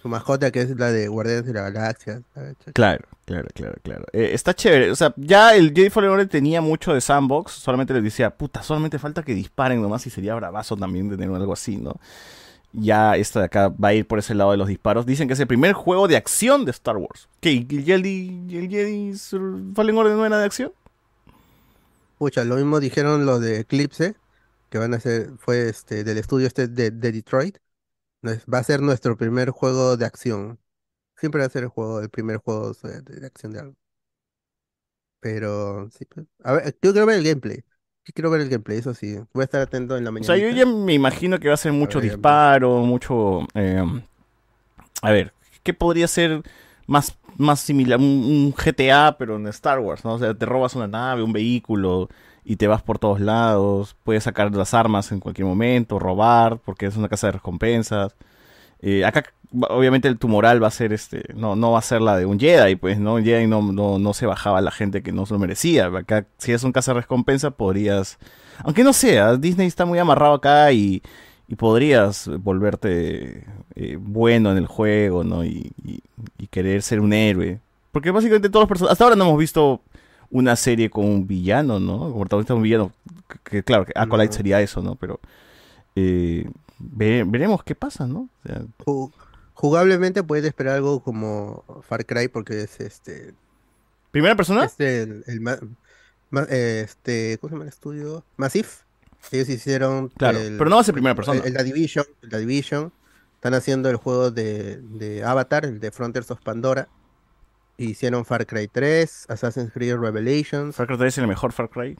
Su 0.00 0.08
mascota 0.08 0.50
que 0.50 0.60
es 0.60 0.78
la 0.78 0.92
de 0.92 1.08
Guardianes 1.08 1.44
de 1.46 1.52
la 1.52 1.70
Galaxia. 1.70 2.22
¿sabes? 2.34 2.56
Claro, 2.72 3.04
claro, 3.24 3.48
claro, 3.52 3.74
claro. 3.82 4.04
Eh, 4.12 4.30
está 4.32 4.54
chévere. 4.54 4.90
O 4.90 4.96
sea, 4.96 5.12
ya 5.16 5.56
el 5.56 5.72
Jedi 5.74 5.90
Fallen 5.90 6.10
Order 6.10 6.28
tenía 6.28 6.60
mucho 6.60 6.94
de 6.94 7.00
sandbox. 7.00 7.52
Solamente 7.52 7.92
les 7.94 8.04
decía, 8.04 8.30
puta, 8.30 8.62
solamente 8.62 8.98
falta 8.98 9.22
que 9.22 9.34
disparen 9.34 9.82
nomás 9.82 10.06
y 10.06 10.10
sería 10.10 10.34
bravazo 10.36 10.76
también 10.76 11.10
tener 11.10 11.28
algo 11.30 11.52
así, 11.52 11.76
¿no? 11.76 11.96
Ya 12.72 13.16
esta 13.16 13.40
de 13.40 13.46
acá 13.46 13.68
va 13.68 13.88
a 13.88 13.94
ir 13.94 14.06
por 14.06 14.18
ese 14.18 14.34
lado 14.34 14.52
de 14.52 14.56
los 14.56 14.68
disparos. 14.68 15.04
Dicen 15.04 15.26
que 15.26 15.34
es 15.34 15.40
el 15.40 15.46
primer 15.46 15.72
juego 15.72 16.06
de 16.06 16.16
acción 16.16 16.64
de 16.64 16.70
Star 16.70 16.96
Wars. 16.96 17.28
¿Qué? 17.40 17.52
¿Y 17.52 17.66
¿El 17.70 17.84
Jedi, 17.84 18.56
el 18.56 18.68
Jedi 18.68 19.12
Fallen 19.74 19.96
Order 19.96 20.14
no 20.14 20.26
era 20.26 20.38
de 20.38 20.44
acción? 20.44 20.72
Pucha, 22.18 22.44
lo 22.44 22.56
mismo 22.56 22.78
dijeron 22.78 23.26
los 23.26 23.40
de 23.40 23.60
Eclipse, 23.60 24.16
que 24.70 24.78
van 24.78 24.92
a 24.92 25.00
ser, 25.00 25.30
fue 25.38 25.68
este, 25.68 26.04
del 26.04 26.18
estudio 26.18 26.46
este 26.46 26.68
de, 26.68 26.90
de 26.90 27.12
Detroit. 27.12 27.58
Va 28.24 28.58
a 28.58 28.62
ser 28.64 28.80
nuestro 28.80 29.16
primer 29.16 29.50
juego 29.50 29.96
de 29.96 30.06
acción. 30.06 30.60
Siempre 31.16 31.40
va 31.42 31.46
a 31.48 31.50
ser 31.50 31.64
el 31.64 31.70
juego, 31.70 32.00
el 32.02 32.10
primer 32.10 32.38
juego 32.38 32.72
de, 32.82 33.02
de 33.02 33.26
acción 33.26 33.52
de 33.52 33.60
algo. 33.60 33.76
Pero, 35.20 35.90
sí, 35.90 36.04
pues, 36.04 36.26
a 36.44 36.52
ver, 36.52 36.78
yo 36.82 36.92
quiero 36.92 37.06
ver 37.06 37.18
el 37.18 37.24
gameplay. 37.24 37.56
Yo 38.04 38.12
quiero 38.14 38.30
ver 38.30 38.40
el 38.42 38.48
gameplay, 38.48 38.78
eso 38.78 38.94
sí. 38.94 39.16
Voy 39.32 39.42
a 39.42 39.44
estar 39.44 39.60
atento 39.60 39.96
en 39.96 40.04
la 40.04 40.10
O 40.20 40.22
mañana. 40.22 40.24
sea, 40.24 40.36
yo 40.36 40.48
ya 40.50 40.66
me 40.66 40.94
imagino 40.94 41.38
que 41.38 41.48
va 41.48 41.54
a 41.54 41.56
ser 41.56 41.72
mucho 41.72 42.00
ver, 42.00 42.00
disparo, 42.00 42.80
mucho... 42.80 43.46
eh, 43.54 43.82
a 45.02 45.10
ver, 45.10 45.32
¿qué 45.62 45.74
podría 45.74 46.08
ser 46.08 46.42
más, 46.86 47.16
más 47.36 47.60
similar? 47.60 47.98
Un, 47.98 48.04
un 48.04 48.52
GTA, 48.52 49.16
pero 49.18 49.36
en 49.36 49.46
Star 49.48 49.78
Wars, 49.80 50.04
¿no? 50.04 50.14
O 50.14 50.18
sea, 50.18 50.34
te 50.34 50.46
robas 50.46 50.74
una 50.74 50.88
nave, 50.88 51.22
un 51.22 51.32
vehículo 51.32 52.08
y 52.50 52.56
te 52.56 52.66
vas 52.66 52.82
por 52.82 52.98
todos 52.98 53.20
lados. 53.20 53.94
Puedes 54.04 54.24
sacar 54.24 54.54
las 54.54 54.72
armas 54.72 55.12
en 55.12 55.20
cualquier 55.20 55.46
momento, 55.46 55.98
robar, 55.98 56.58
porque 56.64 56.86
es 56.86 56.96
una 56.96 57.08
casa 57.08 57.26
de 57.28 57.32
recompensas. 57.34 58.16
Eh, 58.80 59.04
acá, 59.04 59.24
obviamente, 59.68 60.14
tu 60.14 60.28
moral 60.28 60.62
va 60.62 60.68
a 60.68 60.70
ser 60.70 60.92
este, 60.94 61.34
no, 61.34 61.56
no 61.56 61.72
va 61.72 61.80
a 61.80 61.82
ser 61.82 62.00
la 62.00 62.16
de 62.16 62.24
un 62.26 62.38
Jedi, 62.40 62.76
pues, 62.76 62.98
¿no? 62.98 63.14
Un 63.16 63.24
Jedi 63.24 63.46
no, 63.46 63.60
no, 63.72 63.98
no 63.98 64.14
se 64.14 64.24
bajaba 64.26 64.58
a 64.58 64.62
la 64.62 64.70
gente 64.70 65.02
que 65.02 65.12
no 65.12 65.26
se 65.26 65.34
lo 65.34 65.38
merecía. 65.40 65.86
Acá, 65.88 66.26
si 66.38 66.52
es 66.52 66.64
un 66.64 66.72
casa 66.72 66.94
de 66.94 67.00
recompensa, 67.02 67.50
podrías. 67.50 68.18
Aunque 68.64 68.82
no 68.84 68.92
sea, 68.94 69.36
Disney 69.36 69.66
está 69.66 69.84
muy 69.84 69.98
amarrado 69.98 70.34
acá 70.34 70.72
y, 70.72 71.02
y 71.48 71.54
podrías 71.56 72.30
volverte 72.38 73.44
eh, 73.74 73.98
bueno 74.00 74.50
en 74.52 74.58
el 74.58 74.66
juego, 74.66 75.22
¿no? 75.22 75.44
Y, 75.44 75.70
y- 75.84 76.00
y 76.38 76.46
querer 76.46 76.80
ser 76.82 77.00
un 77.00 77.12
héroe. 77.12 77.60
Porque 77.92 78.10
básicamente 78.10 78.48
todos 78.48 78.62
los 78.62 78.68
personajes. 78.68 78.92
Hasta 78.92 79.04
ahora 79.04 79.16
no 79.16 79.24
hemos 79.24 79.38
visto 79.38 79.80
una 80.30 80.56
serie 80.56 80.90
con 80.90 81.04
un 81.04 81.26
villano, 81.26 81.80
¿no? 81.80 81.98
Como 81.98 82.20
protagonista 82.20 82.52
de 82.54 82.56
un 82.58 82.62
villano. 82.62 82.92
Que, 83.28 83.38
que 83.50 83.62
claro, 83.62 83.84
que 83.86 83.92
Acolyte 83.96 84.30
No. 84.32 84.36
sería 84.36 84.60
eso, 84.60 84.82
¿no? 84.82 84.94
Pero. 84.96 85.20
eh, 85.96 86.48
ve- 86.78 87.24
veremos 87.26 87.64
qué 87.64 87.74
pasa, 87.74 88.06
¿no? 88.06 88.28
O 88.44 88.48
sea, 88.48 88.62
Ju- 88.84 89.12
Jugablemente 89.54 90.22
puedes 90.22 90.44
esperar 90.44 90.76
algo 90.76 91.00
como 91.00 91.64
Far 91.82 92.06
Cry 92.06 92.28
porque 92.28 92.62
es 92.62 92.78
este 92.80 93.34
¿Primera 94.12 94.36
persona? 94.36 94.64
este 94.64 95.02
el, 95.02 95.24
el 95.26 95.40
ma- 95.40 95.58
ma- 96.30 96.42
este 96.42 97.38
¿cómo 97.40 97.48
se 97.48 97.54
llama 97.54 97.64
el 97.64 97.68
estudio? 97.70 98.24
Massive. 98.36 98.68
Ellos 99.32 99.48
hicieron 99.48 100.08
Claro, 100.10 100.38
el- 100.38 100.56
pero 100.56 100.70
no 100.70 100.76
va 100.76 100.82
a 100.82 100.84
ser 100.84 100.94
primera 100.94 101.16
persona. 101.16 101.40
el- 101.40 101.46
el- 101.48 101.54
la 101.54 101.62
Division, 101.64 102.04
la 102.22 102.38
Division 102.38 102.92
Están 103.34 103.54
haciendo 103.54 103.88
el 103.90 103.96
juego 103.96 104.30
de, 104.30 104.76
de 104.80 105.24
Avatar, 105.24 105.64
el 105.64 105.78
de 105.80 105.90
Frontiers 105.90 106.30
of 106.30 106.40
Pandora. 106.42 106.88
Hicieron 107.78 108.24
Far 108.24 108.44
Cry 108.46 108.66
3, 108.68 109.26
Assassin's 109.28 109.72
Creed 109.72 109.96
Revelations. 109.96 110.74
Far 110.74 110.86
Cry 110.88 110.98
3 110.98 111.14
es 111.14 111.18
el 111.18 111.28
mejor 111.28 111.52
Far 111.52 111.70
Cry. 111.70 111.96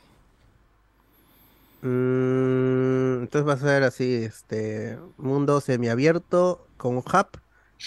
Mm, 1.82 3.20
entonces 3.22 3.48
va 3.48 3.52
a 3.52 3.58
ser 3.58 3.84
así, 3.84 4.14
este, 4.14 4.98
mundo 5.16 5.60
semiabierto 5.60 6.66
con 6.76 6.96
hub 6.96 7.26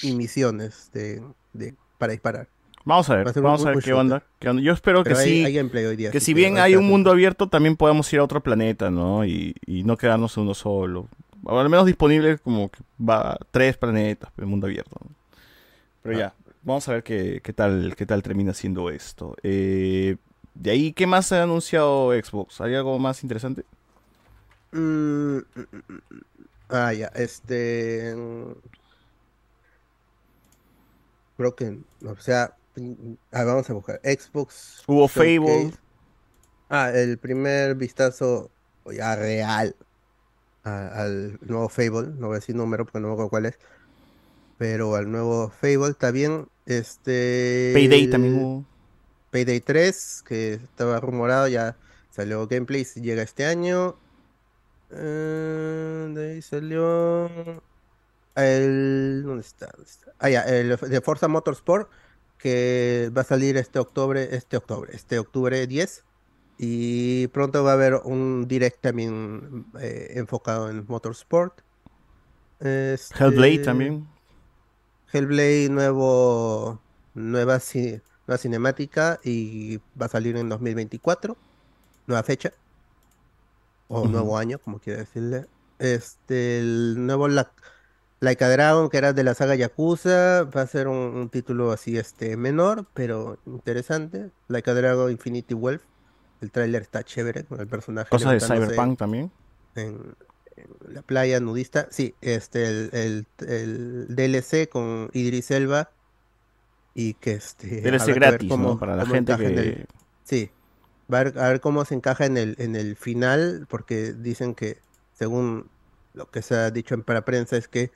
y 0.01 0.15
misiones 0.15 0.89
de, 0.93 1.22
de- 1.53 1.76
para 1.97 2.13
disparar. 2.13 2.47
Vamos 2.85 3.09
a 3.09 3.15
ver, 3.18 3.27
Va 3.27 3.31
a 3.31 3.34
ser 3.34 3.43
vamos 3.43 3.61
un- 3.61 3.68
a 3.68 3.72
ver 3.72 3.84
qué 3.84 3.93
onda, 3.93 4.23
qué 4.39 4.49
onda. 4.49 4.61
Yo 4.63 4.72
espero 4.73 5.03
Pero 5.03 5.15
que 5.15 5.22
hay- 5.22 5.27
sí. 5.30 5.45
hay 5.45 5.95
día, 5.97 6.09
que 6.11 6.19
si 6.22 6.34
bien 6.34 6.57
hay 6.57 6.76
un 6.76 6.88
mundo 6.88 7.11
abierto, 7.11 7.47
también 7.49 7.76
podamos 7.76 8.11
ir 8.13 8.19
a 8.19 8.23
otro 8.23 8.41
planeta, 8.41 8.89
¿no? 8.89 9.26
Y, 9.26 9.53
y 9.68 9.84
no 9.84 9.97
quedarnos 9.97 10.38
uno 10.38 10.53
solo. 10.53 11.07
O 11.43 11.59
al 11.59 11.69
menos 11.69 11.85
disponible 11.85 12.38
como 12.38 12.69
que 12.69 12.80
va 13.03 13.34
a 13.34 13.38
tres 13.51 13.76
planetas 13.77 14.31
el 14.38 14.45
mundo 14.45 14.68
abierto. 14.68 14.95
¿no? 15.03 15.11
Pero 16.03 16.18
ya, 16.18 16.34
vamos 16.61 16.88
a 16.89 16.93
ver 16.93 17.03
qué, 17.03 17.41
qué 17.43 17.53
tal 17.53 17.95
qué 17.97 18.05
tal 18.05 18.23
termina 18.23 18.53
siendo 18.53 18.89
esto. 18.89 19.35
Eh, 19.43 20.17
de 20.53 20.71
ahí, 20.71 20.93
¿qué 20.93 21.07
más 21.07 21.31
ha 21.31 21.43
anunciado 21.43 22.11
Xbox? 22.13 22.61
¿Hay 22.61 22.75
algo 22.75 22.97
más 22.99 23.23
interesante? 23.23 23.65
Mm, 24.73 25.39
mm, 25.55 25.65
mm. 25.89 25.99
Ah, 26.69 26.93
ya, 26.93 27.07
este. 27.15 28.13
Creo 31.38 31.55
que, 31.55 31.81
o 32.05 32.15
sea, 32.17 32.57
ah, 33.31 33.43
vamos 33.43 33.69
a 33.69 33.73
buscar. 33.73 33.99
Xbox. 34.03 34.88
Hubo 34.88 35.07
Showcase. 35.07 35.71
Fable. 35.71 35.71
Ah, 36.69 36.91
el 36.93 37.19
primer 37.19 37.75
vistazo 37.75 38.53
ya 38.85 39.15
real 39.15 39.77
a- 40.63 41.03
al 41.03 41.39
nuevo 41.43 41.69
Fable. 41.69 42.09
No 42.17 42.27
voy 42.29 42.38
a 42.38 42.39
decir 42.39 42.55
número 42.55 42.85
porque 42.85 42.99
no 43.01 43.07
me 43.09 43.13
acuerdo 43.15 43.31
cuál 43.31 43.45
es. 43.47 43.59
Pero 44.57 44.95
al 44.95 45.11
nuevo 45.11 45.49
Fable 45.49 45.89
está 45.89 46.11
bien. 46.11 46.51
Este. 46.65 47.71
Payday 47.73 48.09
también 48.09 48.35
hubo. 48.35 48.65
Payday 49.31 49.61
3, 49.61 50.23
que 50.27 50.53
estaba 50.55 50.99
rumorado, 50.99 51.47
ya 51.47 51.77
salió 52.09 52.45
gameplay, 52.47 52.83
llega 52.95 53.23
este 53.23 53.45
año. 53.45 53.97
Eh, 54.91 56.11
de 56.13 56.31
ahí 56.31 56.41
salió 56.41 57.29
el... 58.35 59.23
¿Dónde 59.25 59.41
está? 59.41 59.67
¿Dónde 59.67 59.89
está? 59.89 60.11
Ah, 60.19 60.29
ya, 60.29 60.41
el 60.41 60.77
de 60.77 61.01
Forza 61.01 61.29
Motorsport, 61.29 61.89
que 62.38 63.09
va 63.15 63.21
a 63.21 63.25
salir 63.25 63.55
este 63.55 63.79
octubre, 63.79 64.35
este 64.35 64.57
octubre, 64.57 64.91
este 64.93 65.17
octubre 65.17 65.65
10. 65.65 66.03
Y 66.57 67.27
pronto 67.27 67.63
va 67.63 67.71
a 67.71 67.73
haber 67.73 67.95
un 68.03 68.47
direct 68.47 68.81
también 68.81 69.65
eh, 69.79 70.11
enfocado 70.15 70.69
en 70.69 70.85
Motorsport. 70.88 71.61
Hellblade 72.59 73.53
Este, 73.53 73.65
también. 73.65 74.07
Hellblade 75.11 75.69
nuevo, 75.69 76.79
nueva, 77.13 77.57
ci- 77.57 78.01
nueva 78.27 78.38
cinemática 78.38 79.19
y 79.23 79.77
va 79.99 80.05
a 80.05 80.09
salir 80.09 80.38
en 80.38 80.49
2024, 80.49 81.35
nueva 82.07 82.23
fecha, 82.23 82.51
o 83.88 84.07
nuevo 84.07 84.38
año, 84.38 84.57
como 84.59 84.79
quiera 84.79 84.99
decirle. 84.99 85.47
Este, 85.79 86.59
el 86.59 86.95
nuevo 87.05 87.27
La- 87.27 87.51
Dragon, 88.21 88.89
que 88.89 88.97
era 88.97 89.13
de 89.13 89.23
la 89.23 89.33
saga 89.33 89.55
Yakuza, 89.55 90.43
va 90.43 90.61
a 90.61 90.67
ser 90.67 90.88
un, 90.88 90.95
un 90.95 91.29
título 91.29 91.71
así, 91.71 91.97
este, 91.97 92.38
menor, 92.38 92.85
pero 92.93 93.39
interesante. 93.47 94.29
Laika 94.47 94.73
Dragon 94.75 95.09
Infinity 95.11 95.55
Wealth, 95.55 95.81
el 96.41 96.51
tráiler 96.51 96.83
está 96.83 97.03
chévere 97.03 97.43
con 97.45 97.59
el 97.59 97.67
personaje 97.67 98.09
Cosas 98.09 98.33
de 98.33 98.39
Cyberpunk 98.39 98.97
también. 98.99 99.31
en 99.75 100.15
la 100.88 101.01
playa 101.03 101.39
nudista. 101.39 101.88
Sí, 101.91 102.15
este, 102.21 102.65
el, 102.67 102.89
el- 102.93 103.27
el 103.47 104.15
DLC 104.15 104.69
con 104.69 105.09
Idris 105.13 105.51
Elba 105.51 105.93
y 106.93 107.15
que 107.15 107.33
este... 107.33 107.81
DLC 107.81 108.14
gratis, 108.14 108.51
Para 108.80 108.95
la 108.95 109.06
gente 109.06 109.38
que- 109.38 109.45
el- 109.48 109.88
sí, 110.23 110.51
va 111.11 111.19
a 111.19 111.23
ver, 111.25 111.40
a 111.40 111.48
ver 111.49 111.61
cómo 111.61 111.85
se 111.85 111.95
encaja 111.95 112.25
en 112.25 112.38
el, 112.38 112.56
en 112.59 112.75
el 112.75 112.95
final, 112.95 113.65
porque 113.69 114.14
dicen 114.14 114.56
que, 114.56 114.81
según 115.14 115.72
lo 116.14 116.30
que 116.30 116.41
se 116.41 116.56
ha 116.56 116.72
dicho 116.72 116.95
en 116.95 117.03
para 117.03 117.25
prensa, 117.25 117.57
es 117.57 117.67
que 117.67 117.91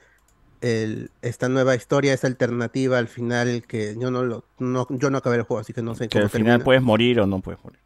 el, 0.61 1.11
esta 1.21 1.49
nueva 1.49 1.75
historia 1.75 2.13
es 2.13 2.23
alternativa 2.25 2.97
al 2.99 3.07
final 3.09 3.65
que 3.67 3.95
yo 3.99 4.11
no 4.11 4.23
lo, 4.23 4.49
no, 4.59 4.87
yo 4.91 5.09
no 5.11 5.17
acabé 5.19 5.37
el 5.37 5.43
juego, 5.43 5.61
así 5.61 5.73
que 5.73 5.83
no 5.83 5.95
sé 5.95 6.09
Que 6.09 6.19
cómo 6.19 6.25
al 6.25 6.29
final 6.29 6.59
termina 6.59 6.63
puedes 6.63 6.81
morir 6.81 7.19
o 7.19 7.27
no 7.27 7.41
puedes 7.41 7.63
morir. 7.63 7.79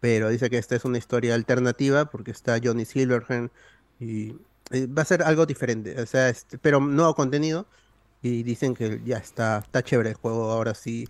pero 0.00 0.28
dice 0.28 0.50
que 0.50 0.58
esta 0.58 0.76
es 0.76 0.84
una 0.84 0.98
historia 0.98 1.34
alternativa 1.34 2.06
porque 2.06 2.30
está 2.30 2.58
Johnny 2.62 2.84
Silverhand 2.84 3.50
y 4.00 4.36
eh, 4.70 4.86
va 4.86 5.02
a 5.02 5.04
ser 5.04 5.22
algo 5.22 5.46
diferente, 5.46 6.00
o 6.00 6.06
sea, 6.06 6.28
este, 6.28 6.58
pero 6.58 6.80
nuevo 6.80 7.14
contenido 7.14 7.66
y 8.22 8.42
dicen 8.42 8.74
que 8.74 9.00
ya 9.04 9.18
está, 9.18 9.58
está 9.58 9.82
chévere 9.82 10.10
el 10.10 10.16
juego, 10.16 10.50
ahora 10.50 10.74
sí. 10.74 11.08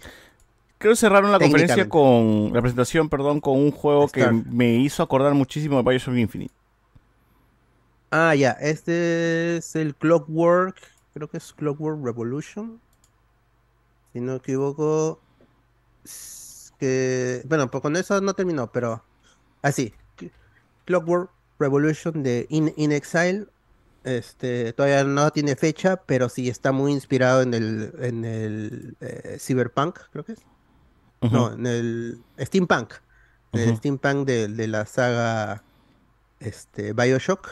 Creo 0.78 0.92
que 0.92 0.96
cerraron 0.96 1.32
la 1.32 1.38
conferencia 1.38 1.88
con 1.88 2.52
la 2.52 2.60
presentación, 2.60 3.08
perdón, 3.08 3.40
con 3.40 3.58
un 3.58 3.70
juego 3.70 4.08
que 4.08 4.30
me 4.30 4.74
hizo 4.74 5.02
acordar 5.02 5.32
muchísimo 5.34 5.76
de 5.82 5.88
Bioshock 5.88 6.14
Infinite. 6.14 6.52
Ah, 8.10 8.34
ya, 8.34 8.52
este 8.52 9.56
es 9.56 9.74
el 9.74 9.94
Clockwork, 9.94 10.76
creo 11.14 11.28
que 11.28 11.38
es 11.38 11.52
Clockwork 11.54 12.04
Revolution, 12.04 12.80
si 14.12 14.20
no 14.20 14.32
me 14.32 14.38
equivoco, 14.38 15.20
que, 16.78 17.42
bueno, 17.46 17.70
pues 17.70 17.82
con 17.82 17.96
eso 17.96 18.20
no 18.20 18.34
terminó, 18.34 18.70
pero 18.70 19.02
así, 19.62 19.94
Clockwork 20.84 21.30
Revolution 21.58 22.22
de 22.22 22.46
In, 22.50 22.72
In 22.76 22.92
Exile, 22.92 23.46
este, 24.04 24.72
todavía 24.72 25.04
no 25.04 25.30
tiene 25.30 25.56
fecha, 25.56 25.96
pero 26.06 26.28
sí 26.28 26.48
está 26.48 26.72
muy 26.72 26.92
inspirado 26.92 27.42
en 27.42 27.54
el, 27.54 27.92
en 28.00 28.24
el 28.24 28.96
eh, 29.00 29.36
Cyberpunk, 29.40 29.98
creo 30.12 30.24
que 30.24 30.32
es. 30.32 30.40
No, 31.32 31.52
en 31.54 31.66
el 31.66 32.18
Steampunk, 32.38 32.92
en 33.52 33.60
el. 33.60 33.76
Steampunk 33.78 34.26
de, 34.26 34.48
de 34.48 34.68
la 34.68 34.86
saga 34.86 35.62
este, 36.40 36.92
Bioshock. 36.92 37.48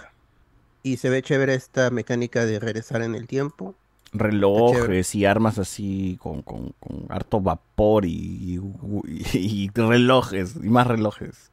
Y 0.84 0.98
se 0.98 1.08
ve 1.08 1.22
chévere 1.22 1.54
esta 1.54 1.90
mecánica 1.90 2.44
de 2.44 2.60
regresar 2.60 3.00
en 3.02 3.14
el 3.14 3.26
tiempo. 3.26 3.74
Relojes 4.12 5.14
y 5.14 5.24
armas 5.24 5.58
así 5.58 6.18
con, 6.20 6.42
con, 6.42 6.72
con 6.78 7.06
harto 7.08 7.40
vapor 7.40 8.04
y, 8.04 8.60
y- 9.08 9.64
y 9.64 9.70
relojes 9.74 10.56
y 10.62 10.68
más 10.68 10.86
relojes. 10.86 11.50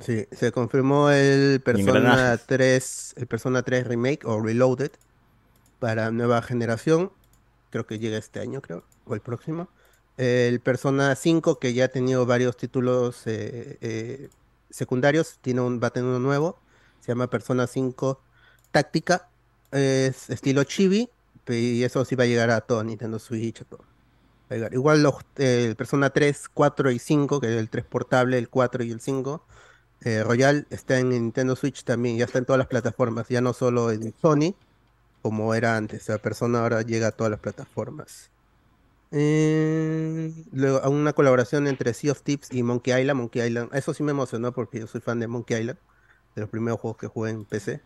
Sí, 0.00 0.26
se 0.30 0.52
confirmó 0.52 1.10
el 1.10 1.60
Persona 1.60 1.98
engranajes. 1.98 2.46
3, 2.46 3.14
el 3.16 3.26
Persona 3.26 3.62
3 3.62 3.86
Remake 3.86 4.26
o 4.26 4.40
Reloaded 4.40 4.90
para 5.78 6.10
nueva 6.10 6.42
generación. 6.42 7.12
Creo 7.70 7.86
que 7.86 7.98
llega 7.98 8.18
este 8.18 8.40
año, 8.40 8.60
creo, 8.60 8.84
o 9.06 9.14
el 9.14 9.20
próximo. 9.20 9.68
El 10.16 10.60
Persona 10.60 11.14
5, 11.14 11.58
que 11.58 11.74
ya 11.74 11.86
ha 11.86 11.88
tenido 11.88 12.26
varios 12.26 12.56
títulos 12.56 13.26
eh, 13.26 13.78
eh, 13.80 14.28
secundarios, 14.70 15.38
tiene 15.40 15.60
un, 15.60 15.80
va 15.82 15.88
a 15.88 15.90
tener 15.90 16.08
uno 16.08 16.18
nuevo. 16.18 16.58
Se 17.00 17.08
llama 17.08 17.28
Persona 17.28 17.66
5 17.66 18.20
Táctica. 18.70 19.28
Es 19.72 20.30
estilo 20.30 20.64
chibi. 20.64 21.10
Y 21.48 21.84
eso 21.84 22.04
sí 22.04 22.16
va 22.16 22.24
a 22.24 22.26
llegar 22.26 22.50
a 22.50 22.60
todo 22.60 22.82
Nintendo 22.82 23.18
Switch, 23.18 23.60
a 23.60 23.64
todo. 23.64 23.84
Igual 24.72 25.02
los 25.02 25.14
eh, 25.36 25.66
el 25.68 25.76
Persona 25.76 26.10
3, 26.10 26.48
4 26.52 26.90
y 26.92 26.98
5, 26.98 27.40
que 27.40 27.46
es 27.48 27.60
el 27.60 27.68
3 27.68 27.84
portable, 27.84 28.38
el 28.38 28.48
4 28.48 28.84
y 28.84 28.90
el 28.90 29.00
5. 29.00 29.44
Eh, 30.02 30.22
Royal 30.22 30.66
está 30.70 30.98
en 30.98 31.10
Nintendo 31.10 31.56
Switch 31.56 31.84
también, 31.84 32.16
ya 32.18 32.26
está 32.26 32.38
en 32.38 32.44
todas 32.44 32.58
las 32.58 32.68
plataformas, 32.68 33.28
ya 33.28 33.40
no 33.40 33.52
solo 33.52 33.90
en 33.90 34.14
Sony, 34.20 34.54
como 35.22 35.54
era 35.54 35.76
antes. 35.76 36.02
Sea, 36.04 36.18
Persona 36.18 36.60
ahora 36.60 36.82
llega 36.82 37.08
a 37.08 37.12
todas 37.12 37.30
las 37.30 37.40
plataformas. 37.40 38.30
Eh, 39.12 40.32
luego, 40.52 40.88
una 40.90 41.12
colaboración 41.12 41.66
entre 41.68 41.94
Sea 41.94 42.12
of 42.12 42.22
Thieves 42.22 42.52
y 42.52 42.62
Monkey 42.62 43.00
Island. 43.00 43.20
Monkey 43.20 43.46
Island, 43.46 43.74
eso 43.74 43.94
sí 43.94 44.02
me 44.02 44.12
emocionó 44.12 44.52
porque 44.52 44.80
yo 44.80 44.86
soy 44.86 45.00
fan 45.00 45.20
de 45.20 45.28
Monkey 45.28 45.60
Island, 45.60 45.78
de 46.34 46.40
los 46.42 46.50
primeros 46.50 46.80
juegos 46.80 46.98
que 46.98 47.06
jugué 47.08 47.30
en 47.30 47.44
PC. 47.44 47.82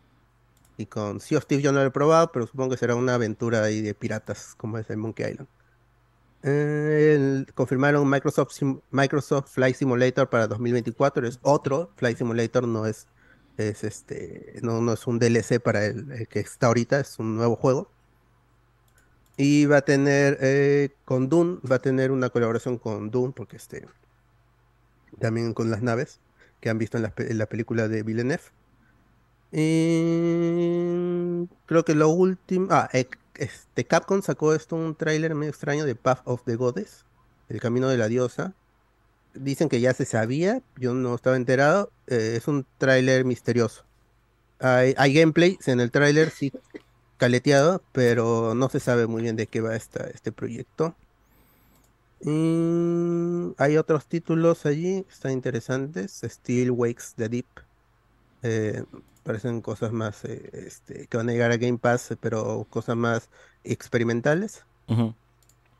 Y 0.77 0.87
con 0.87 1.21
Sea 1.21 1.39
of 1.39 1.47
Thieves 1.47 1.65
yo 1.65 1.73
no 1.73 1.81
lo 1.81 1.87
he 1.87 1.91
probado, 1.91 2.33
pero 2.33 2.47
supongo 2.47 2.71
que 2.73 2.79
será 2.79 2.95
una 2.97 3.15
aventura 3.15 3.63
ahí 3.63 3.83
de 3.83 3.95
piratas, 3.95 4.55
como 4.57 4.79
es 4.79 4.89
el 4.91 4.97
Monkey 4.99 5.31
Island. 5.31 5.49
Confirmaron 6.43 8.09
Microsoft, 8.09 8.59
Microsoft 8.91 9.53
Flight 9.53 9.77
Simulator 9.77 10.29
para 10.31 10.47
2024. 10.47 11.27
Es 11.27 11.39
otro 11.43 11.93
Flight 11.97 12.19
Simulator, 12.19 12.67
no 12.67 12.87
es, 12.87 13.07
es 13.59 13.85
este, 13.85 14.59
no, 14.63 14.81
no 14.81 14.95
es 14.95 15.07
un 15.07 15.19
DLC 15.19 15.61
para 15.61 15.85
el, 15.85 16.27
que 16.29 16.41
está 16.41 16.69
ahorita, 16.69 17.01
es 17.01 17.19
un 17.19 17.37
nuevo 17.37 17.57
juego. 17.57 17.91
Y 19.37 19.67
va 19.67 19.79
a 19.79 19.83
tener 19.83 20.39
eh, 20.41 20.91
con 21.05 21.29
Dune, 21.29 21.59
va 21.71 21.77
a 21.77 21.79
tener 21.79 22.11
una 22.11 22.31
colaboración 22.31 22.79
con 22.79 23.11
Dune, 23.11 23.33
porque 23.35 23.57
este 23.57 23.87
también 25.19 25.55
con 25.55 25.71
las 25.71 25.83
naves 25.83 26.21
que 26.61 26.71
han 26.71 26.79
visto 26.79 26.97
en 26.97 27.05
la, 27.05 27.13
en 27.17 27.39
la 27.39 27.47
película 27.47 27.89
de 27.89 28.03
Villeneuve. 28.03 28.43
Y 29.53 31.47
creo 31.67 31.85
que 31.85 31.95
lo 31.95 32.09
último. 32.09 32.69
Ah, 32.71 32.89
este 33.41 33.85
Capcom 33.85 34.23
sacó 34.23 34.55
esto 34.55 34.77
un 34.77 34.95
tráiler 34.95 35.35
medio 35.35 35.51
extraño 35.51 35.87
de 35.87 35.95
Path 35.95 36.21
of 36.27 36.43
the 36.45 36.57
Goddess, 36.57 37.07
El 37.49 37.61
Camino 37.61 37.89
de 37.89 37.97
la 37.97 38.09
Diosa. 38.09 38.53
Dicen 39.35 39.69
que 39.69 39.81
ya 39.81 39.95
se 39.95 40.05
sabía, 40.05 40.63
yo 40.77 40.93
no 40.95 41.15
estaba 41.15 41.37
enterado. 41.37 41.91
eh, 42.07 42.35
es 42.37 42.49
un 42.49 42.67
tráiler 42.79 43.25
misterioso. 43.25 43.85
Hay, 44.59 44.95
gameplay 45.15 45.59
en 45.67 45.81
el 45.81 45.91
tráiler, 45.91 46.31
sí, 46.31 46.53
caleteado, 47.17 47.83
pero 47.93 48.55
no 48.55 48.69
se 48.69 48.79
sabe 48.79 49.07
muy 49.07 49.23
bien 49.23 49.37
de 49.37 49.47
qué 49.47 49.63
va 49.63 49.75
esta, 49.75 50.05
este 50.09 50.33
proyecto. 50.33 50.95
Hay 52.23 53.77
otros 53.79 54.07
títulos 54.07 54.67
allí, 54.67 55.07
están 55.11 55.33
interesantes. 55.33 56.21
Steel 56.23 56.71
Wakes 56.73 57.15
the 57.17 57.29
Deep. 57.31 57.47
Eh, 58.43 58.83
parecen 59.23 59.61
cosas 59.61 59.93
más 59.93 60.25
eh, 60.25 60.51
este, 60.67 61.07
que 61.07 61.17
van 61.17 61.29
a 61.29 61.33
llegar 61.33 61.51
a 61.53 61.57
Game 61.57 61.79
Pass, 61.79 62.17
pero 62.21 62.67
cosas 62.71 62.97
más 62.97 63.29
experimentales. 63.65 64.65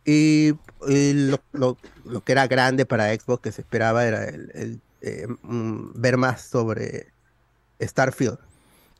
Y, 0.05 0.53
y 0.89 1.13
lo, 1.15 1.41
lo- 1.53 1.77
lo 2.05 2.25
que 2.25 2.33
era 2.33 2.47
grande 2.47 2.87
para 2.87 3.15
Xbox 3.15 3.43
que 3.43 3.53
se 3.53 3.61
esperaba 3.63 4.07
era 4.07 4.25
el, 4.25 4.51
el, 4.55 4.81
eh, 5.03 5.27
mm, 5.43 5.93
ver 6.01 6.17
más 6.17 6.43
sobre 6.43 7.09
Starfield. 7.81 8.39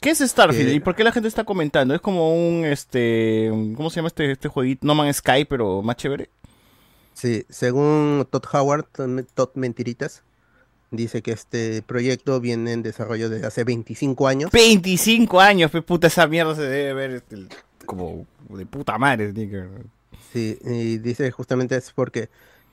¿Qué 0.01 0.11
es 0.11 0.19
Starfield? 0.19 0.73
¿Y 0.73 0.81
por 0.81 0.95
qué 0.95 1.05
la 1.05 1.13
gente 1.13 1.29
está 1.29 1.45
comentando? 1.45 1.95
Es 1.95 2.01
como 2.01 2.35
un, 2.35 2.65
este, 2.65 3.49
¿cómo 3.77 3.91
se 3.91 3.97
llama 3.97 4.09
este, 4.09 4.31
este 4.33 4.49
jueguito? 4.49 4.87
No 4.87 4.95
Man's 4.95 5.17
Sky, 5.19 5.45
pero 5.45 5.83
más 5.83 5.97
chévere. 5.97 6.31
Sí, 7.13 7.45
según 7.51 8.27
Todd 8.31 8.45
Howard, 8.53 8.87
Todd 9.35 9.51
Mentiritas, 9.55 10.23
dice 10.91 11.23
que 11.23 11.33
este 11.33 11.83
proyecto 11.83 12.41
viene 12.41 12.73
en 12.73 12.83
desarrollo 12.83 13.29
desde 13.29 13.47
hace 13.47 13.65
25 13.65 14.27
años. 14.29 14.51
25 14.51 15.41
años, 15.41 15.71
pe 15.71 15.83
puta, 15.83 16.07
esa 16.09 16.27
mierda 16.27 16.55
se 16.55 16.63
debe 16.63 16.95
ver 16.95 17.11
este, 17.13 17.47
como 17.87 18.27
de 18.49 18.67
puta 18.67 18.99
madre. 18.99 19.33
Sí, 20.33 20.59
y 20.65 20.99
dice 20.99 21.31
justamente 21.31 21.77
es 21.77 21.93
porque 21.93 22.29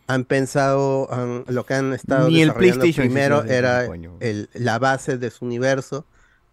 han 0.07 0.23
pensado, 0.25 1.11
han- 1.11 1.43
lo 1.47 1.65
que 1.65 1.73
han 1.73 1.93
estado 1.93 2.27
Ni 2.29 2.41
desarrollando 2.41 2.85
primero 2.95 3.43
era 3.43 3.79
25 3.79 3.93
años. 3.93 4.13
el- 4.21 4.49
la 4.53 4.79
base 4.79 5.17
de 5.17 5.29
su 5.31 5.45
universo, 5.45 6.05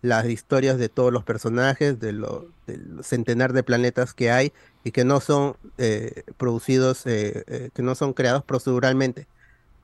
las 0.03 0.27
historias 0.27 0.77
de 0.77 0.89
todos 0.89 1.13
los 1.13 1.25
personajes, 1.25 1.99
de 2.01 2.13
lo- 2.13 2.49
del 2.67 2.99
centenar 3.03 3.53
de 3.53 3.63
planetas 3.63 4.13
que 4.13 4.31
hay 4.31 4.53
y 4.83 4.91
que 4.91 5.05
no 5.05 5.21
son 5.21 5.57
eh, 5.79 6.25
producidos, 6.37 7.07
eh, 7.07 7.45
eh, 7.47 7.71
que 7.75 7.83
no 7.83 7.95
son 7.95 8.13
creados 8.13 8.43
proceduralmente, 8.45 9.27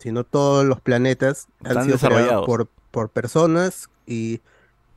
sino 0.01 0.25
todos 0.25 0.65
los 0.65 0.81
planetas 0.81 1.47
han 1.61 1.67
Están 1.69 1.85
sido 1.85 1.95
desarrollados. 1.97 2.47
por, 2.47 2.67
por 2.91 3.09
personas 3.11 3.89
y 4.07 4.41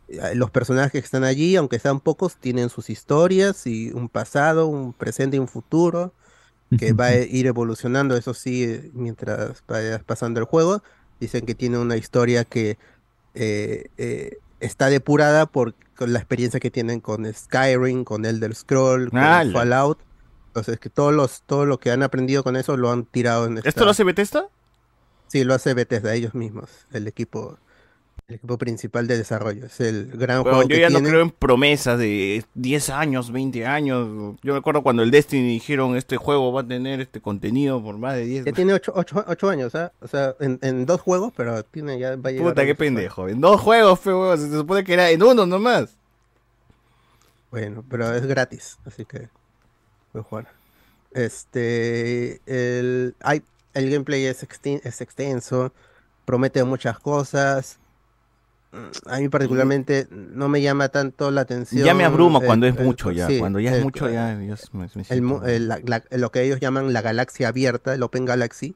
eh, 0.08 0.34
los 0.36 0.50
personajes 0.50 0.92
que 0.92 0.98
están 1.06 1.24
allí, 1.24 1.56
aunque 1.56 1.78
sean 1.78 2.00
pocos, 2.00 2.38
tienen 2.38 2.70
sus 2.70 2.90
historias 2.90 3.68
y 3.68 3.92
un 3.92 4.10
pasado, 4.10 4.66
un 4.68 4.94
presente 4.94 5.38
y 5.38 5.40
un 5.40 5.48
futuro 5.48 6.12
que 6.80 6.94
va 6.94 7.06
a 7.08 7.16
ir 7.18 7.46
evolucionando, 7.46 8.18
eso 8.18 8.34
sí, 8.34 8.64
eh, 8.64 8.90
mientras 8.94 9.64
vaya 9.68 10.00
pasando 10.00 10.40
el 10.40 10.46
juego. 10.48 10.82
Dicen 11.20 11.46
que 11.46 11.54
tiene 11.54 11.78
una 11.78 11.96
historia 11.96 12.44
que 12.46 12.78
eh, 13.36 13.86
eh, 13.98 14.38
está 14.60 14.88
depurada 14.90 15.46
por 15.46 15.76
la 16.00 16.20
experiencia 16.20 16.60
que 16.60 16.72
tienen 16.72 17.00
con 17.00 17.32
Skyrim, 17.32 18.04
con 18.04 18.26
Elder 18.26 18.56
Scroll, 18.56 19.10
con. 19.12 19.20
Fallout. 19.54 20.00
Entonces, 20.48 20.80
que 20.80 20.90
todos 20.90 21.14
los, 21.14 21.44
todo 21.48 21.66
lo 21.66 21.80
que 21.80 21.92
han 21.92 22.04
aprendido 22.04 22.44
con 22.44 22.56
eso 22.56 22.76
lo 22.78 22.92
han 22.92 23.06
tirado 23.06 23.46
en 23.46 23.58
¿Esto 23.58 23.70
esta- 23.70 23.86
lo 23.86 23.92
hace 23.92 24.04
Bethesda? 24.04 24.50
Sí, 25.34 25.44
lo 25.44 25.56
hace 25.56 25.74
Bethesda 25.74 26.14
ellos 26.14 26.36
mismos, 26.36 26.70
el 26.92 27.08
equipo, 27.08 27.58
el 28.28 28.36
equipo 28.36 28.60
principal 28.60 29.08
de 29.08 29.18
desarrollo. 29.18 29.66
Es 29.66 29.80
el 29.80 30.12
gran 30.12 30.44
Bueno, 30.44 30.58
juego 30.58 30.70
yo 30.70 30.76
que 30.76 30.82
ya 30.82 30.92
no 30.92 31.00
creo 31.00 31.22
en 31.22 31.32
promesas 31.32 31.98
de 31.98 32.46
10 32.54 32.90
años, 32.92 33.32
20 33.32 33.66
años. 33.66 34.38
Yo 34.44 34.54
me 34.54 34.60
acuerdo 34.60 34.84
cuando 34.84 35.02
el 35.02 35.10
Destiny 35.10 35.54
dijeron 35.54 35.96
este 35.96 36.18
juego 36.18 36.54
va 36.54 36.62
a 36.62 36.68
tener 36.68 37.02
este 37.02 37.20
contenido 37.20 37.82
por 37.84 37.98
más 37.98 38.14
de 38.14 38.26
10 38.26 38.46
Ya 38.46 38.52
tiene 38.52 38.76
8 38.76 39.50
años, 39.50 39.74
¿ah? 39.74 39.92
O 40.02 40.08
sea, 40.08 40.36
en, 40.40 40.60
en 40.62 40.86
dos 40.86 41.02
juegos, 41.02 41.34
pero 41.36 41.64
tiene 41.64 41.98
ya 41.98 42.16
va 42.16 42.30
a 42.30 42.32
llegar 42.32 42.50
Puta, 42.50 42.64
qué 42.68 42.76
pendejo. 42.76 43.28
En 43.28 43.42
dos 43.42 43.60
juegos, 43.60 44.00
fe, 44.02 44.12
huevón, 44.12 44.38
Se 44.38 44.56
supone 44.56 44.84
que 44.84 44.94
era 44.94 45.10
en 45.10 45.24
uno 45.24 45.48
nomás. 45.48 45.98
Bueno, 47.50 47.84
pero 47.90 48.14
es 48.14 48.28
gratis, 48.28 48.78
así 48.86 49.04
que 49.04 49.30
puedes 50.12 50.28
jugar. 50.28 50.48
Este, 51.10 52.40
el, 52.46 53.16
hay, 53.20 53.42
el 53.74 53.90
gameplay 53.90 54.26
es, 54.26 54.48
exten- 54.48 54.82
es 54.84 55.02
extenso, 55.02 55.74
promete 56.26 56.64
muchas 56.64 57.00
cosas. 57.00 57.80
A 59.06 59.20
mí 59.20 59.30
particularmente 59.30 60.08
no 60.10 60.50
me 60.50 60.62
llama 60.62 60.90
tanto 60.90 61.30
la 61.30 61.42
atención. 61.42 61.86
Ya 61.86 61.94
me 61.94 62.06
abruma 62.06 62.40
el- 62.40 62.46
cuando 62.46 62.66
es 62.66 62.76
el- 62.76 62.84
mucho 62.86 63.12
ya. 63.12 63.28
sí, 63.28 63.38
cuando 63.38 63.60
ya 63.60 63.70
es 63.72 63.78
el- 63.78 63.84
mucho 63.84 64.10
ya. 64.10 64.34
es- 64.34 64.72
me- 64.74 65.60
la- 65.60 65.80
la- 65.86 66.04
lo 66.12 66.32
que 66.32 66.42
ellos 66.42 66.60
llaman 66.60 66.92
la 66.92 67.02
galaxia 67.02 67.50
abierta, 67.50 67.94
el 67.94 68.02
Open 68.02 68.26
Galaxy, 68.26 68.76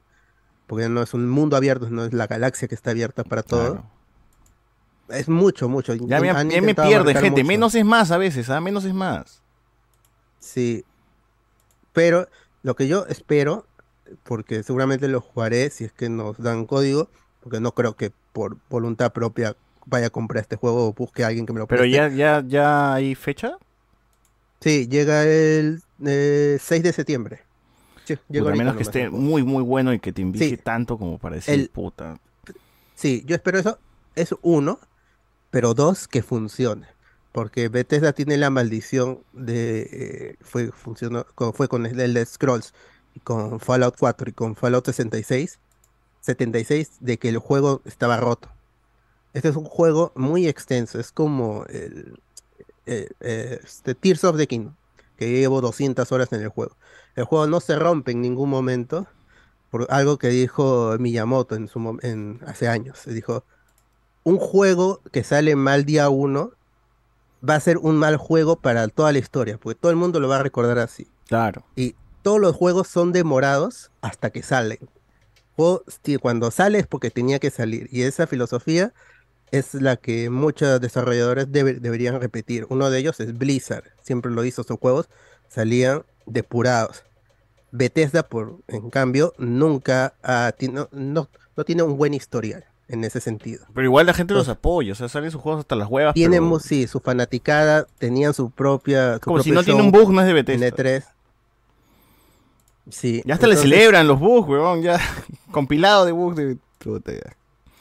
porque 0.68 0.88
no 0.88 1.02
es 1.02 1.14
un 1.14 1.28
mundo 1.28 1.56
abierto, 1.56 1.90
no 1.90 2.04
es 2.04 2.12
la 2.12 2.26
galaxia 2.28 2.68
que 2.68 2.76
está 2.76 2.90
abierta 2.92 3.24
para 3.24 3.42
todo. 3.42 3.84
Es 5.08 5.28
mucho, 5.28 5.68
mucho. 5.68 5.94
Ya 5.94 6.20
me, 6.20 6.26
ya 6.26 6.34
abarcar 7.14 7.22
gente. 7.24 7.42
mucho. 7.42 7.48
Menos 7.48 7.74
es 7.74 7.84
más 7.84 8.10
a 8.10 8.18
veces, 8.18 8.50
¿ah? 8.50 8.60
Menos 8.60 8.84
es 8.84 8.92
más. 8.94 9.42
Sí. 10.38 10.84
Pero 11.92 12.28
lo 12.62 12.76
que 12.76 12.86
yo 12.86 13.06
espero, 13.08 13.66
porque 14.24 14.62
seguramente 14.62 15.08
lo 15.08 15.20
jugaré 15.20 15.70
si 15.70 15.84
es 15.84 15.92
que 15.92 16.08
nos 16.08 16.38
dan 16.38 16.66
código, 16.66 17.08
porque 17.40 17.60
no 17.60 17.72
creo 17.72 17.96
que 17.96 18.12
por 18.32 18.56
voluntad 18.68 19.12
propia 19.12 19.56
vaya 19.86 20.08
a 20.08 20.10
comprar 20.10 20.42
este 20.42 20.56
juego 20.56 20.86
o 20.88 20.92
busque 20.92 21.24
a 21.24 21.28
alguien 21.28 21.46
que 21.46 21.52
me 21.52 21.60
lo 21.60 21.66
Pero 21.66 21.82
preste. 21.82 21.96
ya, 21.96 22.08
ya, 22.08 22.44
ya 22.46 22.94
hay 22.94 23.14
fecha. 23.14 23.56
Sí, 24.60 24.88
llega 24.88 25.22
el 25.24 25.82
eh, 26.04 26.58
6 26.60 26.82
de 26.82 26.92
septiembre. 26.92 27.42
Sí, 28.04 28.16
llega 28.28 28.50
a 28.50 28.54
menos 28.54 28.76
que 28.76 28.82
esté 28.82 29.02
el 29.02 29.10
muy, 29.10 29.42
muy 29.42 29.62
bueno 29.62 29.92
y 29.92 29.98
que 30.00 30.12
te 30.12 30.22
Sí. 30.38 30.56
tanto 30.56 30.98
como 30.98 31.18
para 31.18 31.36
decir, 31.36 31.54
El- 31.54 31.68
puta. 31.68 32.18
Sí, 32.94 33.22
yo 33.26 33.36
espero 33.36 33.58
eso. 33.58 33.78
Es 34.16 34.34
uno, 34.42 34.80
pero 35.50 35.74
dos, 35.74 36.08
que 36.08 36.22
funcione. 36.22 36.86
Porque 37.30 37.68
Bethesda 37.68 38.12
tiene 38.12 38.36
la 38.36 38.50
maldición 38.50 39.20
de. 39.32 39.88
eh, 39.92 40.36
fue, 40.40 40.72
funcionó, 40.72 41.24
con, 41.34 41.52
fue 41.52 41.68
con 41.68 41.86
el 41.86 42.00
Elder 42.00 42.26
Scrolls, 42.26 42.74
con 43.24 43.60
Fallout 43.60 43.96
4 43.98 44.30
y 44.30 44.32
con 44.32 44.56
Fallout 44.56 44.86
66, 44.86 45.58
76, 46.20 46.90
de 47.00 47.18
que 47.18 47.28
el 47.28 47.38
juego 47.38 47.82
estaba 47.84 48.16
roto. 48.18 48.48
Este 49.32 49.48
es 49.48 49.56
un 49.56 49.64
juego 49.64 50.12
muy 50.14 50.48
extenso, 50.48 50.98
es 50.98 51.12
como 51.12 51.64
el, 51.66 52.20
eh, 52.86 53.08
eh, 53.20 53.60
este 53.62 53.94
Tears 53.94 54.24
of 54.24 54.36
the 54.36 54.46
Kingdom, 54.46 54.74
que 55.16 55.30
llevo 55.30 55.60
200 55.60 56.10
horas 56.10 56.32
en 56.32 56.40
el 56.40 56.48
juego. 56.48 56.76
El 57.16 57.24
juego 57.24 57.46
no 57.46 57.60
se 57.60 57.76
rompe 57.76 58.12
en 58.12 58.22
ningún 58.22 58.48
momento, 58.48 59.06
por 59.70 59.86
algo 59.90 60.16
que 60.18 60.28
dijo 60.28 60.96
Miyamoto 60.98 61.54
en 61.54 61.68
su 61.68 61.98
en, 62.02 62.40
hace 62.46 62.68
años. 62.68 63.04
Dijo, 63.04 63.44
un 64.24 64.38
juego 64.38 65.02
que 65.12 65.24
sale 65.24 65.54
mal 65.56 65.84
día 65.84 66.08
uno 66.08 66.52
va 67.46 67.54
a 67.54 67.60
ser 67.60 67.78
un 67.78 67.96
mal 67.96 68.16
juego 68.16 68.56
para 68.56 68.88
toda 68.88 69.12
la 69.12 69.18
historia, 69.18 69.58
porque 69.58 69.78
todo 69.78 69.90
el 69.90 69.96
mundo 69.96 70.20
lo 70.20 70.28
va 70.28 70.36
a 70.36 70.42
recordar 70.42 70.78
así. 70.78 71.06
Claro. 71.26 71.64
Y 71.76 71.94
todos 72.22 72.40
los 72.40 72.54
juegos 72.56 72.88
son 72.88 73.12
demorados 73.12 73.90
hasta 74.00 74.30
que 74.30 74.42
salen. 74.42 74.78
Sí, 76.04 76.16
cuando 76.18 76.50
sale 76.50 76.78
es 76.78 76.86
porque 76.86 77.10
tenía 77.10 77.38
que 77.40 77.50
salir. 77.50 77.88
Y 77.90 78.02
esa 78.02 78.26
filosofía 78.28 78.92
es 79.50 79.74
la 79.74 79.96
que 79.96 80.30
muchos 80.30 80.80
desarrolladores 80.80 81.50
debe- 81.50 81.80
deberían 81.80 82.20
repetir. 82.20 82.66
Uno 82.68 82.90
de 82.90 82.98
ellos 83.00 83.18
es 83.18 83.36
Blizzard. 83.36 83.84
Siempre 84.02 84.30
lo 84.30 84.44
hizo, 84.44 84.62
sus 84.62 84.78
juegos 84.78 85.08
salían 85.48 86.04
depurados. 86.26 87.02
Bethesda, 87.72 88.22
por, 88.22 88.58
en 88.68 88.88
cambio, 88.90 89.34
nunca 89.36 90.14
ti- 90.58 90.68
no, 90.68 90.88
no- 90.92 91.28
no 91.56 91.64
tiene 91.64 91.82
un 91.82 91.96
buen 91.96 92.14
historial 92.14 92.64
en 92.88 93.02
ese 93.04 93.20
sentido. 93.20 93.66
Pero 93.74 93.84
igual 93.84 94.06
la 94.06 94.14
gente 94.14 94.32
los 94.34 94.48
apoya, 94.48 94.92
o 94.92 94.94
sea, 94.94 95.08
salen 95.08 95.30
sus 95.30 95.40
juegos 95.42 95.60
hasta 95.60 95.74
las 95.76 95.88
huevas. 95.88 96.14
Tienen, 96.14 96.44
pero- 96.44 96.60
sí, 96.60 96.86
su 96.86 97.00
fanaticada, 97.00 97.86
tenían 97.98 98.32
su 98.32 98.50
propia. 98.50 99.14
su 99.14 99.20
Como 99.20 99.42
si 99.42 99.50
no 99.50 99.64
tiene 99.64 99.82
un 99.82 99.90
bug, 99.90 100.12
no 100.12 100.20
es 100.20 100.26
de 100.28 100.32
Bethesda. 100.34 100.66
en 100.68 100.72
E3. 100.74 101.04
Sí. 102.90 103.22
Ya 103.24 103.34
hasta 103.34 103.46
le 103.46 103.56
celebran 103.56 104.06
los 104.06 104.18
bugs, 104.18 104.48
huevón, 104.48 104.82
ya. 104.82 104.98
Compilado 105.50 106.04
de 106.06 106.12
bugs 106.12 106.36
de. 106.36 106.58
Puta, 106.78 107.12
ya. 107.12 107.36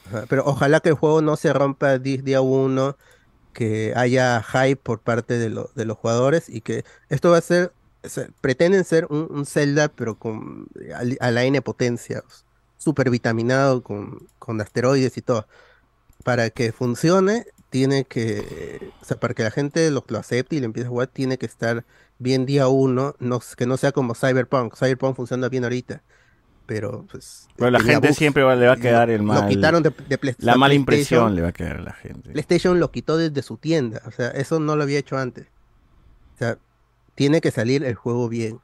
Ajá, 0.05 0.25
Pero 0.29 0.43
ojalá 0.45 0.79
que 0.79 0.89
el 0.89 0.95
juego 0.95 1.21
no 1.21 1.35
se 1.35 1.53
rompa 1.53 1.97
día 1.99 2.41
uno, 2.41 2.97
que 3.53 3.93
haya 3.95 4.43
hype 4.43 4.77
por 4.77 5.01
parte 5.01 5.37
de, 5.37 5.49
lo- 5.49 5.71
de 5.75 5.85
los 5.85 5.97
jugadores 5.97 6.49
y 6.49 6.61
que 6.61 6.85
esto 7.09 7.31
va 7.31 7.37
a 7.39 7.41
ser, 7.41 7.73
o 8.03 8.09
sea, 8.09 8.29
pretenden 8.41 8.85
ser 8.85 9.07
un, 9.09 9.27
un 9.31 9.45
Zelda, 9.45 9.89
pero 9.89 10.17
con 10.19 10.67
a, 11.21 11.31
la 11.31 11.43
N 11.45 11.61
potencia, 11.61 12.23
súper 12.77 13.09
vitaminado 13.09 13.83
con, 13.83 14.27
con 14.39 14.61
asteroides 14.61 15.17
y 15.17 15.21
todo. 15.21 15.47
Para 16.23 16.49
que 16.49 16.71
funcione, 16.71 17.45
tiene 17.69 18.05
que, 18.05 18.91
o 19.01 19.05
sea, 19.05 19.19
para 19.19 19.33
que 19.33 19.43
la 19.43 19.51
gente 19.51 19.89
lo, 19.91 20.03
lo 20.07 20.17
acepte 20.19 20.55
y 20.55 20.59
le 20.59 20.65
empiece 20.65 20.87
a 20.87 20.89
jugar, 20.89 21.07
tiene 21.07 21.37
que 21.37 21.45
estar 21.45 21.85
bien 22.19 22.45
día 22.45 22.67
uno, 22.67 23.15
no, 23.19 23.39
que 23.55 23.65
no 23.65 23.77
sea 23.77 23.91
como 23.91 24.15
Cyberpunk. 24.15 24.75
Cyberpunk 24.75 25.15
funciona 25.15 25.49
bien 25.49 25.63
ahorita. 25.63 26.01
Pero 26.65 27.05
pues. 27.09 27.47
Pero 27.55 27.71
la 27.71 27.79
tenía 27.79 27.93
gente 27.93 28.13
siempre 28.13 28.43
va- 28.43 28.55
le 28.55 28.65
va 28.67 28.73
a 28.73 28.75
Lo- 28.75 28.81
quedar 28.81 29.09
el 29.09 29.19
Lo 29.19 29.23
mal. 29.27 29.47
quitaron 29.47 29.81
de, 29.83 29.93
de 30.09 30.17
Play- 30.17 30.35
La 30.39 30.55
mala 30.57 30.73
impresión 30.73 31.33
le 31.33 31.41
va 31.41 31.47
a 31.49 31.53
quedar 31.53 31.77
a 31.77 31.81
la 31.81 31.93
gente. 31.93 32.31
PlayStation 32.31 32.79
lo 32.79 32.91
quitó 32.91 33.15
desde 33.17 33.41
su 33.41 33.55
tienda. 33.57 34.01
O 34.05 34.11
sea, 34.11 34.29
eso 34.31 34.59
no 34.59 34.75
lo 34.75 34.83
había 34.83 34.99
hecho 34.99 35.17
antes. 35.17 35.47
O 36.35 36.37
sea, 36.39 36.57
tiene 37.15 37.39
que 37.39 37.51
salir 37.51 37.85
el 37.85 37.95
juego 37.95 38.27
bien. 38.27 38.59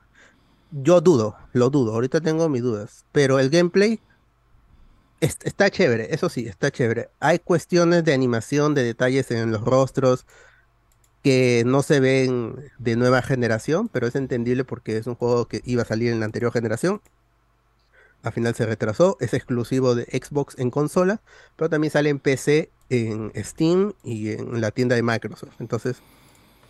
Yo 0.72 0.99
dudo, 0.99 1.38
lo 1.53 1.69
dudo. 1.69 1.93
Ahorita 1.93 2.19
tengo 2.19 2.49
mis 2.49 2.61
dudas. 2.61 3.06
Pero 3.14 3.40
el 3.40 3.49
gameplay 3.49 4.01
es- 5.22 5.38
está 5.43 5.69
chévere. 5.69 6.14
Eso 6.14 6.27
sí, 6.27 6.45
está 6.45 6.72
chévere. 6.72 7.09
Hay 7.22 7.40
cuestiones 7.40 8.03
de 8.03 8.14
animación, 8.14 8.73
de 8.73 8.83
detalles 8.83 9.32
en 9.32 9.51
los 9.51 9.61
rostros. 9.61 10.25
Que 11.24 11.64
no 11.66 11.82
se 11.82 12.00
ven 12.00 12.56
de 12.77 12.95
nueva 12.98 13.22
generación, 13.22 13.88
pero 13.88 14.08
es 14.08 14.16
entendible 14.16 14.66
porque 14.66 14.98
es 14.98 15.08
un 15.08 15.16
juego 15.16 15.48
que 15.48 15.61
iba 15.66 15.82
a 15.84 15.85
salir 15.85 16.11
en 16.11 16.19
la 16.19 16.26
anterior 16.26 16.52
generación. 16.52 17.02
Al 18.24 18.34
final 18.34 18.56
se 18.56 18.66
retrasó, 18.66 19.18
es 19.19 19.34
exclusivo 19.34 19.95
de 19.95 20.03
Xbox 20.03 20.58
en 20.60 20.69
consola, 20.69 21.22
pero 21.56 21.69
también 21.69 21.92
sale 21.92 22.10
en 22.10 22.19
PC, 22.19 22.72
en 22.90 23.32
Steam 23.35 23.93
y 24.03 24.32
en 24.32 24.61
la 24.61 24.72
tienda 24.72 24.95
de 24.95 25.03
Microsoft. 25.03 25.56
Entonces, 25.60 26.03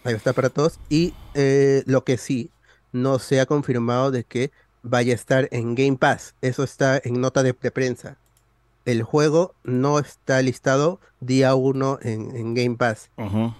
ahí 0.04 0.14
está 0.14 0.34
para 0.34 0.50
todos. 0.50 0.80
Y 0.90 1.14
eh, 1.34 1.84
lo 1.86 2.04
que 2.04 2.18
sí, 2.18 2.52
no 2.92 3.20
se 3.20 3.40
ha 3.40 3.46
confirmado 3.46 4.12
de 4.12 4.24
que 4.24 4.52
vaya 4.84 5.14
a 5.14 5.16
estar 5.16 5.48
en 5.52 5.76
Game 5.76 5.98
Pass. 5.98 6.36
Eso 6.42 6.64
está 6.64 7.02
en 7.04 7.22
nota 7.22 7.44
de, 7.44 7.56
de 7.60 7.72
prensa. 7.72 8.18
El 8.86 9.04
juego 9.04 9.56
no 9.64 9.98
está 10.00 10.42
listado 10.42 11.00
día 11.22 11.56
1 11.56 12.00
en, 12.02 12.36
en 12.36 12.54
Game 12.54 12.76
Pass. 12.76 13.10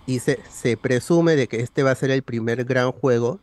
Y 0.06 0.20
se, 0.20 0.40
se 0.52 0.76
presume 0.78 1.36
de 1.36 1.48
que 1.48 1.62
este 1.62 1.84
va 1.84 1.92
a 1.92 1.96
ser 1.96 2.12
el 2.12 2.24
primer 2.24 2.66
gran 2.66 2.92
juego 2.92 3.40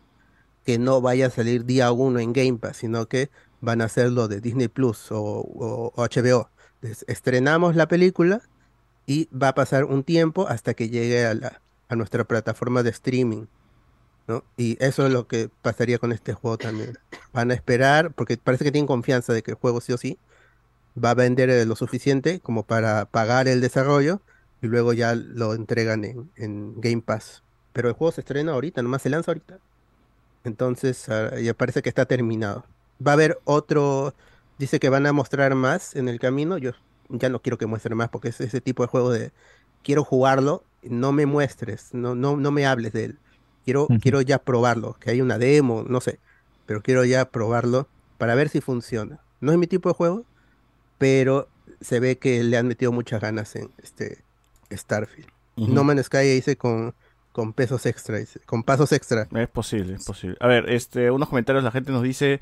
que 0.66 0.78
no 0.78 1.00
vaya 1.00 1.26
a 1.26 1.30
salir 1.30 1.64
día 1.64 1.90
1 1.90 2.18
en 2.20 2.32
Game 2.34 2.58
Pass, 2.58 2.78
sino 2.78 3.06
que 3.06 3.30
van 3.62 3.80
a 3.80 3.86
hacerlo 3.86 4.28
de 4.28 4.40
Disney 4.40 4.68
Plus 4.68 5.10
o, 5.10 5.20
o- 5.22 5.92
o 5.96 6.02
HBO. 6.04 6.50
Entonces, 6.82 7.04
estrenamos 7.08 7.76
la 7.76 7.88
película 7.88 8.42
y 9.06 9.28
va 9.34 9.48
a 9.48 9.54
pasar 9.54 9.84
un 9.84 10.04
tiempo 10.04 10.46
hasta 10.48 10.74
que 10.74 10.88
llegue 10.90 11.26
a, 11.26 11.34
la, 11.34 11.60
a 11.88 11.96
nuestra 11.96 12.24
plataforma 12.24 12.82
de 12.82 12.90
streaming. 12.90 13.46
¿no? 14.28 14.44
Y 14.56 14.76
eso 14.84 15.06
es 15.06 15.12
lo 15.12 15.26
que 15.26 15.48
pasaría 15.62 15.98
con 15.98 16.12
este 16.12 16.34
juego 16.34 16.56
también. 16.58 16.96
Van 17.32 17.50
a 17.50 17.54
esperar, 17.54 18.12
porque 18.12 18.36
parece 18.36 18.64
que 18.64 18.70
tienen 18.70 18.86
confianza 18.86 19.32
de 19.32 19.42
que 19.42 19.52
el 19.52 19.56
juego 19.56 19.80
sí 19.80 19.92
o 19.92 19.98
sí 19.98 20.18
va 20.96 21.10
a 21.10 21.14
vender 21.14 21.50
eh, 21.50 21.64
lo 21.66 21.76
suficiente 21.76 22.40
como 22.40 22.64
para 22.64 23.06
pagar 23.06 23.48
el 23.48 23.60
desarrollo 23.60 24.20
y 24.62 24.66
luego 24.66 24.92
ya 24.92 25.14
lo 25.14 25.54
entregan 25.54 26.04
en, 26.04 26.30
en 26.36 26.80
Game 26.80 27.02
Pass. 27.02 27.42
Pero 27.72 27.88
el 27.88 27.94
juego 27.94 28.12
se 28.12 28.20
estrena 28.20 28.52
ahorita, 28.52 28.82
nomás 28.82 29.02
se 29.02 29.10
lanza 29.10 29.30
ahorita. 29.30 29.58
Entonces 30.44 31.08
ah, 31.08 31.38
ya 31.38 31.54
parece 31.54 31.82
que 31.82 31.88
está 31.88 32.06
terminado. 32.06 32.64
Va 33.04 33.12
a 33.12 33.14
haber 33.14 33.38
otro, 33.44 34.14
dice 34.58 34.80
que 34.80 34.88
van 34.88 35.06
a 35.06 35.12
mostrar 35.12 35.54
más 35.54 35.96
en 35.96 36.08
el 36.08 36.18
camino. 36.18 36.58
Yo 36.58 36.72
ya 37.08 37.28
no 37.28 37.40
quiero 37.40 37.58
que 37.58 37.66
muestren 37.66 37.96
más 37.96 38.08
porque 38.08 38.28
es 38.28 38.40
ese 38.40 38.60
tipo 38.60 38.82
de 38.82 38.88
juego 38.88 39.10
de 39.10 39.32
quiero 39.82 40.04
jugarlo, 40.04 40.64
no 40.82 41.12
me 41.12 41.26
muestres, 41.26 41.92
no, 41.92 42.14
no, 42.14 42.36
no 42.36 42.50
me 42.50 42.66
hables 42.66 42.92
de 42.92 43.04
él. 43.04 43.18
Quiero, 43.64 43.88
quiero 44.00 44.22
ya 44.22 44.38
probarlo, 44.38 44.96
que 44.98 45.10
hay 45.10 45.20
una 45.20 45.38
demo, 45.38 45.84
no 45.86 46.00
sé, 46.00 46.18
pero 46.66 46.82
quiero 46.82 47.04
ya 47.04 47.26
probarlo 47.26 47.88
para 48.18 48.34
ver 48.34 48.48
si 48.48 48.60
funciona. 48.60 49.20
No 49.40 49.52
es 49.52 49.58
mi 49.58 49.66
tipo 49.66 49.88
de 49.88 49.94
juego, 49.94 50.24
pero 51.00 51.48
se 51.80 51.98
ve 51.98 52.18
que 52.18 52.44
le 52.44 52.58
han 52.58 52.68
metido 52.68 52.92
muchas 52.92 53.22
ganas 53.22 53.56
en 53.56 53.70
este 53.82 54.18
Starfield. 54.70 55.30
No 55.56 55.82
Man's 55.82 56.06
Sky 56.06 56.18
dice 56.18 56.56
con, 56.56 56.94
con 57.32 57.54
pesos 57.54 57.86
extra, 57.86 58.18
dice, 58.18 58.38
con 58.44 58.62
pasos 58.62 58.92
extra. 58.92 59.26
Es 59.34 59.48
posible, 59.48 59.94
es 59.94 60.04
posible. 60.04 60.36
A 60.40 60.46
ver, 60.46 60.68
este, 60.68 61.10
unos 61.10 61.30
comentarios, 61.30 61.64
la 61.64 61.70
gente 61.70 61.90
nos 61.90 62.02
dice, 62.02 62.40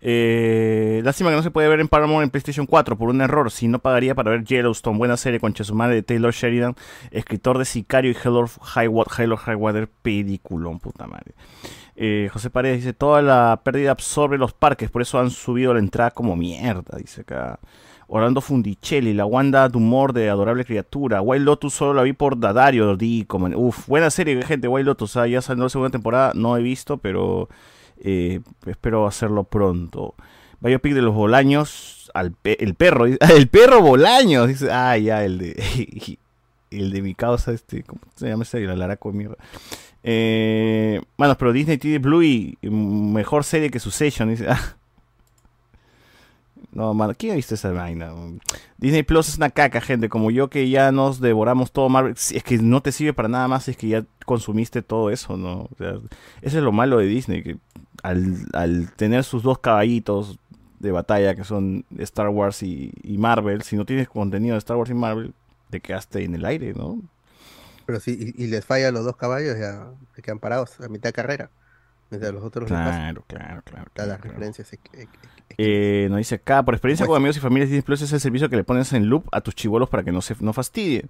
eh, 0.00 1.02
lástima 1.04 1.30
que 1.30 1.36
no 1.36 1.42
se 1.44 1.52
puede 1.52 1.68
ver 1.68 1.78
en 1.78 1.86
Paramount 1.86 2.24
en 2.24 2.30
PlayStation 2.30 2.66
4 2.66 2.98
por 2.98 3.10
un 3.10 3.20
error, 3.20 3.48
si 3.52 3.68
no 3.68 3.78
pagaría 3.78 4.16
para 4.16 4.32
ver 4.32 4.42
Yellowstone, 4.42 4.98
buena 4.98 5.16
serie 5.16 5.38
con 5.38 5.54
Chesumare 5.54 5.94
de 5.94 6.02
Taylor 6.02 6.32
Sheridan, 6.32 6.74
escritor 7.12 7.58
de 7.58 7.64
Sicario 7.64 8.10
y 8.10 8.16
Hello 8.16 8.44
High 8.60 8.88
Water, 8.88 9.24
Hello 9.24 9.36
High 9.36 9.54
Water, 9.54 9.88
peliculón, 10.02 10.80
puta 10.80 11.06
madre. 11.06 11.32
Eh, 11.94 12.28
José 12.32 12.50
Paredes 12.50 12.78
dice, 12.78 12.92
toda 12.92 13.22
la 13.22 13.60
pérdida 13.62 13.92
absorbe 13.92 14.36
los 14.36 14.52
parques, 14.52 14.90
por 14.90 15.00
eso 15.00 15.20
han 15.20 15.30
subido 15.30 15.74
la 15.74 15.78
entrada 15.78 16.10
como 16.10 16.34
mierda, 16.34 16.98
dice 16.98 17.20
acá. 17.20 17.60
Orlando 18.12 18.40
Fundicelli, 18.40 19.14
la 19.14 19.24
Wanda 19.24 19.68
de 19.68 19.78
humor 19.78 20.12
de 20.12 20.28
Adorable 20.28 20.64
Criatura. 20.64 21.22
Wild 21.22 21.44
Lotus 21.44 21.74
solo 21.74 21.94
la 21.94 22.02
vi 22.02 22.12
por 22.12 22.38
Dadario, 22.38 22.96
di 22.96 23.24
como, 23.24 23.46
uf, 23.56 23.86
buena 23.86 24.10
serie, 24.10 24.42
gente, 24.42 24.66
Wild 24.66 24.86
Lotus, 24.86 25.16
ah, 25.16 25.26
ya 25.28 25.40
salió 25.40 25.62
la 25.64 25.70
segunda 25.70 25.90
temporada, 25.90 26.32
no 26.34 26.56
he 26.56 26.62
visto, 26.62 26.96
pero 26.98 27.48
eh, 28.02 28.40
espero 28.66 29.06
hacerlo 29.06 29.44
pronto. 29.44 30.14
Biopic 30.60 30.92
de 30.94 31.02
los 31.02 31.14
Bolaños, 31.14 32.10
al 32.12 32.32
pe- 32.32 32.62
el 32.62 32.74
perro, 32.74 33.06
el 33.36 33.48
perro 33.48 33.80
Bolaños, 33.80 34.48
dice, 34.48 34.70
ah, 34.72 34.98
ya, 34.98 35.24
el 35.24 35.38
de, 35.38 36.18
el 36.72 36.90
de 36.90 37.02
mi 37.02 37.14
causa, 37.14 37.52
este, 37.52 37.84
¿cómo 37.84 38.00
se 38.16 38.28
llama 38.28 38.42
ese? 38.42 38.62
El 38.64 38.70
alaraco 38.70 39.12
de 39.12 39.18
mierda. 39.18 39.36
Eh, 40.02 41.00
bueno, 41.16 41.36
pero 41.38 41.52
Disney 41.52 41.78
tiene 41.78 41.98
Blue 41.98 42.22
y 42.22 42.58
mm, 42.62 43.12
mejor 43.12 43.44
serie 43.44 43.70
que 43.70 43.78
Succession, 43.78 44.30
dice, 44.30 44.46
ah. 44.48 44.76
No, 46.72 46.94
mano, 46.94 47.14
¿quién 47.18 47.32
ha 47.32 47.36
visto 47.36 47.54
esa 47.54 47.72
vaina? 47.72 48.12
Disney 48.78 49.02
Plus 49.02 49.28
es 49.28 49.36
una 49.36 49.50
caca, 49.50 49.80
gente. 49.80 50.08
Como 50.08 50.30
yo 50.30 50.48
que 50.50 50.70
ya 50.70 50.92
nos 50.92 51.20
devoramos 51.20 51.72
todo 51.72 51.88
Marvel. 51.88 52.12
Es 52.12 52.42
que 52.44 52.58
no 52.58 52.80
te 52.80 52.92
sirve 52.92 53.12
para 53.12 53.28
nada 53.28 53.48
más 53.48 53.64
si 53.64 53.72
es 53.72 53.76
que 53.76 53.88
ya 53.88 54.04
consumiste 54.24 54.82
todo 54.82 55.10
eso, 55.10 55.36
¿no? 55.36 55.62
O 55.62 55.70
sea, 55.76 55.94
es 56.42 56.54
lo 56.54 56.70
malo 56.70 56.98
de 56.98 57.06
Disney, 57.06 57.42
que 57.42 57.58
al, 58.02 58.92
tener 58.96 59.24
sus 59.24 59.42
dos 59.42 59.58
caballitos 59.58 60.38
de 60.78 60.92
batalla, 60.92 61.34
que 61.34 61.44
son 61.44 61.84
Star 61.98 62.28
Wars 62.28 62.62
y, 62.62 62.92
Marvel, 63.04 63.62
si 63.62 63.76
no 63.76 63.84
tienes 63.84 64.08
contenido 64.08 64.54
de 64.54 64.58
Star 64.58 64.76
Wars 64.76 64.90
y 64.90 64.94
Marvel, 64.94 65.34
te 65.70 65.80
quedaste 65.80 66.24
en 66.24 66.34
el 66.34 66.44
aire, 66.44 66.72
¿no? 66.74 67.00
Pero 67.84 67.98
si 68.00 68.32
y, 68.36 68.46
les 68.46 68.64
falla 68.64 68.92
los 68.92 69.04
dos 69.04 69.16
caballos, 69.16 69.58
ya 69.58 69.88
se 70.14 70.22
quedan 70.22 70.38
parados 70.38 70.80
a 70.80 70.88
mitad 70.88 71.08
de 71.08 71.12
carrera. 71.12 71.50
Mientras 72.10 72.32
los 72.32 72.42
otros. 72.42 72.66
Claro, 72.68 73.22
claro, 73.26 73.62
claro. 73.64 73.90
Todas 73.94 74.08
las 74.08 74.20
referencias. 74.20 74.68
eh, 75.58 76.06
nos 76.10 76.18
dice 76.18 76.36
acá, 76.36 76.62
por 76.64 76.74
experiencia 76.74 77.06
con 77.06 77.16
amigos 77.16 77.36
y 77.36 77.40
familias, 77.40 77.68
Disney 77.68 77.82
Plus 77.82 78.02
es 78.02 78.12
el 78.12 78.20
servicio 78.20 78.48
que 78.48 78.56
le 78.56 78.64
pones 78.64 78.92
en 78.92 79.06
loop 79.08 79.24
a 79.32 79.40
tus 79.40 79.54
chivolos 79.54 79.88
para 79.88 80.02
que 80.02 80.12
no 80.12 80.20
se 80.20 80.34
no 80.40 80.52
fastidien. 80.52 81.08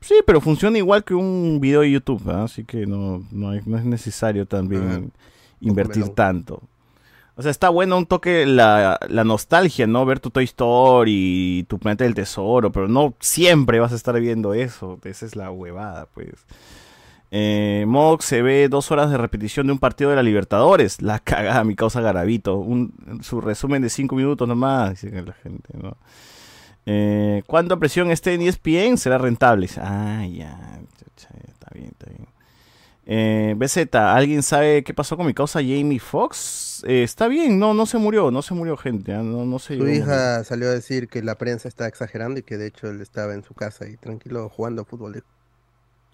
Sí, 0.00 0.14
pero 0.26 0.40
funciona 0.40 0.78
igual 0.78 1.04
que 1.04 1.14
un 1.14 1.58
video 1.60 1.80
de 1.80 1.90
YouTube, 1.90 2.22
¿ah? 2.30 2.44
así 2.44 2.64
que 2.64 2.86
no, 2.86 3.24
no, 3.32 3.50
hay- 3.50 3.62
no 3.66 3.76
es 3.78 3.84
necesario 3.84 4.46
también 4.46 5.12
invertir 5.60 6.02
melón. 6.02 6.14
tanto. 6.14 6.62
O 7.34 7.42
sea, 7.42 7.50
está 7.50 7.68
bueno 7.68 7.96
un 7.98 8.06
toque 8.06 8.46
la, 8.46 8.98
la 9.08 9.22
nostalgia, 9.24 9.86
¿no? 9.86 10.04
Ver 10.04 10.18
tu 10.20 10.30
Toy 10.30 10.44
Story 10.44 11.58
y 11.60 11.62
tu 11.64 11.78
Planeta 11.78 12.04
del 12.04 12.14
Tesoro, 12.14 12.72
pero 12.72 12.88
no 12.88 13.14
siempre 13.20 13.78
vas 13.80 13.92
a 13.92 13.96
estar 13.96 14.18
viendo 14.20 14.54
eso. 14.54 14.98
Esa 15.04 15.24
es 15.26 15.36
la 15.36 15.50
huevada, 15.50 16.06
pues. 16.14 16.30
Eh, 17.30 17.84
Mox 17.86 18.24
se 18.24 18.40
ve 18.40 18.68
dos 18.68 18.90
horas 18.90 19.10
de 19.10 19.18
repetición 19.18 19.66
de 19.66 19.72
un 19.72 19.78
partido 19.78 20.10
de 20.10 20.16
la 20.16 20.22
Libertadores. 20.22 21.02
La 21.02 21.18
cagada, 21.24 21.64
mi 21.64 21.74
causa 21.74 22.00
Garavito. 22.00 22.56
Un, 22.56 23.20
su 23.22 23.40
resumen 23.40 23.82
de 23.82 23.90
cinco 23.90 24.16
minutos 24.16 24.48
nomás, 24.48 24.90
dice 24.90 25.10
la 25.22 25.32
gente, 25.32 25.68
¿no? 25.80 25.96
Eh, 26.86 27.42
cuando 27.46 27.78
presión 27.78 28.10
esté 28.10 28.32
en 28.32 28.42
ESPN 28.42 28.96
será 28.96 29.18
rentable. 29.18 29.68
Ah, 29.76 30.26
ya, 30.26 30.80
está 31.16 31.28
bien, 31.74 31.88
está 31.88 32.10
bien. 32.10 32.26
Eh, 33.10 33.54
BZ, 33.56 33.94
¿alguien 33.94 34.42
sabe 34.42 34.84
qué 34.84 34.92
pasó 34.92 35.16
con 35.16 35.26
mi 35.26 35.32
causa 35.32 35.60
Jamie 35.60 35.98
Foxx? 35.98 36.84
Eh, 36.86 37.02
está 37.02 37.26
bien, 37.26 37.58
no, 37.58 37.72
no 37.72 37.86
se 37.86 37.96
murió, 37.96 38.30
no 38.30 38.42
se 38.42 38.52
murió 38.52 38.76
gente, 38.76 39.14
ah, 39.14 39.22
no, 39.22 39.46
no 39.46 39.58
se 39.58 39.78
Su 39.78 39.88
hija 39.88 40.44
salió 40.44 40.68
a 40.68 40.72
decir 40.72 41.08
que 41.08 41.22
la 41.22 41.36
prensa 41.38 41.68
está 41.68 41.88
exagerando 41.88 42.38
y 42.40 42.42
que 42.42 42.58
de 42.58 42.66
hecho 42.66 42.88
él 42.88 43.00
estaba 43.00 43.32
en 43.32 43.42
su 43.44 43.54
casa 43.54 43.88
y 43.88 43.96
tranquilo 43.96 44.50
jugando 44.50 44.84
fútbol. 44.84 45.24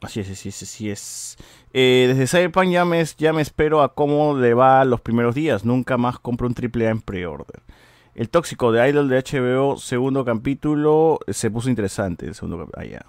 Así 0.02 0.20
es, 0.20 0.30
así 0.30 0.48
es, 0.50 0.62
así 0.62 0.90
es. 0.90 1.36
Eh, 1.72 2.04
desde 2.14 2.26
Cyberpunk 2.26 2.68
ya 2.70 2.84
me, 2.84 3.02
ya 3.18 3.32
me 3.32 3.40
espero 3.42 3.82
a 3.82 3.94
cómo 3.94 4.36
le 4.36 4.52
va 4.54 4.84
los 4.84 5.00
primeros 5.00 5.34
días. 5.34 5.64
Nunca 5.64 5.96
más 5.96 6.18
compro 6.18 6.46
un 6.46 6.54
triple 6.54 6.86
A 6.88 6.90
en 6.90 7.00
pre-order. 7.00 7.62
El 8.14 8.28
tóxico 8.28 8.70
de 8.70 8.88
Idol 8.88 9.08
de 9.08 9.16
HBO, 9.18 9.76
segundo 9.78 10.24
capítulo, 10.24 11.18
se 11.28 11.50
puso 11.50 11.68
interesante. 11.70 12.26
El 12.26 12.34
segundo 12.34 12.58
cap- 12.58 12.74
ah, 12.76 12.84
ya. 12.84 13.04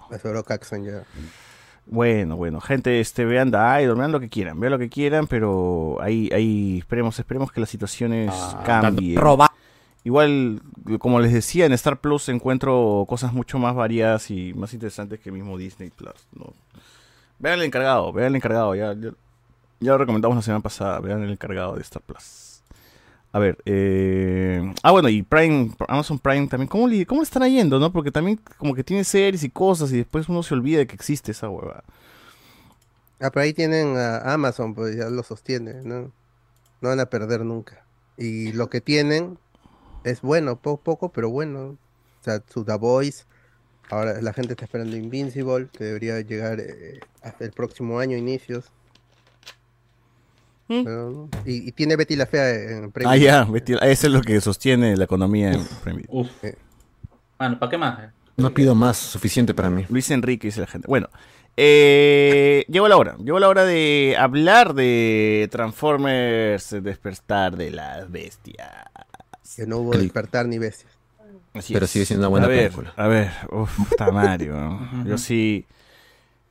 Bueno, 1.88 2.34
bueno, 2.36 2.60
gente, 2.60 2.98
este, 2.98 3.24
vean 3.24 3.52
The 3.52 3.82
Idol, 3.84 3.96
vean 3.98 4.10
lo 4.10 4.18
que 4.18 4.28
quieran, 4.28 4.58
vean 4.58 4.72
lo 4.72 4.78
que 4.78 4.88
quieran, 4.88 5.28
pero 5.28 5.98
ahí, 6.00 6.28
ahí, 6.34 6.78
esperemos, 6.78 7.16
esperemos 7.18 7.52
que 7.52 7.60
las 7.60 7.68
situaciones 7.70 8.32
cambien. 8.64 9.16
roba- 9.20 9.52
Igual, 10.02 10.62
como 11.00 11.18
les 11.18 11.32
decía, 11.32 11.66
en 11.66 11.72
Star 11.72 12.00
Plus 12.00 12.28
encuentro 12.28 13.04
cosas 13.08 13.32
mucho 13.32 13.58
más 13.58 13.74
variadas 13.74 14.30
y 14.30 14.54
más 14.54 14.72
interesantes 14.72 15.18
que 15.18 15.30
el 15.30 15.34
mismo 15.34 15.58
Disney 15.58 15.90
Plus. 15.90 16.14
¿no? 16.32 16.52
Vean 17.38 17.58
el 17.58 17.66
encargado, 17.66 18.12
vean 18.12 18.28
el 18.28 18.36
encargado, 18.36 18.74
ya, 18.74 18.94
ya, 18.94 19.10
lo 19.80 19.98
recomendamos 19.98 20.36
la 20.36 20.42
semana 20.42 20.62
pasada, 20.62 21.00
vean 21.00 21.22
el 21.22 21.30
encargado 21.30 21.74
de 21.76 21.82
Star 21.82 22.02
Plus. 22.02 22.62
A 23.32 23.38
ver, 23.38 23.58
eh... 23.66 24.72
ah 24.82 24.92
bueno, 24.92 25.10
y 25.10 25.22
Prime, 25.22 25.72
Amazon 25.88 26.18
Prime 26.18 26.46
también, 26.46 26.68
¿cómo 26.68 26.88
le, 26.88 27.04
cómo 27.04 27.22
están 27.22 27.48
yendo, 27.50 27.78
no? 27.78 27.92
Porque 27.92 28.10
también 28.10 28.40
como 28.56 28.74
que 28.74 28.82
tiene 28.82 29.04
series 29.04 29.42
y 29.42 29.50
cosas 29.50 29.92
y 29.92 29.98
después 29.98 30.28
uno 30.30 30.42
se 30.42 30.54
olvida 30.54 30.78
de 30.78 30.86
que 30.86 30.94
existe 30.94 31.32
esa 31.32 31.50
hueva. 31.50 31.84
Ah, 33.20 33.30
pero 33.30 33.44
ahí 33.44 33.52
tienen 33.52 33.96
a 33.96 34.32
Amazon, 34.32 34.74
pues 34.74 34.96
ya 34.96 35.10
lo 35.10 35.22
sostiene, 35.22 35.74
¿no? 35.84 36.12
No 36.80 36.88
van 36.88 37.00
a 37.00 37.06
perder 37.06 37.44
nunca. 37.44 37.84
Y 38.16 38.52
lo 38.52 38.68
que 38.70 38.80
tienen 38.80 39.38
es 40.04 40.20
bueno, 40.22 40.56
po- 40.56 40.78
poco, 40.78 41.10
pero 41.10 41.30
bueno. 41.30 41.76
O 42.20 42.24
sea, 42.24 42.42
su 42.48 42.64
The 42.64 42.76
Voice. 42.76 43.24
Ahora 43.90 44.20
la 44.20 44.32
gente 44.32 44.52
está 44.54 44.64
esperando 44.64 44.96
Invincible, 44.96 45.68
que 45.76 45.84
debería 45.84 46.20
llegar 46.20 46.58
eh, 46.60 47.00
hasta 47.22 47.44
el 47.44 47.52
próximo 47.52 47.98
año, 47.98 48.16
inicios. 48.16 48.64
Pero, 50.68 51.10
¿no? 51.10 51.28
y, 51.44 51.68
y 51.68 51.72
tiene 51.72 51.94
Betty 51.94 52.16
la 52.16 52.26
Fea 52.26 52.52
en 52.52 52.90
Premium. 52.90 53.12
Ah, 53.12 53.16
ya, 53.16 53.44
Betty- 53.44 53.78
eso 53.82 54.06
es 54.08 54.12
lo 54.12 54.20
que 54.20 54.40
sostiene 54.40 54.96
la 54.96 55.04
economía 55.04 55.52
en 55.52 55.96
Video. 55.96 56.28
Bueno, 57.38 57.58
¿para 57.58 57.70
qué 57.70 57.78
más? 57.78 58.00
No 58.36 58.52
pido 58.52 58.74
más, 58.74 58.96
suficiente 58.96 59.54
para 59.54 59.70
mí. 59.70 59.86
Luis 59.88 60.10
Enrique 60.10 60.48
dice 60.48 60.60
la 60.60 60.66
gente. 60.66 60.88
Bueno, 60.88 61.08
Eh, 61.58 62.66
llegó 62.68 62.86
la 62.88 62.96
hora. 62.98 63.16
Llegó 63.18 63.38
la 63.38 63.48
hora 63.48 63.64
de 63.64 64.14
hablar 64.18 64.74
de 64.74 65.48
Transformers 65.50 66.70
Despertar 66.82 67.56
de 67.56 67.70
las 67.70 68.10
Bestias. 68.10 68.68
Que 69.54 69.66
no 69.66 69.78
hubo 69.78 69.96
despertar 69.96 70.44
ni 70.46 70.58
bestias. 70.58 70.92
Así 71.58 71.72
Pero 71.72 71.84
es. 71.84 71.90
sigue 71.90 72.04
siendo 72.04 72.22
una 72.22 72.28
buena 72.28 72.46
a 72.46 72.48
ver, 72.48 72.58
película. 72.70 72.92
A 72.96 73.06
ver, 73.08 73.30
uff, 73.50 73.90
está 73.90 74.10
Mario. 74.10 74.78
Yo 75.04 75.18
sí. 75.18 75.66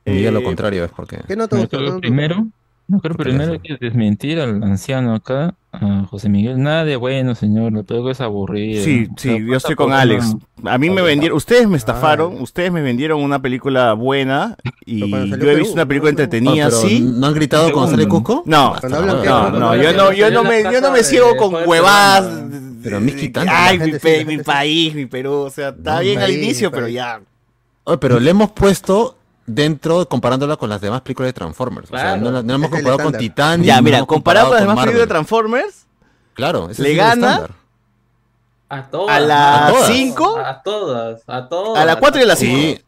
Y 0.04 0.10
diga 0.12 0.30
lo 0.30 0.40
eh, 0.40 0.44
contrario, 0.44 0.84
es 0.84 0.90
porque. 0.90 1.20
¿Qué 1.26 1.36
no 1.36 1.48
te 1.48 1.56
gustó? 1.56 1.80
¿No? 1.80 2.00
primero, 2.00 2.46
no 2.88 3.00
creo 3.00 3.16
primero 3.16 3.52
hay 3.52 3.58
que 3.58 3.76
desmentir 3.80 4.38
al 4.40 4.62
anciano 4.62 5.14
acá, 5.14 5.54
a 5.72 6.04
José 6.08 6.28
Miguel. 6.28 6.62
Nada 6.62 6.84
de 6.84 6.96
bueno, 6.96 7.34
señor, 7.34 7.72
la 7.72 7.82
película 7.82 8.12
es 8.12 8.20
aburrida. 8.20 8.82
Sí, 8.82 9.08
O 9.14 9.18
sea, 9.18 9.36
sí, 9.36 9.44
yo 9.46 9.56
estoy 9.56 9.74
con 9.74 9.92
Alex. 9.92 10.36
una- 10.62 10.72
A 10.72 10.78
mí 10.78 10.88
me 10.90 11.02
vendieron, 11.02 11.36
ustedes 11.36 11.66
me 11.68 11.76
estafaron, 11.76 12.40
ustedes 12.40 12.70
me 12.72 12.80
vendieron 12.82 13.20
una 13.22 13.40
película 13.42 13.92
buena 13.94 14.56
y 14.84 15.00
Pero 15.00 15.10
cuando 15.10 15.26
yo 15.26 15.30
salió 15.32 15.44
he 15.44 15.48
Perú, 15.52 15.58
visto 15.58 15.74
una 15.74 15.86
película 15.86 16.12
no, 16.12 16.14
entretenida, 16.14 16.64
pero 16.66 16.76
sí. 16.80 17.00
¿No 17.00 17.26
han 17.26 17.34
gritado 17.34 17.72
cuando 17.72 17.90
sale 17.90 18.08
Cusco? 18.08 18.42
No, 18.46 18.74
no, 18.88 19.50
no, 19.50 19.76
yo 19.76 19.92
no, 19.92 20.12
yo 20.12 20.30
no 20.30 20.44
me, 20.44 20.62
yo 20.62 20.80
no 20.80 20.90
me 20.92 21.02
ciego 21.02 21.36
con 21.36 21.54
huevadas. 21.68 22.42
Pero 22.82 23.00
Mickey 23.00 23.30
tanto, 23.30 23.52
Ay, 23.52 23.80
mi, 23.80 23.92
pe- 23.98 24.24
mi 24.24 24.38
país, 24.38 24.94
mi 24.94 25.06
Perú, 25.06 25.32
o 25.32 25.50
sea, 25.50 25.70
está 25.70 25.98
bien 26.00 26.20
al 26.20 26.30
inicio, 26.30 26.70
pero 26.70 26.86
ya. 26.86 27.20
Oye, 27.82 27.98
pero 27.98 28.20
le 28.20 28.30
hemos 28.30 28.52
puesto 28.52 29.16
dentro, 29.46 30.06
comparándola 30.08 30.56
con 30.56 30.68
las 30.68 30.80
demás 30.80 31.00
películas 31.02 31.28
de 31.28 31.32
Transformers. 31.34 31.88
O 31.88 31.90
sea, 31.96 32.00
Claro. 32.00 32.20
no, 32.22 32.30
la- 32.32 32.42
no 32.42 32.48
la 32.48 32.54
hemos 32.54 32.70
comparado 32.70 33.02
con. 33.02 33.12
Titanic. 33.16 33.66
Ya, 33.66 33.76
no 33.76 33.82
mira, 33.82 33.98
hemos 33.98 34.08
comparado 34.08 34.46
con 34.48 34.54
las 34.56 34.62
demás 34.62 34.76
películas 34.84 35.06
de 35.08 35.08
Transformers, 35.08 35.86
Claro, 36.34 36.68
ese 36.70 36.82
le 36.82 36.90
es 36.92 36.96
gana. 36.98 37.48
A 38.68 38.82
todas. 38.82 39.10
a 39.10 39.16
¿A 39.16 39.20
las 39.20 39.72
todas? 39.72 39.86
5, 39.88 40.38
A 40.38 40.62
todas, 40.62 41.22
a 41.26 41.48
todas. 41.48 41.82
a 41.82 41.84
la 41.86 41.96
4 41.96 42.20
y 42.20 42.24
a 42.24 42.26
la 42.26 42.36
5. 42.36 42.56
Sí. 42.56 42.82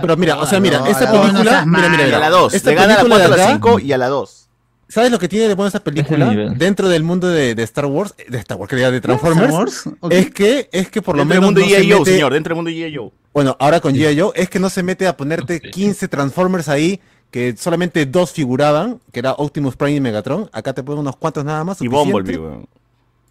Pero 0.00 0.16
mira, 0.16 0.38
o 0.38 0.46
sea, 0.46 0.58
mira, 0.60 0.78
no, 0.80 0.86
esta 0.86 1.06
no, 1.06 1.14
no 1.16 1.22
película, 1.22 1.64
mira, 1.66 1.88
mira, 1.88 2.02
Y 2.02 2.06
mira, 2.06 2.16
a 2.16 2.20
la 2.20 2.30
2. 2.30 2.54
Esta 2.54 2.70
Le 2.70 2.76
gana 2.76 2.94
a 2.94 2.96
la 2.96 3.02
película 3.02 3.24
4, 3.26 3.34
a 3.34 3.36
la 3.36 3.42
acá, 3.44 3.52
5 3.54 3.78
y 3.80 3.92
a 3.92 3.98
la 3.98 4.08
2. 4.08 4.45
¿Sabes 4.88 5.10
lo 5.10 5.18
que 5.18 5.28
tiene 5.28 5.48
de 5.48 5.54
bueno 5.54 5.66
esta 5.66 5.80
película? 5.82 6.32
Dentro 6.56 6.88
del 6.88 7.02
mundo 7.02 7.28
de, 7.28 7.54
de 7.56 7.62
Star 7.64 7.86
Wars, 7.86 8.14
de 8.28 8.38
Star 8.38 8.56
Wars, 8.56 8.70
que 8.70 8.76
diga, 8.76 8.90
de 8.90 9.00
Transformers, 9.00 9.52
Wars? 9.52 9.82
Ok. 10.00 10.12
es 10.12 10.30
que, 10.30 10.68
es 10.70 10.88
que 10.88 11.02
por 11.02 11.16
lo 11.16 11.24
Dentro 11.24 11.34
del 11.34 11.40
menos 11.40 11.44
mundo 11.46 11.60
no 11.60 11.66
de 11.66 11.72
se 11.72 11.88
mete- 12.04 12.10
señor, 12.12 12.32
dentro 12.32 12.50
del 12.50 12.56
mundo 12.56 12.70
de 12.70 12.76
G.I. 12.76 12.96
Joe. 12.96 13.10
Bueno, 13.34 13.56
ahora 13.58 13.80
con 13.80 13.94
G.I. 13.94 14.18
Joe 14.20 14.32
es 14.36 14.48
que 14.48 14.58
no 14.60 14.70
se 14.70 14.82
mete 14.84 15.06
a 15.08 15.16
ponerte 15.16 15.60
Sí. 15.62 15.70
15 15.70 16.06
Transformers 16.08 16.68
ahí, 16.68 17.00
que 17.32 17.56
solamente 17.56 18.06
dos 18.06 18.30
figuraban, 18.30 19.00
que 19.12 19.18
era 19.18 19.32
Optimus 19.32 19.74
Prime 19.76 19.96
y 19.96 20.00
Megatron. 20.00 20.48
Acá 20.52 20.72
te 20.72 20.82
ponen 20.84 21.00
unos 21.00 21.16
cuantos 21.16 21.44
nada 21.44 21.64
más. 21.64 21.82
Y. 21.82 21.88
Bumblebee, 21.88 22.38
weón. 22.38 22.66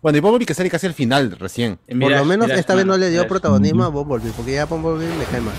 Bueno, 0.01 0.17
y 0.17 0.21
Bumblebee 0.21 0.45
que 0.45 0.53
sale 0.53 0.69
casi 0.69 0.85
al 0.87 0.93
final 0.93 1.31
recién. 1.39 1.79
Por 1.99 2.11
lo 2.11 2.25
menos 2.25 2.47
mira, 2.47 2.59
esta 2.59 2.75
vez 2.75 2.85
no 2.85 2.97
le 2.97 3.09
dio 3.09 3.19
mira, 3.21 3.29
protagonismo 3.29 3.83
a 3.85 3.87
Bumblebee, 3.87 4.31
porque 4.35 4.51
ya 4.53 4.65
Bumblebee 4.65 5.07
me 5.17 5.23
cae 5.23 5.39
mal. 5.41 5.53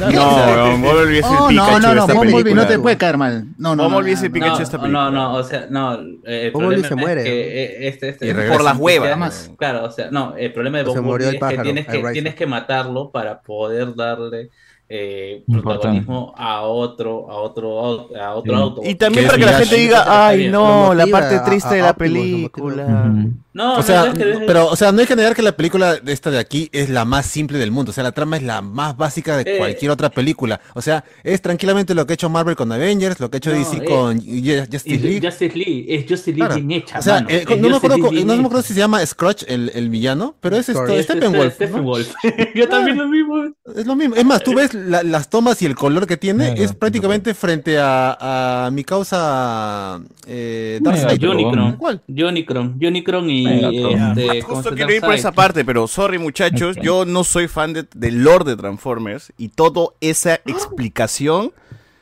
No, 0.00 0.70
Bumblebee 0.72 1.18
es 1.18 1.24
el 1.26 1.30
Pikachu 1.48 1.54
no, 1.54 1.78
no, 1.80 1.88
de 1.88 1.94
no, 1.94 2.00
esta 2.02 2.14
Bumblebee 2.14 2.42
película. 2.44 2.62
no 2.62 2.68
te 2.68 2.78
puede 2.78 2.96
caer 2.96 3.16
mal. 3.18 3.44
No, 3.58 3.76
no, 3.76 3.76
no. 3.76 3.82
Bumblebee 3.90 4.12
es 4.12 4.20
no, 4.20 4.26
el 4.26 4.30
no. 4.30 4.34
Pikachu 4.34 4.52
de 4.52 4.58
No, 4.58 4.64
esta 4.64 4.76
no, 4.76 4.82
película. 4.82 5.10
no, 5.10 5.34
o 5.34 5.42
sea, 5.42 5.66
no. 5.70 5.98
eh, 6.26 6.50
Bumblebee 6.52 6.82
se 6.84 6.94
es 6.94 6.96
muere, 7.00 7.24
que 7.24 7.30
¿no? 7.30 7.34
eh, 7.36 7.88
este, 7.88 8.08
este, 8.10 8.30
este-. 8.30 8.48
Por 8.48 8.62
las 8.62 8.76
huevas. 8.78 9.18
más. 9.18 9.50
Claro, 9.58 9.84
o 9.84 9.90
sea, 9.90 10.10
no, 10.10 10.34
el 10.36 10.52
problema 10.52 10.78
de 10.78 10.84
Bumblebee 10.84 11.36
es 11.36 11.42
que 11.42 11.58
tienes 11.62 11.86
que, 11.86 12.02
tienes 12.12 12.34
que 12.34 12.46
matarlo 12.46 13.10
para 13.10 13.40
poder 13.40 13.94
darle 13.94 14.50
eh, 14.90 15.44
protagonismo 15.62 16.32
a 16.36 16.62
otro, 16.62 17.30
a 17.30 17.34
otro, 17.36 18.08
a 18.16 18.34
otro 18.34 18.54
Sí. 18.54 18.60
auto. 18.62 18.80
Y 18.84 18.94
también 18.94 19.26
para 19.26 19.38
que 19.38 19.44
la 19.44 19.52
gente 19.58 19.76
diga, 19.76 20.26
ay, 20.28 20.48
no, 20.48 20.94
la 20.94 21.06
parte 21.08 21.40
triste 21.40 21.68
a 21.68 21.76
de 21.76 21.82
la 21.82 21.92
película. 21.94 23.14
No, 23.58 23.74
O 23.74 23.76
no, 23.78 23.82
sea, 23.82 24.04
no 24.04 24.12
es 24.12 24.18
que- 24.18 24.44
pero, 24.46 24.66
o 24.68 24.76
sea, 24.76 24.92
no 24.92 25.00
hay 25.00 25.06
que 25.06 25.16
negar 25.16 25.34
que 25.34 25.42
la 25.42 25.50
película 25.56 25.96
de 25.96 26.12
esta 26.12 26.30
de 26.30 26.38
aquí 26.38 26.68
es 26.72 26.88
la 26.90 27.04
más 27.04 27.26
simple 27.26 27.58
del 27.58 27.72
mundo. 27.72 27.90
O 27.90 27.92
sea, 27.92 28.04
la 28.04 28.12
trama 28.12 28.36
es 28.36 28.44
la 28.44 28.62
más 28.62 28.96
básica 28.96 29.36
de 29.36 29.42
Eh. 29.54 29.58
cualquier 29.58 29.90
otra 29.90 30.10
película. 30.10 30.60
O 30.74 30.80
sea, 30.82 31.02
es 31.24 31.42
tranquilamente 31.42 31.92
lo 31.94 32.06
que 32.06 32.12
ha 32.12 32.14
hecho 32.14 32.28
Marvel 32.30 32.54
con 32.54 32.70
Avengers, 32.70 33.18
lo 33.18 33.28
que 33.30 33.36
ha 33.36 33.38
hecho 33.38 33.50
No, 33.50 33.58
DC 33.58 33.78
eh. 33.78 33.84
con 33.84 34.16
Justice 34.18 34.82
Y 34.88 34.98
League. 34.98 35.20
Justice 35.26 35.56
League, 35.58 35.86
es 35.88 36.02
Justice 36.08 36.30
League 36.30 36.46
Claro. 36.46 36.54
bien 36.54 36.70
hecha, 36.82 36.98
O 37.00 37.02
sea, 37.02 37.14
mano. 37.14 37.26
eh, 37.30 37.44
no, 37.58 37.68
me 37.68 37.76
acuerdo, 37.76 37.96
no 37.98 38.36
me 38.36 38.44
acuerdo 38.44 38.62
si 38.62 38.74
se 38.74 38.78
llama 38.78 39.04
Scratch 39.04 39.42
el, 39.48 39.72
el 39.74 39.90
villano, 39.90 40.36
pero 40.40 40.56
es, 40.56 40.68
esto, 40.68 40.86
Es 40.86 41.04
Steppenwolf. 41.06 41.44
¿no? 41.44 41.50
Steppenwolf. 41.50 42.14
Yo 42.54 42.68
también 42.68 42.96
lo 42.96 43.08
mismo. 43.08 43.44
Es 43.74 43.86
lo 43.86 43.96
mismo. 43.96 44.14
Es 44.14 44.24
más, 44.24 44.42
tú 44.44 44.54
ves 44.54 44.72
la- 44.72 45.02
las 45.02 45.28
tomas 45.28 45.60
y 45.62 45.66
el 45.66 45.74
color 45.74 46.06
que 46.06 46.16
tiene, 46.16 46.54
es 46.62 46.72
prácticamente 46.74 47.34
frente 47.34 47.78
a, 47.78 48.66
a 48.66 48.70
mi 48.70 48.84
causa 48.84 50.00
eh, 50.26 50.78
Darkseid. 50.80 51.20
Mega- 51.20 51.30
Unicron, 51.32 51.72
¿Cuál? 51.76 52.02
Unicron, 52.08 52.78
Unicron 52.80 53.30
y 53.30 53.44
Megatron. 53.44 53.47
Este, 53.52 54.42
¿cómo 54.42 54.54
Justo 54.56 54.74
quiero 54.74 54.92
ir 54.92 55.00
por 55.00 55.14
esa 55.14 55.32
parte, 55.32 55.64
pero 55.64 55.86
sorry 55.88 56.18
muchachos, 56.18 56.76
yo 56.82 57.04
no 57.04 57.24
soy 57.24 57.48
fan 57.48 57.72
de- 57.72 57.86
del 57.94 58.22
lore 58.22 58.44
de 58.44 58.56
Transformers 58.56 59.32
y 59.38 59.48
toda 59.48 59.88
esa 60.00 60.34
explicación 60.46 61.52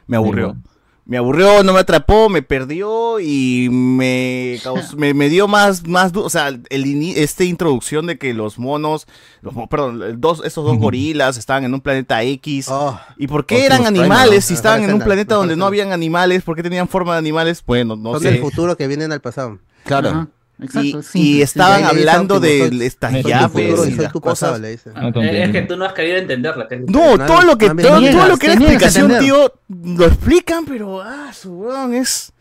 me 0.06 0.16
aburrió. 0.16 0.56
Me 1.08 1.18
aburrió, 1.18 1.62
no 1.62 1.72
me 1.72 1.78
atrapó, 1.78 2.28
me 2.28 2.42
perdió 2.42 3.20
y 3.20 3.68
me 3.70 4.58
causó- 4.64 4.96
me, 4.96 5.14
me 5.14 5.28
dio 5.28 5.46
más, 5.46 5.86
más 5.86 6.10
o 6.16 6.28
sea, 6.28 6.48
el 6.48 7.12
esta 7.16 7.44
introducción 7.44 8.06
de 8.06 8.18
que 8.18 8.34
los 8.34 8.58
monos, 8.58 9.06
los, 9.40 9.54
perdón, 9.68 10.20
dos, 10.20 10.42
estos 10.44 10.64
dos 10.64 10.76
gorilas 10.78 11.36
estaban 11.36 11.62
en 11.62 11.72
un 11.74 11.80
planeta 11.80 12.24
X. 12.24 12.66
Oh, 12.70 12.98
¿Y 13.18 13.28
por 13.28 13.46
qué 13.46 13.64
eran 13.66 13.86
animales 13.86 14.46
si 14.46 14.54
estaban 14.54 14.82
en 14.82 14.92
un 14.94 15.00
planeta 15.00 15.36
donde 15.36 15.54
no 15.54 15.66
habían 15.66 15.92
animales? 15.92 16.42
¿Por 16.42 16.56
qué 16.56 16.64
tenían 16.64 16.88
forma 16.88 17.12
de 17.12 17.18
animales? 17.20 17.62
Bueno, 17.64 17.94
no 17.94 18.14
son 18.14 18.22
sé. 18.22 18.32
del 18.32 18.40
futuro 18.40 18.76
que 18.76 18.88
vienen 18.88 19.12
al 19.12 19.20
pasado. 19.20 19.60
Claro. 19.84 20.26
Exacto, 20.58 21.00
y 21.14 21.42
estaban 21.42 21.80
Y 21.80 21.82
le 21.82 21.88
dice 21.90 21.98
hablando 22.10 22.36
Optimus, 22.36 22.60
de 22.60 22.68
soy- 22.78 22.86
estas 22.86 23.12
soy 23.12 23.22
tu 23.22 23.28
Soy 23.28 23.38
tu 23.38 23.48
futuro 23.48 23.66
llaves 23.76 23.88
y 23.88 24.02
las 24.02 24.12
cosas. 24.12 24.60
Ah, 24.94 25.10
Es 25.22 25.50
que 25.50 25.62
tú 25.62 25.76
no 25.76 25.84
has 25.84 25.92
querido 25.92 26.16
entenderla. 26.16 26.66
que 26.68 26.78
No, 26.78 27.18
todo 27.26 27.42
lo 27.42 27.58
que, 27.58 27.68
todo, 27.70 28.00
Niegas, 28.00 28.16
todo 28.16 28.28
lo 28.28 28.36
que 28.38 28.46
era 28.46 28.54
explicación, 28.54 29.18
tío, 29.18 29.52
lo 29.68 30.06
explican, 30.06 30.64
pero 30.64 31.02
ah, 31.02 31.30
su 31.34 31.52
weón 31.52 31.92
es. 31.94 32.32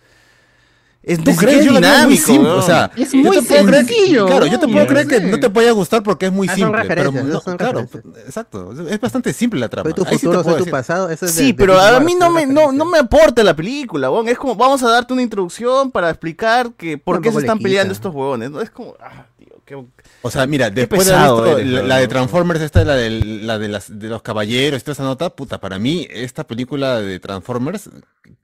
Es 1.05 1.23
¿Tú 1.23 1.35
crees? 1.35 1.59
veo 1.59 1.73
muy 1.73 1.81
dinámico, 1.81 2.25
simple, 2.25 2.49
o 2.49 2.61
sea, 2.63 2.89
Es 2.97 3.13
muy 3.13 3.37
te 3.37 3.43
puedo 3.43 3.65
creer 3.65 3.85
que- 3.85 3.93
sencillo, 3.93 4.25
claro, 4.25 4.45
yo 4.47 4.59
te 4.59 4.67
puedo 4.67 4.79
no 4.79 4.87
creer 4.87 5.07
que 5.07 5.19
no 5.21 5.39
te 5.39 5.47
vaya 5.49 5.69
a 5.69 5.73
gustar 5.73 6.01
porque 6.01 6.25
es 6.25 6.31
muy 6.31 6.47
Ah, 6.47 6.51
son 6.51 6.57
simple, 6.57 6.81
pero 6.87 7.03
referencias, 7.03 7.25
no- 7.25 7.41
son 7.41 7.57
claro, 7.57 7.79
exacto, 8.25 8.71
es 8.89 8.99
bastante 8.99 9.31
simple 9.33 9.59
la 9.59 9.69
trama. 9.69 9.89
Soy 9.89 9.93
tu 9.93 10.05
sí 10.05 10.15
futuro, 10.15 10.41
puedo 10.43 10.57
soy 10.57 10.65
tu 10.65 10.71
pasado. 10.71 11.09
Eso 11.11 11.25
es 11.27 11.35
de- 11.35 11.41
Sí, 11.43 11.47
de 11.51 11.53
pero 11.53 11.79
a 11.79 11.99
mí 11.99 12.15
no 12.19 12.31
me, 12.31 12.47
no, 12.47 12.71
no 12.71 12.85
me 12.85 12.97
aporta 12.97 13.43
la 13.43 13.55
película. 13.55 14.09
Es 14.25 14.37
como, 14.39 14.55
vamos 14.55 14.81
a 14.81 14.89
darte 14.89 15.13
una 15.13 15.21
introducción 15.21 15.91
para 15.91 16.09
explicar 16.09 16.71
que 16.73 16.97
por 16.97 17.21
qué 17.21 17.31
se 17.31 17.39
están 17.39 17.59
peleando 17.59 17.93
estos 17.93 18.13
huevones. 18.13 18.49
¿no? 18.49 18.59
Es 18.61 18.71
como, 18.71 18.95
ah, 18.99 19.27
qué... 19.65 19.83
O 20.21 20.31
sea, 20.31 20.45
mira, 20.47 20.69
después 20.69 21.03
pesado 21.03 21.43
de 21.55 21.63
visto 21.63 21.83
la, 21.83 21.97
de 21.97 22.07
Transformers, 22.07 22.61
esta 22.61 22.83
la, 22.83 22.95
del- 22.95 23.45
la 23.47 23.57
de, 23.59 23.67
las, 23.67 23.99
de 23.99 24.07
los 24.07 24.21
caballeros, 24.21 24.83
toda 24.83 24.93
esa 24.93 25.03
nota, 25.03 25.29
puta, 25.31 25.59
para 25.59 25.79
mí 25.79 26.07
esta 26.09 26.45
película 26.45 27.01
de 27.01 27.19
Transformers 27.19 27.89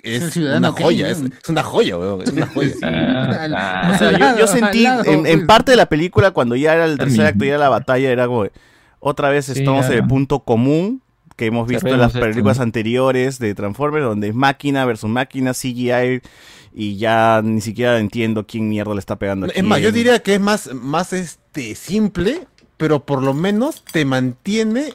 Es 0.03 0.35
una 0.35 0.71
joya, 0.71 1.09
es, 1.09 1.23
una 1.47 1.63
joya, 1.63 1.97
weón, 1.97 2.21
es 2.23 2.31
una 2.31 2.47
joya. 2.53 2.73
Ah, 2.83 3.91
O 3.93 3.97
sea, 3.97 4.11
yo, 4.17 4.39
yo 4.39 4.47
sentí 4.47 4.85
en, 4.85 5.25
en 5.25 5.47
parte 5.47 5.71
de 5.71 5.77
la 5.77 5.87
película, 5.87 6.31
cuando 6.31 6.55
ya 6.55 6.73
era 6.73 6.85
el 6.85 6.97
tercer 6.97 7.25
acto, 7.25 7.45
ya 7.45 7.51
era 7.51 7.57
la 7.59 7.69
batalla, 7.69 8.09
era 8.11 8.27
como, 8.27 8.45
otra 8.99 9.29
vez 9.29 9.49
estamos 9.49 9.85
en 9.87 9.93
el 9.93 10.07
punto 10.07 10.39
común 10.41 11.01
que 11.37 11.45
hemos 11.47 11.67
visto 11.67 11.87
en 11.87 11.99
las 11.99 12.13
esto, 12.13 12.19
películas 12.19 12.59
anteriores 12.59 13.39
de 13.39 13.55
Transformers, 13.55 14.05
donde 14.05 14.27
es 14.27 14.35
máquina 14.35 14.85
versus 14.85 15.09
máquina, 15.09 15.53
CGI, 15.53 16.21
y 16.73 16.97
ya 16.97 17.41
ni 17.43 17.61
siquiera 17.61 17.99
entiendo 17.99 18.45
quién 18.47 18.69
mierda 18.69 18.93
le 18.93 18.99
está 18.99 19.17
pegando 19.17 19.47
Es 19.47 19.63
más, 19.63 19.81
yo 19.81 19.91
diría 19.91 20.19
que 20.19 20.35
es 20.35 20.39
más, 20.41 20.73
más 20.73 21.13
este 21.13 21.75
simple, 21.75 22.47
pero 22.77 23.05
por 23.05 23.21
lo 23.21 23.33
menos 23.33 23.83
te 23.83 24.05
mantiene 24.05 24.93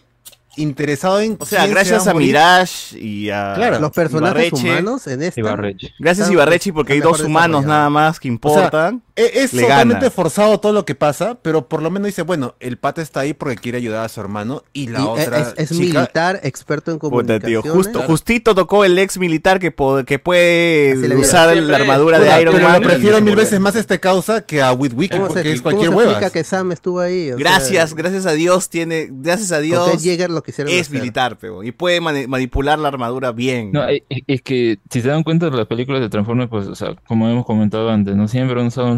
interesado 0.56 1.20
en 1.20 1.36
O 1.38 1.44
sea, 1.46 1.60
quién 1.60 1.68
se 1.68 1.74
gracias 1.74 2.06
va 2.06 2.10
a. 2.12 2.14
Mirage 2.14 2.98
y 2.98 3.30
a 3.30 3.52
Claro. 3.54 3.78
Los 3.78 3.92
personajes 3.92 4.46
Ibarreche. 4.48 4.70
humanos 4.70 5.06
en. 5.06 5.32
Ibarreche. 5.36 5.92
Gracias 5.98 6.30
Ibarrechi 6.30 6.72
porque 6.72 6.94
hay 6.94 7.00
dos 7.00 7.20
humanos 7.20 7.64
nada 7.64 7.90
más 7.90 8.18
que 8.18 8.28
O 8.28 8.30
sea, 8.30 8.64
importan. 8.64 9.02
Es 9.16 9.52
le 9.54 9.62
totalmente 9.62 10.00
gana. 10.04 10.10
forzado 10.10 10.60
todo 10.60 10.72
lo 10.72 10.84
que 10.84 10.94
pasa, 10.94 11.38
pero 11.42 11.68
por 11.68 11.82
lo 11.82 11.90
menos 11.90 12.06
dice, 12.06 12.22
bueno, 12.22 12.54
el 12.60 12.76
pata 12.78 13.00
está 13.02 13.20
ahí 13.20 13.32
porque 13.34 13.56
quiere 13.56 13.78
ayudar 13.78 14.04
a 14.04 14.08
su 14.08 14.20
hermano 14.20 14.62
y 14.72 14.88
la 14.88 15.00
Y 15.00 15.02
otra 15.04 15.40
es, 15.40 15.54
es 15.56 15.68
chica- 15.70 16.00
militar, 16.00 16.40
experto 16.42 16.90
en 16.92 16.98
Puta, 16.98 17.38
tío, 17.40 17.62
comunicaciones. 17.62 17.72
justo, 17.72 18.02
justito 18.02 18.54
tocó 18.54 18.84
el 18.84 18.98
ex 18.98 19.18
militar 19.18 19.58
que, 19.58 19.74
que 20.06 20.18
puede 20.18 21.14
usar 21.16 21.52
Siempre- 21.52 21.70
la 21.72 21.76
armadura 21.78 22.18
Puta, 22.18 22.34
de 22.36 22.42
Iron 22.42 22.54
pero 22.54 22.68
Man. 22.68 22.82
prefiero 22.82 23.20
mil 23.20 23.36
veces 23.36 23.58
más 23.60 23.74
este 23.76 23.98
causa 24.00 24.42
que 24.44 24.60
a 24.62 24.72
Witwick, 24.72 25.12
¿Cómo 25.12 25.28
porque 25.28 25.42
se, 25.42 25.52
es 25.52 25.62
cualquier 25.62 25.90
hueva. 25.90 26.30
que 26.30 26.44
Sam 26.44 26.72
estuvo 26.72 27.00
ahí? 27.00 27.30
O 27.32 27.36
Gracias, 27.38 27.90
sea, 27.90 27.96
gracias 27.98 28.26
a 28.26 28.32
Dios 28.32 28.68
tiene, 28.68 29.08
gracias 29.10 29.52
a 29.52 29.60
Dios 29.60 29.88
lo 30.30 30.42
quisieron 30.42 30.72
es 30.72 30.82
hacer. 30.88 30.98
militar, 31.00 31.38
pero 31.40 31.62
y 31.62 31.72
puede 31.72 32.00
mani- 32.00 32.26
manipular 32.26 32.78
la 32.78 32.88
armadura 32.88 33.32
bien. 33.32 33.72
No, 33.72 33.86
es, 33.88 34.02
es 34.08 34.42
que 34.42 34.78
si 34.90 35.00
se 35.00 35.08
dan 35.08 35.22
cuenta 35.22 35.48
de 35.50 35.56
las 35.56 35.66
películas 35.66 36.00
de 36.00 36.08
Transformers, 36.08 36.50
pues, 36.50 36.66
o 36.66 36.74
sea, 36.74 36.94
como 37.06 37.28
hemos 37.28 37.46
comentado 37.46 37.88
antes, 37.90 38.14
no 38.16 38.28
siempre 38.28 38.54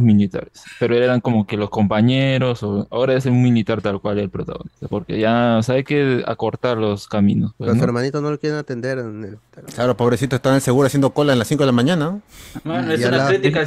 militares, 0.09 0.65
pero 0.81 0.97
eran 0.97 1.21
como 1.21 1.47
que 1.47 1.57
los 1.57 1.71
compañeros, 1.71 2.65
ahora 2.91 3.15
es 3.15 3.27
un 3.27 3.43
militar 3.43 3.83
tal 3.83 4.01
cual 4.01 4.19
el 4.19 4.31
protagonista, 4.31 4.89
porque 4.89 5.19
ya, 5.19 5.61
o 5.67 5.73
hay 5.73 5.85
que 5.85 6.23
acortar 6.27 6.79
los 6.79 7.07
caminos. 7.07 7.53
Pues, 7.59 7.69
los 7.69 7.77
¿no? 7.77 7.85
hermanitos 7.85 8.23
no 8.23 8.31
lo 8.31 8.39
quieren 8.39 8.59
atender. 8.59 8.99
En 8.99 9.25
el... 9.25 9.39
Claro, 9.75 9.97
pobrecito, 9.97 10.37
están 10.37 10.61
seguro 10.61 10.87
haciendo 10.87 11.11
cola 11.11 11.33
en 11.33 11.39
las 11.39 11.49
5 11.49 11.63
de 11.63 11.67
la 11.67 11.73
mañana. 11.73 12.21
Bueno, 12.65 12.93
es 12.93 13.05
una 13.05 13.29
crítica, 13.29 13.65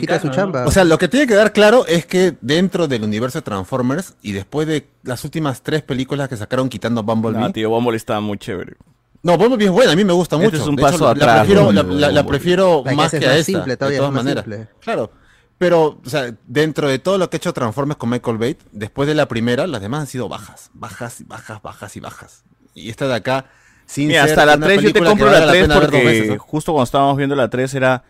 quita 0.00 0.20
su 0.20 0.28
chamba. 0.30 0.66
O 0.66 0.70
sea, 0.70 0.84
lo 0.84 0.98
que 0.98 1.08
tiene 1.08 1.26
que 1.26 1.34
dar 1.34 1.52
claro 1.52 1.86
es 1.86 2.06
que 2.06 2.36
dentro 2.40 2.88
del 2.88 3.04
universo 3.04 3.38
de 3.38 3.42
Transformers 3.42 4.14
y 4.22 4.32
después 4.32 4.66
de 4.66 4.86
las 5.02 5.24
últimas 5.24 5.62
tres 5.62 5.82
películas 5.82 6.28
que 6.28 6.36
sacaron 6.36 6.68
quitando 6.68 7.02
Bumblebee. 7.02 7.44
Ah, 7.44 7.52
tío, 7.52 7.70
Bumblebee 7.70 7.96
estaba 7.96 8.20
muy 8.20 8.38
chévere. 8.38 8.76
No, 9.22 9.36
Bumblebee 9.36 9.66
es 9.66 9.70
buena, 9.70 9.92
a 9.92 9.96
mí 9.96 10.04
me 10.04 10.12
gusta 10.12 10.36
este 10.36 10.46
mucho. 10.46 10.62
Es 10.62 10.68
un 10.68 10.76
paso 10.76 11.06
atrás, 11.06 11.46
La 11.48 12.26
prefiero, 12.26 12.82
más 12.84 13.10
que 13.10 13.26
a 13.26 13.36
esta, 13.36 13.44
simple, 13.44 13.76
todavía 13.76 13.98
de 13.98 14.06
todas 14.06 14.12
maneras. 14.12 14.44
Claro, 14.80 15.10
pero 15.58 16.00
o 16.04 16.08
sea, 16.08 16.34
dentro 16.46 16.88
de 16.88 16.98
todo 16.98 17.18
lo 17.18 17.28
que 17.28 17.36
ha 17.36 17.38
he 17.38 17.40
hecho 17.40 17.52
Transformers 17.52 17.98
con 17.98 18.08
Michael 18.08 18.38
Bate, 18.38 18.58
después 18.72 19.06
de 19.06 19.14
la 19.14 19.28
primera, 19.28 19.66
las 19.66 19.82
demás 19.82 20.00
han 20.00 20.06
sido 20.06 20.28
bajas, 20.28 20.70
bajas 20.72 21.22
bajas, 21.26 21.60
bajas 21.60 21.96
y 21.96 22.00
bajas. 22.00 22.44
Y 22.72 22.88
esta 22.88 23.08
de 23.08 23.14
acá, 23.14 23.46
sin 23.84 24.08
Mira, 24.08 24.22
ser 24.22 24.38
hasta 24.38 24.46
la 24.46 24.58
3 24.58 24.80
yo 24.80 24.92
te 24.92 25.04
compro 25.04 25.30
la 25.30 25.50
3 25.50 25.68
porque 25.68 26.04
veces, 26.04 26.38
justo 26.38 26.72
cuando 26.72 26.84
estábamos 26.84 27.18
viendo 27.18 27.36
la 27.36 27.50
3 27.50 27.74
era 27.74 28.04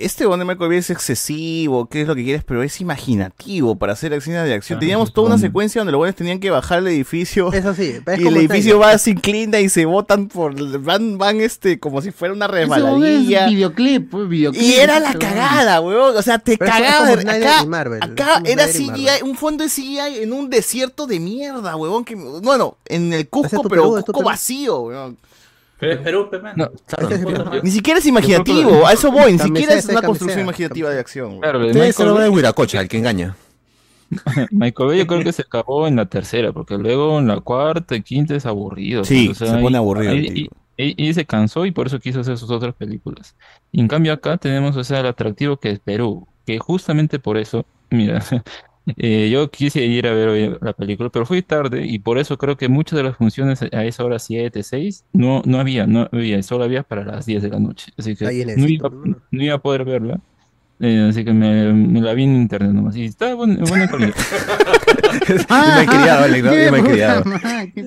este 0.00 0.26
Bond 0.26 0.40
de 0.40 0.44
Michael 0.46 0.68
Bay 0.68 0.78
es 0.78 0.90
excesivo, 0.90 1.86
qué 1.86 2.02
es 2.02 2.08
lo 2.08 2.14
que 2.14 2.24
quieres, 2.24 2.42
pero 2.44 2.62
es 2.62 2.80
imaginativo 2.80 3.76
para 3.76 3.92
hacer 3.92 4.12
escenas 4.12 4.46
de 4.46 4.54
acción. 4.54 4.78
Teníamos 4.80 5.12
toda 5.12 5.28
una 5.28 5.38
secuencia 5.38 5.80
donde 5.80 5.92
los 5.92 5.98
buenos 5.98 6.16
tenían 6.16 6.40
que 6.40 6.50
bajar 6.50 6.78
el 6.78 6.88
edificio. 6.88 7.52
Eso 7.52 7.74
sí, 7.74 7.96
es 8.04 8.20
y 8.20 8.26
el 8.26 8.36
edificio 8.36 8.78
va, 8.78 8.96
se 8.98 9.10
inclina 9.10 9.60
y 9.60 9.68
se 9.68 9.84
botan 9.84 10.28
por. 10.28 10.80
Van, 10.80 11.18
van 11.18 11.40
este, 11.40 11.78
como 11.78 12.00
si 12.02 12.10
fuera 12.10 12.34
una 12.34 12.46
resbaladilla. 12.46 13.46
Videoclip, 13.46 14.10
pues, 14.10 14.28
videoclip. 14.28 14.62
Y 14.62 14.74
era 14.74 15.00
la 15.00 15.14
cagada, 15.14 15.80
weón. 15.80 16.16
O 16.16 16.22
sea, 16.22 16.38
te 16.38 16.56
cagabas. 16.56 17.24
Acá, 17.24 17.64
Marvel, 17.66 18.02
acá 18.02 18.42
era 18.44 18.66
CGI, 18.66 19.22
un 19.22 19.36
fondo 19.36 19.64
de 19.64 19.70
CGI 19.70 20.22
en 20.22 20.32
un 20.32 20.48
desierto 20.50 21.06
de 21.06 21.20
mierda, 21.20 21.76
weón. 21.76 22.04
Que, 22.04 22.14
bueno, 22.14 22.76
en 22.86 23.12
el 23.12 23.28
Cusco, 23.28 23.62
pero 23.62 23.92
Perú, 23.92 24.04
Cusco 24.04 24.22
vacío, 24.22 24.80
weón. 24.80 25.18
Pero 25.80 26.02
Perú, 26.02 26.30
no, 26.56 26.70
Ni 27.62 27.70
siquiera 27.70 27.98
es 27.98 28.06
imaginativo, 28.06 28.86
a 28.86 28.92
eso 28.92 29.10
voy, 29.10 29.32
ni 29.32 29.38
siquiera 29.38 29.74
es 29.74 29.86
una 29.86 30.02
construcción 30.02 30.42
imaginativa 30.42 30.90
de 30.90 31.00
acción. 31.00 31.40
Claro, 31.40 31.66
Ustedes 31.66 31.96
se 31.96 32.04
lo 32.04 32.14
ven 32.14 32.32
Huiracocha, 32.32 32.80
el 32.80 32.88
que 32.88 32.98
engaña. 32.98 33.36
Michael 34.50 34.88
Bay 34.88 34.98
yo 34.98 35.06
creo 35.06 35.22
que 35.22 35.32
se 35.32 35.42
acabó 35.42 35.86
en 35.86 35.96
la 35.96 36.06
tercera, 36.06 36.52
porque 36.52 36.76
luego 36.76 37.18
en 37.18 37.28
la 37.28 37.40
cuarta 37.40 37.94
y 37.96 38.02
quinta 38.02 38.34
es 38.34 38.44
aburrido. 38.44 39.04
Sí, 39.04 39.26
pues, 39.26 39.40
o 39.40 39.46
sea, 39.46 39.54
se 39.54 39.60
pone 39.60 39.78
aburrido. 39.78 40.14
Y, 40.76 41.12
se 41.12 41.26
cansó 41.26 41.66
y 41.66 41.72
por 41.72 41.88
eso 41.88 42.00
quiso 42.00 42.20
hacer 42.20 42.38
sus 42.38 42.50
otras 42.50 42.74
películas. 42.74 43.36
Y 43.70 43.80
en 43.80 43.88
cambio 43.88 44.14
acá 44.14 44.38
tenemos 44.38 44.76
o 44.76 44.94
el 44.94 45.06
atractivo 45.06 45.58
que 45.58 45.70
es 45.72 45.78
Perú, 45.78 46.26
que 46.46 46.58
justamente 46.58 47.18
por 47.18 47.36
eso, 47.36 47.66
mira, 47.90 48.24
eh, 48.96 49.28
yo 49.30 49.50
quise 49.50 49.84
ir 49.84 50.06
a 50.06 50.12
ver 50.12 50.28
hoy 50.28 50.56
la 50.60 50.72
película, 50.72 51.10
pero 51.10 51.26
fui 51.26 51.42
tarde 51.42 51.86
y 51.86 51.98
por 51.98 52.18
eso 52.18 52.38
creo 52.38 52.56
que 52.56 52.68
muchas 52.68 52.96
de 52.96 53.04
las 53.04 53.16
funciones 53.16 53.62
a 53.62 53.84
esa 53.84 54.04
hora 54.04 54.18
7, 54.18 54.62
6, 54.62 55.04
no, 55.12 55.42
no 55.44 55.60
había, 55.60 55.86
no 55.86 56.08
había, 56.12 56.42
solo 56.42 56.64
había 56.64 56.82
para 56.82 57.04
las 57.04 57.26
10 57.26 57.42
de 57.42 57.48
la 57.50 57.60
noche. 57.60 57.92
Así 57.98 58.16
que 58.16 58.24
no 58.24 58.30
no 59.30 59.42
iba, 59.42 59.54
a 59.54 59.58
poder 59.62 59.84
verla. 59.84 60.20
Eh, 60.80 61.08
así 61.10 61.24
que 61.24 61.32
me, 61.32 62.00
la 62.00 62.14
vi 62.14 62.24
en 62.24 62.36
internet 62.36 62.72
nomás. 62.72 62.96
Y 62.96 63.04
está 63.04 63.34
buena, 63.34 63.62
buena 63.64 63.86
me 65.28 65.82
he 65.82 65.86
criado, 65.86 66.24
Alex, 66.24 66.44
me 66.44 66.78
he 66.78 66.82
criado. 66.82 67.24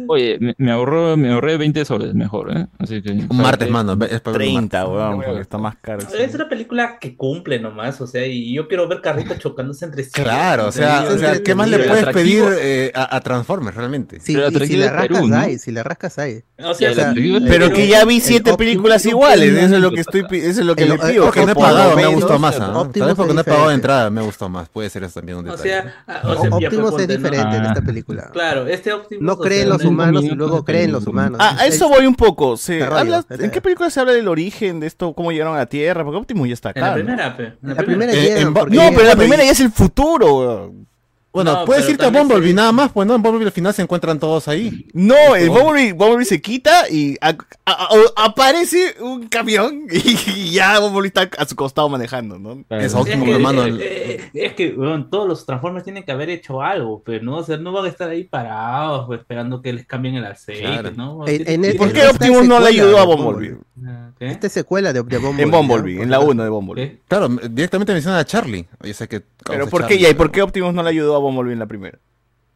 Oye, 0.07 0.37
me, 0.39 0.55
me, 0.57 0.71
ahorró, 0.71 1.17
me 1.17 1.31
ahorré 1.31 1.57
20 1.57 1.85
soles 1.85 2.13
mejor, 2.13 2.55
¿eh? 2.55 2.67
Así 2.77 3.01
que. 3.01 3.11
Un 3.11 3.37
martes, 3.37 3.69
mano. 3.69 3.97
Es 4.05 4.21
para 4.21 4.37
30, 4.37 4.87
weón, 4.87 5.21
porque 5.21 5.41
está 5.41 5.57
más 5.57 5.75
caro. 5.77 5.99
Es 6.17 6.35
una 6.35 6.47
película 6.47 6.99
que 6.99 7.15
cumple 7.17 7.59
nomás, 7.59 7.99
o 8.01 8.07
sea, 8.07 8.25
y 8.25 8.53
yo 8.53 8.67
quiero 8.67 8.87
ver 8.87 9.01
carritos 9.01 9.39
chocándose 9.39 9.85
entre 9.85 10.03
sí. 10.03 10.11
Claro, 10.11 10.67
o 10.67 10.71
sea, 10.71 11.05
o 11.09 11.17
sea 11.17 11.41
¿qué 11.41 11.55
más 11.55 11.69
le 11.69 11.79
puedes 11.79 12.05
pedir 12.07 12.43
eh, 12.59 12.91
a, 12.93 13.15
a, 13.15 13.21
Transformers 13.21 13.75
realmente? 13.75 14.19
Sí, 14.19 14.33
si 14.33 14.77
la 14.77 14.91
rascas 14.91 15.07
Perú, 15.07 15.33
hay, 15.33 15.57
si 15.57 15.71
la 15.71 15.83
rascas 15.83 16.19
hay. 16.19 16.43
O 16.59 16.73
sea, 16.73 17.13
pero, 17.47 17.71
que 17.71 17.87
ya 17.87 18.05
vi 18.05 18.19
siete 18.19 18.55
películas 18.55 19.05
iguales, 19.05 19.53
eso 19.53 19.75
es 19.75 19.81
lo 19.81 19.91
que 19.91 20.01
estoy, 20.01 20.25
eso 20.31 20.61
es 20.61 20.65
lo 20.65 20.75
que 20.75 20.85
le 20.85 20.97
pido. 20.97 21.31
Que 21.31 21.45
no 21.45 21.51
he 21.51 21.55
pagado, 21.55 21.95
me 21.95 22.03
ha 22.03 22.07
gustado 22.07 22.39
más, 22.39 22.59
¿no? 22.59 22.82
Optimus 22.83 23.07
Tal 23.07 23.07
vez 23.07 23.15
porque 23.15 23.33
no 23.33 23.41
he 23.41 23.43
pagado 23.43 23.69
de 23.69 23.75
entrada, 23.75 24.09
me 24.09 24.21
gustó 24.21 24.49
más. 24.49 24.69
Puede 24.69 24.89
ser 24.89 25.03
eso 25.03 25.19
también 25.19 25.39
un 25.39 25.45
detalle. 25.45 25.83
O 26.23 26.35
sea, 26.35 26.49
Optimus 26.51 27.01
es 27.01 27.07
diferente 27.07 27.57
en 27.57 27.65
esta 27.65 27.79
ah. 27.79 27.85
película. 27.85 28.29
Claro, 28.31 28.67
este 28.67 28.93
Optimus. 28.93 29.23
No 29.23 29.37
creen 29.37 29.69
los 29.69 29.83
humanos 29.83 30.23
y 30.23 30.29
luego 30.29 30.63
creen 30.63 30.91
los 30.91 31.05
humanos. 31.07 31.39
Ah, 31.41 31.57
a 31.59 31.65
eso 31.67 31.89
voy 31.89 32.05
un 32.05 32.15
poco. 32.15 32.55
¿En 32.67 33.51
qué 33.51 33.61
película 33.61 33.89
se 33.89 33.99
habla 33.99 34.13
del 34.13 34.27
origen 34.27 34.79
de 34.79 34.87
esto? 34.87 35.13
¿Cómo 35.13 35.31
llegaron 35.31 35.55
a 35.55 35.59
la 35.59 35.65
Tierra? 35.65 36.03
Porque 36.03 36.17
Optimus 36.17 36.47
ya 36.47 36.53
está 36.53 36.69
acá. 36.69 36.81
La 36.81 36.93
primera. 36.93 37.35
Eh, 37.37 37.53
la 37.61 37.75
primera, 37.75 38.13
la 38.13 38.51
primera, 38.51 38.65
no, 38.69 38.95
pero 38.95 39.07
la 39.07 39.15
primera 39.15 39.43
ya 39.43 39.51
es 39.51 39.59
el 39.59 39.71
futuro. 39.71 40.73
Bueno, 41.33 41.65
puedes 41.65 41.89
irte 41.89 42.05
a 42.05 42.11
Bumblebee 42.11 42.53
nada 42.53 42.71
más, 42.71 42.91
pues 42.91 43.07
no, 43.07 43.15
en 43.15 43.21
Bumblebee 43.23 43.47
al 43.47 43.51
final 43.51 43.73
se 43.73 43.81
encuentran 43.81 44.19
todos 44.19 44.47
ahí. 44.47 44.85
No, 44.93 45.35
el 45.35 45.49
Bumblebee, 45.49 45.93
Bumblebee 45.93 46.25
se 46.25 46.39
quita 46.39 46.87
y 46.91 47.17
aparece 48.15 48.95
un 49.01 49.27
camión 49.29 49.87
y, 49.91 50.51
ya 50.51 50.77
Bumblebee 50.79 51.07
está 51.07 51.29
a 51.39 51.45
su 51.45 51.55
costado 51.55 51.89
manejando, 51.89 52.37
¿no? 52.37 52.63
Es 52.69 52.93
óptimo, 52.93 53.25
hermano. 53.33 53.65
Eh, 53.65 53.79
eh, 53.79 54.21
eh, 54.31 54.45
es, 54.45 54.53
que, 54.53 54.77
todos 55.09 55.27
los 55.27 55.43
Transformers 55.43 55.83
tienen 55.83 56.03
que 56.03 56.11
haber 56.11 56.29
hecho 56.29 56.61
algo, 56.61 57.01
pero 57.03 57.23
no, 57.23 57.37
o 57.37 57.43
sea, 57.43 57.57
no 57.57 57.71
van 57.71 57.85
a 57.85 57.89
estar 57.89 58.09
ahí 58.09 58.25
parados 58.25 59.07
pues, 59.07 59.21
esperando 59.21 59.59
que 59.59 59.73
les 59.73 59.87
cambien 59.87 60.13
el 60.13 60.25
aceite, 60.25 60.91
¿no? 60.95 61.25
En, 61.27 61.77
¿Por 61.77 61.91
qué 61.91 62.07
Optimus 62.09 62.47
no 62.47 62.59
le 62.59 62.67
ayudó 62.67 62.99
a 62.99 63.05
Bumblebee? 63.05 63.57
Esta 64.19 64.49
secuela 64.49 64.93
de, 64.93 65.01
de 65.01 65.17
Bumblebee. 65.17 65.43
En 65.43 65.51
Bumblebee, 65.51 66.01
en 66.03 66.11
la 66.11 66.19
1 66.19 66.43
de 66.43 66.49
Bumblebee. 66.49 66.99
Claro, 67.07 67.27
directamente 67.27 67.91
menciona 67.91 68.19
a 68.19 68.25
Charlie. 68.25 68.67
Pero 69.45 69.67
¿por 69.67 69.87
qué? 69.87 69.95
¿Y 69.95 70.13
por 70.13 70.31
qué 70.31 70.43
Optimus 70.43 70.73
no 70.75 70.83
le 70.83 70.89
ayudó 70.89 71.15
a 71.15 71.22
vamos 71.23 71.37
a 71.37 71.41
volver 71.41 71.57
la 71.57 71.67
primera. 71.67 71.99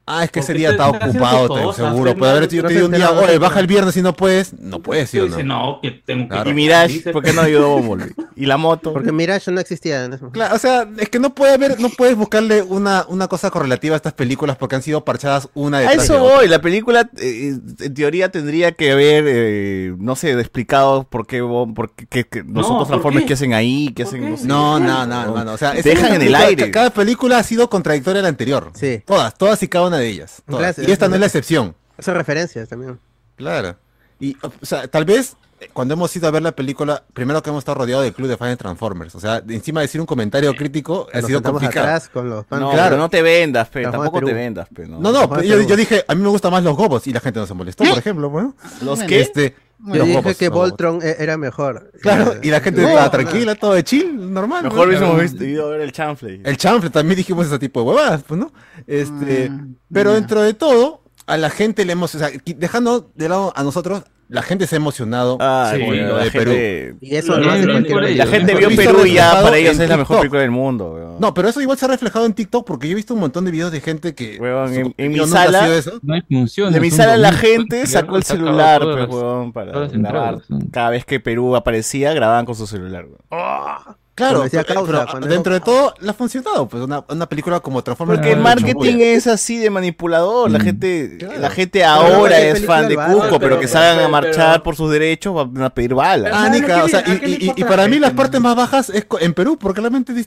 Ah, 0.10 0.24
es 0.24 0.32
que 0.32 0.40
ese 0.40 0.54
día 0.54 0.72
estaba 0.72 0.92
ocupado, 0.92 1.50
cosas, 1.50 1.90
seguro. 1.90 2.16
Puede 2.16 2.32
haber 2.32 2.48
yo 2.48 2.86
un 2.86 2.94
día, 2.94 3.12
oye, 3.12 3.38
baja 3.38 3.60
el 3.60 3.68
viernes 3.68 3.94
si 3.94 4.02
no 4.02 4.14
puedes. 4.14 4.58
No 4.58 4.80
puedes, 4.80 5.10
¿sí 5.10 5.20
o 5.20 5.28
no? 5.28 5.44
No, 5.44 5.80
que 5.82 5.92
tengo 5.92 6.30
que. 6.30 6.50
Y 6.50 6.54
Mirage, 6.54 7.12
¿por 7.12 7.22
qué 7.22 7.34
no 7.34 7.42
ayudó 7.42 7.78
Bumblebee? 7.80 8.16
Y 8.38 8.46
la 8.46 8.58
moto. 8.58 8.94
Porque 8.94 9.12
Mirage 9.12 9.52
no 9.52 9.60
existía. 9.60 10.06
En. 10.06 10.18
Claro, 10.32 10.56
o 10.56 10.60
sea, 10.60 10.88
es 10.98 11.10
que 11.10 11.20
no 11.20 11.36
puede 11.36 11.56
haber, 11.56 11.80
no 11.80 11.90
puedes 11.90 12.16
buscarle 12.16 12.62
una, 12.62 13.06
una 13.10 13.28
cosa 13.28 13.50
correlativa 13.50 13.96
a 13.96 13.98
estas 13.98 14.14
películas 14.14 14.56
porque 14.56 14.76
han 14.76 14.82
sido 14.82 15.04
parchadas 15.04 15.50
una 15.56 15.80
detrás 15.80 16.08
de 16.08 16.14
A 16.14 16.18
eso 16.18 16.24
voy, 16.24 16.48
la 16.48 16.62
película 16.62 17.10
eh, 17.18 17.58
eh, 17.58 17.60
en 17.80 17.94
teoría 17.94 18.32
tendría 18.32 18.72
que 18.74 18.92
haber, 18.92 19.26
eh, 19.28 19.94
no 19.98 20.16
sé, 20.16 20.32
explicado 20.40 21.04
por 21.04 21.28
qué, 21.28 21.42
por 21.42 21.92
qué, 21.96 22.06
que, 22.06 22.24
que 22.26 22.44
nosotros 22.44 22.88
transformes 22.88 23.26
qué 23.26 23.34
hacen 23.34 23.54
ahí, 23.54 23.92
qué 23.94 24.04
hacen. 24.04 24.38
No, 24.46 24.80
no, 24.80 25.06
no, 25.06 25.44
no, 25.44 25.52
o 25.52 25.58
sea, 25.58 25.74
dejan 25.74 26.14
en 26.14 26.22
el 26.22 26.36
aire. 26.36 26.72
Cada 26.72 26.92
película 26.92 27.40
ha 27.40 27.44
sido 27.44 27.70
contradictoria 27.70 28.20
a 28.20 28.24
la 28.24 28.30
anterior. 28.30 28.72
Sí. 28.74 29.02
Todas, 29.06 29.38
todas 29.38 29.62
y 29.64 29.68
cada 29.68 29.88
una 29.88 29.97
de 29.98 30.08
ellas. 30.08 30.44
Y 30.78 30.92
esta 30.92 31.08
no 31.08 31.16
es 31.16 31.20
la 31.20 31.28
excepción. 31.28 31.76
Son 32.00 32.16
referencias 32.16 32.70
también. 32.70 33.00
Claro. 33.36 33.76
Y, 34.20 34.36
o 34.42 34.66
sea, 34.66 34.88
tal 34.88 35.06
vez 35.06 35.36
eh, 35.60 35.70
cuando 35.74 35.96
hemos 35.96 36.16
ido 36.16 36.28
a 36.28 36.32
ver 36.32 36.44
la 36.44 36.52
película, 36.52 37.04
primero 37.14 37.42
que 37.42 37.50
hemos 37.50 37.62
estado 37.62 37.80
rodeado 37.80 38.04
del 38.04 38.14
club 38.14 38.28
de 38.28 38.38
fans 38.38 38.52
de 38.52 38.58
Transformers. 38.58 39.16
O 39.16 39.20
sea, 39.20 39.42
encima 39.48 39.82
decir 39.82 40.00
un 40.00 40.06
comentario 40.06 40.54
crítico 40.56 41.08
ha 41.12 41.22
sido 41.22 41.42
complicado. 41.42 41.88
Atrás 41.88 42.12
no, 42.14 42.72
claro. 42.72 42.98
no 42.98 43.10
te 43.10 43.22
vendas, 43.22 43.68
pe, 43.70 43.84
tampoco 43.84 44.22
te 44.22 44.34
vendas, 44.34 44.68
pe, 44.70 44.88
no. 44.88 45.00
No, 45.00 45.12
no, 45.12 45.42
yo, 45.42 45.62
yo, 45.62 45.76
dije, 45.76 46.06
a 46.08 46.14
mí 46.14 46.22
me 46.22 46.30
gustan 46.30 46.52
más 46.52 46.64
los 46.64 46.76
gobos 46.76 47.08
y 47.08 47.14
la 47.14 47.20
gente 47.20 47.40
no 47.40 47.48
se 47.48 47.54
molestó, 47.56 47.84
por 47.84 47.98
ejemplo, 47.98 48.30
bueno. 48.30 48.56
¿Los 48.82 49.02
que 49.04 49.20
Este, 49.20 49.56
yo 49.80 50.04
dije 50.06 50.36
que 50.36 50.50
Voltron 50.50 51.00
e-, 51.02 51.16
era 51.20 51.38
mejor. 51.38 51.92
Claro, 52.02 52.34
eh, 52.34 52.40
y 52.44 52.50
la 52.50 52.62
gente 52.62 52.84
estaba 52.84 53.10
tranquila, 53.12 53.56
todo 53.56 53.74
de 53.74 53.84
chill, 53.84 54.34
normal. 54.34 54.64
Mejor 54.64 54.88
hubiésemos 54.88 55.14
¿no? 55.14 55.20
vestido 55.20 55.68
a 55.68 55.70
ver 55.70 55.82
el 55.82 55.92
chanfle. 55.92 56.42
El 56.44 56.58
chanfle, 56.58 56.90
también 56.90 57.18
dijimos 57.18 57.48
ese 57.48 57.60
tipo 57.60 57.82
de 57.82 57.88
huevadas, 57.88 58.24
pues, 58.24 58.40
¿no? 58.40 58.52
Este, 58.88 59.50
mm, 59.50 59.76
pero 59.92 60.14
dentro 60.14 60.42
de 60.42 60.54
todo, 60.54 61.04
a 61.28 61.38
la 61.38 61.50
gente 61.50 61.86
le 61.86 61.94
hemos, 61.94 62.16
o 62.16 62.20
sea, 62.20 62.30
dejando 62.46 63.12
de 63.16 63.30
lado 63.30 63.54
a 63.56 63.64
nosotros, 63.64 64.04
la 64.30 64.42
gente 64.42 64.68
se 64.68 64.76
ha 64.76 64.78
emocionado 64.78 65.38
ah, 65.40 65.74
bueno, 65.86 66.18
de. 66.18 66.32
Perú. 66.32 66.98
Y 67.00 67.16
eso 67.16 67.38
no, 67.38 67.56
no, 67.58 67.80
no, 67.80 68.00
la 68.02 68.26
gente 68.28 68.56
vio 68.56 68.70
Perú 68.76 69.06
y 69.06 69.14
ya 69.14 69.42
para 69.42 69.58
ellos 69.58 69.80
es 69.80 69.90
la 69.90 69.98
mejor 69.98 70.18
película 70.18 70.42
del 70.42 70.52
mundo. 70.52 70.94
Weón. 70.94 71.16
No, 71.20 71.34
pero 71.34 71.48
eso 71.48 71.62
igual 71.62 71.78
se 71.78 71.86
ha 71.86 71.88
reflejado 71.88 72.26
en 72.26 72.34
TikTok 72.34 72.66
porque 72.66 72.88
yo 72.88 72.92
he 72.92 72.96
visto 72.96 73.14
un 73.14 73.22
montón 73.22 73.46
de 73.46 73.52
videos 73.52 73.72
de 73.72 73.80
gente 73.80 74.14
que. 74.16 74.38
Weón, 74.40 74.74
en, 74.74 74.94
en 74.98 75.12
mi 75.12 75.26
sala. 75.28 75.68
No 76.02 76.14
hay 76.14 76.22
función, 76.22 76.74
de 76.74 76.80
mi 76.80 76.92
sala 76.92 77.16
la 77.18 77.32
gente 77.32 77.86
sacó 77.88 78.18
el 78.18 78.24
celular, 78.24 78.82
pues, 78.82 79.08
weón, 79.08 79.54
para 79.54 79.88
grabar. 79.88 80.42
Cada 80.72 80.90
vez 80.90 81.06
que 81.06 81.20
Perú 81.20 81.56
aparecía, 81.56 82.14
grababan 82.14 82.46
con 82.46 82.56
su 82.56 82.68
celular. 82.68 83.06
Weón. 83.06 83.20
¡Ah! 83.32 83.96
Claro, 84.18 84.46
pero, 84.50 85.04
eh, 85.04 85.28
dentro 85.30 85.54
de 85.54 85.60
todo 85.60 85.94
le 86.00 86.10
ha 86.10 86.14
funcionado, 86.14 86.68
pues 86.68 86.82
una, 86.82 87.06
una 87.08 87.30
película 87.30 87.60
como 87.60 87.84
Transformers. 87.84 88.18
Porque 88.18 88.32
el 88.32 88.40
marketing 88.40 88.96
es 88.98 89.28
así 89.28 89.60
de 89.60 89.70
manipulador, 89.70 90.50
la 90.50 90.60
gente 90.60 91.20
la 91.38 91.52
gente 91.52 91.86
ahora 91.86 92.40
es 92.40 92.66
fan 92.66 92.88
de 92.88 92.96
Cuco, 92.96 93.22
pero, 93.22 93.40
pero 93.40 93.60
que 93.60 93.68
salgan 93.68 94.04
a 94.04 94.08
marchar 94.08 94.64
por 94.64 94.76
sus 94.76 94.90
derechos 94.90 95.36
van 95.36 95.62
a 95.62 95.70
pedir 95.70 95.94
balas. 95.94 96.32
Ah, 96.34 96.52
ah 96.52 96.84
o 96.84 96.88
sea, 96.88 97.04
y, 97.06 97.64
para 97.64 97.88
mí 97.88 98.00
las 98.00 98.14
partes 98.14 98.42
más 98.42 98.56
bajas 98.56 98.90
es 98.90 99.06
en 99.20 99.36
Perú, 99.36 99.56
porque 99.56 99.82
realmente 99.82 100.26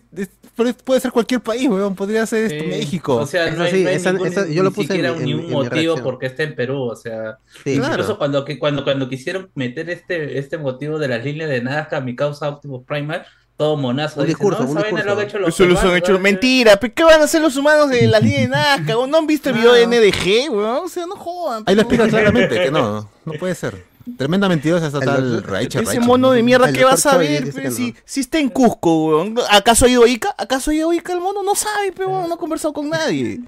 puede 0.85 1.01
ser 1.01 1.11
cualquier 1.11 1.41
país, 1.41 1.69
weón, 1.69 1.97
podría 1.97 2.25
ser. 2.27 2.65
México. 2.69 3.17
O 3.17 3.27
sea, 3.27 3.51
no, 3.51 3.65
hay, 3.65 4.55
yo 4.55 4.63
lo 4.63 4.71
puse 4.71 5.03
ni 5.19 5.35
un 5.35 5.51
motivo 5.51 5.97
porque 5.97 6.27
esté 6.27 6.45
en 6.45 6.55
Perú, 6.55 6.83
o 6.83 6.95
sea, 6.95 7.39
incluso 7.65 8.19
cuando 8.19 8.45
cuando 8.61 8.85
cuando 8.85 9.09
quisieron 9.09 9.51
meter 9.57 9.91
este 9.91 10.39
este 10.39 10.59
motivo 10.59 11.01
de 11.01 11.09
las 11.09 11.25
líneas 11.25 11.51
de 11.51 11.61
Nazca, 11.61 12.01
mi 12.01 12.15
causa 12.15 12.49
Optimus 12.49 12.85
Primal 12.87 13.27
todo 13.61 13.77
monazo. 13.77 14.21
Un 14.21 14.27
dice, 14.27 14.39
discurso, 14.39 14.63
no, 14.63 14.71
un 14.71 14.77
discurso. 14.79 15.05
lo 15.05 15.13
han 15.13 15.21
hecho 15.21 15.39
los 15.39 15.49
Eso 15.51 15.65
lo 15.65 15.73
han 15.73 15.77
peruanos, 15.77 15.99
hecho 15.99 16.13
¿no? 16.15 16.19
mentira. 16.21 16.77
¿Qué 16.79 17.05
van 17.05 17.21
a 17.21 17.25
hacer 17.25 17.43
los 17.43 17.55
humanos 17.59 17.91
de 17.91 18.07
las 18.07 18.23
líneas 18.23 18.41
de 18.41 18.49
Nazca? 18.57 18.95
¿No 19.07 19.19
han 19.19 19.27
visto 19.27 19.51
el 19.51 19.57
video 19.57 19.75
de 19.75 19.87
NDG, 19.87 20.51
weón? 20.51 20.87
O 20.87 20.89
sea, 20.89 21.05
no 21.05 21.15
jodan. 21.15 21.65
Ahí 21.67 21.75
lo 21.75 21.83
explica 21.83 22.09
claramente, 22.09 22.55
que 22.55 22.71
no, 22.71 23.11
no 23.27 23.33
puede 23.35 23.55
ser. 23.55 23.85
Tremenda 24.17 24.49
mentirosa 24.49 24.87
esa 24.87 24.99
tal 24.99 25.43
Raicha 25.43 25.81
Ese 25.81 25.89
Raicha. 25.93 26.07
mono 26.07 26.31
de 26.31 26.43
mierda, 26.43 26.73
¿qué 26.73 26.85
vas 26.87 27.05
a 27.05 27.19
ver? 27.19 27.53
si, 27.71 27.95
si 28.03 28.21
está 28.21 28.39
en 28.39 28.49
Cusco, 28.49 29.09
weón. 29.09 29.35
¿Acaso 29.51 29.85
ha 29.85 29.89
ido 29.91 30.05
a 30.05 30.09
Ica? 30.09 30.35
¿Acaso 30.39 30.71
ha 30.71 30.75
ido 30.75 30.89
a 30.89 30.95
Ica 30.95 31.13
el 31.13 31.21
mono? 31.21 31.43
No 31.43 31.55
sabe, 31.55 31.93
pero 31.95 32.27
no 32.27 32.33
ha 32.33 32.39
conversado 32.39 32.73
con 32.73 32.89
nadie. 32.89 33.41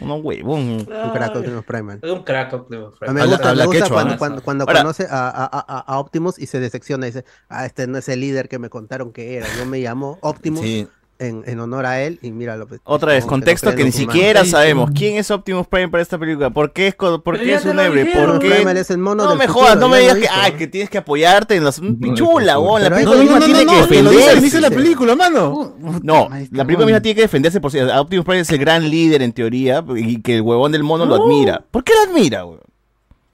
No, 0.00 0.16
huevón. 0.16 0.60
Un 0.70 0.84
crack 1.12 1.36
Optimus 1.36 1.64
Prime. 1.64 1.98
Es 2.02 2.10
un 2.10 2.22
crack 2.24 2.52
Optimus 2.52 2.98
Prime. 2.98 3.14
me 3.14 3.26
gusta, 3.26 3.54
me 3.54 3.66
gusta 3.66 3.88
cuando, 3.88 4.14
¿ah? 4.14 4.18
cuando, 4.18 4.42
cuando 4.42 4.64
Ahora- 4.64 4.80
conoce 4.82 5.06
a, 5.10 5.28
a- 5.28 5.44
a- 5.68 5.78
a 5.80 5.98
Optimus 5.98 6.38
y 6.38 6.46
se 6.46 6.60
decepciona 6.60 7.06
y 7.06 7.10
dice, 7.10 7.24
ah, 7.48 7.66
este 7.66 7.86
no 7.86 7.98
es 7.98 8.08
el 8.08 8.20
líder 8.20 8.48
que 8.48 8.58
me 8.58 8.68
contaron 8.70 9.12
que 9.12 9.36
era. 9.36 9.46
Yo 9.58 9.64
me 9.66 9.78
llamo 9.80 10.18
Optimus 10.22 10.60
Sí. 10.60 10.88
En, 11.18 11.42
en 11.46 11.60
honor 11.60 11.86
a 11.86 12.02
él 12.02 12.18
y 12.22 12.30
míralo. 12.30 12.66
pues, 12.66 12.80
Otra 12.84 13.12
vez, 13.12 13.24
contexto 13.24 13.70
no 13.70 13.76
que 13.76 13.84
ni 13.84 13.92
siquiera 13.92 14.44
sabemos. 14.44 14.90
¿Quién 14.94 15.16
es 15.16 15.30
Optimus 15.30 15.66
Prime 15.66 15.88
para 15.88 16.02
esta 16.02 16.18
película? 16.18 16.50
¿Por 16.50 16.72
qué 16.72 16.88
es, 16.88 16.94
por 16.94 17.38
qué 17.38 17.54
es 17.54 17.64
un 17.64 17.78
héroe? 17.80 18.06
¿Por 18.06 18.38
qué? 18.38 18.62
Es 18.78 18.90
el 18.90 18.98
mono 18.98 19.24
no 19.24 19.34
me 19.34 19.46
futuro, 19.46 19.66
jodas, 19.66 19.78
no 19.78 19.88
me 19.88 19.98
digas 19.98 20.18
que, 20.18 20.28
ay, 20.30 20.52
que 20.52 20.66
tienes 20.66 20.88
que 20.90 20.98
apoyarte 20.98 21.56
en 21.56 21.64
los... 21.64 21.80
Pichula, 21.80 22.58
weón. 22.58 22.82
La 22.82 22.90
película 22.90 23.16
no, 23.16 23.22
misma 23.22 23.38
no, 23.40 23.44
tiene 23.44 23.64
no, 23.64 23.70
que 23.70 23.76
no, 24.02 24.10
defenderse. 24.10 24.60
la 24.60 24.70
película, 24.70 25.16
mano. 25.16 25.76
No, 26.02 26.28
la 26.52 26.64
película 26.64 26.86
misma 26.86 27.00
tiene 27.00 27.16
que 27.16 27.22
defenderse 27.22 27.60
por 27.60 27.72
si 27.72 27.80
Optimus 27.80 28.24
Prime 28.24 28.40
es 28.40 28.50
el 28.50 28.58
gran 28.58 28.88
líder 28.88 29.22
en 29.22 29.32
teoría 29.32 29.84
y 29.96 30.22
que 30.22 30.36
el 30.36 30.42
huevón 30.42 30.72
del 30.72 30.84
mono 30.84 31.06
lo 31.06 31.16
admira. 31.16 31.64
¿Por 31.70 31.82
qué 31.82 31.92
lo 31.94 32.12
admira, 32.12 32.44
weón? 32.44 32.60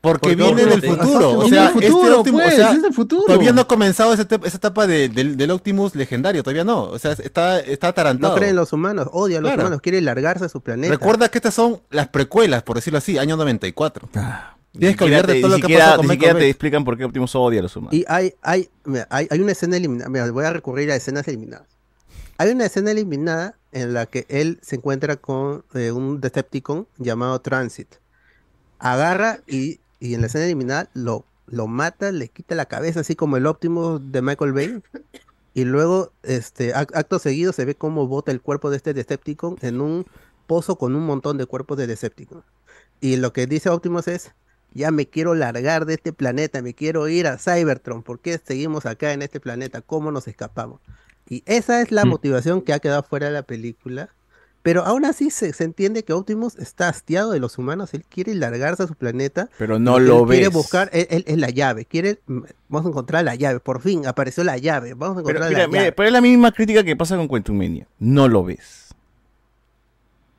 Porque 0.04 0.36
Porque 0.36 0.54
viene 0.54 0.66
del 0.66 0.82
futuro. 0.82 1.30
O 1.30 1.40
Viene 1.40 1.56
sea, 1.56 1.68
del 1.68 1.76
este 1.78 1.90
futuro, 1.90 2.18
Optimus, 2.20 2.42
pues, 2.42 2.54
o 2.54 2.56
sea, 2.58 2.72
es 2.72 2.82
del 2.82 2.92
futuro. 2.92 3.24
todavía 3.26 3.52
no 3.52 3.60
ha 3.62 3.66
comenzado 3.66 4.12
esa, 4.12 4.22
etapa- 4.22 4.46
esa 4.46 4.56
etapa 4.58 4.86
de- 4.86 5.08
del, 5.08 5.36
del 5.36 5.50
Optimus 5.50 5.94
legendario, 5.94 6.42
todavía 6.42 6.62
no. 6.64 6.82
O 6.84 6.98
sea, 6.98 7.12
está, 7.12 7.58
está 7.60 7.88
atarantado. 7.88 8.34
No 8.34 8.38
creen 8.38 8.50
en 8.50 8.56
los 8.56 8.72
humanos, 8.72 9.08
odia 9.12 9.38
a 9.38 9.40
los 9.40 9.48
Claro. 9.48 9.62
humanos, 9.62 9.80
quiere 9.80 10.00
largarse 10.02 10.44
a 10.44 10.48
su 10.50 10.60
planeta. 10.60 10.92
Recuerda 10.92 11.28
que 11.30 11.38
estas 11.38 11.54
son 11.54 11.80
las 11.90 12.08
precuelas, 12.08 12.62
por 12.62 12.76
decirlo 12.76 12.98
así, 12.98 13.16
año 13.18 13.36
94. 13.36 14.08
Tienes 14.78 14.96
que 14.96 15.04
olvidar 15.04 15.26
de 15.26 15.40
todo 15.40 15.56
lo 15.58 15.66
que 15.66 15.74
pasó 15.78 15.96
con 15.96 16.06
Ni 16.06 16.12
siquiera 16.12 16.38
te 16.38 16.48
explican 16.50 16.84
por 16.84 16.98
qué 16.98 17.04
Optimus 17.04 17.34
odia 17.34 17.60
a 17.60 17.62
los 17.62 17.74
humanos. 17.76 17.94
Y 17.94 18.04
hay, 18.08 18.34
hay, 18.42 18.68
mira, 18.84 19.06
hay, 19.08 19.26
hay 19.30 19.40
una 19.40 19.52
escena 19.52 19.76
eliminada. 19.76 20.10
Mira, 20.10 20.30
voy 20.30 20.44
a 20.44 20.52
recurrir 20.52 20.90
a 20.90 20.96
escenas 20.96 21.26
eliminadas. 21.28 21.68
Hay 22.36 22.50
una 22.50 22.66
escena 22.66 22.90
eliminada 22.90 23.54
en 23.72 23.94
la 23.94 24.06
que 24.06 24.26
él 24.28 24.58
se 24.62 24.76
encuentra 24.76 25.16
con 25.16 25.64
eh, 25.74 25.92
un 25.92 26.20
Decepticon 26.20 26.88
llamado 26.98 27.40
Transit. 27.40 27.88
Agarra 28.80 29.38
y, 29.46 29.78
y 30.04 30.14
en 30.14 30.20
la 30.20 30.26
escena 30.26 30.44
eliminada 30.44 30.90
lo, 30.94 31.24
lo 31.46 31.66
mata, 31.66 32.12
le 32.12 32.28
quita 32.28 32.54
la 32.54 32.66
cabeza, 32.66 33.00
así 33.00 33.16
como 33.16 33.36
el 33.36 33.46
Optimus 33.46 34.00
de 34.12 34.20
Michael 34.22 34.52
Bay. 34.52 34.82
Y 35.54 35.64
luego, 35.64 36.12
este, 36.22 36.74
ac- 36.74 36.90
acto 36.94 37.18
seguido, 37.18 37.52
se 37.52 37.64
ve 37.64 37.74
cómo 37.74 38.06
bota 38.06 38.30
el 38.32 38.40
cuerpo 38.42 38.70
de 38.70 38.76
este 38.76 38.92
Decepticon 38.92 39.56
en 39.62 39.80
un 39.80 40.04
pozo 40.46 40.76
con 40.76 40.94
un 40.94 41.06
montón 41.06 41.38
de 41.38 41.46
cuerpos 41.46 41.78
de 41.78 41.86
Decepticon. 41.86 42.42
Y 43.00 43.16
lo 43.16 43.32
que 43.32 43.46
dice 43.46 43.70
Optimus 43.70 44.08
es, 44.08 44.32
ya 44.72 44.90
me 44.90 45.06
quiero 45.06 45.34
largar 45.34 45.86
de 45.86 45.94
este 45.94 46.12
planeta, 46.12 46.60
me 46.60 46.74
quiero 46.74 47.08
ir 47.08 47.26
a 47.28 47.38
Cybertron, 47.38 48.02
¿por 48.02 48.18
qué 48.20 48.38
seguimos 48.44 48.84
acá 48.86 49.12
en 49.12 49.22
este 49.22 49.40
planeta? 49.40 49.80
¿Cómo 49.80 50.10
nos 50.10 50.26
escapamos? 50.28 50.80
Y 51.28 51.42
esa 51.46 51.80
es 51.80 51.92
la 51.92 52.04
Mm. 52.04 52.08
motivación 52.08 52.60
que 52.60 52.72
ha 52.74 52.80
quedado 52.80 53.02
fuera 53.04 53.26
de 53.28 53.32
la 53.32 53.42
película. 53.42 54.10
Pero 54.64 54.82
aún 54.86 55.04
así 55.04 55.28
se, 55.30 55.52
se 55.52 55.62
entiende 55.62 56.04
que 56.04 56.14
Optimus 56.14 56.56
está 56.56 56.88
hastiado 56.88 57.32
de 57.32 57.38
los 57.38 57.58
humanos, 57.58 57.92
él 57.92 58.02
quiere 58.08 58.34
largarse 58.34 58.82
a 58.84 58.86
su 58.86 58.94
planeta. 58.94 59.50
Pero 59.58 59.78
no 59.78 59.98
lo 59.98 60.20
él 60.22 60.26
Quiere 60.30 60.46
ves. 60.46 60.54
buscar, 60.54 60.88
él, 60.94 61.22
él 61.26 61.40
la 61.40 61.50
llave, 61.50 61.84
quiere, 61.84 62.18
mm, 62.26 62.40
vamos 62.70 62.86
a 62.86 62.88
encontrar 62.88 63.24
la 63.24 63.34
llave, 63.34 63.60
por 63.60 63.82
fin 63.82 64.06
apareció 64.06 64.42
la 64.42 64.56
llave, 64.56 64.94
vamos 64.94 65.18
a 65.18 65.22
Pero, 65.22 65.38
encontrar 65.38 65.50
mira, 65.50 65.62
la 65.64 65.68
mira, 65.68 65.80
llave. 65.82 65.92
pero 65.92 66.06
es 66.08 66.12
la 66.14 66.20
misma 66.22 66.50
crítica 66.50 66.82
que 66.82 66.96
pasa 66.96 67.14
con 67.16 67.28
Quantum 67.28 67.58
Mania. 67.58 67.86
No 67.98 68.26
lo 68.26 68.42
ves. 68.42 68.94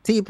Sí, 0.03 0.23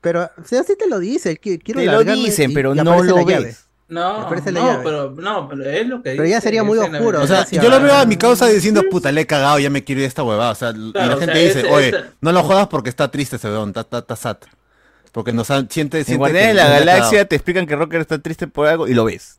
pero 0.00 0.24
o 0.36 0.44
sea, 0.44 0.64
sí 0.64 0.74
te 0.76 0.88
lo 0.88 0.98
dice, 0.98 1.36
quiero 1.38 1.80
Te 1.80 1.86
lo 1.86 2.02
dicen, 2.04 2.52
pero 2.52 2.74
no 2.74 3.02
lo 3.02 3.26
llave. 3.26 3.54
No, 3.88 4.28
no, 4.28 4.50
llave. 4.52 4.80
pero, 4.82 5.10
no, 5.16 5.48
pero 5.48 5.64
es 5.70 5.86
lo 5.86 6.02
que 6.02 6.10
Pero 6.12 6.24
ya 6.24 6.40
sería 6.40 6.60
en 6.62 6.66
muy 6.66 6.76
oscuro, 6.78 7.22
O 7.22 7.26
sea, 7.26 7.46
yo 7.48 7.68
lo 7.70 7.80
veo 7.80 7.94
a 7.94 8.04
mi 8.04 8.16
causa 8.16 8.46
diciendo, 8.48 8.82
puta, 8.90 9.12
le 9.12 9.20
he 9.20 9.26
cagado, 9.26 9.58
ya 9.60 9.70
me 9.70 9.84
quiero 9.84 10.00
ir 10.00 10.04
de 10.04 10.08
esta 10.08 10.24
huevada. 10.24 10.50
O 10.50 10.54
sea, 10.56 10.70
y 10.70 10.92
la 10.92 11.14
o 11.14 11.18
gente 11.20 11.34
sea, 11.34 11.42
dice, 11.44 11.60
ese- 11.60 11.70
oye, 11.70 11.88
ese- 11.90 12.04
no 12.20 12.32
lo 12.32 12.42
jodas 12.42 12.66
porque 12.66 12.88
está 12.88 13.10
triste 13.10 13.36
ese 13.36 13.48
weón, 13.48 13.68
está, 13.68 13.82
está, 13.82 13.98
está 13.98 14.16
sad. 14.16 14.36
Porque 15.12 15.32
nos 15.32 15.50
han, 15.50 15.70
siente, 15.70 15.98
En 16.00 16.04
siente 16.04 16.18
Guardianes 16.18 16.48
que 16.50 16.58
de 16.58 16.64
la 16.64 16.78
Galaxia 16.78 17.24
te 17.26 17.36
explican 17.36 17.66
que 17.66 17.76
Rocker 17.76 18.00
está 18.00 18.18
triste 18.18 18.48
por 18.48 18.66
algo 18.66 18.88
y 18.88 18.94
lo 18.94 19.04
ves. 19.04 19.38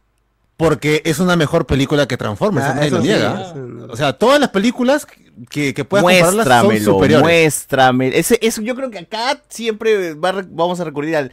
Porque 0.55 1.03
es 1.05 1.19
una 1.19 1.35
mejor 1.35 1.67
película 1.67 2.07
que 2.07 2.17
Transformers, 2.17 2.65
Ah, 2.65 2.69
eso 2.69 2.75
nadie 2.77 2.89
lo 2.91 3.01
sí, 3.01 3.07
niega. 3.09 3.41
eso 3.51 3.91
O 3.93 3.95
sea, 3.95 4.13
todas 4.13 4.39
las 4.39 4.49
películas 4.49 5.05
que, 5.49 5.73
que 5.75 5.85
puedas 5.85 6.03
compararlas 6.03 6.61
son 6.61 6.79
superiores. 6.79 7.21
muéstrame. 7.23 8.17
Ese, 8.17 8.39
eso 8.41 8.61
yo 8.63 8.73
creo 8.75 8.89
que 8.89 8.97
acá 8.99 9.39
siempre 9.49 10.15
va 10.15 10.31
vamos 10.49 10.79
a 10.79 10.83
recurrir 10.85 11.15
al. 11.17 11.31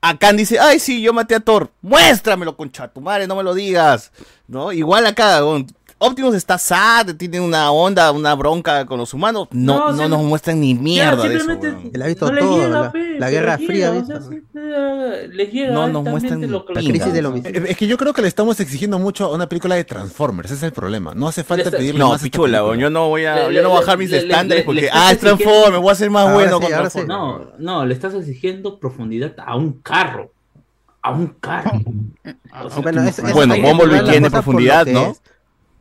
Acá 0.00 0.32
dice, 0.32 0.58
ay, 0.58 0.78
sí, 0.78 1.00
yo 1.00 1.12
maté 1.12 1.34
a 1.34 1.40
Thor. 1.40 1.70
Muéstramelo, 1.82 2.56
concha 2.56 2.88
tu 2.88 3.00
madre, 3.00 3.26
no 3.26 3.36
me 3.36 3.42
lo 3.42 3.54
digas. 3.54 4.12
¿No? 4.46 4.72
Igual 4.72 5.06
acá, 5.06 5.40
Optimus 5.98 6.34
está 6.34 6.58
sad, 6.58 7.14
tiene 7.16 7.40
una 7.40 7.70
onda, 7.72 8.12
una 8.12 8.34
bronca 8.34 8.84
con 8.84 8.98
los 8.98 9.14
humanos. 9.14 9.48
No, 9.50 9.92
No, 9.92 10.08
nos 10.08 10.22
muestran 10.24 10.60
ni 10.60 10.74
mierda 10.74 11.26
de 11.26 11.36
eso. 11.36 11.46
simplemente 11.46 11.68
weón. 11.70 11.90
Él 11.94 12.02
ha 12.02 12.06
visto 12.06 12.26
no 12.26 12.32
le 12.32 12.40
todo, 12.42 12.56
llega, 12.58 12.68
la, 12.80 12.92
pe, 12.92 13.18
la 13.18 13.30
Guerra 13.30 13.56
llega, 13.56 13.66
Fría, 13.66 13.90
o 13.90 13.94
¿viste? 13.94 14.12
sea, 14.12 14.22
sí, 14.22 14.42
les 15.32 15.52
llega 15.52 15.72
No 15.72 15.88
nos 15.88 16.04
muestran 16.04 16.40
la 16.42 16.46
les 16.48 16.62
crisis 16.88 17.24
homicidio. 17.24 17.64
Es 17.64 17.76
que 17.78 17.86
yo 17.86 17.96
creo 17.96 18.12
que 18.12 18.20
le 18.20 18.28
estamos 18.28 18.60
exigiendo 18.60 18.98
mucho 18.98 19.24
a 19.24 19.34
una 19.34 19.48
película 19.48 19.74
de 19.74 19.84
Transformers, 19.84 20.50
ese 20.50 20.58
es 20.58 20.62
el 20.64 20.72
problema. 20.72 21.14
No 21.14 21.28
hace 21.28 21.44
falta 21.44 21.70
Le- 21.70 21.76
pedirle 21.78 21.98
No, 22.00 22.10
más 22.10 22.22
pichula, 22.22 22.58
yo 22.76 22.90
no 22.90 23.08
voy 23.08 23.24
a, 23.24 23.48
Le- 23.48 23.54
yo 23.54 23.62
no 23.62 23.70
voy 23.70 23.78
a 23.78 23.80
bajar 23.80 23.96
mis 23.96 24.12
estándares 24.12 24.64
porque, 24.64 24.82
le 24.82 24.90
ah, 24.92 25.12
es 25.12 25.18
Transformers, 25.18 25.80
voy 25.80 25.92
a 25.92 25.94
ser 25.94 26.10
más 26.10 26.30
bueno 26.30 26.56
sí, 26.58 26.62
con. 26.62 26.72
Transformers. 26.72 27.08
No, 27.08 27.46
no, 27.58 27.86
le 27.86 27.94
estás 27.94 28.12
exigiendo 28.12 28.78
profundidad 28.78 29.34
a 29.38 29.56
un 29.56 29.72
carro. 29.80 30.30
A 31.00 31.12
un 31.12 31.28
carro. 31.40 31.70
O 32.64 32.68
sea, 32.68 32.82
Bueno, 32.82 33.02
Bueno, 33.32 33.54
Bumblebee 33.62 34.02
la 34.02 34.10
tiene 34.10 34.30
profundidad, 34.30 34.84
¿no? 34.86 35.12
es. 35.12 35.22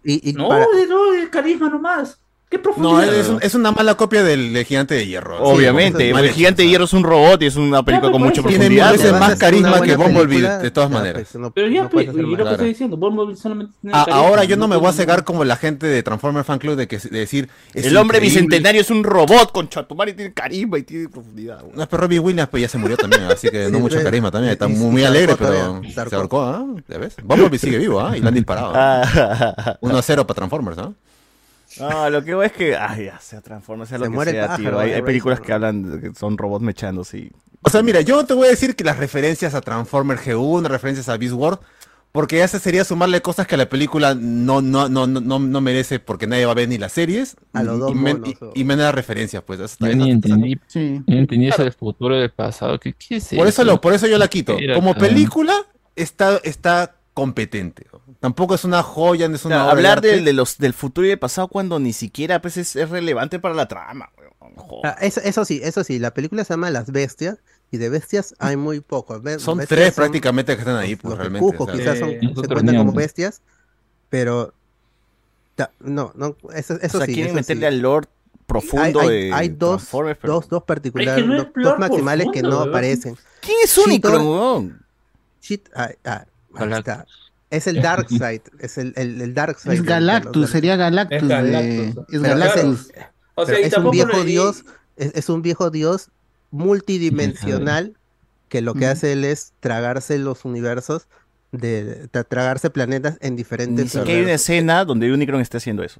Y, 0.06 0.30
y 0.30 0.34
no, 0.34 0.48
para- 0.50 0.66
no, 0.88 1.12
de 1.12 1.30
carisma 1.30 1.70
nomás. 1.70 2.22
¿Qué 2.56 2.70
No, 2.70 2.74
profundidad? 2.76 3.16
es, 3.16 3.28
un- 3.30 3.40
es 3.42 3.56
una 3.56 3.72
mala 3.72 3.96
copia 3.96 4.24
del, 4.24 4.54
del 4.54 4.66
Gigante 4.66 4.96
de 4.96 5.06
Hierro. 5.08 5.42
Obviamente, 5.44 6.12
Sí, 6.14 6.18
el 6.18 6.30
Gigante 6.32 6.64
de. 6.64 6.70
Hierro 6.70 6.86
es 6.86 6.94
un 6.94 7.04
robot 7.04 7.42
y 7.42 7.46
es 7.46 7.56
una 7.56 7.84
película 7.84 8.12
con 8.12 8.22
mucha 8.22 8.42
eso. 8.42 8.50
Tiene 8.50 8.70
mil 8.70 8.80
profundidad. 8.80 8.92
veces 8.92 9.14
a 9.14 9.20
más 9.20 9.36
carisma 9.40 9.82
que 9.82 9.96
Bumblebee, 9.96 10.42
de 10.42 10.72
todas 10.72 10.90
ya, 10.90 10.96
maneras. 10.98 11.24
pues, 11.32 11.36
no- 11.42 11.52
Pero 11.52 11.68
ya, 11.68 11.74
y 11.74 11.82
lo 12.16 12.46
que 12.46 12.52
estoy 12.52 12.68
diciendo, 12.68 12.98
Bumblebee 12.98 13.36
solamente 13.36 13.74
tiene 13.82 13.96
A- 13.98 14.06
carisma, 14.06 14.20
ahora 14.28 14.44
yo 14.44 14.58
no 14.58 14.68
me 14.68 14.76
voy 14.76 14.88
a 14.88 14.94
cegar 14.94 15.24
como 15.24 15.44
la 15.46 15.56
gente 15.58 15.88
de 15.88 16.04
Transformer 16.04 16.44
Fan 16.44 16.60
Club 16.60 16.76
de, 16.76 16.88
que, 16.88 16.98
de 16.98 17.20
decir. 17.20 17.50
es 17.74 17.86
El 17.86 17.98
hombre 17.98 18.18
increíble. 18.18 18.42
bicentenario 18.42 18.82
es 18.82 18.90
un 18.90 19.04
robot 19.04 19.52
con 19.52 19.70
chatumar 19.70 20.10
y 20.10 20.14
tiene 20.14 20.34
carisma 20.34 20.78
y 20.80 20.84
tiene 20.84 21.10
profundidad. 21.10 21.62
weón. 21.64 21.76
No, 21.76 21.88
pero 21.90 22.02
Robbie 22.04 22.20
Williams 22.20 22.50
pues 22.50 22.62
ya 22.62 22.70
se 22.70 22.78
murió 22.78 22.98
también, 22.98 23.24
así 23.24 23.50
que 23.50 23.68
no 23.72 23.80
mucho 23.80 23.96
pues, 23.96 24.04
carisma 24.06 24.32
también. 24.32 24.54
Está 24.54 24.68
muy, 24.68 25.04
alegre, 25.04 25.36
pero 25.38 25.82
se 26.10 26.16
ahorcó. 26.16 26.42
¿ah? 26.44 26.66
¿Ya 26.88 26.98
ves? 26.98 27.16
Bumblebee 27.24 27.60
sigue 27.60 27.78
vivo, 27.78 28.00
¿ah? 28.02 28.18
Y 28.18 28.22
lo 28.22 28.28
han 28.30 28.34
disparado. 28.34 28.74
Ah. 28.76 29.78
1-0 29.82 30.26
para 30.26 30.34
Transformers, 30.36 30.78
¿no? 30.78 30.94
No, 31.80 32.10
lo 32.10 32.24
que 32.24 32.34
voy 32.36 32.46
es 32.48 32.52
que, 32.54 32.76
ay, 32.76 33.06
ya 33.06 33.20
sea 33.20 33.42
Transformers, 33.42 33.90
sea 33.90 33.98
lo 33.98 34.06
Se 34.06 34.12
que 34.12 34.16
muere 34.16 34.32
sea, 34.32 34.48
pájaro, 34.48 34.70
tío. 34.70 34.80
Hay, 34.80 34.92
hay 34.94 35.02
películas 35.02 35.40
que 35.42 35.54
hablan, 35.54 36.00
de 36.02 36.10
que 36.10 36.16
son 36.16 36.38
robots 36.38 36.64
mechándose 36.64 37.18
y... 37.18 37.32
O 37.62 37.70
sea, 37.70 37.82
mira, 37.82 38.02
yo 38.02 38.24
te 38.26 38.34
voy 38.36 38.48
a 38.48 38.52
decir 38.52 38.76
que 38.76 38.84
las 38.84 38.98
referencias 38.98 39.56
a 39.56 39.62
Transformers 39.62 40.22
G1, 40.22 40.66
referencias 40.68 41.10
a 41.10 41.18
Beast 41.18 41.34
Wars, 41.34 41.58
porque 42.12 42.38
ya 42.38 42.48
se 42.48 42.60
sería 42.60 42.86
sumarle 42.86 43.22
cosas 43.22 43.46
que 43.48 43.56
a 43.56 43.58
la 43.58 43.68
película 43.68 44.16
no, 44.16 44.62
no, 44.62 44.88
no, 44.88 45.06
no, 45.08 45.20
no, 45.20 45.40
no 45.40 45.62
merece 45.62 46.00
porque 46.00 46.28
nadie 46.28 46.46
va 46.46 46.52
a 46.54 46.56
ver 46.56 46.70
ni 46.70 46.78
las 46.78 46.94
series. 46.94 47.36
A 47.54 47.62
los 47.64 47.76
y- 47.76 47.80
dos 47.80 47.92
y, 47.92 47.96
men- 47.96 48.22
y- 48.26 48.62
y 48.62 48.64
menos 48.64 48.86
las 48.86 48.96
referencias, 48.96 49.44
pues. 49.44 49.78
Yo 49.80 49.88
ni 49.96 50.12
entendí, 50.12 50.58
Sí. 50.68 51.02
ni 51.08 51.18
entendí 51.18 51.48
eso 51.50 51.64
del 51.64 51.74
futuro 51.74 52.16
y 52.16 52.20
del 52.22 52.30
pasado. 52.32 52.80
¿Qué, 52.80 52.94
qué 52.94 53.18
es 53.18 53.28
Por 53.30 53.48
eso, 53.48 53.64
eso? 53.64 53.64
lo, 53.66 53.82
por 53.82 53.94
eso 53.94 54.08
yo 54.08 54.18
la 54.18 54.28
quito. 54.30 54.56
Como 54.76 54.94
película 54.96 55.54
está, 55.96 56.40
está 56.44 56.96
competente. 57.14 57.86
Tampoco 58.20 58.56
es 58.56 58.64
una 58.64 58.84
joya, 58.84 59.28
no 59.28 59.36
es 59.36 59.46
O 59.46 59.48
una 59.48 59.58
obra 59.64 59.66
de 59.66 59.72
hablar 59.72 59.98
arte. 59.98 60.08
del, 60.10 60.26
de 60.26 60.34
los, 60.34 60.58
del 60.58 60.74
futuro 60.74 61.06
y 61.06 61.10
del 61.10 61.20
pasado 61.20 61.48
cuando 61.48 61.80
ni 61.80 61.94
siquiera 61.94 62.42
pues, 62.42 62.58
es, 62.58 62.76
es 62.76 62.90
relevante 62.90 63.40
para 63.40 63.56
la 63.56 63.68
trama. 63.68 64.10
Ah, 64.84 64.96
eso, 65.02 65.22
eso 65.24 65.44
sí, 65.44 65.60
eso 65.64 65.84
sí, 65.84 65.98
la 66.00 66.14
película 66.14 66.44
se 66.44 66.54
llama 66.54 66.70
Las 66.70 66.92
Bestias 66.92 67.38
y 67.72 67.78
de 67.78 67.90
bestias 67.90 68.36
hay 68.40 68.56
muy 68.58 68.80
pocos. 68.80 69.22
Be- 69.24 69.40
Son 69.40 69.60
tres 69.68 69.94
prácticamente 69.96 70.54
que 70.56 70.60
están 70.60 70.76
ahí, 70.78 70.96
pues 70.96 71.10
los 71.18 71.18
de 71.18 71.30
realmente. 71.30 71.58
Quizás 71.78 72.00
son, 72.00 72.10
Eh, 72.12 72.20
se 72.42 72.48
cuentan 72.48 72.78
como 72.78 72.94
bestias, 72.94 73.42
pero 74.10 74.54
ta- 75.56 75.72
no, 75.80 76.12
no, 76.16 76.38
eso, 76.54 76.76
eso 76.82 76.98
o 76.98 77.00
sea, 77.00 77.08
sí. 77.08 77.14
quieren 77.16 77.32
eso 77.32 77.44
sí. 77.44 77.54
meterle 77.54 77.68
al 77.68 77.80
lore 77.80 78.08
profundo 78.46 79.00
hay, 79.02 79.10
de 79.10 79.34
hay 79.34 79.50
dos, 79.50 79.88
pero- 79.92 80.16
dos, 80.34 80.48
dos 80.48 80.64
particulares, 80.64 81.16
Es 81.18 81.22
que 81.24 81.28
no 81.28 81.36
dos, 81.38 81.48
dos 81.56 81.80
maximales 81.80 82.28
que 82.32 82.44
no 82.44 82.60
aparecen. 82.62 83.18
¿Quién 83.42 83.58
es 83.64 83.76
Unicron, 83.80 84.80
Cheetor- 85.42 85.72
ah, 85.76 85.90
ah, 86.06 86.26
ahí 86.56 86.72
está. 86.74 87.06
Es 87.50 87.68
el 87.68 87.82
Dark 87.82 88.10
Side, 88.10 88.44
es 88.60 88.78
el, 88.78 88.94
el, 88.96 89.22
el 89.22 89.34
Dark 89.34 89.60
Side. 89.60 89.74
Es 89.74 89.80
de- 89.80 89.86
de 89.86 89.90
Galactus, 89.90 90.42
de- 90.48 90.52
sería 90.52 90.76
Galactus. 90.76 91.18
Es 91.22 91.28
de- 91.28 91.36
Galactus. 91.36 91.88
Es 91.88 92.06
Pero 92.10 92.22
Galactus. 92.24 92.92
O 93.36 93.46
sea, 93.46 93.58
es 93.60 93.78
un 93.78 93.92
viejo 93.92 94.18
le- 94.20 94.26
dios, 94.26 94.64
es, 94.96 95.12
es 95.16 95.30
un 95.30 95.42
viejo 95.42 95.70
dios 95.70 96.10
multidimensional 96.52 97.94
que 98.50 98.62
lo 98.62 98.74
que 98.74 98.86
Ujú. 98.86 98.92
hace 98.92 99.12
él 99.14 99.26
es 99.26 99.54
tragarse 99.60 100.18
los 100.18 100.46
universos, 100.46 101.08
de, 101.52 102.10
tra- 102.12 102.26
tragarse 102.28 102.70
planetas 102.70 103.18
en 103.22 103.36
diferentes 103.36 103.96
Ni 103.96 104.12
hay 104.12 104.22
una 104.22 104.34
escena 104.34 104.86
donde 104.86 105.12
Unicron 105.12 105.42
esté 105.42 105.58
haciendo 105.58 105.84
eso. 105.84 106.00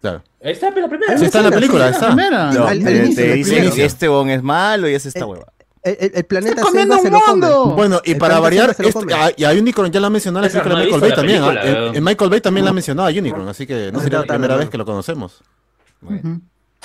Claro. 0.00 0.22
Ahí 0.42 0.52
está, 0.52 0.68
pero 0.70 0.82
la 0.82 0.88
primera. 0.88 1.18
Sí, 1.18 1.24
está 1.24 1.38
en 1.38 1.44
la 1.44 1.50
película, 1.50 1.88
está. 1.88 2.14
No, 2.14 2.22
Al- 2.66 2.78
al 2.78 2.84
te- 2.84 2.96
inicio, 2.96 3.24
te 3.24 3.32
dicen 3.34 3.72
este 3.80 4.06
bon 4.08 4.30
es 4.30 4.42
malo 4.42 4.88
y 4.88 4.94
es 4.94 5.06
esta 5.06 5.26
hueva. 5.26 5.52
El, 6.00 6.12
el- 6.14 6.24
planeta 6.24 6.62
comiendo 6.62 6.94
selva 6.98 7.02
se 7.02 7.10
lo 7.10 7.18
un 7.18 7.40
mundo! 7.40 7.62
come. 7.64 7.74
Bueno, 7.74 8.00
y 8.04 8.12
El 8.12 8.18
para 8.18 8.40
variar, 8.40 8.70
este- 8.70 9.14
ah, 9.14 9.30
y 9.36 9.44
a 9.44 9.50
Unicron 9.50 9.90
ya 9.90 10.00
la 10.00 10.10
mencionó 10.10 10.38
en 10.38 10.42
la 10.42 10.48
Esa 10.48 10.62
película 10.62 10.74
no 10.74 10.80
de 10.80 10.84
Michael 10.86 11.00
Bay 11.00 11.10
la 11.10 11.16
también. 11.16 11.42
¿ah? 11.42 11.46
película, 11.48 11.70
El- 11.70 11.94
eh. 11.94 11.96
el 11.98 12.02
Michael 12.02 12.30
Bay 12.30 12.40
también 12.40 12.64
la 12.64 12.70
ha 12.70 12.74
mencionado 12.74 13.08
a 13.08 13.10
Unicron, 13.12 13.48
así 13.48 13.66
que 13.66 13.90
no 13.92 14.00
sería 14.00 14.18
la 14.20 14.26
primera 14.26 14.54
¿no? 14.54 14.60
vez 14.60 14.70
que 14.70 14.78
lo 14.78 14.84
conocemos. 14.84 15.42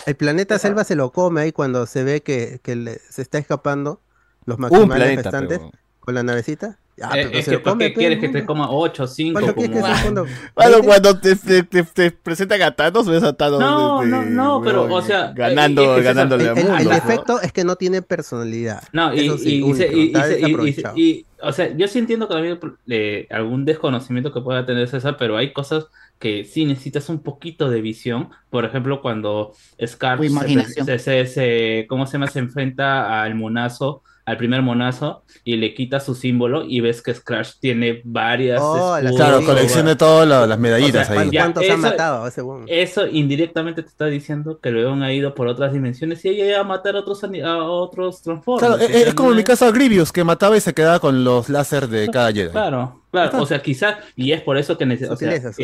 El 0.05 0.15
planeta 0.15 0.57
selva 0.59 0.83
se 0.83 0.95
lo 0.95 1.11
come 1.11 1.41
ahí 1.41 1.51
cuando 1.51 1.85
se 1.85 2.03
ve 2.03 2.21
que, 2.21 2.59
que 2.63 2.75
le- 2.75 2.99
se 3.09 3.21
está 3.21 3.37
escapando 3.37 4.01
los 4.45 4.57
planeta, 5.05 5.21
restantes 5.23 5.59
pero- 5.59 5.71
con 5.99 6.15
la 6.15 6.23
navecita. 6.23 6.79
Ah, 7.01 7.17
Eh, 7.17 7.29
es 7.33 7.45
que 7.45 7.51
lo 7.53 7.63
¿por 7.63 7.71
come, 7.73 7.85
qué 7.85 7.89
pe, 7.91 7.99
quieres 7.99 8.19
que 8.19 8.29
te 8.29 8.45
coma 8.45 8.69
8 8.69 9.03
o 9.03 9.07
5? 9.07 9.33
¿Cuánto 9.39 9.55
quieres 9.55 9.75
que 9.75 9.81
Como... 9.81 9.95
se 9.95 10.01
cuando- 10.03 10.25
Bueno, 10.55 10.77
cuando 10.83 11.19
te, 11.19 11.35
te, 11.35 11.63
te, 11.63 11.83
te 11.83 12.11
presentan 12.11 12.61
a 12.61 12.75
Thanos, 12.75 13.07
ves 13.07 13.23
a 13.23 13.33
Thanos. 13.33 13.59
No, 13.59 14.03
no, 14.05 14.21
no, 14.23 14.61
pero, 14.63 14.83
o 14.93 15.01
sea, 15.01 15.33
Ganando, 15.35 15.81
es 15.81 15.87
que 15.87 15.93
es 15.93 15.99
eso, 16.05 16.13
ganándole 16.15 16.43
El, 16.43 16.49
el- 16.49 16.55
mundo. 16.63 16.77
el 16.79 16.83
¿no? 16.85 16.89
defecto 16.91 17.41
es 17.41 17.51
que 17.51 17.63
no 17.63 17.75
tiene 17.77 18.01
personalidad. 18.03 18.83
No, 18.91 19.13
y, 19.13 19.25
Eso 19.25 19.37
sí, 19.37 19.55
y- 19.65 19.69
y 19.71 19.73
se- 19.73 19.87
único, 19.89 20.67
y- 20.95 21.01
y- 21.01 21.25
o 21.41 21.51
sea, 21.51 21.75
yo 21.75 21.87
sí 21.87 21.99
entiendo 21.99 22.27
que 22.27 22.35
también 22.35 22.59
eh, 22.87 23.27
algún 23.31 23.65
desconocimiento 23.65 24.31
que 24.31 24.41
pueda 24.41 24.65
tener 24.65 24.87
César, 24.87 25.17
pero 25.17 25.35
hay 25.35 25.51
cosas 25.51 25.87
que 26.19 26.45
sí 26.45 26.63
necesitas 26.65 27.09
un 27.09 27.21
poquito 27.21 27.69
de 27.69 27.81
visión. 27.81 28.29
Por 28.49 28.63
ejemplo, 28.65 29.01
cuando 29.01 29.51
Scar 29.85 30.19
se, 30.23 30.83
se- 30.85 30.99
se- 30.99 31.25
se- 31.25 31.85
¿cómo 31.89 32.05
se 32.05 32.13
llama? 32.13 32.27
Se 32.27 32.39
enfrenta 32.39 33.21
al 33.23 33.35
monazo, 33.35 34.03
al 34.25 34.37
primer 34.37 34.61
monazo, 34.61 35.23
y 35.43 35.57
le 35.57 35.73
quita 35.73 35.99
su 35.99 36.15
símbolo 36.15 36.63
y 36.65 36.79
ves 36.79 37.01
que 37.01 37.13
Scratch 37.13 37.55
tiene 37.59 38.01
varias 38.05 38.61
Oh, 38.63 38.95
escudos, 38.97 39.15
Claro, 39.17 39.45
colección 39.45 39.85
de 39.85 39.95
todas 39.97 40.25
la- 40.27 40.47
las 40.47 40.57
medallitas 40.57 41.09
O 41.09 41.13
sea, 41.13 41.21
ahí. 41.23 41.29
ya, 41.29 41.41
¿Cuántos 41.41 41.63
han 41.65 41.69
eso- 41.71 41.77
matado 41.79 42.27
ese 42.27 42.41
weón? 42.41 42.63
Eso 42.67 43.05
indirectamente 43.05 43.83
te 43.83 43.89
está 43.89 44.05
diciendo 44.05 44.59
que 44.61 44.69
el 44.69 44.75
león 44.75 45.03
ha 45.03 45.11
ido 45.11 45.35
por 45.35 45.47
otras 45.47 45.73
dimensiones 45.73 46.23
y 46.23 46.29
ella 46.29 46.45
iba 46.51 46.59
a 46.59 46.63
matar 46.63 46.95
a 46.95 46.99
otros, 46.99 47.21
a 47.23 47.57
otros 47.63 48.21
Transformers. 48.21 48.65
Claro, 48.65 48.81
es, 48.81 48.87
sea, 48.97 49.07
es 49.09 49.13
como 49.13 49.29
no 49.29 49.33
en 49.33 49.37
mi 49.39 49.43
caso 49.43 49.65
a 49.65 49.71
Grievous, 49.71 50.11
que 50.13 50.23
mataba 50.23 50.55
y 50.55 50.61
se 50.61 50.73
quedaba 50.73 50.99
con 50.99 51.23
los 51.25 51.49
láser 51.49 51.89
de 51.89 52.07
cada 52.09 52.31
Jedi. 52.31 52.49
Claro, 52.51 53.01
claro, 53.11 53.41
o 53.41 53.45
sea, 53.45 53.61
quizás, 53.61 53.97
y 54.15 54.31
es 54.31 54.41
por 54.41 54.57
eso 54.57 54.77
que 54.77 54.85
necesitas, 54.85 55.57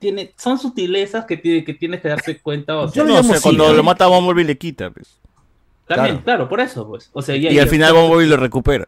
tiene, 0.00 0.34
son 0.36 0.58
sutilezas 0.58 1.24
que, 1.26 1.36
tiene, 1.36 1.64
que 1.64 1.74
tienes 1.74 2.00
que 2.00 2.08
darte 2.08 2.40
cuenta, 2.40 2.76
o 2.76 2.88
sea, 2.88 3.04
No, 3.04 3.20
o 3.20 3.22
sea, 3.22 3.40
cuando 3.40 3.72
lo 3.72 3.82
mata 3.82 4.04
a 4.04 4.08
Bumblebee 4.08 4.44
le 4.44 4.58
quita. 4.58 4.90
Pues. 4.90 5.20
También, 5.86 6.16
claro. 6.18 6.24
claro. 6.24 6.48
por 6.48 6.60
eso, 6.60 6.86
pues, 6.86 7.10
o 7.12 7.22
sea, 7.22 7.36
ya- 7.36 7.50
Y 7.50 7.58
al 7.58 7.68
final 7.68 7.92
Bumblebee 7.92 8.26
lo 8.26 8.36
recupera. 8.36 8.86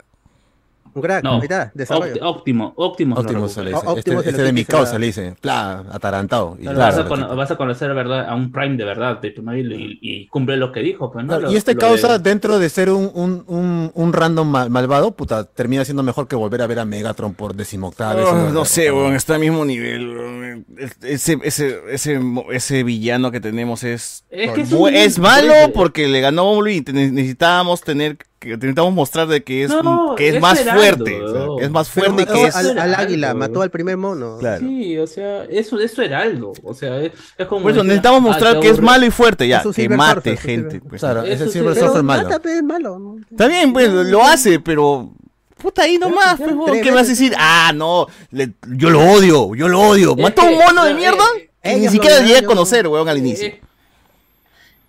Un 0.97 1.03
crack, 1.03 1.23
no, 1.23 1.35
ahí 1.35 1.41
está, 1.43 1.71
desarrollo. 1.75 2.15
Óptimo, 2.27 2.73
óptimo. 2.75 3.17
Óptimo 3.17 3.49
se 3.49 3.63
le 3.63 3.71
dice. 3.71 3.83
Optimus 3.87 4.19
Este, 4.21 4.31
este 4.31 4.43
de 4.43 4.53
mi 4.53 4.65
causa 4.65 4.99
le 4.99 5.07
dice. 5.07 5.35
Pla, 5.41 5.85
atarantado. 5.93 6.57
Y 6.59 6.63
Claro, 6.63 7.05
claro, 7.07 7.09
vas, 7.09 7.21
a 7.21 7.35
vas 7.35 7.53
conocer 7.57 7.93
verdad, 7.93 8.27
a 8.29 8.35
un 8.35 8.51
Prime 8.51 8.77
de 8.77 8.85
verdad 8.85 9.21
de 9.21 9.31
tu 9.31 9.43
y, 9.77 9.99
y 10.01 10.27
cumple 10.29 10.57
lo 10.57 10.73
que 10.73 10.81
dijo, 10.81 11.13
pues, 11.13 11.25
¿no? 11.27 11.33
Claro, 11.35 11.49
Lo- 11.49 11.53
y 11.53 11.57
este 11.57 11.75
lo 11.75 11.81
causa, 11.81 12.19
de- 12.19 12.31
dentro 12.31 12.59
de 12.59 12.69
ser 12.71 12.89
un, 12.91 13.11
un, 13.15 13.45
un, 13.47 13.91
un 13.95 14.13
random 14.15 14.49
mal- 14.49 14.71
malvado, 14.71 15.11
puta, 15.13 15.45
termina 15.45 15.85
siendo 15.85 16.03
mejor 16.03 16.27
que 16.29 16.35
volver 16.37 16.63
a 16.63 16.67
ver 16.67 16.79
a 16.79 16.87
Megatron 16.87 17.35
por 17.35 17.55
decimoctava 17.55 18.15
vez. 18.15 18.25
Oh, 18.27 18.51
no 18.51 18.65
sé, 18.65 18.91
weón, 18.91 19.15
está 19.15 19.35
al 19.35 19.41
mismo 19.41 19.65
nivel. 19.67 20.65
Ese, 21.03 21.39
ese, 21.43 21.79
ese, 21.91 22.21
ese 22.53 22.83
villano 22.85 23.31
que 23.31 23.41
tenemos 23.41 23.85
es, 23.85 24.25
Es 24.31 24.51
que 24.53 24.63
es 24.63 24.73
bu- 24.73 24.89
un- 24.89 24.95
es 24.95 25.19
malo 25.19 25.53
porque 25.75 26.09
le 26.09 26.21
ganó 26.23 26.45
Bumblebee 26.47 26.83
y 26.89 26.93
necesitábamos 26.93 27.83
tener 27.83 28.17
que 28.39 28.51
necesitamos 28.51 28.93
mostrar 28.93 29.27
de 29.29 29.43
que 29.43 29.65
es, 29.65 29.71
No, 29.71 30.15
que 30.17 30.29
es 30.29 30.35
es 30.37 30.41
más 30.43 30.61
fuerte, 30.61 31.23
o 31.23 31.33
sea, 31.33 31.41
weón. 31.43 31.59
que 31.59 31.65
es 31.65 31.71
más 31.71 31.89
fuerte 31.89 32.23
y 32.23 32.27
que 32.27 32.45
es 32.45 32.55
al, 32.55 32.79
al 32.79 32.95
águila, 32.95 33.35
mató 33.35 33.63
al 33.63 33.71
primer 33.71 33.97
mono. 33.97 34.37
Claro. 34.39 34.61
Sí, 34.67 34.99
o 34.99 35.07
sea, 35.07 35.45
eso 35.45 35.81
es 35.81 35.93
su 35.93 36.03
heraldo, 36.03 36.53
o 36.63 36.75
sea, 36.75 37.01
es, 37.01 37.13
es 37.39 37.47
como 37.47 37.63
Por 37.63 37.73
eso 37.73 37.83
necesitamos 37.83 38.19
ah, 38.19 38.23
mostrar 38.23 38.61
que 38.61 38.69
es 38.69 38.81
malo 38.81 39.07
y 39.07 39.11
fuerte, 39.11 39.49
ya, 39.49 39.63
que 39.75 39.89
mate 39.89 40.31
Surfer, 40.31 40.39
gente. 40.39 40.81
Pues. 40.81 41.01
Claro, 41.01 41.23
Eso 41.23 41.33
ese 41.45 41.47
sí, 41.47 41.59
Silver 41.59 41.75
Surfer 41.77 42.03
malo. 42.03 42.25
Mata, 42.25 42.39
pe, 42.41 42.57
es 42.59 42.63
malo. 42.63 42.99
¿no? 42.99 43.17
Está 43.31 43.49
bien, 43.49 43.73
pues 43.73 43.91
lo 43.91 44.23
hace, 44.23 44.61
pero 44.61 45.11
puta 45.57 45.83
ahí 45.83 45.97
nomás, 45.97 46.37
pues, 46.39 46.83
¿qué 46.83 46.91
me 46.91 46.97
vas 46.97 47.07
a 47.07 47.11
decir? 47.11 47.35
Ah, 47.39 47.73
no, 47.75 48.07
le- 48.31 48.53
yo 48.77 48.91
lo 48.91 49.01
odio, 49.01 49.55
yo 49.55 49.69
lo 49.69 49.81
odio. 49.81 50.15
Mató 50.15 50.43
a 50.43 50.45
un 50.45 50.59
mono 50.59 50.85
de 50.85 50.95
mierda 50.95 51.25
eh, 51.63 51.75
que 51.75 51.77
ni 51.81 51.89
siquiera 51.89 52.21
lo 52.21 52.27
llegué 52.27 52.39
a 52.39 52.45
conocer, 52.45 52.87
weón, 52.87 53.09
al 53.09 53.19
inicio. 53.19 53.51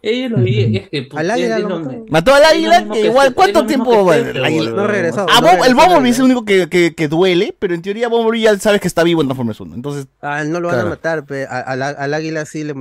Ellos 0.01 0.32
lo 0.32 0.38
vi, 0.38 0.77
es 0.77 0.90
que 0.90 1.03
pues, 1.03 1.19
Al 1.19 1.32
águila 1.32 1.59
lo 1.59 1.80
mató. 1.80 2.06
Mató 2.09 2.34
al 2.35 2.43
águila, 2.45 2.88
que 2.93 3.06
igual, 3.08 3.34
¿cuánto 3.34 3.66
tiempo 3.66 4.14
este, 4.14 4.30
el 4.32 4.45
águila? 4.45 4.72
No 4.72 4.88
regresó. 4.88 5.26
A 5.30 5.42
no 5.42 5.48
Bob- 5.48 5.66
el 5.66 5.74
Bumblebee 5.76 6.09
es 6.11 6.19
el 6.19 6.26
único 6.26 6.45
que, 6.45 6.69
que, 6.69 6.93
que 6.93 7.08
duele, 7.08 7.56
pero 7.58 7.74
en 7.74 7.82
teoría 7.82 8.08
Bumblebee 8.08 8.42
ya 8.42 8.58
sabes 8.59 8.80
que 8.80 8.88
está 8.88 9.03
vivo 9.03 9.22
en 9.22 9.27
Transformers 9.27 9.59
1. 9.59 9.76
Entonces, 9.76 10.08
Ah, 10.22 10.43
no 10.43 10.59
lo 10.59 10.67
van 10.67 10.76
Claro. 10.76 10.88
a 10.88 10.90
matar, 10.92 11.26
pe. 11.26 11.45
A- 11.45 11.59
Al, 11.61 11.82
al 11.82 12.14
águila 12.14 12.45
sí 12.45 12.64
le, 12.64 12.74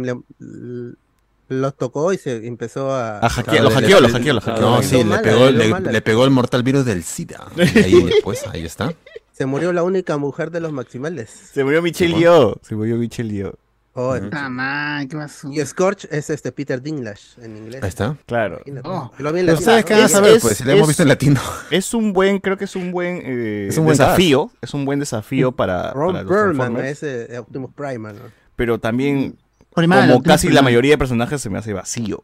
los 1.48 1.76
tocó 1.76 2.12
y 2.12 2.18
se 2.18 2.46
empezó 2.46 2.92
a... 2.92 3.18
a 3.18 3.28
hackear, 3.30 3.56
Claro, 3.56 3.70
lo 3.70 3.74
hackeó, 3.74 4.00
lo 4.00 4.08
hackeó, 4.08 4.32
lo 4.34 4.40
hackeó. 4.40 4.60
No, 4.60 4.82
sí, 4.82 5.02
le 5.04 5.18
pegó, 5.18 5.50
le, 5.50 6.02
pegó 6.02 6.24
el 6.24 6.30
mortal 6.30 6.62
virus 6.62 6.84
del 6.84 7.02
SIDA. 7.02 7.46
Y 7.56 7.78
ahí 7.78 8.02
después, 8.02 8.44
ahí 8.52 8.64
está. 8.64 8.92
Se 9.32 9.46
murió 9.46 9.72
la 9.72 9.82
única 9.82 10.16
mujer 10.16 10.50
de 10.50 10.60
los 10.60 10.72
maximales. 10.72 11.30
Se 11.52 11.62
murió 11.62 11.82
Michelle 11.82 12.18
Yeoh. 12.18 12.56
Se 12.62 12.74
murió 12.74 12.96
Michelle 12.96 13.32
Yeoh. 13.32 13.54
Oh, 13.98 14.14
Ah, 14.32 14.48
man, 14.50 15.08
¿qué 15.08 15.16
pasó? 15.16 15.50
Y 15.50 15.64
Scorch 15.64 16.04
es 16.10 16.28
este 16.28 16.52
Peter 16.52 16.82
Dinklage 16.82 17.40
en 17.40 17.56
inglés. 17.56 17.82
Ahí 17.82 17.88
está. 17.88 18.14
Claro. 18.26 18.60
Oh. 18.84 19.10
Lo 19.16 19.32
vi 19.32 19.40
en 19.40 19.46
Pero 19.46 19.54
latino. 19.58 19.58
ustedes 19.58 19.84
qué 19.86 19.94
van 19.94 20.24
a 20.24 20.28
es- 20.28 20.42
pues, 20.42 20.56
si 20.58 20.64
lo 20.64 20.72
hemos 20.72 20.88
visto 20.88 21.02
en 21.02 21.08
latino. 21.08 21.40
Es 21.70 21.94
un 21.94 22.12
buen, 22.12 22.38
creo 22.38 22.58
que 22.58 22.66
es 22.66 22.76
un 22.76 22.92
buen, 22.92 23.22
eh, 23.24 23.68
Es 23.70 23.78
un 23.78 23.84
buen 23.84 23.96
desafío. 23.96 24.50
Es 24.60 24.74
un 24.74 24.84
buen 24.84 25.00
desafío 25.00 25.52
para, 25.52 25.92
Ron 25.94 26.12
para 26.12 26.68
los 26.68 26.84
ese 26.84 27.34
eh, 27.34 27.38
Optimus 27.38 27.70
Prime, 27.74 28.12
¿no? 28.12 28.20
Pero 28.54 28.78
también, 28.78 29.38
como 29.70 29.86
Optimus 29.96 30.22
casi 30.24 30.50
la 30.50 30.60
mayoría 30.60 30.90
de 30.92 30.98
personajes, 30.98 31.40
se 31.40 31.48
me 31.48 31.58
hace 31.58 31.72
vacío. 31.72 32.20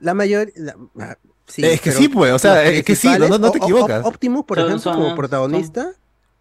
La 0.00 0.14
mayoría... 0.14 0.52
sí, 1.46 1.64
Es 1.64 1.80
que 1.82 1.90
pero 1.90 1.98
sí, 2.00 2.08
pues, 2.08 2.32
o 2.32 2.38
sea, 2.38 2.64
es 2.64 2.82
que 2.82 2.96
sí, 2.96 3.08
no- 3.18 3.38
no- 3.38 3.50
te 3.50 3.58
equivocas. 3.58 4.04
Optimus, 4.06 4.44
por 4.46 4.58
ejemplo, 4.58 4.78
son- 4.78 4.94
como 4.94 5.14
protagonista... 5.14 5.92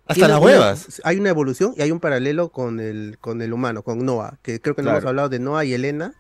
Hasta 0.08 0.28
las 0.28 0.40
huevas. 0.40 1.02
hay 1.04 1.18
una 1.18 1.30
evolución 1.30 1.74
y 1.78 1.82
hay 1.82 1.92
un 1.92 2.00
paralelo 2.00 2.50
con 2.52 2.80
el, 2.80 3.18
con 3.20 3.42
el 3.42 3.54
humano, 3.54 3.84
con 3.84 4.06
Noah, 4.06 4.38
que 4.44 4.62
creo 4.62 4.76
que 4.76 4.82
no 4.82 4.90
Claro. 4.90 4.98
hemos 5.00 5.06
hablado 5.10 5.30
de 5.30 5.40
Noah 5.40 5.66
y 5.66 5.74
Elena, 5.74 6.14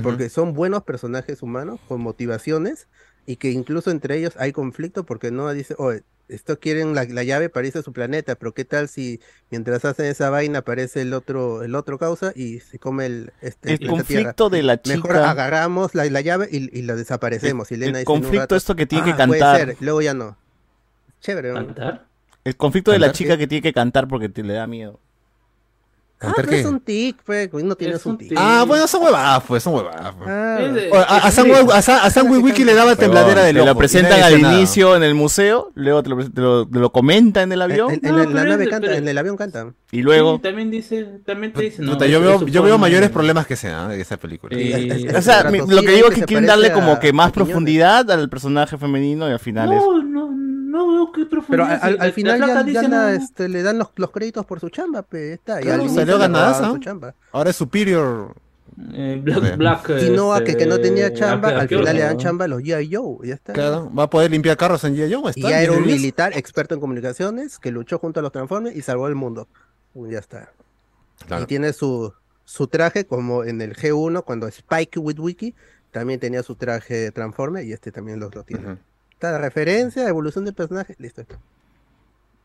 porque 0.00 0.28
son 0.30 0.54
buenos 0.54 0.84
personajes 0.84 1.42
humanos 1.42 1.80
con 1.88 2.00
motivaciones 2.00 2.88
y 3.26 3.36
que 3.36 3.50
incluso 3.50 3.90
entre 3.90 4.16
ellos 4.16 4.34
hay 4.38 4.52
conflicto 4.52 5.04
porque 5.04 5.30
Noah 5.30 5.52
dice, 5.54 5.74
oye, 5.78 6.02
esto 6.28 6.58
quieren 6.58 6.94
la, 6.94 7.04
la 7.04 7.24
llave 7.24 7.50
para 7.50 7.66
irse 7.66 7.80
a 7.80 7.82
su 7.82 7.92
planeta, 7.92 8.36
pero 8.36 8.54
qué 8.54 8.64
tal 8.64 8.88
si 8.88 9.20
mientras 9.50 9.84
hacen 9.84 10.06
esa 10.06 10.30
vaina 10.30 10.60
aparece 10.60 11.02
el 11.02 11.12
otro, 11.12 11.62
el 11.62 11.74
otro 11.74 11.98
causa 11.98 12.32
y 12.34 12.60
se 12.60 12.78
come 12.78 13.06
el, 13.06 13.32
este, 13.42 13.70
El 13.72 13.78
Tierra? 13.78 13.90
conflicto 13.96 14.48
de 14.50 14.62
la 14.62 14.80
Mejor 14.84 15.18
chica. 15.18 15.30
agarramos 15.30 15.94
la, 15.94 16.04
la 16.06 16.20
llave 16.22 16.48
y, 16.50 16.76
y 16.78 16.82
la 16.82 16.94
desaparecemos. 16.96 17.70
y 17.70 17.74
Elena 17.74 17.98
el 17.98 18.04
dice 18.04 18.04
conflicto 18.04 18.38
rato, 18.40 18.56
esto 18.56 18.74
que 18.76 18.86
tiene 18.86 19.04
que 19.04 19.10
"Ah, 19.10 19.26
puede 19.26 19.40
cantar". 19.40 19.56
ser", 19.58 19.76
luego 19.80 20.00
ya 20.00 20.14
no. 20.14 20.38
Chévere, 21.20 21.50
¿no? 21.52 21.54
¿Cantar? 21.66 22.11
El 22.44 22.56
conflicto 22.56 22.90
de 22.90 22.98
la 22.98 23.12
chica 23.12 23.36
que 23.36 23.46
tiene 23.46 23.62
que 23.62 23.72
cantar 23.72 24.08
porque 24.08 24.28
te 24.28 24.42
le 24.42 24.54
da 24.54 24.66
miedo. 24.66 24.98
Ah, 26.24 26.26
¿Cantar 26.26 26.44
pero 26.44 26.56
es 26.56 26.66
un 26.66 26.78
tic, 26.78 27.16
pues, 27.24 27.52
no 27.52 27.74
tienes 27.74 27.96
Es 27.96 28.06
un 28.06 28.12
un 28.12 28.18
tic. 28.18 28.32
Ah, 28.36 28.64
bueno, 28.64 28.86
son 28.86 29.02
huevadas, 29.02 29.42
pues, 29.44 29.60
son 29.60 29.74
huevadas. 29.74 30.14
pues. 30.16 30.30
Ah. 30.30 30.56
De- 30.72 30.90
A, 30.94 31.26
a, 31.26 31.30
de- 31.32 31.42
Wi- 31.64 31.72
a, 31.72 32.10
Sam 32.10 32.30
Wiki 32.30 32.62
le 32.62 32.74
daba 32.74 32.94
tembladera 32.94 33.42
del 33.42 33.56
Te 33.56 33.60
ojo. 33.62 33.70
lo 33.70 33.76
presentan 33.76 34.22
al 34.22 34.38
inicio 34.38 34.94
en 34.94 35.02
el 35.02 35.16
museo, 35.16 35.72
luego 35.74 36.00
te 36.04 36.10
lo, 36.10 36.30
te 36.30 36.40
lo- 36.40 36.68
te 36.68 36.78
lo 36.78 36.92
comenta 36.92 37.42
en 37.42 37.50
el 37.50 37.60
En, 37.60 37.70
avión 37.72 37.90
en- 37.94 38.06
en 38.06 38.12
No, 38.12 38.18
la, 38.18 38.22
pero 38.24 38.34
la 38.36 38.44
nave 38.44 38.64
de- 38.64 38.70
canta, 38.70 38.86
pero- 38.86 38.98
en 38.98 39.08
el 39.08 39.18
avión 39.18 39.36
canta. 39.36 39.74
y 39.90 40.02
luego... 40.02 40.36
Sí, 40.36 40.42
también 40.42 40.70
dice, 40.70 41.04
también 41.26 41.52
te 41.52 41.62
dice, 41.62 41.82
no, 41.82 41.92
Puta, 41.94 42.06
yo, 42.06 42.20
veo, 42.20 42.46
yo 42.46 42.62
veo 42.62 42.78
mayores 42.78 43.08
de- 43.08 43.12
problemas 43.12 43.44
que 43.48 43.56
sea 43.56 43.88
de 43.88 44.00
esa 44.00 44.16
película. 44.16 44.56
O 45.18 45.22
sea, 45.22 45.50
lo 45.50 45.82
que 45.82 45.90
digo 45.90 46.08
es 46.08 46.14
que 46.14 46.22
quieren 46.24 46.46
darle 46.46 46.70
como 46.70 47.00
que 47.00 47.12
más 47.12 47.32
profundidad 47.32 48.08
al 48.12 48.28
personaje 48.28 48.78
femenino 48.78 49.28
y 49.28 49.32
al 49.32 49.40
final 49.40 49.72
es... 49.72 49.80
No, 49.82 50.00
no, 50.04 50.30
no 50.80 51.12
qué 51.12 51.26
Pero 51.48 51.64
al, 51.64 52.12
final 52.12 52.38
ya, 52.38 52.44
flaca 52.46 52.60
ya 52.60 52.64
dice, 52.64 52.82
la, 52.88 52.88
no, 52.88 53.08
este, 53.08 53.48
le 53.48 53.62
dan 53.62 53.78
los, 53.78 53.88
los 53.96 54.10
créditos 54.10 54.46
por 54.46 54.60
su 54.60 54.68
chamba, 54.70 55.02
pe, 55.02 55.34
está. 55.34 55.60
Y 55.60 55.64
Claro, 55.64 55.82
al 55.82 55.90
salió 55.90 56.78
chamba. 56.78 57.14
Ahora 57.32 57.50
es 57.50 57.56
Superior. 57.56 58.34
eh. 58.92 59.20
Black, 59.22 59.56
Black, 59.56 59.98
Si 60.00 60.10
no, 60.10 60.32
a 60.32 60.42
que, 60.44 60.56
que 60.56 60.66
no 60.66 60.76
este, 60.76 60.88
tenía 60.88 61.12
chamba, 61.12 61.48
¿a 61.48 61.52
qué- 61.52 61.58
a 61.58 61.60
al 61.62 61.68
final 61.68 61.94
le 61.96 62.02
dan 62.02 62.16
no? 62.16 62.20
chamba 62.22 62.44
a 62.46 62.48
los 62.48 62.62
G.I. 62.62 62.94
Joe, 62.94 63.28
ya 63.28 63.34
está. 63.34 63.52
Claro, 63.52 63.92
va 63.94 64.04
a 64.04 64.10
poder 64.10 64.30
limpiar 64.30 64.56
carros 64.56 64.82
en 64.84 64.96
G.I. 64.96 65.12
Joe. 65.12 65.32
Y 65.34 65.42
ya 65.42 65.60
era 65.62 65.72
un 65.72 65.78
10 65.78 65.86
de 65.86 65.92
10. 65.92 66.00
militar 66.00 66.32
experto 66.36 66.74
en 66.74 66.80
comunicaciones 66.80 67.58
que 67.58 67.70
luchó 67.70 67.98
junto 67.98 68.20
a 68.20 68.22
los 68.22 68.32
Transformers 68.32 68.74
y 68.76 68.82
salvó 68.82 69.08
el 69.08 69.14
mundo. 69.14 69.46
Ya 69.94 70.18
está. 70.18 70.50
Claro. 71.26 71.42
Y 71.42 71.46
tiene 71.46 71.72
su, 71.72 72.12
su 72.44 72.66
traje 72.66 73.04
como 73.06 73.44
en 73.44 73.60
el 73.60 73.76
G1, 73.76 74.24
cuando 74.24 74.48
Spike 74.48 74.98
Witwicky 74.98 75.54
también 75.90 76.18
tenía 76.18 76.42
su 76.42 76.54
traje 76.54 77.10
Transformer 77.12 77.64
y 77.64 77.72
este 77.74 77.92
también 77.92 78.18
lo, 78.18 78.30
lo 78.30 78.42
tiene. 78.42 78.78
Está 79.22 79.38
referencia, 79.38 80.08
evolución 80.08 80.44
del 80.44 80.54
personaje, 80.54 80.96
listo. 80.98 81.24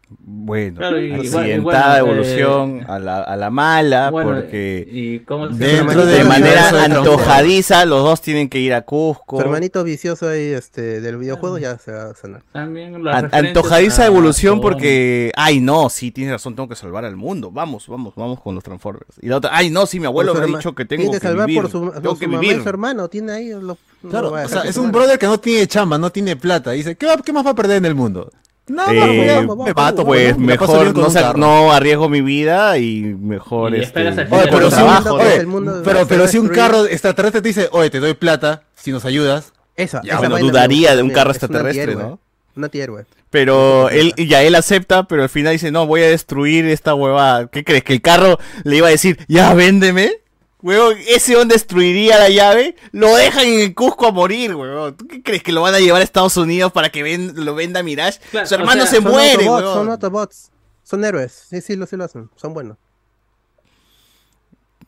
Bueno, 0.10 0.78
claro, 0.78 0.98
accidentada 0.98 2.00
evolución 2.00 2.86
a, 2.88 2.98
la, 2.98 3.24
a 3.24 3.36
la 3.36 3.50
mala, 3.50 4.10
porque 4.10 4.88
¿y 4.90 5.20
dentro 5.20 6.06
de, 6.06 6.24
manera 6.24 6.86
antojadiza 6.86 7.86
los 7.86 8.04
dos 8.04 8.22
tienen 8.22 8.48
que 8.48 8.60
ir 8.60 8.74
a 8.74 8.84
Cusco. 8.84 9.36
Su 9.36 9.42
hermanito 9.42 9.84
vicioso 9.84 10.30
ahí, 10.30 10.54
este, 10.54 11.02
del 11.02 11.18
videojuego 11.18 11.58
ya 11.58 11.78
se 11.78 11.92
va 11.92 12.12
a 12.12 12.14
sanar. 12.14 12.42
También 12.54 13.06
antojadiza 13.32 14.06
evolución 14.06 14.62
porque, 14.62 15.34
ay 15.36 15.60
no, 15.60 15.90
sí, 15.90 16.12
tienes 16.12 16.32
razón, 16.32 16.56
tengo 16.56 16.70
que 16.70 16.76
salvar 16.76 17.04
al 17.04 17.18
mundo. 17.18 17.52
Vamos, 17.52 17.88
vamos, 17.90 18.14
vamos 18.16 18.40
con 18.40 18.56
los 18.56 18.64
Transformers. 18.64 19.18
Y 19.22 19.28
la 19.28 19.38
otra, 19.38 19.52
ay 19.54 19.70
no, 19.70 19.86
sí, 19.86 20.00
mi 20.00 20.06
abuelo 20.06 20.34
me 20.34 20.42
ha 20.42 20.46
dicho 20.46 20.74
que 20.74 20.86
tengo 20.86 21.12
que, 21.12 21.20
salvar 21.20 21.48
vivir, 21.48 21.64
por 21.64 21.72
su, 21.72 21.92
tengo 21.92 22.18
que 22.18 22.28
mamá 22.28 22.40
vivir. 22.40 22.60
Y 22.60 22.64
su 22.64 22.70
hermano, 22.70 23.10
tiene 23.10 23.34
ahí 23.34 23.50
los... 23.50 23.78
Claro, 24.10 24.38
es 24.38 24.78
un 24.78 24.92
brother 24.94 25.20
que 25.20 25.26
no 25.26 25.38
tiene 25.38 25.68
chamba, 25.68 25.98
no 25.98 26.10
tiene 26.12 26.38
plata. 26.38 26.72
Dice, 26.72 26.96
¿qué 26.96 27.34
más 27.34 27.46
va 27.46 27.50
a 27.50 27.56
perder 27.56 27.78
en 27.78 27.86
el 27.86 27.96
mundo? 27.96 28.32
No, 28.68 28.92
eh, 28.92 29.46
vamos, 29.46 29.66
me 29.66 29.74
mato, 29.74 30.06
pues 30.06 30.38
mejor 30.38 30.94
no, 30.94 31.34
no, 31.36 31.72
arriesgo 31.72 32.10
mi 32.10 32.22
vida 32.22 32.78
y 32.78 33.02
mejor. 33.02 33.74
Y 33.76 33.82
este... 33.82 34.08
oye, 34.10 34.48
pero, 34.52 34.70
si 34.70 34.82
un, 34.82 35.84
pero, 36.08 36.28
si 36.28 36.38
un 36.38 36.50
carro 36.50 36.86
extraterrestre 36.86 37.42
te 37.42 37.48
dice, 37.48 37.70
oye, 37.72 37.90
te 37.90 38.02
doy 38.02 38.14
plata 38.14 38.64
si 38.76 38.92
nos 38.92 39.06
ayudas. 39.06 39.54
Esa, 39.78 40.02
ya, 40.04 40.18
dudaría 40.18 40.96
de 40.96 41.04
un 41.04 41.12
carro 41.12 41.32
extraterrestre, 41.32 41.96
¿no? 41.96 42.20
Una 42.56 42.68
tierra. 42.70 43.06
Pero 43.30 43.90
él, 43.90 44.14
ya 44.18 44.42
él 44.44 44.56
acepta, 44.56 45.04
pero 45.04 45.24
al 45.24 45.30
final 45.30 45.54
dice, 45.54 45.72
no, 45.72 45.86
voy 45.86 46.02
a 46.02 46.10
destruir 46.10 46.66
esta 46.66 46.96
huevada. 46.96 47.48
¿Qué 47.48 47.64
crees? 47.64 47.84
¿Que 47.84 47.94
el 47.94 48.02
carro 48.02 48.40
le 48.64 48.78
iba 48.78 48.88
a 48.88 48.92
decir, 48.92 49.20
ya 49.28 49.54
véndeme? 49.54 50.12
Ese 50.72 51.34
don 51.34 51.48
destruiría 51.48 52.18
la 52.18 52.30
llave, 52.30 52.76
lo 52.92 53.16
dejan 53.16 53.46
en 53.48 53.60
el 53.62 53.76
Cusco 53.76 54.08
a 54.08 54.12
morir, 54.12 54.56
weón. 54.56 54.98
¿Tú 54.98 55.08
qué 55.08 55.22
crees 55.22 55.44
que 55.44 55.52
lo 55.52 55.62
van 55.62 55.74
a 55.74 55.80
llevar 55.80 56.02
a 56.02 56.04
Estados 56.04 56.36
Unidos 56.38 56.72
para 56.72 56.90
que 56.90 57.18
lo 57.18 57.56
venda 57.56 57.84
Mirage? 57.84 58.20
Claro, 58.32 58.48
Su 58.48 58.56
hermano 58.56 58.84
o 58.84 58.86
sea, 58.86 58.96
se 58.96 59.02
son 59.02 59.12
muere, 59.12 59.34
autobots, 59.34 59.64
weón. 59.64 59.76
Son 59.76 59.90
autobots, 59.92 60.52
son 60.84 61.06
héroes. 61.06 61.48
Sí, 61.50 61.62
sí, 61.62 61.76
lo, 61.76 61.86
sí 61.86 61.96
lo 61.96 62.06
hacen, 62.06 62.30
son 62.36 62.54
buenos. 62.54 62.78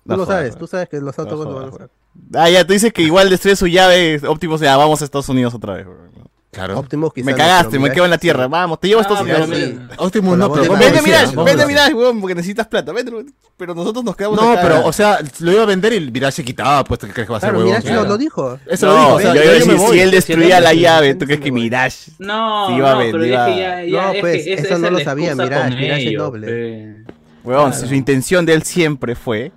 Tú 0.08 0.18
lo 0.18 0.26
sabes, 0.26 0.50
joder. 0.50 0.60
tú 0.60 0.68
sabes 0.68 0.90
que 0.90 1.00
los 1.00 1.18
autobots 1.20 1.48
no 1.48 1.54
joder, 1.54 1.68
lo 1.68 1.72
van 1.72 1.82
a 1.82 1.86
hacer. 1.86 2.00
Ah, 2.36 2.50
ya, 2.50 2.66
tú 2.66 2.74
dices 2.74 2.92
que 2.92 3.04
igual 3.04 3.30
destruye 3.30 3.56
su 3.56 3.68
llave, 3.68 4.20
Optimus, 4.28 4.62
ya, 4.62 4.76
vamos 4.76 5.02
a 5.02 5.06
Estados 5.06 5.30
Unidos 5.30 5.54
otra 5.54 5.74
vez, 5.74 5.86
weón. 5.86 6.30
Claro. 6.52 6.80
Optimus. 6.80 7.12
Me 7.18 7.36
cagaste, 7.36 7.78
no, 7.78 7.84
me 7.84 7.92
quedo 7.92 8.06
en 8.06 8.10
la 8.10 8.18
tierra. 8.18 8.48
Vamos, 8.48 8.80
te 8.80 8.88
llevo 8.88 9.02
estos. 9.02 9.20
Ah, 9.20 9.46
sí. 9.54 9.80
Optimus 9.98 10.38
no, 10.38 10.52
pero. 10.52 10.76
Vende 10.76 11.02
Mirage, 11.02 11.36
vende 11.36 11.66
Mirage, 11.68 11.94
weón, 11.94 12.20
porque 12.20 12.34
necesitas 12.34 12.66
plata. 12.66 12.92
Vende, 12.92 13.12
pero 13.56 13.76
nosotros 13.76 14.04
nos 14.04 14.16
quedamos. 14.16 14.42
No, 14.42 14.56
pero, 14.60 14.84
o 14.84 14.92
sea, 14.92 15.20
lo 15.40 15.52
iba 15.52 15.62
a 15.62 15.66
vender 15.68 15.94
y 15.94 16.10
Mirage 16.10 16.38
se 16.38 16.44
quitaba, 16.44 16.84
pues, 16.84 17.00
¿qué 17.02 17.10
crees 17.10 17.28
que 17.28 17.32
va 17.32 17.36
a 17.36 17.38
hacer, 17.38 17.50
claro, 17.50 17.60
weón? 17.60 17.70
Mirage 17.70 17.88
claro. 17.88 18.10
lo, 18.10 18.18
dijo. 18.18 18.60
Eso 18.66 18.88
no, 18.88 18.94
lo 18.94 19.18
dijo. 19.20 19.30
O 19.30 19.34
yo, 19.36 19.44
yo, 19.44 19.58
yo 19.60 19.66
me 19.68 19.80
si, 19.92 20.00
él 20.00 20.12
destruía 20.12 20.60
la 20.60 20.74
llave, 20.74 21.14
¿tú 21.14 21.26
crees 21.26 21.40
que 21.40 21.52
Mirage? 21.52 22.12
No, 22.18 22.76
no, 22.76 22.98
pero 22.98 23.26
ya, 23.26 24.14
pues, 24.20 24.48
eso 24.48 24.80
no 24.80 24.90
lo 24.90 25.00
sabía 25.02 25.36
Mirage. 25.36 25.76
Mirage 25.76 26.12
es 26.12 26.18
doble. 26.18 27.06
Weón, 27.44 27.74
su 27.74 27.94
intención 27.94 28.46
de 28.46 28.54
él 28.54 28.64
siempre 28.64 29.16
fue. 29.16 29.52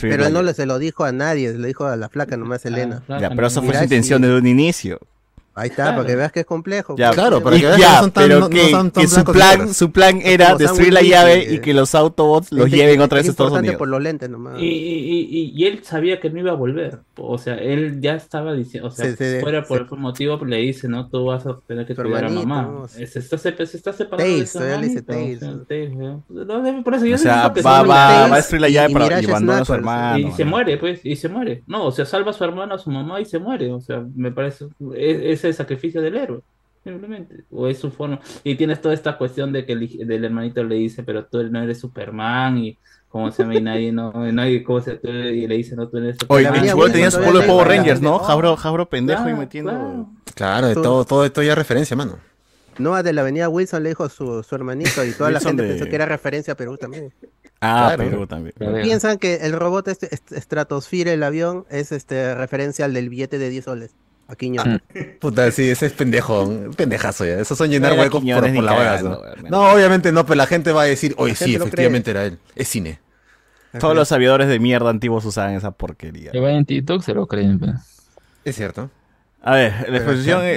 Pero 0.00 0.26
él 0.26 0.32
no 0.32 0.52
se 0.52 0.66
lo 0.66 0.78
dijo 0.78 1.04
a 1.04 1.12
nadie, 1.12 1.52
se 1.52 1.58
lo 1.58 1.66
dijo 1.66 1.86
a 1.86 1.96
la 1.96 2.08
flaca 2.08 2.36
nomás 2.36 2.64
Elena. 2.64 3.02
Ya, 3.20 3.30
pero 3.30 3.46
eso 3.46 3.62
fue 3.62 3.76
su 3.76 3.82
intención 3.84 4.22
desde 4.22 4.38
un 4.38 4.46
inicio. 4.46 4.98
Ahí 5.54 5.68
está, 5.68 5.82
claro. 5.82 5.96
para 5.98 6.08
que 6.08 6.16
veas 6.16 6.32
que 6.32 6.40
es 6.40 6.46
complejo. 6.46 6.96
Ya, 6.96 7.10
claro, 7.10 7.42
para 7.42 7.58
que 7.58 7.66
veas 7.66 7.76
que 7.76 7.82
no 7.82 8.00
son 8.00 8.10
tan, 8.10 8.24
pero 8.24 8.40
no, 8.40 8.48
que, 8.48 8.62
no 8.62 8.68
son 8.70 8.90
tan 8.90 9.02
que 9.02 9.08
su 9.08 9.24
plan, 9.24 9.74
su 9.74 9.92
plan 9.92 10.20
era 10.22 10.54
destruir 10.54 10.92
la 10.92 11.02
llave 11.02 11.46
y, 11.50 11.54
y 11.56 11.58
que 11.60 11.74
los 11.74 11.94
Autobots 11.94 12.52
los 12.52 12.66
este, 12.66 12.76
lleven 12.78 13.00
otra 13.02 13.18
vez 13.18 13.28
a 13.28 13.30
Estados 13.32 13.52
Unidos. 13.52 13.76
por 13.76 13.88
los 13.88 14.00
lentes 14.00 14.30
nomás. 14.30 14.58
Y, 14.60 14.66
y, 14.66 15.52
y, 15.54 15.66
él 15.66 15.84
sabía 15.84 16.20
que 16.20 16.30
no 16.30 16.40
iba 16.40 16.52
a 16.52 16.54
volver. 16.54 17.00
O 17.16 17.36
sea, 17.36 17.56
él 17.56 18.00
ya 18.00 18.14
estaba 18.14 18.54
diciendo, 18.54 18.88
o 18.88 18.90
sea, 18.90 19.14
fuera 19.40 19.62
por 19.64 19.80
algún 19.80 20.00
motivo 20.00 20.42
le 20.44 20.56
dice, 20.56 20.88
¿no? 20.88 21.08
Tú 21.08 21.26
vas 21.26 21.46
a 21.46 21.58
tener 21.66 21.86
que 21.86 21.94
cuidar 21.94 22.24
a 22.24 22.28
mamá. 22.30 22.88
Se 22.88 23.04
está, 23.04 23.36
se 23.38 23.50
está 23.50 23.92
separando 23.92 24.32
Tales, 24.32 24.52
de 24.52 24.74
su. 24.74 24.80
Dice 24.80 25.02
Tales. 25.02 25.40
por 26.82 26.94
eso 26.94 27.06
yo 27.06 27.16
o 27.16 27.18
sea, 27.18 27.48
va, 27.48 27.82
va, 27.82 28.28
va 28.28 28.32
a 28.32 28.36
destruir 28.36 28.62
la 28.62 28.68
llave 28.68 28.92
para 28.92 29.20
y 29.20 29.26
a 29.26 29.64
su 29.64 29.74
hermano. 29.74 30.18
Y 30.18 30.32
se 30.32 30.44
muere, 30.44 30.78
pues, 30.78 31.00
y 31.04 31.16
se 31.16 31.28
muere. 31.28 31.62
No, 31.66 31.84
o 31.84 31.92
sea, 31.92 32.06
salva 32.06 32.30
a 32.30 32.34
su 32.34 32.42
hermano, 32.44 32.74
a 32.74 32.78
su 32.78 32.90
mamá 32.90 33.20
y 33.20 33.24
se 33.24 33.38
muere. 33.38 33.70
O 33.72 33.80
sea, 33.80 34.02
me 34.14 34.32
parece... 34.32 34.66
es 34.96 35.41
ese 35.42 35.48
el 35.48 35.54
sacrificio 35.54 36.00
del 36.00 36.16
héroe, 36.16 36.40
simplemente. 36.84 37.44
O 37.50 37.66
es 37.66 37.78
su 37.78 37.90
forma. 37.90 38.20
Y 38.44 38.54
tienes 38.54 38.80
toda 38.80 38.94
esta 38.94 39.18
cuestión 39.18 39.52
de 39.52 39.66
que 39.66 39.72
el, 39.72 40.06
del 40.06 40.24
hermanito 40.24 40.62
le 40.64 40.76
dice, 40.76 41.02
pero 41.02 41.24
tú 41.24 41.42
no 41.44 41.62
eres 41.62 41.80
Superman 41.80 42.58
y 42.58 42.78
como 43.08 43.30
se 43.30 43.42
llama 43.42 43.56
y 43.56 43.60
nadie 43.60 43.92
no, 43.92 44.12
nadie 44.32 44.62
como 44.62 44.80
se 44.80 44.98
y 45.02 45.46
le 45.46 45.56
dicen 45.56 45.76
no 45.76 45.88
tú 45.88 45.98
eres 45.98 46.16
Superman. 46.18 46.60
Oye, 46.60 46.72
Oye 46.72 46.92
tenías 46.92 47.16
polo 47.16 47.40
de 47.40 47.46
Power 47.46 47.68
Rangers, 47.68 48.00
¿no? 48.00 48.18
Jabro, 48.18 48.56
jabro 48.56 48.88
pendejo 48.88 49.22
claro, 49.22 49.36
y 49.36 49.40
metiendo. 49.40 49.70
Claro, 49.70 50.08
claro 50.34 50.68
de 50.68 50.74
todo, 50.74 51.04
todo 51.04 51.24
esto 51.24 51.42
ya 51.42 51.54
referencia, 51.54 51.96
mano. 51.96 52.18
No, 52.78 53.00
de 53.02 53.12
la 53.12 53.20
avenida 53.20 53.48
Wilson 53.48 53.82
le 53.82 53.90
dijo 53.90 54.08
su, 54.08 54.42
su 54.42 54.54
hermanito 54.54 55.04
y 55.04 55.12
toda 55.12 55.30
la 55.30 55.40
gente 55.40 55.62
de... 55.62 55.68
pensó 55.70 55.84
que 55.86 55.94
era 55.94 56.06
referencia 56.06 56.54
a 56.54 56.56
Perú 56.56 56.76
también. 56.76 57.12
Ah, 57.60 57.92
claro. 57.94 58.10
Perú 58.10 58.26
también. 58.26 58.54
Piensan 58.82 59.18
que 59.18 59.36
el 59.36 59.52
robot 59.52 59.88
este, 59.88 60.12
est 60.12 60.32
estratosfera, 60.32 61.12
el 61.12 61.22
avión, 61.22 61.64
es 61.70 61.92
este 61.92 62.34
referencia 62.34 62.84
al 62.84 62.94
del 62.94 63.08
billete 63.08 63.38
de 63.38 63.50
10 63.50 63.64
soles 63.64 63.94
a 64.32 64.36
Quiñones. 64.36 64.80
Ah. 64.88 64.98
Puta, 65.20 65.50
sí, 65.50 65.70
ese 65.70 65.86
es 65.86 65.92
pendejo, 65.92 66.70
pendejazo 66.76 67.24
ya. 67.24 67.38
Esos 67.38 67.56
son 67.56 67.70
llenar 67.70 67.94
no 67.94 68.02
huecos 68.02 68.22
por, 68.22 68.62
la 68.62 68.74
hora. 68.74 69.02
No, 69.02 69.20
no, 69.48 69.72
obviamente 69.72 70.12
no, 70.12 70.24
pero 70.24 70.36
la 70.36 70.46
gente 70.46 70.72
va 70.72 70.82
a 70.82 70.86
decir, 70.86 71.14
oye, 71.18 71.34
sí, 71.34 71.54
efectivamente 71.54 72.10
era 72.10 72.24
él. 72.24 72.38
Es 72.54 72.68
cine. 72.68 73.00
Todos 73.78 73.94
los 73.94 74.08
sabidores 74.08 74.48
de 74.48 74.58
mierda 74.58 74.90
antiguos 74.90 75.24
usaban 75.24 75.54
esa 75.54 75.70
porquería. 75.70 76.30
Que 76.30 76.40
vayan 76.40 76.58
en 76.58 76.66
TikTok, 76.66 77.02
se 77.02 77.14
lo 77.14 77.26
creen. 77.26 77.58
Pues. 77.58 77.72
Es 78.44 78.56
cierto. 78.56 78.90
A 79.44 79.54
ver, 79.54 79.88
la 79.88 79.96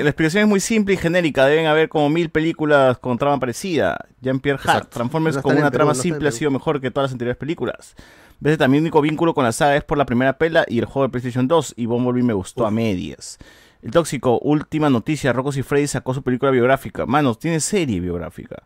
explicación, 0.10 0.44
es 0.44 0.48
muy 0.48 0.60
simple 0.60 0.94
y 0.94 0.98
genérica. 0.98 1.46
Deben 1.46 1.66
haber 1.66 1.90
como 1.90 2.10
mil 2.10 2.30
películas 2.30 3.00
con 3.00 3.18
trama 3.18 3.40
parecida. 3.40 3.98
Jean-Pierre 4.22 4.60
Hart, 4.64 4.92
Transformers 4.92 5.38
con 5.38 5.58
una 5.58 5.72
trama 5.72 5.96
simple 5.96 6.30
ha 6.30 6.32
sido 6.32 6.52
mejor 6.52 6.80
que 6.80 6.92
todas 6.92 7.06
las 7.06 7.14
anteriores 7.14 7.38
películas. 7.38 7.96
Veces 8.40 8.54
este 8.54 8.64
también 8.64 8.84
el 8.84 8.86
único 8.86 9.02
vínculo 9.02 9.34
con 9.34 9.44
la 9.46 9.54
saga 9.54 9.76
es 9.76 9.84
por 9.84 9.98
la 9.98 10.06
primera 10.06 10.38
pela 10.38 10.66
y 10.68 10.80
el 10.80 10.86
juego 10.86 11.08
de 11.08 11.12
PlayStation 11.12 11.48
2. 11.48 11.74
Y 11.78 11.86
Bumblebee 11.86 12.22
me 12.22 12.34
gustó 12.34 12.68
a 12.68 12.72
medias. 12.72 13.40
El 13.86 13.92
tóxico, 13.92 14.40
última 14.40 14.90
noticia, 14.90 15.32
Rocos 15.32 15.58
y 15.58 15.62
Freddy 15.62 15.86
sacó 15.86 16.16
su 16.16 16.24
película 16.24 16.50
biográfica. 16.50 17.06
Manos, 17.06 17.38
tiene 17.38 17.60
serie 17.60 18.00
biográfica. 18.00 18.64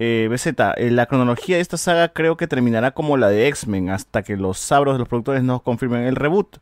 Eh, 0.00 0.28
BZ, 0.28 0.48
eh, 0.76 0.90
la 0.90 1.06
cronología 1.06 1.54
de 1.54 1.62
esta 1.62 1.76
saga 1.76 2.08
creo 2.08 2.36
que 2.36 2.48
terminará 2.48 2.90
como 2.90 3.16
la 3.16 3.28
de 3.28 3.46
X-Men, 3.46 3.90
hasta 3.90 4.24
que 4.24 4.36
los 4.36 4.58
sabros 4.58 4.96
de 4.96 4.98
los 4.98 5.06
productores 5.06 5.44
nos 5.44 5.62
confirmen 5.62 6.02
el 6.02 6.16
reboot. 6.16 6.56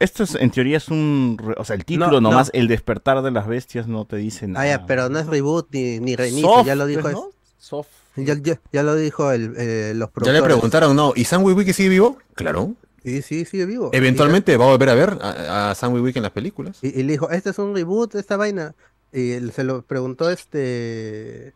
Esto 0.00 0.24
es, 0.24 0.34
en 0.34 0.50
teoría 0.50 0.78
es 0.78 0.88
un... 0.88 1.40
O 1.56 1.64
sea, 1.64 1.76
el 1.76 1.84
título 1.84 2.20
no, 2.20 2.30
nomás. 2.30 2.50
El 2.52 2.66
despertar 2.66 3.22
de 3.22 3.30
las 3.30 3.46
bestias, 3.46 3.86
no 3.86 4.06
te 4.06 4.16
dice 4.16 4.48
nada. 4.48 4.64
Ah, 4.64 4.68
ya, 4.68 4.86
pero 4.86 5.08
no 5.08 5.20
es 5.20 5.28
reboot 5.28 5.68
ni, 5.70 6.00
ni 6.00 6.16
reinicio, 6.16 6.64
ya 6.64 6.74
lo 6.74 6.84
dijo... 6.84 7.32
Soft. 7.58 7.86
Ya, 8.16 8.82
lo 8.82 8.96
dijo 8.96 9.30
los 9.30 10.10
productores. 10.10 10.26
Ya 10.26 10.32
le 10.32 10.42
preguntaron, 10.42 10.96
¿no? 10.96 11.12
¿Y 11.14 11.24
Sam 11.24 11.44
Witwicky 11.44 11.72
sigue 11.72 11.90
vivo? 11.90 12.18
Claro. 12.34 12.74
Sí, 13.06 13.22
sí, 13.22 13.44
sigue 13.44 13.66
vivo. 13.66 13.90
Eventualmente 13.92 14.56
va 14.56 14.64
a 14.64 14.70
volver 14.72 14.88
a 14.88 14.94
ver 14.96 15.18
a, 15.22 15.70
a 15.70 15.74
Sammy 15.76 16.00
Wick 16.00 16.16
en 16.16 16.24
las 16.24 16.32
películas. 16.32 16.80
Y, 16.82 17.04
le 17.04 17.12
dijo, 17.12 17.30
este 17.30 17.50
es 17.50 17.58
un 17.60 17.72
reboot, 17.72 18.16
esta 18.16 18.36
vaina. 18.36 18.74
Y 19.12 19.38
se 19.52 19.62
lo 19.62 19.82
preguntó 19.82 20.28
este 20.28 21.54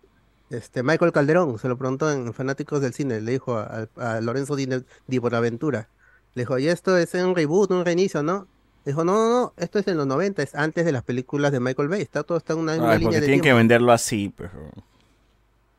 este 0.48 0.84
Michael 0.84 1.10
Calderón, 1.10 1.58
se 1.58 1.66
lo 1.66 1.76
preguntó 1.76 2.08
en 2.08 2.32
Fanáticos 2.32 2.80
del 2.80 2.94
Cine, 2.94 3.20
le 3.20 3.32
dijo 3.32 3.58
a, 3.58 4.20
Lorenzo 4.20 4.54
Di, 4.54 4.68
Di 5.08 5.18
Bonaventura. 5.18 5.88
Le 6.34 6.42
dijo, 6.42 6.56
y 6.56 6.68
esto 6.68 6.96
es 6.96 7.14
un 7.14 7.34
reboot, 7.34 7.72
un 7.72 7.84
reinicio, 7.84 8.22
¿no? 8.22 8.46
Dijo, 8.84 9.02
no, 9.02 9.14
no, 9.14 9.28
no, 9.28 9.54
esto 9.56 9.80
es 9.80 9.88
en 9.88 9.96
los 9.96 10.06
90, 10.06 10.44
es 10.44 10.54
antes 10.54 10.84
de 10.84 10.92
las 10.92 11.02
películas 11.02 11.50
de 11.50 11.58
Michael 11.58 11.88
Bay, 11.88 12.02
está 12.02 12.22
todo 12.22 12.38
está 12.38 12.52
en 12.52 12.60
una, 12.60 12.72
Ay, 12.74 12.78
una 12.78 12.94
línea 12.94 13.20
de 13.20 13.26
tienen 13.26 13.40
tiempo. 13.40 13.44
que 13.44 13.52
venderlo 13.54 13.90
así, 13.90 14.32
pero... 14.36 14.52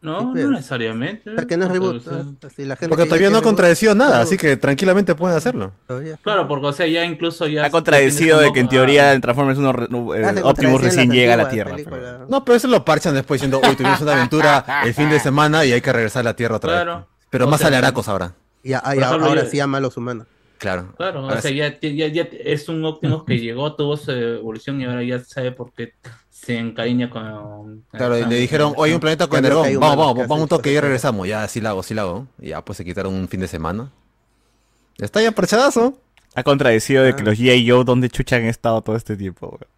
No, 0.02 0.34
no 0.34 0.50
necesariamente. 0.50 1.30
No 1.30 1.36
porque 2.90 3.06
todavía 3.06 3.30
no 3.30 3.38
ha 3.38 3.42
contradecido 3.44 3.94
nada, 3.94 4.22
así 4.22 4.36
que 4.36 4.58
tranquilamente 4.58 5.14
pueden 5.14 5.38
hacerlo. 5.38 5.74
Claro, 6.24 6.48
porque 6.48 6.68
o 6.68 6.74
sea, 6.74 6.88
ya 6.88 7.06
incluso 7.06 7.48
ya... 7.48 7.66
Ha 7.66 7.70
contradecido 7.70 8.40
de 8.40 8.52
que 8.52 8.62
en 8.62 8.70
teoría 8.70 9.10
ah. 9.10 9.14
el 9.14 9.22
Transformers 9.22 9.60
1 9.60 10.16
eh, 10.16 10.42
Optimus 10.44 10.82
recién 10.82 11.12
llega 11.12 11.36
a 11.36 11.38
la 11.38 11.50
Tierra. 11.50 11.76
No, 12.28 12.44
pero 12.44 12.56
eso 12.56 12.68
lo 12.68 12.84
parchan 12.84 13.14
después 13.14 13.40
diciendo, 13.40 13.62
uy, 13.64 13.76
tuvimos 13.76 14.02
una 14.02 14.14
aventura 14.14 14.66
el 14.84 14.94
fin 14.96 15.10
de 15.10 15.20
semana 15.22 15.66
y 15.66 15.72
hay 15.72 15.82
que 15.82 15.94
regresar 15.94 16.22
a 16.22 16.24
la 16.24 16.36
Tierra 16.36 16.56
otra 16.56 16.72
claro. 16.72 17.08
Pero 17.30 17.46
o 17.46 17.50
más 17.50 17.60
sea, 17.60 17.68
alaracos 17.68 18.08
ahora. 18.08 18.34
Y, 18.64 18.74
a, 18.74 18.80
a, 18.80 18.92
ahora 18.92 19.46
sí 19.46 19.60
a 19.60 19.68
malos 19.68 19.98
humanos. 19.98 20.28
Claro. 20.58 20.94
Claro, 20.98 21.26
o 21.26 21.42
sea, 21.42 21.52
ya, 21.52 21.80
ya, 21.80 22.08
ya, 22.08 22.28
es 22.44 22.70
un 22.70 22.84
Optimus 22.86 23.24
que 23.26 23.40
llegó, 23.40 23.76
tuvo 23.76 23.98
su 23.98 24.12
evolución 24.12 24.82
y 24.82 24.86
ahora 24.86 25.04
ya 25.04 25.20
sabe 25.20 25.52
por 25.52 25.72
qué 25.74 25.94
se 26.44 26.58
encariña 26.58 27.10
con. 27.10 27.84
Claro, 27.92 28.18
y 28.18 28.26
le 28.26 28.36
dijeron, 28.36 28.74
oye, 28.76 28.94
un 28.94 29.00
planeta 29.00 29.28
con 29.28 29.42
dragón, 29.42 29.80
vamos, 29.80 29.98
vamos, 29.98 30.28
vamos 30.28 30.44
un 30.44 30.48
toque 30.48 30.72
y 30.72 30.80
regresamos. 30.80 31.28
Ya, 31.28 31.48
sí 31.48 31.62
la 31.62 31.70
hago, 31.70 31.84
sí 31.84 31.94
la 31.94 32.02
hago. 32.02 32.28
Ya, 32.40 32.64
pues 32.66 32.78
se 32.78 32.86
quitaron 32.86 33.14
un 33.14 33.28
fin 33.28 33.42
de 33.42 33.48
semana. 33.48 33.92
Está 34.98 35.22
ya 35.22 35.32
parchadazo. 35.32 36.00
Ha 36.34 36.44
contradecido 36.44 37.04
de 37.04 37.16
que 37.16 37.22
ah. 37.22 37.26
los 37.26 37.38
G.I. 37.38 37.70
Joe, 37.70 37.84
¿dónde 37.84 38.10
chucha 38.10 38.38
han 38.38 38.46
estado 38.46 38.82
todo 38.82 38.96
este 38.96 39.16
tiempo, 39.16 39.50
güey? 39.50 39.70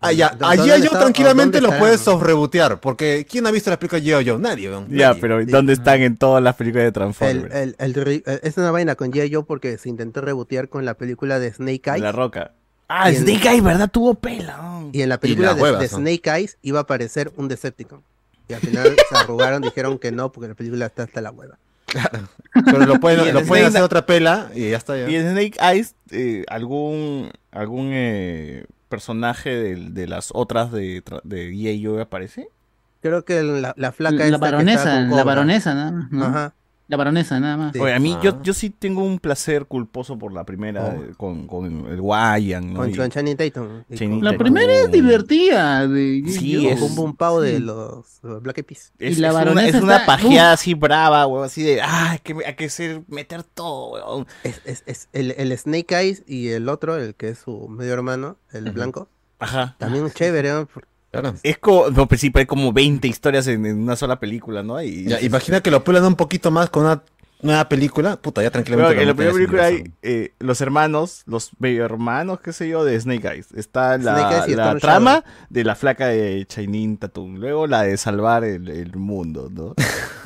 Ah. 0.00 0.10
A 0.40 0.98
tranquilamente 0.98 1.62
lo 1.62 1.70
puedes 1.78 2.02
sobrebotear, 2.02 2.78
porque 2.80 3.26
¿quién 3.28 3.46
ha 3.46 3.50
visto 3.50 3.70
las 3.70 3.78
películas 3.78 4.04
de 4.04 4.12
G.I. 4.12 4.28
Joe? 4.28 4.38
Nadie. 4.38 4.70
Ya, 4.90 5.14
pero 5.14 5.42
¿dónde 5.46 5.72
están 5.72 6.02
en 6.02 6.18
todas 6.18 6.42
las 6.42 6.56
películas 6.56 6.84
de 6.84 6.92
Transformers? 6.92 7.74
Es 8.42 8.58
una 8.58 8.70
vaina 8.70 8.94
con 8.94 9.10
G.I. 9.10 9.32
Joe 9.32 9.44
porque 9.44 9.78
se 9.78 9.88
intentó 9.88 10.20
rebotear 10.20 10.68
con 10.68 10.84
la 10.84 10.94
película 10.94 11.38
de 11.38 11.50
Snake 11.50 11.82
Eyes. 11.86 12.02
La 12.02 12.12
Roca. 12.12 12.52
Ah. 12.88 13.10
Snake 13.12 13.48
Eyes, 13.48 13.62
¿verdad? 13.62 13.90
Tuvo 13.90 14.14
pelo. 14.14 14.90
Y 14.92 15.02
en 15.02 15.08
la 15.08 15.18
película 15.18 15.54
de, 15.54 15.88
Snake 15.88 16.30
Eyes 16.30 16.58
iba 16.62 16.80
a 16.80 16.82
aparecer 16.82 17.32
un 17.36 17.48
Decepticon. 17.48 18.02
Y 18.48 18.52
al 18.52 18.60
final 18.60 18.96
se 19.08 19.16
arrugaron, 19.16 19.62
dijeron 19.62 19.98
que 19.98 20.12
no, 20.12 20.30
porque 20.30 20.48
la 20.48 20.54
película 20.54 20.86
está 20.86 21.04
hasta 21.04 21.20
la 21.20 21.30
hueva. 21.30 21.58
Pero 22.64 22.86
lo 22.86 23.00
pueden, 23.00 23.36
hacer 23.66 23.82
otra 23.82 24.04
pela 24.04 24.50
y 24.54 24.70
ya 24.70 24.76
está. 24.76 24.96
Ya. 24.96 25.08
Y 25.08 25.16
en 25.16 25.30
Snake 25.30 25.58
Eyes, 25.60 25.94
eh, 26.10 26.44
algún, 26.48 27.30
algún 27.52 27.90
eh, 27.92 28.66
personaje 28.88 29.50
de, 29.50 29.76
de, 29.90 30.06
las 30.06 30.30
otras 30.34 30.72
de, 30.72 31.02
de 31.22 32.00
aparece. 32.00 32.48
Creo 33.00 33.24
que 33.24 33.42
la, 33.42 33.74
la 33.76 33.92
flaca 33.92 34.24
la 34.26 34.38
baronesa, 34.38 35.00
la 35.02 35.24
baronesa, 35.24 35.74
¿no? 35.74 36.24
Ajá. 36.24 36.54
La 36.86 36.98
baronesa 36.98 37.40
nada 37.40 37.56
más. 37.56 37.76
Oye, 37.76 37.94
a 37.94 37.98
mí 37.98 38.14
yo, 38.22 38.32
Ah. 38.34 38.40
yo 38.42 38.52
sí 38.52 38.68
tengo 38.68 39.02
un 39.02 39.18
placer 39.18 39.64
culposo 39.64 40.18
por 40.18 40.32
la 40.34 40.44
primera 40.44 40.84
Oh. 40.84 41.02
eh, 41.02 41.12
con, 41.16 41.46
con 41.46 41.86
el 41.86 41.98
Guayan, 42.00 42.74
¿no? 42.74 42.80
Con, 42.80 42.94
con 42.94 43.10
Channing 43.10 43.36
Tatum. 43.38 43.84
Channing 43.94 44.22
La 44.22 44.32
Tatum. 44.32 44.44
primera 44.44 44.72
es 44.74 44.90
divertida. 44.90 45.88
De 45.88 46.22
Sí, 46.28 46.62
yo- 46.62 46.68
es- 46.70 46.78
Con 46.80 46.94
Boom 46.94 47.16
Pao 47.16 47.40
de 47.40 47.58
los 47.60 48.18
los 48.22 48.42
Black 48.42 48.58
Eyed 48.58 48.66
Peas. 48.66 48.92
Es, 48.98 49.16
Y 49.16 49.20
la 49.22 49.28
es 49.28 49.34
una, 49.34 49.44
baronesa 49.44 49.78
es 49.78 49.82
una 49.82 50.04
pajeada 50.06 50.52
así 50.52 50.74
brava, 50.74 51.26
weón, 51.26 51.44
así 51.46 51.62
de, 51.62 51.80
ah, 51.80 52.10
hay 52.12 52.18
que, 52.18 52.36
hay 52.46 52.54
que 52.54 52.68
ser, 52.68 53.02
meter 53.08 53.42
todo, 53.44 53.92
weón. 53.92 54.26
Es, 54.42 54.60
es, 54.66 54.82
es 54.86 55.08
el, 55.14 55.30
el 55.38 55.56
Snake 55.56 55.94
Eyes 55.94 56.22
y 56.26 56.48
el 56.48 56.68
otro, 56.68 56.96
el 56.96 57.14
que 57.14 57.30
es 57.30 57.38
su 57.38 57.66
medio 57.68 57.94
hermano, 57.94 58.36
el 58.52 58.70
blanco. 58.72 59.08
Ajá. 59.38 59.74
También 59.78 60.10
chévere, 60.10 60.50
¿no? 60.52 60.68
Claro. 61.20 61.36
Es 61.42 61.58
como, 61.58 61.90
no, 61.90 62.06
pues 62.08 62.20
sí, 62.20 62.30
pero 62.30 62.40
hay 62.40 62.46
como 62.46 62.72
20 62.72 63.06
historias 63.08 63.46
en, 63.46 63.66
en 63.66 63.78
una 63.82 63.96
sola 63.96 64.18
película, 64.20 64.62
¿no? 64.62 64.82
Y, 64.82 65.04
Ya, 65.04 65.20
imagina 65.20 65.60
que 65.60 65.70
lo 65.70 65.84
pulan 65.84 66.04
un 66.04 66.16
poquito 66.16 66.50
más 66.50 66.70
con 66.70 66.84
una 66.84 67.02
nueva 67.44 67.68
película. 67.68 68.16
Puta, 68.16 68.42
ya 68.42 68.50
Pero 68.50 68.64
tranquilamente. 68.64 69.02
en 69.02 69.08
la 69.08 69.14
primera 69.14 69.34
película 69.34 69.64
hay 69.66 69.92
eh, 70.02 70.34
los 70.40 70.60
hermanos, 70.60 71.22
los 71.26 71.50
medio 71.58 71.84
hermanos, 71.84 72.40
qué 72.40 72.52
sé 72.52 72.68
yo, 72.68 72.84
de 72.84 72.98
Snake 73.00 73.28
Eyes. 73.28 73.52
Está 73.52 73.96
la, 73.98 74.16
Snake 74.18 74.34
Eyes 74.46 74.56
la 74.56 74.76
trama 74.78 75.24
de 75.50 75.64
la 75.64 75.74
flaca 75.74 76.08
de 76.08 76.44
Chainin 76.46 76.96
Tatum. 76.98 77.36
Luego 77.36 77.66
la 77.66 77.82
de 77.82 77.96
salvar 77.96 78.44
el, 78.44 78.68
el 78.68 78.96
mundo, 78.96 79.48
¿no? 79.52 79.74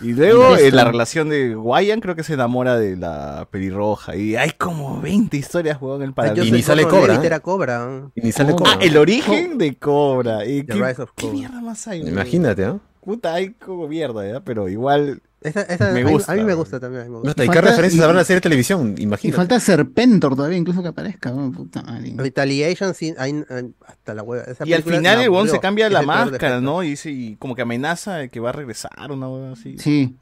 Y 0.03 0.13
luego 0.13 0.57
eh, 0.57 0.71
la 0.71 0.85
relación 0.85 1.29
de 1.29 1.55
Guayan 1.55 2.01
creo 2.01 2.15
que 2.17 2.23
se 2.23 2.35
enamora 2.35 2.79
de 2.79 2.97
la 2.97 3.47
pelirroja. 3.51 4.17
Y 4.17 4.37
hay 4.37 4.51
como 4.53 5.01
20 5.01 5.37
historias, 5.37 5.81
weón, 5.81 6.03
en 6.03 6.09
el 6.09 6.15
paralelo. 6.15 6.45
Y 6.45 6.53
ni 6.53 6.63
sale 6.63 6.85
Cobra, 6.85 7.09
Levitt 7.09 7.25
¿eh? 7.25 7.27
era 7.27 7.41
Cobra. 7.41 7.79
¿no? 7.87 8.13
Y 8.15 8.21
ni 8.23 8.33
sale 8.33 8.53
Oh. 8.53 8.57
Cobra. 8.57 8.73
Ah, 8.75 8.79
el 8.81 8.97
origen 8.97 9.59
de 9.59 9.77
Cobra. 9.77 10.45
Y 10.47 10.63
The 10.63 10.75
¿qué, 10.75 10.85
Rise 10.85 11.03
of 11.03 11.11
qué 11.15 11.23
Cobra. 11.27 11.39
mierda 11.39 11.61
más 11.61 11.87
hay? 11.89 12.01
Imagínate, 12.01 12.65
¿no? 12.65 12.81
Puta, 13.01 13.35
hay 13.35 13.51
como 13.55 13.89
mierda, 13.89 14.27
¿ya? 14.27 14.41
Pero 14.41 14.69
igual 14.69 15.23
Esa- 15.41 15.93
Me 15.93 16.01
a 16.01 16.05
mí- 16.05 16.11
gusta. 16.11 16.33
A 16.33 16.35
mí 16.35 16.43
me 16.43 16.55
gusta 16.55 16.81
también. 16.81 17.11
me 17.13 17.19
gusta. 17.21 17.45
¿Y 17.45 17.49
qué 17.49 17.61
referencias 17.61 17.95
y- 17.95 18.03
habrá 18.03 18.11
en 18.11 18.17
la 18.17 18.25
serie 18.25 18.39
de 18.39 18.41
televisión? 18.41 18.95
Y 18.99 19.03
Imagínate. 19.05 19.37
falta 19.37 19.61
Serpentor 19.61 20.35
todavía, 20.35 20.59
incluso 20.59 20.83
que 20.83 20.89
aparezca. 20.89 21.33
puta 21.33 21.83
madre. 21.83 22.13
Retaliation, 22.17 22.93
sí, 22.95 23.15
hay, 23.17 23.45
hay- 23.49 23.71
hasta 23.87 24.15
la 24.15 24.23
hueva. 24.25 24.45
Esa 24.45 24.67
Y 24.67 24.73
al 24.73 24.83
final 24.83 25.21
el 25.21 25.29
weón 25.29 25.37
aburrió. 25.43 25.53
se 25.55 25.61
cambia 25.61 25.89
la 25.91 26.03
máscara. 26.03 26.61
¿no? 26.61 26.83
Y, 26.83 26.91
dice, 26.91 27.11
y 27.11 27.37
como 27.37 27.55
que 27.55 27.63
amenaza 27.63 28.17
de 28.17 28.29
que 28.31 28.41
va 28.41 28.49
a 28.49 28.53
regresar, 28.53 29.13
una 29.13 29.29
hueá 29.29 29.53
así. 29.53 29.79
Sí. 29.79 30.17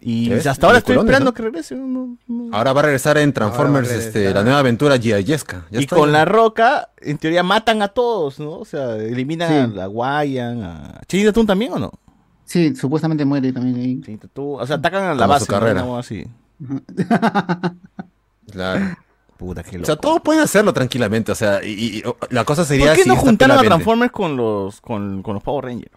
Y 0.00 0.30
hasta 0.32 0.66
ahora 0.66 0.78
estoy 0.78 0.96
esperando 0.96 1.30
¿no? 1.30 1.34
que 1.34 1.42
regrese. 1.42 1.74
no- 1.74 2.18
no- 2.28 2.48
Ahora 2.56 2.72
va 2.72 2.80
a 2.80 2.84
regresar 2.84 3.16
en 3.18 3.32
Transformers 3.32 3.90
este, 3.90 4.32
la 4.34 4.42
nueva 4.42 4.58
aventura 4.58 4.98
Gia 4.98 5.18
Yesca. 5.20 5.66
Ya 5.70 5.80
y 5.80 5.84
está, 5.84 5.96
con 5.96 6.12
la 6.12 6.24
roca, 6.24 6.90
en 6.98 7.16
teoría 7.18 7.42
matan 7.42 7.80
a 7.80 7.88
todos, 7.88 8.38
¿no? 8.38 8.58
O 8.58 8.64
sea, 8.64 8.96
eliminan 8.96 9.48
Sí. 9.48 9.54
a 9.54 9.66
la 9.74 9.86
Guayan, 9.86 10.62
a... 10.62 11.00
¿Channing 11.08 11.26
Tatum 11.28 11.46
también 11.46 11.72
o 11.72 11.78
no? 11.78 11.92
Sí, 12.46 12.74
supuestamente 12.76 13.24
muere 13.24 13.52
también 13.52 13.76
ahí. 13.76 14.16
Tatum, 14.18 14.54
o 14.60 14.66
sea, 14.66 14.76
atacan 14.76 15.02
a 15.04 15.14
la 15.14 15.22
Como 15.24 15.28
base, 15.28 15.44
su 15.46 15.52
¿no? 15.52 15.58
carrera. 15.58 15.98
Así. 15.98 16.24
Claro. 18.50 18.96
Puta, 19.36 19.62
qué 19.62 19.76
O 19.76 19.80
loco. 19.80 19.86
sea, 19.86 19.96
todos 19.96 20.22
pueden 20.22 20.40
hacerlo 20.40 20.72
tranquilamente. 20.72 21.30
O 21.30 21.34
sea, 21.34 21.62
y, 21.62 21.98
y- 21.98 22.02
o- 22.06 22.16
la 22.30 22.44
cosa 22.44 22.64
sería. 22.64 22.86
¿Por 22.86 22.96
qué 22.96 23.02
si 23.02 23.08
no 23.10 23.16
juntaron 23.16 23.58
a. 23.58 23.62
Transformers 23.62 24.10
con 24.12 24.34
los, 24.36 24.80
con, 24.80 25.22
con 25.22 25.34
los 25.34 25.42
Power 25.42 25.66
Rangers? 25.66 25.90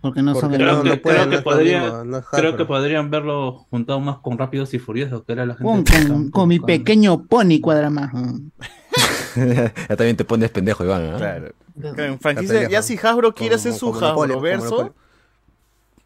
Porque 0.00 0.20
no 0.22 0.32
Porque 0.32 0.56
saben. 0.56 0.66
no, 0.66 0.80
Creo 0.80 0.82
que, 0.82 0.88
no 0.96 1.02
creo 1.02 1.24
no 1.26 1.30
que 1.30 1.38
podría- 1.42 1.82
mismo, 1.82 2.04
no 2.04 2.22
creo 2.22 2.56
que 2.56 2.64
podrían 2.64 3.10
verlo 3.10 3.66
juntado 3.70 4.00
más 4.00 4.18
con 4.18 4.36
Rápidos 4.36 4.74
y 4.74 4.80
Furiosos, 4.80 5.22
que 5.24 5.32
era 5.34 5.46
la 5.46 5.54
gente 5.54 5.64
Con, 5.64 5.84
con- 5.84 6.30
con 6.32 6.48
mi 6.48 6.58
pequeño 6.58 7.22
pony 7.26 7.60
cuadra 7.60 7.88
más. 7.90 8.10
ya 9.36 9.72
también 9.96 10.16
te 10.16 10.24
pones 10.24 10.50
pendejo, 10.50 10.84
Iván. 10.84 11.16
Claro. 11.18 11.52
Claro. 11.80 12.18
Franquicia, 12.20 12.68
ya 12.68 12.82
si 12.82 12.98
Hasbro 12.98 13.34
quiere 13.34 13.56
Como- 13.56 13.60
hacer 13.60 13.72
su 13.72 13.94
Hasbro 13.94 14.40
verso, 14.40 14.94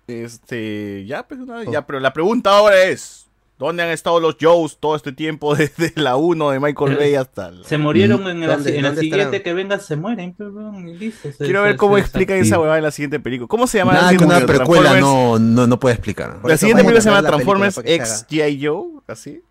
este, 0.06 1.04
ya, 1.06 1.26
pues, 1.26 1.40
una- 1.40 1.58
Oh. 1.66 1.72
ya, 1.72 1.86
pero 1.86 2.00
la 2.00 2.12
pregunta 2.12 2.50
ahora 2.56 2.84
es, 2.84 3.26
¿dónde 3.58 3.82
han 3.82 3.88
estado 3.90 4.20
los 4.20 4.36
Joes 4.40 4.78
todo 4.78 4.94
este 4.94 5.12
tiempo 5.12 5.54
desde 5.56 5.92
la 5.96 6.16
1 6.16 6.50
de 6.50 6.60
Michael 6.60 6.92
Eh, 6.92 6.96
Bay 6.96 7.14
hasta 7.16 7.50
la... 7.50 7.64
Se 7.66 7.78
murieron 7.78 8.26
en, 8.28 8.40
la, 8.40 8.54
¿Dónde- 8.56 8.76
en 8.76 8.82
la 8.82 8.88
dónde 8.90 9.00
siguiente 9.00 9.24
estarán? 9.36 9.42
que 9.42 9.54
vengan, 9.54 9.80
se 9.80 9.96
mueren. 9.96 10.36
y 10.86 10.94
listo, 10.96 11.32
se- 11.32 11.38
Quiero 11.44 11.62
se- 11.62 11.66
ver 11.68 11.76
cómo 11.76 11.96
se 11.96 12.02
explican 12.02 12.36
esa 12.38 12.58
huevada 12.60 12.78
en 12.78 12.84
la 12.84 12.90
siguiente 12.92 13.18
película. 13.18 13.48
¿Cómo 13.48 13.66
se 13.66 13.78
llama? 13.78 13.94
Nada 13.94 14.12
la 14.12 14.18
que 14.18 14.24
una 14.24 14.34
siguiente 14.38 14.54
precuela 14.54 14.90
Transformers? 14.90 15.40
no, 15.40 15.62
no, 15.62 15.66
no 15.66 15.80
puede 15.80 15.94
explicar. 15.94 16.38
La 16.44 16.56
siguiente 16.56 16.82
película 16.84 17.00
se 17.00 17.08
llama 17.10 17.26
Transformers 17.26 17.78
X 17.78 18.26
G.I. 18.30 18.64
Joe, 18.66 18.86
así. 19.08 19.42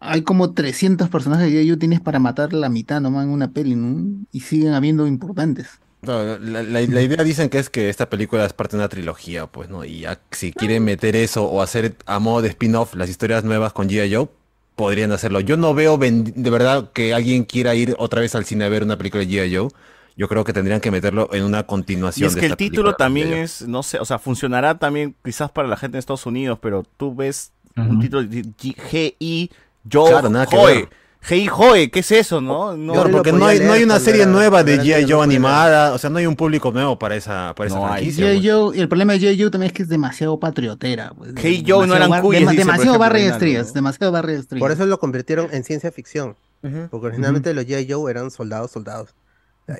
Hay 0.00 0.22
como 0.22 0.52
300 0.54 1.08
personajes 1.08 1.52
de 1.52 1.66
yo 1.66 1.78
tienes 1.78 2.00
para 2.00 2.18
matar 2.18 2.52
la 2.52 2.68
mitad 2.68 3.00
nomás 3.00 3.24
en 3.24 3.30
una 3.30 3.52
peli, 3.52 3.74
¿no? 3.76 4.24
Y 4.32 4.40
siguen 4.40 4.74
habiendo 4.74 5.06
importantes. 5.06 5.68
No, 6.02 6.22
la, 6.38 6.62
la- 6.62 6.80
la 6.82 7.02
idea 7.02 7.24
dicen 7.24 7.48
que 7.48 7.58
es 7.58 7.70
que 7.70 7.88
esta 7.88 8.10
película 8.10 8.44
es 8.44 8.52
parte 8.52 8.76
de 8.76 8.82
una 8.82 8.88
trilogía, 8.90 9.46
pues, 9.46 9.70
¿no? 9.70 9.84
Y 9.84 10.00
ya 10.00 10.20
si 10.32 10.52
quieren 10.52 10.84
meter 10.84 11.16
eso 11.16 11.44
o 11.44 11.62
hacer 11.62 11.96
a 12.06 12.18
modo 12.18 12.42
de 12.42 12.48
spin-off 12.50 12.94
las 12.94 13.08
historias 13.08 13.42
nuevas 13.44 13.72
con 13.72 13.88
G.I. 13.88 14.14
Joe, 14.14 14.28
podrían 14.76 15.12
hacerlo. 15.12 15.40
Yo 15.40 15.56
no 15.56 15.72
veo 15.72 15.96
de 15.96 16.50
verdad 16.50 16.90
que 16.92 17.14
alguien 17.14 17.44
quiera 17.44 17.74
ir 17.74 17.94
otra 17.98 18.20
vez 18.20 18.34
al 18.34 18.44
cine 18.44 18.64
a 18.64 18.68
ver 18.68 18.82
una 18.82 18.98
película 18.98 19.24
de 19.24 19.30
G.I. 19.30 19.56
Joe. 19.56 19.68
Yo 20.16 20.28
creo 20.28 20.44
que 20.44 20.52
tendrían 20.52 20.80
que 20.80 20.90
meterlo 20.90 21.28
en 21.32 21.42
una 21.42 21.60
Y 21.60 21.64
continuación 21.64 22.28
es 22.28 22.34
de 22.34 22.40
que 22.40 22.46
el 22.46 22.56
título 22.56 22.90
película, 22.90 22.96
también 22.96 23.32
es, 23.32 23.66
no 23.66 23.82
sé, 23.82 23.98
o 23.98 24.04
sea, 24.04 24.18
funcionará 24.18 24.78
también 24.78 25.16
quizás 25.24 25.50
para 25.50 25.66
la 25.68 25.76
gente 25.76 25.94
de 25.96 26.00
Estados 26.00 26.26
Unidos, 26.26 26.58
pero 26.62 26.84
tú 26.98 27.14
ves 27.14 27.50
un 27.76 27.98
título 27.98 28.22
G.I. 28.22 29.50
Joe 29.90 30.10
Claro, 30.10 30.30
nada 30.30 30.46
que 30.46 30.56
Joe. 30.56 30.74
ver. 30.74 30.88
G.I. 31.26 31.46
Joe, 31.46 31.90
¿qué 31.90 32.00
es 32.00 32.12
eso, 32.12 32.42
no? 32.42 32.76
no 32.76 32.92
Claro, 32.92 33.10
porque 33.10 33.32
no 33.32 33.46
hay, 33.46 33.58
no 33.58 33.72
hay 33.72 33.78
leer 33.78 33.84
una 33.86 33.98
serie 33.98 34.26
nueva 34.26 34.62
de 34.62 34.78
G.I. 34.78 35.04
Joe 35.04 35.08
leer. 35.08 35.22
animada, 35.22 35.94
o 35.94 35.98
sea, 35.98 36.10
no 36.10 36.18
hay 36.18 36.26
un 36.26 36.36
público 36.36 36.70
nuevo 36.70 36.98
para 36.98 37.16
esa, 37.16 37.54
para 37.56 37.68
esa 37.68 37.78
No 37.78 37.86
franquicia. 37.88 38.26
Pues. 38.26 38.40
Joe, 38.46 38.76
y 38.76 38.80
el 38.80 38.88
problema 38.88 39.14
de 39.14 39.20
G.I. 39.20 39.40
Joe 39.40 39.50
también 39.50 39.68
es 39.68 39.72
que 39.72 39.82
es 39.84 39.88
demasiado 39.88 40.38
patriotera. 40.38 41.14
Pues. 41.16 41.34
G.I. 41.34 41.64
Joe 41.66 41.86
no 41.86 41.94
Demasiado 41.94 42.14
eran 42.14 42.22
cuyes, 42.22 42.44
por 42.44 42.54
Demasiado 42.56 42.98
Barry 42.98 43.14
Reinaldo, 43.14 43.36
Estrías, 43.36 43.66
¿no? 43.68 43.72
demasiado 43.72 44.12
Barry 44.12 44.34
Estrías. 44.34 44.60
Por 44.60 44.70
eso 44.70 44.84
lo 44.84 44.98
convirtieron 44.98 45.48
en 45.52 45.64
ciencia 45.64 45.90
ficción. 45.90 46.36
Ujú. 46.62 46.88
Porque 46.90 47.06
originalmente 47.06 47.54
los 47.54 47.64
G.I. 47.64 47.90
Joe 47.90 48.10
eran 48.10 48.30
soldados, 48.30 48.70
soldados. 48.70 49.14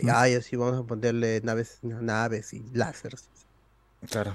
Ya, 0.02 0.26
y 0.30 0.34
así 0.34 0.56
vamos 0.56 0.80
a 0.80 0.86
ponerle 0.86 1.42
naves, 1.44 1.78
naves 1.82 2.54
y 2.54 2.64
láseres. 2.72 3.28
Claro. 4.10 4.34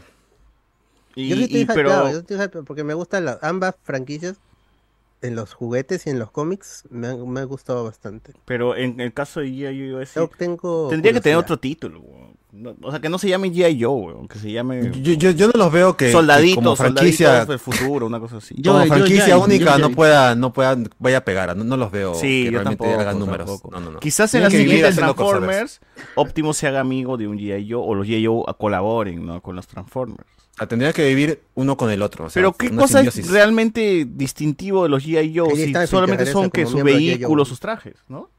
Y, 1.15 1.29
Yo 1.29 1.35
sí 1.37 1.43
estoy 1.45 1.61
y- 1.61 1.65
pero, 1.65 2.11
yo 2.11 2.19
estoy 2.19 2.37
porque 2.65 2.83
me 2.83 2.93
gustan 2.93 3.25
las, 3.25 3.39
ambas 3.41 3.73
franquicias. 3.83 4.35
En 5.21 5.35
los 5.35 5.53
juguetes 5.53 6.07
y 6.07 6.11
en 6.11 6.17
los 6.19 6.31
cómics 6.31 6.85
me 6.89 7.07
han, 7.07 7.29
me 7.29 7.41
ha 7.41 7.43
gustado 7.43 7.83
bastante. 7.83 8.31
pero 8.45 8.77
en 8.77 9.01
el 9.01 9.13
caso 9.13 9.41
de 9.41 9.47
G.I. 9.47 9.91
Joe, 9.91 10.05
sí, 10.05 10.13
Yo 10.15 10.29
tengo 10.37 10.87
tendría 10.89 11.11
que 11.11 11.19
tener 11.19 11.37
otro 11.37 11.57
título. 11.59 12.01
No- 12.51 12.73
o 12.81 12.89
sea, 12.89 12.99
que 12.99 13.09
no 13.09 13.19
se 13.19 13.27
llame 13.29 13.51
G.I. 13.51 13.83
Joe, 13.83 14.27
que 14.29 14.39
se 14.39 14.51
llame 14.51 14.89
Yo, 15.01 15.13
yo, 15.13 15.31
yo 15.31 15.47
no 15.47 15.53
los 15.55 15.71
veo 15.71 15.97
que, 15.97 16.05
que 16.05 16.11
Soldaditos, 16.13 16.55
como 16.63 16.75
franquicia, 16.75 17.45
del 17.45 17.59
futuro, 17.59 18.05
una 18.07 18.19
cosa 18.21 18.37
así. 18.37 18.55
Yo- 18.57 18.71
como 18.71 18.85
franquicia 18.85 19.27
yo- 19.27 19.43
única 19.43 19.73
yo- 19.77 19.89
no 19.89 19.95
pueda, 19.95 20.35
no 20.35 20.53
pueda, 20.53 20.77
vaya 20.99 21.17
a 21.17 21.25
pegar, 21.25 21.55
no, 21.55 21.63
no 21.65 21.75
los 21.77 21.91
veo 21.91 22.15
Sí, 22.15 22.45
que 22.45 22.45
yo 22.45 22.51
realmente 22.51 22.83
tampoco, 22.85 23.01
hagan 23.01 23.19
números. 23.19 23.45
tampoco. 23.45 23.71
No, 23.71 23.79
no, 23.81 23.91
no. 23.91 23.99
Quizás 23.99 24.33
en 24.35 24.43
la 24.43 24.49
siguiente. 24.49 24.93
Transformers, 24.93 25.81
Optimus 26.15 26.55
se 26.57 26.67
haga 26.67 26.79
amigo 26.79 27.17
de 27.17 27.27
un 27.27 27.37
G.I. 27.37 27.69
Joe 27.69 27.83
o 27.85 27.93
los 27.93 28.07
G.I. 28.07 28.25
Joe 28.25 28.43
colaboren 28.57 29.25
¿no? 29.25 29.41
con 29.41 29.55
los 29.57 29.67
Transformers. 29.67 30.27
Sea, 30.59 30.67
tendría 30.67 30.93
que 30.93 31.07
vivir 31.07 31.41
uno 31.55 31.75
con 31.77 31.89
el 31.89 32.01
otro. 32.01 32.25
o 32.25 32.29
sea, 32.29 32.39
Pero 32.41 32.53
¿qué 32.53 32.69
cosa 32.69 32.99
simbiosis. 32.99 33.25
es 33.25 33.31
realmente 33.31 34.05
distintivo 34.09 34.83
de 34.83 34.89
los 34.89 35.05
G.I. 35.05 35.37
Joe 35.37 35.55
si 35.55 35.73
solamente 35.87 36.25
son 36.25 36.51
que 36.51 36.63
como 36.63 36.69
su 36.71 36.75
miembro 36.77 36.93
de 36.95 36.99
G.I. 36.99 37.09
vehículo, 37.09 37.43
Joe. 37.43 37.49
sus 37.49 37.59
trajes, 37.59 37.95
¿no? 38.07 38.29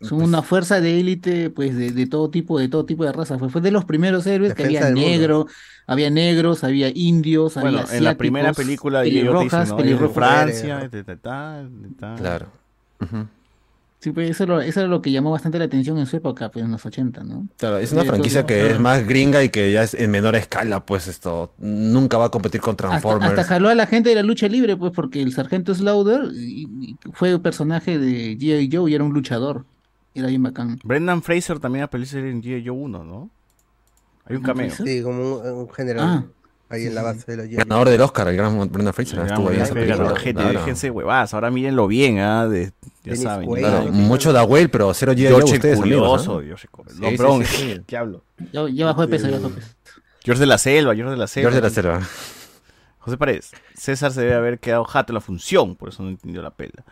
Son 0.00 0.22
una 0.22 0.42
fuerza 0.42 0.80
de 0.80 1.00
élite, 1.00 1.50
pues, 1.50 1.76
de, 1.76 1.90
de 1.90 2.06
todo 2.06 2.30
tipo, 2.30 2.56
de 2.60 2.68
todo 2.68 2.84
tipo 2.84 3.04
de 3.04 3.10
razas. 3.12 3.40
Fue, 3.40 3.48
fue 3.50 3.60
de 3.60 3.72
los 3.72 3.84
primeros 3.84 4.24
héroes 4.28 4.54
que 4.54 4.62
había 4.64 4.82
mundo. 4.84 5.00
negro, 5.00 5.46
había 5.88 6.08
negros, 6.08 6.62
había 6.62 6.88
indios, 6.94 7.54
Bueno, 7.54 7.80
había 7.80 7.96
en 7.96 8.04
la 8.04 8.16
primera 8.16 8.52
película 8.52 9.00
de 9.00 9.10
G.I. 9.10 9.26
Joe 9.26 9.38
te 9.38 9.44
dicen, 9.44 9.50
pelirrojas, 9.50 9.68
¿no? 9.70 9.76
pelirrojos. 9.76 10.08
En 10.08 10.14
Francia, 10.14 10.74
Mujeres, 10.76 11.06
de 11.06 11.16
tal, 11.16 11.70
Sí, 14.00 14.12
pues 14.12 14.30
eso, 14.30 14.46
lo- 14.46 14.60
eso 14.60 14.78
era 14.80 14.88
lo 14.88 15.02
que 15.02 15.10
llamó 15.10 15.32
bastante 15.32 15.58
la 15.58 15.64
atención 15.64 15.98
en 15.98 16.06
su 16.06 16.16
época, 16.16 16.50
pues 16.50 16.64
en 16.64 16.70
los 16.70 16.86
80, 16.86 17.24
¿no? 17.24 17.48
Claro, 17.56 17.78
es 17.78 17.90
una 17.92 18.02
Sí, 18.02 18.08
franquicia 18.08 18.46
que 18.46 18.70
es 18.70 18.78
más 18.78 19.04
gringa 19.06 19.42
y 19.42 19.48
que 19.48 19.72
ya 19.72 19.82
es 19.82 19.94
en 19.94 20.10
menor 20.12 20.36
escala, 20.36 20.86
pues 20.86 21.08
esto 21.08 21.52
nunca 21.58 22.16
va 22.16 22.26
a 22.26 22.30
competir 22.30 22.60
con 22.60 22.74
Hasta, 22.74 22.88
Transformers. 22.88 23.30
hasta 23.30 23.44
jaló 23.44 23.68
a 23.70 23.74
la 23.74 23.86
gente 23.86 24.10
de 24.10 24.14
la 24.14 24.22
lucha 24.22 24.46
libre, 24.46 24.76
pues 24.76 24.92
porque 24.94 25.20
el 25.20 25.32
sargento 25.32 25.74
Slaughter 25.74 26.30
fue 27.12 27.38
personaje 27.40 27.98
de 27.98 28.38
G.I. 28.38 28.70
Joe 28.72 28.90
y 28.90 28.94
era 28.94 29.02
un 29.02 29.12
luchador. 29.12 29.64
Era 30.14 30.28
bien 30.28 30.42
bacán. 30.44 30.78
Brendan 30.84 31.22
Fraser 31.22 31.58
también 31.58 31.84
aparece 31.84 32.18
en 32.20 32.40
G.I. 32.42 32.64
Joe 32.66 32.76
1, 32.76 33.04
¿no? 33.04 33.30
Hay 34.26 34.36
un 34.36 34.42
¿Brendan 34.42 34.56
cameo. 34.56 34.70
Fraser? 34.70 34.86
Sí, 34.86 35.02
como 35.02 35.38
un, 35.40 35.46
un 35.62 35.70
general. 35.70 36.04
Ah, 36.08 36.24
ahí 36.68 36.86
en 36.86 36.94
la 36.94 37.02
base 37.02 37.24
de 37.30 37.36
la. 37.36 37.44
Ganador 37.46 37.88
del 37.88 38.00
Oscar, 38.00 38.28
el 38.28 38.36
gran 38.36 38.70
Brendan 38.70 38.92
Fraser. 38.94 39.20
Estuvo 39.26 39.48
bien 39.50 39.62
esa 39.62 39.74
película. 39.74 40.16
Gente, 40.16 40.42
Claro. 40.42 40.58
déjense 40.60 40.90
huevadas. 40.90 41.34
Ahora 41.34 41.50
mírenlo 41.50 41.86
bien, 41.86 42.18
¿ah? 42.18 42.46
De- 42.48 42.66
ya 43.04 43.12
Dennis 43.12 43.22
saben. 43.22 43.46
Quaid, 43.48 43.64
Claro, 43.64 43.92
mucho 43.92 44.32
da 44.32 44.44
Whale, 44.44 44.68
pero 44.68 44.92
cero 44.94 45.12
G.I. 45.12 45.22
Joe 45.24 45.28
George 45.36 45.54
ustedes, 45.54 45.80
amigos. 45.80 46.22
Curioso, 46.22 46.38
¿ah? 46.38 46.42
George 46.44 46.68
Curioso. 46.68 46.96
Sí, 46.96 47.02
No, 47.02 47.10
sí, 47.10 47.16
perdón, 47.16 47.44
sí, 47.44 47.56
sí. 47.74 47.80
¿qué 47.86 47.96
hablo? 47.96 48.24
Ya, 48.52 48.68
ya 48.68 48.86
bajó 48.86 49.02
de 49.02 49.08
peso, 49.08 49.28
ya 49.28 49.36
bajó 49.36 49.48
de 49.48 49.54
peso. 49.56 49.68
George 50.24 50.40
de 50.40 50.46
la 50.46 50.58
Selva, 50.58 50.94
George 50.94 51.10
de 51.12 51.16
la 51.16 51.26
Selva. 51.26 51.50
George 51.50 51.56
de 51.62 51.68
la 51.68 51.74
Selva. 51.74 52.08
José 52.98 53.16
Paredes, 53.16 53.52
César 53.74 54.12
se 54.12 54.20
debe 54.20 54.34
haber 54.34 54.58
quedado 54.58 54.84
jato 54.84 55.12
en 55.12 55.14
la 55.14 55.20
función, 55.22 55.76
por 55.76 55.88
eso 55.88 56.02
no 56.02 56.10
entendió 56.10 56.42
la 56.42 56.50
pela. 56.50 56.84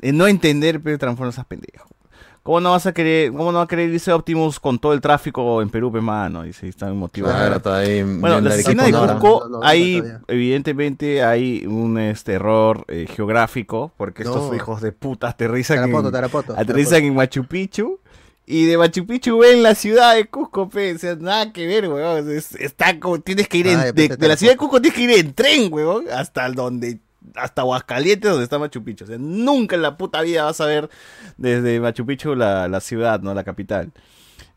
En 0.00 0.16
no 0.16 0.26
entender, 0.26 0.80
pero 0.80 0.98
transforma 0.98 1.30
esas 1.30 1.44
pendejas. 1.44 1.86
¿Cómo 2.42 2.58
no 2.60 2.70
vas 2.70 2.86
a 2.86 2.92
querer, 2.92 3.30
cómo 3.32 3.52
no 3.52 3.58
va 3.58 3.64
a 3.64 3.68
querer 3.68 3.90
irse 3.90 4.10
Optimus 4.12 4.58
con 4.58 4.78
todo 4.78 4.94
el 4.94 5.00
tráfico 5.02 5.60
en 5.60 5.68
Perú, 5.68 5.92
pe 5.92 6.00
mano? 6.00 6.42
Dice, 6.42 6.68
está 6.68 6.90
motivado. 6.92 7.34
Claro, 7.34 7.56
está 7.56 7.76
ahí 7.78 8.02
Bueno, 8.02 8.40
la 8.40 8.54
escena 8.54 8.84
de. 8.84 8.92
Cusco, 8.92 9.46
No, 9.50 9.60
hay, 9.62 10.02
evidentemente, 10.26 11.22
hay 11.22 11.66
un 11.66 11.98
este, 11.98 12.32
error 12.34 12.84
eh, 12.88 13.06
geográfico, 13.14 13.92
porque 13.96 14.22
estos 14.22 14.54
hijos 14.56 14.80
de 14.80 14.92
puta 14.92 15.28
aterrizan, 15.28 15.76
Tarapoto, 15.76 16.08
en, 16.08 16.12
Tarapoto, 16.12 16.52
aterrizan 16.54 16.90
Tarapoto. 16.92 17.06
en 17.08 17.14
Machu 17.14 17.44
Picchu. 17.44 17.98
Y 18.46 18.64
de 18.66 18.78
Machu 18.78 19.06
Picchu 19.06 19.38
ven 19.38 19.62
la 19.62 19.74
ciudad 19.76 20.16
de 20.16 20.24
Cusco, 20.26 20.68
pe. 20.68 20.94
O 20.94 20.98
sea, 20.98 21.14
nada 21.16 21.52
que 21.52 21.66
ver, 21.66 21.88
weón. 21.88 22.28
Es- 22.32 22.54
está 22.56 22.98
como, 22.98 23.20
tienes 23.20 23.48
que 23.48 23.58
ir 23.58 23.68
en, 23.68 23.78
Ah, 23.78 23.92
de, 23.92 24.08
de 24.08 24.28
la 24.28 24.36
ciudad 24.36 24.54
de. 24.54 24.56
Cusco 24.56 24.80
tienes 24.80 24.96
que 24.96 25.04
ir 25.04 25.10
en 25.10 25.34
tren, 25.34 25.72
weón, 25.72 26.06
hasta 26.10 26.48
donde, 26.50 26.98
hasta 27.34 27.62
Aguascalientes, 27.62 28.30
donde 28.30 28.44
está 28.44 28.58
Machu 28.58 28.82
Picchu. 28.82 29.04
O 29.04 29.06
sea, 29.06 29.18
nunca 29.18 29.76
en 29.76 29.82
la 29.82 29.96
puta 29.96 30.20
vida 30.22 30.44
vas 30.44 30.60
a 30.60 30.66
ver 30.66 30.88
desde 31.36 31.80
Machu 31.80 32.06
Picchu 32.06 32.34
la, 32.34 32.68
la 32.68 32.80
ciudad, 32.80 33.20
¿no? 33.20 33.34
La 33.34 33.44
capital. 33.44 33.92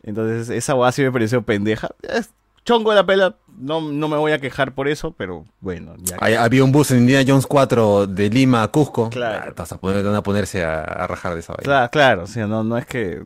Entonces, 0.03 0.50
esa 0.50 0.75
weá 0.75 0.92
sí 0.92 1.01
me 1.01 1.11
pareció 1.11 1.42
pendeja. 1.43 1.90
Es 2.01 2.32
chongo 2.66 2.92
de 2.92 2.95
la 2.98 3.06
pela, 3.06 3.35
no, 3.58 3.82
no 3.82 4.08
me 4.08 4.17
voy 4.17 4.32
a 4.32 4.40
quejar 4.40 4.74
por 4.74 4.88
eso, 4.88 5.11
pero 5.11 5.45
bueno, 5.59 5.95
ya. 6.00 6.17
Hay- 6.19 6.33
había 6.35 6.64
un 6.64 6.72
bus 6.72 6.92
en 6.92 7.00
Indiana 7.00 7.25
Jones 7.27 7.45
4 7.48 8.08
de 8.08 8.30
Lima 8.30 8.64
a 8.64 8.67
Cusco. 8.69 9.09
Claro. 9.09 9.53
Ah, 9.58 9.64
a 9.69 9.77
poner- 9.77 10.03
van 10.03 10.16
a 10.16 10.24
ponerse 10.24 10.64
a, 10.64 10.82
a 10.83 11.08
rajar 11.08 11.33
de 11.33 11.40
esa 11.42 11.53
vaina. 11.53 11.64
Claro, 11.64 11.90
claro, 11.92 12.24
o 12.24 12.27
sea, 12.27 12.48
no, 12.48 12.64
no 12.64 12.77
es 12.77 12.85
que. 12.85 13.24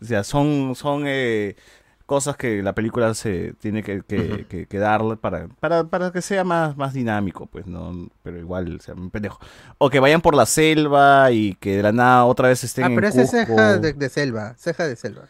O 0.00 0.04
sea, 0.04 0.24
son, 0.24 0.74
son 0.74 1.04
eh, 1.06 1.56
cosas 2.10 2.36
que 2.36 2.60
la 2.60 2.74
película 2.74 3.14
se 3.14 3.54
tiene 3.60 3.84
que, 3.84 4.02
que, 4.02 4.44
que- 4.48 4.66
que 4.66 4.78
darle 4.78 5.16
para, 5.16 5.46
para, 5.60 5.84
para 5.84 6.10
que 6.10 6.20
sea 6.22 6.42
más, 6.42 6.76
más 6.76 6.92
dinámico, 6.92 7.46
pues, 7.46 7.66
¿no? 7.68 8.10
Pero 8.24 8.36
igual, 8.36 8.78
o 8.78 8.82
sea, 8.82 8.94
un 8.94 9.10
pendejo. 9.10 9.38
O 9.78 9.90
que 9.90 10.00
vayan 10.00 10.20
por 10.20 10.34
la 10.34 10.44
selva 10.44 11.30
y 11.30 11.54
que 11.54 11.76
de 11.76 11.82
la 11.84 11.92
nada 11.92 12.24
otra 12.24 12.48
vez 12.48 12.64
estén 12.64 12.84
Ah, 12.84 12.86
en 12.88 12.94
pero 12.96 13.06
ese 13.06 13.22
es 13.22 13.30
ceja 13.30 13.78
de, 13.78 13.92
de 13.92 14.08
selva, 14.08 14.54
ceja 14.58 14.88
de 14.88 14.96
selva. 14.96 15.22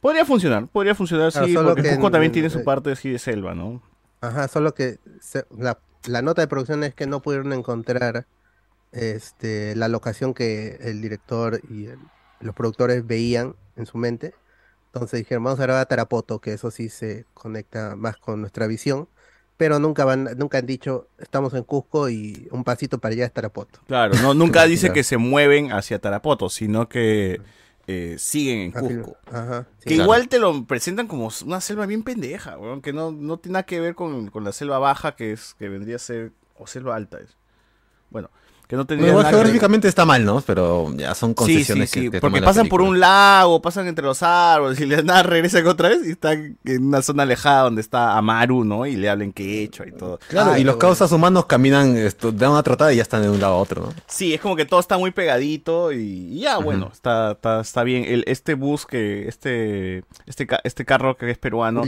Podría 0.00 0.24
funcionar, 0.24 0.68
podría 0.68 0.94
funcionar, 0.94 1.32
Claro, 1.32 1.48
sí, 1.48 1.54
porque 1.54 1.82
que 1.82 1.88
Cusco 1.90 2.06
en- 2.06 2.12
también 2.12 2.30
en- 2.30 2.34
tiene 2.34 2.50
su 2.50 2.60
eh, 2.60 2.64
parte 2.64 2.92
así 2.92 3.10
de 3.10 3.18
selva, 3.18 3.54
¿no? 3.56 3.82
Ajá, 4.20 4.46
solo 4.46 4.74
que 4.74 4.98
se- 5.20 5.44
la, 5.56 5.78
la 6.06 6.22
nota 6.22 6.40
de 6.42 6.46
producción 6.46 6.84
es 6.84 6.94
que 6.94 7.08
no 7.08 7.20
pudieron 7.20 7.52
encontrar 7.52 8.26
este, 8.92 9.74
la 9.76 9.88
locación 9.88 10.34
que 10.34 10.78
el 10.82 11.02
director 11.02 11.60
y 11.68 11.86
el- 11.86 11.98
los 12.40 12.54
productores 12.54 13.04
veían 13.06 13.56
en 13.76 13.86
su 13.86 13.98
mente. 13.98 14.34
Entonces 14.98 15.20
dijeron, 15.20 15.44
vamos 15.44 15.60
a 15.60 15.62
grabar 15.64 15.82
a 15.82 15.86
Tarapoto, 15.86 16.40
que 16.40 16.52
eso 16.52 16.70
sí 16.70 16.88
se 16.88 17.24
conecta 17.34 17.96
más 17.96 18.16
con 18.16 18.40
nuestra 18.40 18.66
visión. 18.66 19.08
Pero 19.56 19.80
nunca 19.80 20.04
van, 20.04 20.28
nunca 20.36 20.58
han 20.58 20.66
dicho, 20.66 21.08
estamos 21.18 21.52
en 21.54 21.64
Cusco 21.64 22.08
y 22.08 22.46
un 22.52 22.62
pasito 22.62 22.98
para 22.98 23.12
allá 23.14 23.24
es 23.26 23.32
Tarapoto. 23.32 23.80
Claro, 23.88 24.14
no, 24.22 24.32
nunca 24.34 24.64
dice 24.66 24.82
Claro. 24.86 24.94
que 24.94 25.02
se 25.04 25.16
mueven 25.16 25.72
hacia 25.72 25.98
Tarapoto, 25.98 26.48
sino 26.48 26.88
que 26.88 27.40
eh, 27.88 28.16
siguen 28.18 28.58
en 28.60 28.72
Afirma- 28.74 29.02
Cusco. 29.02 29.16
Ajá, 29.32 29.66
sí. 29.78 29.84
Que 29.88 29.94
Claro. 29.96 30.02
igual 30.04 30.28
te 30.28 30.38
lo 30.38 30.64
presentan 30.66 31.08
como 31.08 31.28
una 31.44 31.60
selva 31.60 31.86
bien 31.86 32.04
pendeja, 32.04 32.56
weón, 32.56 32.80
que 32.82 32.92
no, 32.92 33.10
no 33.10 33.38
tiene 33.38 33.54
nada 33.54 33.62
que 33.64 33.80
ver 33.80 33.96
con, 33.96 34.28
con 34.30 34.44
la 34.44 34.52
selva 34.52 34.78
baja, 34.78 35.16
que 35.16 35.32
es 35.32 35.54
que 35.58 35.68
vendría 35.68 35.96
a 35.96 35.98
ser, 35.98 36.30
o 36.56 36.66
selva 36.68 36.94
alta 36.94 37.18
es. 37.18 37.36
Bueno, 38.10 38.30
que 38.68 38.76
no 38.76 38.86
que 38.86 38.96
ver. 38.96 39.26
geográficamente 39.26 39.88
está 39.88 40.04
mal, 40.04 40.24
¿no? 40.26 40.42
Pero 40.42 40.92
ya 40.94 41.14
son 41.14 41.30
Sí, 41.30 41.34
sí, 41.34 41.34
concesiones 41.54 41.90
sí, 41.90 42.00
que 42.02 42.10
te 42.10 42.20
porque 42.20 42.42
pasan 42.42 42.68
por 42.68 42.82
un 42.82 43.00
lago, 43.00 43.62
pasan 43.62 43.88
entre 43.88 44.04
los 44.04 44.22
árboles 44.22 44.78
y 44.78 44.84
le 44.84 45.02
nada 45.02 45.22
regresan 45.22 45.66
otra 45.66 45.88
vez 45.88 46.06
y 46.06 46.10
están 46.10 46.58
en 46.64 46.86
una 46.86 47.00
zona 47.00 47.22
alejada 47.22 47.62
donde 47.62 47.80
está 47.80 48.18
Amaru, 48.18 48.64
¿no? 48.64 48.84
Y 48.84 48.96
le 48.96 49.08
hablen 49.08 49.32
que 49.32 49.60
he 49.60 49.62
hecho 49.62 49.84
y 49.86 49.92
todo. 49.92 50.20
Claro, 50.28 50.52
Ay, 50.52 50.60
y 50.60 50.64
los 50.64 50.74
qué 50.74 50.80
causas 50.80 51.10
humanos 51.12 51.46
caminan, 51.46 51.96
esto, 51.96 52.30
dan 52.30 52.50
una 52.50 52.62
trotada 52.62 52.92
y 52.92 52.96
ya 52.96 53.02
están 53.02 53.22
de 53.22 53.30
un 53.30 53.40
lado 53.40 53.54
a 53.54 53.58
otro, 53.58 53.86
¿no? 53.86 53.94
Sí, 54.06 54.34
es 54.34 54.40
como 54.42 54.54
que 54.54 54.66
todo 54.66 54.80
está 54.80 54.98
muy 54.98 55.12
pegadito 55.12 55.90
y, 55.90 55.96
y 56.34 56.40
ya, 56.40 56.58
bueno, 56.58 56.90
está, 56.92 57.32
está, 57.32 57.62
está 57.62 57.84
bien. 57.84 58.04
El, 58.06 58.22
este 58.26 58.52
bus 58.52 58.84
que, 58.84 59.28
este, 59.28 60.04
este, 60.26 60.46
este 60.64 60.84
carro 60.84 61.16
que 61.16 61.30
es 61.30 61.38
peruano. 61.38 61.84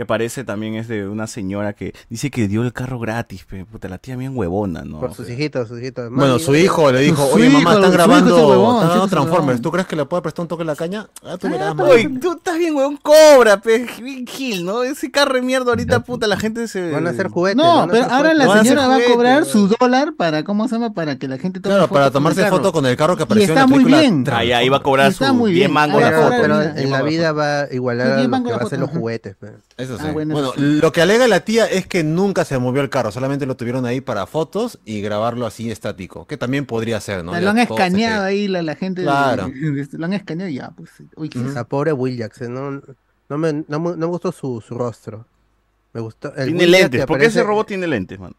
Que 0.00 0.06
parece 0.06 0.44
también 0.44 0.76
es 0.76 0.88
de 0.88 1.06
una 1.06 1.26
señora 1.26 1.74
que 1.74 1.92
dice 2.08 2.30
que 2.30 2.48
dio 2.48 2.62
el 2.62 2.72
carro 2.72 2.98
gratis, 2.98 3.44
pe, 3.44 3.66
puta, 3.66 3.86
la 3.86 3.98
tía 3.98 4.16
bien 4.16 4.32
huevona, 4.34 4.80
¿no? 4.82 4.98
Por 4.98 5.12
sus 5.12 5.28
hijitos, 5.28 5.68
sus 5.68 5.78
hijitos. 5.78 6.10
Bueno, 6.10 6.38
su 6.38 6.56
hijo 6.56 6.90
le 6.90 7.00
dijo, 7.00 7.26
Su 7.28 7.34
oye 7.34 7.50
mamá, 7.50 7.60
hijo, 7.60 7.72
están 7.74 7.92
grabando, 7.92 8.34
están 8.38 8.48
grabando 8.48 9.08
Transformers. 9.08 9.60
¿tú 9.60 9.70
crees 9.70 9.86
que 9.86 9.96
le 9.96 10.06
puede 10.06 10.22
prestar 10.22 10.44
un 10.44 10.48
toque 10.48 10.62
en 10.62 10.68
la 10.68 10.74
caña? 10.76 11.06
Ah, 11.22 11.36
tú 11.38 11.50
verás, 11.50 11.74
tú 12.18 12.32
estás 12.32 12.56
bien, 12.56 12.74
huevón, 12.76 12.96
cobra, 12.96 13.60
pe, 13.60 13.86
bien 14.02 14.26
gil, 14.26 14.64
¿no? 14.64 14.84
Ese 14.84 15.10
carro 15.10 15.34
de 15.34 15.42
mierda 15.42 15.68
ahorita, 15.68 16.00
puta, 16.00 16.26
la 16.26 16.38
gente 16.38 16.66
se... 16.66 16.92
Van 16.92 17.06
a 17.06 17.10
hacer 17.10 17.28
juguetes. 17.28 17.56
No, 17.62 17.86
pero 17.90 18.06
ahora 18.06 18.32
la 18.32 18.62
señora 18.62 18.88
va 18.88 18.96
a 18.96 19.00
cobrar 19.04 19.44
su 19.44 19.68
dólar 19.68 20.14
para, 20.16 20.44
¿cómo 20.44 20.66
se 20.66 20.76
llama? 20.76 20.94
Para 20.94 21.18
que 21.18 21.28
la 21.28 21.36
gente 21.36 21.60
tome 21.60 21.74
Claro, 21.74 21.88
para 21.88 22.10
tomarse 22.10 22.46
foto 22.46 22.72
con 22.72 22.86
el 22.86 22.96
carro 22.96 23.18
que 23.18 23.24
apareció 23.24 23.52
en 23.52 23.58
está 23.58 23.60
la 23.60 23.66
muy 23.66 23.84
película. 23.84 24.00
bien. 24.00 24.24
Ah, 24.32 24.44
ya 24.44 24.62
iba 24.62 24.78
a 24.78 24.82
cobrar 24.82 25.10
Está 25.10 25.28
su 25.28 25.34
muy 25.34 25.52
10 25.52 25.60
bien. 25.60 25.72
mangos 25.74 26.00
la 26.00 26.08
Pero, 26.08 26.22
foto. 26.22 26.36
pero 26.40 26.62
en 26.62 26.90
la 26.90 27.02
vida 27.02 27.32
va 27.32 27.60
a 27.64 27.74
igualar 27.74 28.06
a 28.12 28.22
lo 28.22 28.42
que 28.42 28.50
va 28.52 28.56
a 28.72 28.76
los 28.78 28.90
juguetes. 28.90 29.36
pe. 29.36 29.48
Eso 29.80 29.96
sí. 29.98 30.04
Ah, 30.06 30.12
bueno, 30.12 30.32
bueno, 30.34 30.48
eso 30.52 30.58
sí. 30.58 30.78
lo 30.80 30.92
que 30.92 31.02
alega 31.02 31.26
la 31.28 31.40
tía 31.40 31.66
es 31.66 31.86
que 31.86 32.04
nunca 32.04 32.44
se 32.44 32.58
movió 32.58 32.82
el 32.82 32.90
carro, 32.90 33.10
solamente 33.12 33.46
lo 33.46 33.56
tuvieron 33.56 33.86
ahí 33.86 34.00
para 34.00 34.26
fotos 34.26 34.78
y 34.84 35.00
grabarlo 35.00 35.46
así 35.46 35.70
estático, 35.70 36.26
que 36.26 36.36
también 36.36 36.66
podría 36.66 37.00
ser, 37.00 37.24
¿no? 37.24 37.32
lo 37.32 37.40
Ya 37.40 37.50
han 37.50 37.58
escaneado 37.58 38.24
ahí 38.24 38.48
la, 38.48 38.62
la 38.62 38.74
gente. 38.76 39.00
de- 39.02 39.06
Claro. 39.06 39.48
de- 39.54 39.88
lo 39.92 40.04
han 40.04 40.12
escaneado 40.12 40.50
y 40.50 40.54
ya, 40.56 40.70
pues. 40.70 40.90
Uy, 41.16 41.28
¿qué 41.28 41.38
es? 41.40 41.54
La 41.54 41.64
pobre 41.64 41.92
Will 41.92 42.16
Jackson, 42.16 42.52
no, 42.54 42.82
no, 43.28 43.38
me, 43.38 43.52
no, 43.68 43.80
me- 43.80 43.90
no 43.90 43.96
me 43.96 44.06
gustó 44.06 44.32
su, 44.32 44.60
su 44.60 44.74
rostro. 44.76 45.26
Me 45.92 46.00
gustó. 46.00 46.28
el 46.36 46.44
Tiene 46.46 46.60
Will 46.60 46.70
lentes, 46.70 47.00
que 47.00 47.06
¿por 47.06 47.18
qué 47.18 47.26
ese 47.26 47.42
robot 47.42 47.66
tiene 47.66 47.86
lentes, 47.86 48.18
man? 48.18 48.32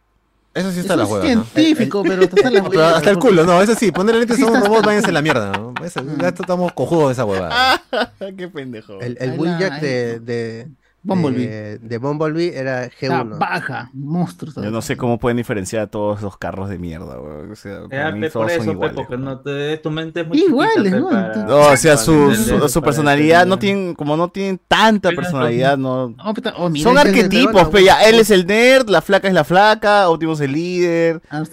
Eso 0.53 0.69
sí 0.71 0.81
está 0.81 0.95
Eso 0.95 0.97
la 0.97 1.03
es 1.05 1.09
hueva, 1.11 1.23
¿no? 1.35 1.45
científico, 1.45 2.03
pero 2.03 2.23
está 2.23 2.49
la 2.49 2.59
No, 2.61 2.69
pero 2.69 2.83
hasta 2.85 3.09
el 3.09 3.17
culo, 3.19 3.45
no, 3.45 3.61
eso 3.61 3.73
sí, 3.73 3.89
ponerle 3.91 4.19
lentes 4.19 4.35
Sí 4.35 4.43
a 4.43 4.47
un 4.47 4.55
robot, 4.55 4.77
hasta- 4.79 4.85
váyanse 4.87 5.09
a 5.09 5.13
la 5.13 5.21
mierda, 5.21 5.51
¿no? 5.53 5.73
Eso, 5.81 6.03
ya 6.19 6.27
estamos 6.27 6.73
cojudos 6.73 7.05
en 7.05 7.11
esa 7.11 7.23
huevada. 7.25 7.81
qué 8.37 8.47
pendejo. 8.49 8.99
El, 8.99 9.17
el 9.21 9.39
Will 9.39 9.57
Jack 9.57 9.79
de, 9.79 10.19
de, 10.19 10.67
Bumblebee. 11.03 11.47
de, 11.47 11.77
de 11.79 11.97
Bumblebee 11.97 12.55
era 12.55 12.83
Está 12.85 13.23
G1. 13.23 13.37
baja, 13.39 13.89
monstruos. 13.93 14.53
Yo 14.55 14.69
no 14.69 14.81
sé 14.83 14.97
cómo 14.97 15.17
pueden 15.17 15.37
diferenciar 15.37 15.81
a 15.83 15.87
todos 15.87 16.19
esos 16.19 16.37
carros 16.37 16.69
de 16.69 16.77
mierda, 16.77 17.19
weón. 17.19 17.51
O 17.51 17.55
sea, 17.55 17.87
para 17.89 18.09
Ya, 18.09 18.15
mí 18.15 18.29
todos 18.29 18.51
son 18.51 18.61
eso, 18.61 18.71
iguales. 18.71 18.95
porque 18.95 19.17
no 19.17 19.39
te, 19.39 19.77
tu 19.77 19.89
mente 19.89 20.21
es 20.21 20.27
muy 20.27 20.39
Iguales, 20.39 20.91
¿no? 20.93 21.09
para- 21.09 21.35
No, 21.37 21.57
o 21.71 21.77
sea, 21.77 21.93
para 21.95 22.05
su, 22.05 22.11
entender, 22.13 22.59
su, 22.61 22.69
su 22.69 22.79
para 22.81 22.85
personalidad 22.85 23.45
no 23.47 23.57
tienen, 23.57 23.95
como 23.95 24.15
no 24.15 24.27
tienen 24.29 24.59
tanta 24.67 25.09
Pero 25.09 25.21
personalidad, 25.21 25.77
no. 25.77 26.13
Oh, 26.57 26.69
mira, 26.69 26.83
Son 26.83 26.97
arquetipos, 26.97 27.47
peruano. 27.47 27.69
pe, 27.71 27.83
ya, 27.83 28.03
él 28.03 28.19
es 28.19 28.29
el 28.29 28.45
nerd, 28.45 28.87
la 28.89 29.01
flaca 29.01 29.27
es 29.27 29.33
la 29.33 29.43
flaca, 29.43 30.07
Optimus 30.09 30.39
es 30.39 30.45
el 30.45 30.51
líder. 30.53 31.21
Ah, 31.31 31.43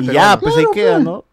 Y 0.00 0.06
ya, 0.06 0.38
pues 0.40 0.56
ahí 0.56 0.64
queda, 0.72 0.98
¿no? 0.98 1.24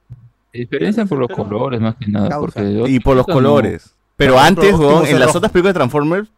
Se 0.51 0.59
diferencian 0.59 1.07
por 1.07 1.17
los 1.17 1.29
colores 1.29 1.79
más 1.81 1.95
que 1.95 2.07
nada. 2.07 2.37
Porque 2.39 2.83
Y 2.87 2.99
por 2.99 3.15
los 3.15 3.27
no- 3.27 3.33
colores. 3.33 3.95
Pero 4.17 4.37
antes, 4.39 4.75
en 5.07 5.19
las 5.19 5.35
otras 5.35 5.51
películas 5.51 5.73
de 5.73 5.79
Transformers, 5.79 6.29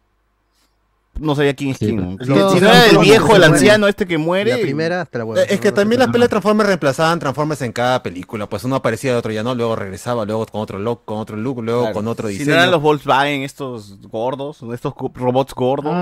no 1.18 1.34
sabía 1.34 1.54
quién 1.54 1.70
es 1.70 1.78
Sí, 1.78 1.86
quién. 1.86 2.16
pero- 2.18 2.50
Si, 2.50 2.58
si 2.58 2.64
no 2.64 2.68
era 2.70 2.86
el 2.86 2.98
viejo, 2.98 3.34
el 3.36 3.44
anciano 3.44 3.88
este 3.88 4.06
que 4.06 4.18
muere. 4.18 4.50
La 4.52 4.58
primera 4.58 5.00
hasta 5.02 5.18
la 5.18 5.24
hueva. 5.24 5.42
Eh, 5.42 5.46
Es 5.50 5.60
que 5.60 5.72
también 5.72 5.98
las 6.00 6.08
peleas 6.08 6.26
de 6.28 6.30
Transformers 6.30 6.68
reemplazaban 6.68 7.18
Transformers 7.18 7.62
en 7.62 7.72
cada 7.72 8.02
película, 8.02 8.48
pues 8.48 8.64
uno 8.64 8.76
aparecía 8.76 9.12
de 9.12 9.18
otro 9.18 9.32
ya 9.32 9.42
no, 9.42 9.54
luego 9.54 9.76
regresaba, 9.76 10.24
luego 10.24 10.46
con 10.46 10.60
otro 10.60 10.78
look, 10.78 11.00
con 11.04 11.18
otro 11.18 11.36
look, 11.36 11.62
luego 11.62 11.80
Claro. 11.82 11.94
con 11.94 12.08
otro 12.08 12.28
Si 12.28 12.34
diseño. 12.34 12.50
no 12.54 12.60
eran 12.60 12.70
los 12.70 12.82
Volkswagen, 12.82 13.42
estos 13.42 13.98
gordos, 14.10 14.58
estos 14.72 14.94
robots 15.14 15.54
gordos. 15.54 15.92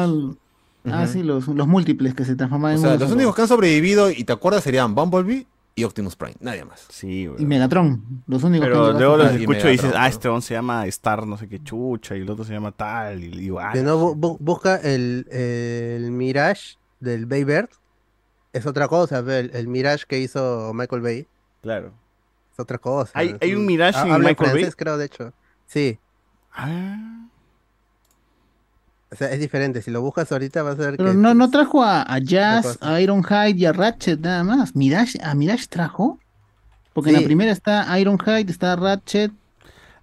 Ah, 0.87 1.03
ah, 1.03 1.07
sí, 1.07 1.23
los, 1.23 1.49
los 1.49 1.67
múltiples 1.67 2.15
que 2.15 2.25
se 2.25 2.37
transformaban 2.37 2.75
O 2.77 2.79
en 2.79 2.83
sea, 2.83 2.91
uno 2.97 3.01
los 3.05 3.13
únicos 3.13 3.35
que 3.35 3.43
han 3.43 3.49
sobrevivido 3.49 4.11
y 4.11 4.25
te 4.25 4.33
acuerdas 4.35 4.63
serían 4.65 4.95
Bumblebee 4.95 5.47
y 5.77 5.85
Optimus 5.85 6.15
Prime, 6.17 6.37
nadie 6.41 6.65
más. 6.65 6.87
Sí, 6.89 7.23
Y 7.23 7.29
weón. 7.29 7.49
Megatron, 7.49 8.23
los 8.27 8.43
únicos 8.45 8.69
Pero 8.69 8.93
que 8.93 8.99
luego 8.99 9.17
los 9.17 9.27
Ah, 9.29 9.33
y 9.35 9.41
escucho 9.41 9.69
y 9.69 9.73
dices, 9.73 9.85
Megatron, 9.85 10.01
ah, 10.03 10.05
¿no? 10.05 10.09
este 10.09 10.29
on 10.29 10.43
se 10.43 10.55
llama 10.55 10.87
Star 10.87 11.27
no 11.27 11.37
sé 11.37 11.49
qué 11.49 11.63
chucha 11.63 12.17
y 12.17 12.21
el 12.21 12.31
otro 12.31 12.45
se 12.45 12.53
llama 12.53 12.71
tal. 12.73 13.23
Y 13.25 13.29
digo, 13.29 13.59
ah, 13.61 13.73
no, 13.75 13.99
bu- 14.01 14.17
bu- 14.17 14.37
busca 14.39 14.77
el, 14.77 15.27
el 15.31 16.11
Mirage 16.13 16.77
del 17.01 17.27
Bay 17.27 17.45
Bird. 17.45 17.69
Es 18.53 18.67
otra 18.67 18.87
cosa, 18.87 19.19
el, 19.19 19.51
el 19.53 19.67
Mirage 19.67 20.05
que 20.07 20.21
hizo 20.21 20.73
Michael 20.75 21.03
Bay. 21.03 21.27
claro. 21.61 21.93
Es 22.53 22.61
otra 22.61 22.79
cosa. 22.79 23.11
¿Hay- 23.15 23.35
hay 23.41 23.55
un 23.57 23.67
Mirage 23.67 23.99
ha- 23.99 24.03
en 24.15 24.21
Michael 24.21 24.37
Bay? 24.37 24.49
francés, 24.61 24.77
creo, 24.77 24.97
de 24.97 25.07
hecho. 25.07 25.33
Sí. 25.67 25.99
Ah, 26.53 27.27
O 29.15 29.17
sea, 29.17 29.31
es 29.33 29.41
diferente. 29.41 29.81
Si 29.81 29.91
lo 29.91 30.03
buscas 30.03 30.31
ahorita 30.31 30.63
vas 30.63 30.75
a 30.75 30.83
ver 30.83 30.97
Pero 30.97 31.13
que... 31.13 31.17
no, 31.17 31.33
no 31.35 31.51
trajo 31.51 31.83
a, 31.83 32.03
a 32.03 32.19
Jazz, 32.19 32.79
a 32.81 33.01
Ironhide 33.01 33.55
y 33.57 33.65
a 33.65 33.73
Ratchet 33.73 34.21
nada 34.21 34.45
más. 34.45 34.75
Mirage, 34.77 35.19
¿a 35.23 35.35
Mirage 35.35 35.67
trajo? 35.69 36.19
Porque 36.93 37.11
en 37.11 37.17
la 37.17 37.23
primera 37.23 37.51
está 37.53 37.99
Ironhide, 37.99 38.51
está 38.51 38.77
Ratchet. 38.77 39.33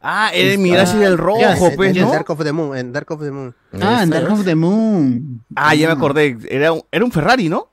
Ah, 0.02 0.32
era 0.34 0.42
el 0.46 0.50
Está- 0.54 0.62
Mirage 0.64 0.98
del 0.98 1.18
rojo, 1.18 1.40
Ya, 1.42 1.56
en, 1.58 1.76
pues, 1.76 1.96
en 1.96 2.02
¿no? 2.04 2.12
Dark 2.12 2.30
of 2.32 2.44
the 2.44 2.52
Moon, 2.52 2.76
en 2.78 2.92
Dark 2.92 3.12
of 3.12 3.22
the 3.22 3.30
Moon. 3.32 3.56
Ah, 3.80 4.02
en 4.02 4.10
Dark 4.10 4.32
of 4.32 4.44
the 4.46 4.56
Moon. 4.56 5.44
Ah, 5.56 5.76
ya 5.76 5.86
me 5.88 5.94
acordé. 5.94 6.38
Era 6.50 6.74
un, 6.74 6.82
era 6.92 7.06
un 7.06 7.12
Ferrari, 7.12 7.50
¿no? 7.50 7.68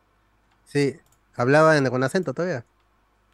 Sí, 0.66 0.94
hablaba 1.36 1.76
en- 1.78 1.88
con 1.88 2.02
acento 2.04 2.34
todavía. 2.34 2.64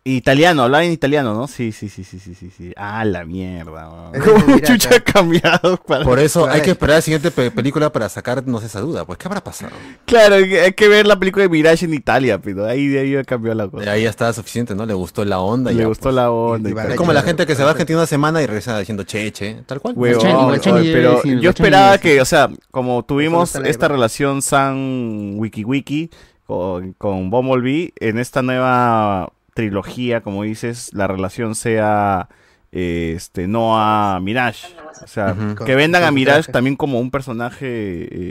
Italiano, 0.06 0.64
hablaba 0.64 0.84
en 0.84 0.92
italiano, 0.92 1.32
¿no? 1.32 1.46
Sí, 1.48 1.72
sí, 1.72 1.88
sí, 1.88 2.04
sí, 2.04 2.18
sí, 2.18 2.34
sí. 2.34 2.50
sí. 2.54 2.72
Ah, 2.76 3.06
la 3.06 3.24
mierda. 3.24 4.10
¿Cómo 4.22 4.58
chucha 4.62 4.96
ha 4.96 5.00
cambiado? 5.00 5.78
para- 5.78 6.04
Por 6.04 6.18
eso 6.18 6.46
hay 6.46 6.60
que 6.60 6.72
esperar 6.72 6.96
la 6.96 7.00
siguiente 7.00 7.30
pe- 7.30 7.50
película 7.50 7.90
para 7.90 8.10
sacarnos 8.10 8.62
esa 8.62 8.80
duda. 8.80 9.06
Pues, 9.06 9.18
¿qué 9.18 9.28
habrá 9.28 9.42
pasado? 9.42 9.72
Claro, 10.04 10.34
hay 10.34 10.72
que- 10.74 10.88
ver 10.88 11.06
la 11.06 11.18
película 11.18 11.44
de 11.44 11.48
Mirage 11.48 11.86
en 11.86 11.94
Italia, 11.94 12.38
pero 12.38 12.66
ahí 12.66 12.86
de 12.86 12.98
ahí 13.00 13.24
cambió 13.24 13.54
la 13.54 13.66
cosa. 13.66 13.92
Ahí 13.92 14.02
ya 14.02 14.10
está 14.10 14.30
suficiente, 14.34 14.74
¿no? 14.74 14.84
Le 14.84 14.92
gustó 14.92 15.24
la 15.24 15.40
onda. 15.40 15.72
y 15.72 15.76
Le 15.76 15.80
ya, 15.80 15.86
gustó 15.88 16.02
pues. 16.02 16.16
la 16.16 16.30
onda. 16.30 16.68
y. 16.68 16.90
Es 16.90 16.96
como 16.96 17.14
la 17.14 17.22
gente 17.22 17.46
que 17.46 17.54
se 17.56 17.62
va 17.62 17.70
a 17.70 17.72
Argentina 17.72 18.00
una 18.00 18.06
semana 18.06 18.42
y 18.42 18.46
regresa 18.46 18.78
diciendo 18.78 19.04
che, 19.04 19.32
che, 19.32 19.62
tal 19.64 19.80
cual. 19.80 19.94
Oye, 19.96 20.16
debe 20.18 20.92
pero 20.92 21.22
yo 21.22 21.48
esperaba 21.48 21.96
que, 21.96 22.20
o 22.20 22.26
sea, 22.26 22.50
como 22.70 23.06
tuvimos 23.06 23.54
esta 23.54 23.88
relación 23.88 24.42
San 24.42 25.36
Wiki 25.38 25.64
Wiki 25.64 26.10
con, 26.46 26.92
con 26.92 27.30
Bumblebee, 27.30 27.94
en 28.00 28.18
esta 28.18 28.42
nueva 28.42 29.32
trilogía, 29.54 30.20
como 30.20 30.42
dices, 30.42 30.90
la 30.92 31.06
relación 31.06 31.54
sea 31.54 32.28
este 32.74 33.46
no 33.46 33.78
a 33.78 34.18
Mirage. 34.20 34.66
O 35.02 35.06
sea, 35.06 35.36
que 35.64 35.76
vendan 35.76 36.02
a 36.02 36.10
Mirage 36.10 36.50
también 36.50 36.74
como 36.74 36.98
un 36.98 37.10
personaje, 37.12 37.66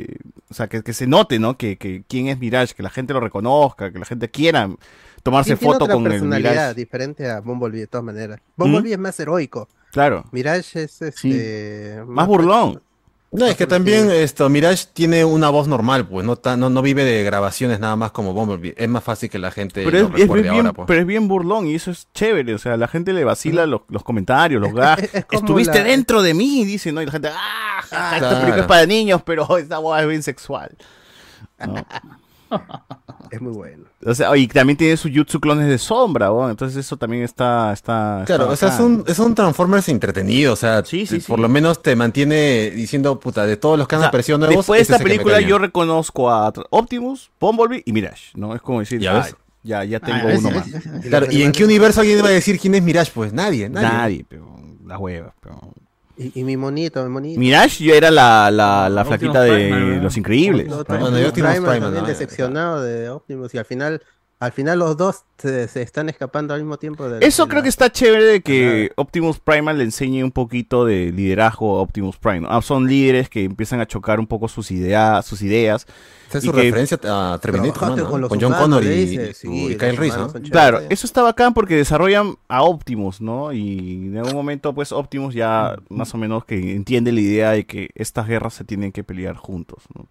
eh, 0.01 0.17
o 0.49 0.53
sea, 0.53 0.67
que, 0.67 0.83
que 0.83 0.91
se 0.91 1.07
note, 1.07 1.39
¿no? 1.39 1.57
Que, 1.57 1.77
que 1.77 2.03
quién 2.07 2.27
es 2.27 2.39
Mirage, 2.39 2.73
que 2.75 2.83
la 2.83 2.89
gente 2.89 3.13
lo 3.13 3.21
reconozca, 3.21 3.91
que 3.91 3.99
la 3.99 4.05
gente 4.05 4.29
quiera 4.29 4.69
tomarse 5.23 5.51
Sí, 5.53 5.59
tiene 5.59 5.73
foto 5.73 5.85
otra 5.85 5.95
con 5.95 6.05
el 6.05 6.11
personalidad 6.11 6.51
Mirage. 6.51 6.73
diferente 6.73 7.29
a 7.31 7.39
Bumblebee 7.39 7.79
de 7.81 7.87
todas 7.87 8.03
maneras. 8.03 8.41
Bumblebee 8.57 8.91
es 8.91 8.99
más 8.99 9.17
heroico. 9.19 9.69
Claro, 9.93 10.25
Mirage 10.33 10.83
es 10.83 11.01
este 11.01 12.01
más 12.05 12.27
burlón. 12.27 12.81
No, 13.33 13.45
es 13.47 13.55
que 13.57 13.65
también 13.67 14.11
esto, 14.11 14.47
Mirage 14.47 14.85
tiene 14.93 15.25
una 15.25 15.49
voz 15.49 15.67
normal, 15.67 16.07
pues, 16.07 16.23
no, 16.25 16.39
no, 16.55 16.69
no 16.69 16.81
vive 16.83 17.03
de 17.03 17.23
grabaciones 17.23 17.79
nada 17.79 17.95
más 17.95 18.11
como 18.11 18.31
Bumblebee. 18.33 18.75
Es 18.77 18.87
más 18.87 19.03
fácil 19.03 19.29
que 19.29 19.39
la 19.39 19.49
gente 19.49 19.83
Pero 19.83 19.91
lo 19.91 19.97
es, 20.09 20.13
es- 20.13 20.19
recuerde 20.21 20.45
es 20.47 20.51
bien, 20.53 20.65
ahora, 20.67 20.73
pues. 20.73 20.87
pero 20.87 20.99
es 21.01 21.07
bien 21.07 21.27
burlón 21.27 21.65
y 21.67 21.75
eso 21.75 21.89
es 21.91 22.07
chévere. 22.13 22.53
O 22.53 22.57
sea, 22.59 22.77
la 22.77 22.87
gente 22.87 23.11
le 23.11 23.23
vacila 23.23 23.65
los, 23.65 23.81
los 23.89 24.03
comentarios, 24.03 24.61
los 24.61 24.71
gags. 24.75 25.03
es- 25.13 25.25
Estuviste 25.31 25.79
la- 25.79 25.85
dentro 25.85 26.21
de 26.21 26.33
mí, 26.35 26.63
dice, 26.63 26.91
¿no? 26.91 27.01
Y 27.01 27.05
la 27.07 27.11
gente, 27.11 27.29
¡ah! 27.29 27.81
ja, 27.81 27.97
ja, 27.97 28.15
Esta 28.17 28.39
película 28.39 28.61
es 28.61 28.67
para 28.67 28.85
niños, 28.85 29.21
pero 29.25 29.45
esta 29.57 29.79
boda 29.79 30.01
es 30.01 30.07
bien 30.07 30.21
sexual. 30.23 30.77
¿no? 31.65 31.85
Es 33.31 33.41
muy 33.41 33.51
bueno. 33.53 33.83
O 34.05 34.13
sea, 34.13 34.35
y 34.37 34.47
también 34.47 34.77
tiene 34.77 34.95
su 34.97 35.09
jutsu 35.13 35.39
clones 35.39 35.67
de 35.67 35.77
sombra, 35.77 36.27
¿no? 36.27 36.49
Entonces 36.49 36.77
eso 36.85 36.97
también 36.97 37.23
está... 37.23 37.71
está 37.73 38.23
Claro, 38.25 38.51
está 38.51 38.67
o 38.67 38.69
sea, 38.69 38.75
es 38.77 38.79
un, 38.83 39.03
es 39.07 39.17
un 39.19 39.33
Transformers 39.33 39.89
entretenido, 39.89 40.53
o 40.53 40.55
sea, 40.55 40.83
Sí, 40.85 41.05
sí, 41.05 41.19
por 41.19 41.39
lo 41.39 41.47
menos 41.49 41.81
te 41.81 41.95
mantiene 41.95 42.69
diciendo, 42.71 43.19
puta, 43.19 43.45
de 43.45 43.57
todos 43.57 43.77
los 43.79 43.87
que 43.87 43.95
han 43.95 43.99
O 43.99 44.03
sea, 44.03 44.09
aparecido 44.09 44.37
nuevos. 44.37 44.57
Después 44.57 44.77
de 44.77 44.81
este 44.81 44.93
esta 44.93 45.03
es 45.03 45.09
película 45.09 45.39
yo 45.41 45.57
reconozco 45.57 46.29
a 46.29 46.51
Optimus, 46.69 47.31
Bumblebee 47.39 47.81
y 47.85 47.93
Mirage, 47.93 48.31
¿no? 48.35 48.53
Es 48.55 48.61
como 48.61 48.81
decir, 48.81 48.99
¿Ya 48.99 49.13
ves? 49.13 49.25
"Ay, 49.27 49.33
ya, 49.63 49.83
ya 49.85 49.99
tengo 50.01 50.27
Ah, 50.27 50.31
ese- 50.33 50.47
uno 50.47 50.51
más. 50.51 50.67
Claro, 51.07 51.27
¿y 51.31 51.41
en 51.43 51.51
qué 51.53 51.63
universo 51.63 52.01
alguien 52.01 52.21
va 52.23 52.27
a 52.27 52.31
decir 52.31 52.59
quién 52.59 52.75
es 52.75 52.83
Mirage? 52.83 53.11
Pues 53.13 53.31
nadie, 53.33 53.69
nadie. 53.69 53.87
Nadie, 53.87 54.25
pero 54.27 54.45
las 54.85 54.99
huevas, 54.99 55.33
pero... 55.41 55.59
Y, 56.15 56.39
y 56.39 56.43
mi 56.43 56.57
monito, 56.57 57.03
mi 57.03 57.09
monito. 57.09 57.39
Mirage 57.39 57.83
ya 57.83 57.95
era 57.95 58.11
la, 58.11 58.51
la, 58.51 58.87
la 58.87 59.01
Optimus 59.01 59.07
flaquita 59.19 59.41
de 59.41 59.49
Prime, 59.51 59.95
¿no? 59.97 60.03
Los 60.03 60.17
Increíbles. 60.17 60.71
Optimus 60.71 61.01
Bueno, 61.01 61.19
yo 61.19 61.27
Optimus 61.29 62.07
decepcionado 62.07 62.83
de 62.83 63.09
Optimus 63.09 63.53
y 63.53 63.57
al 63.57 63.65
final, 63.65 64.01
al 64.43 64.51
final 64.51 64.79
los 64.79 64.97
dos 64.97 65.23
se, 65.37 65.67
se 65.67 65.81
están 65.81 66.09
escapando 66.09 66.53
al 66.53 66.61
mismo 66.61 66.77
tiempo. 66.77 67.07
de- 67.07 67.25
Eso 67.25 67.43
de 67.43 67.49
creo 67.49 67.59
la- 67.59 67.63
que 67.63 67.69
está 67.69 67.91
chévere 67.91 68.23
de 68.23 68.41
que 68.41 68.91
Optimus 68.95 69.39
Prime 69.39 69.73
le 69.73 69.83
enseñe 69.83 70.23
un 70.23 70.31
poquito 70.31 70.85
de 70.85 71.11
liderazgo 71.11 71.77
a 71.77 71.81
Optimus 71.81 72.17
Prime. 72.17 72.45
Ah, 72.49 72.61
son 72.61 72.87
líderes 72.87 73.29
que 73.29 73.43
empiezan 73.43 73.79
a 73.79 73.85
chocar 73.87 74.19
un 74.19 74.27
poco 74.27 74.47
sus 74.47 74.71
ideas, 74.71 75.25
sus 75.25 75.41
ideas. 75.41 75.85
Esa 76.29 76.37
es 76.39 76.43
su 76.45 76.51
que- 76.51 76.61
referencia 76.63 76.99
a 77.03 77.37
Terminator, 77.39 77.89
mano, 77.89 78.09
con 78.09 78.39
John 78.39 78.45
humanos, 78.45 78.59
Connor 78.61 78.83
y, 78.83 78.87
dice, 78.87 79.29
y- 79.29 79.33
sí, 79.33 79.65
y 79.73 79.77
Kyle 79.77 79.97
Reese. 79.97 80.17
Claro, 80.49 80.79
eso 80.89 81.05
está 81.05 81.21
bacán 81.21 81.53
porque 81.53 81.75
desarrollan 81.75 82.35
a 82.47 82.63
Optimus, 82.63 83.21
¿no? 83.21 83.53
Y 83.53 84.07
en 84.07 84.17
algún 84.17 84.33
momento, 84.33 84.73
pues, 84.73 84.91
Optimus 84.91 85.33
ya 85.35 85.75
más 85.89 86.13
o 86.13 86.17
menos 86.17 86.43
que 86.45 86.73
entiende 86.73 87.11
la 87.11 87.19
idea 87.21 87.51
de 87.51 87.65
que 87.65 87.89
estas 87.95 88.27
guerras 88.27 88.55
se 88.55 88.63
tienen 88.63 88.91
que 88.91 89.03
pelear 89.03 89.35
juntos, 89.35 89.83
¿no? 89.95 90.07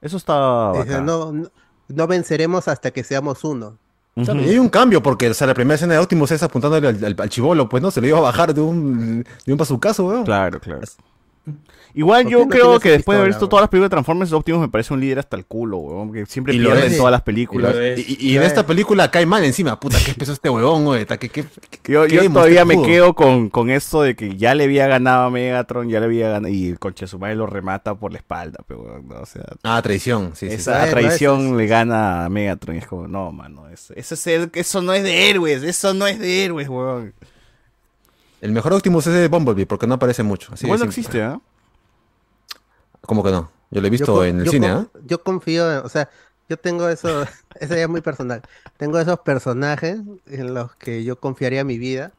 Eso 0.00 0.16
está 0.16 0.70
Dice, 0.74 0.84
bacán. 0.90 1.06
no, 1.06 1.32
no, 1.32 1.50
no 1.88 2.06
venceremos 2.06 2.68
hasta 2.68 2.90
que 2.90 3.02
seamos 3.04 3.44
uno. 3.44 3.78
Claro, 4.14 4.40
Ujú. 4.40 4.48
y 4.48 4.50
hay 4.52 4.58
un 4.58 4.68
cambio, 4.68 5.00
porque 5.02 5.30
o 5.30 5.34
sea, 5.34 5.46
la 5.46 5.54
primera 5.54 5.76
escena 5.76 5.94
de 5.94 6.00
Optimus 6.00 6.30
es 6.32 6.42
apuntándole 6.42 6.88
al, 6.88 7.04
al, 7.04 7.16
al 7.18 7.28
chibolo, 7.28 7.68
pues 7.68 7.82
no, 7.82 7.90
se 7.90 8.00
le 8.00 8.08
iba 8.08 8.18
a 8.18 8.22
bajar 8.22 8.52
de 8.52 8.60
un, 8.60 9.24
de 9.46 9.52
un 9.52 9.56
bazucazo, 9.58 10.06
weón. 10.06 10.24
Claro, 10.24 10.58
claro. 10.60 10.80
Igual 11.98 12.22
¿Por 12.22 12.30
yo 12.32 12.38
qué 12.38 12.44
no 12.44 12.50
creo 12.50 12.78
que 12.80 12.90
después 12.92 13.16
de 13.16 13.20
haber 13.20 13.30
visto 13.30 13.46
weón? 13.46 13.50
todas 13.50 13.62
las 13.64 13.70
películas 13.70 13.86
de 13.90 13.94
Transformers, 13.94 14.32
Optimus 14.32 14.60
me 14.60 14.68
parece 14.68 14.94
un 14.94 15.00
líder 15.00 15.18
hasta 15.18 15.36
el 15.36 15.46
culo, 15.46 15.78
weón, 15.78 16.12
que 16.12 16.26
siempre 16.26 16.54
Y 16.54 16.58
pierde 16.60 16.86
en 16.86 16.96
todas 16.96 17.10
las 17.10 17.22
películas. 17.22 17.74
y- 17.96 18.28
y 18.30 18.36
en 18.36 18.44
esta 18.44 18.64
película 18.64 19.10
cae 19.10 19.26
mal 19.26 19.42
encima, 19.42 19.80
puta, 19.80 19.98
qué 20.06 20.14
peso 20.14 20.32
este 20.32 20.48
huevón, 20.48 20.84
que- 21.06 21.44
Yo, 21.88 22.06
qué 22.06 22.14
yo 22.14 22.30
todavía 22.32 22.64
me 22.64 22.80
quedo 22.82 23.14
con, 23.14 23.50
con 23.50 23.68
esto 23.70 24.02
de 24.02 24.14
que 24.14 24.36
ya 24.36 24.54
le 24.54 24.62
había 24.64 24.86
ganado 24.86 25.24
a 25.24 25.30
Megatron, 25.30 25.88
ya 25.88 25.98
le 25.98 26.06
había 26.06 26.28
ganado, 26.28 26.54
y 26.54 26.74
conche 26.78 27.08
su 27.08 27.18
madre 27.18 27.34
lo 27.34 27.46
remata 27.46 27.96
por 27.96 28.12
la 28.12 28.18
espalda, 28.18 28.60
pero, 28.68 28.82
weón, 28.82 29.08
¿no? 29.08 29.16
o 29.20 29.26
sea, 29.26 29.42
Ah, 29.64 29.82
traición, 29.82 30.32
sí, 30.36 30.46
sí. 30.48 30.54
esa 30.54 30.78
Bueno, 30.78 30.90
traición 30.92 31.46
eso 31.46 31.56
le 31.56 31.66
gana 31.66 32.26
a 32.26 32.28
Megatron, 32.28 32.76
y 32.76 32.78
es 32.78 32.86
como, 32.86 33.08
no, 33.08 33.32
mano, 33.32 33.68
eso, 33.70 33.92
eso, 33.96 34.14
es 34.14 34.24
el- 34.28 34.50
eso 34.54 34.82
no 34.82 34.92
es 34.92 35.02
de 35.02 35.30
héroes, 35.30 35.64
eso 35.64 35.94
no 35.94 36.06
es 36.06 36.20
de 36.20 36.44
héroes, 36.44 36.68
weón. 36.68 37.12
El 38.40 38.52
mejor 38.52 38.72
Optimus 38.72 39.04
es 39.08 39.14
de 39.14 39.26
Bumblebee, 39.26 39.66
porque 39.66 39.88
no 39.88 39.94
aparece 39.94 40.22
mucho. 40.22 40.52
Así 40.54 40.64
no 40.64 40.74
simple. 40.74 40.86
existe, 40.86 41.22
¿ah? 41.22 41.40
¿Cómo 43.08 43.22
que 43.24 43.30
no? 43.30 43.50
Yo 43.70 43.80
lo 43.80 43.86
he 43.86 43.90
visto 43.90 44.14
Yo 44.14 44.24
en 44.24 44.38
el 44.40 44.44
yo 44.44 44.50
cine, 44.50 44.68
¿ah? 44.68 44.86
Yo 45.04 45.22
confío, 45.22 45.70
en- 45.72 45.84
o 45.84 45.88
sea, 45.88 46.10
yo 46.48 46.58
tengo 46.58 46.88
eso, 46.88 47.22
eso 47.60 47.74
ya 47.74 47.82
es 47.82 47.88
muy 47.88 48.02
personal. 48.02 48.42
Tengo 48.76 48.98
esos 48.98 49.18
personajes 49.20 49.98
en 50.26 50.54
los 50.54 50.76
que 50.76 51.04
yo 51.04 51.18
confiaría 51.18 51.64
mi 51.64 51.78
vida 51.78 52.12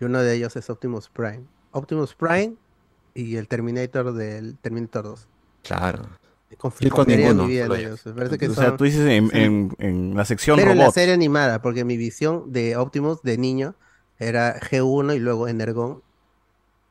y 0.00 0.04
uno 0.06 0.22
de 0.22 0.34
ellos 0.34 0.56
es 0.56 0.70
Optimus 0.70 1.10
Prime. 1.10 1.44
Optimus 1.72 2.14
Prime 2.14 2.54
y 3.14 3.36
el 3.36 3.48
Terminator 3.48 4.12
del 4.14 4.56
Terminator 4.58 5.04
2. 5.04 5.28
Claro. 5.62 6.04
Confi- 6.58 6.84
Yo 6.84 6.90
con 6.90 7.04
confiaría 7.04 7.28
ninguno, 7.28 7.46
mi 7.46 7.50
vida 7.52 7.66
en 7.66 7.72
ellos. 7.72 8.06
Me 8.06 8.12
parece 8.12 8.38
que 8.38 8.48
O 8.48 8.54
sea, 8.54 8.76
tú 8.76 8.84
dices 8.84 9.06
en, 9.06 9.30
sí. 9.30 9.38
en, 9.38 9.74
en 9.78 10.16
la 10.16 10.24
sección 10.24 10.56
Pero 10.56 10.72
en 10.72 10.78
la 10.78 10.90
serie 10.90 11.14
animada, 11.14 11.62
porque 11.62 11.84
mi 11.84 11.96
visión 11.96 12.52
de 12.52 12.76
Optimus 12.76 13.22
de 13.22 13.38
niño 13.38 13.74
era 14.18 14.58
G1 14.60 15.14
y 15.14 15.18
luego 15.20 15.48
Energon 15.48 16.02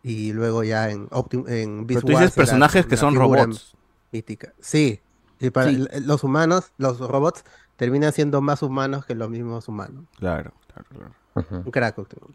y 0.03 0.31
luego 0.33 0.63
ya 0.63 0.89
en 0.89 1.07
Optimus 1.11 1.49
en 1.49 1.85
Pero 1.85 1.87
Beast 1.87 2.01
tú 2.01 2.07
dices 2.07 2.21
Wars 2.21 2.35
personajes 2.35 2.85
que 2.85 2.95
la 2.95 3.01
son 3.01 3.15
robots. 3.15 3.75
mítica. 4.11 4.53
Sí, 4.59 5.01
y 5.39 5.49
para 5.49 5.69
Sí. 5.71 5.85
los 6.01 6.23
humanos, 6.23 6.71
los 6.77 6.99
robots 6.99 7.43
terminan 7.75 8.11
siendo 8.13 8.41
más 8.41 8.61
humanos 8.61 9.05
que 9.05 9.15
los 9.15 9.29
mismos 9.29 9.67
humanos. 9.67 10.05
Claro, 10.17 10.51
claro, 10.67 10.89
claro. 10.89 11.11
Un 11.35 11.71
crack 11.71 11.97
Optimus. 11.99 12.31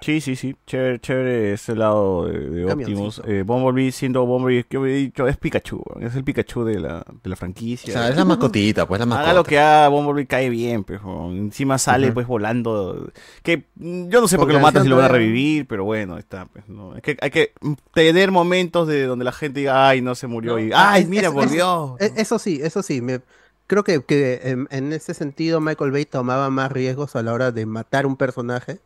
Sí, 0.00 0.20
sí, 0.20 0.34
sí. 0.34 0.56
Chévere, 0.66 0.98
chévere 1.00 1.52
ese 1.52 1.76
lado 1.76 2.26
de, 2.26 2.50
de 2.50 2.64
Optimus. 2.72 3.22
Eh, 3.26 3.42
Bumblebee 3.46 3.92
siendo 3.92 4.26
Bumblebee, 4.26 4.64
que 4.64 4.78
he 4.78 4.94
dicho, 4.96 5.28
es 5.28 5.36
Pikachu. 5.36 5.80
Es 6.00 6.16
el 6.16 6.24
Pikachu 6.24 6.64
de 6.64 6.80
la, 6.80 7.04
de 7.22 7.28
la 7.28 7.34
O 7.34 7.36
franquicia. 7.36 7.92
sea, 7.92 8.08
es 8.08 8.16
la 8.16 8.24
mascotita, 8.24 8.86
pues 8.88 8.98
la 8.98 9.06
mascota. 9.06 9.30
Haga 9.30 9.38
lo 9.38 9.44
que 9.44 9.58
haga, 9.60 9.88
Bumblebee 9.88 10.26
cae 10.26 10.48
bien, 10.50 10.82
pues. 10.82 11.00
Encima 11.04 11.78
sale 11.78 12.10
pues 12.12 12.26
volando. 12.26 13.10
Que 13.42 13.66
mm, 13.76 14.08
yo 14.08 14.20
no 14.20 14.26
sé 14.28 14.36
por 14.36 14.46
qué 14.48 14.54
lo 14.54 14.60
matan 14.60 14.82
si 14.82 14.88
lo 14.88 14.96
van 14.96 15.04
a 15.04 15.08
revivir, 15.08 15.66
pero 15.68 15.84
bueno, 15.84 16.18
está, 16.18 16.46
pues, 16.46 16.68
¿no? 16.68 16.96
Es 16.96 17.02
que 17.02 17.16
hay 17.20 17.30
que 17.30 17.52
tener 17.92 18.30
momentos 18.32 18.88
de 18.88 19.04
donde 19.04 19.24
la 19.24 19.32
gente 19.32 19.60
diga, 19.60 19.88
ay, 19.88 20.00
no 20.00 20.14
se 20.14 20.26
murió. 20.26 20.58
y, 20.58 20.72
Ah, 20.72 20.92
ay, 20.92 21.02
es- 21.02 21.08
mira, 21.08 21.28
es- 21.28 21.34
volvió. 21.34 21.96
es- 22.00 22.12
eso 22.16 22.38
sí, 22.38 22.60
eso 22.62 22.82
sí. 22.82 23.00
Me, 23.02 23.20
creo 23.68 23.84
que, 23.84 24.02
que 24.04 24.40
en, 24.42 24.66
en 24.72 24.92
ese 24.92 25.14
sentido 25.14 25.60
Michael 25.60 25.92
Bay 25.92 26.04
tomaba 26.04 26.50
más 26.50 26.72
riesgos 26.72 27.14
a 27.14 27.22
la 27.22 27.32
hora 27.32 27.52
de 27.52 27.64
matar 27.66 28.04
un 28.06 28.16
personaje. 28.16 28.80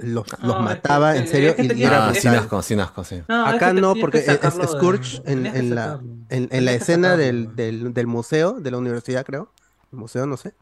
Los, 0.00 0.26
los 0.44 0.56
es 0.56 0.62
mataba 0.62 1.14
que- 1.14 1.18
en 1.18 1.26
serio 1.26 1.50
es 1.50 1.56
que 1.56 1.64
y 1.64 1.68
tenía- 1.68 1.88
era 1.88 2.06
Ah, 2.06 2.12
es 2.12 2.20
sin 2.22 2.30
asco, 2.30 2.62
sin 2.62 2.78
asco, 2.78 3.02
sí. 3.02 3.20
No, 3.28 3.48
es 3.48 3.54
Acá 3.56 3.74
que 3.74 3.80
no, 3.80 3.94
porque 3.96 4.20
de- 4.20 4.66
Scourge 4.68 5.20
en, 5.26 5.44
en 5.46 5.74
la, 5.74 6.00
en, 6.28 6.48
en 6.52 6.64
la 6.64 6.72
escena 6.72 7.16
del, 7.16 7.56
del, 7.56 7.92
del 7.92 8.06
museo, 8.06 8.60
de 8.60 8.70
la 8.70 8.78
universidad, 8.78 9.26
creo. 9.26 9.50
El 9.90 9.98
museo, 9.98 10.24
no 10.26 10.36
sé. 10.36 10.54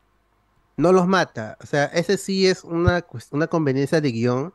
No 0.79 0.93
los 0.93 1.07
mata. 1.07 1.59
O 1.63 1.67
sea, 1.67 1.85
ese 1.87 2.17
sí 2.17 2.47
es 2.47 2.65
una, 2.65 3.05
una 3.33 3.47
conveniencia 3.49 4.01
de 4.01 4.11
guion 4.13 4.55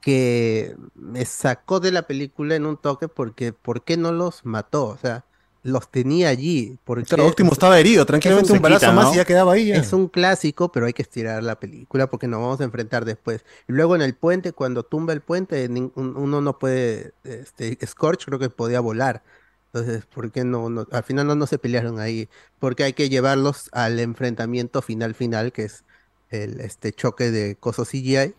que 0.00 0.76
me 0.94 1.24
sacó 1.24 1.80
de 1.80 1.90
la 1.92 2.02
película 2.02 2.54
en 2.54 2.66
un 2.66 2.76
toque 2.76 3.08
porque 3.08 3.52
¿por 3.52 3.82
qué 3.84 3.96
no 3.96 4.12
los 4.12 4.44
mató? 4.44 4.86
O 4.86 4.98
sea, 4.98 5.24
los 5.64 5.90
tenía 5.90 6.28
allí. 6.28 6.78
Porque 6.84 7.04
Claro, 7.04 7.26
Optimus 7.26 7.54
estaba 7.54 7.80
herido, 7.80 8.06
tranquilamente 8.06 8.52
un 8.52 8.62
balazo 8.62 8.92
más 8.92 9.12
y 9.12 9.16
ya 9.16 9.24
quedaba 9.24 9.54
ahí. 9.54 9.66
ya. 9.68 9.76
es 9.76 9.92
un 9.92 10.08
clásico, 10.08 10.70
pero 10.70 10.86
hay 10.86 10.92
que 10.92 11.02
estirar 11.02 11.42
la 11.42 11.58
película 11.58 12.08
porque 12.08 12.28
nos 12.28 12.40
vamos 12.40 12.60
a 12.60 12.64
enfrentar 12.64 13.04
después. 13.04 13.44
Y 13.66 13.72
luego 13.72 13.96
en 13.96 14.02
el 14.02 14.14
puente, 14.14 14.52
cuando 14.52 14.84
tumba 14.84 15.12
el 15.12 15.22
puente, 15.22 15.68
uno 15.96 16.40
no 16.40 16.58
puede, 16.58 17.12
este, 17.24 17.76
Scorch 17.84 18.26
creo 18.26 18.38
que 18.38 18.50
podía 18.50 18.78
volar. 18.80 19.22
Entonces, 19.72 20.06
¿por 20.06 20.30
qué 20.30 20.44
no, 20.44 20.70
no- 20.70 20.86
al 20.92 21.02
final 21.02 21.26
no, 21.26 21.34
no 21.34 21.46
se 21.48 21.58
pelearon 21.58 21.98
ahí? 21.98 22.28
Porque 22.60 22.84
hay 22.84 22.92
que 22.92 23.08
llevarlos 23.08 23.70
al 23.72 23.98
enfrentamiento 23.98 24.82
final 24.82 25.14
final, 25.16 25.50
que 25.50 25.64
es 25.64 25.82
el 26.30 26.60
este 26.60 26.92
choque 26.92 27.30
de 27.32 27.56
Coso 27.56 27.84
CGI. 27.84 28.34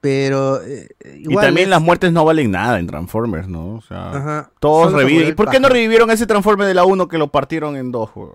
Pero 0.00 0.62
eh, 0.62 0.88
Y 1.24 1.34
también 1.34 1.64
es- 1.66 1.70
las 1.70 1.82
muertes 1.82 2.12
no 2.12 2.24
valen 2.24 2.52
nada 2.52 2.78
en 2.78 2.86
Transformers, 2.86 3.48
¿no? 3.48 3.74
O 3.76 3.80
sea, 3.82 4.10
Ajá, 4.10 4.50
todos 4.60 4.92
reviven. 4.92 5.28
¿Y 5.28 5.32
por 5.32 5.50
qué 5.50 5.58
no 5.58 5.68
revivieron 5.68 6.10
ese 6.10 6.26
Transformer 6.26 6.66
de 6.68 6.74
la 6.74 6.84
1 6.84 7.08
que 7.08 7.18
lo 7.18 7.28
partieron 7.28 7.76
en 7.76 7.90
dos, 7.90 8.10
weón? 8.14 8.32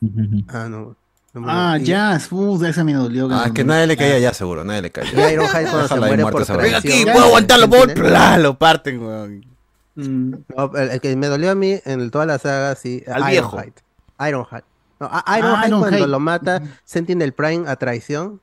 Ah, 0.48 0.68
no. 0.68 0.96
no 1.34 1.40
me- 1.40 1.46
Ah, 1.48 1.78
Jazz, 1.80 2.32
uh, 2.32 2.64
esa 2.64 2.82
me 2.84 2.92
dolió. 2.94 3.28
Ah, 3.30 3.44
es 3.46 3.52
que 3.52 3.64
nadie 3.64 3.86
le 3.86 3.96
caía 3.96 4.18
ya 4.18 4.34
seguro, 4.34 4.64
nadie 4.64 4.82
le 4.82 4.90
caía. 4.90 5.32
Ironhide 5.32 5.64
cuando 5.70 5.88
se 5.88 5.96
muere 5.96 6.22
por. 6.24 6.56
Venga 6.62 6.78
aquí, 6.78 7.04
puedo 7.04 7.26
aguantarlo, 7.26 7.68
por. 7.70 7.92
¡Pla! 7.94 8.38
Lo 8.38 8.58
parten, 8.58 9.00
weón. 9.02 9.46
No, 9.94 10.72
el, 10.76 11.00
que 11.00 11.14
me 11.16 11.26
dolió 11.26 11.50
a 11.50 11.54
mí 11.54 11.78
en 11.84 12.10
toda 12.10 12.24
la 12.26 12.38
saga, 12.38 12.74
sí, 12.76 13.04
Al 13.06 13.24
viejo. 13.30 13.56
Ironhide. 13.56 13.74
Ironhide. 14.28 14.64
No, 14.98 15.06
Ironhide 15.36 15.66
Ironhide. 15.68 15.88
cuando 15.88 16.06
lo 16.06 16.18
mata 16.20 16.62
Sentinel 16.84 17.32
Prime 17.32 17.68
a 17.68 17.76
traición. 17.76 18.40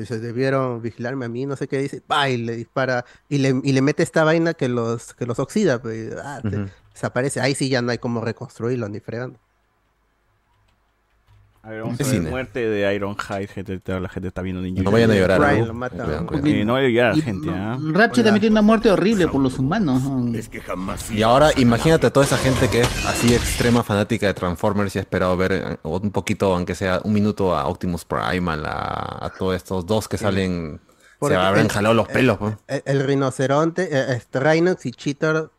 Dice, 0.00 0.18
debieron 0.18 0.82
vigilarme 0.82 1.26
a 1.26 1.28
mí, 1.28 1.46
no 1.46 1.56
sé 1.56 1.68
qué 1.68 1.78
dice. 1.78 2.00
Pa, 2.00 2.28
y 2.30 2.36
le 2.36 2.56
dispara. 2.56 3.04
Y 3.28 3.38
le, 3.38 3.60
y 3.62 3.72
le 3.72 3.82
mete 3.82 4.02
esta 4.02 4.24
vaina 4.24 4.54
que 4.54 4.68
los, 4.68 5.14
que 5.14 5.26
los 5.26 5.38
oxida. 5.38 5.80
Pues, 5.80 6.14
ah, 6.22 6.40
desaparece. 6.92 7.40
Ahí 7.40 7.54
sí 7.54 7.68
ya 7.68 7.82
no 7.82 7.90
hay 7.90 7.98
como 7.98 8.20
reconstruirlo 8.20 8.88
ni 8.88 9.00
fregando. 9.00 9.38
A 11.62 11.70
ver, 11.70 11.82
vamos 11.82 12.00
Es 12.00 12.06
a 12.06 12.10
ver. 12.10 12.18
cine. 12.20 12.30
Muerte 12.30 12.60
de 12.68 12.94
Ironhide, 12.94 13.46
gente. 13.48 13.80
La 14.00 14.08
gente 14.08 14.28
está 14.28 14.42
viendo 14.42 14.62
niños. 14.62 14.84
No 14.84 14.90
vayan 14.90 15.10
a 15.10 15.14
llorar. 15.14 15.40
Brian 15.40 15.60
¿no? 15.60 15.66
lo 15.66 15.74
mata. 15.74 16.04
Cuidado, 16.04 16.26
cuidado. 16.26 16.46
Sí, 16.46 16.64
no 16.64 16.76
a 16.76 16.82
llorar, 16.82 17.16
Y- 17.18 17.22
gente, 17.22 17.50
¿ah? 17.50 17.78
Ratchet 17.92 18.24
también 18.24 18.40
tiene 18.40 18.54
una 18.54 18.62
muerte 18.62 18.90
horrible 18.90 19.28
por 19.28 19.40
los 19.42 19.58
humanos. 19.58 20.02
¿no? 20.02 20.32
Y 21.10 21.22
ahora 21.22 21.50
imagínate 21.56 22.06
a 22.06 22.10
toda 22.12 22.24
esa 22.26 22.38
gente 22.38 22.68
que 22.68 22.80
es 22.82 23.06
así 23.06 23.34
extrema 23.34 23.82
fanática 23.82 24.26
de 24.26 24.34
Transformers 24.34 24.94
y 24.94 24.98
ha 24.98 25.02
esperado 25.02 25.36
ver 25.36 25.52
eh, 25.52 25.76
un 25.82 26.10
poquito, 26.10 26.54
aunque 26.54 26.74
sea 26.74 27.00
un 27.04 27.12
minuto, 27.12 27.54
a 27.56 27.66
Optimus 27.66 28.04
Prime, 28.04 28.50
a, 28.64 29.30
todos 29.38 29.56
estos 29.56 29.84
dos 29.86 30.08
que 30.08 30.16
salen. 30.18 30.80
Porque 31.18 31.34
se 31.34 31.40
habrán 31.40 31.68
jalado 31.68 31.94
los 31.94 32.06
el- 32.08 32.14
pelos. 32.14 32.38
El, 32.68 32.82
el 32.86 33.00
rinoceronte, 33.04 33.88
eh, 33.90 34.14
este, 34.16 34.38
Rhinox 34.40 34.86
y 34.86 34.92
Cheetor. 34.92 35.52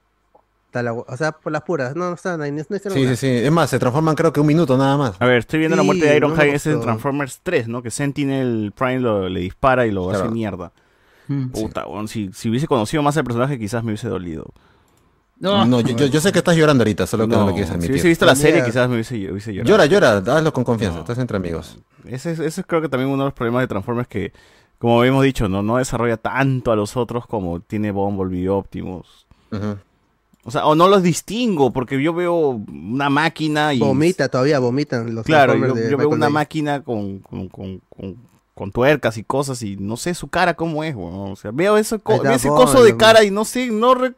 Está 0.69 0.83
la- 0.83 0.93
o 0.93 1.17
sea, 1.17 1.31
por 1.31 1.51
las 1.51 1.64
puras. 1.64 1.95
No, 1.95 2.09
no 2.09 2.15
están 2.15 2.41
ahí. 2.41 2.51
No, 2.51 2.57
no 2.69 2.75
hicieron 2.75 2.93
Sí, 2.98 3.03
nada. 3.03 3.15
sí, 3.15 3.27
sí. 3.27 3.45
Es 3.45 3.51
más, 3.51 3.69
se 3.69 3.80
transforman 3.80 4.15
creo 4.15 4.31
que 4.31 4.39
un 4.39 4.48
minuto 4.48 4.77
nada 4.77 4.95
más. 4.98 5.15
A 5.19 5.25
ver, 5.25 5.39
estoy 5.39 5.59
viendo 5.59 5.75
la 5.75 5.81
Sí, 5.81 5.85
muerte 5.88 6.06
de 6.06 6.11
no 6.19 6.27
Ironhide, 6.27 6.56
ese 6.56 6.69
es 6.69 6.75
en. 6.75 6.81
Transformers 6.81 7.39
3, 7.43 7.67
¿no? 7.67 7.81
Que 7.81 7.91
Sentinel 7.91 8.72
Prime 8.75 8.99
lo, 8.99 9.27
le 9.30 9.39
dispara 9.41 9.85
y 9.88 9.91
lo 9.91 10.09
hace 10.11 10.30
mierda. 10.30 10.72
Mm. 11.27 11.49
Puta, 11.49 11.85
weón, 11.88 12.07
si, 12.07 12.31
si 12.33 12.49
hubiese 12.49 12.67
conocido 12.67 13.03
más 13.03 13.15
al 13.17 13.23
personaje 13.23 13.57
quizás 13.59 13.83
me 13.83 13.89
hubiese 13.91 14.07
dolido. 14.09 14.45
No, 15.39 15.80
yo, 15.81 15.95
yo- 15.95 16.07
yo 16.07 16.19
sé 16.19 16.31
que 16.33 16.39
estás 16.39 16.56
llorando 16.57 16.81
ahorita, 16.81 17.07
solo 17.07 17.25
que 17.27 17.35
no, 17.35 17.45
lo 17.45 17.51
quieres 17.51 17.67
si 17.69 17.73
admitir. 17.73 17.91
hubiese 17.91 18.07
visto 18.09 18.25
la 18.25 18.35
serie 18.35 18.64
quizás 18.64 18.89
me 18.89 18.95
hubiese, 18.95 19.15
hubiese 19.31 19.53
llorado. 19.53 19.69
Llora, 19.69 19.85
llora, 19.85 20.38
hazlo 20.38 20.51
con 20.51 20.64
confianza, 20.65 20.99
estás 20.99 21.17
entre 21.17 21.38
amigos. 21.38 21.77
Ese, 22.06 22.31
es- 22.31 22.39
ese 22.39 22.61
es 22.61 22.67
creo 22.67 22.81
que 22.81 22.89
también 22.89 23.09
uno 23.09 23.23
de 23.23 23.27
los 23.27 23.33
problemas 23.33 23.61
de 23.61 23.67
Transformers 23.67 24.07
que, 24.09 24.33
como 24.80 24.99
habíamos 24.99 25.23
dicho, 25.23 25.48
no, 25.48 25.61
no 25.64 25.77
desarrolla 25.77 26.17
tanto 26.17 26.72
a 26.73 26.75
los 26.75 26.98
otros 26.98 27.25
como 27.25 27.61
tiene 27.61 27.91
Bumblebee 27.91 28.41
y 28.43 28.48
Optimus. 28.49 29.27
Ujú. 29.51 29.77
O 30.45 30.51
sea, 30.51 30.66
o 30.66 30.74
no 30.74 30.88
los 30.88 31.03
distingo, 31.03 31.72
porque 31.72 32.01
yo 32.01 32.14
veo 32.14 32.61
una 32.72 33.09
máquina 33.09 33.74
y... 33.74 33.80
Vomita 33.80 34.30
todavía, 34.30 34.59
vomitan 34.59 35.14
los 35.14 35.26
Claro, 35.26 35.53
yo, 35.56 35.74
veo 35.74 35.98
Michael 35.98 36.08
una 36.08 36.30
máquina 36.30 36.82
con, 36.84 37.19
con, 37.19 37.50
con, 37.50 37.82
con- 37.90 38.30
con 38.56 38.72
tuercas 38.74 39.18
y 39.18 39.24
cosas 39.24 39.61
y 39.64 39.77
no 39.77 39.95
sé 39.95 40.14
su 40.14 40.27
cara 40.27 40.53
cómo 40.56 40.84
es, 40.84 40.93
weón. 40.95 41.32
O 41.32 41.35
sea, 41.38 41.51
veo 41.51 41.76
co- 42.03 42.24
ese 42.26 42.48
coso 42.50 42.84
de 42.84 42.98
cara 42.98 43.24
y 43.24 43.32
no 43.32 43.45
sé, 43.45 43.68
no... 43.68 43.95
re- 43.95 44.16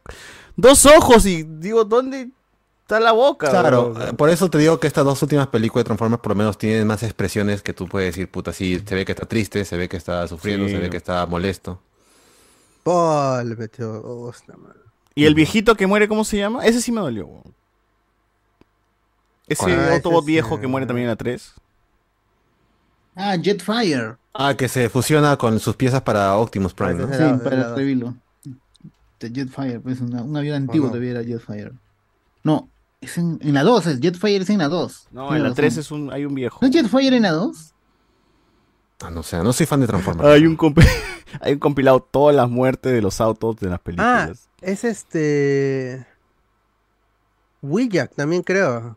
Dos 0.56 0.84
ojos 0.86 1.24
y 1.26 1.44
digo, 1.44 1.84
¿dónde 1.84 2.28
está 2.82 3.00
la 3.00 3.12
boca? 3.12 3.48
Claro, 3.50 3.94
eh, 4.00 4.12
por 4.12 4.28
eso 4.30 4.50
te 4.50 4.58
digo 4.58 4.78
que 4.80 4.86
estas 4.86 5.04
dos 5.04 5.22
últimas 5.22 5.46
películas 5.46 5.84
de 5.84 5.86
Transformers 5.86 6.20
por 6.22 6.30
lo 6.32 6.36
menos 6.36 6.58
tienen 6.58 6.86
más 6.86 7.02
expresiones 7.02 7.62
que 7.62 7.72
tú 7.72 7.86
puedes 7.88 8.14
decir, 8.14 8.28
puta, 8.30 8.52
sí, 8.52 8.82
se 8.86 8.94
ve 8.94 9.04
que 9.04 9.12
está 9.12 9.26
triste, 9.26 9.64
se 9.64 9.76
ve 9.76 9.88
que 9.88 9.96
está 9.96 10.26
sufriendo, 10.28 10.66
Sí. 10.66 10.74
se 10.74 10.78
ve 10.78 10.90
que 10.90 10.96
está 10.98 11.24
molesto. 11.26 11.80
Le 12.84 13.56
metió. 13.56 13.92
oh. 14.04 14.32
¿Y 15.14 15.24
el 15.26 15.34
viejito 15.34 15.74
que 15.74 15.86
muere, 15.86 16.08
cómo 16.08 16.24
se 16.24 16.38
llama? 16.38 16.64
Ese 16.64 16.80
sí 16.80 16.90
me 16.92 17.00
dolió, 17.00 17.26
weón. 17.26 17.54
Ese. 19.46 19.72
Ah, 19.74 19.94
Autobot 19.94 20.22
ese 20.22 20.26
viejo 20.32 20.54
sí, 20.56 20.60
que 20.62 20.66
muere 20.66 20.86
también 20.86 21.04
en 21.04 21.10
la 21.10 21.16
3. 21.16 21.52
Ah, 23.14 23.36
Jetfire. 23.42 24.16
Ah, 24.32 24.54
que 24.54 24.68
se 24.68 24.88
fusiona 24.88 25.36
con 25.36 25.60
sus 25.60 25.76
piezas 25.76 26.00
para 26.02 26.36
Optimus 26.36 26.72
Prime, 26.72 26.94
¿no? 26.94 27.04
Ese 27.04 27.18
Sí, 27.18 27.22
Era- 27.24 27.38
para. 27.38 27.74
De 29.20 29.30
Jetfire, 29.32 29.78
pues 29.80 30.00
una- 30.00 30.22
un 30.22 30.36
avión 30.36 30.56
antiguo 30.56 30.86
no? 30.86 30.92
todavía 30.92 31.10
era 31.12 31.22
Jetfire. 31.22 31.72
No, 32.42 32.68
es 33.00 33.18
en, 33.18 33.38
en 33.40 33.54
la 33.54 33.62
2, 33.62 33.86
el 33.86 34.00
Jetfire 34.00 34.38
es 34.42 34.50
en 34.50 34.58
la 34.58 34.68
2. 34.68 35.08
No, 35.12 35.28
en 35.34 35.42
la 35.42 35.48
razón. 35.50 35.56
3 35.56 35.76
es 35.76 35.90
un, 35.92 36.12
hay 36.12 36.24
un 36.24 36.34
viejo. 36.34 36.58
¿No 36.60 36.66
es 36.68 36.74
Jetfire 36.74 37.16
en 37.16 37.22
la 37.22 37.30
2? 37.32 37.72
Ah, 39.04 39.10
no 39.10 39.22
sé, 39.22 39.36
no 39.42 39.52
soy 39.52 39.66
fan 39.66 39.80
de 39.80 39.86
Transformers. 39.86 40.28
Hay 40.28 40.46
un, 40.46 40.56
hay 41.40 41.52
un 41.52 41.58
compilado 41.58 42.00
todas 42.00 42.34
las 42.34 42.48
muertes 42.50 42.92
de 42.92 43.02
los 43.02 43.20
autos 43.20 43.56
de 43.56 43.68
las 43.68 43.78
Ah, 43.78 43.82
películas. 43.82 44.48
Es 44.62 44.84
este. 44.84 46.06
Willac 47.62 48.14
también 48.14 48.42
creo. 48.42 48.96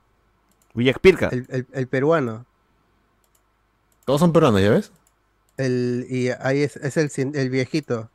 Villa 0.74 0.94
Pirca. 0.94 1.30
El, 1.32 1.46
el- 1.50 1.68
el 1.72 1.88
peruano. 1.88 2.46
Todos 4.06 4.20
son 4.20 4.34
peruanos, 4.34 4.62
¿ya 4.62 4.70
ves? 4.72 4.92
El, 5.58 6.06
y 6.10 6.30
ahí 6.30 6.62
es, 6.64 6.76
es 6.78 6.98
el, 6.98 7.10
el 7.36 7.50
viejito. 7.50 8.10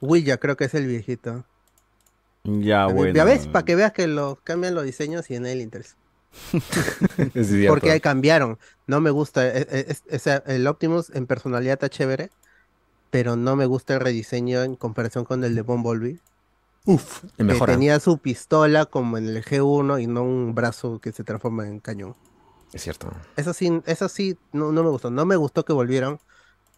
Willac 0.00 0.40
creo 0.40 0.56
que 0.56 0.64
es 0.64 0.74
el 0.74 0.86
viejito. 0.86 1.44
Ya, 2.44 2.86
bueno. 2.86 3.14
Ya 3.14 3.24
ves, 3.24 3.46
para 3.46 3.64
que 3.64 3.76
veas 3.76 3.92
que 3.92 4.06
lo 4.06 4.38
cambian 4.44 4.74
los 4.74 4.84
diseños 4.84 5.30
y 5.30 5.34
en. 5.36 5.96
Es 7.34 7.48
cierto. 7.48 7.72
Porque 7.74 7.90
ahí 7.90 8.00
cambiaron. 8.00 8.58
No 8.86 9.00
me 9.00 9.10
gusta. 9.10 9.46
e- 9.46 9.66
e- 9.70 9.86
es- 9.88 10.26
el 10.46 10.66
Optimus 10.66 11.10
en 11.10 11.26
personalidad 11.26 11.74
está 11.74 11.88
chévere. 11.88 12.30
Pero 13.10 13.36
no 13.36 13.56
me 13.56 13.66
gusta 13.66 13.94
el 13.94 14.00
rediseño 14.00 14.62
en 14.62 14.76
comparación 14.76 15.24
con 15.24 15.42
el 15.44 15.54
de 15.54 15.62
Bumblebee. 15.62 16.20
Uf, 16.86 17.24
Que 17.36 17.44
mejora. 17.44 17.72
tenía 17.74 18.00
su 18.00 18.18
pistola 18.18 18.86
como 18.86 19.18
en 19.18 19.26
el 19.28 19.44
G1 19.44 19.98
y 20.02 20.06
no 20.06 20.22
un 20.22 20.54
brazo 20.54 20.98
que 21.00 21.12
se 21.12 21.24
transforma 21.24 21.66
en 21.66 21.80
cañón. 21.80 22.14
Es 22.72 22.82
cierto. 22.82 23.10
Eso 23.36 23.52
sí, 23.52 23.82
eso 23.86 24.08
sí 24.08 24.38
no, 24.52 24.72
no 24.72 24.82
me 24.84 24.90
gustó. 24.90 25.10
No 25.10 25.26
me 25.26 25.36
gustó 25.36 25.64
que 25.64 25.72
volvieran 25.72 26.20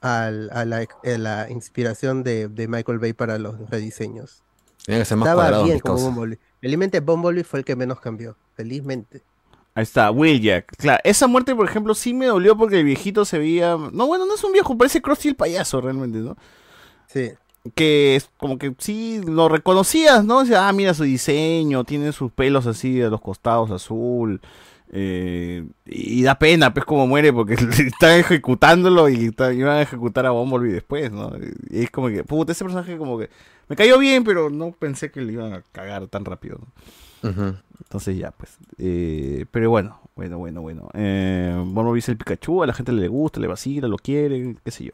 al- 0.01 0.51
a, 0.53 0.65
la, 0.65 0.79
a 0.79 1.19
la 1.19 1.51
inspiración 1.51 2.23
de, 2.25 2.49
de 2.49 2.67
Michael 2.67 2.99
Bay 2.99 3.13
para 3.13 3.39
los 3.39 3.69
rediseños. 3.71 4.43
Tienen 4.85 5.03
que 5.03 5.05
ser 5.05 5.19
más 5.19 5.29
Estaba 5.29 5.63
bien 5.63 5.79
como. 5.81 5.99
Bumblebee. 6.11 6.39
Felizmente 6.61 7.01
Bumblebee 7.01 7.45
fue 7.45 7.61
el 7.61 7.65
que 7.65 7.77
menos 7.77 8.01
cambió. 8.01 8.37
Felizmente. 8.57 9.23
Ahí 9.75 9.83
está, 9.85 10.11
Will 10.11 10.41
Jack. 10.41 10.77
Claro, 10.77 11.01
esa 11.05 11.27
muerte, 11.27 11.55
por 11.55 11.67
ejemplo, 11.67 11.95
sí 11.95 12.13
me 12.13 12.27
dolió 12.27 12.57
porque 12.57 12.81
el 12.81 12.85
viejito 12.85 13.25
se 13.25 13.39
veía. 13.39 13.77
No, 13.93 14.07
bueno, 14.07 14.27
no 14.27 14.35
es 14.35 14.45
un 14.45 14.53
viejo, 14.53 14.77
parece 14.77 15.01
Krusty 15.01 15.29
el 15.29 15.35
payaso 15.37 15.81
realmente, 15.81 16.19
¿no? 16.19 16.37
Sí. 17.07 17.31
Que 17.75 18.17
es 18.17 18.29
como 18.39 18.59
que 18.59 18.75
sí 18.79 19.21
lo 19.25 19.49
reconocías, 19.49 20.25
¿no? 20.25 20.39
O 20.39 20.45
sea, 20.45 20.69
ah, 20.69 20.73
mira 20.73 20.93
su 20.95 21.05
diseño, 21.05 21.85
tiene 21.85 22.13
sus 22.13 22.31
pelos 22.33 22.67
así 22.67 22.95
de 22.95 23.09
los 23.09 23.21
costados 23.21 23.71
azul. 23.71 24.41
eh, 24.95 25.65
y 25.87 26.23
da 26.23 26.39
pena, 26.39 26.75
pues, 26.75 26.85
como 26.85 27.07
muere 27.07 27.33
porque 27.33 27.55
están 27.87 28.19
ejecutándolo 28.21 29.09
y 29.09 29.27
está- 29.27 29.53
iban 29.55 29.77
a 29.79 29.83
ejecutar 29.83 30.27
a 30.27 30.31
Bumblebee 30.33 30.73
después, 30.75 31.11
¿no? 31.11 31.33
Y 31.71 31.85
es 31.85 31.91
como 31.91 32.09
que, 32.09 32.25
puta, 32.25 32.53
ese 32.53 32.63
personaje 32.65 32.99
como 32.99 33.19
que 33.19 33.31
me 33.69 33.77
cayó 33.77 33.99
bien, 33.99 34.23
pero 34.25 34.51
no 34.51 34.73
pensé 34.73 35.11
que 35.11 35.23
le 35.23 35.33
iban 35.33 35.55
a 35.55 35.63
cagar 35.73 36.09
tan 36.09 36.27
rápido, 36.27 36.59
¿no? 36.61 36.67
Entonces 37.23 38.17
ya, 38.17 38.31
pues. 38.33 38.57
eh, 38.79 39.45
pero 39.51 39.71
bueno, 39.71 40.01
bueno, 40.17 40.39
bueno, 40.39 40.61
bueno. 40.63 40.89
Eh, 40.95 41.55
es 41.97 42.09
el 42.09 42.17
Pikachu, 42.17 42.63
a 42.63 42.67
la 42.67 42.73
gente 42.75 42.93
le 42.93 43.09
gusta, 43.09 43.41
le 43.41 43.47
vacila, 43.47 43.89
lo 43.89 43.97
quiere, 43.97 44.57
qué 44.65 44.71
sé 44.71 44.85
yo. 44.85 44.93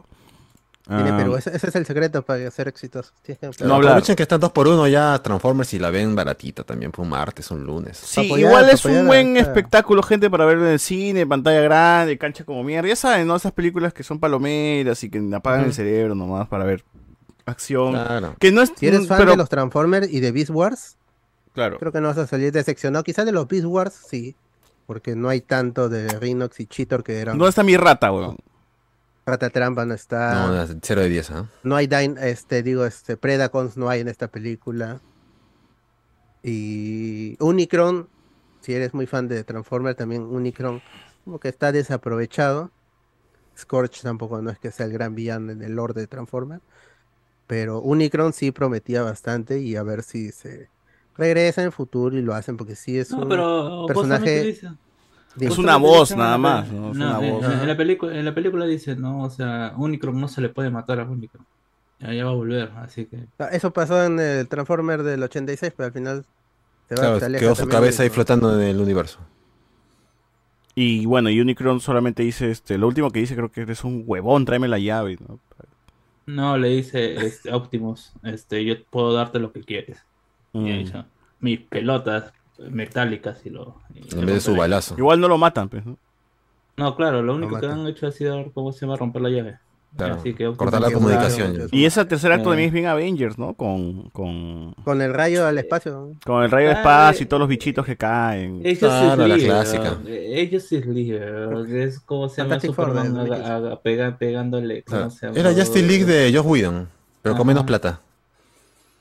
Tiene 0.87 1.11
Ah, 1.11 1.17
Perú. 1.19 1.37
Ese, 1.37 1.55
ese 1.55 1.69
es 1.69 1.77
el 1.77 1.85
secreto 1.85 2.23
para 2.23 2.51
ser 2.51 2.67
exitoso. 2.69 3.13
No. 3.61 3.75
Aprovechen 3.75 4.17
que 4.17 4.23
están 4.23 4.41
dos 4.41 4.53
por 4.53 4.67
uno 4.67 4.89
ya 4.89 5.19
Transformers 5.23 5.75
y 5.75 5.79
la 5.79 5.91
ven 5.91 6.15
baratita 6.15 6.65
también, 6.65 6.93
por 6.93 7.03
un 7.03 7.11
martes, 7.11 7.51
un 7.51 7.63
lunes. 7.63 7.99
Sí, 7.99 8.25
apoyar, 8.25 8.49
igual 8.51 8.71
es 8.71 8.83
un 8.87 8.93
apoyar 8.93 9.07
buen 9.07 9.35
claro. 9.35 9.49
espectáculo, 9.49 10.03
gente, 10.03 10.31
para 10.31 10.47
verlo 10.47 10.65
en 10.67 10.73
el 10.73 10.79
cine, 10.81 11.27
pantalla 11.27 11.61
grande, 11.61 12.17
cancha 12.17 12.45
como 12.45 12.65
mierda. 12.65 12.89
Ya 12.89 12.97
saben, 12.97 13.27
¿no? 13.27 13.37
Esas 13.37 13.53
películas 13.53 13.93
que 13.93 14.03
son 14.03 14.19
palomeras 14.19 15.05
y 15.05 15.11
que 15.11 15.19
apagan 15.35 15.61
el 15.61 15.67
Ujú. 15.67 15.75
cerebro 15.75 16.15
nomás 16.15 16.49
para 16.49 16.65
ver 16.65 16.83
acción. 17.45 17.93
Claro. 17.93 18.37
Que 18.39 18.51
no 18.51 18.63
es. 18.63 18.73
Si 18.75 18.87
eres 18.87 19.07
fan 19.07 19.19
pero, 19.19 19.33
de 19.33 19.37
los 19.37 19.49
Transformers 19.51 20.11
y 20.11 20.21
de 20.21 20.33
Beast 20.33 20.51
Wars, 20.51 20.97
Claro. 21.55 21.79
creo 21.79 21.93
que 21.93 22.01
no 22.01 22.09
vas 22.09 22.19
a 22.19 22.27
salir 22.27 22.53
decepcionado. 22.53 23.03
Quizás 23.05 23.27
de 23.27 23.33
los 23.33 23.47
Beast 23.49 23.67
Wars, 23.67 23.95
sí. 24.09 24.37
Porque 24.87 25.15
no 25.17 25.29
hay 25.29 25.41
tanto 25.43 25.89
de 25.89 26.09
Rhinox 26.19 26.61
y 26.61 26.67
Cheetor 26.67 27.05
que 27.05 27.19
eran. 27.21 27.37
¿Dónde 27.37 27.51
está 27.51 27.63
mi 27.63 27.77
rata, 27.77 28.11
weón? 28.13 28.37
Rata 29.27 29.51
Trampa 29.51 29.85
no 29.85 29.93
está. 29.93 30.33
No, 30.35 30.55
No, 30.55 30.67
no, 30.67 30.81
0 30.83 31.01
de 31.03 31.09
10, 31.11 31.31
¿ah? 31.33 31.49
hay 31.75 31.87
Dyn- 31.87 32.19
este, 32.19 32.63
digo, 32.63 32.87
este, 32.87 33.17
Predacons 33.19 33.77
no 33.77 33.91
hay 33.91 34.01
en 34.01 34.09
esta 34.09 34.29
película. 34.29 35.01
Y 36.43 37.37
Unicron, 37.41 38.09
si 38.61 38.73
eres 38.73 38.95
muy 38.95 39.07
fan 39.07 39.29
de 39.29 39.45
Transformers, 39.45 39.97
también 39.97 40.23
Unicron, 40.23 40.81
como 41.25 41.39
que 41.41 41.49
está 41.49 41.73
desaprovechado. 41.73 42.71
Scorch 43.59 44.03
tampoco 44.03 44.41
no 44.41 44.51
es 44.51 44.59
que 44.59 44.71
sea 44.71 44.87
el 44.87 44.93
gran 44.93 45.15
villano 45.15 45.51
en 45.53 45.63
el 45.63 45.73
lore 45.75 45.95
de 45.95 46.07
Transformers. 46.07 46.63
Pero 47.47 47.81
Unicron 47.81 48.33
sí 48.33 48.53
prometía 48.53 49.03
bastante 49.03 49.59
y 49.61 49.77
a 49.77 49.83
ver 49.83 50.03
si 50.03 50.31
se 50.33 50.69
regresa 51.19 51.61
en 51.61 51.67
el 51.67 51.73
futuro 51.73 52.17
y 52.17 52.23
lo 52.23 52.35
hacen 52.35 52.57
porque 52.57 52.77
sí 52.77 52.97
es 52.99 53.11
No, 53.11 53.19
un 53.23 53.29
pero 53.29 53.85
personaje. 53.87 54.59
Es 55.41 55.59
una 55.59 55.77
voz 55.77 56.17
nada 56.17 56.39
más, 56.39 56.67
peli- 56.69 56.79
¿no? 56.79 56.91
Es 56.93 56.97
no, 56.97 57.19
una 57.19 57.27
en- 57.27 57.35
voz. 57.35 57.45
En, 57.45 57.67
la 57.69 57.77
película, 57.77 58.17
en 58.19 58.25
la 58.25 58.35
película 58.35 58.65
dice, 58.67 58.97
no, 58.97 59.23
o 59.23 59.31
sea, 59.31 59.75
Unicron 59.77 60.19
no 60.21 60.29
se 60.29 60.41
le 60.41 60.49
puede 60.49 60.71
matar 60.71 61.01
a 61.01 61.05
Unicron. 61.05 61.47
Ya, 62.01 62.13
ya 62.15 62.25
va 62.25 62.31
a 62.31 62.35
volver, 62.35 62.71
así 62.77 63.07
que. 63.07 63.27
Ah, 63.39 63.49
Eso 63.53 63.73
pasó 63.73 64.03
en 64.05 64.19
el 64.21 64.49
Transformer 64.49 65.03
del 65.03 65.23
86, 65.23 65.73
pero 65.77 65.87
al 65.89 65.93
final 65.93 66.25
se 66.89 66.95
va, 66.95 67.01
Claro, 67.01 67.21
se 67.21 67.33
quedó 67.33 67.55
su 67.55 67.69
cabeza 67.69 68.03
ahí 68.05 68.09
flotando 68.09 68.55
en 68.61 68.67
el 68.69 68.81
universo. 68.81 69.19
Y 70.75 71.07
bueno, 71.07 71.29
Unicron 71.29 71.81
solamente 71.81 72.23
dice, 72.23 72.51
este, 72.51 72.79
lo 72.79 72.87
último 72.87 73.11
que 73.11 73.19
dice 73.21 73.35
creo 73.35 73.51
que 73.51 73.63
eres 73.63 73.83
un 73.83 74.05
huevón, 74.07 74.45
tráeme 74.45 74.69
la 74.69 74.79
llave, 74.79 75.19
¿no? 75.27 75.41
No, 76.27 76.57
le 76.59 76.69
dice 76.69 77.15
este, 77.27 77.53
Optimus, 77.53 78.13
este, 78.23 78.65
yo 78.65 78.75
puedo 78.91 79.13
darte 79.15 79.39
lo 79.39 79.53
que 79.53 79.63
quieres. 79.65 79.99
Y 80.67 80.85
Mm. 80.85 81.05
mis 81.41 81.61
pelotas 81.61 82.33
metálicas 82.71 83.45
y 83.47 83.51
lo... 83.51 83.77
y 83.95 84.15
En 84.15 84.27
vez 84.27 84.35
de 84.37 84.41
su 84.41 84.57
balazo. 84.57 84.95
Igual 84.99 85.21
no 85.21 85.29
lo 85.29 85.39
matan, 85.39 85.69
pues, 85.69 85.85
¿no? 85.87 85.97
No, 86.77 86.95
claro, 86.97 87.23
lo 87.23 87.35
único 87.35 87.59
que 87.59 87.67
han 87.67 87.87
hecho 87.87 88.07
ha 88.07 88.13
sido, 88.13 88.51
¿cómo 88.53 88.73
se 88.73 88.81
llama? 88.81 88.97
Romper 88.97 89.23
la 89.23 89.31
llave. 89.31 89.59
Claro, 89.97 90.17
Así 90.17 90.35
que 90.35 90.45
cortar 90.55 90.83
la 90.83 90.91
comunicación. 90.91 91.55
"Claro, 91.55 91.69
Y 91.73 91.87
ese 91.87 92.05
tercer 92.05 92.31
acto 92.31 92.51
Eh. 92.51 92.53
también 92.53 92.67
es 92.69 92.73
bien 92.75 92.87
Avengers, 92.87 93.39
¿no? 93.39 93.55
Con, 93.55 94.11
con, 94.11 94.75
Con 94.85 95.01
el 95.01 95.15
rayo 95.15 95.47
al 95.47 95.57
espacio. 95.57 96.13
con 96.27 96.45
el 96.45 96.51
rayo 96.51 96.69
de 96.69 96.75
Ah, 96.75 96.79
espacio 96.79 97.21
eh. 97.21 97.25
y 97.25 97.27
todos 97.27 97.41
los 97.41 97.49
bichitos 97.49 97.87
que 97.87 97.97
caen. 97.97 98.61
Ellos 98.65 98.81
Claro, 98.81 99.23
es 99.23 99.29
la 99.31 99.37
líder, 99.37 99.49
clásica. 99.51 99.99
¿no? 100.03 100.09
Ellos 100.09 100.71
es 100.73 100.87
líder. 100.87 101.49
Es 101.71 102.01
como 102.01 102.29
se 102.29 102.43
llama 102.43 102.61
Superman 102.61 103.17
a- 103.17 103.23
a- 103.35 103.73
a- 103.73 103.83
pega- 103.83 104.17
pegándole. 104.19 104.83
¿cómo 104.83 104.97
Claro. 104.99 105.11
se 105.11 105.27
llama? 105.27 105.39
Era 105.39 105.53
Justice 105.55 105.83
League 105.87 106.05
de 106.05 106.37
Josh 106.37 106.47
Whedon, 106.47 106.89
pero 107.23 107.35
con 107.37 107.47
menos 107.47 107.65
plata. 107.65 108.03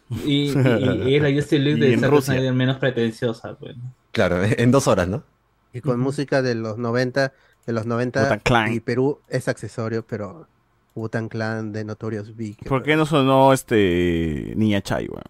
Y, 0.10 0.52
y, 0.52 1.04
y 1.06 1.16
era 1.16 1.30
Justice 1.34 1.60
League 1.60 1.86
Y 1.86 1.96
de 1.96 1.98
Zack. 2.00 2.22
Snyder 2.22 2.54
menos 2.54 2.78
pretenciosa. 2.78 3.56
Pues. 3.56 3.76
Claro, 4.12 4.44
en 4.44 4.72
dos 4.72 4.88
horas, 4.88 5.08
¿no? 5.08 5.24
Y 5.74 5.82
con 5.82 6.00
música 6.00 6.42
de 6.42 6.56
los 6.56 6.78
90, 6.78 7.34
de 7.66 7.74
los 7.74 7.86
90 7.86 8.24
Wu-Tang 8.24 8.42
Clan. 8.42 8.74
y 8.74 8.80
Perú 8.80 9.20
es 9.28 9.48
accesorio, 9.48 10.06
pero 10.08 10.48
Wu-Tang 10.96 11.30
Clan 11.30 11.72
de 11.72 11.84
Notorious 11.84 12.36
Big. 12.36 12.58
¿Por 12.68 12.84
qué 12.84 12.96
no 12.96 13.06
sonó 13.06 13.54
este 13.54 14.54
Niña 14.56 14.82
Chai, 14.82 15.08
weón? 15.08 15.24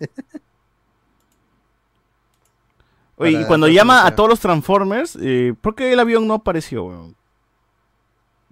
Oye, 3.16 3.40
y 3.42 3.44
cuando 3.44 3.68
llama 3.68 4.06
a 4.06 4.14
todos 4.16 4.30
los 4.30 4.40
Transformers, 4.40 5.16
eh, 5.20 5.54
¿por 5.60 5.74
qué 5.74 5.92
el 5.92 6.00
avión 6.00 6.26
no 6.26 6.34
apareció, 6.34 6.84
weón? 6.84 7.14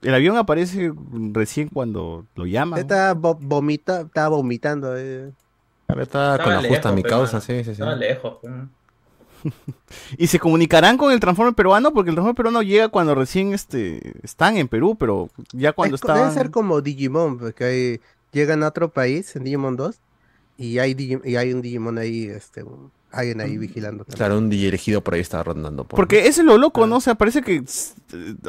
El 0.02 0.15
avión 0.15 0.36
aparece 0.36 0.93
recién 1.33 1.68
cuando 1.68 2.25
lo 2.36 2.47
llaman. 2.47 2.78
Estaba, 2.78 3.15
vo- 3.20 3.39
vomita, 3.41 4.02
estaba 4.02 4.28
vomitando. 4.28 4.97
eh. 4.97 5.33
Ahora 5.89 6.02
está 6.02 6.39
con 6.43 6.52
la 6.52 6.62
justa 6.68 6.93
mi 6.93 7.02
causa, 7.02 7.41
sí, 7.41 7.59
sí, 7.59 7.65
sí. 7.65 7.70
Estaba 7.73 7.97
lejos. 7.97 8.39
pues. 8.41 8.52
¿Y 10.18 10.27
se 10.27 10.39
comunicarán 10.39 10.97
con 10.99 11.12
el 11.12 11.20
Transformer 11.20 11.55
peruano? 11.55 11.93
Porque 11.93 12.10
el 12.10 12.15
Transformer 12.17 12.36
peruano 12.36 12.62
llega 12.62 12.89
cuando 12.89 13.15
recién 13.15 13.52
este, 13.55 14.12
están 14.23 14.57
en 14.57 14.68
Perú, 14.68 14.97
pero 14.99 15.31
ya 15.52 15.73
cuando 15.73 15.94
Es 15.97 16.01
co- 16.01 16.09
Debe 16.09 16.18
estaban... 16.20 16.35
ser 16.35 16.51
como 16.51 16.81
Digimon, 16.81 17.39
porque 17.39 17.65
hay- 17.65 18.01
llegan 18.33 18.62
a 18.62 18.68
otro 18.68 18.91
país 18.91 19.35
en 19.36 19.44
Digimon 19.44 19.77
2 19.77 19.97
y 20.59 20.78
hay, 20.78 20.94
Digi- 20.94 21.23
y 21.25 21.36
hay 21.36 21.52
un 21.52 21.62
Digimon 21.62 21.99
ahí, 21.99 22.27
este, 22.27 22.62
un- 22.65 22.91
alguien 23.11 23.41
ahí 23.41 23.57
vigilando. 23.59 24.05
también. 24.05 24.17
Claro, 24.17 24.39
un 24.39 24.51
DJ 24.51 24.69
elegido 24.69 25.01
por 25.03 25.15
ahí 25.15 25.20
estaba 25.20 25.43
rondando. 25.45 25.85
por- 25.85 25.97
Porque 25.97 26.20
ese 26.28 26.41
es 26.41 26.47
lo 26.47 26.59
loco, 26.59 26.87
¿no? 26.87 26.97
O 26.97 27.01
sea, 27.01 27.15
parece 27.15 27.43
que. 27.43 27.62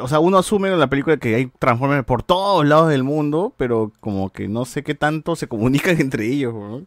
O 0.00 0.08
sea, 0.08 0.20
uno 0.20 0.38
asume 0.38 0.68
en 0.70 0.78
la 0.78 0.88
película 0.88 1.16
que 1.16 1.34
hay 1.34 1.46
Transformers 1.58 2.04
por 2.04 2.22
todos 2.22 2.66
lados 2.66 2.88
del 2.90 3.02
mundo, 3.04 3.54
pero 3.56 3.92
como 4.00 4.30
que 4.30 4.48
no 4.48 4.64
sé 4.64 4.82
qué 4.82 4.94
tanto 4.94 5.36
se 5.36 5.48
comunican 5.48 5.96
entre 6.00 6.26
ellos, 6.26 6.54
¿no? 6.54 6.86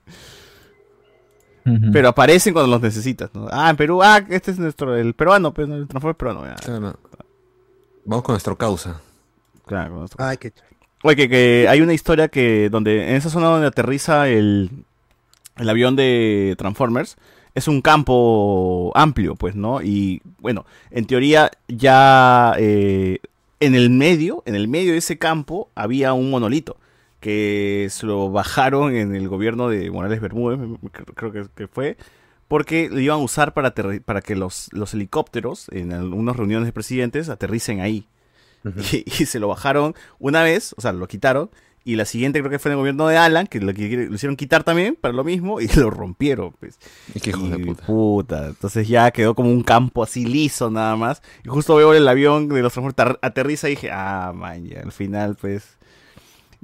Pero 1.93 2.10
aparecen 2.10 2.52
cuando 2.53 2.69
los 2.69 2.82
necesitas, 2.82 3.30
¿no? 3.34 3.48
Ah, 3.50 3.69
en 3.69 3.77
Perú, 3.77 4.03
ah, 4.03 4.22
este 4.30 4.52
es 4.52 4.60
nuestro, 4.60 4.98
el 4.98 5.14
peruano, 5.14 5.53
pues, 5.53 5.66
¿no? 5.66 5.76
el 5.76 5.88
Transformer 5.88 6.18
peruano. 6.18 6.43
ya. 6.45 6.56
Claro. 6.56 7.00
Vamos 8.03 8.24
con 8.26 8.34
nuestra 8.34 8.53
causa. 8.58 9.00
Claro, 9.66 9.92
con 9.92 10.00
nuestro- 10.00 10.26
Ay, 10.26 10.35
qué 10.38 10.52
Oye, 11.03 11.16
que, 11.16 11.30
que 11.30 11.68
hay 11.69 11.80
una 11.82 11.93
historia 11.93 12.27
que 12.27 12.69
donde 12.69 13.10
en 13.10 13.16
esa 13.16 13.30
zona 13.30 13.48
donde 13.48 13.68
aterriza 13.68 14.27
el, 14.27 14.72
el 15.56 15.69
avión 15.69 15.95
de 15.95 16.56
Transformers 16.58 17.16
es 17.56 17.67
un 17.67 17.82
campo 17.82 18.91
amplio, 18.95 19.35
pues, 19.35 19.56
¿no? 19.56 19.82
Y 19.82 20.22
bueno, 20.40 20.65
en 20.91 21.06
teoría 21.06 21.51
ya 21.67 22.56
eh, 22.57 23.19
en 23.59 23.75
el 23.75 23.90
medio, 23.90 24.43
en 24.45 24.56
el 24.56 24.67
medio 24.67 24.93
de 24.93 24.98
ese 24.98 25.17
campo 25.17 25.69
había 25.75 26.14
un 26.14 26.30
monolito 26.30 26.77
que 27.19 27.88
se 27.90 28.06
lo 28.06 28.32
bajaron 28.32 28.95
en 28.95 29.15
el 29.15 29.30
gobierno 29.30 29.69
de 29.69 29.90
Morales 29.90 30.19
Bermúdez, 30.19 30.59
creo 31.15 31.32
que, 31.32 31.45
que 31.56 31.67
fue, 31.67 31.95
porque 32.49 32.90
lo 32.90 32.99
iban 32.99 33.19
a 33.19 33.23
usar 33.23 33.53
para, 33.53 33.73
para 34.03 34.22
que 34.22 34.35
los, 34.35 34.67
los 34.73 34.93
helicópteros 34.93 35.69
en 35.69 35.93
algunas 35.93 36.35
reuniones 36.35 36.65
de 36.65 36.73
presidentes 36.73 37.30
aterricen 37.30 37.80
ahí. 37.80 38.07
y, 38.91 39.06
y 39.06 39.25
se 39.25 39.40
lo 39.40 39.48
bajaron 39.48 39.95
una 40.19 40.43
vez, 40.43 40.73
o 40.77 40.82
sea, 40.82 40.91
lo 40.91 41.07
quitaron, 41.07 41.49
y 41.86 41.95
la 41.95 42.06
siguiente 42.06 42.40
creo 42.40 42.50
que 42.52 42.60
fue 42.60 42.70
en 42.70 42.74
el 42.74 42.80
gobierno 42.80 43.08
de 43.08 43.18
Alan, 43.18 43.48
que 43.48 43.60
lo, 43.60 43.74
que- 43.74 44.08
lo 44.10 44.16
hicieron 44.16 44.36
quitar 44.36 44.64
también 44.64 44.95
para 45.00 45.14
lo 45.14 45.24
mismo, 45.24 45.60
y 45.62 45.68
lo 45.76 45.90
rompieron, 45.90 46.53
pues. 46.60 46.78
Y 47.14 47.20
qué 47.20 47.32
hijos 47.32 47.50
de 47.52 47.60
Y, 47.60 47.66
puta. 47.66 47.86
puta, 47.86 48.48
Entonces 48.48 48.88
ya 48.88 49.12
quedó 49.12 49.36
como 49.36 49.50
un 49.50 49.64
campo 49.64 50.03
así 50.03 50.26
liso 50.26 50.70
nada 50.72 50.95
más. 50.95 51.22
Y 51.44 51.50
justo 51.50 51.76
veo 51.76 51.94
el 51.94 52.08
avión 52.08 52.48
de 52.50 52.62
los 52.62 52.74
transportes 52.74 53.18
aterriza 53.22 53.68
y 53.68 53.72
dije, 53.72 53.90
ah, 53.92 54.32
man, 54.36 54.66
ya, 54.66 54.82
al 54.82 54.92
final, 54.92 55.36
pues. 55.40 55.78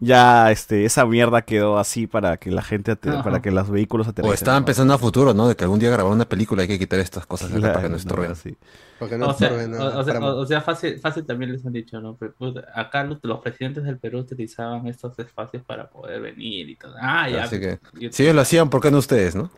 Ya, 0.02 0.50
este, 0.50 0.86
esa 0.86 1.06
mierda 1.06 1.42
quedó 1.42 1.78
así 1.78 2.08
para 2.08 2.38
que 2.38 2.52
la 2.52 2.62
gente, 2.62 2.94
ate- 2.94 3.22
para 3.22 3.42
que 3.42 3.52
los 3.52 3.70
vehículos 3.70 4.08
aterricen. 4.08 4.32
O 4.32 4.34
estaban 4.34 4.62
¿no? 4.62 4.66
pensando 4.66 4.94
a 4.94 4.98
futuro, 4.98 5.34
¿no? 5.34 5.48
De 5.50 5.56
que 5.58 5.66
algún 5.66 5.78
día 5.80 5.90
grabar 5.90 6.14
una 6.14 6.24
película 6.24 6.62
hay 6.62 6.68
que 6.70 6.80
quitar 6.80 7.00
estas 7.00 7.26
cosas 7.26 7.50
Claro, 7.50 7.62
para 7.74 7.78
que 7.82 7.84
no 7.90 7.90
no, 7.90 7.98
estorben. 7.98 8.36
sí. 8.36 8.56
Porque 8.98 9.18
no 9.18 9.28
o, 9.28 9.34
sea, 9.34 9.52
o- 9.52 9.68
nada 9.68 10.00
o 10.00 10.04
sea, 10.04 10.14
para- 10.14 10.26
o- 10.36 10.46
sea, 10.46 10.62
fácil, 10.62 11.00
fácil 11.00 11.26
también 11.26 11.52
les 11.52 11.66
han 11.66 11.74
dicho, 11.74 12.00
¿no? 12.00 12.16
Pero, 12.16 12.32
puta, 12.34 12.64
acá 12.74 13.04
los, 13.04 13.18
los 13.24 13.40
presidentes 13.40 13.84
del 13.84 13.98
Perú 13.98 14.20
utilizaban 14.20 14.88
estos 14.88 15.20
espacios 15.20 15.64
para 15.66 15.90
poder 15.90 16.22
venir 16.22 16.70
y 16.70 16.76
todo. 16.78 16.96
Ah, 17.02 17.30
ya. 17.30 17.44
Así 17.44 17.60
que, 17.60 17.80
yo- 18.00 18.10
si 18.12 18.24
ellos 18.24 18.36
lo 18.36 18.42
hacían, 18.42 18.70
¿por 18.70 18.82
qué 18.82 18.92
no 18.92 19.00
ustedes, 19.00 19.36
no? 19.36 19.50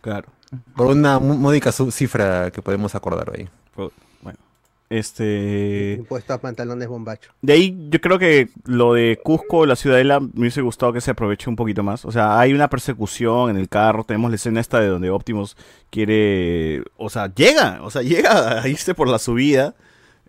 Claro. 0.00 0.28
Por 0.76 0.86
una 0.86 1.18
módica 1.18 1.72
su- 1.72 1.90
cifra 1.90 2.50
que 2.52 2.62
podemos 2.62 2.94
acordar 2.94 3.32
ahí. 3.36 3.48
Este. 4.90 5.96
Impuesto 5.98 6.32
a 6.32 6.38
pantalones 6.40 6.88
bombacho. 6.88 7.30
De 7.42 7.52
ahí 7.52 7.88
yo 7.90 8.00
creo 8.00 8.18
que 8.18 8.48
lo 8.64 8.94
de 8.94 9.18
Cusco, 9.22 9.66
la 9.66 9.76
ciudadela, 9.76 10.20
me 10.20 10.28
hubiese 10.40 10.62
gustado 10.62 10.92
que 10.92 11.00
se 11.00 11.10
aproveche 11.10 11.50
un 11.50 11.56
poquito 11.56 11.82
más. 11.82 12.04
O 12.04 12.12
sea, 12.12 12.40
hay 12.40 12.54
una 12.54 12.68
persecución 12.70 13.50
en 13.50 13.56
el 13.58 13.68
carro, 13.68 14.04
tenemos 14.04 14.30
la 14.30 14.36
escena 14.36 14.60
esta 14.60 14.80
de 14.80 14.86
donde 14.86 15.10
Optimus 15.10 15.56
quiere, 15.90 16.82
o 16.96 17.10
sea, 17.10 17.32
llega, 17.34 17.80
o 17.82 17.90
sea, 17.90 18.02
llega 18.02 18.62
a 18.62 18.68
irse 18.68 18.94
por 18.94 19.08
la 19.08 19.18
subida. 19.18 19.74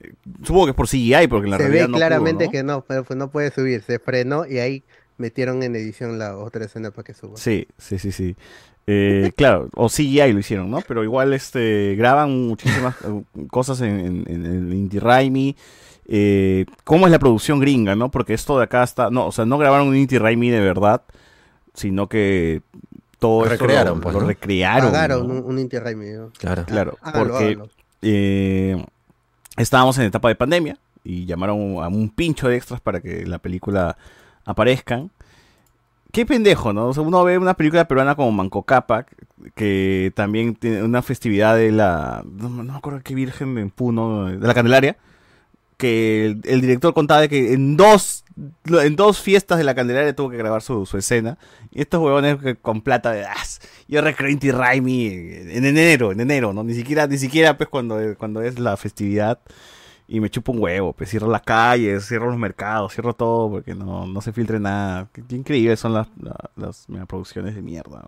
Eh, 0.01 0.13
Supongo 0.43 0.65
que 0.65 0.71
es 0.71 0.75
por 0.75 0.87
CGI, 0.87 1.27
porque 1.29 1.45
en 1.45 1.51
la 1.51 1.57
Se 1.57 1.63
realidad 1.63 1.83
ve 1.83 1.87
no 1.87 1.93
pudo, 1.93 1.97
claramente 1.99 2.45
¿no? 2.45 2.51
que 2.51 2.63
no, 2.63 2.81
pero 2.85 3.03
pues 3.05 3.17
no 3.17 3.29
puede 3.31 3.51
subir. 3.51 3.81
Se 3.81 3.99
frenó 3.99 4.45
y 4.45 4.59
ahí 4.59 4.83
metieron 5.17 5.63
en 5.63 5.75
edición 5.75 6.17
la 6.17 6.37
otra 6.37 6.65
escena 6.65 6.91
para 6.91 7.03
que 7.05 7.13
suba. 7.13 7.37
Sí, 7.37 7.67
sí, 7.77 7.99
sí, 7.99 8.11
sí. 8.11 8.35
Eh, 8.91 9.31
claro, 9.35 9.69
o 9.75 9.87
CGI 9.87 10.33
lo 10.33 10.39
hicieron, 10.39 10.71
¿no? 10.71 10.81
Pero 10.87 11.03
igual 11.03 11.33
este 11.33 11.95
graban 11.95 12.47
muchísimas 12.47 12.95
eh, 13.03 13.23
cosas 13.51 13.81
en, 13.81 13.99
en, 13.99 14.23
en 14.27 14.45
el 14.45 14.73
Inti 14.73 14.97
Raimi. 14.97 15.55
Eh, 16.07 16.65
¿Cómo 16.85 17.05
es 17.05 17.11
la 17.11 17.19
producción 17.19 17.59
gringa, 17.59 17.95
no? 17.95 18.09
Porque 18.09 18.33
esto 18.33 18.57
de 18.57 18.63
acá 18.63 18.81
está. 18.83 19.11
No, 19.11 19.27
o 19.27 19.31
sea, 19.31 19.45
no 19.45 19.59
grabaron 19.59 19.89
un 19.89 19.95
Inti 19.95 20.17
Raimi 20.17 20.49
de 20.49 20.59
verdad, 20.59 21.03
sino 21.75 22.07
que 22.09 22.63
todo 23.19 23.43
esto 23.43 23.57
Recrearon, 23.65 23.97
lo, 23.97 24.01
pues, 24.01 24.15
lo 24.15 24.21
¿no? 24.21 24.27
recrearon. 24.27 24.91
Pagaron 24.91 25.27
¿no? 25.27 25.33
un, 25.35 25.43
un 25.45 25.59
Inti 25.59 25.77
Raimi, 25.77 26.07
¿no? 26.13 26.31
Claro. 26.39 26.65
Claro, 26.65 26.97
Hágalo, 27.01 27.27
porque 27.29 27.45
hágalo. 27.45 27.69
eh, 28.01 28.83
estábamos 29.57 29.97
en 29.99 30.05
etapa 30.05 30.29
de 30.29 30.35
pandemia 30.35 30.77
y 31.03 31.25
llamaron 31.25 31.83
a 31.83 31.89
un 31.89 32.09
pincho 32.09 32.47
de 32.47 32.55
extras 32.55 32.81
para 32.81 33.01
que 33.01 33.25
la 33.27 33.37
película 33.37 33.97
aparezcan. 34.45 35.11
Qué 36.11 36.25
pendejo, 36.25 36.73
¿no? 36.73 36.87
O 36.87 36.93
sea, 36.93 37.03
uno 37.03 37.23
ve 37.23 37.37
una 37.37 37.53
película 37.53 37.87
peruana 37.87 38.15
como 38.15 38.31
Manco 38.31 38.63
Cápac, 38.63 39.15
que 39.55 40.11
también 40.15 40.55
tiene 40.55 40.83
una 40.83 41.03
festividad 41.03 41.55
de 41.55 41.71
la... 41.71 42.23
No, 42.25 42.49
me 42.49 42.73
acuerdo 42.73 43.01
qué 43.03 43.13
virgen 43.13 43.57
en 43.59 43.69
Puno, 43.69 44.25
de 44.25 44.47
la 44.47 44.53
Candelaria, 44.55 44.97
que 45.77 46.37
el, 46.43 46.61
director 46.61 46.93
contaba 46.95 47.21
de 47.21 47.29
que 47.29 47.53
en 47.53 47.77
dos 47.77 48.25
en 48.81 48.95
dos 48.95 49.19
fiestas 49.19 49.57
de 49.57 49.65
la 49.65 49.75
Candelaria 49.75 50.15
tuvo 50.15 50.29
que 50.29 50.37
grabar 50.37 50.61
su, 50.61 50.87
escena. 50.97 51.37
Y 51.71 51.81
estos 51.81 52.01
huevones 52.01 52.37
con 52.61 52.81
plata 52.81 53.11
de... 53.11 53.25
"Ah, 53.25 53.35
yo 53.87 54.01
recreé 54.01 54.31
Inti 54.31 54.51
Raimi 54.51 55.07
en 55.07 55.65
enero, 55.65 56.11
en 56.11 56.21
enero, 56.21 56.53
¿no? 56.53 56.63
Ni 56.63 56.73
siquiera, 56.73 57.05
ni 57.05 57.17
siquiera 57.17 57.57
pues 57.57 57.69
cuando, 57.69 57.99
cuando 58.17 58.41
es 58.41 58.57
la 58.59 58.77
festividad. 58.77 59.39
Y 60.11 60.19
me 60.19 60.29
chupo 60.31 60.51
un 60.51 60.59
huevo, 60.63 60.91
pues 60.93 61.09
cierro 61.11 61.29
las 61.29 61.43
calles, 61.43 62.07
cierro 62.07 62.29
los 62.31 62.37
mercados, 62.39 62.93
cierro 62.93 63.13
todo 63.13 63.49
porque 63.51 63.75
no, 63.75 64.07
no 64.07 64.21
se 64.21 64.33
filtre 64.33 64.59
nada. 64.59 65.07
Qué, 65.13 65.23
increíbles 65.35 65.79
son 65.79 65.93
las, 65.93 66.07
la- 66.19 66.49
las 66.55 66.89
megaproducciones 66.89 67.53
de 67.53 67.61
mierda. 67.61 68.03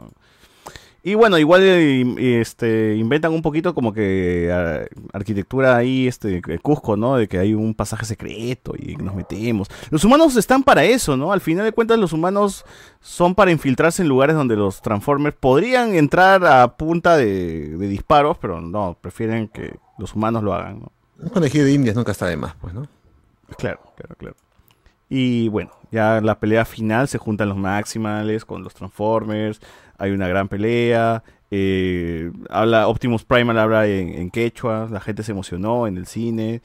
Y 1.03 1.15
bueno, 1.15 1.38
igual 1.39 1.61
eh, 1.63 2.39
este, 2.41 2.95
inventan 2.95 3.33
un 3.33 3.41
poquito 3.43 3.73
como 3.75 3.91
que 3.93 4.51
ah, 4.51 4.81
arquitectura 5.13 5.75
ahí, 5.75 6.07
este, 6.07 6.41
Cusco, 6.61 6.95
¿no? 6.97 7.17
De 7.17 7.27
que 7.27 7.38
hay 7.39 7.53
un 7.53 7.73
pasaje 7.75 8.05
secreto 8.05 8.73
y 8.77 8.95
nos 8.95 9.13
metemos. 9.15 9.67
Los 9.91 10.03
humanos 10.03 10.35
están 10.38 10.63
para 10.63 10.83
eso, 10.83 11.17
¿no? 11.17 11.31
Al 11.31 11.41
final 11.41 11.65
de 11.65 11.71
cuentas 11.71 11.99
los 11.99 12.13
humanos 12.13 12.65
son 12.99 13.33
para 13.35 13.51
infiltrarse 13.51 14.01
en 14.01 14.09
lugares 14.09 14.35
donde 14.35 14.55
los 14.55 14.81
Transformers 14.81 15.35
podrían 15.39 15.93
entrar 15.95 16.45
a 16.45 16.77
punta 16.77 17.15
de, 17.17 17.77
de 17.77 17.88
disparos, 17.88 18.38
pero 18.39 18.59
no, 18.59 18.97
prefieren 19.01 19.47
que 19.47 19.75
los 19.99 20.15
humanos 20.15 20.41
lo 20.43 20.53
hagan, 20.53 20.80
¿no? 20.80 20.91
Un 21.22 21.30
conejillo 21.30 21.66
de 21.66 21.74
indias 21.74 21.95
nunca 21.95 22.11
está 22.11 22.27
de 22.27 22.38
más, 22.38 22.56
pues, 22.59 22.74
¿no? 22.74 22.88
Claro, 23.58 23.80
claro, 23.95 24.16
claro. 24.17 24.35
Y 25.09 25.50
bueno, 25.50 25.72
ya 25.91 26.22
la 26.22 26.40
pelea 26.40 26.64
final 26.66 27.08
se 27.08 27.17
juntan 27.17 27.50
los 27.50 27.58
Maximales 27.58 28.45
con 28.45 28.64
los 28.64 28.74
Transformers. 28.74 29.59
Hay 29.98 30.11
una 30.11 30.27
gran 30.27 30.48
pelea. 30.48 31.24
Eh, 31.51 32.32
habla 32.50 32.88
Optimus 32.88 33.25
Primal 33.25 33.59
habla 33.59 33.85
en, 33.85 34.14
en 34.14 34.32
quechua, 34.32 34.88
la 34.90 35.01
gente 35.01 35.22
se 35.22 35.33
emocionó 35.33 35.85
en 35.85 35.98
el 35.98 36.06
cine 36.06 36.61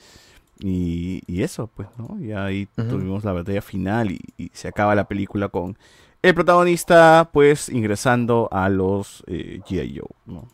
y, 0.61 1.23
y 1.27 1.43
eso, 1.43 1.69
pues, 1.75 1.89
¿no? 1.99 2.17
Y 2.21 2.31
ahí 2.31 2.69
tuvimos 2.77 3.25
la 3.25 3.33
batalla 3.33 3.61
final 3.63 4.13
y, 4.13 4.21
y 4.39 4.51
se 4.55 4.69
acaba 4.69 4.95
la 4.95 5.09
película 5.09 5.49
con 5.49 5.77
el 6.23 6.35
protagonista, 6.35 7.29
pues, 7.33 7.69
ingresando 7.69 8.49
a 8.53 8.69
los 8.69 9.25
eh, 9.27 9.61
G.I. 9.69 9.99
Joe, 9.99 10.09
¿no? 10.27 10.49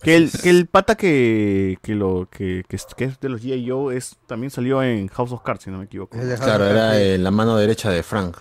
Que 0.00 0.16
el, 0.16 0.30
que 0.30 0.48
el 0.50 0.66
pata 0.66 0.94
que, 0.96 1.76
que 1.82 1.94
lo 1.96 2.28
que, 2.30 2.64
que 2.68 2.76
es, 2.76 2.86
que 2.96 3.04
es 3.04 3.18
de 3.20 3.28
los 3.28 3.42
G.I. 3.42 3.68
Joe 3.68 3.96
es, 3.96 4.16
también 4.26 4.50
salió 4.50 4.80
en 4.82 5.08
House 5.08 5.32
of 5.32 5.42
Cards, 5.42 5.64
si 5.64 5.70
no 5.70 5.78
me 5.78 5.84
equivoco. 5.86 6.16
Claro, 6.38 6.64
era 6.66 7.00
eh, 7.00 7.18
la 7.18 7.30
mano 7.32 7.56
derecha 7.56 7.90
de 7.90 8.02
Frank. 8.04 8.36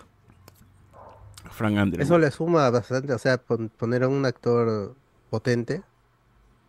Frank 1.52 1.78
Andrew. 1.78 2.04
Eso 2.04 2.20
le 2.20 2.30
suma 2.30 2.70
bastante, 2.70 3.12
o 3.14 3.18
sea, 3.18 3.38
pon- 3.40 3.70
poner 3.76 4.04
a 4.04 4.08
un 4.08 4.24
actor 4.26 4.96
potente, 5.32 5.82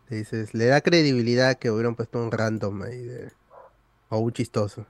le 0.09 0.17
dices, 0.17 0.55
le 0.55 0.65
da 0.67 0.81
credibilidad 0.81 1.59
que 1.59 1.71
hubieran 1.71 1.95
puesto 1.95 2.19
un 2.23 2.33
random 2.33 2.83
ahí 2.85 3.03
de, 3.03 3.31
o 4.09 4.19
un 4.19 4.33
chistoso. 4.33 4.87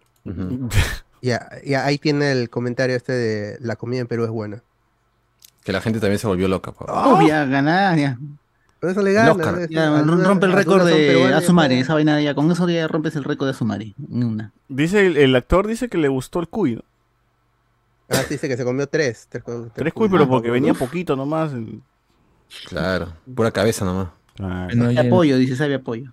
Y, 1.20 1.30
a- 1.32 1.48
y 1.64 1.74
ahí 1.74 1.98
tiene 1.98 2.30
el 2.30 2.48
comentario 2.50 2.94
este 2.94 3.12
de 3.12 3.56
la 3.60 3.74
comida 3.74 4.00
en 4.02 4.06
Perú 4.06 4.22
es 4.24 4.30
buena. 4.30 4.62
Que 5.64 5.72
la 5.72 5.80
gente 5.80 5.98
también 5.98 6.20
se 6.20 6.28
volvió 6.28 6.46
loca. 6.46 6.70
pa. 6.70 7.08
Obvia, 7.08 7.44
ganar, 7.46 7.98
ya. 7.98 8.16
Por 8.80 8.90
eso 8.90 9.02
le 9.02 9.10
El 9.10 9.16
gana. 9.16 9.32
Oscar. 9.32 9.68
rompe 10.24 10.46
el 10.46 10.52
récord 10.52 10.86
de 10.86 11.32
Azumare, 11.34 11.80
esa 11.80 11.94
vaina 11.94 12.20
ya, 12.20 12.34
con 12.34 12.50
eso 12.50 12.68
ya 12.68 12.86
rompes 12.86 13.16
el 13.16 13.24
récord 13.24 13.52
de 13.52 13.94
una. 14.08 14.52
Dice 14.68 15.06
el, 15.06 15.16
el 15.16 15.34
actor 15.34 15.66
dice 15.66 15.88
que 15.88 15.98
le 15.98 16.08
gustó 16.08 16.38
el 16.40 16.48
cuy, 16.48 16.76
¿no? 16.76 16.82
Ah, 18.10 18.22
sí, 18.22 18.34
dice 18.34 18.48
que 18.48 18.56
se 18.56 18.64
comió 18.64 18.86
tres. 18.86 19.26
Tres, 19.28 19.42
cu- 19.42 19.70
Tres 19.74 19.92
cuy. 19.92 20.08
cuy, 20.08 20.16
pero 20.18 20.28
porque 20.28 20.50
venía 20.50 20.74
poquito 20.74 21.14
nomás. 21.16 21.52
Claro, 22.66 23.12
pura 23.34 23.50
cabeza 23.50 23.84
nomás. 23.84 24.08
Sabe 24.36 24.98
apoyo, 25.00 25.36
dice, 25.36 25.56
sabe 25.56 25.74
apoyo. 25.74 26.12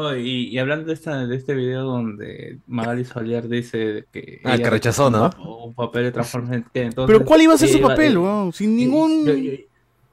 Oh, 0.00 0.14
y, 0.14 0.44
y 0.50 0.58
hablando 0.58 0.86
de, 0.86 0.92
esta, 0.94 1.26
de 1.26 1.34
este 1.34 1.54
video 1.54 1.82
donde 1.82 2.58
Magali 2.68 3.04
Solier 3.04 3.48
dice 3.48 4.06
que. 4.12 4.40
Ah, 4.44 4.54
ella 4.54 4.62
que 4.64 4.70
rechazó, 4.70 5.10
¿no? 5.10 5.24
Un, 5.24 5.30
pa- 5.30 5.38
un 5.42 5.74
papel 5.74 6.04
de 6.04 6.12
Transformers. 6.12 6.64
entonces 6.72 7.12
Pero 7.12 7.24
¿cuál 7.26 7.42
iba 7.42 7.54
a 7.54 7.58
ser 7.58 7.68
su 7.68 7.80
papel, 7.80 8.12
eh, 8.12 8.18
weón? 8.18 8.52
Sin 8.52 8.76
ningún... 8.76 9.26
Yo, 9.26 9.34
yo- 9.34 9.52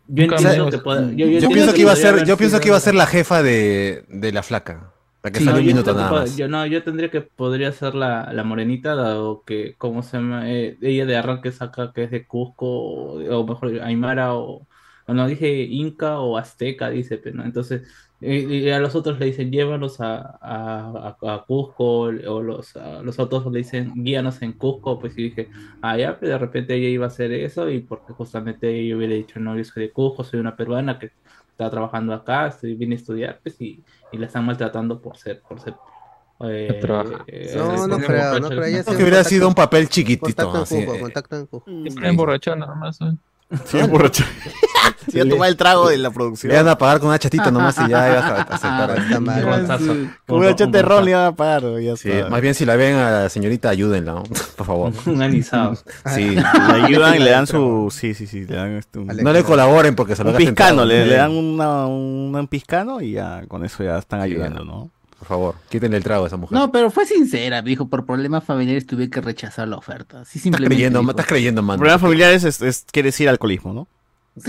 yo 0.07 0.23
entiendo 0.23 0.69
que 0.69 0.77
pueda- 0.79 1.01
yo- 1.01 1.07
yo 1.11 1.25
Yo 1.25 1.25
entiendo 1.33 1.49
pienso 1.53 1.73
que 1.73 1.81
iba 1.81 1.91
a 1.91 1.95
ser, 1.95 2.25
yo 2.25 2.37
pienso 2.37 2.59
que 2.59 2.67
iba 2.67 2.77
a 2.77 2.79
ser 2.79 2.95
la 2.95 3.05
jefa 3.07 3.41
de, 3.43 4.05
de 4.09 4.31
la 4.31 4.43
flaca. 4.43 4.91
La 5.23 5.31
que 5.31 5.39
Sí, 5.39 5.45
no, 5.45 5.53
un 5.53 5.57
yo 5.61 5.63
minuto 5.65 5.91
que 5.91 5.97
nada 5.99 6.11
más. 6.11 6.37
Yo 6.37 6.47
no, 6.47 6.65
yo 6.67 6.83
tendría 6.83 7.09
que 7.09 7.21
podría 7.21 7.71
ser 7.71 7.95
la, 7.95 8.31
la 8.31 8.43
morenita, 8.43 8.93
dado 8.95 9.43
que, 9.43 9.73
¿cómo 9.77 10.03
se 10.03 10.17
llama? 10.17 10.49
Eh, 10.51 10.77
ella 10.81 11.05
de 11.07 11.17
arranque 11.17 11.51
saca 11.51 11.91
que 11.93 12.03
es 12.03 12.11
de 12.11 12.27
Cusco, 12.27 12.65
o, 12.67 13.39
o 13.39 13.47
mejor 13.47 13.79
Aymara, 13.81 14.35
o, 14.35 14.67
o 15.07 15.13
no 15.13 15.27
dije 15.27 15.63
Inca 15.63 16.19
o 16.19 16.37
Azteca, 16.37 16.89
dice, 16.91 17.17
pero 17.17 17.37
¿no? 17.37 17.43
Entonces, 17.45 17.87
y 18.21 18.69
a 18.69 18.79
los 18.79 18.95
otros 18.95 19.19
le 19.19 19.27
dicen, 19.27 19.51
llévanos 19.51 19.99
a, 20.01 20.37
a, 20.41 21.15
a- 21.21 21.33
a 21.35 21.43
Cusco, 21.45 21.83
o 22.03 22.11
los, 22.41 22.75
a 22.77 23.01
los 23.01 23.19
otros 23.19 23.45
le 23.51 23.59
dicen, 23.59 23.91
guíanos 23.95 24.41
en 24.41 24.53
Cusco, 24.53 24.99
pues 24.99 25.17
y 25.17 25.23
dije, 25.23 25.49
ah, 25.81 25.97
ya, 25.97 26.17
pero 26.19 26.33
de 26.33 26.37
repente 26.39 26.75
ella 26.75 26.87
iba 26.89 27.05
a 27.05 27.07
hacer 27.09 27.31
eso, 27.33 27.69
y 27.69 27.79
porque 27.81 28.13
justamente 28.13 28.85
yo 28.87 28.97
hubiera 28.97 29.13
dicho, 29.13 29.39
no, 29.39 29.57
yo 29.57 29.63
soy 29.63 29.83
de 29.83 29.91
Cusco, 29.91 30.23
soy 30.23 30.39
una 30.39 30.55
peruana 30.55 30.97
que 30.97 31.11
está 31.51 31.69
trabajando 31.69 32.13
acá, 32.13 32.47
estoy, 32.47 32.75
vine 32.75 32.95
a 32.95 32.97
estudiar, 32.97 33.39
pues, 33.43 33.59
y, 33.61 33.83
y 34.11 34.17
la 34.17 34.27
están 34.27 34.45
maltratando 34.45 34.99
por 35.01 35.17
ser, 35.17 35.41
por 35.47 35.59
ser 35.59 35.75
eh, 36.41 36.81
eh, 37.27 37.53
No, 37.55 37.87
no 37.87 37.97
eh, 37.97 38.03
creo, 38.05 38.39
no 38.39 38.49
creo. 38.49 38.63
ella 38.65 38.83
Creo 38.83 38.97
que 38.97 39.03
hubiera 39.03 39.23
sido 39.23 39.47
un 39.47 39.53
papel 39.53 39.87
chiquitito. 39.87 40.51
Contacto 40.51 40.75
en 40.75 40.89
eh. 40.95 40.99
contacto 40.99 41.35
en 41.37 41.45
Cusco. 41.47 41.71
Siempre 41.81 42.09
emborrachado 42.09 42.57
nada 42.57 42.75
más. 42.75 42.99
¿eh? 43.01 43.13
Sí, 43.65 43.79
emborrachó. 43.79 44.23
Sí, 45.11 45.19
a 45.19 45.27
tomar 45.29 45.49
el 45.49 45.55
trago 45.55 45.89
de 45.89 45.97
la 45.97 46.09
producción. 46.11 46.49
Le 46.51 46.55
iban 46.59 46.67
a 46.67 46.77
pagar 46.77 46.99
con 46.99 47.09
una 47.09 47.19
chatita 47.19 47.49
nomás 47.51 47.75
y 47.77 47.89
ya 47.89 48.09
ibas 48.11 48.23
a 48.23 48.41
aceptar. 48.41 48.97
Está 48.99 49.19
mal. 49.19 50.09
Con 50.25 50.39
una 50.39 50.55
chata 50.55 50.71
de 50.71 50.81
ron 50.81 51.05
le 51.05 51.11
iban 51.11 51.25
a 51.25 51.35
pagar. 51.35 51.63
Ya 51.79 51.95
Sí, 51.95 52.09
está. 52.11 52.29
más 52.29 52.41
bien 52.41 52.53
si 52.55 52.65
la 52.65 52.75
ven 52.75 52.95
a 52.95 53.11
la 53.11 53.29
señorita, 53.29 53.69
ayúdenla, 53.69 54.13
¿no? 54.13 54.23
por 54.57 54.65
favor. 54.65 54.93
Un 55.05 55.21
anisado. 55.21 55.75
Sí. 56.13 56.35
Le 56.35 56.43
ayudan 56.85 57.15
y 57.15 57.19
le 57.19 57.29
dan 57.31 57.45
su... 57.47 57.91
Sí, 57.95 58.13
sí, 58.15 58.25
sí. 58.27 58.45
Le 58.45 58.55
dan 58.55 58.71
este, 58.77 58.99
un... 58.99 59.07
No 59.07 59.31
le 59.31 59.43
colaboren 59.43 59.95
porque 59.95 60.15
se 60.15 60.23
lo 60.23 60.31
Un 60.31 60.37
piscano, 60.37 60.85
le, 60.85 61.05
le 61.05 61.15
dan 61.15 61.31
una, 61.31 61.85
un, 61.85 62.35
un 62.35 62.47
piscano 62.47 62.99
y 63.01 63.13
ya 63.13 63.43
con 63.47 63.63
eso 63.63 63.83
ya 63.83 63.97
están 63.99 64.21
ayudando, 64.21 64.65
¿no? 64.65 64.91
Por 65.19 65.27
favor, 65.27 65.55
quítenle 65.69 65.97
el 65.97 66.03
trago 66.03 66.25
a 66.25 66.27
esa 66.27 66.37
mujer. 66.37 66.57
No, 66.57 66.71
pero 66.71 66.91
fue 66.91 67.05
sincera, 67.05 67.61
dijo, 67.61 67.87
por 67.87 68.05
problemas 68.05 68.43
familiares 68.43 68.85
tuve 68.85 69.09
que 69.09 69.21
rechazar 69.21 69.67
la 69.67 69.77
oferta. 69.77 70.21
Así 70.21 70.37
estás 70.39 70.43
simplemente. 70.43 70.75
creyendo, 70.75 70.99
dijo. 70.99 71.11
estás 71.11 71.25
creyendo, 71.25 71.61
man. 71.63 71.77
Problemas 71.77 72.01
familiares 72.01 72.43
es, 72.43 72.61
es- 72.61 72.85
quiere 72.91 73.07
decir 73.07 73.29
alcoholismo, 73.29 73.73
¿no? 73.73 73.87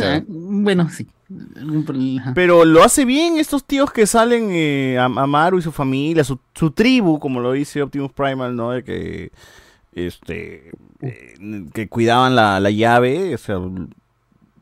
Ah, 0.02 0.20
bueno, 0.26 0.88
sí. 0.90 1.06
Pero 2.34 2.64
lo 2.64 2.82
hace 2.82 3.04
bien 3.04 3.36
estos 3.38 3.64
tíos 3.64 3.92
que 3.92 4.06
salen, 4.06 4.48
eh, 4.50 4.98
Am- 4.98 5.18
Amaru 5.18 5.58
y 5.58 5.62
su 5.62 5.70
familia, 5.72 6.24
su, 6.24 6.38
su 6.54 6.72
tribu, 6.72 7.18
como 7.20 7.40
lo 7.40 7.52
dice 7.52 7.82
Optimus 7.82 8.12
Primal, 8.12 8.56
¿no? 8.56 8.72
De 8.72 8.82
que, 8.82 9.30
este, 9.92 10.70
eh, 11.02 11.34
que 11.72 11.88
cuidaban 11.88 12.34
la, 12.34 12.58
la 12.60 12.70
llave, 12.70 13.34
o 13.34 13.38
sea, 13.38 13.58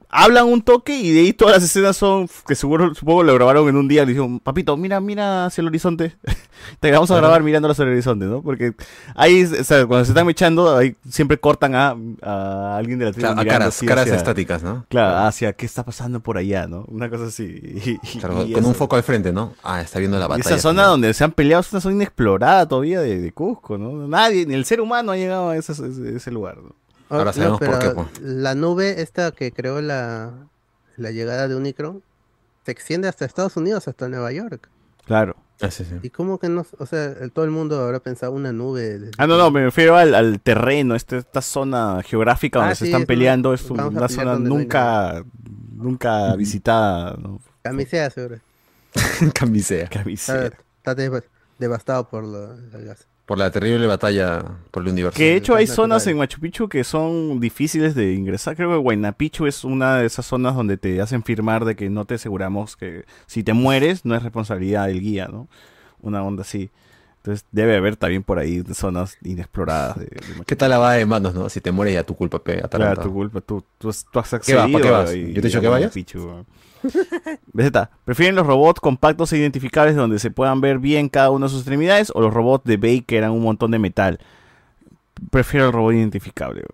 hablan 0.09 0.47
un 0.47 0.63
toque 0.63 0.97
y 0.99 1.11
de 1.13 1.21
ahí 1.21 1.33
todas 1.33 1.55
las 1.57 1.65
escenas 1.65 1.97
son, 1.97 2.29
que 2.47 2.55
seguro, 2.55 2.95
supongo 2.95 3.23
lo 3.23 3.35
grabaron 3.35 3.69
en 3.69 3.77
un 3.77 3.89
día, 3.89 4.03
le 4.03 4.09
dijeron, 4.13 4.41
papito, 4.41 4.77
mira, 4.77 5.01
mira 5.01 5.47
hacia 5.47 5.63
el 5.63 5.69
horizonte, 5.69 6.17
te 6.81 6.91
vamos 6.91 7.11
a 7.11 7.17
grabar 7.17 7.43
mirando 7.43 7.69
hacia 7.71 7.83
el 7.85 7.91
horizonte, 7.91 8.25
¿no? 8.27 8.43
Porque 8.43 8.75
ahí, 9.15 9.45
o 9.45 9.65
sea, 9.65 9.87
cuando 9.87 10.05
se 10.05 10.13
están 10.13 10.29
echando, 10.31 10.77
ahí 10.77 10.97
siempre 11.09 11.39
cortan 11.39 11.75
a, 11.75 11.97
a 12.23 12.77
alguien 12.77 12.99
de 12.99 13.07
la 13.07 13.13
tribu 13.13 13.27
Claro, 13.27 13.41
a 13.41 13.45
caras, 13.45 13.81
caras 13.87 14.05
hacia- 14.05 14.17
estáticas, 14.17 14.63
¿no? 14.63 14.87
Claro, 14.89 15.27
hacia 15.27 15.53
qué 15.53 15.67
está 15.67 15.85
pasando 15.85 16.21
por 16.21 16.39
allá, 16.39 16.67
¿no? 16.67 16.85
Una 16.89 17.09
cosa 17.11 17.25
así. 17.27 17.45
Y- 18.15 18.19
Claro, 18.19 18.45
y 18.45 18.53
con 18.53 18.61
eso. 18.61 18.69
un 18.69 18.75
foco 18.75 18.97
al 18.97 19.03
frente, 19.03 19.33
¿no? 19.33 19.55
Ah, 19.63 19.81
está 19.81 19.99
viendo 19.99 20.19
la 20.19 20.27
Y 20.27 20.29
batalla. 20.29 20.49
esa 20.57 20.59
zona 20.59 20.85
donde 20.87 21.13
se 21.15 21.25
han 21.25 21.33
peleado 21.33 21.61
es 21.61 21.73
una 21.73 21.81
zona 21.81 21.95
inexplorada 21.97 22.67
todavía 22.69 23.01
de, 23.01 23.21
de 23.21 23.33
Cusco, 23.33 23.77
¿no? 23.79 24.07
Nadie, 24.09 24.47
ni 24.47 24.55
el 24.55 24.65
ser 24.65 24.81
humano 24.81 25.13
ha 25.13 25.17
llegado 25.17 25.51
a 25.51 25.57
ese, 25.57 25.73
ese- 25.73 26.17
ese 26.17 26.31
lugar, 26.31 26.59
¿no? 26.59 26.75
Oh, 27.15 27.19
Ahora 27.19 27.31
no, 27.31 27.33
sabemos 27.33 27.59
por 27.59 27.69
pero 27.69 27.79
qué, 27.81 27.91
pues. 27.91 28.21
La 28.21 28.55
nube 28.55 29.01
esta 29.03 29.31
que 29.33 29.53
creó 29.53 29.81
la, 29.81 30.33
la 30.97 31.11
llegada 31.11 31.49
de 31.49 31.55
Unicron 31.57 32.03
se 32.65 32.73
extiende 32.73 33.09
hasta 33.09 33.25
Estados 33.25 33.57
Unidos, 33.57 33.89
hasta 33.89 34.09
Nueva 34.09 34.33
York. 34.33 34.69
Claro. 35.05 35.37
Ah, 35.61 35.71
sí, 35.71 35.85
sí. 35.85 35.95
¿Y 36.03 36.11
cómo 36.11 36.39
que 36.39 36.49
no? 36.49 36.67
O 36.79 36.87
sea, 36.87 37.05
el- 37.21 37.31
todo 37.31 37.45
el 37.45 37.51
mundo 37.53 37.81
habrá 37.81 38.01
pensado 38.01 38.33
una 38.33 38.53
nube. 38.53 38.99
de- 38.99 39.11
Ah, 39.19 39.27
no, 39.27 39.37
no, 39.39 39.51
me 39.51 39.63
refiero 39.63 39.97
al, 39.97 40.15
al 40.15 40.41
terreno, 40.41 40.95
este- 40.97 41.19
esta 41.19 41.43
zona 41.43 42.03
geográfica 42.05 42.59
donde 42.59 42.73
Ah, 42.73 42.75
se 42.75 42.87
sí, 42.87 42.91
están 42.91 43.07
peleando, 43.07 43.55
es 43.55 43.71
una 43.71 44.09
zona 44.09 44.33
no 44.35 44.39
nunca, 44.41 45.25
nunca 45.73 46.35
visitada, 46.37 47.17
¿no? 47.19 47.41
Camisea, 47.63 48.11
seguro. 48.11 48.41
Camisea. 49.35 49.89
Camisea. 49.89 50.51
está 50.79 50.95
deva- 50.95 51.23
devastado 51.59 52.09
por 52.09 52.25
lo- 52.25 52.55
el 52.55 52.85
gas. 52.85 53.07
Por 53.27 53.39
la 53.39 53.51
terrible 53.51 53.87
batalla 53.87 54.45
por 54.71 54.83
el 54.83 54.91
universo. 54.91 55.17
Que 55.17 55.31
de 55.31 55.37
hecho 55.37 55.55
hay 55.55 55.67
zonas 55.67 56.07
en 56.07 56.19
Machu 56.19 56.41
Picchu 56.41 56.69
que 56.69 56.85
son 56.85 57.41
difíciles 57.41 57.95
de 57.95 58.13
ingresar. 58.13 58.55
Creo 58.55 58.71
que 58.71 58.77
Huayna 58.77 59.13
Picchu 59.13 59.47
es 59.47 59.65
una 59.65 59.97
de 59.97 60.07
esas 60.07 60.27
zonas 60.27 60.55
donde 60.55 60.77
te 60.77 61.01
hacen 61.01 61.23
firmar 61.23 61.65
de 61.65 61.75
que 61.75 61.89
no 61.89 62.05
te 62.05 62.15
aseguramos 62.17 62.77
que 62.77 63.05
si 63.27 63.43
te 63.43 63.55
mueres 63.55 64.05
no 64.05 64.15
es 64.15 64.23
responsabilidad 64.23 64.89
del 64.89 65.01
guía, 65.01 65.27
¿no? 65.29 65.49
Una 66.03 66.23
onda 66.23 66.43
así. 66.43 66.71
Entonces 67.17 67.47
debe 67.51 67.75
haber 67.77 67.97
también 67.97 68.23
por 68.23 68.39
ahí 68.39 68.63
zonas 68.75 69.17
inexploradas. 69.23 69.99
De, 69.99 70.05
de 70.05 70.45
¿Qué 70.47 70.55
tal 70.57 70.69
la 70.69 70.77
va 70.77 70.93
de 70.93 71.07
manos, 71.07 71.33
no? 71.35 71.49
Si 71.49 71.63
te 71.63 71.73
mueres 71.73 71.95
ya 71.95 72.03
tu 72.05 72.15
culpa, 72.15 72.45
pe, 72.45 72.61
Claro, 72.71 73.01
tu 73.03 73.11
culpa, 73.11 73.41
tú, 73.41 73.65
tú, 73.79 73.89
has- 73.89 74.05
tú 74.13 74.19
has 74.19 74.29
¿Qué 74.29 74.55
vas? 74.55 74.65
accedido. 74.67 74.73
¿Para 74.73 74.85
qué 74.85 74.91
vas? 74.91 75.15
y- 75.15 75.33
¿Yo 75.33 75.41
te 75.41 75.47
he 75.47 75.49
dicho 75.49 75.61
que 75.63 75.69
vayas? 75.69 75.95
BZ, 77.53 77.89
¿prefieren 78.05 78.35
los 78.35 78.47
robots 78.47 78.81
compactos 78.81 79.33
e 79.33 79.39
identificables 79.39 79.97
donde 79.97 80.19
se 80.19 80.31
puedan 80.31 80.61
ver 80.61 80.79
bien 80.79 81.09
cada 81.09 81.31
una 81.31 81.47
de 81.47 81.51
sus 81.51 81.61
extremidades 81.61 82.13
o 82.15 82.21
los 82.21 82.33
robots 82.33 82.65
de 82.65 82.77
Bay 82.77 83.01
que 83.03 83.17
eran 83.17 83.31
un 83.33 83.43
montón 83.43 83.71
de 83.71 83.79
metal? 83.79 84.19
Prefiero 85.31 85.67
el 85.67 85.73
robot 85.73 85.95
identificable. 85.95 86.65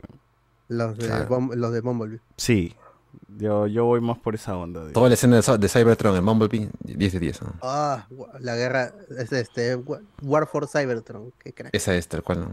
Los 0.68 0.96
de, 0.98 1.06
Claro. 1.06 1.26
Bum- 1.28 1.54
los 1.54 1.72
de 1.72 1.80
Bumblebee. 1.80 2.20
Sí, 2.36 2.74
yo, 3.38 3.66
yo 3.66 3.84
voy 3.84 4.00
más 4.00 4.18
por 4.18 4.34
esa 4.34 4.56
onda. 4.56 4.84
de- 4.84 4.92
Toda 4.92 5.08
la 5.08 5.14
escena 5.14 5.36
de, 5.36 5.42
Cy- 5.42 5.58
de 5.58 5.68
Cybertron 5.68 6.16
en 6.16 6.24
Bumblebee, 6.24 6.68
10 6.84 7.12
de 7.12 7.18
10. 7.20 7.42
¿no? 7.42 7.52
Ah, 7.62 8.06
la 8.40 8.56
guerra. 8.56 8.92
Es 9.18 9.32
este. 9.32 9.76
Wa- 9.76 10.00
War 10.22 10.46
for 10.46 10.66
Cybertron. 10.68 11.32
Qué 11.42 11.52
crack. 11.52 11.74
Esa 11.74 11.94
es 11.94 12.06
tal 12.08 12.22
cual. 12.22 12.40
¿no? 12.40 12.52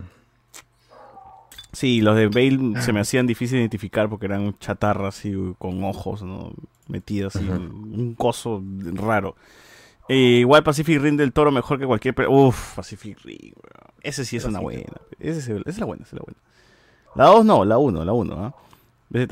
Sí, 1.74 2.02
los 2.02 2.16
de 2.16 2.28
Bale 2.28 2.82
se 2.82 2.94
me 2.94 3.00
hacían 3.02 3.28
difícil 3.28 3.56
de 3.58 3.62
identificar 3.62 4.10
porque 4.10 4.26
eran 4.26 4.58
chatarras 4.60 5.18
así 5.18 5.34
con 5.60 5.84
ojos, 5.84 6.24
¿no? 6.24 6.54
Metidos 6.88 7.36
así, 7.36 7.46
Ujú. 7.46 7.56
un, 7.56 8.00
un 8.00 8.16
coso 8.16 8.64
raro. 8.94 9.36
Eh, 10.10 10.40
igual 10.40 10.64
Pacific 10.64 11.02
Rim 11.02 11.18
del 11.18 11.34
Toro 11.34 11.52
mejor 11.52 11.78
que 11.80 11.86
cualquier... 11.86 12.16
Uf, 12.30 12.76
Pacific 12.76 13.20
Rim. 13.24 13.54
Ese 14.02 14.24
sí 14.24 14.38
es 14.38 14.46
una 14.46 14.60
buena. 14.60 14.84
Ese 15.20 15.40
es, 15.40 15.50
esa 15.50 15.62
es 15.70 15.78
la 15.80 15.86
buena, 15.86 16.04
esa 16.04 16.16
es 16.16 16.20
la 16.22 16.26
buena. 16.26 16.40
La 17.16 17.26
2 17.26 17.46
no, 17.46 17.66
la 17.66 17.78
1, 17.78 18.06
la 18.06 18.14
1, 18.14 18.34
¿ah? 18.36 18.56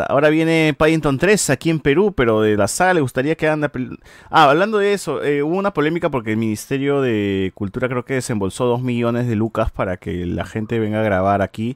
Ahora 0.07 0.29
viene 0.29 0.73
Paddington 0.77 1.17
3 1.17 1.49
aquí 1.49 1.69
en 1.69 1.79
Perú, 1.81 2.13
pero 2.15 2.41
de 2.41 2.55
la 2.55 2.67
saga 2.69 2.93
le 2.93 3.01
gustaría 3.01 3.35
que 3.35 3.47
pel- 3.49 3.99
Ah, 4.29 4.49
hablando 4.49 4.77
de 4.77 4.93
eso, 4.93 5.21
eh, 5.21 5.43
hubo 5.43 5.57
una 5.57 5.73
polémica 5.73 6.09
porque 6.09 6.31
el 6.31 6.37
Ministerio 6.37 7.01
de 7.01 7.51
Cultura 7.55 7.89
creo 7.89 8.05
que 8.05 8.13
desembolsó 8.15 8.65
2 8.65 8.81
millones 8.81 9.27
de 9.27 9.35
lucas 9.35 9.71
para 9.71 9.97
que 9.97 10.25
la 10.25 10.45
gente 10.45 10.79
venga 10.79 11.01
a 11.01 11.03
grabar 11.03 11.41
aquí 11.41 11.75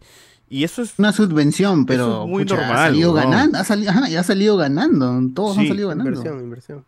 Y 0.50 0.64
eso 0.64 0.82
es 0.82 0.98
una 0.98 1.11
subvención, 1.11 1.86
pero 1.86 2.24
es 2.24 2.30
muy 2.30 2.44
pucha, 2.44 2.56
normal, 2.56 2.76
ha 2.76 2.86
salido 2.88 3.14
ganando, 3.14 3.58
ha 3.58 3.64
salido, 3.64 3.92
ajá, 3.92 4.10
y 4.10 4.16
ha 4.16 4.24
salido 4.24 4.58
ganando, 4.58 5.22
todos 5.34 5.58
han 5.58 5.68
salido 5.68 5.90
ganando. 5.90 6.10
Inversión, 6.10 6.44
inversión. 6.44 6.86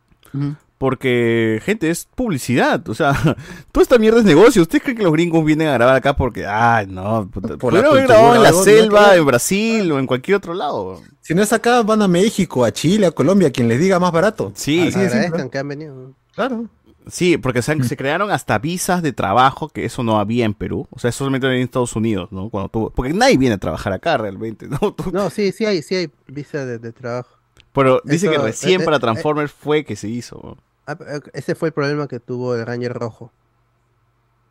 Porque, 0.81 1.61
gente, 1.63 1.91
es 1.91 2.07
publicidad. 2.15 2.89
O 2.89 2.95
sea, 2.95 3.13
toda 3.71 3.83
esta 3.83 3.99
mierda 3.99 4.17
es 4.17 4.25
negocio. 4.25 4.63
¿Ustedes 4.63 4.83
creen 4.83 4.97
que 4.97 5.03
los 5.03 5.13
gringos 5.13 5.45
vienen 5.45 5.67
a 5.67 5.73
grabar 5.73 5.95
acá 5.95 6.15
porque, 6.15 6.47
ay, 6.47 6.87
no, 6.87 7.29
puta, 7.29 7.55
Por 7.57 7.73
la 7.73 7.83
cultura, 7.83 8.07
grabado 8.07 8.35
en 8.35 8.41
la 8.41 8.51
selva, 8.51 9.07
¿no? 9.09 9.13
en 9.13 9.25
Brasil 9.27 9.91
o 9.91 9.99
en 9.99 10.07
cualquier 10.07 10.37
otro 10.37 10.55
lado? 10.55 10.99
Si 11.21 11.35
no 11.35 11.43
es 11.43 11.53
acá, 11.53 11.83
van 11.83 12.01
a 12.01 12.07
México, 12.07 12.65
a 12.65 12.71
Chile, 12.71 13.05
a 13.05 13.11
Colombia, 13.11 13.51
quien 13.51 13.67
les 13.67 13.79
diga 13.79 13.99
más 13.99 14.11
barato. 14.11 14.53
Sí. 14.55 14.87
Así 14.87 14.97
de 14.97 15.05
Agradezcan 15.05 15.49
que 15.51 15.57
han 15.59 15.67
venido. 15.67 16.13
Claro. 16.33 16.65
Sí, 17.11 17.37
porque 17.37 17.61
se, 17.61 17.73
han- 17.73 17.83
se 17.83 17.97
crearon 17.97 18.31
hasta 18.31 18.57
visas 18.59 19.01
de 19.03 19.13
trabajo, 19.13 19.69
que 19.69 19.85
eso 19.85 20.03
no 20.03 20.19
había 20.19 20.45
en 20.45 20.53
Perú. 20.53 20.87
O 20.91 20.99
sea, 20.99 21.09
eso 21.09 21.19
solamente 21.19 21.45
había 21.47 21.59
en 21.59 21.65
Estados 21.65 21.95
Unidos, 21.95 22.31
¿no? 22.31 22.49
Cuando 22.49 22.69
tú, 22.69 22.91
porque 22.95 23.13
nadie 23.13 23.37
viene 23.37 23.55
a 23.55 23.57
trabajar 23.57 23.93
acá 23.93 24.17
realmente, 24.17 24.67
¿no? 24.67 24.77
Tú- 24.95 25.11
No, 25.11 25.29
sí, 25.29 25.51
sí 25.51 25.65
hay, 25.65 25.81
sí 25.81 25.95
hay 25.95 26.11
visa 26.27 26.65
de, 26.65 26.79
de 26.79 26.91
trabajo. 26.91 27.37
Pero 27.73 28.01
dice 28.03 28.29
que 28.29 28.37
recién 28.37 28.81
eh, 28.81 28.85
para 28.85 28.97
eh, 28.97 28.99
Transformers 28.99 29.51
fue 29.51 29.83
que 29.85 29.95
se 29.95 30.07
hizo. 30.09 30.39
¿no? 30.43 30.57
Ah, 30.87 30.97
eh, 31.07 31.19
Ese 31.33 31.55
fue 31.55 31.69
el 31.69 31.73
problema 31.73 32.07
que 32.07 32.19
tuvo 32.19 32.55
el 32.55 32.65
Ranger 32.65 32.93
Rojo. 32.93 33.31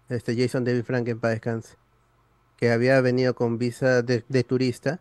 Este 0.08 0.36
Jason 0.36 0.64
David 0.64 0.84
Frank 0.84 1.06
en 1.08 1.20
paz 1.20 1.32
descanse. 1.32 1.76
Que 2.56 2.70
había 2.72 3.00
venido 3.00 3.34
con 3.34 3.58
visa 3.58 4.02
de, 4.02 4.24
de 4.28 4.44
turista 4.44 5.00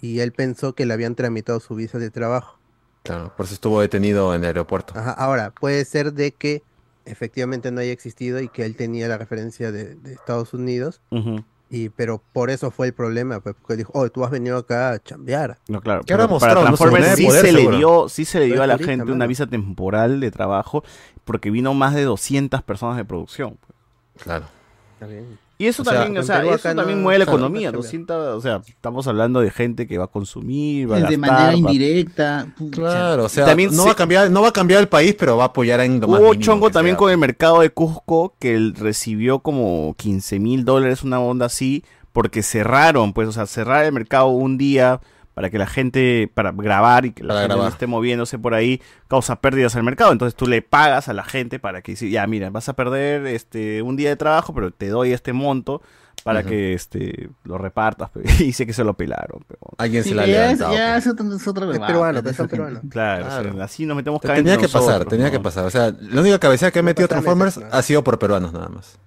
y 0.00 0.20
él 0.20 0.32
pensó 0.32 0.74
que 0.74 0.84
le 0.86 0.92
habían 0.94 1.14
tramitado 1.14 1.60
su 1.60 1.74
visa 1.74 1.98
de 1.98 2.10
trabajo. 2.10 2.58
Claro, 3.02 3.32
por 3.36 3.46
eso 3.46 3.54
estuvo 3.54 3.80
detenido 3.80 4.34
en 4.34 4.42
el 4.42 4.48
aeropuerto. 4.48 4.94
Ajá, 4.96 5.12
Ahora, 5.12 5.50
puede 5.52 5.84
ser 5.84 6.12
de 6.12 6.32
que 6.32 6.62
efectivamente 7.04 7.70
no 7.70 7.80
haya 7.80 7.92
existido 7.92 8.40
y 8.40 8.48
que 8.48 8.64
él 8.64 8.76
tenía 8.76 9.08
la 9.08 9.18
referencia 9.18 9.72
de, 9.72 9.94
de 9.94 10.12
Estados 10.12 10.54
Unidos, 10.54 11.00
y 11.70 11.88
pero 11.88 12.22
por 12.34 12.50
eso 12.50 12.70
fue 12.70 12.88
el 12.88 12.92
problema, 12.92 13.40
pues, 13.40 13.54
porque 13.58 13.76
dijo, 13.76 13.92
oh, 13.94 14.10
tú 14.10 14.24
has 14.24 14.30
venido 14.30 14.58
acá 14.58 14.90
a 14.90 14.98
chambear. 14.98 15.58
No, 15.68 15.80
claro. 15.80 16.02
¿Qué 16.04 16.12
para 16.12 16.26
mostrado? 16.26 16.68
No 16.68 16.76
sí, 16.76 17.24
poder, 17.24 17.46
se 17.46 17.52
le 17.52 17.70
dio, 17.70 18.10
sí 18.10 18.26
se 18.26 18.40
le 18.40 18.44
dio 18.44 18.54
Pero 18.56 18.64
a 18.64 18.66
la 18.66 18.78
gente 18.78 19.10
una 19.10 19.26
visa 19.26 19.46
temporal 19.46 20.20
de 20.20 20.30
trabajo 20.30 20.84
porque 21.24 21.50
vino 21.50 21.72
más 21.72 21.94
de 21.94 22.02
200 22.02 22.62
personas 22.62 22.98
de 22.98 23.06
producción. 23.06 23.56
pues. 23.58 24.24
Claro. 24.24 24.44
Está 24.94 25.06
bien. 25.06 25.38
Y 25.62 25.66
eso 25.68 25.82
O 25.82 25.84
sea, 25.84 25.94
también, 26.02 26.18
o 26.20 26.22
sea, 26.24 26.42
eso 26.44 26.74
también 26.74 26.98
no- 26.98 27.02
mueve 27.04 27.18
la 27.18 27.24
economía. 27.24 27.70
no 27.70 27.78
200, 27.78 28.36
o 28.36 28.40
sea, 28.40 28.60
estamos 28.66 29.06
hablando 29.06 29.40
de 29.40 29.50
gente 29.52 29.86
que 29.86 29.96
va 29.96 30.04
a 30.04 30.08
consumir, 30.08 30.90
va 30.90 30.96
a 30.96 30.98
de 30.98 31.02
gastar, 31.02 31.18
manera 31.20 31.44
va- 31.46 31.54
indirecta. 31.54 32.46
pucha. 32.58 32.76
Claro, 32.80 33.24
o 33.24 33.28
sea, 33.28 33.44
también 33.46 33.70
no, 33.74 33.82
se- 33.82 33.86
va 33.88 33.92
a 33.92 33.96
cambiar, 33.96 34.30
no 34.30 34.42
va 34.42 34.48
a 34.48 34.52
cambiar 34.52 34.80
el 34.80 34.88
país, 34.88 35.14
pero 35.18 35.36
va 35.36 35.44
a 35.44 35.46
apoyar 35.46 35.78
en 35.80 36.00
lo 36.00 36.08
más 36.08 36.20
Hubo 36.20 36.34
chongo 36.34 36.70
también 36.70 36.94
sea. 36.94 36.98
con 36.98 37.10
el 37.12 37.18
mercado 37.18 37.60
de 37.60 37.70
Cusco 37.70 38.34
que 38.40 38.54
él 38.54 38.74
recibió 38.74 39.38
como 39.38 39.94
15 39.96 40.38
mil 40.40 40.64
dólares, 40.64 41.02
una 41.04 41.20
onda 41.20 41.46
así, 41.46 41.84
porque 42.12 42.42
cerraron, 42.42 43.12
pues, 43.12 43.28
o 43.28 43.32
sea, 43.32 43.46
cerrar 43.46 43.84
el 43.84 43.92
mercado 43.92 44.26
un 44.28 44.58
día 44.58 45.00
para 45.34 45.48
que 45.50 45.58
la 45.58 45.66
gente, 45.66 46.30
para 46.34 46.52
grabar 46.52 47.06
y 47.06 47.12
que 47.12 47.22
la 47.22 47.28
Para 47.28 47.40
gente 47.40 47.48
no 47.54 47.56
grabar. 47.56 47.72
esté 47.72 47.86
moviéndose 47.86 48.38
por 48.38 48.54
ahí, 48.54 48.80
causa 49.08 49.40
pérdidas 49.40 49.74
al 49.76 49.82
mercado. 49.82 50.12
Entonces 50.12 50.34
tú 50.36 50.46
le 50.46 50.62
pagas 50.62 51.08
a 51.08 51.12
la 51.14 51.24
gente 51.24 51.58
para 51.58 51.80
que, 51.82 51.96
sí, 51.96 52.10
ya, 52.10 52.26
mira, 52.26 52.50
vas 52.50 52.68
a 52.68 52.74
perder 52.74 53.26
este 53.26 53.82
un 53.82 53.96
día 53.96 54.10
de 54.10 54.16
trabajo, 54.16 54.52
pero 54.54 54.70
te 54.72 54.88
doy 54.88 55.12
este 55.12 55.32
monto 55.32 55.80
para 56.24 56.40
Ujú. 56.40 56.50
que 56.50 56.74
este 56.74 57.30
lo 57.44 57.56
repartas. 57.58 58.10
y 58.40 58.52
sé 58.52 58.66
que 58.66 58.72
se 58.72 58.84
lo 58.84 58.94
pelaron. 58.94 59.42
Pero... 59.48 59.58
Alguien 59.78 60.04
Sí, 60.04 60.10
se 60.10 60.14
la 60.14 60.26
ya 60.26 60.50
es, 60.52 60.58
levantado. 60.58 60.74
ya 60.74 60.96
es 60.98 61.06
otra, 61.08 61.26
es 61.34 61.48
otra 61.48 61.64
Es 61.72 61.78
peruano, 61.80 62.22
gente. 62.22 62.44
peruanos. 62.48 62.82
Claro, 62.90 63.24
Claro. 63.26 63.50
o 63.50 63.54
sea, 63.54 63.64
así 63.64 63.86
nos 63.86 63.96
metemos 63.96 64.20
cada 64.20 64.34
Tenía 64.34 64.56
que 64.58 64.68
pasar, 64.68 64.82
nosotros, 64.82 65.08
tenía 65.08 65.26
¿no? 65.26 65.32
que 65.32 65.40
pasar. 65.40 65.64
O 65.64 65.70
sea, 65.70 65.90
la 65.98 66.20
única 66.20 66.38
cabecera 66.38 66.70
que 66.70 66.78
ha 66.78 66.82
metido 66.82 67.08
Transformers 67.08 67.58
ha 67.58 67.82
sido 67.82 68.04
por 68.04 68.18
peruanos 68.18 68.52
nada 68.52 68.68
más. 68.68 68.98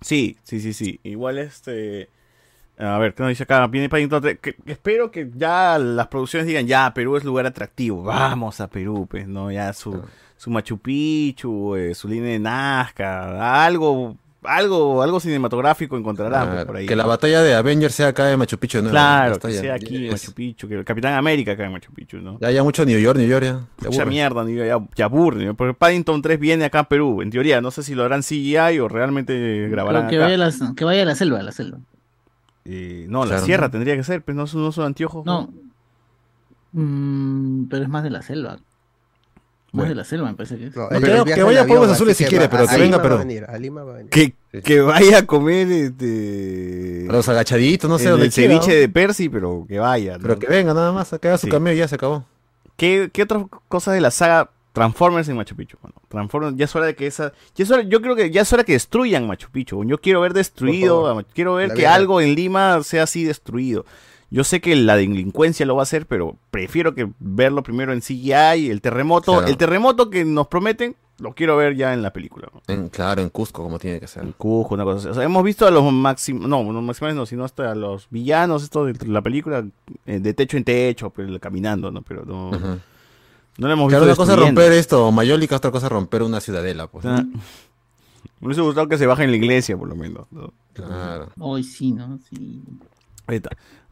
Sí, 0.00 0.36
sí, 0.44 0.60
sí, 0.60 0.72
sí. 0.74 1.00
Igual 1.02 1.38
este. 1.38 2.10
A 2.78 2.98
ver, 2.98 3.14
¿qué 3.14 3.22
nos 3.22 3.30
dice 3.30 3.44
acá? 3.44 3.66
Viene 3.68 3.88
Paddington 3.88 4.20
3, 4.22 4.38
que- 4.40 4.54
que 4.54 4.72
espero 4.72 5.10
que 5.10 5.30
ya 5.36 5.78
las 5.78 6.08
producciones 6.08 6.46
digan, 6.48 6.66
ya, 6.66 6.92
Perú 6.92 7.16
es 7.16 7.24
lugar 7.24 7.46
atractivo. 7.46 8.02
Vamos 8.02 8.60
a 8.60 8.68
Perú, 8.68 9.06
pues, 9.08 9.28
¿no? 9.28 9.52
Ya 9.52 9.72
su, 9.72 10.02
su 10.36 10.50
Machu 10.50 10.78
Picchu, 10.78 11.76
eh, 11.76 11.94
su 11.94 12.08
línea 12.08 12.32
de 12.32 12.38
Nazca, 12.40 13.64
algo, 13.64 14.16
algo, 14.42 15.02
algo 15.02 15.20
cinematográfico 15.20 15.96
encontrarán 15.96 16.40
pues, 16.42 16.50
Claro, 16.54 16.66
por 16.66 16.76
ahí. 16.76 16.86
que 16.86 16.96
la 16.96 17.06
batalla 17.06 17.42
de 17.42 17.54
Avengers 17.54 17.94
sea 17.94 18.08
acá 18.08 18.30
en 18.32 18.38
Machu 18.40 18.58
Picchu, 18.58 18.82
¿no? 18.82 18.90
Claro, 18.90 19.38
que 19.38 19.52
sea 19.52 19.74
aquí 19.74 20.06
en. 20.06 20.10
Machu 20.10 20.32
Picchu, 20.32 20.66
que 20.68 20.74
el 20.74 20.84
Capitán 20.84 21.14
América 21.14 21.52
acá 21.52 21.64
en 21.66 21.72
Machu 21.72 21.92
Picchu, 21.92 22.18
¿no? 22.18 22.38
Ya, 22.40 22.50
ya 22.50 22.64
mucho 22.64 22.84
New 22.84 22.98
York, 22.98 23.16
New 23.18 23.28
York, 23.28 23.44
ya. 23.44 23.52
Mucha 23.84 23.88
aburre. 24.02 24.06
mierda, 24.06 24.44
ni- 24.44 24.56
ya, 24.56 24.78
ya 24.96 25.04
aburre, 25.04 25.44
¿no? 25.46 25.54
Porque 25.54 25.74
Paddington 25.74 26.20
3 26.22 26.40
viene 26.40 26.64
acá 26.64 26.80
a 26.80 26.88
Perú, 26.88 27.22
en 27.22 27.30
teoría. 27.30 27.60
No 27.60 27.70
sé 27.70 27.84
si 27.84 27.94
lo 27.94 28.02
harán 28.04 28.22
CGI 28.24 28.80
o 28.80 28.88
realmente 28.88 29.68
grabarán 29.70 30.08
que 30.08 30.16
acá. 30.16 30.24
vaya, 30.24 30.34
a 30.34 30.38
la, 30.48 30.74
que 30.76 30.84
vaya 30.84 31.02
a 31.02 31.06
la 31.06 31.14
selva, 31.14 31.38
a 31.38 31.42
la 31.44 31.52
selva. 31.52 31.78
Eh, 32.64 33.06
no, 33.08 33.24
la 33.26 33.40
sierra 33.40 33.68
tendría 33.70 33.96
que 33.96 34.04
ser, 34.04 34.22
pues 34.22 34.36
no 34.36 34.46
son, 34.46 34.62
no 34.62 34.72
son 34.72 34.86
anteojos. 34.86 35.24
No. 35.26 35.52
Mm, 36.72 37.66
pero 37.68 37.82
es 37.82 37.88
más 37.88 38.02
de 38.02 38.10
la 38.10 38.22
selva. 38.22 38.52
Más 38.56 38.60
Bueno. 39.72 39.88
de 39.90 39.94
la 39.96 40.04
selva, 40.04 40.28
me 40.28 40.34
parece 40.34 40.56
que 40.56 40.66
es. 40.68 40.76
No, 40.76 40.88
No, 40.88 40.96
él- 40.96 41.24
que- 41.24 41.42
vaya 41.42 41.62
a 41.62 41.66
Pueblos 41.66 41.90
Azules 41.90 42.16
si 42.16 42.24
quiere, 42.26 42.48
pero 42.48 42.66
que 42.66 42.76
venga 42.78 42.98
venir. 42.98 43.44
Que, 44.62 44.80
vaya 44.80 45.18
a 45.18 45.26
comer 45.26 45.70
este, 45.72 47.06
Los 47.08 47.28
agachaditos, 47.28 47.90
no 47.90 47.98
sé 47.98 48.04
el, 48.04 48.10
dónde 48.12 48.26
el 48.26 48.32
quiera, 48.32 48.54
ceviche 48.54 48.72
¿no? 48.74 48.80
de 48.80 48.88
Percy, 48.88 49.28
pero 49.28 49.64
que 49.68 49.78
vaya. 49.80 50.16
¿no? 50.16 50.22
Pero 50.22 50.38
que 50.38 50.46
venga 50.46 50.74
nada 50.74 50.92
más, 50.92 51.10
que 51.20 51.28
haga 51.28 51.38
su 51.38 51.46
Sí. 51.46 51.50
cameo 51.50 51.72
y 51.74 51.78
ya 51.78 51.88
se 51.88 51.96
acabó. 51.96 52.24
¿Qué, 52.76 53.10
qué 53.12 53.22
otras 53.24 53.44
cosas 53.68 53.94
de 53.94 54.00
la 54.00 54.10
saga 54.12 54.50
Transformers 54.74 55.28
en 55.28 55.36
Machu 55.36 55.54
Picchu? 55.56 55.78
Bueno, 55.80 55.94
Transformers, 56.08 56.56
ya 56.56 56.64
es 56.66 56.76
hora 56.76 56.84
de 56.86 56.94
que 56.96 57.06
esa. 57.06 57.32
Ya 57.54 57.62
es 57.64 57.70
hora- 57.70 57.82
yo 57.84 58.02
creo 58.02 58.14
que 58.16 58.30
ya 58.30 58.42
es 58.42 58.52
hora 58.52 58.64
que 58.64 58.72
destruyan 58.72 59.26
Machu 59.26 59.48
Picchu. 59.50 59.82
Yo 59.84 59.98
quiero 60.00 60.20
ver 60.20 60.34
destruido. 60.34 61.24
Quiero 61.32 61.54
ver 61.54 61.68
La 61.70 61.74
que 61.74 61.86
algo 61.86 62.20
en 62.20 62.34
Lima 62.34 62.82
sea 62.82 63.04
así 63.04 63.24
destruido. 63.24 63.86
Yo 64.30 64.42
sé 64.42 64.60
que 64.60 64.74
la 64.74 64.96
delincuencia 64.96 65.64
lo 65.64 65.76
va 65.76 65.82
a 65.82 65.84
hacer, 65.84 66.06
pero 66.06 66.36
prefiero 66.50 66.92
que 66.94 67.08
verlo 67.20 67.62
primero 67.62 67.92
en 67.92 68.00
CGI. 68.00 68.68
El 68.68 68.80
terremoto, 68.80 69.32
Claro. 69.32 69.46
el 69.46 69.56
terremoto 69.56 70.10
que 70.10 70.24
nos 70.24 70.48
prometen, 70.48 70.96
lo 71.20 71.34
quiero 71.34 71.56
ver 71.56 71.76
ya 71.76 71.94
en 71.94 72.02
la 72.02 72.12
película. 72.12 72.48
¿no? 72.52 72.60
En, 72.66 72.88
claro, 72.88 73.22
en 73.22 73.28
Cusco, 73.28 73.62
como 73.62 73.78
tiene 73.78 74.00
que 74.00 74.08
ser. 74.08 74.24
En 74.24 74.32
Cusco, 74.32 74.74
una 74.74 74.82
cosa 74.82 74.98
así. 74.98 75.08
O 75.10 75.14
sea, 75.14 75.22
hemos 75.22 75.44
visto 75.44 75.68
a 75.68 75.70
los 75.70 75.84
máximos, 75.92 76.48
no, 76.48 76.64
los 76.72 76.82
máximos 76.82 77.14
no, 77.14 77.26
sino 77.26 77.44
hasta 77.44 77.70
a 77.70 77.74
los 77.76 78.08
villanos, 78.10 78.64
esto 78.64 78.86
de 78.86 79.06
la 79.06 79.22
película, 79.22 79.64
eh, 80.06 80.18
de 80.18 80.34
techo 80.34 80.56
en 80.56 80.64
techo, 80.64 81.10
pues, 81.10 81.30
caminando, 81.38 81.92
¿no? 81.92 82.02
Pero 82.02 82.24
no. 82.24 82.50
No 83.58 83.66
lo 83.68 83.72
hemos 83.72 83.88
Claro, 83.88 84.04
visto 84.06 84.22
una 84.22 84.26
cosa 84.26 84.32
es 84.34 84.38
romper 84.46 84.72
esto, 84.72 85.12
Mayólica, 85.12 85.56
otra 85.56 85.70
cosa 85.70 85.86
es 85.86 85.92
romper 85.92 86.22
una 86.22 86.40
ciudadela, 86.40 86.86
pues. 86.86 87.04
Ah. 87.06 87.22
Me 88.40 88.48
hubiese 88.48 88.60
gustado 88.62 88.88
que 88.88 88.98
se 88.98 89.06
baje 89.06 89.24
en 89.24 89.30
la 89.30 89.36
iglesia, 89.36 89.76
por 89.76 89.88
lo 89.88 89.96
menos. 89.96 90.26
¿no? 90.30 90.52
Claro. 90.72 91.30
Hoy 91.38 91.62
sí, 91.62 91.92
¿no? 91.92 92.18
Sí. 92.28 92.62
Ahí 93.26 93.36
está. 93.36 93.50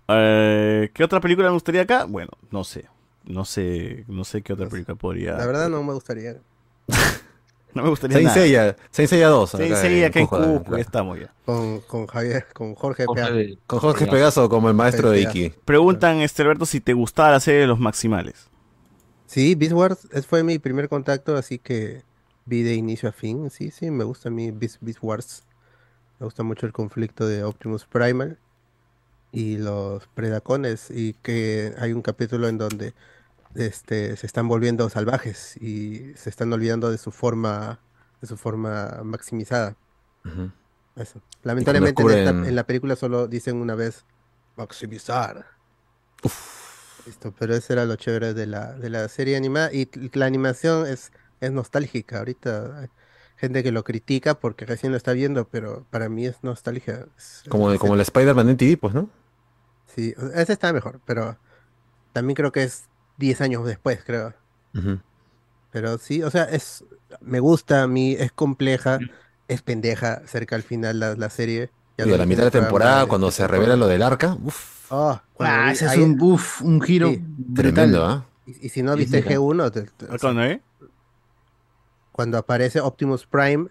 Eh, 0.08 0.90
¿Qué 0.92 1.04
otra 1.04 1.20
película 1.20 1.48
me 1.48 1.54
gustaría 1.54 1.82
acá? 1.82 2.04
Bueno, 2.04 2.30
no 2.50 2.64
sé. 2.64 2.86
No 3.24 3.44
sé, 3.44 4.04
no 4.08 4.24
sé 4.24 4.42
qué 4.42 4.52
otra 4.52 4.68
película 4.68 4.96
podría. 4.96 5.34
La 5.36 5.46
verdad 5.46 5.68
no 5.68 5.82
me 5.84 5.92
gustaría. 5.92 6.36
no 7.74 7.82
me 7.84 7.88
gustaría 7.88 8.16
Saint 8.16 8.26
nada. 8.28 8.40
Seiya, 8.40 8.76
Saint 8.90 9.08
Seiya 9.08 9.28
2. 9.28 9.50
Saint 9.50 9.76
Seiya 9.76 10.06
acá 10.08 10.20
en 10.20 10.28
ya 10.70 10.78
estamos 10.78 11.20
ya. 11.20 11.32
Con, 11.46 11.80
con 11.82 12.06
Javier, 12.08 12.46
con 12.52 12.74
Jorge 12.74 13.06
Peazo. 13.14 13.32
de- 13.32 13.58
Con 13.66 13.78
Jorge 13.78 14.06
Pegaso 14.06 14.48
como 14.48 14.68
el 14.68 14.74
maestro 14.74 15.10
de. 15.10 15.22
Iki. 15.22 15.52
Preguntan, 15.64 16.20
este 16.20 16.42
Alberto, 16.42 16.66
si 16.66 16.80
te 16.80 16.92
gustaba 16.94 17.30
la 17.30 17.40
serie 17.40 17.60
de 17.60 17.66
los 17.68 17.78
Maximales. 17.78 18.48
Sí, 19.32 19.54
Beast 19.54 19.72
Wars 19.72 20.08
fue 20.28 20.42
mi 20.44 20.58
primer 20.58 20.90
contacto, 20.90 21.36
así 21.36 21.58
que 21.58 22.04
vi 22.44 22.62
de 22.62 22.74
inicio 22.74 23.08
a 23.08 23.12
fin. 23.12 23.48
Sí, 23.48 23.70
sí, 23.70 23.90
me 23.90 24.04
gusta 24.04 24.28
a 24.28 24.32
mí 24.32 24.50
Beast, 24.50 24.76
Beast 24.82 24.98
Wars. 25.02 25.44
Me 26.20 26.24
gusta 26.26 26.42
mucho 26.42 26.66
el 26.66 26.72
conflicto 26.74 27.26
de 27.26 27.42
Optimus 27.42 27.86
Primal 27.86 28.38
y 29.32 29.56
los 29.56 30.06
Predacones 30.08 30.90
y 30.90 31.14
que 31.14 31.74
hay 31.78 31.94
un 31.94 32.02
capítulo 32.02 32.46
en 32.46 32.58
donde 32.58 32.92
este, 33.54 34.16
se 34.18 34.26
están 34.26 34.48
volviendo 34.48 34.90
salvajes 34.90 35.56
y 35.56 36.12
se 36.14 36.28
están 36.28 36.52
olvidando 36.52 36.90
de 36.90 36.98
su 36.98 37.10
forma, 37.10 37.80
de 38.20 38.26
su 38.26 38.36
forma 38.36 39.00
maximizada. 39.02 39.76
Eso. 40.94 41.22
Lamentablemente 41.42 42.02
en, 42.02 42.08
esta- 42.18 42.48
en 42.50 42.54
la 42.54 42.66
película 42.66 42.96
solo 42.96 43.26
dicen 43.28 43.56
una 43.56 43.74
vez 43.74 44.04
maximizar. 44.58 45.46
Listo, 47.04 47.34
pero 47.34 47.54
eso 47.56 47.72
era 47.72 47.84
lo 47.84 47.96
chévere 47.96 48.32
de 48.32 48.46
la, 48.46 48.74
de 48.74 48.88
la 48.88 49.08
serie 49.08 49.36
animada 49.36 49.72
y 49.72 49.88
la 50.16 50.26
animación 50.26 50.86
es, 50.86 51.10
es 51.40 51.50
nostálgica. 51.50 52.18
Ahorita 52.18 52.78
hay 52.80 52.88
gente 53.36 53.62
que 53.64 53.72
lo 53.72 53.82
critica 53.82 54.38
porque 54.38 54.66
recién 54.66 54.92
lo 54.92 54.98
está 54.98 55.12
viendo, 55.12 55.48
pero 55.48 55.84
para 55.90 56.08
mí 56.08 56.26
es 56.26 56.42
nostalgia. 56.44 57.06
Es- 57.16 57.42
Como, 57.48 57.72
es- 57.72 57.80
como 57.80 57.94
el 57.94 58.00
Spider-Man 58.00 58.50
en 58.50 58.56
TV, 58.56 58.76
pues, 58.76 58.94
¿no? 58.94 59.10
Sí, 59.86 60.14
o- 60.18 60.26
ese 60.32 60.52
está 60.54 60.72
mejor, 60.72 61.00
pero 61.04 61.38
también 62.12 62.36
creo 62.36 62.52
que 62.52 62.64
es 62.64 62.90
10 63.16 63.40
años 63.40 63.66
después, 63.66 64.02
creo. 64.04 64.34
Pero 65.70 65.98
sí, 65.98 66.22
o 66.22 66.30
sea, 66.30 66.44
es 66.44 66.84
me 67.20 67.40
gusta 67.40 67.82
a 67.82 67.86
mí, 67.88 68.12
es 68.18 68.32
compleja, 68.32 68.98
es 69.48 69.62
pendeja 69.62 70.26
cerca 70.26 70.56
al 70.56 70.62
final 70.62 71.00
la, 71.00 71.14
la 71.16 71.30
serie. 71.30 71.70
Ya 71.96 72.06
Y 72.06 72.12
a 72.12 72.18
la 72.18 72.26
mitad 72.26 72.44
de 72.44 72.50
programa 72.50 72.60
temporada, 72.60 73.06
cuando 73.06 73.26
de 73.28 73.32
se 73.32 73.46
revela 73.46 73.76
lo 73.76 73.86
del 73.86 74.02
arca, 74.02 74.36
uff, 74.42 74.81
Ah, 74.94 75.22
cuando 75.32 75.54
Ah, 75.56 75.66
vi- 75.68 75.72
ese 75.72 75.86
es 75.86 75.96
un 75.96 76.16
buff, 76.18 76.60
un 76.62 76.80
giro 76.82 77.08
Sí. 77.10 77.18
brutal. 77.22 77.72
tremendo, 77.72 78.04
¿ah? 78.04 78.26
Y, 78.46 78.66
y 78.66 78.68
si 78.68 78.82
no 78.82 78.94
viste 78.94 79.22
sí. 79.22 79.28
G1, 79.28 79.70
te- 79.72 79.82
te- 79.82 80.06
¿Ah, 80.10 80.16
¿Cuándo, 80.20 80.42
eh? 80.44 80.60
cuando 82.12 82.38
aparece 82.38 82.80
Optimus 82.80 83.26
Prime 83.26 83.68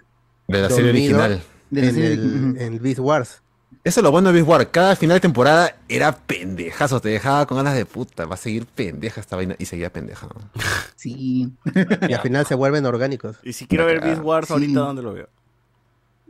De 0.47 0.61
la 0.61 0.69
serie 0.69 0.89
original. 0.89 1.41
De 1.69 1.81
la 1.81 1.87
en, 1.89 1.93
serie- 1.95 2.13
el, 2.13 2.55
en 2.59 2.81
Beast 2.81 2.99
Wars. 2.99 3.41
Eso 3.83 3.99
es 3.99 4.03
lo 4.03 4.11
bueno 4.11 4.27
de 4.29 4.33
Beast 4.33 4.47
War. 4.47 4.69
Cada 4.71 4.95
final 4.95 5.15
de 5.17 5.21
temporada 5.21 5.75
era 5.87 6.15
pendejazo. 6.17 6.99
Te 6.99 7.09
dejaba 7.09 7.45
con 7.47 7.57
ganas 7.57 7.73
de 7.75 7.85
puta. 7.85 8.25
Va 8.25 8.35
a 8.35 8.37
seguir 8.37 8.65
pendeja 8.65 9.21
esta 9.21 9.35
vaina. 9.35 9.55
Y 9.57 9.65
seguía 9.65 9.91
pendeja. 9.91 10.27
Sí. 10.95 11.51
Y 12.07 12.13
al 12.13 12.21
final 12.21 12.45
se 12.45 12.53
vuelven 12.55 12.85
orgánicos. 12.85 13.37
Y 13.43 13.53
si 13.53 13.65
quiero 13.67 13.85
ver 13.85 14.01
Beast 14.01 14.21
Wars 14.21 14.47
Sí. 14.47 14.53
ahorita, 14.53 14.79
¿dónde 14.81 15.01
lo 15.01 15.13
veo? 15.13 15.29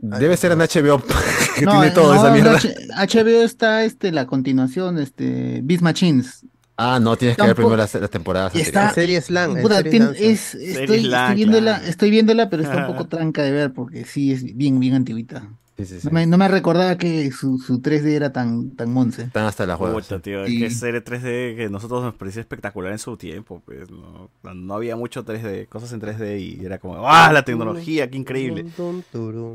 Debe 0.01 0.35
ser 0.37 0.51
en 0.53 0.59
HBO 0.59 1.01
que 1.55 1.65
No, 1.65 1.71
tiene 1.71 1.87
eh, 1.87 1.91
todo 1.91 2.13
no, 2.13 2.19
esa 2.21 2.31
mierda. 2.33 2.59
HBO 3.05 3.41
está 3.43 3.83
este, 3.83 4.11
la 4.11 4.25
continuación, 4.25 4.97
este, 4.99 5.61
Beast 5.63 5.83
Machines. 5.83 6.45
Ah, 6.77 6.99
no, 6.99 7.15
tienes 7.15 7.37
que 7.37 7.43
ver 7.43 7.55
primero 7.55 7.77
las, 7.77 7.93
las 7.93 8.09
temporadas. 8.09 8.55
Está- 8.55 8.91
serie 8.93 9.21
slang, 9.21 9.57
en 9.57 9.61
Puta, 9.61 9.77
serie 9.83 9.99
lanza. 9.99 10.19
es- 10.19 10.39
Serie 10.39 10.71
estoy, 10.81 11.05
estoy 11.05 11.35
viéndola, 11.35 11.75
claro. 11.77 11.89
estoy 11.89 12.09
viéndola, 12.09 12.49
pero 12.49 12.63
está 12.63 12.77
un 12.77 12.87
poco 12.93 13.07
tranca 13.07 13.43
de 13.43 13.51
ver 13.51 13.73
porque 13.73 14.05
sí 14.05 14.31
es 14.31 14.43
bien, 14.55 14.79
bien 14.79 14.95
antiguita. 14.95 15.47
Sí, 15.85 15.95
sí, 15.95 16.01
sí. 16.01 16.07
No 16.07 16.13
me, 16.13 16.27
no 16.27 16.37
me 16.37 16.47
recordaba 16.47 16.95
que 16.97 17.31
su, 17.31 17.57
su 17.57 17.81
3D 17.81 18.11
era 18.13 18.31
tan, 18.31 18.71
tan 18.71 18.93
monce. 18.93 19.23
Están 19.23 19.45
hasta 19.45 19.65
las 19.65 19.79
huevas. 19.79 20.07
Tío, 20.21 20.43
es 20.43 20.49
que 20.59 20.69
serie 20.69 21.03
3D 21.03 21.55
que 21.55 21.65
a 21.65 21.69
nosotros 21.69 22.03
nos 22.03 22.13
parecía 22.13 22.41
espectacular 22.41 22.91
en 22.91 22.99
su 22.99 23.17
tiempo, 23.17 23.61
pues, 23.65 23.89
no, 23.89 24.29
no 24.53 24.73
había 24.75 24.95
mucho 24.95 25.25
3D, 25.25 25.67
cosas 25.67 25.91
en 25.93 26.01
3D 26.01 26.39
y 26.39 26.65
era 26.65 26.77
como, 26.77 27.07
¡ah, 27.07 27.31
la 27.33 27.43
tecnología, 27.43 28.09
qué 28.09 28.17
increíble! 28.17 28.65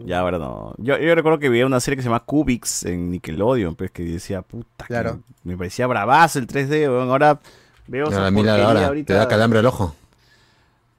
Ya, 0.05 0.21
ahora 0.21 0.39
no. 0.39 0.75
Yo, 0.79 0.99
yo 0.99 1.15
recuerdo 1.15 1.39
que 1.39 1.49
veía 1.49 1.67
una 1.67 1.81
serie 1.81 1.97
que 1.97 2.03
se 2.03 2.09
llama 2.09 2.21
Cubix 2.25 2.85
en 2.85 3.11
Nickelodeon, 3.11 3.77
pues, 3.77 3.91
que 3.93 4.03
decía, 4.05 4.43
puta, 4.43 4.85
que 4.85 4.89
Claro. 4.89 5.21
me 5.45 5.57
parecía 5.57 5.87
bravazo 5.87 6.39
el 6.41 6.47
3D, 6.47 6.89
weón, 6.89 7.09
ahora 7.11 7.39
veo 7.87 8.07
Ahora 8.07 8.31
mira 8.33 8.67
ahora, 8.67 8.87
ahorita. 8.89 9.07
te 9.07 9.15
da 9.15 9.29
calambre 9.29 9.61
al 9.61 9.67
ojo. 9.67 9.95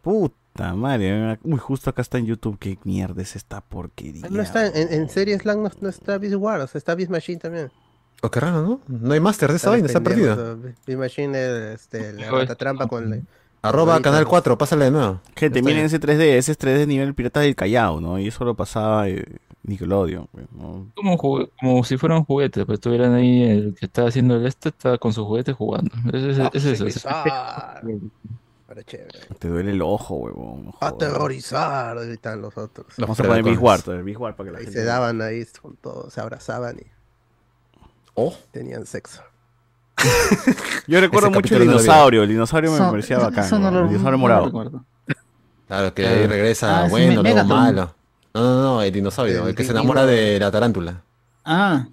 Puta 0.02 0.36
madre, 0.76 1.40
uy, 1.44 1.58
justo 1.58 1.90
acá 1.90 2.02
está 2.02 2.18
en 2.18 2.26
YouTube, 2.26 2.58
qué 2.60 2.78
mierda 2.84 3.22
es 3.22 3.36
esta 3.36 3.62
porquería. 3.62 4.24
Ah, 4.26 4.30
No 4.32 4.42
está, 4.42 4.68
en, 4.68 4.92
en 4.94 5.10
serie 5.10 5.38
slang 5.40 5.64
no, 5.64 5.72
no 5.82 5.90
está 5.90 6.18
Beast 6.18 6.36
o 6.36 6.68
sea, 6.68 6.78
está 6.80 6.96
Beast 6.96 7.12
Machine 7.12 7.40
también. 7.40 7.72
Oh, 8.22 8.32
qué 8.32 8.40
raro, 8.40 8.62
¿no? 8.64 8.82
No 8.88 9.14
hay 9.14 9.20
máster 9.20 9.50
de 9.52 9.58
esa 9.58 9.70
vaina, 9.70 9.86
está 9.88 10.02
perdida. 10.02 10.34
o 10.34 10.58
Beast 10.58 11.00
Machine 11.00 11.38
es 11.38 11.82
este, 11.82 12.14
la 12.14 12.56
trampa 12.56 12.88
con 12.88 13.10
la... 13.10 13.20
Arroba 13.62 14.00
Canal 14.02 14.24
¿no? 14.24 14.30
4, 14.30 14.58
pásale 14.58 14.86
de 14.86 14.92
nuevo. 14.92 15.20
Gente, 15.36 15.60
Está 15.60 15.70
miren 15.70 15.86
ese 15.86 16.00
3D, 16.00 16.22
ese 16.38 16.52
es 16.52 16.60
3D 16.60 16.88
nivel 16.88 17.14
Piratas 17.16 17.44
del 17.44 17.56
Callao, 17.56 18.00
¿no? 18.00 18.20
Y 18.20 18.28
eso 18.28 18.46
lo 18.46 18.56
pasaba 18.56 19.10
eh, 19.10 19.26
Nickelodeon, 19.64 20.28
pues, 20.32 20.46
¿no? 20.54 20.88
Como, 20.96 21.18
como 21.18 21.84
si 21.84 21.98
fuera 21.98 22.16
un 22.18 22.24
juguete, 22.24 22.66
pues 22.66 22.78
estuvieran 22.78 23.14
ahí 23.16 23.44
el 23.44 23.76
que 23.78 23.88
estaba 23.88 24.08
haciendo 24.10 24.36
el 24.36 24.46
este, 24.46 24.70
estaba 24.70 24.98
con 24.98 25.12
su 25.12 25.26
juguete 25.26 25.54
jugando. 25.54 25.92
Es, 26.14 26.38
es- 26.38 26.50
es 26.54 26.66
eso. 26.66 26.88
es- 26.88 27.06
Chévere. 28.84 29.20
Te 29.40 29.48
duele 29.48 29.72
el 29.72 29.82
ojo, 29.82 30.16
huevón. 30.16 30.66
no 30.66 30.72
jodas. 30.72 30.94
Aterrorizar, 30.94 31.98
gritan 32.06 32.42
los 32.42 32.58
otros. 32.58 32.88
Vamos 32.98 33.20
a 33.20 33.24
poner 33.24 33.44
Big 33.44 33.62
War, 33.62 33.82
Big 34.04 34.20
War 34.20 34.36
para 34.36 34.48
que 34.48 34.52
la 34.54 34.58
Ahí 34.60 34.66
gente 34.66 34.80
se 34.80 34.86
daban 34.86 35.22
ahí 35.22 35.46
con 35.62 35.76
todo, 35.78 36.10
se 36.10 36.22
abrazaban 36.22 36.78
y 36.80 36.84
Oh. 38.16 38.34
tenían 38.52 38.86
sexo. 38.86 39.22
Yo 40.88 41.00
recuerdo 41.02 41.30
mucho 41.32 41.56
el 41.56 41.62
dinosaurio, 41.62 42.24
el 42.24 42.30
dinosaurio 42.30 42.72
me 42.72 42.78
parecía 42.80 43.18
bacán, 43.20 43.46
el 43.46 43.90
dinosaurio 43.90 44.18
morado. 44.18 44.86
Claro, 45.68 45.94
que 45.94 46.08
ahí 46.08 46.26
regresa 46.28 46.86
Ah, 46.86 46.88
bueno, 46.90 47.22
luego 47.22 47.44
malo. 47.44 47.94
No, 48.34 48.42
no, 48.42 48.62
no, 48.62 48.82
el 48.82 48.92
dinosaurio, 48.92 49.44
El 49.44 49.50
el 49.50 49.56
que 49.56 49.64
se 49.64 49.72
enamora 49.72 50.06
de 50.06 50.40
la 50.40 50.50
tarántula. 50.52 51.02
Ah, 51.44 51.88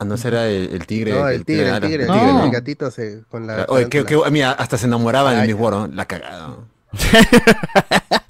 Ah, 0.00 0.04
no, 0.06 0.14
ese 0.14 0.28
era 0.28 0.48
el, 0.48 0.70
el 0.72 0.86
tigre. 0.86 1.12
No, 1.12 1.28
el 1.28 1.44
tigre, 1.44 1.68
el 1.68 1.80
tigre, 1.82 2.04
el 2.04 2.10
el 2.10 2.16
tigre, 2.16 2.32
No. 2.32 2.44
el 2.46 2.50
gatito 2.50 2.90
se, 2.90 3.20
con 3.30 3.46
la... 3.46 3.66
Oye, 3.68 3.88
que, 3.90 4.04
mira, 4.30 4.52
hasta 4.52 4.78
se 4.78 4.86
enamoraban 4.86 5.46
Beast 5.46 5.60
War, 5.60 5.72
¿no? 5.74 5.86
La 5.88 6.06
cagada. 6.06 6.56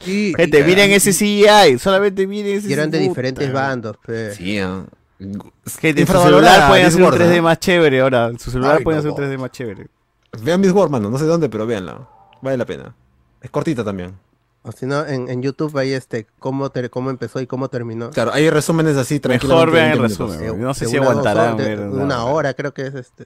Sí, 0.00 0.32
Gente, 0.36 0.60
y- 0.60 0.64
miren 0.64 0.90
ese 0.92 1.12
CGI, 1.12 1.78
solamente 1.78 2.26
miren 2.26 2.56
ese 2.58 2.68
Y 2.68 2.72
eran 2.72 2.90
de 2.90 2.98
puta. 2.98 3.08
diferentes 3.10 3.52
bandos, 3.52 3.96
pe. 4.04 4.34
Sí, 4.34 4.58
ah. 4.58 4.82
Gente, 5.80 6.00
en 6.00 6.06
su 6.06 6.12
celular 6.22 6.68
pueden 6.68 6.86
hacer 6.86 7.00
un 7.02 7.06
War, 7.08 7.14
3D 7.20 7.36
¿no? 7.36 7.42
más 7.42 7.60
chévere 7.60 8.00
ahora. 8.00 8.28
En 8.28 8.38
su 8.38 8.50
celular 8.50 8.76
Ay, 8.78 8.84
pueden 8.84 9.04
no, 9.04 9.12
hacer 9.12 9.24
un 9.24 9.30
3D 9.30 9.38
más 9.38 9.50
chévere. 9.50 9.86
Vean 10.42 10.62
Beast 10.62 10.74
War, 10.74 10.88
mano, 10.88 11.10
no 11.10 11.18
sé 11.18 11.26
dónde, 11.26 11.48
pero 11.50 11.66
véanla. 11.66 12.08
Vale 12.40 12.56
la 12.56 12.64
pena. 12.64 12.94
Es 13.42 13.50
cortita 13.50 13.84
también. 13.84 14.14
O 14.62 14.72
si 14.72 14.84
no, 14.84 15.06
en, 15.06 15.30
en 15.30 15.42
YouTube 15.42 15.74
hay 15.78 15.92
este, 15.92 16.26
cómo, 16.38 16.68
ter- 16.70 16.90
cómo 16.90 17.08
empezó 17.10 17.40
y 17.40 17.46
cómo 17.46 17.68
terminó. 17.68 18.10
Claro, 18.10 18.32
hay 18.32 18.50
resúmenes 18.50 18.96
así. 18.96 19.20
Mejor 19.26 19.70
vean 19.70 19.86
de 19.88 19.92
el 19.94 19.98
20 20.00 20.22
minutos. 20.22 20.36
resumen. 20.36 20.58
De- 20.58 20.62
No 20.64 20.74
sé 20.74 20.84
de 20.84 20.90
si 20.90 20.98
una, 20.98 21.08
aguantarán 21.08 21.56
de- 21.56 22.14
hora 22.14 22.52
creo 22.54 22.74
que 22.74 22.86
es 22.86 22.94
este. 22.94 23.24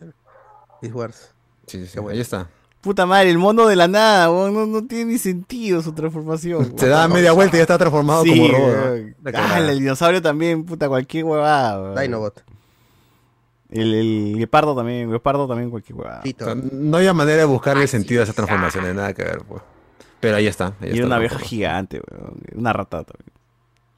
Beast 0.80 0.94
Wars. 0.94 1.30
Sí, 1.66 1.80
sí, 1.80 1.86
sí, 1.86 1.98
ahí 2.08 2.20
está. 2.20 2.48
Puta 2.82 3.06
madre, 3.06 3.30
el 3.30 3.38
mono 3.38 3.66
de 3.66 3.76
la 3.76 3.88
nada, 3.88 4.30
weón, 4.30 4.52
no, 4.52 4.66
no 4.66 4.86
tiene 4.86 5.06
ni 5.12 5.18
sentido 5.18 5.80
su 5.82 5.92
transformación. 5.92 6.74
Se 6.78 6.86
da 6.86 7.08
media 7.08 7.32
vuelta 7.32 7.56
y 7.56 7.58
ya 7.58 7.62
está 7.62 7.78
transformado 7.78 8.22
Sí, 8.24 8.30
como 8.38 8.48
robot. 8.58 9.34
Ah, 9.34 9.58
el 9.58 9.78
dinosaurio 9.78 10.20
también, 10.20 10.64
puta, 10.64 10.86
cualquier 10.88 11.24
huevada. 11.24 11.80
weón. 11.80 11.98
Dinobot. 12.00 12.44
El, 13.70 13.94
el 13.94 14.34
guepardo 14.38 14.76
también, 14.76 15.10
guepardo 15.10 15.48
también, 15.48 15.70
cualquier 15.70 15.98
huevada. 15.98 16.20
O 16.20 16.22
Tito. 16.22 16.44
sea, 16.44 16.54
no 16.54 16.98
había 16.98 17.14
manera 17.14 17.38
de 17.38 17.44
buscarle 17.46 17.86
sentido 17.88 18.20
a 18.20 18.24
esa 18.24 18.34
transformación, 18.34 18.94
nada 18.94 19.12
que 19.14 19.24
ver, 19.24 19.38
pues. 19.48 19.62
Pero 20.24 20.36
ahí 20.38 20.46
está. 20.46 20.74
Ahí 20.80 20.88
Y 20.88 20.92
está 20.94 21.06
una 21.06 21.18
vieja 21.18 21.38
gigante, 21.38 22.00
weón. 22.10 22.40
Una 22.54 22.72
rata 22.72 23.04
también. 23.04 23.30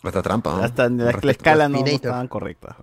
Hasta 0.03 0.23
trampa, 0.23 0.57
¿no? 0.57 0.63
Hasta 0.65 0.87
en 0.87 0.99
la, 0.99 1.17
la 1.21 1.31
escala 1.31 1.69
no, 1.69 1.79
no 1.81 1.87
estaban 1.87 2.27
correctas. 2.29 2.75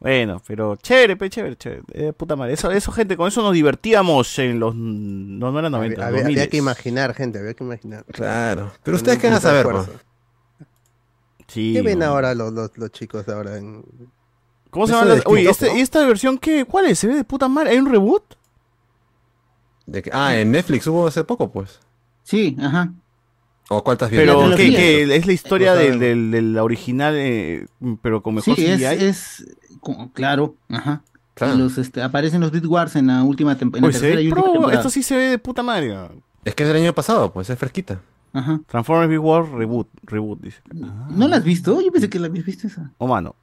Bueno, 0.00 0.42
pero 0.46 0.76
chévere, 0.76 1.16
pe, 1.16 1.28
chévere, 1.30 1.56
chévere. 1.56 1.82
Eh, 1.92 2.12
puta 2.14 2.34
madre. 2.36 2.52
Eso, 2.54 2.70
eso, 2.70 2.92
gente, 2.92 3.16
con 3.16 3.28
eso 3.28 3.42
nos 3.42 3.52
divertíamos 3.52 4.38
en 4.38 4.58
los. 4.60 4.74
No, 4.74 5.52
no 5.52 5.58
eran 5.58 5.72
90, 5.72 6.06
Había, 6.06 6.20
había- 6.20 6.24
había 6.26 6.44
2000s. 6.46 6.48
que 6.50 6.56
imaginar, 6.56 7.14
gente, 7.14 7.38
había 7.38 7.54
que 7.54 7.64
imaginar. 7.64 8.04
Claro. 8.06 8.72
Pero 8.82 8.96
ustedes 8.96 9.18
qué 9.18 9.26
van 9.28 9.36
a 9.36 9.40
saber. 9.40 9.66
Sí, 11.48 11.72
¿Qué 11.74 11.82
ven 11.82 11.98
weón. 11.98 12.10
ahora 12.10 12.34
los, 12.34 12.52
los, 12.52 12.76
los 12.76 12.90
chicos 12.90 13.24
de 13.26 13.32
ahora? 13.32 13.56
En... 13.56 13.84
¿Cómo 14.70 14.86
se 14.86 14.92
llama? 14.94 15.06
de 15.06 15.16
la- 15.18 15.22
Uy, 15.30 15.38
TikTok, 15.40 15.50
este- 15.52 15.66
¿no? 15.72 15.76
¿y 15.76 15.80
esta 15.80 16.06
versión 16.06 16.38
qué? 16.38 16.64
¿Cuál 16.64 16.86
es? 16.86 16.98
¿Se 16.98 17.06
ve 17.06 17.14
de 17.14 17.24
puta 17.24 17.48
madre? 17.48 17.70
¿Hay 17.70 17.78
un 17.78 17.90
reboot? 17.90 18.34
De 19.86 20.02
que- 20.02 20.10
ah, 20.12 20.36
en 20.36 20.50
Netflix 20.50 20.86
hubo 20.88 21.06
hace 21.06 21.22
poco, 21.24 21.50
pues. 21.50 21.80
Sí, 22.26 22.56
ajá. 22.60 22.92
¿O 23.68 23.82
cuál 23.82 23.94
estás 23.94 24.10
viendo? 24.10 24.32
Pero 24.36 24.48
la 24.48 24.56
que 24.56 25.02
es 25.16 25.26
la 25.26 25.32
historia 25.32 25.74
del, 25.74 25.94
sabemos. 25.94 26.00
del, 26.00 26.30
de 26.30 26.42
la 26.42 26.62
original, 26.62 27.14
eh, 27.16 27.66
pero 28.02 28.22
con 28.22 28.34
mejor 28.34 28.54
Sí, 28.54 28.64
es, 28.66 28.80
CGI. 28.80 29.04
es 29.04 29.46
como- 29.80 30.12
claro, 30.12 30.54
ajá. 30.68 31.02
Claro. 31.34 31.56
Los, 31.56 31.76
este, 31.76 32.00
aparecen 32.02 32.40
los 32.40 32.50
Beat 32.50 32.64
Wars 32.64 32.96
en 32.96 33.08
la 33.08 33.22
última. 33.22 33.52
Uy, 33.52 33.58
y 33.60 33.64
última 33.64 34.30
pro, 34.34 34.52
temporada. 34.52 34.74
esto 34.74 34.88
sí 34.90 35.02
se 35.02 35.16
ve 35.16 35.24
de 35.30 35.38
puta 35.38 35.62
madre. 35.62 35.94
Es 36.44 36.54
que 36.54 36.62
es 36.62 36.68
del 36.68 36.82
año 36.82 36.92
pasado, 36.94 37.32
pues, 37.32 37.50
es 37.50 37.58
fresquita. 37.58 38.00
Ajá. 38.32 38.60
Transformers 38.68 39.10
Big 39.10 39.18
War 39.20 39.50
Reboot, 39.50 39.88
reboot 40.04 40.40
dice. 40.40 40.60
¿No 41.10 41.26
la 41.28 41.36
has 41.36 41.44
visto? 41.44 41.80
Yo 41.80 41.90
pensé 41.90 42.08
que 42.08 42.18
la 42.18 42.26
habías 42.28 42.44
visto 42.44 42.66
esa. 42.66 42.90
Oh, 42.98 43.06
mano. 43.06 43.34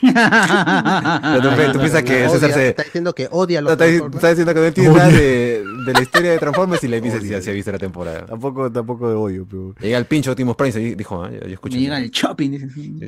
Pero 0.00 1.40
tú, 1.42 1.72
tú 1.72 1.78
piensas 1.78 2.02
que 2.02 2.26
Odia- 2.26 2.30
César 2.30 2.52
se... 2.52 2.68
Está 2.70 2.82
diciendo 2.84 3.14
que 3.14 3.28
odia 3.30 3.58
a 3.58 3.62
No, 3.62 3.64
los 3.66 3.72
está, 3.72 3.84
Transformers. 3.84 4.16
está 4.16 4.28
diciendo 4.30 4.54
que 4.54 4.60
no 4.60 4.66
entiende 4.66 4.92
nada 4.98 5.08
de, 5.10 5.64
de 5.86 5.92
la 5.92 6.02
historia 6.02 6.30
de 6.32 6.38
Transformers 6.38 6.84
y 6.84 6.88
le 6.88 7.00
dice 7.00 7.20
si 7.20 7.28
ya 7.28 7.40
se 7.42 7.50
ha 7.50 7.52
visto 7.52 7.70
la 7.72 7.78
temporada. 7.78 8.26
Tampoco, 8.26 8.70
tampoco 8.72 9.08
de 9.08 9.14
odio, 9.14 9.46
pero. 9.48 9.74
Llega 9.80 9.98
el 9.98 10.06
pincho 10.06 10.30
Optimus 10.32 10.56
Prime 10.56 10.80
y 10.80 10.94
dijo, 10.94 11.22
ah, 11.22 11.30
yo, 11.30 11.40
yo 11.46 11.54
escucho. 11.54 11.74
Me 11.76 11.82
llega 11.82 11.98
el 11.98 12.10
shopping. 12.10 12.50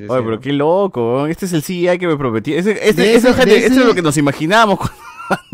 Oye, 0.08 0.22
pero 0.22 0.40
qué 0.40 0.52
loco, 0.52 1.26
este 1.26 1.46
es 1.46 1.52
el 1.52 1.62
CGI 1.62 1.98
que 1.98 2.06
me 2.06 2.16
prometí. 2.16 2.54
Ese, 2.54 2.72
este, 2.72 3.02
De 3.02 3.14
ese, 3.14 3.28
ese- 3.30 3.34
gente, 3.34 3.50
de 3.50 3.56
este 3.56 3.66
es 3.68 3.76
ese- 3.78 3.84
lo 3.86 3.94
que 3.94 4.02
nos 4.02 4.16
imaginábamos 4.16 4.78
cuando, 4.78 4.96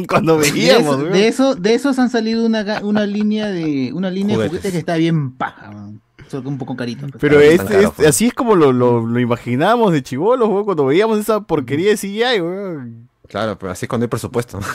cuando 0.08 0.38
De, 0.38 0.50
veíamos. 0.50 0.96
eso- 0.98 1.04
de 1.06 1.28
eso, 1.28 1.54
de 1.54 1.74
esos 1.74 1.98
han 1.98 2.10
salido 2.10 2.44
una, 2.44 2.80
una 2.82 3.06
línea 3.06 3.48
de 3.48 3.92
una 3.94 4.10
línea 4.10 4.36
de 4.36 4.48
Juguetes. 4.48 4.50
juguetes 4.58 4.72
que 4.72 4.78
está 4.78 4.96
bien 4.96 5.32
paja, 5.36 5.70
man. 5.70 6.00
Solo 6.30 6.42
que 6.44 6.48
un 6.48 6.58
poco 6.58 6.76
carito. 6.76 7.06
pues. 7.08 7.20
Pero 7.20 7.40
este, 7.40 7.66
caro, 7.66 7.78
este- 7.80 7.92
pues. 7.96 8.08
así 8.08 8.26
es 8.28 8.34
como 8.34 8.54
lo, 8.54 8.72
lo, 8.72 9.06
lo 9.06 9.20
imaginábamos 9.20 9.92
de 9.92 10.02
chivolos, 10.02 10.48
weón, 10.48 10.64
cuando 10.64 10.86
veíamos 10.86 11.18
esa 11.18 11.40
porquería 11.40 11.90
de 11.90 11.96
CGI, 11.96 12.40
weón. 12.40 13.08
Claro, 13.28 13.58
pero 13.58 13.72
así 13.72 13.84
es 13.84 13.88
cuando 13.88 14.04
hay 14.04 14.08
presupuesto. 14.08 14.60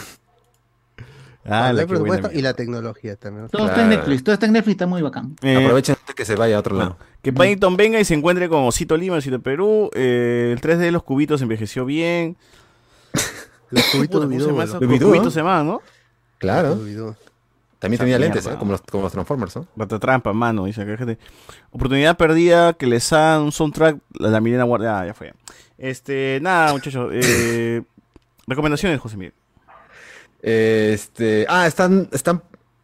Ah, 1.48 1.70
el 1.70 1.76
la 1.76 1.86
presupuesto 1.86 2.32
y 2.34 2.42
la 2.42 2.56
tecnología 2.56 3.16
también. 3.18 3.48
Todo 3.50 3.68
está 3.68 3.84
en. 3.84 3.90
Netflix, 3.90 4.24
todo 4.24 4.34
está 4.34 4.48
en 4.48 4.54
Netflix, 4.54 4.72
está 4.74 4.88
muy 4.88 5.04
bacán. 5.04 5.36
Eh, 5.44 5.56
Aprovechen 5.64 5.96
antes 6.00 6.16
que 6.16 6.26
se 6.26 6.36
vaya 6.36 6.56
a 6.56 6.60
otro 6.60 6.74
bueno, 6.76 6.98
lado. 6.98 7.06
que 7.22 7.32
Paddington 7.32 7.78
venga 7.78 8.00
y 8.00 8.04
se 8.06 8.16
encuentre 8.16 8.50
con 8.50 8.64
Osito 8.64 8.98
Lima, 8.98 9.18
Osito 9.18 9.40
Perú. 9.40 9.92
eh, 9.94 10.50
el 10.56 10.60
3D 10.60 10.78
de 10.78 10.92
los 10.92 11.04
cubitos 11.04 11.44
envejeció 11.44 11.86
bien. 11.86 12.36
Los 13.70 13.84
cubitos 13.92 14.26
Puta, 14.26 14.28
¿cómo 14.28 14.32
se 14.32 14.38
Bidú, 14.38 14.48
llama 14.48 14.66
los 14.66 14.76
cubitos 15.08 15.34
se 15.34 15.40
llaman, 15.42 15.68
¿no? 15.68 15.82
Claro. 16.40 16.80
También 17.80 18.00
tenía 18.00 18.18
lentes. 18.18 18.46
¿eh? 18.46 18.56
como, 18.58 18.72
los, 18.72 18.82
como 18.82 19.04
los 19.04 19.12
Transformers, 19.12 19.56
¿no? 19.56 19.68
Rata 19.76 20.00
trampa, 20.00 20.34
mano, 20.34 20.66
dice 20.66 20.82
acá 20.82 20.98
gente. 20.98 21.18
Oportunidad 21.72 22.18
perdida 22.18 22.74
que 22.74 22.88
les 22.88 23.10
dan 23.10 23.42
un 23.42 23.52
soundtrack, 23.52 23.98
la, 24.14 24.30
la 24.30 24.42
Milena 24.42 24.64
Guardia. 24.64 25.00
Ah, 25.00 25.06
ya 25.06 25.14
fue. 25.14 25.34
Este, 25.78 26.40
nada, 26.42 26.74
muchachos. 26.74 27.12
Eh, 27.16 27.82
recomendaciones, 28.48 29.00
José 29.00 29.18
Miguel. 29.18 29.34
Este, 30.42 31.46
ah, 31.50 31.66
están, 31.66 32.08
están 32.12 32.44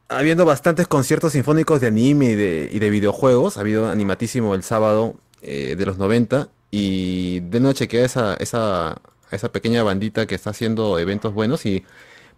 habiendo 0.10 0.46
bastantes 0.46 0.88
conciertos 0.88 1.34
sinfónicos 1.34 1.80
de 1.80 1.88
anime 1.88 2.32
y 2.32 2.36
de, 2.36 2.70
y 2.72 2.80
de 2.80 2.90
videojuegos. 2.90 3.58
Ha 3.58 3.62
habido 3.62 3.90
animatísimo 3.90 4.56
el 4.56 4.64
sábado 4.64 5.16
eh, 5.42 5.76
de 5.78 5.86
los 5.86 5.98
90 5.98 6.50
y 6.72 7.40
de 7.42 7.60
noche 7.60 7.88
queda 7.88 8.06
esa, 8.06 8.34
esa, 8.36 9.02
esa 9.32 9.52
pequeña 9.52 9.84
bandita 9.84 10.26
que 10.26 10.36
está 10.36 10.50
haciendo 10.50 11.00
eventos 11.00 11.34
buenos 11.34 11.66
y 11.66 11.86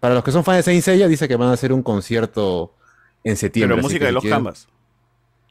para 0.00 0.14
los 0.14 0.24
que 0.24 0.32
son 0.32 0.44
fans 0.44 0.58
de 0.58 0.62
Saint 0.64 0.82
Seiya 0.82 1.08
dice 1.08 1.28
que 1.28 1.36
van 1.36 1.48
a 1.48 1.52
hacer 1.52 1.72
un 1.72 1.82
concierto 1.82 2.72
en 3.22 3.36
septiembre. 3.36 3.76
Pero 3.76 3.82
música 3.82 4.06
de 4.06 4.12
los 4.12 4.22
quieren- 4.22 4.38
Canvas. 4.38 4.68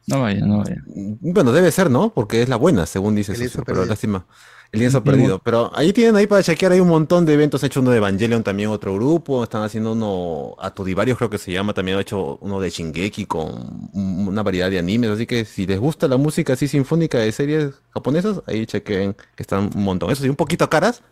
No 0.08 0.22
vaya, 0.22 0.46
no 0.46 0.58
vaya. 0.60 0.84
Bueno, 1.22 1.52
debe 1.54 1.72
ser, 1.72 1.90
¿no? 1.90 2.10
Porque 2.14 2.42
es 2.42 2.50
la 2.50 2.58
buena, 2.58 2.86
según 2.86 3.16
dice 3.16 3.36
Suso, 3.36 3.64
pero 3.66 3.86
lástima. 3.86 4.26
El 4.74 4.80
lienzo 4.80 5.04
perdido. 5.04 5.38
Pero 5.40 5.72
ahí 5.76 5.94
tienen 5.94 6.16
ahí 6.16 6.26
para 6.26 6.42
chequear, 6.42 6.72
hay 6.72 6.80
un 6.80 6.88
montón 6.90 7.26
de 7.28 7.36
eventos. 7.36 7.64
Ha 7.64 7.68
hecho 7.68 7.80
uno 7.80 7.92
de 7.92 7.98
Evangelion 7.98 8.42
también, 8.44 8.70
otro 8.70 8.96
grupo. 8.96 9.44
Están 9.44 9.62
haciendo 9.62 9.92
uno, 9.94 10.56
Atodivarios 10.60 11.16
creo 11.20 11.30
que 11.30 11.38
se 11.38 11.52
llama, 11.52 11.74
también 11.74 11.98
ha 11.98 12.02
hecho 12.02 12.38
uno 12.42 12.60
de 12.60 12.72
Shingeki 12.72 13.28
con 13.28 13.90
un- 13.94 14.28
una 14.28 14.42
variedad 14.42 14.72
de 14.72 14.80
animes. 14.80 15.12
Así 15.12 15.28
que 15.28 15.46
si 15.46 15.68
les 15.68 15.80
gusta 15.80 16.08
la 16.08 16.18
música 16.18 16.54
así 16.54 16.68
sinfónica 16.68 17.20
de 17.20 17.32
series 17.32 17.76
japonesas, 17.94 18.42
ahí 18.48 18.66
chequen 18.66 19.14
que 19.14 19.44
están 19.44 19.70
un 19.76 19.84
montón. 19.84 20.10
Eso 20.10 20.24
sí, 20.24 20.30
un 20.30 20.36
poquito 20.36 20.68
caras, 20.68 21.04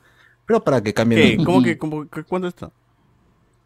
pero 0.47 0.63
para 0.63 0.81
que 0.81 0.91
cambien. 0.93 1.37
¿Qué? 1.37 1.45
¿Cómo 1.45 1.61
que, 1.61 1.77
cómo 1.77 2.09
que- 2.09 2.23
cuánto 2.23 2.47
está? 2.47 2.71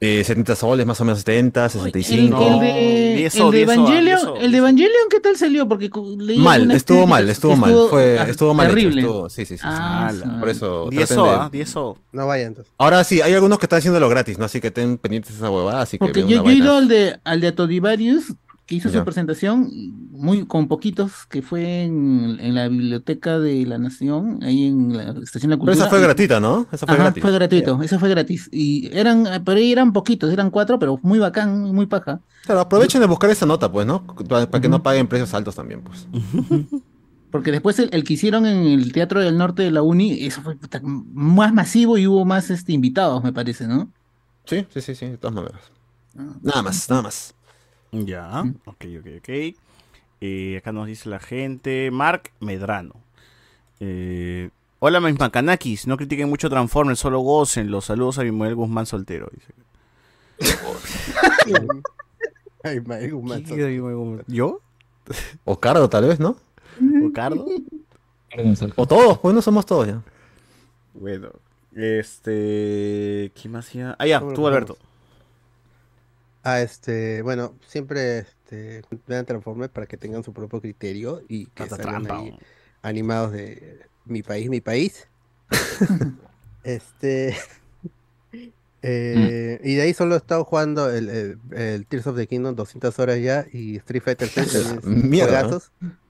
Eh, 0.01 0.24
70 0.25 0.56
soles, 0.57 0.85
más 0.85 0.99
o 0.99 1.06
menos 1.06 1.19
70, 1.19 1.64
El, 1.65 1.72
65. 1.72 2.48
el 2.48 2.59
de, 2.59 3.25
Eso, 3.25 3.45
el 3.48 3.51
de 3.53 3.61
Evangelion, 3.61 4.17
eso. 4.17 4.35
el 4.35 4.51
de 4.51 4.57
Evangelion, 4.57 4.91
¿qué 5.09 5.19
tal 5.22 5.38
salió? 5.38 5.67
Porque 5.69 5.90
Mal, 6.38 6.69
estuvo 6.72 7.07
mal, 7.07 7.25
que 7.25 7.32
estuvo 7.32 7.56
mal. 7.56 7.74
Fue, 7.90 8.19
ah, 8.19 8.27
estuvo 8.30 8.53
mal 8.53 8.67
hecho, 8.67 8.75
terrible. 8.75 9.01
estuvo- 9.01 9.30
sí, 9.30 9.45
sí, 9.45 9.53
sí. 9.57 9.64
sí. 9.64 9.64
Ah, 9.64 10.11
Mala, 10.14 10.40
Por 10.41 10.49
eso. 10.49 10.88
10 10.90 11.07
traten 11.07 11.24
de- 11.24 11.30
¿ah? 11.32 11.49
10 11.51 11.75
No 12.11 12.27
vaya 12.27 12.43
entonces. 12.45 12.74
Ahora 12.77 13.03
sí, 13.06 13.22
hay 13.22 13.33
algunos 13.33 13.57
que 13.57 13.65
están 13.67 13.80
haciéndolo 13.80 14.09
gratis, 14.09 14.38
¿no? 14.38 14.45
Así 14.45 14.59
que 14.59 14.67
estén 14.67 14.98
pendientes 14.98 15.32
de 15.32 15.38
esa 15.38 15.49
huevada, 15.49 15.82
así 15.82 15.98
que 15.98 15.99
Porque 16.06 16.19
vean 16.24 16.30
yo, 16.30 16.43
yo 16.43 16.49
he 16.49 16.53
ido 16.56 16.75
al 16.75 16.88
de, 16.90 17.17
al 17.24 17.40
de 17.40 17.48
Atodivarius, 17.48 18.25
que 18.27 18.33
hizo 18.69 18.90
Ya. 18.90 19.00
su 19.00 19.03
presentación, 19.03 19.69
muy 20.11 20.45
con 20.48 20.68
poquitos, 20.68 21.26
que 21.27 21.42
fue 21.42 21.84
en, 21.84 22.38
en 22.40 22.56
la 22.56 22.68
Biblioteca 22.68 23.40
de 23.40 23.66
la 23.66 23.77
Nación, 23.77 24.40
ahí 24.44 24.66
en 24.66 24.95
la 24.98 25.03
Estación 25.22 25.52
de 25.52 25.58
la 25.58 25.60
Pero 25.64 25.74
Cultura. 25.74 25.74
esa 25.76 25.88
fue 25.88 26.02
gratuita, 26.02 26.40
¿no? 26.40 26.68
Esa 26.72 26.88
fue 26.88 26.98
Ajá, 26.98 27.03
gratis. 27.03 27.22
fue 27.22 27.32
gratuito, 27.32 27.82
eso 27.84 28.00
fue 28.00 28.10
gratis. 28.10 28.50
Y 28.52 28.90
eran, 28.95 29.44
pero 29.45 29.58
ahí 29.60 29.72
eran 29.72 29.94
poquitos, 29.94 30.32
eran 30.32 30.52
cuatro, 30.52 30.80
pero 30.80 31.00
muy 31.03 31.19
bacán, 31.19 31.74
muy 31.74 31.85
paja. 31.88 32.22
Claro, 32.45 32.61
aprovechen 32.61 33.02
de 33.02 33.08
buscar 33.08 33.30
esa 33.32 33.45
nota, 33.45 33.72
pues, 33.72 33.88
¿no? 33.88 34.06
Para, 34.06 34.50
para 34.50 34.61
que 34.61 34.69
no 34.69 34.84
paguen 34.84 35.08
precios 35.08 35.34
altos 35.34 35.56
también, 35.56 35.82
pues. 35.84 36.08
Porque 37.32 37.52
después 37.52 37.77
el, 37.80 37.90
el 37.92 38.03
que 38.03 38.14
hicieron 38.14 38.45
en 38.45 38.66
el 38.68 38.92
Teatro 38.94 39.19
del 39.19 39.38
Norte 39.38 39.64
de 39.64 39.72
la 39.72 39.82
Uni, 39.82 40.26
eso 40.26 40.42
fue 40.42 40.56
puta, 40.56 40.80
más 40.84 41.53
masivo 41.53 41.98
y 41.98 42.08
hubo 42.08 42.24
más 42.26 42.50
este, 42.50 42.72
invitados, 42.74 43.24
me 43.24 43.34
parece, 43.34 43.68
¿no? 43.68 43.92
Sí, 44.45 44.66
sí, 44.69 44.82
sí, 44.82 44.95
sí, 44.95 45.08
de 45.08 45.18
todas 45.18 45.35
maneras. 45.35 45.61
Nada 46.42 46.61
más, 46.64 46.90
nada 46.90 47.02
más. 47.03 47.34
Ya, 48.03 48.43
ok, 48.65 48.85
ok, 48.99 49.07
ok. 49.19 49.30
Eh, 50.22 50.57
acá 50.57 50.72
nos 50.72 50.88
dice 50.88 51.09
la 51.09 51.19
gente, 51.19 51.91
Mark 51.91 52.32
Medrano. 52.40 52.95
Eh, 53.80 54.49
Hola, 54.80 54.99
mis 54.99 55.17
macanakis, 55.17 55.88
no 55.88 55.98
critiquen 55.98 56.30
mucho 56.30 56.49
Transformers, 56.49 56.99
solo 56.99 57.19
gocen. 57.19 57.72
Los 57.72 57.85
saludos 57.85 58.19
a 58.19 58.24
mi 58.24 58.32
mujer 58.32 58.56
Guzmán 58.56 58.85
soltero. 58.85 59.30
Dice. 59.33 59.53
Ay, 62.64 62.82
Mael 62.82 63.14
Guzmán. 63.14 63.43
¿Yo? 64.27 64.59
O 65.43 65.59
Cardo, 65.59 65.90
tal 65.90 66.06
vez, 66.06 66.19
¿no? 66.19 66.35
¿O 67.03 67.11
Cardo? 67.14 67.45
O 68.75 68.85
todos, 68.85 69.17
pues 69.19 69.33
no 69.33 69.41
somos 69.41 69.65
todos 69.65 69.88
ya. 69.88 70.01
Bueno, 70.93 71.30
este. 71.74 73.32
¿Quién 73.33 73.53
más 73.53 73.72
ya? 73.72 73.95
Ah, 73.98 74.06
ya, 74.06 74.19
¿Cómo 74.19 74.32
lo 74.32 74.35
tú, 74.35 74.48
Alberto. 74.48 74.77
Ah, 76.45 76.61
este, 76.61 77.24
bueno, 77.24 77.56
siempre 77.67 78.19
este, 78.19 78.83
vean 79.07 79.25
Transformers 79.25 79.72
para 79.72 79.88
que 79.88 79.98
tengan 79.98 80.24
su 80.24 80.32
propio 80.32 80.61
criterio 80.61 81.24
y 81.27 81.48
que 81.48 81.65
Tanta 81.65 81.77
salgan 81.77 82.03
trampa, 82.03 82.19
ahí 82.22 82.38
animados 82.83 83.32
de 83.32 83.80
mi 84.06 84.22
país, 84.22 84.48
mi 84.49 84.61
país. 84.61 85.07
este, 86.64 87.35
eh, 88.82 89.59
y 89.64 89.75
de 89.75 89.82
ahí 89.82 89.93
solo 89.93 90.15
he 90.15 90.17
estado 90.17 90.43
jugando 90.45 90.91
el, 90.91 91.09
el- 91.09 91.40
el 91.56 91.85
Tears 91.88 92.07
of 92.07 92.15
the 92.15 92.27
Kingdom 92.27 92.56
200 92.56 92.99
horas 92.99 93.19
ya 93.19 93.45
y 93.51 93.77
Street 93.77 94.03
Fighter 94.03 94.27
6 94.30 94.51
también 94.53 94.77
es 94.80 94.85
Mierda. 94.85 95.41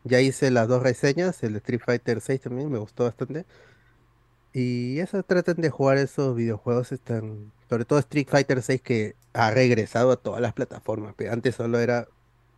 Ya 0.04 0.22
hice 0.22 0.52
las 0.52 0.68
dos 0.68 0.84
reseñas, 0.84 1.42
el 1.44 1.56
Street 1.56 1.82
Fighter 1.84 2.22
6 2.22 2.42
también 2.42 2.70
me 2.70 2.78
gustó 2.78 3.06
bastante. 3.06 3.46
Y 4.58 5.00
eso 5.00 5.22
traten 5.22 5.58
de 5.58 5.70
jugar 5.70 5.98
esos 5.98 6.34
videojuegos, 6.34 6.94
están, 6.94 7.52
sobre 7.70 7.84
todo 7.84 8.00
Street 8.00 8.28
Fighter 8.30 8.62
6 8.62 8.82
que 8.82 9.16
ha 9.34 9.52
regresado 9.52 10.12
a 10.12 10.16
todas 10.16 10.40
las 10.40 10.54
plataformas. 10.54 11.14
Antes 11.30 11.56
solo 11.56 11.78
era 11.78 12.08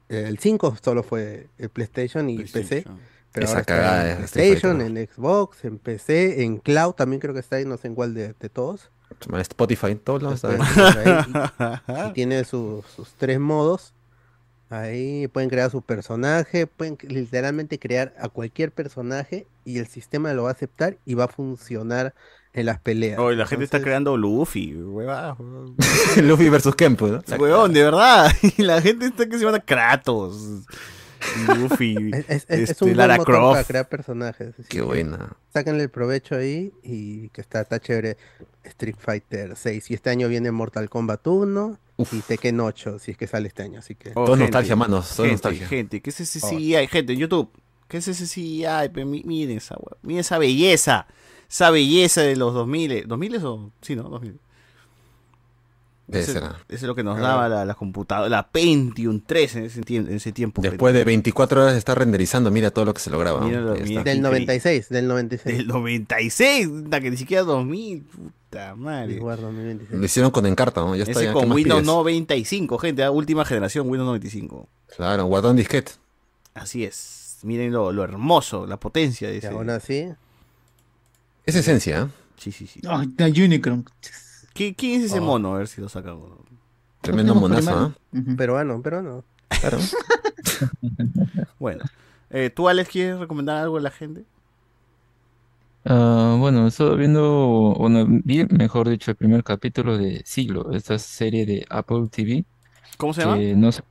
el 0.10 0.38
5 0.38 0.78
solo 0.82 1.02
fue 1.02 1.50
el 1.58 1.70
PlayStation 1.70 2.30
y 2.30 2.44
PC. 2.44 2.86
Pero 3.34 3.46
Esa 3.46 3.58
ahora 3.58 3.62
está 3.62 3.74
cagada 3.74 4.12
en 4.12 4.20
de 4.20 4.26
Street 4.26 4.48
PlayStation, 4.48 4.78
Fighter. 4.78 4.98
en 4.98 5.08
Xbox, 5.08 5.66
en 5.66 5.80
PC, 5.80 6.44
en 6.44 6.58
Cloud 6.60 6.94
también 6.94 7.20
creo 7.20 7.34
que 7.34 7.40
está 7.40 7.56
ahí, 7.56 7.66
no 7.66 7.78
sé 7.78 7.88
en 7.88 7.96
cuál 7.96 8.14
de, 8.14 8.34
de 8.40 8.50
todos. 8.50 8.92
Spotify, 9.42 9.88
en 9.88 10.00
todos 10.00 10.22
lados 10.22 10.44
está 10.44 10.50
bien. 10.50 10.62
Ahí, 10.96 12.06
y, 12.06 12.10
y 12.10 12.14
tiene 12.14 12.44
sus, 12.46 12.86
sus 12.86 13.14
tres 13.16 13.40
modos. 13.40 13.96
Ahí 14.70 15.28
pueden 15.30 15.50
crear 15.50 15.72
su 15.72 15.82
personaje, 15.82 16.68
pueden 16.68 16.98
literalmente 17.04 17.80
crear 17.80 18.14
a 18.20 18.28
cualquier 18.28 18.72
personaje 18.72 19.48
y 19.64 19.78
el 19.78 19.88
sistema 19.88 20.34
lo 20.34 20.44
va 20.44 20.50
a 20.50 20.54
aceptar 20.54 20.98
y 21.06 21.14
va 21.14 21.26
a 21.26 21.28
funcionar 21.30 22.14
en 22.54 22.66
las 22.66 22.80
peleas. 22.80 23.18
Oh, 23.20 23.32
y 23.32 23.36
la 23.38 23.46
gente 23.46 23.64
está 23.64 23.82
creando 23.82 24.18
Luffy, 24.18 24.74
huevada. 24.76 25.38
Luffy 26.22 26.50
versus 26.50 26.76
Kempo, 26.76 27.08
¿no? 27.08 27.22
Huevón, 27.40 27.72
de 27.74 27.84
verdad. 27.84 28.30
Y 28.58 28.64
la 28.64 28.82
gente 28.82 29.06
está 29.06 29.26
que 29.28 29.38
se 29.38 29.46
llama 29.46 29.60
Kratos. 29.60 30.64
Luffy. 31.48 32.12
Es, 32.14 32.26
es- 32.30 32.46
es 32.50 32.70
este, 32.72 32.84
un 32.84 32.90
buen 32.90 32.98
Lara 32.98 33.18
motor 33.18 33.36
para 33.36 33.54
Croft. 33.54 33.68
crear 33.68 33.88
personajes. 33.90 34.54
así 34.60 34.68
Qué 34.70 34.82
buena. 34.82 35.38
Sáquenle 35.54 35.84
el 35.84 35.90
provecho 35.90 36.36
ahí 36.36 36.74
y 36.84 37.30
que 37.30 37.42
está, 37.42 37.62
está 37.62 37.80
chévere 37.80 38.18
Street 38.64 38.96
Fighter 39.00 39.56
6. 39.56 39.92
Y 39.92 39.94
este 39.94 40.10
año 40.10 40.28
viene 40.28 40.52
Mortal 40.52 40.90
Kombat 40.90 41.26
1 41.26 41.80
y 41.98 42.20
Tekken 42.22 42.60
8, 42.60 43.00
si 43.00 43.12
es 43.12 43.18
que 43.18 43.28
sale 43.28 43.48
este 43.48 43.64
año. 43.64 43.80
Así 43.80 43.96
que 43.96 44.10
Oh, 44.12 44.14
Todo 44.26 44.28
gente, 44.36 44.44
nostalgia, 44.44 44.76
manos, 44.76 45.10
todo 45.10 45.26
gente, 45.26 45.32
nostalgia. 45.34 45.68
Gente, 45.68 46.02
¿qué 46.02 46.10
es 46.10 46.20
ese 46.20 46.40
Oh. 46.44 46.50
CGI? 46.50 46.88
Gente, 46.88 47.14
en 47.14 47.20
YouTube. 47.20 47.50
¿Qué 47.88 47.98
es 47.98 48.08
ese 48.08 48.26
CGI? 48.26 48.90
Miren 49.06 49.58
esa, 49.58 49.76
miren 50.02 50.20
esa 50.20 50.38
belleza. 50.38 51.08
Esa 51.50 51.70
belleza 51.72 52.22
de 52.22 52.36
los 52.36 52.54
2000. 52.54 53.08
¿2000 53.08 53.44
o? 53.44 53.72
Sí, 53.82 53.96
¿no? 53.96 54.04
2000. 54.04 54.40
Debe 56.08 56.24
Ese, 56.24 56.34
ser, 56.34 56.44
ah. 56.46 56.56
ese 56.70 56.76
es 56.76 56.84
lo 56.84 56.96
que 56.96 57.04
nos 57.04 57.18
Ah. 57.18 57.22
daba 57.22 57.50
la, 57.50 57.66
la 57.66 57.74
computadora, 57.76 58.30
la 58.30 58.48
Pentium 58.48 59.20
3 59.26 59.56
en 59.58 59.64
ese, 59.66 59.82
tiempo, 59.82 60.10
en 60.10 60.16
ese 60.16 60.32
tiempo. 60.32 60.62
Después 60.62 60.94
de 60.94 61.04
24 61.04 61.62
horas 61.62 61.74
de 61.74 61.80
estar 61.80 61.98
renderizando, 62.00 62.50
mira 62.50 62.72
todo 62.72 62.86
lo 62.86 62.94
que 62.94 63.02
se 63.02 63.10
lograba. 63.10 63.42
Míralo, 63.42 63.74
está. 63.74 63.86
mira. 63.86 64.04
del 64.06 64.22
96, 64.22 64.88
del 64.90 65.08
96. 65.08 65.58
Del 65.58 65.68
96, 65.68 66.70
la 66.90 67.02
que 67.02 67.12
ni 67.12 67.18
siquiera 67.18 67.44
2000, 67.44 68.04
puta 68.04 68.76
madre. 68.76 69.16
Igual 69.16 69.42
2026. 69.42 70.00
Lo 70.00 70.06
hicieron 70.06 70.32
con 70.32 70.46
Encarta, 70.46 70.80
¿no? 70.80 70.96
Ya 70.96 71.04
está, 71.04 71.12
Ese 71.12 71.24
ya, 71.26 71.34
¿qué 71.34 71.34
con 71.34 71.52
Windows 71.52 71.82
pides? 71.82 71.88
95, 71.94 72.78
gente, 72.78 73.04
ah, 73.04 73.12
última 73.12 73.44
generación, 73.44 73.90
Windows 73.90 74.08
95. 74.08 74.68
Claro, 74.96 75.26
guardado 75.26 75.52
en 75.52 75.58
disquete. 75.58 75.92
Así 76.54 76.86
es. 76.86 77.40
Miren 77.44 77.74
lo, 77.74 77.92
lo 77.92 78.04
hermoso, 78.06 78.66
la 78.66 78.78
potencia 78.78 79.28
de 79.28 79.36
Y 79.36 79.38
ese. 79.40 79.48
aún 79.50 79.70
así, 79.70 80.08
Es 81.46 81.56
esencia, 81.56 82.04
¿eh? 82.04 82.08
Sí, 82.38 82.52
sí, 82.54 82.66
sí. 82.66 82.80
Ay, 82.88 83.10
la 83.18 83.28
Unicron. 83.28 83.86
¿Qui- 84.58 84.76
¿Quién 84.76 85.00
es 85.02 85.06
ese 85.12 85.20
Oh. 85.20 85.24
mono? 85.24 85.56
A 85.56 85.60
ver 85.60 85.68
si 85.68 85.82
lo 85.82 85.90
sacamos. 85.90 86.30
Tremendo 87.02 87.36
monazo. 87.36 87.94
¿eh? 88.14 88.22
Peruano, 88.36 88.82
peruano. 88.82 89.24
Claro. 89.50 89.78
Bueno. 91.60 91.84
Eh, 92.30 92.50
¿Tú, 92.54 92.68
Alex, 92.68 92.90
quieres 92.90 93.20
recomendar 93.20 93.58
algo 93.58 93.78
a 93.78 93.82
la 93.82 93.92
gente? 93.92 94.24
Ah, 95.86 96.36
bueno, 96.40 96.68
estoy 96.68 96.98
viendo, 96.98 97.74
bueno, 97.78 98.06
vi, 98.08 98.46
mejor 98.50 98.90
dicho, 98.90 99.12
el 99.12 99.16
primer 99.18 99.44
capítulo 99.44 99.98
de 99.98 100.22
Siglo, 100.26 100.72
esta 100.74 101.00
serie 101.00 101.46
de 101.46 101.66
Apple 101.70 102.08
TV, 102.12 102.44
¿Cómo 102.98 103.14
se 103.14 103.22
llama? 103.22 103.38
no 103.56 103.72
sé, 103.72 103.84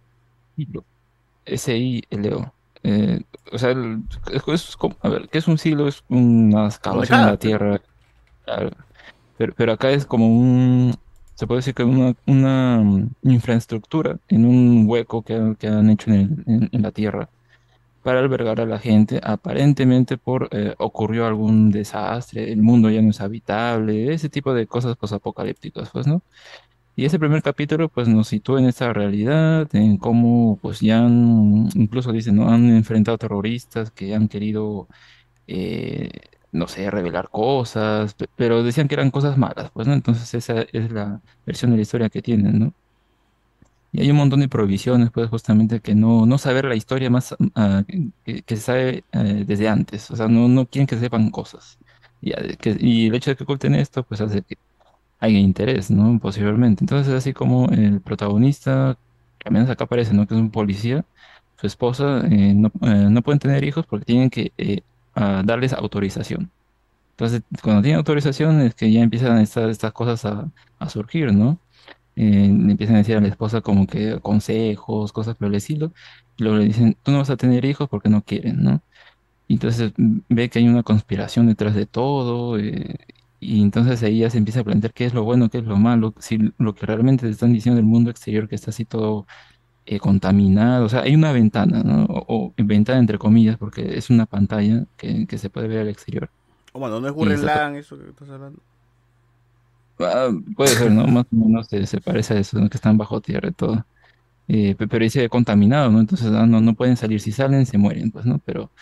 Siglo, 0.57 0.85
S-I-L-O. 1.47 2.53
Eh, 2.83 3.23
o 3.51 3.59
sea, 3.59 3.71
el- 3.71 4.03
es, 4.31 4.43
es 4.49 4.77
como- 4.77 4.97
a 5.01 5.09
ver, 5.09 5.29
¿qué 5.31 5.39
es 5.39 5.49
un 5.49 5.57
siglo? 5.57 5.89
Es 5.89 6.05
una 6.09 6.67
excavación 6.67 7.21
en 7.21 7.27
la 7.27 7.37
tierra. 7.39 7.81
claro. 8.45 8.71
Pero, 9.37 9.55
pero 9.57 9.73
acá 9.73 9.91
es 9.91 10.07
como 10.07 10.29
un, 10.29 10.95
se 11.35 11.47
puede 11.47 11.59
decir 11.61 11.75
que 11.75 11.85
una, 11.85 12.15
una 12.27 12.79
mm, 12.83 13.11
infraestructura 13.23 14.19
en 14.29 14.47
un 14.47 14.85
hueco 14.89 15.23
que, 15.25 15.57
que 15.59 15.69
han 15.69 15.91
hecho 15.91 16.11
en, 16.11 16.17
el- 16.47 16.55
en- 16.55 16.69
en 16.73 16.83
la 16.83 16.93
tierra 16.93 17.31
para 18.03 18.21
albergar 18.21 18.61
a 18.61 18.67
la 18.67 18.79
gente. 18.79 19.21
Aparentemente 19.25 20.19
por 20.19 20.49
eh, 20.53 20.75
ocurrió 20.79 21.27
algún 21.27 21.71
desastre, 21.71 22.53
el 22.53 22.63
mundo 22.63 22.91
ya 22.91 23.03
no 23.03 23.11
es 23.11 23.21
habitable, 23.21 24.13
ese 24.15 24.29
tipo 24.31 24.55
de 24.55 24.67
cosas 24.69 24.97
posapocalípticas, 24.97 25.91
pues, 25.93 26.07
¿no? 26.07 26.23
Y 26.95 27.05
ese 27.05 27.19
primer 27.19 27.43
capítulo 27.43 27.89
pues 27.91 28.09
nos 28.09 28.29
sitúa 28.29 28.59
en 28.61 28.67
esta 28.67 28.93
realidad, 28.93 29.69
en 29.75 29.99
cómo 29.99 30.59
pues 30.63 30.81
ya 30.81 31.01
han, 31.05 31.69
incluso 31.75 32.11
dicen, 32.13 32.37
¿no? 32.37 32.49
Han 32.49 32.71
enfrentado 32.71 33.19
terroristas 33.19 33.91
que 33.91 34.15
han 34.15 34.29
querido, 34.29 34.89
eh, 35.49 36.11
no 36.57 36.69
sé, 36.69 36.91
revelar 36.91 37.31
cosas, 37.31 38.15
pe- 38.15 38.27
pero 38.37 38.63
decían 38.65 38.89
que 38.89 38.95
eran 38.97 39.11
cosas 39.11 39.39
malas, 39.39 39.71
pues, 39.73 39.87
¿no? 39.89 39.95
Entonces 39.95 40.33
esa 40.35 40.63
es 40.73 40.91
la 40.93 41.23
versión 41.47 41.71
de 41.73 41.77
la 41.79 41.83
historia 41.83 42.11
que 42.11 42.23
tienen, 42.23 42.59
¿no? 42.59 42.75
Y 43.93 44.01
hay 44.03 44.11
un 44.11 44.17
montón 44.19 44.41
de 44.41 44.49
prohibiciones, 44.49 45.11
pues, 45.11 45.31
justamente 45.31 45.81
que 45.81 45.95
no, 45.95 46.27
no 46.27 46.39
saber 46.39 46.67
la 46.67 46.75
historia 46.75 47.09
más 47.11 47.35
ah, 47.55 47.83
que, 48.25 48.43
que 48.43 48.57
se 48.57 48.63
sabe 48.63 49.05
eh, 49.13 49.45
desde 49.47 49.69
antes. 49.69 50.11
O 50.11 50.17
sea, 50.17 50.29
no, 50.29 50.49
no 50.49 50.67
quieren 50.67 50.87
que 50.87 50.99
sepan 50.99 51.31
cosas. 51.31 51.79
Y, 52.21 52.33
el 53.07 53.15
hecho 53.15 53.31
de 53.31 53.37
que 53.37 53.45
oculten 53.45 53.75
esto, 53.75 54.05
pues 54.05 54.21
hace 54.21 54.43
que 54.43 54.57
haya 55.21 55.39
interés, 55.39 55.91
¿no? 55.91 56.19
Posiblemente. 56.21 56.85
Entonces, 56.85 57.13
así 57.15 57.33
como 57.35 57.69
el 57.71 58.03
protagonista, 58.03 58.99
que 59.39 59.49
al 59.49 59.55
menos 59.55 59.71
acá 59.71 59.85
aparece, 59.85 60.15
¿no? 60.15 60.27
Que 60.27 60.35
es 60.35 60.41
un 60.41 60.51
policía, 60.51 61.07
su 61.57 61.67
esposa, 61.67 62.21
eh, 62.31 62.55
no, 62.55 62.69
eh, 62.83 63.09
no 63.11 63.23
pueden 63.23 63.39
tener 63.41 63.65
hijos 63.65 63.87
porque 63.87 64.05
tienen 64.07 64.31
que 64.31 64.53
eh, 64.59 64.83
ah, 65.17 65.43
darles 65.47 65.75
autorización. 65.75 66.53
Entonces, 67.13 67.43
cuando 67.63 67.83
tiene 67.83 67.97
autorización 67.99 68.61
es 68.63 68.75
que 68.75 68.93
ya 68.93 69.03
empiezan 69.03 69.39
estas, 69.41 69.71
estas 69.71 69.93
cosas 69.93 70.25
a, 70.27 70.53
a 70.79 70.89
surgir, 70.91 71.33
¿no? 71.35 71.61
Eh, 72.17 72.47
empiezan 72.47 72.97
a 72.97 72.99
decir 73.01 73.17
a 73.17 73.21
la 73.21 73.29
esposa 73.29 73.61
como 73.63 73.87
que 73.89 74.21
consejos, 74.23 75.13
cosas 75.13 75.37
por 75.37 75.49
el 75.49 75.57
estilo. 75.57 75.93
Luego 76.39 76.59
le 76.59 76.67
dicen, 76.67 76.99
tú 77.03 77.13
no 77.13 77.19
vas 77.19 77.31
a 77.31 77.37
tener 77.39 77.65
hijos 77.67 77.89
porque 77.91 78.09
no 78.11 78.23
quieren, 78.25 78.63
¿no? 78.65 78.83
Entonces 79.49 79.93
mm, 79.97 80.21
ve 80.29 80.51
que 80.51 80.59
hay 80.61 80.69
una 80.69 80.83
conspiración 80.83 81.47
detrás 81.47 81.75
de 81.75 81.87
todo. 81.87 82.59
eh, 82.59 82.97
y 83.41 83.63
entonces 83.63 84.03
ahí 84.03 84.21
ya 84.21 84.31
se 84.31 84.39
empieza 84.39 84.61
a 84.61 84.65
plantear 84.65 84.93
qué 84.95 85.05
es 85.07 85.15
lo 85.15 85.25
bueno, 85.25 85.51
qué 85.51 85.59
es 85.59 85.65
lo 85.65 85.77
malo, 85.77 86.15
si 86.19 86.39
lo 86.59 86.75
que 86.75 86.87
realmente 86.87 87.27
te 87.27 87.33
están 87.33 87.53
diciendo 87.53 87.77
del 87.77 87.85
mundo 87.87 88.11
exterior 88.11 88.49
que 88.49 88.55
está 88.55 88.71
así 88.71 88.85
todo 88.87 89.27
eh, 89.87 90.01
contaminado. 90.01 90.87
O 90.87 90.89
sea, 90.91 91.03
hay 91.03 91.15
una 91.15 91.33
ventana, 91.33 91.83
¿no? 91.85 92.05
O, 92.07 92.49
o 92.49 92.55
ventana 92.59 92.99
entre 93.01 93.19
comillas, 93.19 93.59
porque 93.59 93.97
es 93.99 94.11
una 94.11 94.27
pantalla 94.27 94.87
que, 94.97 95.27
que 95.27 95.39
se 95.39 95.51
puede 95.51 95.69
ver 95.69 95.81
al 95.81 95.89
exterior. 95.89 96.31
O 96.75 96.81
bueno, 96.81 97.01
no 97.01 97.09
es 97.09 97.15
Gurren 97.15 97.45
Lagann 97.47 97.77
eso 97.77 97.99
que 97.99 98.09
estás 98.11 98.29
hablando. 98.31 98.63
Ah, 99.99 100.29
puede 100.57 100.77
ser, 100.77 100.91
¿no? 100.93 101.07
Más 101.07 101.25
o 101.33 101.37
menos 101.37 101.69
se, 101.69 101.87
se 101.87 102.01
parece 102.01 102.35
a 102.35 102.39
eso, 102.41 102.59
¿no? 102.61 102.69
Que 102.69 102.77
están 102.77 102.99
bajo 102.99 103.21
tierra 103.21 103.49
y 103.49 103.53
todo. 103.53 103.87
Eh, 104.49 104.75
pe- 104.77 104.89
pero 104.89 105.05
dice 105.05 105.29
contaminado, 105.29 105.91
¿no? 105.91 106.01
Entonces 106.01 106.29
ah, 106.33 106.47
no, 106.47 106.61
no 106.61 106.75
pueden 106.75 106.97
salir. 106.97 107.21
Si 107.21 107.33
salen, 107.33 107.67
se 107.67 107.79
mueren, 107.79 108.11
pues, 108.13 108.27
¿no? 108.27 108.41
Pero 108.41 108.73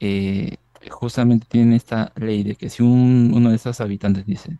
eh, 0.00 0.56
justamente 0.90 1.46
tienen 1.48 1.74
esta 1.74 2.12
ley 2.16 2.42
de 2.44 2.56
que 2.56 2.70
si 2.70 2.82
un- 2.82 3.32
uno 3.34 3.50
de 3.50 3.56
esos 3.56 3.80
habitantes 3.80 4.26
dice, 4.26 4.58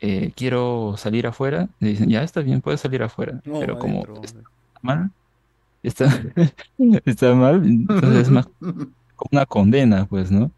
eh, 0.00 0.32
quiero 0.36 0.96
salir 0.98 1.26
afuera, 1.26 1.68
le 1.80 1.90
dicen, 1.90 2.08
ya 2.10 2.22
está 2.22 2.40
bien, 2.42 2.60
puedes 2.62 2.80
salir 2.82 3.02
afuera. 3.02 3.40
No, 3.44 3.58
pero 3.60 3.78
como 3.78 4.06
está 4.24 4.40
mal, 4.82 5.12
está, 5.82 6.06
está 7.04 7.34
mal, 7.34 7.64
entonces 7.66 8.22
es 8.22 8.30
más 8.30 8.46
como 9.16 9.28
una 9.32 9.46
condena, 9.46 10.06
pues, 10.06 10.30
¿no? 10.30 10.52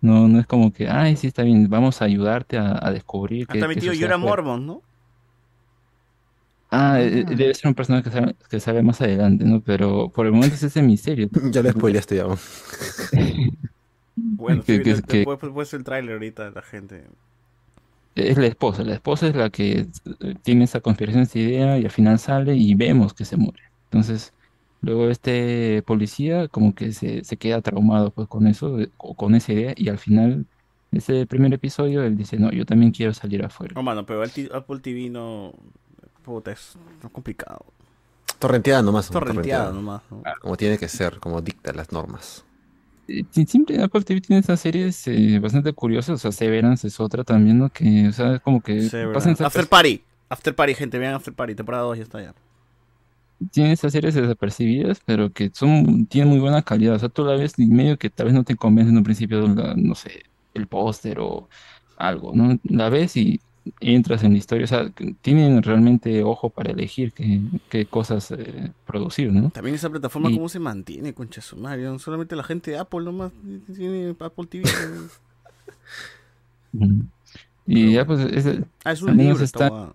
No, 0.00 0.28
no 0.28 0.38
es 0.40 0.46
como 0.46 0.72
que, 0.72 0.88
ay, 0.88 1.16
sí, 1.16 1.28
está 1.28 1.42
bien, 1.44 1.68
vamos 1.70 2.02
a 2.02 2.06
ayudarte 2.06 2.58
a, 2.58 2.78
a 2.86 2.92
descubrir 2.92 3.46
qué, 3.46 3.58
Hasta 3.58 3.68
qué 3.68 3.74
mi 3.76 3.80
tío 3.80 3.92
sucede 3.92 4.02
llora 4.02 4.16
afuera". 4.16 4.42
Mormon, 4.42 4.66
¿no? 4.66 4.82
Ah, 6.70 7.00
eh, 7.00 7.24
debe 7.24 7.54
ser 7.54 7.68
un 7.68 7.74
personaje 7.74 8.04
que 8.04 8.10
sale, 8.10 8.34
que 8.50 8.60
sale 8.60 8.82
más 8.82 9.00
adelante, 9.00 9.44
¿no? 9.44 9.62
Pero 9.62 10.10
por 10.10 10.26
el 10.26 10.32
momento 10.32 10.56
es 10.56 10.62
ese 10.64 10.82
misterio. 10.82 11.28
Ya 11.52 11.62
le 11.62 11.70
spoileaste 11.70 12.16
ya. 12.16 12.26
Bueno, 14.16 14.62
Que- 14.66 14.76
sí, 14.78 14.82
que- 14.82 15.02
que- 15.02 15.24
puedes- 15.24 15.52
puedes 15.52 15.74
el 15.74 15.84
tráiler 15.84 16.14
ahorita 16.14 16.44
de 16.44 16.50
la 16.50 16.62
gente. 16.62 17.04
Es 18.16 18.38
la 18.38 18.46
esposa, 18.46 18.84
la 18.84 18.94
esposa 18.94 19.26
es 19.28 19.34
la 19.36 19.50
que 19.50 19.86
eh, 20.20 20.34
tiene 20.42 20.64
esa 20.64 20.80
conspiración, 20.80 21.24
esa 21.24 21.38
idea, 21.38 21.78
y 21.78 21.84
al 21.84 21.90
final 21.90 22.18
sale 22.18 22.54
y 22.56 22.74
vemos 22.74 23.14
que 23.14 23.24
se 23.24 23.36
muere. 23.36 23.62
Entonces, 23.90 24.33
luego 24.84 25.08
este 25.10 25.82
policía 25.86 26.48
como 26.48 26.74
que 26.74 26.92
se, 26.92 27.24
se 27.24 27.36
queda 27.36 27.60
traumado 27.62 28.10
pues 28.10 28.28
con 28.28 28.46
eso, 28.46 28.76
de- 28.76 28.90
o 28.98 29.14
con 29.14 29.34
esa 29.34 29.52
idea, 29.52 29.72
y 29.76 29.88
al 29.88 29.98
final, 29.98 30.46
ese 30.92 31.26
primer 31.26 31.52
episodio, 31.54 32.02
él 32.04 32.16
dice, 32.16 32.38
no, 32.38 32.50
yo 32.52 32.64
también 32.66 32.92
quiero 32.92 33.12
salir 33.14 33.44
afuera. 33.44 33.72
No, 33.74 33.82
mano, 33.82 34.04
pero 34.06 34.22
Apple 34.22 34.78
TV 34.80 35.10
no. 35.10 35.52
Puta, 36.24 36.52
es 36.52 36.76
complicado. 37.12 37.64
Torrenteada 38.38 38.82
nomás. 38.82 39.10
¿no? 39.10 39.20
Torrenteada 39.20 39.72
nomás, 39.72 40.02
¿no? 40.10 40.22
Como 40.40 40.56
tiene 40.56 40.78
que 40.78 40.88
ser, 40.88 41.18
como 41.18 41.40
dicta 41.40 41.72
las 41.72 41.92
normas. 41.92 42.44
Eh, 43.08 43.24
Siempre 43.46 43.82
Apple 43.82 44.02
TV 44.02 44.20
tiene 44.20 44.40
estas 44.40 44.60
series 44.60 45.06
eh, 45.08 45.38
bastante 45.38 45.72
curiosas, 45.72 46.14
o 46.14 46.18
sea, 46.18 46.32
Severance 46.32 46.86
es 46.86 46.98
otra 47.00 47.24
también, 47.24 47.58
¿no? 47.58 47.68
Que, 47.70 48.08
o 48.08 48.12
sea, 48.12 48.36
es 48.36 48.40
como 48.40 48.60
que 48.62 48.88
pasan 49.12 49.32
esas 49.32 49.48
After 49.48 49.66
Party. 49.66 50.02
After 50.30 50.54
Party, 50.54 50.74
gente, 50.74 50.98
vean 50.98 51.14
After 51.14 51.34
Party. 51.34 51.54
Temporada 51.54 51.84
2 51.84 51.98
ya 51.98 52.02
está 52.04 52.22
ya. 52.22 52.34
Tiene 53.52 53.72
esas 53.72 53.92
series 53.92 54.14
desapercibidas, 54.14 55.00
pero 55.04 55.32
que 55.32 55.50
son, 55.54 56.06
tienen 56.06 56.30
muy 56.30 56.40
buena 56.40 56.62
calidad. 56.62 56.94
O 56.96 56.98
sea, 56.98 57.08
tú 57.08 57.24
la 57.24 57.34
ves 57.36 57.54
y 57.58 57.66
medio 57.66 57.98
que 57.98 58.10
tal 58.10 58.26
vez 58.26 58.34
no 58.34 58.44
te 58.44 58.56
convence 58.56 58.90
en 58.90 58.96
un 58.98 59.04
principio, 59.04 59.46
la- 59.48 59.74
no 59.76 59.94
sé, 59.94 60.22
el 60.54 60.66
póster 60.66 61.18
o 61.20 61.48
algo, 61.96 62.32
¿no? 62.34 62.58
La 62.64 62.88
ves 62.88 63.16
y 63.16 63.40
entras 63.80 64.22
en 64.24 64.32
la 64.32 64.38
historia. 64.38 64.64
O 64.64 64.68
sea, 64.68 64.90
tienen 65.22 65.62
realmente 65.62 66.22
ojo 66.22 66.50
para 66.50 66.70
elegir 66.72 67.12
qué, 67.12 67.40
qué 67.70 67.86
cosas 67.86 68.30
eh, 68.32 68.72
producir, 68.86 69.32
¿no? 69.32 69.50
También 69.50 69.74
esa 69.74 69.90
plataforma, 69.90 70.30
Y- 70.30 70.34
¿cómo 70.34 70.48
se 70.48 70.58
mantiene, 70.60 71.14
concha 71.14 71.40
su 71.40 71.56
madre? 71.56 71.82
No 71.84 71.98
Solamente 71.98 72.36
la 72.36 72.44
gente 72.44 72.72
de 72.72 72.78
Apple 72.78 73.04
nomás 73.04 73.32
tiene 73.74 74.14
Apple 74.18 74.46
TV. 74.46 74.68
Y 77.66 77.92
ya 77.94 78.04
pues 78.04 78.20
es, 78.20 78.46
Ah, 78.84 78.92
es 78.92 79.00
un 79.02 79.16
libro 79.16 79.42
está, 79.42 79.70
huevada. 79.70 79.94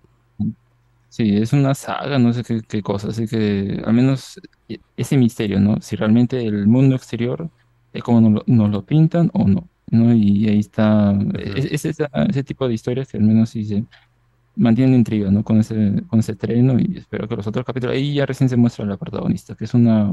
Sí, 1.09 1.37
es 1.37 1.53
una 1.53 1.75
saga, 1.75 2.19
no 2.19 2.33
sé 2.33 2.43
qué, 2.43 2.61
qué 2.67 2.81
cosa, 2.83 3.09
así 3.09 3.27
que 3.27 3.81
al 3.85 3.93
menos 3.93 4.39
e- 4.67 4.81
ese 4.97 5.17
misterio, 5.17 5.59
¿no? 5.59 5.81
Si 5.81 5.95
realmente 5.95 6.41
el 6.45 6.67
mundo 6.67 6.95
exterior 6.95 7.51
es 7.93 8.03
como 8.03 8.21
nos 8.21 8.33
lo, 8.33 8.43
nos 8.47 8.69
lo 8.71 8.85
pintan 8.85 9.31
o 9.33 9.47
no, 9.47 9.69
¿no? 9.91 10.13
Y 10.15 10.47
ahí 10.49 10.59
está, 10.59 11.13
es, 11.39 11.65
es 11.65 11.85
esa- 11.85 12.09
ese 12.29 12.43
tipo 12.43 12.67
de 12.67 12.73
historias 12.75 13.07
que 13.09 13.17
al 13.17 13.23
menos 13.23 13.49
sí 13.51 13.65
se 13.65 13.85
mantienen 14.55 14.95
intriga, 14.95 15.31
¿no? 15.31 15.43
Con 15.43 15.59
ese, 15.59 16.03
con 16.07 16.19
ese 16.19 16.33
estreno 16.33 16.79
y 16.79 16.97
espero 16.97 17.27
que 17.27 17.35
los 17.37 17.47
otros 17.47 17.65
capítulos, 17.65 17.95
ahí 17.95 18.15
ya 18.15 18.25
recién 18.27 18.49
se 18.49 18.57
muestra 18.57 18.85
la 18.85 18.97
protagonista, 18.97 19.55
que 19.55 19.65
es 19.65 19.73
una, 19.75 20.11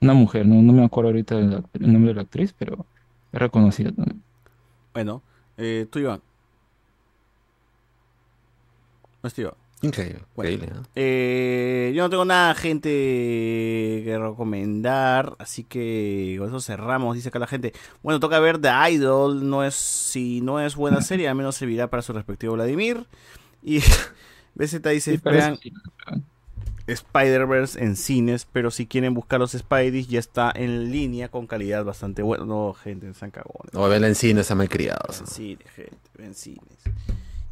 una 0.00 0.14
mujer, 0.14 0.46
¿no? 0.46 0.62
No 0.62 0.72
me 0.72 0.84
acuerdo 0.84 1.10
ahorita 1.10 1.38
el 1.38 1.92
nombre 1.92 2.10
de 2.10 2.14
la 2.16 2.22
actriz, 2.22 2.54
pero 2.54 2.88
es 3.32 3.40
reconocida 3.40 3.92
también. 3.92 4.24
Bueno, 4.94 5.24
eh, 5.56 5.86
tú, 5.90 5.98
Iván. 6.00 6.22
No 9.22 9.30
Iván. 9.36 9.59
Increíble, 9.82 10.20
Bueno, 10.36 10.50
increíble, 10.50 10.78
¿no? 10.78 10.86
eh, 10.94 11.92
yo 11.94 12.02
no 12.02 12.10
tengo 12.10 12.24
nada, 12.26 12.54
gente, 12.54 12.90
que 12.90 14.18
recomendar, 14.20 15.34
así 15.38 15.64
que 15.64 16.36
con 16.38 16.48
eso 16.48 16.60
cerramos, 16.60 17.14
dice 17.16 17.28
acá 17.30 17.38
la 17.38 17.46
gente. 17.46 17.72
Bueno, 18.02 18.20
toca 18.20 18.38
ver 18.40 18.58
The 18.58 18.68
Idol, 18.90 19.48
no 19.48 19.64
es, 19.64 19.74
si 19.74 20.42
no 20.42 20.60
es 20.60 20.76
buena 20.76 21.00
serie, 21.02 21.28
al 21.28 21.34
menos 21.34 21.56
servirá 21.56 21.88
para 21.88 22.02
su 22.02 22.12
respectivo 22.12 22.54
Vladimir. 22.54 23.06
Y 23.62 23.78
BZ 24.54 24.82
dice, 24.82 25.18
Sí, 25.18 25.72
Spider-Verse 26.86 27.82
en 27.82 27.96
cines, 27.96 28.46
pero 28.52 28.70
si 28.70 28.86
quieren 28.86 29.14
buscar 29.14 29.38
los 29.38 29.52
Spideys, 29.52 30.08
ya 30.08 30.18
está 30.18 30.52
en 30.54 30.90
línea 30.90 31.28
con 31.28 31.46
calidad 31.46 31.84
bastante 31.84 32.22
buena. 32.22 32.44
No, 32.44 32.74
gente, 32.74 33.12
se 33.14 33.24
han 33.24 33.30
cagones. 33.30 33.72
No, 33.72 33.88
verla 33.88 34.08
en 34.08 34.14
cine, 34.14 34.40
está 34.40 34.54
malcriados. 34.56 35.20
En 35.20 35.26
cine, 35.26 35.64
gente, 35.74 35.96
en 36.18 36.34
cines. 36.34 36.78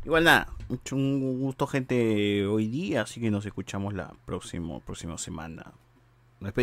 Igual 0.08 0.24
nada, 0.24 0.48
un 0.92 1.38
gusto 1.38 1.66
gente 1.66 2.46
hoy 2.46 2.66
día, 2.66 3.02
así 3.02 3.20
que 3.20 3.30
nos 3.30 3.44
escuchamos 3.44 3.92
la 3.92 4.14
próximo, 4.24 4.80
próxima 4.80 5.18
semana. 5.18 5.74